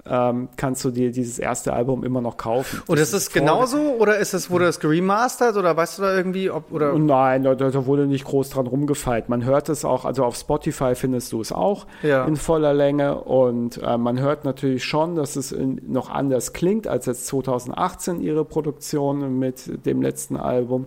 ähm, 0.07 0.49
kannst 0.57 0.85
du 0.85 0.91
dir 0.91 1.11
dieses 1.11 1.39
erste 1.39 1.73
Album 1.73 2.05
immer 2.05 2.21
noch 2.21 2.37
kaufen. 2.37 2.83
Und 2.87 2.99
ist 2.99 3.15
es 3.15 3.31
genauso 3.31 3.79
oder 3.99 4.19
ist 4.19 4.35
es, 4.35 4.51
wurde 4.51 4.67
es 4.67 4.79
geremastert 4.79 5.57
oder 5.57 5.77
weißt 5.77 5.99
du 5.99 6.03
da 6.03 6.15
irgendwie, 6.15 6.51
ob, 6.51 6.71
oder? 6.73 6.93
Nein, 6.99 7.43
da, 7.43 7.55
da, 7.55 7.87
wurde 7.87 8.07
nicht 8.07 8.25
groß 8.25 8.51
dran 8.51 8.67
rumgefeilt. 8.67 9.29
Man 9.29 9.45
hört 9.45 9.69
es 9.69 9.85
auch, 9.85 10.05
also 10.05 10.25
auf 10.25 10.37
Spotify 10.37 10.95
findest 10.95 11.33
du 11.33 11.41
es 11.41 11.53
auch 11.53 11.87
ja. 12.03 12.25
in 12.27 12.37
voller 12.37 12.75
Länge 12.75 13.17
und 13.17 13.79
äh, 13.83 13.97
man 13.97 14.21
hört 14.21 14.45
natürlich 14.45 14.85
schon, 14.85 15.15
dass 15.15 15.37
es 15.37 15.53
in, 15.53 15.81
noch 15.87 16.11
anders 16.11 16.53
klingt 16.53 16.87
als 16.87 17.07
jetzt 17.07 17.27
2018 17.29 18.21
ihre 18.21 18.45
Produktion 18.45 19.39
mit 19.39 19.87
dem 19.87 20.03
letzten 20.03 20.37
Album. 20.37 20.87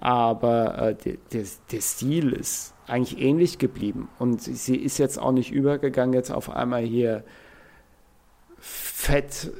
Aber 0.00 0.78
äh, 0.78 0.94
der, 0.94 1.14
der, 1.32 1.44
der 1.72 1.80
Stil 1.80 2.32
ist 2.32 2.74
eigentlich 2.86 3.20
ähnlich 3.20 3.58
geblieben 3.58 4.08
und 4.18 4.42
sie 4.42 4.76
ist 4.76 4.98
jetzt 4.98 5.18
auch 5.18 5.32
nicht 5.32 5.52
übergegangen, 5.52 6.12
jetzt 6.12 6.30
auf 6.30 6.50
einmal 6.50 6.82
hier 6.82 7.22
fett 8.60 9.50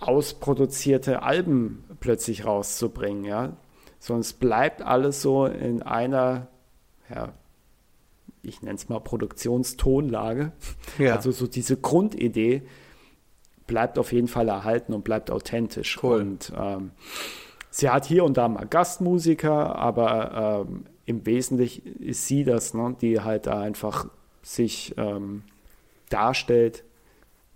ausproduzierte 0.00 1.22
Alben 1.22 1.84
plötzlich 2.00 2.44
rauszubringen, 2.44 3.24
ja. 3.24 3.56
Sonst 3.98 4.34
bleibt 4.34 4.82
alles 4.82 5.22
so 5.22 5.46
in 5.46 5.82
einer, 5.82 6.48
ja, 7.08 7.32
ich 8.42 8.62
nenne 8.62 8.76
es 8.76 8.88
mal 8.88 9.00
Produktionstonlage. 9.00 10.52
Ja. 10.98 11.16
Also 11.16 11.32
so 11.32 11.46
diese 11.46 11.76
Grundidee 11.76 12.62
bleibt 13.66 13.98
auf 13.98 14.12
jeden 14.12 14.28
Fall 14.28 14.48
erhalten 14.48 14.94
und 14.94 15.02
bleibt 15.02 15.30
authentisch. 15.30 15.98
Cool. 16.02 16.20
Und 16.20 16.52
ähm, 16.56 16.92
sie 17.70 17.90
hat 17.90 18.06
hier 18.06 18.24
und 18.24 18.36
da 18.36 18.48
mal 18.48 18.66
Gastmusiker, 18.66 19.76
aber 19.76 20.66
ähm, 20.68 20.84
im 21.04 21.26
Wesentlichen 21.26 22.00
ist 22.00 22.26
sie 22.26 22.44
das, 22.44 22.74
ne, 22.74 22.96
die 23.00 23.20
halt 23.20 23.46
da 23.46 23.60
einfach 23.60 24.08
sich 24.42 24.94
ähm, 24.96 25.42
darstellt, 26.08 26.84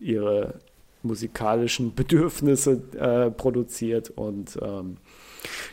ihre 0.00 0.58
musikalischen 1.02 1.94
Bedürfnisse 1.94 2.82
äh, 2.98 3.30
produziert 3.30 4.10
und 4.10 4.58
ähm, 4.62 4.96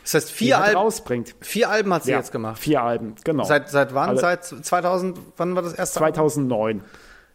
das 0.04 0.14
heißt, 0.14 0.32
vier 0.32 0.60
Alben 0.62 0.78
rausbringt. 0.78 1.36
Vier 1.42 1.70
Alben 1.70 1.94
hat 1.94 2.06
sie 2.06 2.12
ja, 2.12 2.18
jetzt 2.18 2.32
gemacht. 2.32 2.60
Vier 2.60 2.82
Alben, 2.82 3.16
genau. 3.24 3.44
Seit, 3.44 3.70
seit 3.70 3.94
wann? 3.94 4.10
Alle, 4.10 4.20
seit 4.20 4.46
2000, 4.46 5.18
wann 5.36 5.56
war 5.56 5.62
das 5.62 5.74
erste? 5.74 6.00
2009. 6.00 6.84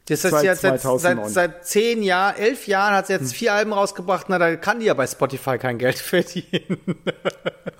Das 0.09 0.25
heißt, 0.25 0.41
sie 0.41 0.51
hat 0.51 0.59
seit, 0.59 0.81
seit, 0.81 1.31
seit 1.31 1.67
zehn 1.67 2.03
Jahren, 2.03 2.37
elf 2.37 2.67
Jahren 2.67 2.95
hat 2.95 3.07
sie 3.07 3.13
jetzt 3.13 3.31
hm. 3.31 3.37
vier 3.37 3.53
Alben 3.53 3.73
rausgebracht. 3.73 4.29
Na, 4.29 4.39
da 4.39 4.57
kann 4.57 4.81
die 4.81 4.87
ja 4.87 4.95
bei 4.95 5.07
Spotify 5.07 5.59
kein 5.59 5.79
Geld 5.79 5.99
verdienen. 5.99 6.79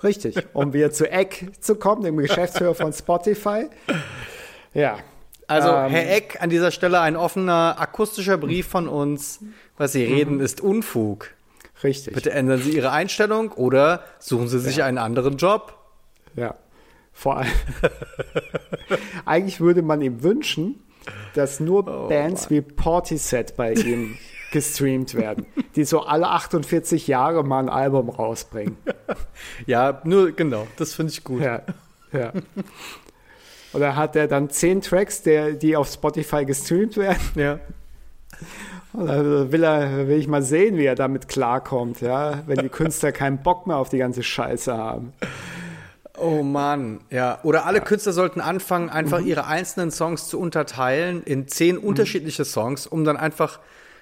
Richtig. 0.03 0.37
Um 0.53 0.73
wieder 0.73 0.91
zu 0.91 1.09
Eck 1.09 1.51
zu 1.59 1.75
kommen, 1.75 2.03
dem 2.03 2.17
Geschäftsführer 2.17 2.75
von 2.75 2.93
Spotify. 2.93 3.67
Ja, 4.73 4.99
also, 5.47 5.69
ähm, 5.69 5.91
Herr 5.91 6.15
Eck, 6.15 6.37
an 6.41 6.49
dieser 6.49 6.71
Stelle 6.71 6.99
ein 7.01 7.15
offener 7.15 7.75
akustischer 7.77 8.37
Brief 8.37 8.67
von 8.67 8.87
uns. 8.87 9.39
Was 9.83 9.91
Sie 9.91 10.05
reden, 10.05 10.35
mhm. 10.35 10.39
ist 10.39 10.61
Unfug. 10.61 11.31
Richtig. 11.83 12.13
Bitte 12.13 12.31
ändern 12.31 12.61
Sie 12.61 12.71
Ihre 12.71 12.91
Einstellung 12.91 13.51
oder 13.51 14.05
suchen 14.17 14.47
Sie 14.47 14.57
sich 14.59 14.77
ja. 14.77 14.85
einen 14.85 14.97
anderen 14.97 15.35
Job. 15.35 15.77
Ja. 16.37 16.55
Vor 17.11 17.39
allem. 17.39 17.51
Eigentlich 19.25 19.59
würde 19.59 19.81
man 19.81 20.01
ihm 20.01 20.23
wünschen, 20.23 20.81
dass 21.33 21.59
nur 21.59 21.85
oh, 21.85 22.07
Bands 22.07 22.43
Mann. 22.43 22.49
wie 22.51 22.61
Portiset 22.61 23.57
bei 23.57 23.73
ihm 23.73 24.17
gestreamt 24.53 25.15
werden, 25.15 25.47
die 25.75 25.83
so 25.83 26.03
alle 26.03 26.29
48 26.29 27.05
Jahre 27.07 27.43
mal 27.43 27.59
ein 27.59 27.69
Album 27.69 28.09
rausbringen. 28.09 28.77
Ja, 29.65 30.01
nur 30.05 30.31
genau, 30.31 30.65
das 30.77 30.93
finde 30.93 31.11
ich 31.11 31.25
gut. 31.25 31.41
Ja, 31.41 31.63
ja. 32.13 32.31
Oder 33.73 33.97
hat 33.97 34.15
er 34.15 34.29
dann 34.29 34.49
zehn 34.49 34.79
Tracks, 34.79 35.23
der, 35.23 35.51
die 35.51 35.75
auf 35.75 35.91
Spotify 35.91 36.45
gestreamt 36.45 36.95
werden? 36.95 37.19
Ja. 37.35 37.59
Will 38.93 39.63
er, 39.63 40.07
will 40.07 40.19
ich 40.19 40.27
mal 40.27 40.43
sehen, 40.43 40.77
wie 40.77 40.85
er 40.85 40.95
damit 40.95 41.27
klarkommt, 41.27 42.01
ja, 42.01 42.43
wenn 42.45 42.59
die 42.59 42.69
Künstler 42.69 43.11
keinen 43.11 43.39
Bock 43.39 43.65
mehr 43.65 43.77
auf 43.77 43.89
die 43.89 43.97
ganze 43.97 44.21
Scheiße 44.21 44.75
haben. 44.77 45.13
Oh 46.17 46.43
Mann, 46.43 47.01
ja. 47.09 47.39
Oder 47.43 47.65
alle 47.65 47.79
ja. 47.79 47.83
Künstler 47.83 48.13
sollten 48.13 48.39
anfangen, 48.39 48.89
einfach 48.89 49.19
mhm. 49.19 49.27
ihre 49.27 49.47
einzelnen 49.47 49.89
Songs 49.89 50.27
zu 50.27 50.39
unterteilen 50.39 51.23
in 51.23 51.47
zehn 51.47 51.77
mhm. 51.77 51.83
unterschiedliche 51.83 52.45
Songs, 52.45 52.85
um 52.85 53.03
dann 53.03 53.17
einfach, 53.17 53.59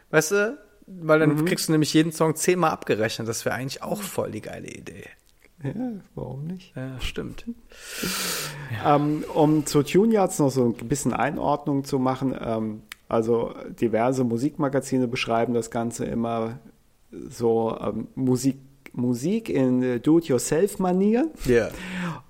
weißt 0.09 0.31
du, 0.31 0.57
weil 0.87 1.19
dann 1.19 1.35
mhm. 1.35 1.45
kriegst 1.45 1.69
du 1.69 1.71
nämlich 1.71 1.93
jeden 1.93 2.11
Song 2.11 2.35
zehnmal 2.35 2.71
abgerechnet. 2.71 3.29
Das 3.29 3.45
wäre 3.45 3.55
eigentlich 3.55 3.81
auch 3.81 4.01
voll 4.01 4.31
die 4.31 4.41
geile 4.41 4.67
Idee. 4.67 5.05
Ja, 5.63 5.73
warum 6.15 6.47
nicht? 6.47 6.75
Ja, 6.75 6.99
stimmt. 6.99 7.45
Ja. 8.83 8.95
Ähm, 8.95 9.23
um 9.33 9.65
zu 9.65 9.83
Tune 9.83 10.13
Yards 10.13 10.39
noch 10.39 10.49
so 10.49 10.65
ein 10.65 10.87
bisschen 10.87 11.13
Einordnung 11.13 11.83
zu 11.83 11.99
machen, 11.99 12.35
ähm, 12.39 12.81
Also 13.11 13.53
diverse 13.81 14.23
Musikmagazine 14.23 15.07
beschreiben 15.07 15.53
das 15.53 15.69
Ganze 15.69 16.05
immer 16.05 16.59
so 17.29 17.77
ähm, 17.81 18.07
Musik, 18.15 18.57
Musik 18.93 19.49
in 19.49 19.83
äh, 19.83 19.99
Do-it-yourself-Manier. 19.99 21.29
Ja. 21.45 21.69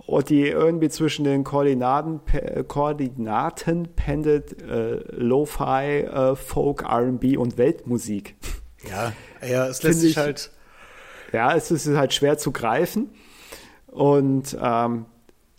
Und 0.07 0.29
die 0.29 0.47
irgendwie 0.47 0.89
zwischen 0.89 1.23
den 1.23 1.43
Koordinaten, 1.43 2.19
pe- 2.25 2.63
Koordinaten 2.67 3.89
pendelt 3.95 4.59
äh, 4.63 4.95
Lo-Fi, 5.15 5.99
äh, 6.01 6.35
Folk, 6.35 6.83
RB 6.83 7.37
und 7.37 7.59
Weltmusik. 7.59 8.35
Ja, 8.89 9.13
ja, 9.47 9.67
es 9.67 9.83
lässt 9.83 10.01
sich 10.01 10.11
ich- 10.11 10.17
halt. 10.17 10.49
Ja, 11.31 11.55
es 11.55 11.69
ist 11.69 11.87
halt 11.95 12.13
schwer 12.13 12.39
zu 12.39 12.51
greifen. 12.51 13.11
Und 13.87 14.57
ähm, 14.59 15.05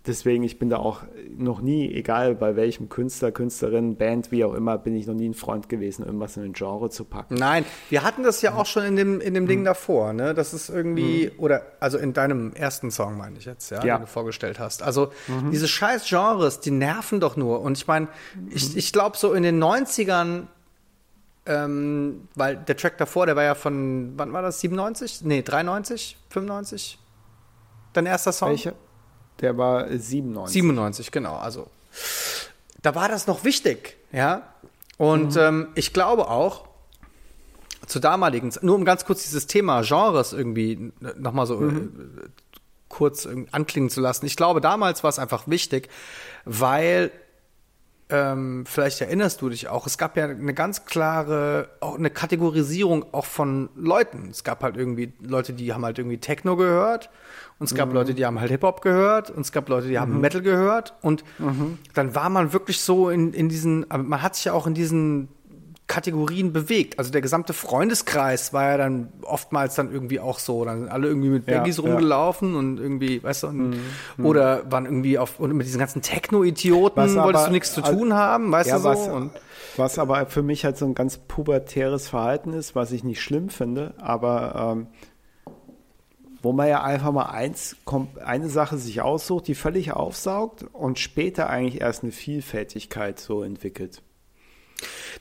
deswegen, 0.06 0.42
ich 0.42 0.58
bin 0.58 0.68
da 0.68 0.78
auch 0.78 1.02
noch 1.36 1.60
nie, 1.60 1.92
egal 1.92 2.34
bei 2.34 2.56
welchem 2.56 2.88
Künstler, 2.88 3.30
Künstlerin, 3.32 3.96
Band, 3.96 4.30
wie 4.30 4.44
auch 4.44 4.54
immer, 4.54 4.78
bin 4.78 4.94
ich 4.96 5.06
noch 5.06 5.14
nie 5.14 5.28
ein 5.28 5.34
Freund 5.34 5.68
gewesen, 5.68 6.04
irgendwas 6.04 6.36
in 6.36 6.42
ein 6.44 6.52
Genre 6.52 6.90
zu 6.90 7.04
packen. 7.04 7.34
Nein, 7.34 7.64
wir 7.90 8.02
hatten 8.02 8.22
das 8.22 8.42
ja 8.42 8.54
auch 8.54 8.66
schon 8.66 8.84
in 8.84 8.96
dem, 8.96 9.20
in 9.20 9.34
dem. 9.34 9.46
Ding 9.46 9.64
davor, 9.64 10.12
ne? 10.12 10.34
Das 10.34 10.54
ist 10.54 10.68
irgendwie, 10.70 11.30
oder, 11.38 11.62
also 11.80 11.98
in 11.98 12.12
deinem 12.12 12.52
ersten 12.54 12.90
Song 12.90 13.16
meine 13.16 13.38
ich 13.38 13.44
jetzt, 13.44 13.70
ja, 13.70 13.84
Ja. 13.84 13.96
den 13.98 14.02
du 14.02 14.06
vorgestellt 14.06 14.58
hast. 14.58 14.82
Also 14.82 15.12
diese 15.50 15.68
scheiß 15.68 16.08
Genres, 16.08 16.60
die 16.60 16.70
nerven 16.70 17.20
doch 17.20 17.36
nur. 17.36 17.60
Und 17.60 17.76
ich 17.78 17.86
meine, 17.86 18.08
ich, 18.50 18.76
ich 18.76 18.92
glaube 18.92 19.16
so 19.16 19.32
in 19.32 19.42
den 19.42 19.62
90ern, 19.62 20.46
ähm, 21.44 22.28
weil 22.34 22.56
der 22.56 22.76
Track 22.76 22.98
davor, 22.98 23.26
der 23.26 23.34
war 23.36 23.42
ja 23.42 23.54
von, 23.54 24.12
wann 24.16 24.32
war 24.32 24.42
das, 24.42 24.60
97? 24.60 25.22
Nee, 25.24 25.42
93? 25.42 26.16
95? 26.30 26.98
Dein 27.92 28.06
erster 28.06 28.32
Song? 28.32 28.50
Welcher? 28.50 28.74
Der 29.42 29.58
war 29.58 29.86
97. 29.88 30.54
97, 30.54 31.10
genau. 31.10 31.36
Also 31.36 31.66
da 32.80 32.94
war 32.94 33.08
das 33.08 33.26
noch 33.26 33.44
wichtig, 33.44 33.96
ja. 34.12 34.48
Und 34.96 35.36
ähm, 35.36 35.68
ich 35.74 35.92
glaube 35.92 36.28
auch, 36.30 36.68
zur 37.86 38.00
damaligen 38.00 38.52
nur 38.62 38.76
um 38.76 38.84
ganz 38.84 39.04
kurz 39.04 39.24
dieses 39.24 39.46
Thema 39.46 39.82
Genres 39.82 40.32
irgendwie 40.32 40.92
nochmal 41.18 41.46
so 41.46 41.62
äh, 41.62 41.88
kurz 42.88 43.24
irgendwie 43.24 43.52
anklingen 43.52 43.90
zu 43.90 44.00
lassen. 44.00 44.26
Ich 44.26 44.36
glaube, 44.36 44.60
damals 44.60 45.02
war 45.02 45.10
es 45.10 45.18
einfach 45.18 45.48
wichtig, 45.48 45.88
weil 46.44 47.10
ähm, 48.12 48.64
vielleicht 48.66 49.00
erinnerst 49.00 49.40
du 49.40 49.48
dich 49.48 49.68
auch, 49.68 49.86
es 49.86 49.96
gab 49.96 50.18
ja 50.18 50.26
eine 50.26 50.52
ganz 50.52 50.84
klare, 50.84 51.70
auch 51.80 51.96
eine 51.96 52.10
Kategorisierung 52.10 53.06
auch 53.12 53.24
von 53.24 53.70
Leuten. 53.74 54.28
Es 54.30 54.44
gab 54.44 54.62
halt 54.62 54.76
irgendwie 54.76 55.14
Leute, 55.20 55.54
die 55.54 55.72
haben 55.72 55.82
halt 55.84 55.98
irgendwie 55.98 56.18
Techno 56.18 56.56
gehört 56.56 57.08
und 57.58 57.70
es 57.70 57.74
gab 57.74 57.90
Leute, 57.92 58.12
die 58.12 58.26
haben 58.26 58.38
halt 58.38 58.50
Hip-Hop 58.50 58.82
gehört 58.82 59.30
und 59.30 59.40
es 59.40 59.50
gab 59.50 59.66
Leute, 59.70 59.88
die 59.88 59.98
haben 59.98 60.20
Metal 60.20 60.42
gehört 60.42 60.94
und 61.00 61.24
dann 61.94 62.14
war 62.14 62.28
man 62.28 62.52
wirklich 62.52 62.80
so 62.80 63.08
in, 63.08 63.32
in 63.32 63.48
diesen, 63.48 63.90
aber 63.90 64.02
man 64.02 64.20
hat 64.20 64.36
sich 64.36 64.44
ja 64.44 64.52
auch 64.52 64.66
in 64.66 64.74
diesen 64.74 65.28
Kategorien 65.92 66.54
bewegt. 66.54 66.98
Also 66.98 67.10
der 67.12 67.20
gesamte 67.20 67.52
Freundeskreis 67.52 68.54
war 68.54 68.70
ja 68.70 68.76
dann 68.78 69.12
oftmals 69.20 69.74
dann 69.74 69.92
irgendwie 69.92 70.20
auch 70.20 70.38
so. 70.38 70.64
Dann 70.64 70.80
sind 70.80 70.88
alle 70.88 71.06
irgendwie 71.06 71.28
mit 71.28 71.46
Ja, 71.46 71.58
Baggies 71.58 71.76
ja. 71.76 71.82
rumgelaufen 71.82 72.54
und 72.54 72.80
irgendwie, 72.80 73.22
weißt 73.22 73.42
du, 73.42 73.48
und, 73.48 73.76
oder 74.22 74.70
waren 74.72 74.86
irgendwie 74.86 75.18
auf, 75.18 75.38
und 75.38 75.52
mit 75.52 75.66
diesen 75.66 75.80
ganzen 75.80 76.00
Techno-Idioten 76.00 77.14
wolltest 77.16 77.48
du 77.48 77.50
nichts 77.52 77.74
zu 77.74 77.82
tun 77.82 78.14
haben, 78.14 78.50
weißt 78.50 78.70
Ja, 78.70 78.76
du 78.76 78.82
so? 78.84 78.88
was, 78.88 79.08
und, 79.08 79.32
was 79.76 79.98
aber 79.98 80.24
für 80.24 80.42
mich 80.42 80.64
halt 80.64 80.78
so 80.78 80.86
ein 80.86 80.94
ganz 80.94 81.18
pubertäres 81.18 82.08
Verhalten 82.08 82.54
ist, 82.54 82.74
was 82.74 82.90
ich 82.90 83.04
nicht 83.04 83.20
schlimm 83.20 83.50
finde, 83.50 83.92
aber 83.98 84.72
ähm, 84.72 84.86
wo 86.40 86.52
man 86.52 86.68
ja 86.68 86.82
einfach 86.82 87.12
mal 87.12 87.26
eins, 87.26 87.76
eine 88.24 88.48
Sache 88.48 88.78
sich 88.78 89.02
aussucht, 89.02 89.46
die 89.46 89.54
völlig 89.54 89.92
aufsaugt 89.92 90.64
und 90.72 90.98
später 90.98 91.50
eigentlich 91.50 91.82
erst 91.82 92.02
eine 92.02 92.12
Vielfältigkeit 92.12 93.20
so 93.20 93.42
entwickelt. 93.42 94.02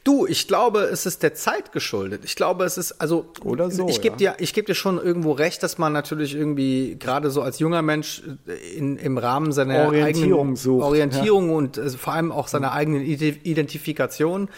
Du, 0.04 0.26
ich 0.26 0.48
glaube, 0.48 0.82
es 0.84 1.06
ist 1.06 1.22
der 1.24 1.34
Zeit 1.36 1.72
geschuldet. 1.72 2.22
Ich 2.26 2.36
glaube, 2.36 2.64
es 2.66 2.78
ist, 2.78 2.94
also, 3.02 3.26
Oder 3.44 3.70
so, 3.70 3.88
ich 3.88 4.02
gebe 4.02 4.16
ja. 4.22 4.34
dir, 4.34 4.44
ich 4.44 4.54
gebe 4.54 4.66
dir 4.68 4.74
schon 4.76 4.98
irgendwo 4.98 5.32
recht, 5.32 5.62
dass 5.64 5.78
man 5.78 5.94
natürlich 5.94 6.34
irgendwie, 6.36 6.96
gerade 7.00 7.30
so 7.30 7.42
als 7.42 7.60
junger 7.60 7.82
Mensch, 7.82 8.24
äh, 8.48 8.54
in, 8.78 8.98
im 8.98 9.18
Rahmen 9.18 9.52
seiner 9.52 9.86
Orientierung 9.88 10.40
eigenen 10.42 10.56
sucht, 10.56 10.84
Orientierung 10.86 11.50
und 11.52 11.78
also 11.78 11.98
vor 11.98 12.14
allem 12.14 12.32
auch 12.32 12.48
seiner 12.48 12.72
eigenen 12.72 13.02
Ide- 13.04 13.38
Identifikation, 13.44 14.50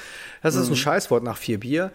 das 0.41 0.55
Mhm. 0.55 0.61
ist 0.61 0.69
ein 0.69 0.75
Scheißwort 0.77 1.23
nach 1.23 1.38
vier 1.38 1.59
Bier, 1.59 1.91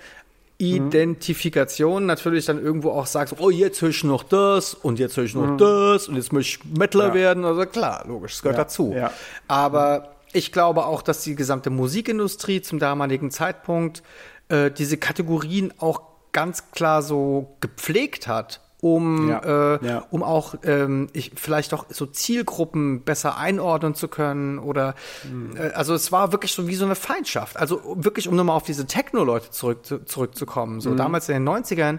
Identifikation 0.60 2.06
natürlich 2.06 2.46
dann 2.46 2.60
irgendwo 2.62 2.90
auch 2.90 3.06
sagst, 3.06 3.34
oh, 3.38 3.50
jetzt 3.50 3.80
höre 3.80 3.90
ich 3.90 4.04
noch 4.04 4.22
das 4.24 4.74
und 4.74 4.98
jetzt 4.98 5.16
höre 5.16 5.24
ich 5.24 5.34
noch 5.34 5.56
das 5.56 6.08
und 6.08 6.16
jetzt 6.16 6.32
möchte 6.32 6.58
ich 6.66 6.76
Mettler 6.78 7.04
Mhm. 7.04 7.10
Ja. 7.10 7.14
werden. 7.14 7.44
Also 7.44 7.64
klar, 7.66 8.04
logisch, 8.08 8.32
das 8.32 8.42
gehört 8.42 8.58
Ja, 8.58 8.64
dazu. 8.64 8.92
ja. 8.94 9.12
Aber 9.46 10.10
ich 10.32 10.52
glaube 10.52 10.86
auch, 10.86 11.02
dass 11.02 11.22
die 11.22 11.34
gesamte 11.34 11.70
Musikindustrie 11.70 12.62
zum 12.62 12.78
damaligen 12.78 13.30
Zeitpunkt 13.30 14.02
äh, 14.48 14.70
diese 14.70 14.96
Kategorien 14.96 15.72
auch 15.78 16.02
ganz 16.32 16.70
klar 16.72 17.02
so 17.02 17.56
gepflegt 17.60 18.26
hat, 18.28 18.60
um, 18.80 19.28
Ja, 19.28 19.74
äh, 19.74 19.84
ja. 19.86 20.04
um 20.10 20.22
auch 20.22 20.54
ähm, 20.62 21.08
ich, 21.12 21.32
vielleicht 21.34 21.74
auch 21.74 21.86
so 21.88 22.06
Zielgruppen 22.06 23.02
besser 23.02 23.36
einordnen 23.36 23.94
zu 23.96 24.06
können 24.06 24.58
oder 24.60 24.94
Mhm. 25.28 25.56
äh, 25.56 25.70
also 25.70 25.94
es 25.94 26.12
war 26.12 26.30
wirklich 26.30 26.52
so 26.52 26.68
wie 26.68 26.76
so 26.76 26.84
eine 26.84 26.94
Feindschaft. 26.94 27.56
Also 27.56 27.80
wirklich, 27.96 28.28
um 28.28 28.36
nochmal 28.36 28.54
auf 28.56 28.62
diese 28.62 28.86
Techno-Leute 28.86 29.50
zurück, 29.50 29.80
zurückzukommen. 30.06 30.76
Mhm. 30.76 30.80
So 30.80 30.94
damals 30.94 31.28
in 31.28 31.34
den 31.34 31.44
90ern, 31.48 31.98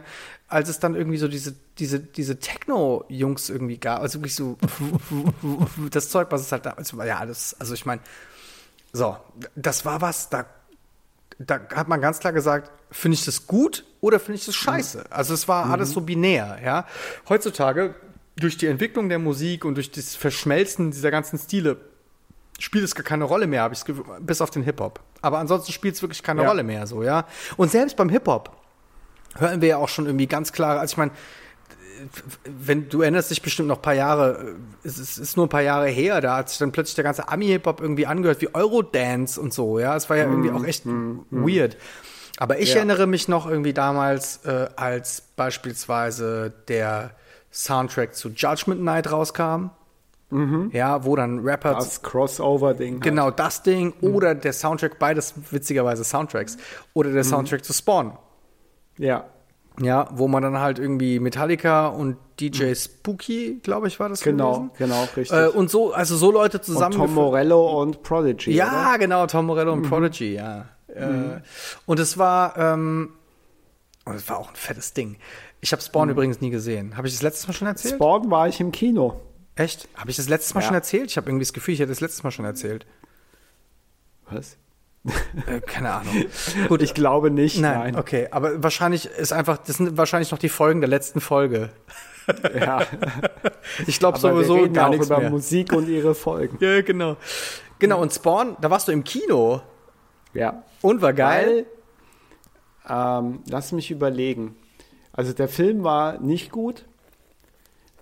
als 0.50 0.68
es 0.68 0.80
dann 0.80 0.96
irgendwie 0.96 1.18
so 1.18 1.28
diese, 1.28 1.56
diese, 1.78 2.00
diese 2.00 2.40
Techno-Jungs 2.40 3.50
irgendwie 3.50 3.78
gab, 3.78 4.02
also 4.02 4.20
wirklich 4.20 4.36
so 4.36 4.58
das 5.92 6.10
Zeug, 6.10 6.28
was 6.32 6.42
es 6.42 6.52
halt 6.52 6.66
damals 6.66 6.96
war, 6.98 7.06
ja, 7.06 7.26
das, 7.26 7.56
also 7.60 7.74
ich 7.74 7.86
meine, 7.86 8.02
so, 8.92 9.16
das 9.56 9.86
war 9.86 10.02
was, 10.02 10.30
da, 10.30 10.46
da 11.38 11.60
hat 11.74 11.88
man 11.88 12.02
ganz 12.02 12.20
klar 12.20 12.34
gesagt, 12.34 12.72
finde 12.92 13.16
ich 13.16 13.26
das 13.26 13.46
gut 13.46 13.86
oder 14.02 14.20
finde 14.20 14.40
ich 14.40 14.46
das 14.46 14.56
scheiße? 14.56 15.06
Also 15.12 15.36
es 15.36 15.48
war 15.48 15.70
alles 15.70 15.92
so 15.92 16.02
binär, 16.02 16.60
ja. 16.64 16.88
Heutzutage, 17.30 17.94
durch 18.36 18.58
die 18.58 18.68
Entwicklung 18.68 19.10
der 19.10 19.20
Musik 19.20 19.66
und 19.66 19.76
durch 19.76 19.92
das 19.92 20.16
Verschmelzen 20.16 20.92
dieser 20.92 21.12
ganzen 21.12 21.38
Stile, 21.38 21.78
spielt 22.58 22.84
es 22.84 22.96
gar 22.96 23.04
keine 23.04 23.26
Rolle 23.26 23.48
mehr, 23.48 23.62
habe 23.62 23.74
ich 23.76 23.84
bis 24.22 24.42
auf 24.42 24.50
den 24.50 24.64
Hip-Hop. 24.64 25.00
Aber 25.22 25.38
ansonsten 25.38 25.72
spielt 25.72 25.96
es 25.96 26.02
wirklich 26.02 26.24
keine 26.24 26.42
Ja. 26.42 26.48
Rolle 26.48 26.64
mehr, 26.64 26.88
so, 26.88 27.04
ja. 27.04 27.28
Und 27.58 27.70
selbst 27.70 27.96
beim 27.96 28.10
Hip-Hop 28.10 28.59
hören 29.38 29.62
wir 29.62 29.70
ja 29.70 29.78
auch 29.78 29.90
schon 29.90 30.06
irgendwie 30.06 30.28
ganz 30.28 30.52
klar, 30.52 30.80
also 30.80 30.94
ich 30.94 30.98
meine, 30.98 31.12
wenn 32.46 32.88
du 32.90 33.02
erinnerst 33.02 33.30
dich 33.30 33.42
bestimmt 33.42 33.68
noch 33.68 33.78
ein 33.78 33.82
paar 33.82 33.94
Jahre, 33.94 34.56
es 34.84 34.98
ist, 34.98 35.18
ist 35.18 35.36
nur 35.38 35.48
ein 35.48 35.50
paar 35.50 35.62
Jahre 35.62 35.88
her, 35.88 36.22
da 36.22 36.38
hat 36.38 36.50
sich 36.50 36.58
dann 36.58 36.72
plötzlich 36.72 36.96
der 36.96 37.04
ganze 37.04 37.28
Ami-Hip-Hop 37.28 37.82
irgendwie 37.82 38.06
angehört 38.06 38.42
wie 38.42 38.54
Eurodance 38.54 39.40
und 39.40 39.54
so, 39.54 39.80
ja. 39.80 39.96
Es 39.96 40.10
war 40.10 40.18
ja 40.18 40.24
irgendwie 40.24 40.52
auch 40.52 40.64
echt 40.64 40.86
weird. 40.86 41.78
Aber 42.38 42.60
ich 42.60 42.70
Ja. 42.70 42.78
erinnere 42.78 43.06
mich 43.06 43.28
noch 43.28 43.50
irgendwie 43.50 43.74
damals, 43.74 44.46
äh, 44.46 44.70
als 44.78 45.22
beispielsweise 45.36 46.54
der 46.70 47.12
Soundtrack 47.52 48.16
zu 48.16 48.30
Judgment 48.30 48.82
Night 48.82 49.12
rauskam. 49.12 49.72
Ja, 50.72 51.04
wo 51.06 51.16
dann 51.16 51.40
Rapper 51.40 51.74
Das 51.74 52.04
Crossover-Ding. 52.04 53.00
Genau 53.00 53.32
das 53.32 53.64
Ding 53.64 53.94
oder 54.02 54.36
der 54.36 54.54
Soundtrack, 54.54 55.00
beides 55.00 55.34
witzigerweise 55.50 56.04
Soundtracks. 56.04 56.56
Oder 56.94 57.12
der 57.12 57.24
Soundtrack 57.24 57.66
zu 57.66 57.74
Spawn. 57.74 58.16
Ja. 59.00 59.26
Ja, 59.82 60.10
wo 60.12 60.28
man 60.28 60.44
dann 60.44 60.60
halt 60.60 60.78
irgendwie 60.78 61.20
Metallica 61.22 61.88
und 61.88 62.18
DJ 62.42 62.74
Spooky, 62.76 63.60
glaube 63.64 63.88
ich, 63.88 63.98
war 64.00 64.10
das 64.10 64.20
Genau, 64.22 64.54
gewesen. 64.56 64.72
genau, 64.78 65.04
richtig. 65.16 65.32
Äh, 65.32 65.48
und 65.48 65.70
so, 65.72 65.94
also 65.94 66.18
so 66.18 66.32
Leute 66.32 66.58
und 66.58 66.64
zusammen. 66.66 66.96
Tom 66.96 67.14
Morello 67.14 67.82
und 67.82 68.04
Prodigy. 68.04 68.52
Ja, 68.52 68.90
oder? 68.92 69.00
genau, 69.00 69.26
Tom 69.26 69.46
Morello 69.46 69.72
und 69.72 69.84
Prodigy, 69.84 70.34
ja. 70.36 70.66
Äh, 70.90 71.40
und 71.86 71.98
es 72.00 72.18
war, 72.18 72.58
ähm, 72.58 73.14
und 74.04 74.16
es 74.16 74.28
war 74.30 74.38
auch 74.38 74.50
ein 74.50 74.56
fettes 74.56 74.92
Ding. 74.94 75.18
Ich 75.62 75.72
habe 75.72 75.82
Spawn 75.82 76.10
übrigens 76.10 76.42
nie 76.42 76.50
gesehen. 76.50 76.98
Habe 76.98 77.08
ich 77.08 77.14
das 77.14 77.22
letztes 77.22 77.48
Mal 77.48 77.54
schon 77.54 77.68
erzählt? 77.70 77.96
Spawn 77.96 78.30
war 78.30 78.50
ich 78.50 78.60
im 78.60 78.74
Kino. 78.74 79.22
Echt? 79.56 79.88
Habe 79.96 80.10
ich 80.10 80.18
das 80.18 80.28
letztes 80.28 80.54
Mal 80.56 80.62
Ja. 80.62 80.68
schon 80.68 80.76
erzählt? 80.76 81.10
Ich 81.12 81.16
habe 81.18 81.30
irgendwie 81.30 81.46
das 81.46 81.54
Gefühl, 81.54 81.74
ich 81.74 81.80
hätte 81.80 81.90
das 81.92 82.02
letztes 82.02 82.24
Mal 82.24 82.32
schon 82.32 82.44
erzählt. 82.46 82.86
Was? 84.30 84.58
Äh, 85.48 85.62
keine 85.62 85.92
Ahnung. 85.92 86.26
Gut, 86.68 86.82
Ich 86.82 86.94
glaube 86.94 87.32
nicht. 87.32 87.60
Nein, 87.60 87.80
Nein. 87.80 87.96
okay, 87.96 88.28
aber 88.32 88.62
wahrscheinlich 88.62 89.06
ist 89.06 89.32
einfach, 89.34 89.58
das 89.58 89.78
sind 89.78 89.98
wahrscheinlich 89.98 90.32
noch 90.32 90.40
die 90.40 90.50
Folgen 90.50 90.82
der 90.82 90.90
letzten 90.90 91.22
Folge. 91.22 91.70
Ja. 92.60 92.84
Ich 93.88 93.98
glaube 93.98 94.20
sowieso 94.20 94.54
wir 94.58 94.64
reden 94.66 94.76
gar 94.76 94.92
nichts 94.92 95.08
über 95.08 95.18
mehr. 95.18 95.32
Musik 95.32 95.74
und 95.74 95.90
ihre 95.90 96.14
Folgen. 96.14 96.58
Ja, 96.62 96.80
genau. 96.84 97.18
Genau, 97.80 98.00
und 98.00 98.14
Spawn, 98.14 98.56
da 98.62 98.70
warst 98.70 98.88
du 98.88 98.92
im 98.92 99.04
Kino 99.04 99.62
Ja. 100.36 100.62
und 100.84 101.02
war 101.02 101.14
geil. 101.14 101.66
Weil, 102.84 103.24
ähm, 103.24 103.40
lass 103.50 103.72
mich 103.72 103.90
überlegen. 103.90 104.56
Also 105.12 105.34
der 105.34 105.48
Film 105.48 105.84
war 105.84 106.20
nicht 106.20 106.52
gut. 106.52 106.86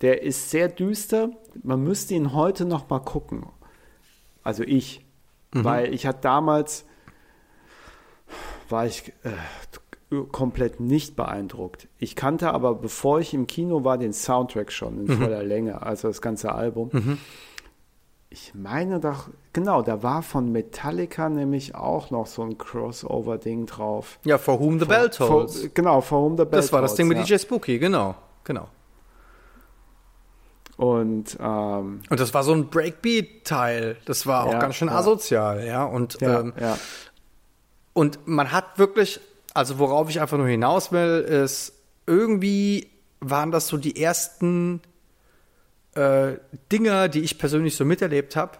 Der 0.02 0.24
ist 0.24 0.50
sehr 0.50 0.68
düster. 0.68 1.30
Man 1.64 1.82
müsste 1.86 2.14
ihn 2.14 2.34
heute 2.34 2.66
noch 2.66 2.90
mal 2.90 3.00
gucken. 3.00 3.46
Also 4.44 4.64
ich. 4.64 5.06
Weil 5.54 5.94
ich 5.94 6.06
hatte 6.06 6.20
damals, 6.22 6.86
war 8.72 8.86
ich 8.86 9.14
äh, 9.24 9.32
komplett 10.32 10.80
nicht 10.80 11.16
beeindruckt. 11.16 11.88
Ich 11.98 12.16
kannte 12.16 12.54
aber, 12.54 12.76
bevor 12.76 13.20
ich 13.20 13.34
im 13.34 13.48
Kino 13.48 13.84
war, 13.84 13.98
den 13.98 14.14
Soundtrack 14.14 14.72
schon 14.72 15.06
in 15.06 15.18
voller 15.18 15.44
Länge, 15.44 15.82
also 15.82 16.08
das 16.08 16.22
ganze 16.22 16.54
Album. 16.54 16.92
ich 18.30 18.54
meine 18.54 19.00
doch, 19.00 19.30
genau, 19.52 19.82
da 19.82 20.04
war 20.04 20.22
von 20.22 20.52
Metallica 20.52 21.28
nämlich 21.30 21.76
auch 21.76 22.10
noch 22.10 22.28
so 22.28 22.44
ein 22.44 22.58
Crossover-Ding 22.58 23.66
drauf. 23.66 24.20
Ja, 24.24 24.38
For 24.38 24.60
Whom 24.60 24.80
the 24.80 24.86
for, 24.86 24.96
Bell 24.96 25.10
Tolls. 25.10 25.62
For, 25.62 25.70
genau, 25.74 26.02
For 26.02 26.24
Whom 26.24 26.38
the 26.38 26.46
Bell 26.46 26.62
Das 26.62 26.72
war 26.72 26.82
das 26.82 26.96
Ding 26.96 27.08
mit 27.08 27.18
ja. 27.18 27.24
DJ 27.24 27.38
Spooky, 27.38 27.78
genau, 27.78 28.16
genau. 28.46 28.70
Und, 30.78 31.36
ähm, 31.40 32.02
und 32.08 32.20
das 32.20 32.34
war 32.36 32.44
so 32.44 32.54
ein 32.54 32.70
Breakbeat-Teil. 32.70 33.98
Das 34.06 34.28
war 34.28 34.46
auch 34.46 34.54
ja, 34.54 34.60
ganz 34.60 34.76
schön 34.76 34.90
ja. 34.90 34.96
asozial, 34.96 35.66
ja. 35.66 35.84
Und, 35.84 36.22
ja, 36.22 36.40
ähm, 36.40 36.54
und 37.98 38.28
man 38.28 38.52
hat 38.52 38.78
wirklich, 38.78 39.20
also 39.56 39.80
worauf 39.80 40.08
ich 40.12 40.22
einfach 40.22 40.38
nur 40.38 40.48
hinaus 40.48 40.92
will, 40.92 41.22
ist, 41.22 41.74
irgendwie 42.06 42.92
waren 43.22 43.50
das 43.50 43.70
so 43.70 43.78
die 43.78 44.00
ersten 44.00 44.82
äh, 45.96 46.34
Dinge, 46.72 47.10
die 47.10 47.22
ich 47.22 47.40
persönlich 47.40 47.76
so 47.76 47.86
miterlebt 47.86 48.36
habe, 48.36 48.60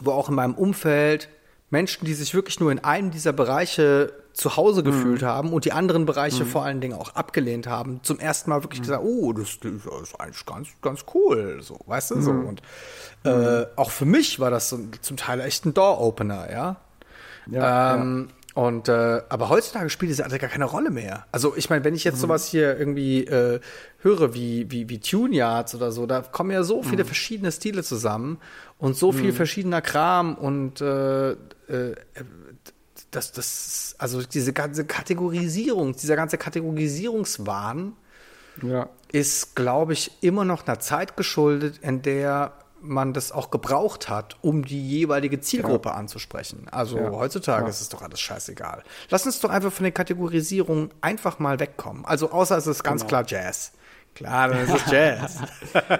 wo 0.00 0.12
auch 0.12 0.30
in 0.30 0.36
meinem 0.36 0.54
Umfeld 0.54 1.28
Menschen, 1.68 2.06
die 2.06 2.14
sich 2.14 2.32
wirklich 2.32 2.60
nur 2.60 2.72
in 2.72 2.78
einem 2.78 3.10
dieser 3.10 3.34
Bereiche 3.34 4.10
zu 4.32 4.56
Hause 4.56 4.82
gefühlt 4.82 5.20
mhm. 5.20 5.26
haben 5.26 5.52
und 5.52 5.66
die 5.66 5.72
anderen 5.72 6.06
Bereiche 6.06 6.44
mhm. 6.44 6.48
vor 6.48 6.64
allen 6.64 6.80
Dingen 6.80 6.94
auch 6.94 7.14
abgelehnt 7.14 7.66
haben, 7.66 8.00
zum 8.02 8.18
ersten 8.18 8.48
Mal 8.48 8.62
wirklich 8.62 8.80
mhm. 8.80 8.84
gesagt, 8.84 9.04
oh, 9.04 9.34
das, 9.34 9.58
das, 9.60 9.72
ist 9.72 10.18
eigentlich 10.18 10.46
ganz, 10.46 10.68
ganz 10.80 11.04
cool, 11.12 11.58
so, 11.60 11.78
weißt 11.84 12.12
du, 12.12 12.22
so. 12.22 12.32
Mhm. 12.32 12.46
Und 12.46 12.62
äh, 13.22 13.60
mhm. 13.60 13.66
auch 13.76 13.90
für 13.90 14.06
mich 14.06 14.40
war 14.40 14.50
das 14.50 14.70
so, 14.70 14.78
zum 15.02 15.18
Teil 15.18 15.40
echt 15.40 15.66
ein 15.66 15.74
Door-Opener, 15.74 16.50
ja. 16.50 16.80
Ja, 17.46 17.94
ähm, 17.94 18.28
ja. 18.28 18.34
Und 18.54 18.88
äh, 18.88 19.22
aber 19.28 19.48
heutzutage 19.48 19.90
spielt 19.90 20.10
es 20.10 20.20
also 20.20 20.36
gar 20.36 20.50
keine 20.50 20.64
Rolle 20.64 20.90
mehr. 20.90 21.24
Also 21.30 21.56
ich 21.56 21.70
meine, 21.70 21.84
wenn 21.84 21.94
ich 21.94 22.02
jetzt 22.02 22.16
mhm. 22.16 22.22
sowas 22.22 22.48
hier 22.48 22.76
irgendwie 22.76 23.24
äh, 23.24 23.60
höre 23.98 24.34
wie 24.34 24.70
wie 24.70 24.88
wie 24.88 24.98
Tune 24.98 25.34
Yards 25.34 25.74
oder 25.74 25.92
so, 25.92 26.04
da 26.06 26.20
kommen 26.20 26.50
ja 26.50 26.64
so 26.64 26.82
viele 26.82 27.04
mhm. 27.04 27.06
verschiedene 27.06 27.52
Stile 27.52 27.84
zusammen 27.84 28.38
und 28.78 28.96
so 28.96 29.12
viel 29.12 29.30
mhm. 29.30 29.36
verschiedener 29.36 29.80
Kram 29.82 30.34
und 30.34 30.80
äh, 30.80 31.30
äh, 31.30 31.36
das, 33.12 33.32
das, 33.32 33.94
also 33.98 34.22
diese 34.22 34.52
ganze 34.52 34.84
Kategorisierung, 34.84 35.94
dieser 35.94 36.16
ganze 36.16 36.38
Kategorisierungswahn 36.38 37.94
ja. 38.62 38.88
ist, 39.12 39.56
glaube 39.56 39.92
ich, 39.92 40.12
immer 40.20 40.44
noch 40.44 40.66
einer 40.66 40.80
Zeit 40.80 41.16
geschuldet, 41.16 41.78
in 41.82 42.02
der 42.02 42.52
man 42.82 43.12
das 43.12 43.32
auch 43.32 43.50
gebraucht 43.50 44.08
hat, 44.08 44.36
um 44.42 44.64
die 44.64 44.88
jeweilige 44.88 45.40
Zielgruppe 45.40 45.90
ja. 45.90 45.94
anzusprechen. 45.94 46.66
Also 46.70 46.98
ja. 46.98 47.10
heutzutage 47.10 47.64
ja. 47.64 47.68
ist 47.68 47.80
es 47.80 47.88
doch 47.88 48.02
alles 48.02 48.20
scheißegal. 48.20 48.82
Lass 49.08 49.26
uns 49.26 49.40
doch 49.40 49.50
einfach 49.50 49.72
von 49.72 49.84
der 49.84 49.92
Kategorisierung 49.92 50.90
einfach 51.00 51.38
mal 51.38 51.60
wegkommen. 51.60 52.04
Also 52.04 52.30
außer 52.30 52.56
es 52.56 52.66
ist 52.66 52.82
ganz 52.82 53.02
genau. 53.02 53.08
klar 53.08 53.24
Jazz. 53.26 53.72
Klar, 54.14 54.48
dann 54.48 54.64
ist 54.64 54.74
es 54.74 54.86
Jazz. 54.90 55.38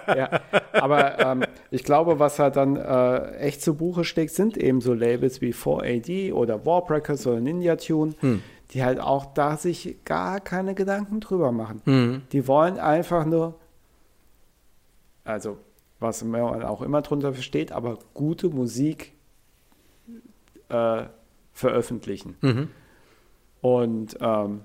ja, 0.09 0.41
aber 0.73 1.19
ähm, 1.21 1.45
ich 1.71 1.85
glaube, 1.85 2.19
was 2.19 2.39
halt 2.39 2.57
dann 2.57 2.77
äh, 2.77 3.37
echt 3.37 3.63
zu 3.63 3.75
Buche 3.75 4.05
steckt, 4.05 4.35
sind 4.35 4.57
eben 4.57 4.81
so 4.81 4.95
Labels 4.95 5.41
wie 5.41 5.55
4AD 5.55 6.33
oder 6.33 6.67
Warbreakers 6.67 7.27
oder 7.27 7.41
Ninja 7.41 7.77
Tune, 7.77 8.15
hm. 8.21 8.43
die 8.73 8.85
halt 8.85 9.01
auch 9.01 9.27
da 9.27 9.57
sich 9.57 9.99
gar 10.05 10.41
keine 10.41 10.75
Gedanken 10.75 11.21
drüber 11.21 11.53
machen. 11.53 11.83
Hm. 11.85 12.23
Die 12.33 12.47
wollen 12.49 12.79
einfach 12.79 13.25
nur, 13.25 13.55
also 15.25 15.59
was 16.01 16.25
man 16.25 16.63
auch 16.65 16.83
immer 16.83 17.03
drunter 17.03 17.33
versteht, 17.35 17.73
aber 17.73 17.99
gute 18.15 18.49
Musik 18.49 19.13
äh, 20.69 21.05
veröffentlichen. 21.53 22.37
Mhm. 22.41 22.69
Und 23.61 24.17
ähm, 24.21 24.63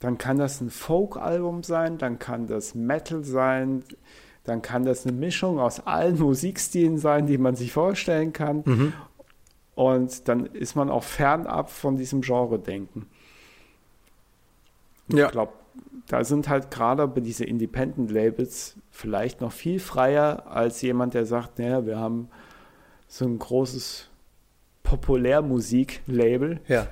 dann 0.00 0.18
kann 0.18 0.38
das 0.38 0.60
ein 0.60 0.70
Folk-Album 0.70 1.62
sein, 1.62 1.98
dann 1.98 2.18
kann 2.18 2.46
das 2.46 2.74
Metal 2.74 3.24
sein, 3.24 3.82
dann 4.44 4.62
kann 4.62 4.84
das 4.84 5.06
eine 5.06 5.16
Mischung 5.16 5.58
aus 5.58 5.86
allen 5.86 6.18
Musikstilen 6.18 6.98
sein, 6.98 7.26
die 7.26 7.38
man 7.38 7.56
sich 7.56 7.72
vorstellen 7.72 8.32
kann. 8.32 8.62
Mhm. 8.64 8.92
Und 9.74 10.28
dann 10.28 10.46
ist 10.46 10.76
man 10.76 10.90
auch 10.90 11.04
fernab 11.04 11.70
von 11.70 11.96
diesem 11.96 12.20
Genre-Denken. 12.20 13.06
Ja. 15.08 15.26
Ich 15.26 15.32
glaube, 15.32 15.52
da 16.06 16.24
sind 16.24 16.48
halt 16.48 16.70
gerade 16.70 17.06
bei 17.06 17.20
diese 17.20 17.44
Independent-Labels 17.44 18.76
vielleicht 19.00 19.40
noch 19.40 19.52
viel 19.52 19.80
freier 19.80 20.46
als 20.46 20.82
jemand, 20.82 21.14
der 21.14 21.26
sagt, 21.26 21.58
naja, 21.58 21.86
wir 21.86 21.98
haben 21.98 22.28
so 23.08 23.24
ein 23.24 23.38
großes 23.38 24.08
Populärmusik-Label. 24.82 26.60
Ja 26.68 26.86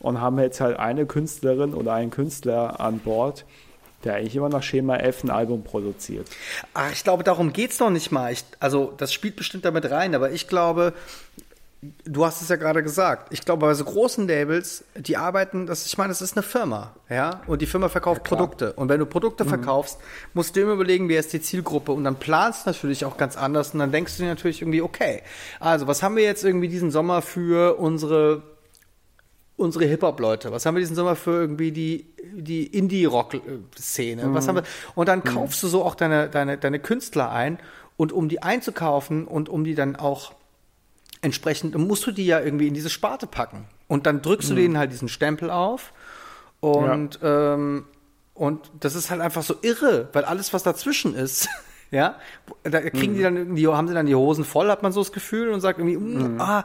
und 0.00 0.20
haben 0.20 0.38
jetzt 0.38 0.60
halt 0.60 0.78
eine 0.78 1.06
Künstlerin 1.06 1.74
oder 1.74 1.92
einen 1.94 2.10
Künstler 2.10 2.80
an 2.80 3.00
Bord, 3.00 3.44
der 4.04 4.14
eigentlich 4.14 4.36
immer 4.36 4.48
nach 4.48 4.62
Schema 4.62 4.96
F 4.96 5.24
ein 5.24 5.30
Album 5.30 5.64
produziert. 5.64 6.28
Ach, 6.74 6.92
ich 6.92 7.02
glaube, 7.02 7.24
darum 7.24 7.52
geht 7.52 7.72
es 7.72 7.80
noch 7.80 7.90
nicht 7.90 8.12
mal. 8.12 8.32
Ich, 8.32 8.44
also, 8.60 8.92
das 8.96 9.12
spielt 9.12 9.36
bestimmt 9.36 9.64
damit 9.64 9.90
rein, 9.90 10.14
aber 10.14 10.30
ich 10.30 10.46
glaube, 10.46 10.92
du 11.80 12.24
hast 12.24 12.42
es 12.42 12.48
ja 12.48 12.56
gerade 12.56 12.82
gesagt. 12.82 13.32
Ich 13.32 13.44
glaube, 13.44 13.66
bei 13.66 13.74
so 13.74 13.84
großen 13.84 14.26
Labels, 14.26 14.84
die 14.96 15.16
arbeiten, 15.16 15.66
das, 15.66 15.86
ich 15.86 15.96
meine, 15.96 16.08
das 16.08 16.20
ist 16.20 16.36
eine 16.36 16.42
Firma, 16.42 16.94
ja, 17.08 17.40
und 17.46 17.62
die 17.62 17.66
Firma 17.66 17.88
verkauft 17.88 18.22
ja, 18.24 18.36
Produkte. 18.36 18.72
Und 18.72 18.88
wenn 18.88 18.98
du 18.98 19.06
Produkte 19.06 19.44
mhm. 19.44 19.48
verkaufst, 19.48 19.98
musst 20.34 20.56
du 20.56 20.60
immer 20.60 20.72
überlegen, 20.72 21.08
wer 21.08 21.20
ist 21.20 21.32
die 21.32 21.40
Zielgruppe 21.40 21.92
und 21.92 22.04
dann 22.04 22.16
planst 22.16 22.66
du 22.66 22.70
natürlich 22.70 23.04
auch 23.04 23.16
ganz 23.16 23.36
anders 23.36 23.72
und 23.74 23.78
dann 23.78 23.92
denkst 23.92 24.16
du 24.16 24.24
dir 24.24 24.28
natürlich 24.28 24.60
irgendwie, 24.60 24.82
okay, 24.82 25.22
also 25.60 25.86
was 25.86 26.02
haben 26.02 26.16
wir 26.16 26.24
jetzt 26.24 26.44
irgendwie 26.44 26.68
diesen 26.68 26.90
Sommer 26.90 27.22
für 27.22 27.78
unsere 27.78 28.42
unsere 29.56 29.86
Hip-Hop-Leute? 29.86 30.52
Was 30.52 30.64
haben 30.66 30.76
wir 30.76 30.80
diesen 30.80 30.94
Sommer 30.94 31.16
für 31.16 31.32
irgendwie 31.32 31.72
die, 31.72 32.06
die 32.32 32.64
Indie-Rock-Szene? 32.64 34.26
Mhm. 34.26 34.34
Was 34.34 34.46
haben 34.46 34.54
wir? 34.54 34.62
Und 34.94 35.08
dann 35.08 35.18
mhm. 35.18 35.24
kaufst 35.24 35.62
du 35.64 35.66
so 35.66 35.84
auch 35.84 35.96
deine, 35.96 36.28
deine, 36.28 36.58
deine 36.58 36.78
Künstler 36.78 37.32
ein 37.32 37.58
und 37.96 38.12
um 38.12 38.28
die 38.28 38.40
einzukaufen 38.40 39.26
und 39.26 39.48
um 39.48 39.64
die 39.64 39.74
dann 39.74 39.96
auch 39.96 40.32
entsprechend, 41.22 41.76
musst 41.76 42.06
du 42.06 42.12
die 42.12 42.26
ja 42.26 42.40
irgendwie 42.40 42.68
in 42.68 42.74
diese 42.74 42.90
Sparte 42.90 43.26
packen. 43.26 43.66
Und 43.86 44.06
dann 44.06 44.22
drückst 44.22 44.50
du 44.50 44.54
mhm. 44.54 44.58
denen 44.58 44.78
halt 44.78 44.92
diesen 44.92 45.08
Stempel 45.08 45.50
auf 45.50 45.92
und, 46.60 47.20
ja. 47.22 47.54
ähm, 47.54 47.84
und 48.34 48.70
das 48.80 48.94
ist 48.94 49.10
halt 49.10 49.20
einfach 49.20 49.42
so 49.42 49.56
irre, 49.62 50.08
weil 50.12 50.24
alles, 50.24 50.52
was 50.52 50.62
dazwischen 50.62 51.14
ist, 51.14 51.48
ja, 51.90 52.16
da 52.64 52.80
kriegen 52.90 53.12
mhm. 53.12 53.16
die 53.16 53.22
dann 53.22 53.36
irgendwie, 53.36 53.68
haben 53.68 53.88
sie 53.88 53.94
dann 53.94 54.06
die 54.06 54.14
Hosen 54.14 54.44
voll, 54.44 54.68
hat 54.70 54.82
man 54.82 54.92
so 54.92 55.00
das 55.00 55.12
Gefühl 55.12 55.50
und 55.50 55.60
sagt 55.60 55.78
irgendwie, 55.78 55.96
mm, 55.96 56.34
mhm. 56.34 56.40
ah, 56.40 56.64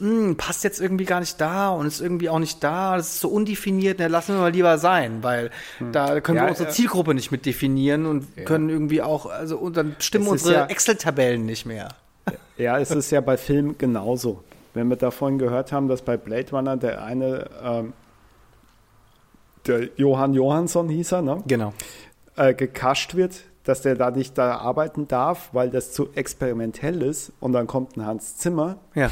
mh, 0.00 0.34
passt 0.36 0.64
jetzt 0.64 0.80
irgendwie 0.80 1.04
gar 1.04 1.20
nicht 1.20 1.40
da 1.40 1.70
und 1.70 1.86
ist 1.86 2.00
irgendwie 2.00 2.28
auch 2.28 2.38
nicht 2.38 2.62
da, 2.64 2.96
das 2.96 3.14
ist 3.14 3.20
so 3.20 3.28
undefiniert, 3.28 3.98
ne, 3.98 4.08
lassen 4.08 4.34
wir 4.34 4.40
mal 4.40 4.52
lieber 4.52 4.78
sein, 4.78 5.22
weil 5.22 5.50
hm. 5.78 5.92
da 5.92 6.20
können 6.20 6.38
ja, 6.38 6.44
wir 6.44 6.50
unsere 6.50 6.68
ja. 6.68 6.74
Zielgruppe 6.74 7.14
nicht 7.14 7.30
mit 7.30 7.46
definieren 7.46 8.06
und 8.06 8.26
ja. 8.36 8.44
können 8.44 8.68
irgendwie 8.68 9.02
auch, 9.02 9.26
also 9.26 9.58
und 9.58 9.76
dann 9.76 9.96
stimmen 9.98 10.26
unsere 10.26 10.68
Excel-Tabellen 10.68 11.46
nicht 11.46 11.66
mehr. 11.66 11.88
Ja, 12.58 12.78
es 12.78 12.90
ist 12.90 13.10
ja 13.10 13.20
bei 13.20 13.36
Filmen 13.36 13.78
genauso. 13.78 14.42
Wenn 14.74 14.88
wir 14.88 14.96
davon 14.96 15.38
gehört 15.38 15.72
haben, 15.72 15.88
dass 15.88 16.02
bei 16.02 16.16
Blade 16.16 16.50
Runner 16.50 16.76
der 16.76 17.02
eine, 17.04 17.48
ähm, 17.62 17.92
der 19.66 19.88
Johann 19.96 20.34
Johansson 20.34 20.88
hieß 20.88 21.12
er, 21.12 21.22
ne? 21.22 21.42
Genau. 21.46 21.72
Äh, 22.36 22.54
gekascht 22.54 23.14
wird, 23.14 23.44
dass 23.64 23.82
der 23.82 23.94
da 23.94 24.10
nicht 24.10 24.36
da 24.36 24.58
arbeiten 24.58 25.08
darf, 25.08 25.50
weil 25.52 25.70
das 25.70 25.92
zu 25.92 26.10
experimentell 26.14 27.02
ist 27.02 27.32
und 27.40 27.52
dann 27.52 27.66
kommt 27.66 27.96
ein 27.96 28.04
Hans 28.04 28.36
Zimmer. 28.36 28.76
Ja 28.94 29.10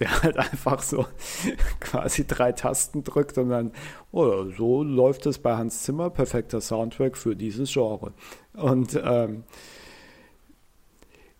der 0.00 0.22
halt 0.22 0.36
einfach 0.38 0.82
so 0.82 1.06
quasi 1.80 2.26
drei 2.26 2.52
Tasten 2.52 3.04
drückt 3.04 3.38
und 3.38 3.50
dann, 3.50 3.72
oh, 4.12 4.44
so 4.56 4.82
läuft 4.82 5.26
es 5.26 5.38
bei 5.38 5.56
Hans 5.56 5.82
Zimmer, 5.82 6.10
perfekter 6.10 6.60
Soundtrack 6.60 7.16
für 7.16 7.36
dieses 7.36 7.72
Genre. 7.72 8.12
Und 8.54 9.00
ähm, 9.02 9.44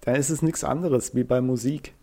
dann 0.04 0.16
ist 0.16 0.30
es 0.30 0.42
nichts 0.42 0.64
anderes 0.64 1.14
wie 1.14 1.24
bei 1.24 1.40
Musik. 1.40 1.94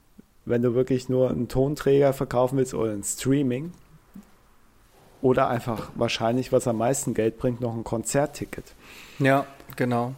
Wenn 0.44 0.64
du 0.64 0.74
wirklich 0.74 1.08
nur 1.08 1.30
einen 1.30 1.48
Tonträger 1.48 2.14
verkaufen 2.14 2.58
willst 2.58 2.74
oder 2.74 2.92
ein 2.92 3.04
Streaming 3.04 3.72
oder 5.22 5.50
einfach 5.50 5.92
wahrscheinlich, 5.96 6.52
was 6.52 6.68
am 6.68 6.78
meisten 6.78 7.14
Geld 7.14 7.38
bringt, 7.38 7.62
noch 7.62 7.76
ein 7.76 7.84
Konzertticket. 7.84 8.74
Ja, 9.20 9.46
genau. 9.76 10.16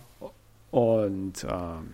Und 0.71 1.43
ähm, 1.43 1.93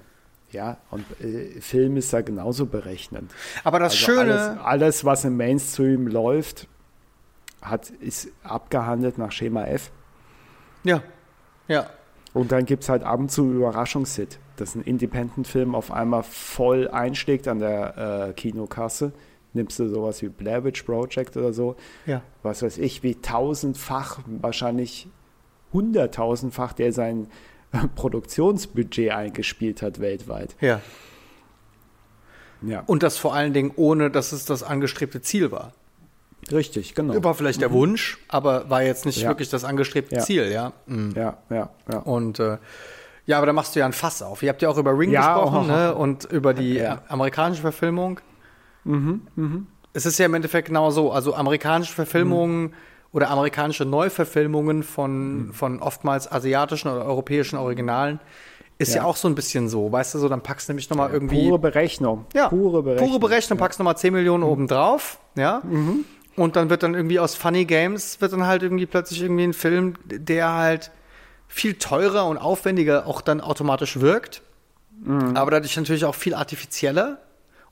ja, 0.51 0.77
und 0.91 1.05
äh, 1.21 1.59
Film 1.59 1.97
ist 1.97 2.13
da 2.13 2.21
genauso 2.21 2.67
berechnend. 2.67 3.31
Aber 3.63 3.79
das 3.79 3.93
also 3.93 4.05
Schöne. 4.05 4.33
Alles, 4.33 4.59
alles, 4.63 5.05
was 5.05 5.25
im 5.25 5.37
Mainstream 5.37 6.07
läuft, 6.07 6.67
hat, 7.61 7.89
ist 7.89 8.29
abgehandelt 8.43 9.17
nach 9.17 9.31
Schema 9.31 9.65
F. 9.65 9.91
Ja, 10.83 11.01
ja. 11.67 11.89
Und 12.33 12.51
dann 12.51 12.65
gibt 12.65 12.83
es 12.83 12.89
halt 12.89 13.03
ab 13.03 13.19
und 13.19 13.31
zu 13.31 13.51
Überraschungshit, 13.51 14.37
dass 14.61 14.75
ein 14.75 14.81
Independent-Film 14.81 15.75
auf 15.75 15.91
einmal 15.91 16.23
voll 16.23 16.87
einschlägt 16.87 17.47
an 17.47 17.59
der 17.59 18.29
äh, 18.29 18.33
Kinokasse. 18.33 19.11
Nimmst 19.53 19.79
du 19.79 19.87
sowas 19.87 20.21
wie 20.21 20.29
Blair 20.29 20.63
Witch 20.63 20.83
Project 20.83 21.35
oder 21.35 21.53
so, 21.53 21.75
ja. 22.05 22.21
was 22.43 22.61
weiß 22.61 22.77
ich, 22.77 23.01
wie 23.01 23.15
tausendfach, 23.15 24.19
wahrscheinlich 24.27 25.07
hunderttausendfach, 25.73 26.73
der 26.73 26.93
sein 26.93 27.27
Produktionsbudget 27.95 29.11
eingespielt 29.11 29.81
hat 29.81 29.99
weltweit. 29.99 30.55
Ja. 30.61 30.81
Ja. 32.61 32.83
Und 32.87 33.03
das 33.03 33.17
vor 33.17 33.33
allen 33.33 33.53
Dingen 33.53 33.71
ohne, 33.75 34.11
dass 34.11 34.33
es 34.33 34.45
das 34.45 34.63
angestrebte 34.63 35.21
Ziel 35.21 35.51
war. 35.51 35.73
Richtig, 36.51 36.95
genau. 36.95 37.23
War 37.23 37.35
vielleicht 37.35 37.61
der 37.61 37.69
mhm. 37.69 37.73
Wunsch, 37.73 38.17
aber 38.27 38.69
war 38.69 38.83
jetzt 38.83 39.05
nicht 39.05 39.21
ja. 39.21 39.29
wirklich 39.29 39.49
das 39.49 39.63
angestrebte 39.63 40.15
ja. 40.15 40.21
Ziel, 40.21 40.51
ja. 40.51 40.73
Mhm. 40.87 41.13
Ja, 41.15 41.37
ja, 41.49 41.69
ja. 41.91 41.99
Und 41.99 42.39
äh, 42.39 42.57
Ja, 43.29 43.37
aber 43.37 43.45
da 43.45 43.53
machst 43.53 43.75
du 43.75 43.79
ja 43.79 43.85
ein 43.85 43.93
Fass 43.93 44.23
auf. 44.23 44.41
Ihr 44.41 44.49
habt 44.49 44.63
ja 44.63 44.69
auch 44.69 44.77
über 44.79 44.97
Ring 44.97 45.11
Ja, 45.11 45.35
gesprochen 45.35 45.65
oh. 45.69 45.71
ne? 45.71 45.93
und 45.93 46.25
über 46.31 46.55
die 46.55 46.73
Ja. 46.77 47.03
amerikanische 47.09 47.61
Verfilmung. 47.61 48.19
Es 49.93 50.07
ist 50.07 50.17
ja 50.17 50.25
im 50.25 50.33
Endeffekt 50.33 50.67
genau 50.67 50.89
so. 50.89 51.11
Also 51.11 51.35
amerikanische 51.35 51.93
Verfilmungen 51.93 52.73
oder 53.11 53.29
amerikanische 53.29 53.85
Neuverfilmungen 53.85 54.81
von, 54.81 55.51
von 55.53 55.79
oftmals 55.79 56.31
asiatischen 56.31 56.87
oder 56.89 57.05
europäischen 57.05 57.57
Originalen 57.57 58.19
ist 58.79 58.95
ja. 58.95 59.01
Ja. 59.01 59.07
auch 59.07 59.15
so 59.15 59.27
ein 59.27 59.35
bisschen 59.35 59.69
so. 59.69 59.91
Weißt 59.91 60.15
du, 60.15 60.17
so 60.17 60.27
dann 60.27 60.41
packst 60.41 60.67
du 60.67 60.73
nämlich 60.73 60.89
nochmal 60.89 61.11
irgendwie. 61.11 61.47
Pure 61.49 61.59
Berechnung. 61.59 62.25
Ja, 62.33 62.47
pure 62.49 62.81
Berechnung. 62.81 63.09
Pure 63.09 63.19
Berechnung, 63.19 63.59
packst 63.59 63.77
nochmal 63.77 63.97
10 63.97 64.11
Millionen 64.11 64.43
oben 64.43 64.67
drauf, 64.67 65.19
ja. 65.35 65.61
Und 66.35 66.55
dann 66.55 66.69
wird 66.71 66.81
dann 66.81 66.95
irgendwie 66.95 67.19
aus 67.19 67.35
Funny 67.35 67.65
Games, 67.65 68.21
wird 68.21 68.33
dann 68.33 68.47
halt 68.47 68.63
irgendwie 68.63 68.87
plötzlich 68.87 69.21
irgendwie 69.21 69.43
ein 69.43 69.53
Film, 69.53 69.93
der 70.05 70.53
halt 70.53 70.91
viel 71.49 71.73
teurer 71.73 72.25
und 72.27 72.37
aufwendiger 72.37 73.05
auch 73.07 73.19
dann 73.21 73.41
automatisch 73.41 73.99
wirkt, 73.99 74.41
aber 75.33 75.51
dadurch 75.51 75.75
natürlich 75.75 76.05
auch 76.05 76.15
viel 76.15 76.33
artifizieller 76.35 77.17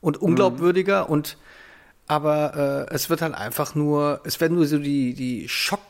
und 0.00 0.20
unglaubwürdiger 0.20 1.08
und 1.08 1.38
aber 2.06 2.86
äh, 2.90 2.94
es 2.94 3.08
wird 3.10 3.20
halt 3.22 3.34
einfach 3.34 3.74
nur, 3.74 4.20
es 4.24 4.40
werden 4.40 4.54
nur 4.56 4.66
so 4.66 4.78
die, 4.78 5.12
die 5.14 5.46
Schock 5.48 5.80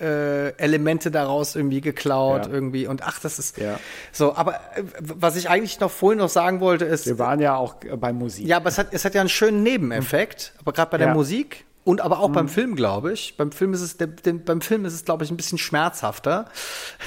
äh, 0.00 0.48
Elemente 0.58 1.10
daraus 1.12 1.54
irgendwie 1.56 1.80
geklaut 1.80 2.46
Ja. 2.46 2.52
irgendwie 2.52 2.86
und 2.88 3.02
ach, 3.04 3.20
das 3.20 3.38
ist 3.38 3.56
Ja. 3.58 3.78
so, 4.12 4.34
aber 4.36 4.54
äh, 4.74 4.82
was 4.98 5.36
ich 5.36 5.48
eigentlich 5.48 5.78
noch 5.80 5.90
vorhin 5.92 6.18
noch 6.18 6.28
sagen 6.28 6.60
wollte 6.60 6.84
ist, 6.84 7.06
Wir 7.06 7.18
waren 7.20 7.40
ja 7.40 7.54
auch 7.56 7.76
äh, 7.84 7.96
bei 7.96 8.12
Musik. 8.12 8.46
ja, 8.46 8.56
aber 8.56 8.68
es 8.68 8.78
hat, 8.78 8.88
es 8.90 9.04
hat 9.04 9.14
ja 9.14 9.20
einen 9.20 9.30
schönen 9.30 9.62
Nebeneffekt, 9.62 10.54
aber 10.60 10.72
gerade 10.72 10.90
bei 10.90 10.98
der 10.98 11.08
Ja. 11.08 11.14
Musik 11.14 11.64
und 11.84 12.00
aber 12.02 12.20
auch 12.20 12.30
beim 12.30 12.48
Film, 12.48 12.76
glaube 12.76 13.12
ich. 13.12 13.36
Beim 13.38 13.50
Film 13.50 13.72
ist 13.72 13.80
es, 13.80 13.96
der, 13.96 14.08
der, 14.08 14.34
beim 14.34 14.60
Film 14.60 14.84
ist 14.84 14.92
es, 14.92 15.04
glaube 15.06 15.24
ich, 15.24 15.30
ein 15.30 15.36
bisschen 15.38 15.56
schmerzhafter, 15.58 16.46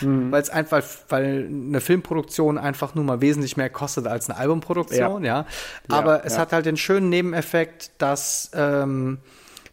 weil 0.02 0.42
es 0.42 0.50
einfach, 0.50 0.84
weil 1.10 1.48
eine 1.48 1.82
Filmproduktion 1.82 2.58
einfach 2.58 2.96
nur 2.96 3.04
mal 3.04 3.22
wesentlich 3.22 3.58
mehr 3.58 3.70
kostet 3.70 4.08
als 4.08 4.30
eine 4.30 4.40
Albumproduktion, 4.40 5.24
ja. 5.24 5.46
Aber 5.88 6.18
Ja, 6.20 6.24
es 6.26 6.34
ja. 6.34 6.40
hat 6.40 6.52
halt 6.54 6.66
den 6.66 6.78
schönen 6.78 7.10
Nebeneffekt, 7.10 7.92
dass, 8.00 8.50
ähm, 8.56 9.20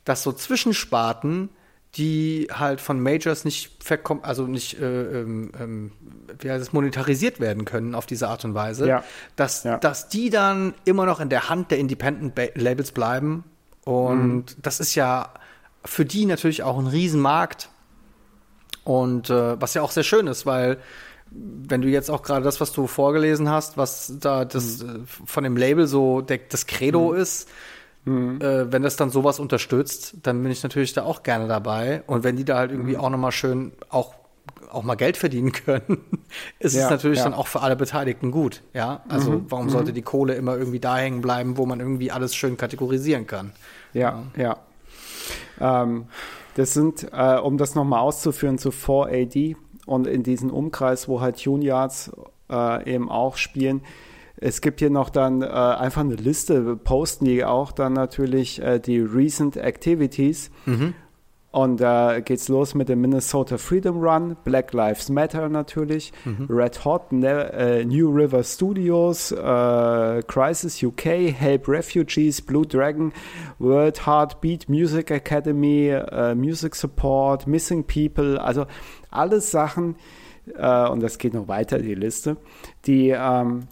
dass 0.05 0.23
so 0.23 0.33
Zwischensparten, 0.33 1.49
die 1.94 2.49
halt 2.52 2.83
von 2.83 3.01
Majors 3.01 3.47
nicht 3.47 3.83
verkom 3.83 4.20
also 4.23 4.47
nicht 4.47 4.78
äh, 4.78 5.20
ähm, 5.23 5.52
ähm, 5.59 5.93
wie 6.39 6.51
heißt 6.51 6.60
es, 6.60 6.73
monetarisiert 6.75 7.41
werden 7.41 7.65
können 7.65 7.94
auf 7.94 8.05
diese 8.05 8.28
Art 8.28 8.44
und 8.44 8.52
Weise, 8.55 8.86
Ja. 8.86 9.02
dass, 9.36 9.65
Ja. 9.65 9.78
dass 9.78 10.09
die 10.10 10.28
dann 10.28 10.75
immer 10.85 11.07
noch 11.07 11.18
in 11.20 11.31
der 11.31 11.49
Hand 11.49 11.70
der 11.70 11.78
Independent 11.78 12.35
Ba- 12.35 12.49
Labels 12.55 12.93
bleiben. 12.93 13.44
Und 13.89 14.44
das 14.62 14.81
ist 14.81 14.94
ja 14.94 15.33
für 15.83 16.05
die 16.05 16.26
natürlich 16.26 16.62
auch 16.62 16.78
ein 16.78 16.86
Riesenmarkt. 16.86 17.70
Und 18.84 19.31
äh, 19.31 19.58
was 19.60 19.73
ja 19.73 19.81
auch 19.83 19.91
sehr 19.91 20.02
schön 20.02 20.26
ist, 20.26 20.44
weil 20.44 20.76
wenn 21.31 21.81
du 21.81 21.89
jetzt 21.89 22.10
auch 22.10 22.23
gerade 22.23 22.44
das, 22.44 22.60
was 22.60 22.73
du 22.73 22.86
vorgelesen 22.86 23.49
hast, 23.50 23.78
was 23.78 24.15
da 24.20 24.44
das 24.44 24.83
äh, 24.83 25.00
von 25.07 25.44
dem 25.44 25.57
Label 25.57 25.86
so 25.86 26.20
der, 26.20 26.39
das 26.50 26.67
Credo 26.67 27.12
ist, 27.12 27.49
äh, 28.41 28.67
wenn 28.73 28.83
das 28.83 28.97
dann 28.97 29.10
sowas 29.10 29.41
unterstützt, 29.41 30.17
dann 30.23 30.42
bin 30.42 30.52
ich 30.52 30.62
natürlich 30.62 30.92
da 30.92 31.05
auch 31.05 31.23
gerne 31.23 31.49
dabei. 31.49 32.02
Und 32.07 32.25
wenn 32.25 32.36
die 32.36 32.44
da 32.44 32.58
halt 32.58 32.70
irgendwie 32.73 32.99
auch 32.99 33.10
nochmal 33.10 33.33
schön 33.33 33.73
auch 33.89 34.15
auch 34.70 34.83
mal 34.83 34.97
Geld 34.97 35.17
verdienen 35.17 35.52
können, 35.65 35.99
ist 36.58 36.76
es 36.76 36.81
Ja, 36.83 36.91
natürlich 36.91 37.18
ja. 37.18 37.25
dann 37.25 37.34
auch 37.34 37.47
für 37.47 37.62
alle 37.62 37.76
Beteiligten 37.76 38.31
gut. 38.31 38.62
Ja, 38.75 39.02
also 39.08 39.42
warum 39.49 39.70
sollte 39.70 39.92
die 39.94 40.02
Kohle 40.02 40.34
immer 40.34 40.57
irgendwie 40.58 40.81
da 40.81 40.97
hängen 40.99 41.23
bleiben, 41.23 41.57
wo 41.57 41.65
man 41.67 41.81
irgendwie 41.81 42.10
alles 42.10 42.34
schön 42.34 42.57
kategorisieren 42.58 43.26
kann? 43.26 43.52
Ja, 43.92 44.25
ja. 44.36 44.58
Ähm, 45.60 46.07
das 46.55 46.75
sind, 46.75 47.07
äh, 47.12 47.39
um 47.39 47.57
das 47.58 47.75
nochmal 47.75 48.00
auszuführen, 48.00 48.58
zu 48.58 48.70
4AD 48.70 49.57
und 49.86 50.07
in 50.07 50.23
diesen 50.23 50.50
Umkreis, 50.50 51.08
wo 51.08 51.20
halt 51.20 51.39
Juneyards 51.39 52.10
äh, 52.50 52.92
eben 52.92 53.10
auch 53.10 53.36
spielen. 53.36 53.83
Es 54.36 54.60
gibt 54.60 54.81
hier 54.81 54.91
noch 54.91 55.10
dann 55.10 55.42
äh, 55.42 55.47
einfach 55.47 56.02
eine 56.02 56.15
Liste, 56.15 56.76
posten 56.76 57.25
die 57.25 57.44
auch 57.44 57.73
dann 57.73 57.92
natürlich 57.92 58.62
äh, 58.62 58.78
die 58.78 59.00
Recent 59.00 59.57
Activities. 59.57 60.50
Und 61.60 61.80
da 61.80 62.20
geht's 62.20 62.46
los 62.46 62.76
mit 62.76 62.88
dem 62.88 63.00
Minnesota 63.00 63.58
Freedom 63.58 63.98
Run, 63.98 64.36
Black 64.44 64.72
Lives 64.72 65.08
Matter 65.08 65.48
natürlich, 65.48 66.12
Red 66.48 66.84
Hot, 66.84 67.10
ne, 67.10 67.52
äh, 67.52 67.84
New 67.84 68.10
River 68.10 68.44
Studios, 68.44 69.32
äh, 69.32 70.22
Crisis 70.28 70.80
UK, 70.80 71.32
Help 71.32 71.66
Refugees, 71.66 72.40
Blue 72.40 72.64
Dragon, 72.64 73.12
World 73.58 74.06
Heartbeat 74.06 74.68
Music 74.68 75.10
Academy, 75.10 75.88
äh, 75.88 76.36
Music 76.36 76.76
Support, 76.76 77.48
Missing 77.48 77.82
People, 77.82 78.40
also 78.40 78.66
alles 79.10 79.50
Sachen, 79.50 79.96
äh, 80.56 80.88
und 80.88 81.02
das 81.02 81.18
geht 81.18 81.34
noch 81.34 81.48
weiter, 81.48 81.80
die 81.80 81.96
Liste, 81.96 82.36
die 82.86 83.08
ähm, 83.08 83.66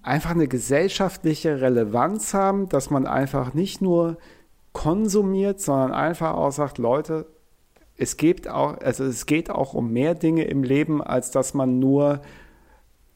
einfach 0.00 0.30
eine 0.30 0.46
gesellschaftliche 0.46 1.60
Relevanz 1.60 2.34
haben, 2.34 2.68
dass 2.68 2.90
man 2.90 3.04
einfach 3.04 3.52
nicht 3.52 3.82
nur 3.82 4.16
konsumiert, 4.76 5.58
sondern 5.58 5.92
einfach 5.92 6.34
auch 6.34 6.50
sagt, 6.52 6.76
Leute, 6.76 7.24
es 7.96 8.18
geht 8.18 8.46
auch, 8.46 8.76
also 8.78 9.04
es 9.04 9.24
geht 9.24 9.48
auch 9.48 9.72
um 9.72 9.90
mehr 9.90 10.14
Dinge 10.14 10.44
im 10.44 10.62
Leben, 10.62 11.02
als 11.02 11.30
dass 11.30 11.54
man 11.54 11.78
nur 11.78 12.20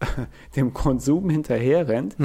dem 0.57 0.73
Konsum 0.73 1.29
hinterherrennt, 1.29 2.17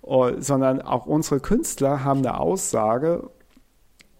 oh, 0.00 0.30
sondern 0.38 0.80
auch 0.80 1.06
unsere 1.06 1.40
Künstler 1.40 2.04
haben 2.04 2.20
eine 2.20 2.38
Aussage 2.38 3.30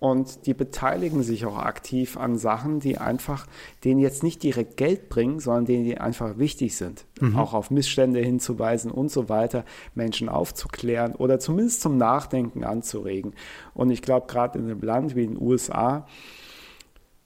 und 0.04 0.44
die 0.44 0.52
beteiligen 0.52 1.22
sich 1.22 1.46
auch 1.46 1.56
aktiv 1.56 2.18
an 2.18 2.36
Sachen, 2.36 2.78
die 2.78 2.98
einfach 2.98 3.46
denen 3.84 4.00
jetzt 4.00 4.22
nicht 4.22 4.42
direkt 4.42 4.76
Geld 4.76 5.08
bringen, 5.08 5.40
sondern 5.40 5.64
denen 5.64 5.84
die 5.84 5.96
einfach 5.96 6.36
wichtig 6.36 6.76
sind. 6.76 7.06
Auch 7.34 7.54
auf 7.54 7.70
Missstände 7.70 8.20
hinzuweisen 8.20 8.90
und 8.90 9.10
so 9.10 9.30
weiter, 9.30 9.64
Menschen 9.94 10.28
aufzuklären 10.28 11.14
oder 11.14 11.38
zumindest 11.38 11.80
zum 11.80 11.96
Nachdenken 11.96 12.64
anzuregen. 12.64 13.32
Und 13.72 13.88
ich 13.88 14.02
glaube, 14.02 14.26
gerade 14.26 14.58
in 14.58 14.66
einem 14.66 14.82
Land 14.82 15.16
wie 15.16 15.26
den 15.26 15.40
USA, 15.40 16.06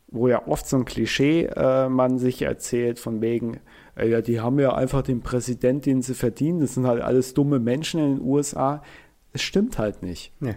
wo 0.07 0.29
ja 0.29 0.47
oft 0.47 0.69
so 0.69 0.77
ein 0.77 0.85
Klischee 0.85 1.47
äh, 1.47 1.89
man 1.89 2.21
sich 2.21 2.43
erzählt, 2.43 3.01
von 3.01 3.21
wegen, 3.21 3.59
äh, 3.97 4.09
ja, 4.09 4.21
die 4.21 4.39
haben 4.39 4.61
ja 4.61 4.73
einfach 4.73 5.03
den 5.03 5.23
Präsident, 5.23 5.85
den 5.85 6.01
sie 6.01 6.15
verdienen, 6.15 6.61
das 6.61 6.75
sind 6.75 6.87
halt 6.87 7.03
alles 7.03 7.35
dumme 7.35 7.59
Menschen 7.59 7.99
in 7.99 8.17
den 8.19 8.25
USA. 8.25 8.85
Es 9.33 9.43
stimmt 9.43 9.79
halt 9.79 10.05
nicht 10.05 10.33
Nee. 10.39 10.55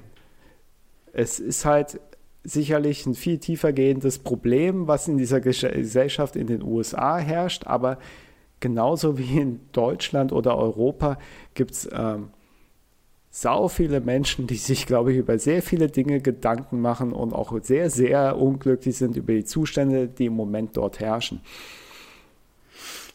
es 1.14 1.40
ist 1.40 1.66
halt 1.66 2.00
sicherlich 2.43 3.05
ein 3.05 3.13
viel 3.13 3.37
tiefer 3.37 3.73
gehendes 3.73 4.19
Problem, 4.19 4.87
was 4.87 5.07
in 5.07 5.17
dieser 5.17 5.41
Gesellschaft 5.41 6.35
in 6.35 6.47
den 6.47 6.63
USA 6.63 7.17
herrscht, 7.17 7.67
aber 7.67 7.97
genauso 8.59 9.17
wie 9.17 9.39
in 9.39 9.59
Deutschland 9.71 10.31
oder 10.31 10.57
Europa 10.57 11.17
gibt 11.53 11.71
es 11.71 11.89
ähm, 11.91 12.29
sau 13.29 13.69
viele 13.69 14.01
Menschen, 14.01 14.45
die 14.45 14.55
sich, 14.55 14.85
glaube 14.85 15.13
ich, 15.13 15.17
über 15.17 15.39
sehr 15.39 15.61
viele 15.61 15.87
Dinge 15.87 16.19
Gedanken 16.19 16.81
machen 16.81 17.13
und 17.13 17.33
auch 17.33 17.53
sehr, 17.61 17.89
sehr 17.89 18.37
unglücklich 18.37 18.97
sind 18.97 19.15
über 19.15 19.33
die 19.33 19.45
Zustände, 19.45 20.07
die 20.07 20.25
im 20.25 20.33
Moment 20.33 20.75
dort 20.75 20.99
herrschen. 20.99 21.41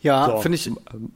Ja, 0.00 0.26
So, 0.26 0.36
finde 0.38 0.56
ich. 0.56 0.66
ähm, 0.66 1.12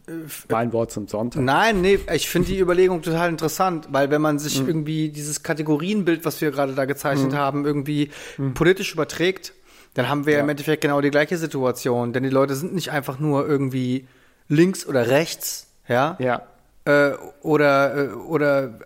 Mein 0.49 0.73
Wort 0.73 0.91
zum 0.91 1.07
Sonntag. 1.07 1.43
Nein, 1.43 1.81
nee, 1.83 1.99
ich 2.13 2.29
finde 2.29 2.49
die 2.49 2.59
Überlegung 2.59 3.03
total 3.03 3.29
interessant, 3.29 3.89
weil 3.93 4.11
wenn 4.11 4.23
man 4.23 4.37
Mhm. 4.37 4.39
sich 4.41 4.59
irgendwie 4.61 5.11
dieses 5.11 5.43
Kategorienbild, 5.43 6.25
was 6.25 6.41
wir 6.41 6.51
gerade 6.51 6.75
da 6.75 6.87
gezeichnet 6.87 7.35
haben, 7.35 7.65
irgendwie 7.67 8.11
politisch 8.55 8.93
überträgt, 8.95 9.53
dann 9.95 10.09
haben 10.09 10.25
wir 10.27 10.33
Mhm. 10.35 10.39
Ja. 10.39 10.45
im 10.45 10.49
Endeffekt 10.49 10.83
genau 10.83 11.01
die 11.01 11.11
gleiche 11.11 11.37
Situation. 11.37 12.13
Denn 12.13 12.23
die 12.23 12.31
Leute 12.31 12.55
sind 12.55 12.75
nicht 12.75 12.91
einfach 12.91 13.19
nur 13.19 13.47
irgendwie 13.47 14.07
links 14.49 14.87
oder 14.87 15.09
rechts, 15.09 15.69
ja, 15.87 16.17
Ja, 16.19 16.43
äh, 16.85 17.13
oder, 17.43 17.97
äh, 17.97 18.09
oder 18.15 18.79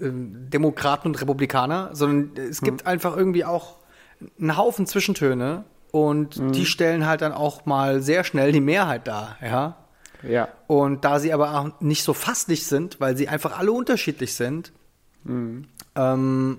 äh, 0.00 0.10
Demokraten 0.10 1.08
und 1.08 1.20
Republikaner, 1.20 1.90
sondern 1.92 2.36
es 2.44 2.60
Mhm. 2.60 2.64
gibt 2.66 2.86
einfach 2.86 3.16
irgendwie 3.16 3.44
auch 3.44 3.76
einen 4.40 4.56
Haufen 4.56 4.86
Zwischentöne 4.86 5.64
und 5.94 6.36
Mhm. 6.40 6.50
die 6.50 6.66
stellen 6.66 7.06
halt 7.06 7.20
dann 7.20 7.32
auch 7.32 7.66
mal 7.66 8.00
sehr 8.02 8.24
schnell 8.24 8.50
die 8.50 8.60
Mehrheit 8.60 9.06
dar, 9.06 9.36
ja. 9.40 9.76
ja, 10.28 10.48
Und 10.66 11.04
da 11.04 11.20
sie 11.20 11.32
aber 11.32 11.56
auch 11.56 11.80
nicht 11.80 12.02
so 12.02 12.14
fasslich 12.14 12.66
sind, 12.66 12.98
weil 12.98 13.16
sie 13.16 13.28
einfach 13.28 13.56
alle 13.56 13.70
unterschiedlich 13.70 14.34
sind, 14.34 14.72
ähm, 15.96 16.58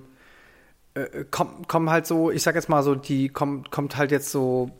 äh, 0.94 1.24
kommt 1.30 1.68
komm 1.68 1.90
halt 1.90 2.06
so, 2.06 2.30
ich 2.30 2.42
sag 2.42 2.54
jetzt 2.54 2.70
mal 2.70 2.82
so, 2.82 2.94
die 2.94 3.28
kommt, 3.28 3.70
kommt 3.70 3.98
halt 3.98 4.10
jetzt 4.10 4.30
so 4.30 4.70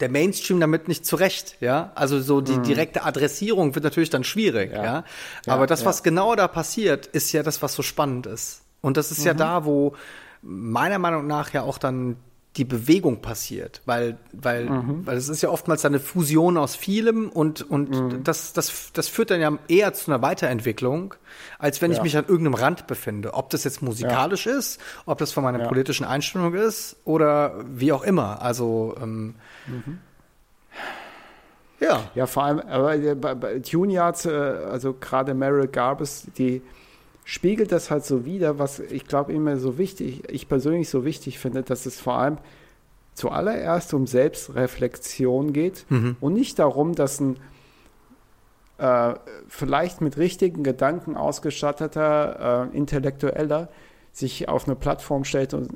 der 0.00 0.10
Mainstream 0.10 0.60
damit 0.60 0.86
nicht 0.88 1.06
zurecht, 1.06 1.56
ja. 1.60 1.92
Also 1.94 2.20
so 2.20 2.40
die 2.42 2.58
direkte 2.58 3.04
Adressierung 3.04 3.74
wird 3.74 3.84
natürlich 3.84 4.10
dann 4.10 4.24
schwierig, 4.24 4.72
ja. 4.72 4.84
Ja. 4.84 5.04
Aber 5.46 5.62
Ja, 5.62 5.66
das, 5.66 5.80
ja. 5.80 5.86
was 5.86 6.02
genau 6.02 6.34
da 6.34 6.46
passiert, 6.48 7.06
ist 7.06 7.32
ja 7.32 7.42
das, 7.42 7.62
was 7.62 7.72
so 7.74 7.82
spannend 7.82 8.26
ist. 8.26 8.62
Und 8.82 8.96
das 8.98 9.10
ist 9.10 9.24
ja 9.24 9.32
da, 9.34 9.64
wo 9.64 9.94
meiner 10.42 10.98
Meinung 10.98 11.26
nach 11.26 11.54
ja 11.54 11.62
auch 11.62 11.78
dann 11.78 12.16
die 12.56 12.64
Bewegung 12.64 13.20
passiert, 13.20 13.80
weil, 13.84 14.16
weil, 14.32 14.68
weil 15.04 15.16
es 15.16 15.28
ist 15.28 15.42
ja 15.42 15.48
oftmals 15.48 15.84
eine 15.84 15.98
Fusion 15.98 16.56
aus 16.56 16.76
vielem 16.76 17.28
und, 17.28 17.68
und 17.68 18.26
das, 18.28 18.52
das, 18.52 18.92
das 18.92 19.08
führt 19.08 19.30
dann 19.32 19.40
ja 19.40 19.58
eher 19.66 19.92
zu 19.92 20.12
einer 20.12 20.22
Weiterentwicklung, 20.22 21.14
als 21.58 21.82
wenn 21.82 21.90
ich 21.90 21.96
Ja. 21.96 22.02
mich 22.04 22.16
an 22.16 22.26
irgendeinem 22.28 22.54
Rand 22.54 22.86
befinde. 22.86 23.34
Ob 23.34 23.50
das 23.50 23.64
jetzt 23.64 23.82
musikalisch 23.82 24.46
ist, 24.46 24.80
ob 25.04 25.18
das 25.18 25.32
von 25.32 25.42
meiner 25.42 25.58
Ja. 25.62 25.66
politischen 25.66 26.04
Einstellung 26.04 26.54
ist 26.54 26.96
oder 27.04 27.56
wie 27.66 27.92
auch 27.92 28.04
immer. 28.04 28.40
Also, 28.40 28.94
ähm, 29.02 29.34
Ja. 31.80 32.08
Ja, 32.14 32.26
vor 32.26 32.44
allem, 32.44 32.60
aber 32.60 32.96
bei, 33.16 33.34
bei 33.34 33.58
Tune 33.58 33.92
Yards, 33.92 34.26
äh, 34.26 34.30
also 34.30 34.94
gerade 34.94 35.34
Meryl 35.34 35.66
Garbus, 35.66 36.26
die 36.38 36.62
spiegelt 37.24 37.72
das 37.72 37.90
halt 37.90 38.04
so 38.04 38.24
wider, 38.24 38.58
was 38.58 38.78
ich 38.78 39.06
glaube 39.06 39.32
immer 39.32 39.56
so 39.56 39.78
wichtig, 39.78 40.22
ich 40.30 40.48
persönlich 40.48 40.88
so 40.88 41.04
wichtig 41.04 41.38
finde, 41.38 41.62
dass 41.62 41.86
es 41.86 42.00
vor 42.00 42.14
allem 42.14 42.38
zuallererst 43.14 43.94
um 43.94 44.06
Selbstreflexion 44.06 45.52
geht 45.52 45.86
mhm. 45.88 46.16
und 46.20 46.34
nicht 46.34 46.58
darum, 46.58 46.94
dass 46.94 47.20
ein 47.20 47.38
äh, 48.78 49.14
vielleicht 49.48 50.00
mit 50.00 50.16
richtigen 50.16 50.64
Gedanken 50.64 51.16
ausgestatteter 51.16 52.70
äh, 52.72 52.76
Intellektueller 52.76 53.68
sich 54.12 54.48
auf 54.48 54.66
eine 54.66 54.76
Plattform 54.76 55.24
stellt 55.24 55.54
und 55.54 55.68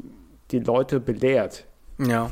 die 0.50 0.58
Leute 0.60 1.00
belehrt. 1.00 1.66
Ja. 1.98 2.30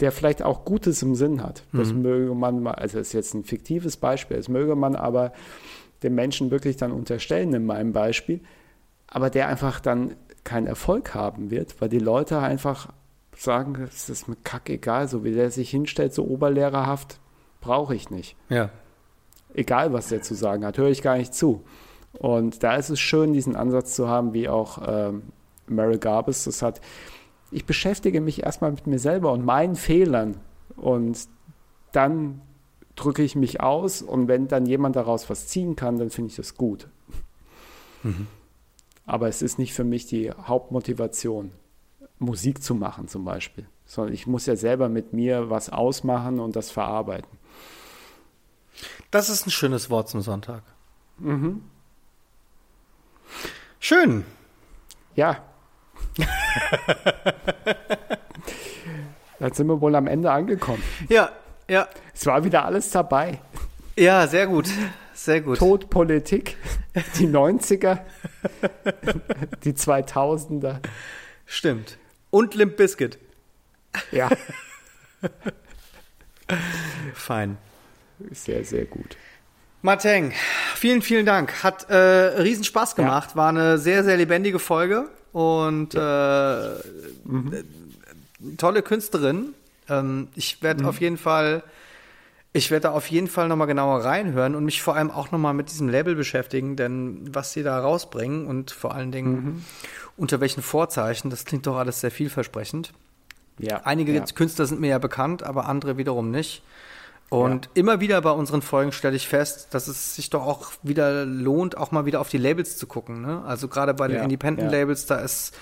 Der 0.00 0.12
vielleicht 0.12 0.42
auch 0.42 0.64
Gutes 0.64 1.02
im 1.02 1.14
Sinn 1.14 1.42
hat. 1.42 1.62
Das 1.72 1.92
mhm. 1.92 2.02
möge 2.02 2.34
man 2.34 2.62
mal, 2.62 2.74
also 2.74 2.98
das 2.98 3.08
ist 3.08 3.12
jetzt 3.12 3.34
ein 3.34 3.44
fiktives 3.44 3.96
Beispiel, 3.96 4.36
das 4.36 4.48
möge 4.48 4.76
man 4.76 4.94
aber 4.94 5.32
dem 6.02 6.14
Menschen 6.14 6.50
wirklich 6.50 6.76
dann 6.76 6.92
unterstellen 6.92 7.52
in 7.54 7.66
meinem 7.66 7.92
Beispiel, 7.92 8.40
aber 9.06 9.30
der 9.30 9.48
einfach 9.48 9.80
dann 9.80 10.16
keinen 10.44 10.66
Erfolg 10.66 11.14
haben 11.14 11.50
wird, 11.50 11.80
weil 11.80 11.88
die 11.88 11.98
Leute 11.98 12.38
einfach 12.38 12.92
sagen, 13.36 13.82
es 13.88 14.08
ist 14.08 14.28
mir 14.28 14.36
kackegal, 14.44 15.08
so 15.08 15.24
wie 15.24 15.32
der 15.32 15.50
sich 15.50 15.70
hinstellt, 15.70 16.14
so 16.14 16.24
oberlehrerhaft, 16.24 17.18
brauche 17.60 17.94
ich 17.94 18.10
nicht. 18.10 18.36
Ja. 18.48 18.70
Egal, 19.54 19.92
was 19.92 20.08
der 20.08 20.22
zu 20.22 20.34
sagen 20.34 20.64
hat, 20.64 20.78
höre 20.78 20.90
ich 20.90 21.02
gar 21.02 21.16
nicht 21.16 21.34
zu. 21.34 21.64
Und 22.12 22.62
da 22.62 22.76
ist 22.76 22.90
es 22.90 23.00
schön, 23.00 23.32
diesen 23.32 23.56
Ansatz 23.56 23.94
zu 23.94 24.08
haben, 24.08 24.32
wie 24.32 24.48
auch 24.48 24.78
ähm, 24.86 25.22
Mary 25.66 25.98
Garbus 25.98 26.44
das 26.44 26.62
hat. 26.62 26.80
Ich 27.50 27.66
beschäftige 27.66 28.20
mich 28.20 28.42
erstmal 28.42 28.70
mit 28.70 28.86
mir 28.86 28.98
selber 28.98 29.32
und 29.32 29.44
meinen 29.44 29.76
Fehlern 29.76 30.36
und 30.76 31.28
dann 31.92 32.40
drücke 32.96 33.22
ich 33.22 33.36
mich 33.36 33.60
aus 33.60 34.02
und 34.02 34.26
wenn 34.26 34.48
dann 34.48 34.66
jemand 34.66 34.96
daraus 34.96 35.30
was 35.30 35.46
ziehen 35.46 35.76
kann, 35.76 35.98
dann 35.98 36.10
finde 36.10 36.30
ich 36.30 36.36
das 36.36 36.56
gut. 36.56 36.88
Mhm. 38.02 38.26
Aber 39.04 39.28
es 39.28 39.42
ist 39.42 39.58
nicht 39.58 39.74
für 39.74 39.84
mich 39.84 40.06
die 40.06 40.30
Hauptmotivation, 40.32 41.52
Musik 42.18 42.62
zu 42.62 42.74
machen 42.74 43.08
zum 43.08 43.24
Beispiel, 43.24 43.68
sondern 43.84 44.14
ich 44.14 44.26
muss 44.26 44.46
ja 44.46 44.56
selber 44.56 44.88
mit 44.88 45.12
mir 45.12 45.50
was 45.50 45.68
ausmachen 45.70 46.40
und 46.40 46.56
das 46.56 46.70
verarbeiten. 46.70 47.38
Das 49.10 49.28
ist 49.28 49.46
ein 49.46 49.50
schönes 49.50 49.90
Wort 49.90 50.08
zum 50.08 50.22
Sonntag. 50.22 50.62
Mhm. 51.18 51.62
Schön. 53.78 54.24
Ja. 55.14 55.44
Jetzt 59.38 59.58
sind 59.58 59.66
wir 59.66 59.80
wohl 59.80 59.94
am 59.94 60.06
Ende 60.06 60.30
angekommen. 60.32 60.82
Ja, 61.08 61.30
ja. 61.68 61.88
Es 62.14 62.26
war 62.26 62.44
wieder 62.44 62.64
alles 62.64 62.90
dabei. 62.90 63.40
Ja, 63.96 64.26
sehr 64.26 64.46
gut. 64.46 64.68
Sehr 65.14 65.40
gut. 65.40 65.58
Tod, 65.58 65.88
Politik, 65.88 66.58
die 67.18 67.26
90er, 67.26 68.00
die 69.64 69.72
2000er. 69.72 70.80
Stimmt. 71.46 71.96
Und 72.30 72.54
Limp 72.54 72.76
Biscuit. 72.76 73.18
Ja. 74.12 74.28
Fein. 77.14 77.56
Sehr, 78.30 78.64
sehr 78.64 78.84
gut. 78.84 79.16
Mateng, 79.82 80.32
vielen, 80.74 81.00
vielen 81.00 81.24
Dank. 81.24 81.62
Hat 81.62 81.88
äh, 81.88 81.96
riesen 81.96 82.64
Spaß 82.64 82.94
gemacht. 82.94 83.30
Ja. 83.30 83.36
War 83.36 83.48
eine 83.48 83.78
sehr, 83.78 84.04
sehr 84.04 84.16
lebendige 84.16 84.58
Folge 84.58 85.08
und 85.32 85.94
ja. 85.94 86.74
äh, 86.74 86.78
mhm. 87.24 87.64
tolle 88.58 88.82
Künstlerin. 88.82 89.54
Ähm, 89.88 90.28
ich 90.34 90.62
werde 90.62 90.82
mhm. 90.82 90.88
auf 90.88 91.00
jeden 91.00 91.16
Fall, 91.16 91.62
ich 92.52 92.70
werde 92.70 92.84
da 92.84 92.90
auf 92.92 93.08
jeden 93.08 93.28
Fall 93.28 93.48
nochmal 93.48 93.66
genauer 93.66 94.04
reinhören 94.04 94.54
und 94.54 94.64
mich 94.64 94.82
vor 94.82 94.96
allem 94.96 95.10
auch 95.10 95.30
nochmal 95.30 95.54
mit 95.54 95.70
diesem 95.70 95.88
Label 95.88 96.14
beschäftigen, 96.14 96.76
denn 96.76 97.28
was 97.32 97.52
sie 97.52 97.62
da 97.62 97.78
rausbringen 97.78 98.46
und 98.46 98.70
vor 98.70 98.94
allen 98.94 99.12
Dingen 99.12 99.32
mhm. 99.32 99.64
unter 100.16 100.40
welchen 100.40 100.62
Vorzeichen, 100.62 101.30
das 101.30 101.44
klingt 101.44 101.66
doch 101.66 101.76
alles 101.76 102.00
sehr 102.00 102.10
vielversprechend. 102.10 102.92
Ja, 103.58 103.82
Einige 103.84 104.12
ja. 104.12 104.24
Künstler 104.34 104.66
sind 104.66 104.80
mir 104.80 104.90
ja 104.90 104.98
bekannt, 104.98 105.42
aber 105.42 105.66
andere 105.66 105.96
wiederum 105.96 106.30
nicht. 106.30 106.62
Und 107.28 107.66
ja. 107.66 107.70
immer 107.74 108.00
wieder 108.00 108.20
bei 108.20 108.30
unseren 108.30 108.62
Folgen 108.62 108.92
stelle 108.92 109.16
ich 109.16 109.26
fest, 109.26 109.68
dass 109.72 109.88
es 109.88 110.14
sich 110.14 110.30
doch 110.30 110.46
auch 110.46 110.72
wieder 110.82 111.24
lohnt, 111.24 111.76
auch 111.76 111.90
mal 111.90 112.06
wieder 112.06 112.20
auf 112.20 112.28
die 112.28 112.38
Labels 112.38 112.76
zu 112.76 112.86
gucken. 112.86 113.22
Ne? 113.22 113.42
Also 113.44 113.66
gerade 113.66 113.94
bei 113.94 114.06
den 114.06 114.22
Independent-Labels, 114.22 115.06
da 115.06 115.16
ist 115.16 115.52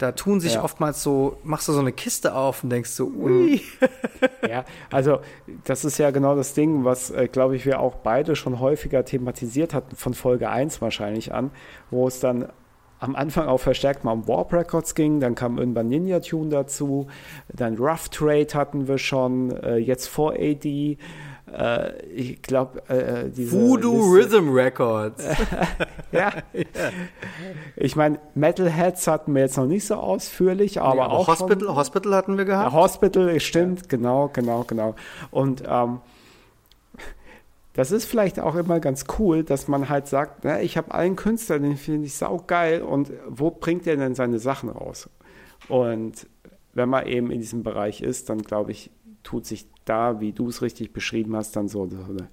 da 0.00 0.12
tun 0.12 0.40
sich 0.40 0.54
ja. 0.54 0.64
oftmals 0.64 1.02
so, 1.02 1.36
machst 1.44 1.68
du 1.68 1.72
so 1.72 1.80
eine 1.80 1.92
Kiste 1.92 2.34
auf 2.34 2.64
und 2.64 2.70
denkst 2.70 2.88
so, 2.88 3.04
ui. 3.06 3.60
ja, 4.48 4.64
also 4.90 5.20
das 5.64 5.84
ist 5.84 5.98
ja 5.98 6.10
genau 6.10 6.34
das 6.34 6.54
Ding, 6.54 6.84
was, 6.84 7.10
äh, 7.10 7.28
glaube 7.30 7.54
ich, 7.54 7.66
wir 7.66 7.80
auch 7.80 7.96
beide 7.96 8.34
schon 8.34 8.60
häufiger 8.60 9.04
thematisiert 9.04 9.74
hatten, 9.74 9.94
von 9.94 10.14
Folge 10.14 10.48
1 10.48 10.80
wahrscheinlich 10.80 11.34
an, 11.34 11.50
wo 11.90 12.08
es 12.08 12.18
dann 12.18 12.48
am 12.98 13.14
Anfang 13.14 13.46
auch 13.46 13.60
verstärkt 13.60 14.02
mal 14.04 14.12
um 14.12 14.26
Warp 14.26 14.54
Records 14.54 14.94
ging, 14.94 15.20
dann 15.20 15.34
kam 15.34 15.58
irgendwann 15.58 15.88
Ninja 15.88 16.20
Tune 16.20 16.48
dazu, 16.48 17.08
dann 17.48 17.76
Rough 17.76 18.08
Trade 18.08 18.48
hatten 18.54 18.88
wir 18.88 18.96
schon, 18.96 19.50
äh, 19.50 19.76
jetzt 19.76 20.08
4AD, 20.08 20.96
äh, 21.56 22.04
ich 22.06 22.42
glaube, 22.42 22.82
äh, 22.88 23.26
äh, 23.26 23.30
diese 23.30 23.52
Voodoo 23.52 24.16
Liste, 24.16 24.36
Rhythm 24.36 24.50
Records. 24.50 25.24
ja. 26.12 26.32
ja. 26.52 26.62
Ich 27.76 27.96
meine, 27.96 28.18
Metalheads 28.34 29.06
hatten 29.06 29.34
wir 29.34 29.42
jetzt 29.42 29.56
noch 29.56 29.66
nicht 29.66 29.86
so 29.86 29.94
ausführlich, 29.94 30.80
aber, 30.80 30.94
nee, 30.94 31.00
aber 31.00 31.12
auch 31.12 31.28
Hospital, 31.28 31.66
schon, 31.66 31.76
Hospital 31.76 32.14
hatten 32.14 32.38
wir 32.38 32.44
gehabt. 32.44 32.72
Hospital, 32.72 33.40
stimmt, 33.40 33.80
ja. 33.82 33.86
genau, 33.88 34.30
genau, 34.32 34.64
genau. 34.64 34.94
Und 35.30 35.62
ähm, 35.66 36.00
das 37.74 37.92
ist 37.92 38.04
vielleicht 38.04 38.40
auch 38.40 38.56
immer 38.56 38.80
ganz 38.80 39.04
cool, 39.18 39.44
dass 39.44 39.68
man 39.68 39.88
halt 39.88 40.06
sagt, 40.06 40.44
na, 40.44 40.60
ich 40.60 40.76
habe 40.76 40.92
einen 40.92 41.16
Künstler, 41.16 41.58
den 41.58 41.76
finde 41.76 42.06
ich 42.06 42.14
saugeil 42.14 42.82
und 42.82 43.12
wo 43.28 43.50
bringt 43.50 43.86
er 43.86 43.96
denn 43.96 44.14
seine 44.14 44.38
Sachen 44.38 44.68
raus? 44.68 45.08
Und 45.68 46.26
wenn 46.72 46.88
man 46.88 47.06
eben 47.06 47.30
in 47.30 47.40
diesem 47.40 47.62
Bereich 47.62 48.00
ist, 48.00 48.28
dann 48.28 48.42
glaube 48.42 48.72
ich, 48.72 48.90
tut 49.22 49.46
sich 49.46 49.66
da, 49.84 50.20
wie 50.20 50.32
du 50.32 50.48
es 50.48 50.62
richtig 50.62 50.92
beschrieben 50.92 51.36
hast, 51.36 51.56
dann 51.56 51.68
so, 51.68 51.88
so, 51.88 51.96
eine, 51.96 52.28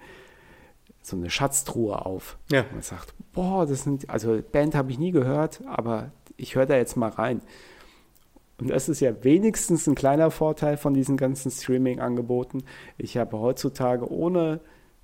so 1.02 1.16
eine 1.16 1.30
Schatztruhe 1.30 2.06
auf. 2.06 2.38
Ja. 2.52 2.66
Man 2.72 2.82
sagt, 2.82 3.14
boah, 3.34 3.66
das 3.66 3.84
sind, 3.84 4.10
also 4.10 4.42
Band 4.52 4.76
habe 4.76 4.92
ich 4.92 5.00
nie 5.00 5.12
gehört, 5.12 5.62
aber 5.66 6.12
ich 6.36 6.56
höre 6.56 6.66
da 6.66 6.76
jetzt 6.78 6.98
mal 6.98 7.10
rein. 7.10 7.42
Und 8.60 8.70
das 8.70 8.90
ist 8.90 9.02
ja 9.02 9.24
wenigstens 9.24 9.88
ein 9.88 9.96
kleiner 9.96 10.32
Vorteil 10.32 10.78
von 10.78 10.94
diesen 10.94 11.16
ganzen 11.16 11.52
Streaming-Angeboten. 11.52 12.64
Ich 12.98 13.18
habe 13.18 13.40
heutzutage 13.40 14.12
ohne 14.12 14.60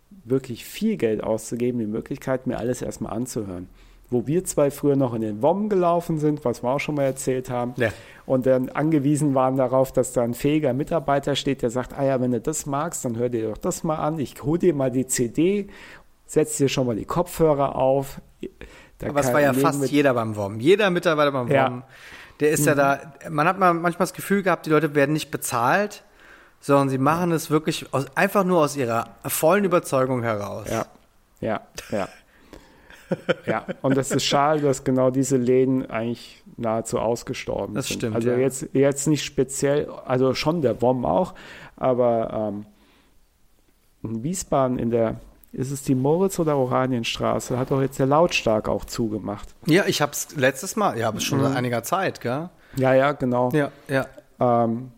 wirklich 0.10 0.66
viel 0.66 0.98
Geld 0.98 1.24
auszugeben 1.24 1.80
die 1.80 1.88
Möglichkeit, 1.88 2.48
mir 2.48 2.58
alles 2.58 2.82
erstmal 2.82 3.14
anzuhören 3.14 3.68
wo 4.14 4.28
wir 4.28 4.44
zwei 4.46 4.72
früher 4.72 4.96
noch 4.96 5.14
in 5.14 5.22
den 5.22 5.42
WOM 5.42 5.70
gelaufen 5.70 6.20
sind, 6.20 6.46
was 6.46 6.64
wir 6.64 6.70
auch 6.70 6.80
schon 6.80 6.96
mal 6.96 7.04
erzählt 7.04 7.50
haben, 7.50 7.74
ja. 7.78 7.90
und 8.26 8.46
dann 8.46 8.70
angewiesen 8.70 9.36
waren 9.36 9.58
darauf, 9.58 9.92
dass 9.92 10.14
da 10.14 10.22
ein 10.22 10.34
fähiger 10.34 10.74
Mitarbeiter 10.74 11.36
steht, 11.36 11.62
der 11.62 11.70
sagt, 11.70 11.98
ah 11.98 12.04
ja, 12.04 12.22
wenn 12.22 12.32
du 12.32 12.40
das 12.40 12.66
magst, 12.66 13.04
dann 13.04 13.18
hör 13.18 13.30
dir 13.30 13.50
doch 13.50 13.58
das 13.58 13.84
mal 13.84 13.98
an, 13.98 14.20
ich 14.20 14.42
hol 14.44 14.58
dir 14.58 14.74
mal 14.74 14.92
die 14.92 15.08
CD, 15.08 15.68
setz 16.26 16.58
dir 16.58 16.70
schon 16.70 16.88
mal 16.88 16.96
die 16.96 17.06
Kopfhörer 17.06 17.76
auf. 17.76 18.22
Da 19.00 19.10
Aber 19.10 19.20
es 19.20 19.34
war 19.34 19.42
ja 19.42 19.54
fast 19.54 19.90
jeder 19.92 20.14
beim 20.14 20.36
WOM, 20.36 20.60
jeder 20.60 20.90
Mitarbeiter 20.90 21.32
beim 21.32 21.52
ja. 21.52 21.70
WOM, 21.70 21.84
der 22.40 22.52
ist 22.52 22.62
mhm. 22.62 22.68
ja 22.68 22.76
da, 22.76 23.00
man 23.30 23.48
hat 23.48 23.60
mal 23.60 23.74
manchmal 23.74 24.08
das 24.08 24.14
Gefühl 24.14 24.44
gehabt, 24.44 24.66
die 24.66 24.70
Leute 24.70 24.96
werden 24.96 25.14
nicht 25.14 25.32
bezahlt, 25.32 26.04
sondern 26.60 26.90
sie 26.90 26.98
machen 26.98 27.32
es 27.32 27.50
wirklich 27.50 27.94
aus, 27.94 28.06
einfach 28.16 28.44
nur 28.44 28.60
aus 28.62 28.78
ihrer 28.78 29.10
vollen 29.26 29.66
Überzeugung 29.66 30.24
heraus. 30.24 30.68
Ja, 30.70 30.86
ja, 31.42 31.62
ja. 31.92 32.08
ja, 33.46 33.66
und 33.82 33.98
das 33.98 34.12
ist 34.12 34.24
schade, 34.24 34.62
dass 34.62 34.84
genau 34.84 35.10
diese 35.10 35.38
Läden 35.38 35.90
eigentlich 35.90 36.44
nahezu 36.58 37.00
ausgestorben 37.00 37.76
das 37.76 37.88
sind. 37.88 38.00
Stimmt, 38.00 38.16
also 38.16 38.30
ja. 38.30 38.38
jetzt, 38.38 38.70
jetzt 38.74 39.08
nicht 39.08 39.24
speziell, 39.24 39.90
also 40.06 40.34
schon 40.34 40.62
der 40.62 40.82
WOM 40.82 41.06
auch, 41.06 41.34
aber 41.76 42.52
ähm, 42.54 42.66
in 44.04 44.24
Wiesbaden 44.24 44.78
in 44.80 44.90
der, 44.90 45.16
ist 45.52 45.72
es 45.72 45.84
die 45.84 45.96
Moritz- 45.96 46.40
oder 46.40 46.58
Oranienstraße, 46.58 47.58
hat 47.58 47.72
doch 47.72 47.82
jetzt 47.82 48.00
der 48.00 48.06
Lautstark 48.06 48.68
auch 48.68 48.86
zugemacht. 48.86 49.56
Ja, 49.66 49.86
ich 49.86 50.02
habe 50.02 50.12
es 50.12 50.36
letztes 50.36 50.76
Mal, 50.76 50.98
ja, 50.98 51.08
aber 51.08 51.20
schon 51.20 51.40
mhm. 51.40 51.44
seit 51.44 51.56
einiger 51.56 51.84
Zeit, 51.84 52.22
gell? 52.22 52.50
Ja, 52.76 52.94
ja, 52.94 53.12
genau. 53.12 53.50
Ja, 53.52 53.72
ja. 53.88 54.06
Ähm, 54.40 54.92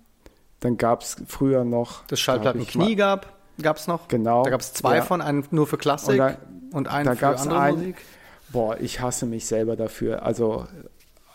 dann 0.60 0.78
gab 0.78 1.02
es 1.02 1.18
früher 1.28 1.64
noch. 1.64 2.06
Das 2.08 2.20
Schallplattenknie 2.20 2.96
gab, 2.96 3.34
gab 3.62 3.78
es 3.78 3.88
noch. 3.88 4.08
Genau. 4.08 4.44
Da 4.44 4.50
gab 4.50 4.62
es 4.62 4.74
zwei 4.74 4.98
ja. 4.98 5.02
von, 5.02 5.22
einen 5.22 5.46
nur 5.52 5.68
für 5.68 5.78
Klassik. 5.78 6.14
Und 6.14 6.18
da, 6.18 6.38
und 6.76 6.90
einen 6.90 7.06
da 7.06 7.16
für 7.16 7.40
andere 7.40 7.60
ein, 7.60 7.76
Musik? 7.76 7.96
Boah, 8.50 8.78
ich 8.80 9.00
hasse 9.00 9.26
mich 9.26 9.46
selber 9.46 9.76
dafür. 9.76 10.24
Also, 10.24 10.68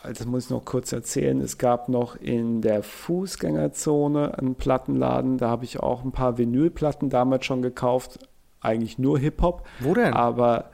das 0.03 0.25
muss 0.25 0.45
ich 0.45 0.49
noch 0.51 0.65
kurz 0.65 0.91
erzählen. 0.91 1.41
Es 1.41 1.57
gab 1.57 1.89
noch 1.89 2.15
in 2.15 2.61
der 2.61 2.83
Fußgängerzone 2.83 4.37
einen 4.37 4.55
Plattenladen. 4.55 5.37
Da 5.37 5.49
habe 5.49 5.65
ich 5.65 5.79
auch 5.79 6.03
ein 6.03 6.11
paar 6.11 6.37
Vinylplatten 6.37 7.09
damals 7.09 7.45
schon 7.45 7.61
gekauft. 7.61 8.19
Eigentlich 8.61 8.99
nur 8.99 9.17
Hip-Hop. 9.17 9.67
Wo 9.79 9.95
denn? 9.95 10.13
Aber. 10.13 10.69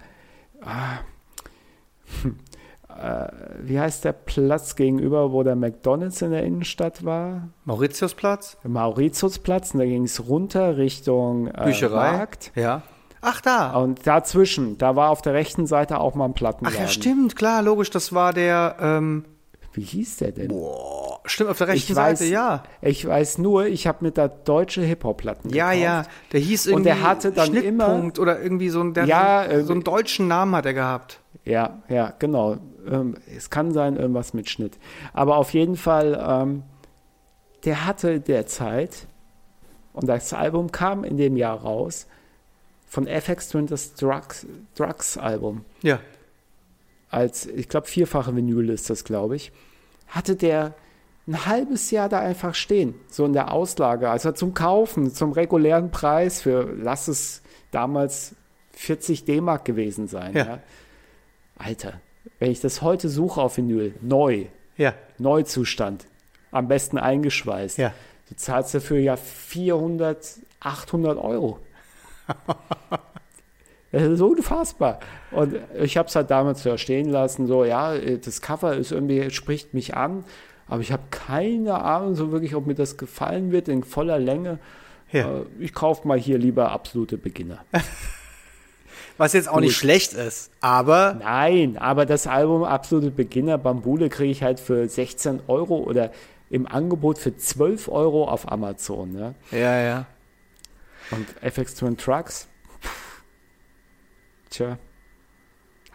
Ah, 0.61 0.97
äh, 2.89 3.31
wie 3.61 3.79
heißt 3.79 4.03
der 4.03 4.11
Platz 4.11 4.75
gegenüber, 4.75 5.31
wo 5.31 5.43
der 5.43 5.55
McDonalds 5.55 6.21
in 6.21 6.31
der 6.31 6.43
Innenstadt 6.43 7.05
war? 7.05 7.49
Mauritiusplatz? 7.63 8.57
Mauritiusplatz. 8.63 9.73
Und 9.73 9.79
da 9.79 9.85
ging 9.85 10.03
es 10.03 10.27
runter 10.27 10.75
Richtung 10.75 11.47
äh, 11.47 11.63
Bücherei? 11.63 12.11
Markt. 12.11 12.51
Ja. 12.55 12.83
Ach, 13.21 13.41
da. 13.41 13.75
Und 13.75 14.05
dazwischen, 14.05 14.77
da 14.77 14.95
war 14.95 15.09
auf 15.09 15.21
der 15.21 15.33
rechten 15.33 15.65
Seite 15.67 15.99
auch 15.99 16.15
mal 16.15 16.25
ein 16.25 16.31
Ach 16.31 16.35
Plattenladen. 16.35 16.79
ja, 16.79 16.87
stimmt, 16.87 17.35
klar, 17.35 17.61
logisch, 17.61 17.89
das 17.89 18.13
war 18.13 18.31
der, 18.33 18.77
ähm, 18.79 19.25
Wie 19.73 19.81
hieß 19.81 20.17
der 20.17 20.31
denn? 20.33 20.49
boah, 20.49 21.19
stimmt, 21.25 21.49
auf 21.49 21.57
der 21.57 21.69
rechten 21.69 21.91
Ich 21.91 21.95
weiß, 21.95 22.19
Seite, 22.19 22.31
ja. 22.31 22.63
Ich 22.81 23.05
weiß 23.07 23.39
nur, 23.39 23.65
ich 23.65 23.87
habe 23.87 23.99
mit 24.01 24.17
der 24.17 24.27
deutsche 24.29 24.81
Hip-Hop-Platten 24.81 25.49
Ja, 25.51 25.71
gekauft. 25.71 25.83
ja, 25.83 26.03
der 26.31 26.39
hieß 26.39 26.67
Und 26.67 26.71
irgendwie 26.73 26.83
der 26.89 27.01
hatte 27.03 27.31
dann 27.31 27.47
Schnittpunkt 27.47 28.19
oder 28.19 28.39
irgendwie 28.41 28.69
so 28.69 28.81
ein, 28.81 28.93
der 28.93 29.05
Ja, 29.05 29.45
so, 29.59 29.65
so 29.67 29.73
einen 29.73 29.83
deutschen 29.83 30.27
Namen 30.27 30.55
hat 30.55 30.65
er 30.65 30.73
gehabt. 30.73 31.19
Ja, 31.43 31.81
ja, 31.89 32.13
genau. 32.19 32.57
Ähm, 32.89 33.15
es 33.35 33.49
kann 33.49 33.71
sein, 33.71 33.95
irgendwas 33.95 34.33
mit 34.33 34.49
Schnitt. 34.49 34.77
Aber 35.13 35.37
auf 35.37 35.53
jeden 35.53 35.75
Fall, 35.75 36.23
ähm, 36.27 36.63
der 37.65 37.85
hatte 37.85 38.19
derzeit, 38.19 39.07
und 39.93 40.07
das 40.07 40.31
Album 40.33 40.71
kam 40.71 41.03
in 41.03 41.17
dem 41.17 41.35
Jahr 41.37 41.59
raus, 41.59 42.05
von 42.87 43.05
FX 43.07 43.49
Twin 43.49 43.67
das 43.67 43.93
Drugs, 43.95 44.45
Drugs 44.75 45.17
Album. 45.17 45.65
Ja. 45.81 45.99
Als, 47.09 47.45
ich 47.45 47.69
glaube, 47.69 47.87
vierfache 47.87 48.35
Vinyl 48.35 48.69
ist 48.69 48.89
das, 48.89 49.03
glaube 49.03 49.35
ich. 49.35 49.51
Hatte 50.07 50.35
der 50.35 50.73
ein 51.27 51.45
halbes 51.45 51.91
Jahr 51.91 52.07
da 52.09 52.19
einfach 52.19 52.55
stehen, 52.55 52.95
so 53.09 53.25
in 53.25 53.33
der 53.33 53.51
Auslage. 53.51 54.09
Also 54.09 54.31
zum 54.31 54.53
Kaufen, 54.53 55.13
zum 55.13 55.33
regulären 55.33 55.91
Preis 55.91 56.41
für, 56.41 56.73
lass 56.77 57.07
es 57.09 57.41
damals 57.71 58.33
40 58.71 59.25
D-Mark 59.25 59.65
gewesen 59.65 60.07
sein. 60.07 60.33
Ja. 60.33 60.45
Ja. 60.45 60.59
Alter, 61.57 61.99
wenn 62.39 62.51
ich 62.51 62.61
das 62.61 62.81
heute 62.81 63.09
suche 63.09 63.41
auf 63.41 63.57
Vinyl, 63.57 63.93
neu, 64.01 64.45
Ja. 64.77 64.93
Neuzustand, 65.17 66.05
am 66.51 66.67
besten 66.67 66.97
eingeschweißt, 66.97 67.77
Ja. 67.77 67.93
du 68.29 68.35
zahlst 68.35 68.73
dafür 68.75 68.99
ja 68.99 69.15
400, 69.17 70.39
800 70.61 71.17
Euro. 71.17 71.59
Das 73.91 74.03
ist 74.03 74.21
unfassbar. 74.21 74.99
Und 75.31 75.55
ich 75.81 75.97
habe 75.97 76.09
es 76.09 76.15
halt 76.15 76.29
damals 76.29 76.63
ja 76.65 76.77
stehen 76.77 77.09
lassen, 77.09 77.47
so, 77.47 77.63
ja, 77.63 77.97
das 77.97 78.41
Cover 78.41 78.75
ist 78.75 78.91
irgendwie, 78.91 79.31
spricht 79.31 79.73
mich 79.73 79.95
an, 79.95 80.25
aber 80.67 80.81
ich 80.81 80.91
habe 80.91 81.03
keine 81.09 81.81
Ahnung 81.81 82.15
so 82.15 82.31
wirklich, 82.31 82.53
ob 82.53 82.67
mir 82.67 82.75
das 82.75 82.97
gefallen 82.97 83.51
wird 83.51 83.69
in 83.69 83.83
voller 83.83 84.19
Länge. 84.19 84.59
Ja. 85.11 85.37
Äh, 85.37 85.41
Ich 85.59 85.73
kaufe 85.73 86.07
mal 86.07 86.19
hier 86.19 86.37
lieber 86.37 86.71
absolute 86.71 87.17
Beginner. 87.17 87.59
Was 89.17 89.33
jetzt 89.33 89.49
auch 89.49 89.61
nicht 89.61 89.75
schlecht 89.75 90.13
ist, 90.13 90.51
aber 90.61 91.15
Nein, 91.19 91.77
aber 91.77 92.05
das 92.05 92.27
Album 92.27 92.63
Absolute 92.63 93.09
Beginner 93.09 93.57
Bambule 93.57 94.09
kriege 94.09 94.29
ich 94.31 94.43
halt 94.43 94.59
für 94.59 94.87
16 94.87 95.39
Euro 95.47 95.77
oder 95.77 96.11
im 96.51 96.67
Angebot 96.67 97.17
für 97.17 97.35
12 97.35 97.87
Euro 97.87 98.27
auf 98.27 98.51
Amazon. 98.51 99.13
Ne? 99.13 99.33
ja, 99.51 99.81
ja. 99.81 100.05
Und 101.11 101.27
FX 101.41 101.75
Twin 101.75 101.97
Trucks, 101.97 102.47
tja, 104.49 104.77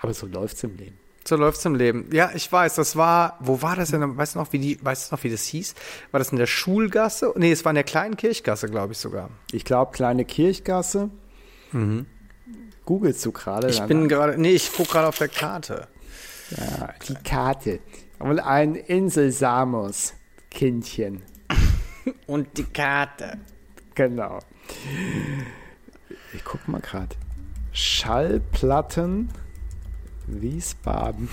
aber 0.01 0.15
so 0.15 0.27
läuft's 0.27 0.63
im 0.65 0.77
Leben. 0.77 0.99
So 1.25 1.37
läuft's 1.37 1.65
im 1.65 1.77
Leben. 1.77 2.09
Ja, 2.13 2.33
ich 2.35 2.51
weiß, 2.51 2.75
das 2.75 2.97
war, 2.97 3.37
wo 3.41 3.63
war 3.63 3.77
das 3.77 3.91
denn? 3.91 4.17
Weißt 4.17 4.35
du 4.35 4.41
noch, 4.41 4.53
wie 4.53 4.59
die, 4.59 4.85
weißt 4.85 5.11
du 5.11 5.15
noch, 5.15 5.23
wie 5.23 5.31
das 5.31 5.45
hieß? 5.45 5.75
War 6.11 6.19
das 6.19 6.33
in 6.33 6.39
der 6.39 6.47
Schulgasse? 6.47 7.33
Nee, 7.37 7.53
es 7.53 7.65
war 7.65 7.71
in 7.71 7.77
der 7.77 7.85
kleinen 7.85 8.17
Kirchgasse, 8.17 8.69
glaube 8.69 8.93
ich 8.93 8.99
sogar. 8.99 9.31
Ich 9.53 9.65
glaube, 9.65 9.93
kleine 9.93 10.25
Kirchgasse. 10.25 11.11
Googlest 12.85 13.25
du 13.25 13.33
gerade? 13.33 13.69
Ich 13.71 13.81
bin 13.83 14.09
gerade, 14.09 14.37
nee, 14.37 14.51
ich 14.53 14.73
gucke 14.73 14.91
gerade 14.91 15.09
auf 15.09 15.19
der 15.19 15.29
Karte. 15.29 15.87
ja, 16.51 16.93
die 17.09 17.15
Karte. 17.15 17.79
Und 18.19 18.41
ein 18.41 18.75
Insel 18.75 19.31
Samos 19.31 20.15
Kindchen. 20.51 21.23
Und 22.27 22.59
die 22.59 22.65
Karte. 22.65 23.39
Genau. 23.95 24.41
Ich 26.35 26.45
guck 26.45 26.67
mal 26.69 26.81
gerade. 26.81 27.15
Schallplatten 27.73 29.31
Wiesbaden. 30.27 31.29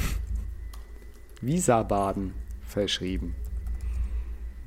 Wieserbaden 1.41 2.33
verschrieben. 2.65 3.35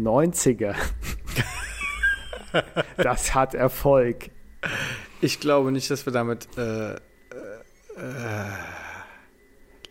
90er. 0.01 0.75
das 2.97 3.34
hat 3.34 3.55
Erfolg. 3.55 4.31
Ich 5.20 5.41
glaube 5.41 5.73
nicht, 5.73 5.91
dass 5.91 6.07
wir 6.07 6.12
damit 6.12 6.49
äh, 6.57 6.94
äh, 6.94 6.97
äh, 7.97 8.51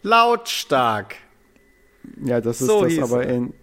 lautstark. 0.02 1.16
Ja, 2.24 2.42
das 2.42 2.62
ist 2.62 2.68
So 2.68 2.84
das 2.84 3.00
aber 3.00 3.26
er. 3.26 3.36
in. 3.36 3.54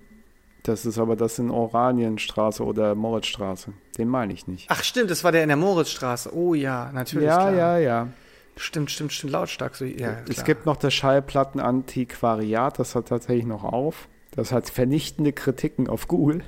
Das 0.63 0.85
ist 0.85 0.99
aber 0.99 1.17
das 1.17 1.39
in 1.39 1.51
Oranienstraße 1.51 2.63
oder 2.63 2.95
Moritzstraße. 2.95 3.73
Den 3.99 4.09
meine 4.09 4.33
ich 4.33 4.47
nicht. 4.47 4.67
Ach 4.71 4.83
stimmt, 4.85 5.11
das 5.11 5.25
war 5.25 5.33
der 5.33 5.43
in 5.43 5.49
der 5.49 5.57
Moritzstraße. 5.57 6.33
Oh 6.35 6.55
ja, 6.55 6.91
natürlich. 6.93 7.27
ja, 7.27 7.37
klar. 7.37 7.53
ja, 7.55 7.79
ja. 7.79 8.09
Stimmt, 8.57 8.91
stimmt, 8.91 9.13
stimmt, 9.13 9.33
lautstark. 9.33 9.75
So, 9.77 9.85
ja, 9.85 10.17
Es 10.29 10.37
klar. 10.37 10.47
gibt 10.47 10.67
noch 10.67 10.77
das 10.77 10.93
Schallplatten-Antiquariat, 10.95 12.79
das 12.79 12.95
hat 12.95 13.07
tatsächlich 13.09 13.47
noch 13.47 13.65
auf. 13.65 14.09
Das 14.33 14.53
hat 14.53 14.69
vernichtende 14.71 15.33
Kritiken 15.33 15.89
auf 15.89 16.07
Google. 16.09 16.43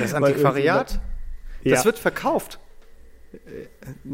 das 0.00 0.14
Antiquariat. 0.14 1.00
Das 1.64 1.80
Ja. 1.80 1.84
wird 1.84 1.98
verkauft. 1.98 2.58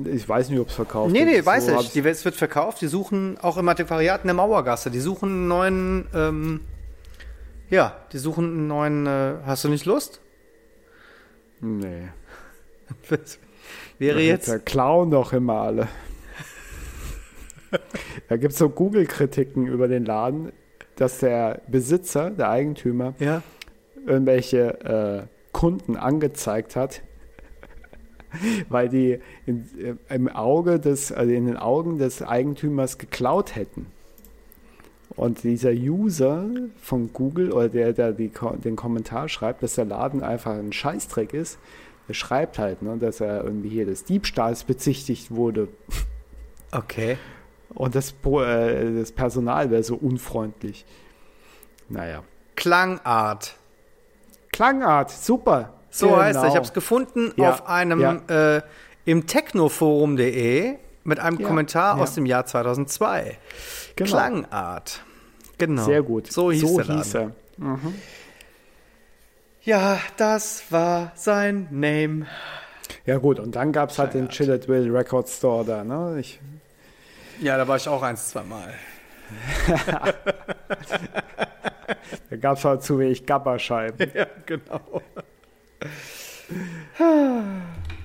Ich 0.07 0.27
weiß 0.27 0.49
nicht, 0.49 0.59
ob 0.61 0.69
es 0.69 0.75
verkauft 0.75 1.13
Nee, 1.13 1.21
wird. 1.27 1.29
nee, 1.29 1.45
weiß 1.45 1.67
So 1.67 1.79
ich. 1.81 1.93
Die, 1.93 2.01
es 2.01 2.25
wird 2.25 2.35
verkauft. 2.37 2.81
Die 2.81 2.87
suchen 2.87 3.37
auch 3.39 3.59
im 3.59 3.69
Antiquariat 3.69 4.23
in 4.23 4.29
der 4.29 4.35
Mauergasse. 4.35 4.91
Die 4.91 5.01
suchen 5.01 5.29
einen 5.29 5.49
neuen, 5.49 6.07
ähm, 6.15 6.61
ja, 7.69 7.97
die 8.13 8.19
suchen 8.19 8.45
einen 8.47 8.67
neuen, 8.67 9.07
äh, 9.07 9.35
hast 9.45 9.65
du 9.65 9.69
nicht 9.69 9.85
Lust? 9.85 10.21
Nee. 11.61 12.09
Wäre 13.99 14.21
jetzt, 14.21 14.49
Da 14.49 14.59
klauen 14.59 15.11
doch 15.11 15.33
immer 15.33 15.61
alle. 15.61 15.89
da 18.29 18.37
gibt 18.37 18.53
es 18.53 18.59
so 18.59 18.69
Google-Kritiken 18.69 19.67
über 19.67 19.87
den 19.89 20.05
Laden, 20.05 20.53
dass 20.97 21.19
der 21.19 21.63
Besitzer, 21.69 22.31
der 22.31 22.51
Eigentümer, 22.51 23.15
ja, 23.19 23.43
irgendwelche 24.07 24.81
äh, 24.81 25.27
Kunden 25.53 25.97
angezeigt 25.97 26.77
hat, 26.77 27.03
weil 28.69 28.89
die 28.89 29.21
in, 29.47 29.99
äh, 30.09 30.15
im 30.15 30.29
Auge 30.29 30.81
des, 30.81 31.13
also 31.13 31.31
in 31.33 31.47
den 31.47 31.57
Augen 31.57 31.99
des 31.99 32.23
Eigentümers 32.23 32.99
geklaut 32.99 33.55
hätten. 33.57 33.87
Und 35.21 35.43
dieser 35.43 35.73
User 35.73 36.47
von 36.81 37.13
Google 37.13 37.53
oder 37.53 37.69
der, 37.69 37.93
der 37.93 38.13
die, 38.13 38.33
den 38.65 38.75
Kommentar 38.75 39.29
schreibt, 39.29 39.63
dass 39.63 39.75
der 39.75 39.85
Laden 39.85 40.23
einfach 40.23 40.53
ein 40.53 40.73
Scheißdreck 40.73 41.35
ist, 41.35 41.59
der 42.09 42.15
schreibt 42.15 42.59
halt, 42.59 42.81
ne, 42.81 42.97
dass 42.97 43.21
er 43.21 43.45
irgendwie 43.45 43.69
hier 43.69 43.85
des 43.85 44.05
Diebstahls 44.05 44.65
bezichtigt 44.65 45.31
wurde 45.31 45.69
okay. 46.73 47.19
und 47.75 47.95
das, 47.97 48.15
äh, 48.25 48.95
das 48.99 49.13
Personal 49.13 49.71
wäre 49.71 49.83
so 49.83 49.95
unfreundlich. 49.95 50.87
Naja. 51.91 52.23
Klangart. 52.57 53.57
Klangart, 54.55 55.11
super. 55.11 55.75
So 55.91 56.07
Genau. 56.07 56.19
heißt 56.23 56.39
er. 56.39 56.49
Ich 56.49 56.55
habe 56.55 56.65
es 56.65 56.73
gefunden 56.73 57.35
Ja, 57.37 57.51
auf 57.51 57.67
einem 57.67 58.01
ja. 58.01 58.57
äh, 58.57 58.63
im 59.05 59.27
technoforum.de 59.27 60.77
mit 61.05 61.21
einem 61.21 61.39
Ja, 61.39 61.47
Kommentar 61.47 62.01
aus 62.01 62.15
dem 62.15 62.25
Jahr 62.25 62.47
2002. 62.47 63.37
Genau. 63.97 64.11
Klangart. 64.11 65.05
Genau. 65.61 65.85
Sehr 65.85 66.03
gut. 66.03 66.33
So 66.33 66.51
hieß 66.51 66.77
Laden. 66.79 66.97
hieß 66.97 67.15
er. 67.17 67.33
Ja, 69.63 70.01
das 70.17 70.65
war 70.71 71.13
sein 71.15 71.69
Name. 71.71 72.27
Ja 73.05 73.19
gut, 73.19 73.39
und 73.39 73.55
dann 73.55 73.73
gab 73.73 73.91
es 73.91 73.99
halt 73.99 74.15
den 74.15 74.31
Chill 74.31 74.51
at 74.51 74.69
Will 74.69 74.91
Record 74.91 75.29
Store 75.29 75.65
da. 75.65 75.85
Ne? 75.85 76.19
Ich, 76.19 76.41
Ja, 77.43 77.59
da 77.59 77.69
war 77.69 77.77
ich 77.77 77.87
auch 77.89 78.03
eins, 78.03 78.31
zwei 78.31 78.43
Mal. 78.43 78.73
da 82.31 82.37
gab 82.37 82.57
es 82.57 82.65
halt 82.65 82.83
zu 82.83 82.99
wenig 82.99 83.27
Gabberscheiben. 83.27 84.11
Ja, 84.15 84.27
genau. 84.47 85.03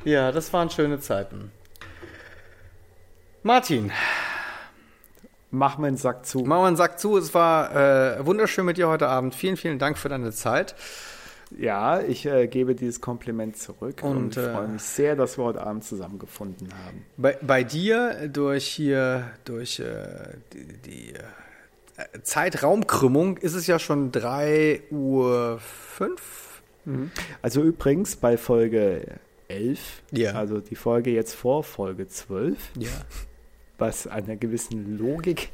Ja, 0.03 0.31
das 0.31 0.51
waren 0.53 0.69
schöne 0.69 0.99
Zeiten. 0.99 1.51
Martin, 3.43 3.91
Mach 5.57 5.77
mir 5.77 5.87
einen 5.87 5.97
Sack 5.97 6.25
zu. 6.25 6.39
machen 6.39 6.61
wir 6.63 6.67
einen 6.67 6.75
Sack 6.75 6.99
zu. 6.99 7.17
Es 7.17 7.33
war 7.33 7.75
äh, 7.75 8.25
wunderschön 8.25 8.65
mit 8.65 8.77
dir 8.77 8.87
heute 8.87 9.07
Abend. 9.07 9.33
Vielen, 9.35 9.57
vielen 9.57 9.79
Dank 9.79 9.97
für 9.97 10.09
deine 10.09 10.31
Zeit. 10.31 10.75
Ja, 11.57 12.01
ich 12.01 12.25
äh, 12.25 12.47
gebe 12.47 12.73
dieses 12.75 12.99
Kompliment 13.01 13.55
zurück 13.57 14.01
und, 14.01 14.17
Und, 14.17 14.37
ich 14.37 14.43
äh, 14.43 14.51
freue 14.53 14.67
mich 14.67 14.81
sehr, 14.81 15.15
dass 15.15 15.37
wir 15.37 15.45
heute 15.45 15.61
Abend 15.61 15.83
zusammengefunden 15.83 16.67
haben. 16.85 17.05
Bei, 17.17 17.37
bei 17.41 17.63
dir 17.63 18.27
durch 18.27 18.65
hier, 18.65 19.29
durch 19.45 19.79
äh, 19.79 20.05
die, 20.53 20.65
die 20.85 21.13
äh, 21.13 22.21
Zeitraumkrümmung 22.23 23.37
ist 23.37 23.53
es 23.53 23.67
ja 23.67 23.79
schon 23.79 24.11
3 24.11 24.81
Uhr 24.91 25.59
5. 25.61 26.61
Also 27.41 27.61
übrigens 27.63 28.15
bei 28.15 28.37
Folge 28.37 29.05
11, 29.47 29.79
Ja. 30.11 30.33
also 30.33 30.59
die 30.59 30.75
Folge 30.75 31.11
jetzt 31.11 31.33
vor 31.33 31.63
Folge 31.63 32.07
12, 32.07 32.57
Ja. 32.77 32.89
Was 33.77 34.07
einer 34.07 34.35
gewissen 34.35 34.97
Logik 34.97 35.51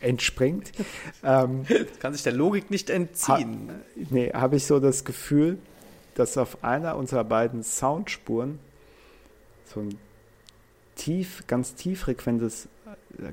entspringt. 0.00 0.72
ähm, 1.22 1.64
kann 2.00 2.12
sich 2.12 2.22
der 2.22 2.32
Logik 2.32 2.70
nicht 2.70 2.90
entziehen. 2.90 3.68
Ha, 3.68 4.04
nee, 4.10 4.30
habe 4.32 4.56
ich 4.56 4.64
so 4.64 4.80
das 4.80 5.04
Gefühl, 5.04 5.58
dass 6.14 6.36
auf 6.36 6.64
einer 6.64 6.96
unserer 6.96 7.24
beiden 7.24 7.62
Soundspuren 7.62 8.58
so 9.66 9.80
ein 9.80 9.98
tief, 10.96 11.44
ganz 11.46 11.74
tieffrequentes, 11.74 12.68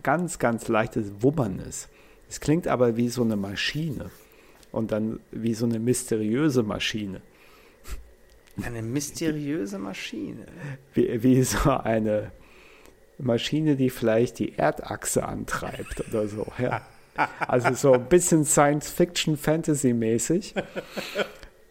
ganz, 0.04 0.40
ganz 0.40 0.68
leichtes 0.68 1.12
Wummern 1.20 1.60
ist. 1.60 1.90
Es 2.30 2.40
klingt 2.40 2.68
aber 2.68 2.98
wie 2.98 3.10
so 3.10 3.24
eine 3.24 3.36
Maschine 3.36 4.12
und 4.72 4.92
dann 4.92 5.20
wie 5.32 5.54
so 5.54 5.66
eine 5.66 5.80
mysteriöse 5.80 6.64
Maschine. 6.64 7.22
Eine 8.62 8.82
mysteriöse 8.82 9.80
Maschine. 9.80 10.46
Wie, 10.94 11.24
wie 11.24 11.44
so 11.44 11.72
eine 11.72 12.32
Maschine, 13.18 13.76
die 13.76 13.90
vielleicht 13.90 14.40
die 14.40 14.58
Erdachse 14.58 15.26
antreibt 15.26 16.04
oder 16.10 16.28
so. 16.28 16.48
Ja. 16.58 16.82
Also 17.40 17.74
so 17.74 17.94
ein 17.94 18.10
bisschen 18.10 18.44
Science-Fiction-Fantasy-mäßig. 18.44 20.54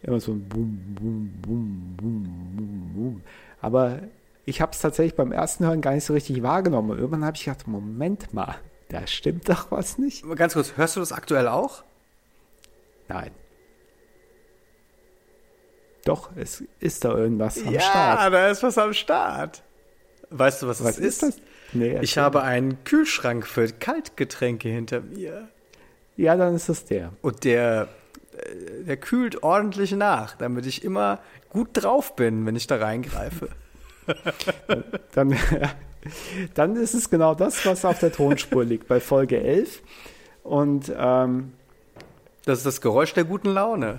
Immer 0.03 0.21
so 0.21 0.33
ein 0.33 0.49
Boom, 0.49 0.95
Boom, 0.95 1.31
Boom, 1.43 1.97
Boom, 1.97 2.57
Boom, 2.57 2.93
Boom. 2.95 3.23
Aber 3.61 4.01
ich 4.47 4.61
habe 4.61 4.73
es 4.73 4.81
tatsächlich 4.81 5.17
beim 5.17 5.33
ersten 5.33 5.67
Hören 5.67 5.81
gar 5.81 5.93
nicht 5.93 6.05
so 6.05 6.15
richtig 6.15 6.43
wahrgenommen. 6.43 6.97
Irgendwann 6.97 7.25
habe 7.25 7.37
ich 7.37 7.45
gedacht, 7.45 7.67
Moment 7.67 8.33
mal, 8.33 8.57
da 8.89 9.07
stimmt 9.07 9.49
doch 9.49 9.71
was 9.71 9.99
nicht. 9.99 10.25
Ganz 10.37 10.55
kurz, 10.55 10.77
hörst 10.77 10.97
du 10.97 11.01
das 11.01 11.13
aktuell 11.13 11.49
auch? 11.49 11.83
Nein. 13.09 13.31
Doch, 16.05 16.31
es 16.37 16.63
ist 16.81 17.05
da 17.05 17.15
irgendwas 17.15 17.59
am 17.67 17.73
ja, 17.73 17.81
Start. 17.81 18.21
Ja, 18.21 18.31
da 18.31 18.49
ist 18.49 18.63
was 18.63 18.77
am 18.77 18.93
Start. 18.93 19.63
Weißt 20.31 20.63
du, 20.63 20.69
was, 20.69 20.83
was 20.83 20.99
ist? 20.99 21.23
das? 21.23 21.37
Nee, 21.73 21.99
ich 22.01 22.19
habe 22.19 22.43
einen 22.43 22.85
Kühlschrank 22.85 23.47
für 23.47 23.69
Kaltgetränke 23.69 24.69
hinter 24.69 25.01
mir. 25.01 25.49
Ja, 26.17 26.37
dann 26.37 26.55
ist 26.55 26.69
es 26.69 26.85
der. 26.85 27.13
Und 27.23 27.45
der, 27.45 27.89
äh, 28.33 28.85
der 28.85 28.97
kühlt 28.97 29.43
ordentlich 29.43 29.93
nach, 29.93 30.37
damit 30.37 30.67
ich 30.67 30.85
immer 30.85 31.21
gut 31.51 31.71
drauf 31.73 32.15
bin, 32.15 32.47
wenn 32.47 32.57
ich 32.57 32.67
da 32.67 32.77
reingreife. 32.77 33.49
dann, 35.15 35.37
dann 36.55 36.77
ist 36.77 36.95
es 36.95 37.11
genau 37.11 37.35
das, 37.35 37.65
was 37.67 37.85
auf 37.85 37.99
der 37.99 38.13
Tonspur 38.13 38.65
liegt, 38.65 38.87
bei 38.87 39.01
Folge 39.01 39.41
11. 39.41 39.83
Und 40.45 40.93
ähm, 40.97 41.53
das 42.45 42.59
ist 42.59 42.67
das 42.67 42.81
Geräusch 42.81 43.15
der 43.15 43.25
guten 43.25 43.49
Laune. 43.49 43.99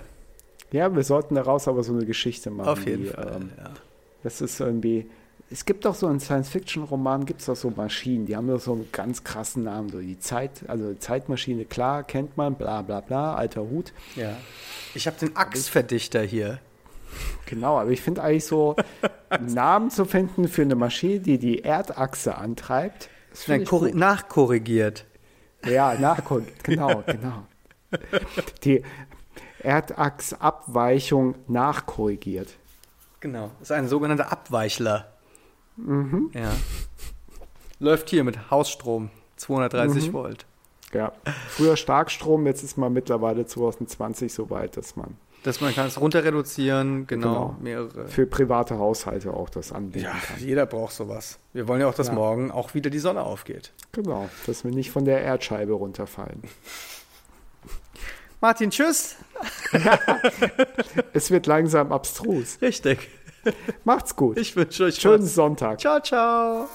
Ja, 0.72 0.94
wir 0.94 1.02
sollten 1.02 1.34
daraus 1.34 1.68
aber 1.68 1.82
so 1.82 1.92
eine 1.92 2.06
Geschichte 2.06 2.50
machen. 2.50 2.68
Auf 2.68 2.86
jeden 2.86 3.04
die, 3.04 3.08
Fall. 3.10 3.32
Ähm, 3.36 3.50
ja. 3.56 3.70
Das 4.22 4.40
ist 4.40 4.60
irgendwie. 4.60 5.06
Es 5.48 5.64
gibt 5.64 5.84
doch 5.84 5.94
so 5.94 6.08
in 6.08 6.18
Science-Fiction-Romanen 6.18 7.24
gibt 7.24 7.40
es 7.40 7.46
doch 7.46 7.54
so 7.54 7.70
Maschinen, 7.70 8.26
die 8.26 8.36
haben 8.36 8.48
doch 8.48 8.60
so 8.60 8.72
einen 8.72 8.88
ganz 8.90 9.22
krassen 9.22 9.62
Namen. 9.62 9.88
So 9.90 10.00
die 10.00 10.18
Zeit, 10.18 10.68
also 10.68 10.94
Zeitmaschine, 10.94 11.64
klar, 11.64 12.02
kennt 12.02 12.36
man, 12.36 12.56
bla 12.56 12.82
bla 12.82 13.00
bla, 13.00 13.34
alter 13.34 13.62
Hut. 13.62 13.92
Ja. 14.16 14.36
Ich 14.94 15.06
habe 15.06 15.16
den 15.18 15.36
Achsverdichter 15.36 16.22
hier. 16.22 16.58
Genau, 17.46 17.78
aber 17.78 17.90
ich 17.90 18.02
finde 18.02 18.22
eigentlich 18.22 18.44
so, 18.44 18.74
Namen 19.40 19.90
zu 19.90 20.04
finden 20.04 20.48
für 20.48 20.62
eine 20.62 20.74
Maschine, 20.74 21.20
die 21.20 21.38
die 21.38 21.62
Erdachse 21.62 22.36
antreibt. 22.36 23.08
Nein, 23.46 23.66
nachkorrigiert. 23.94 25.04
Ja, 25.64 25.94
nachkorrigiert, 25.94 26.64
genau, 26.64 27.04
genau. 27.06 27.46
Die, 28.64 28.82
Erdachsabweichung 29.66 31.34
nachkorrigiert. 31.48 32.54
Genau, 33.18 33.50
das 33.58 33.70
ist 33.70 33.72
ein 33.72 33.88
sogenannter 33.88 34.30
Abweichler. 34.30 35.15
Mhm. 35.76 36.30
Ja. 36.34 36.52
Läuft 37.78 38.10
hier 38.10 38.24
mit 38.24 38.50
Hausstrom, 38.50 39.10
230 39.36 40.08
mhm. 40.08 40.12
Volt. 40.12 40.46
Ja, 40.92 41.12
früher 41.48 41.76
Starkstrom, 41.76 42.46
jetzt 42.46 42.62
ist 42.62 42.78
man 42.78 42.92
mittlerweile 42.92 43.44
2020 43.44 44.32
so 44.32 44.50
weit, 44.50 44.76
dass 44.76 44.96
man 44.96 45.16
dass 45.46 45.60
man 45.60 45.72
kann 45.72 45.86
es 45.86 46.00
runter 46.00 46.24
reduzieren, 46.24 47.06
genau, 47.06 47.28
genau, 47.28 47.56
mehrere. 47.60 48.08
Für 48.08 48.26
private 48.26 48.78
Haushalte 48.78 49.32
auch 49.32 49.48
das 49.48 49.70
anbieten 49.70 50.06
ja, 50.06 50.10
kann. 50.10 50.44
jeder 50.44 50.66
braucht 50.66 50.92
sowas. 50.92 51.38
Wir 51.52 51.68
wollen 51.68 51.80
ja 51.80 51.88
auch, 51.88 51.94
dass 51.94 52.08
ja. 52.08 52.14
morgen 52.14 52.50
auch 52.50 52.74
wieder 52.74 52.90
die 52.90 52.98
Sonne 52.98 53.22
aufgeht. 53.22 53.72
Genau, 53.92 54.28
dass 54.46 54.64
wir 54.64 54.72
nicht 54.72 54.90
von 54.90 55.04
der 55.04 55.20
Erdscheibe 55.22 55.72
runterfallen. 55.74 56.42
Martin, 58.40 58.70
tschüss. 58.70 59.14
es 61.12 61.30
wird 61.30 61.46
langsam 61.46 61.92
abstrus. 61.92 62.58
Richtig. 62.60 63.08
Macht's 63.84 64.14
gut. 64.16 64.38
Ich 64.38 64.56
wünsche 64.56 64.84
euch 64.84 64.96
schönen 64.96 65.24
was. 65.24 65.34
Sonntag. 65.34 65.80
Ciao, 65.80 66.00
ciao. 66.00 66.68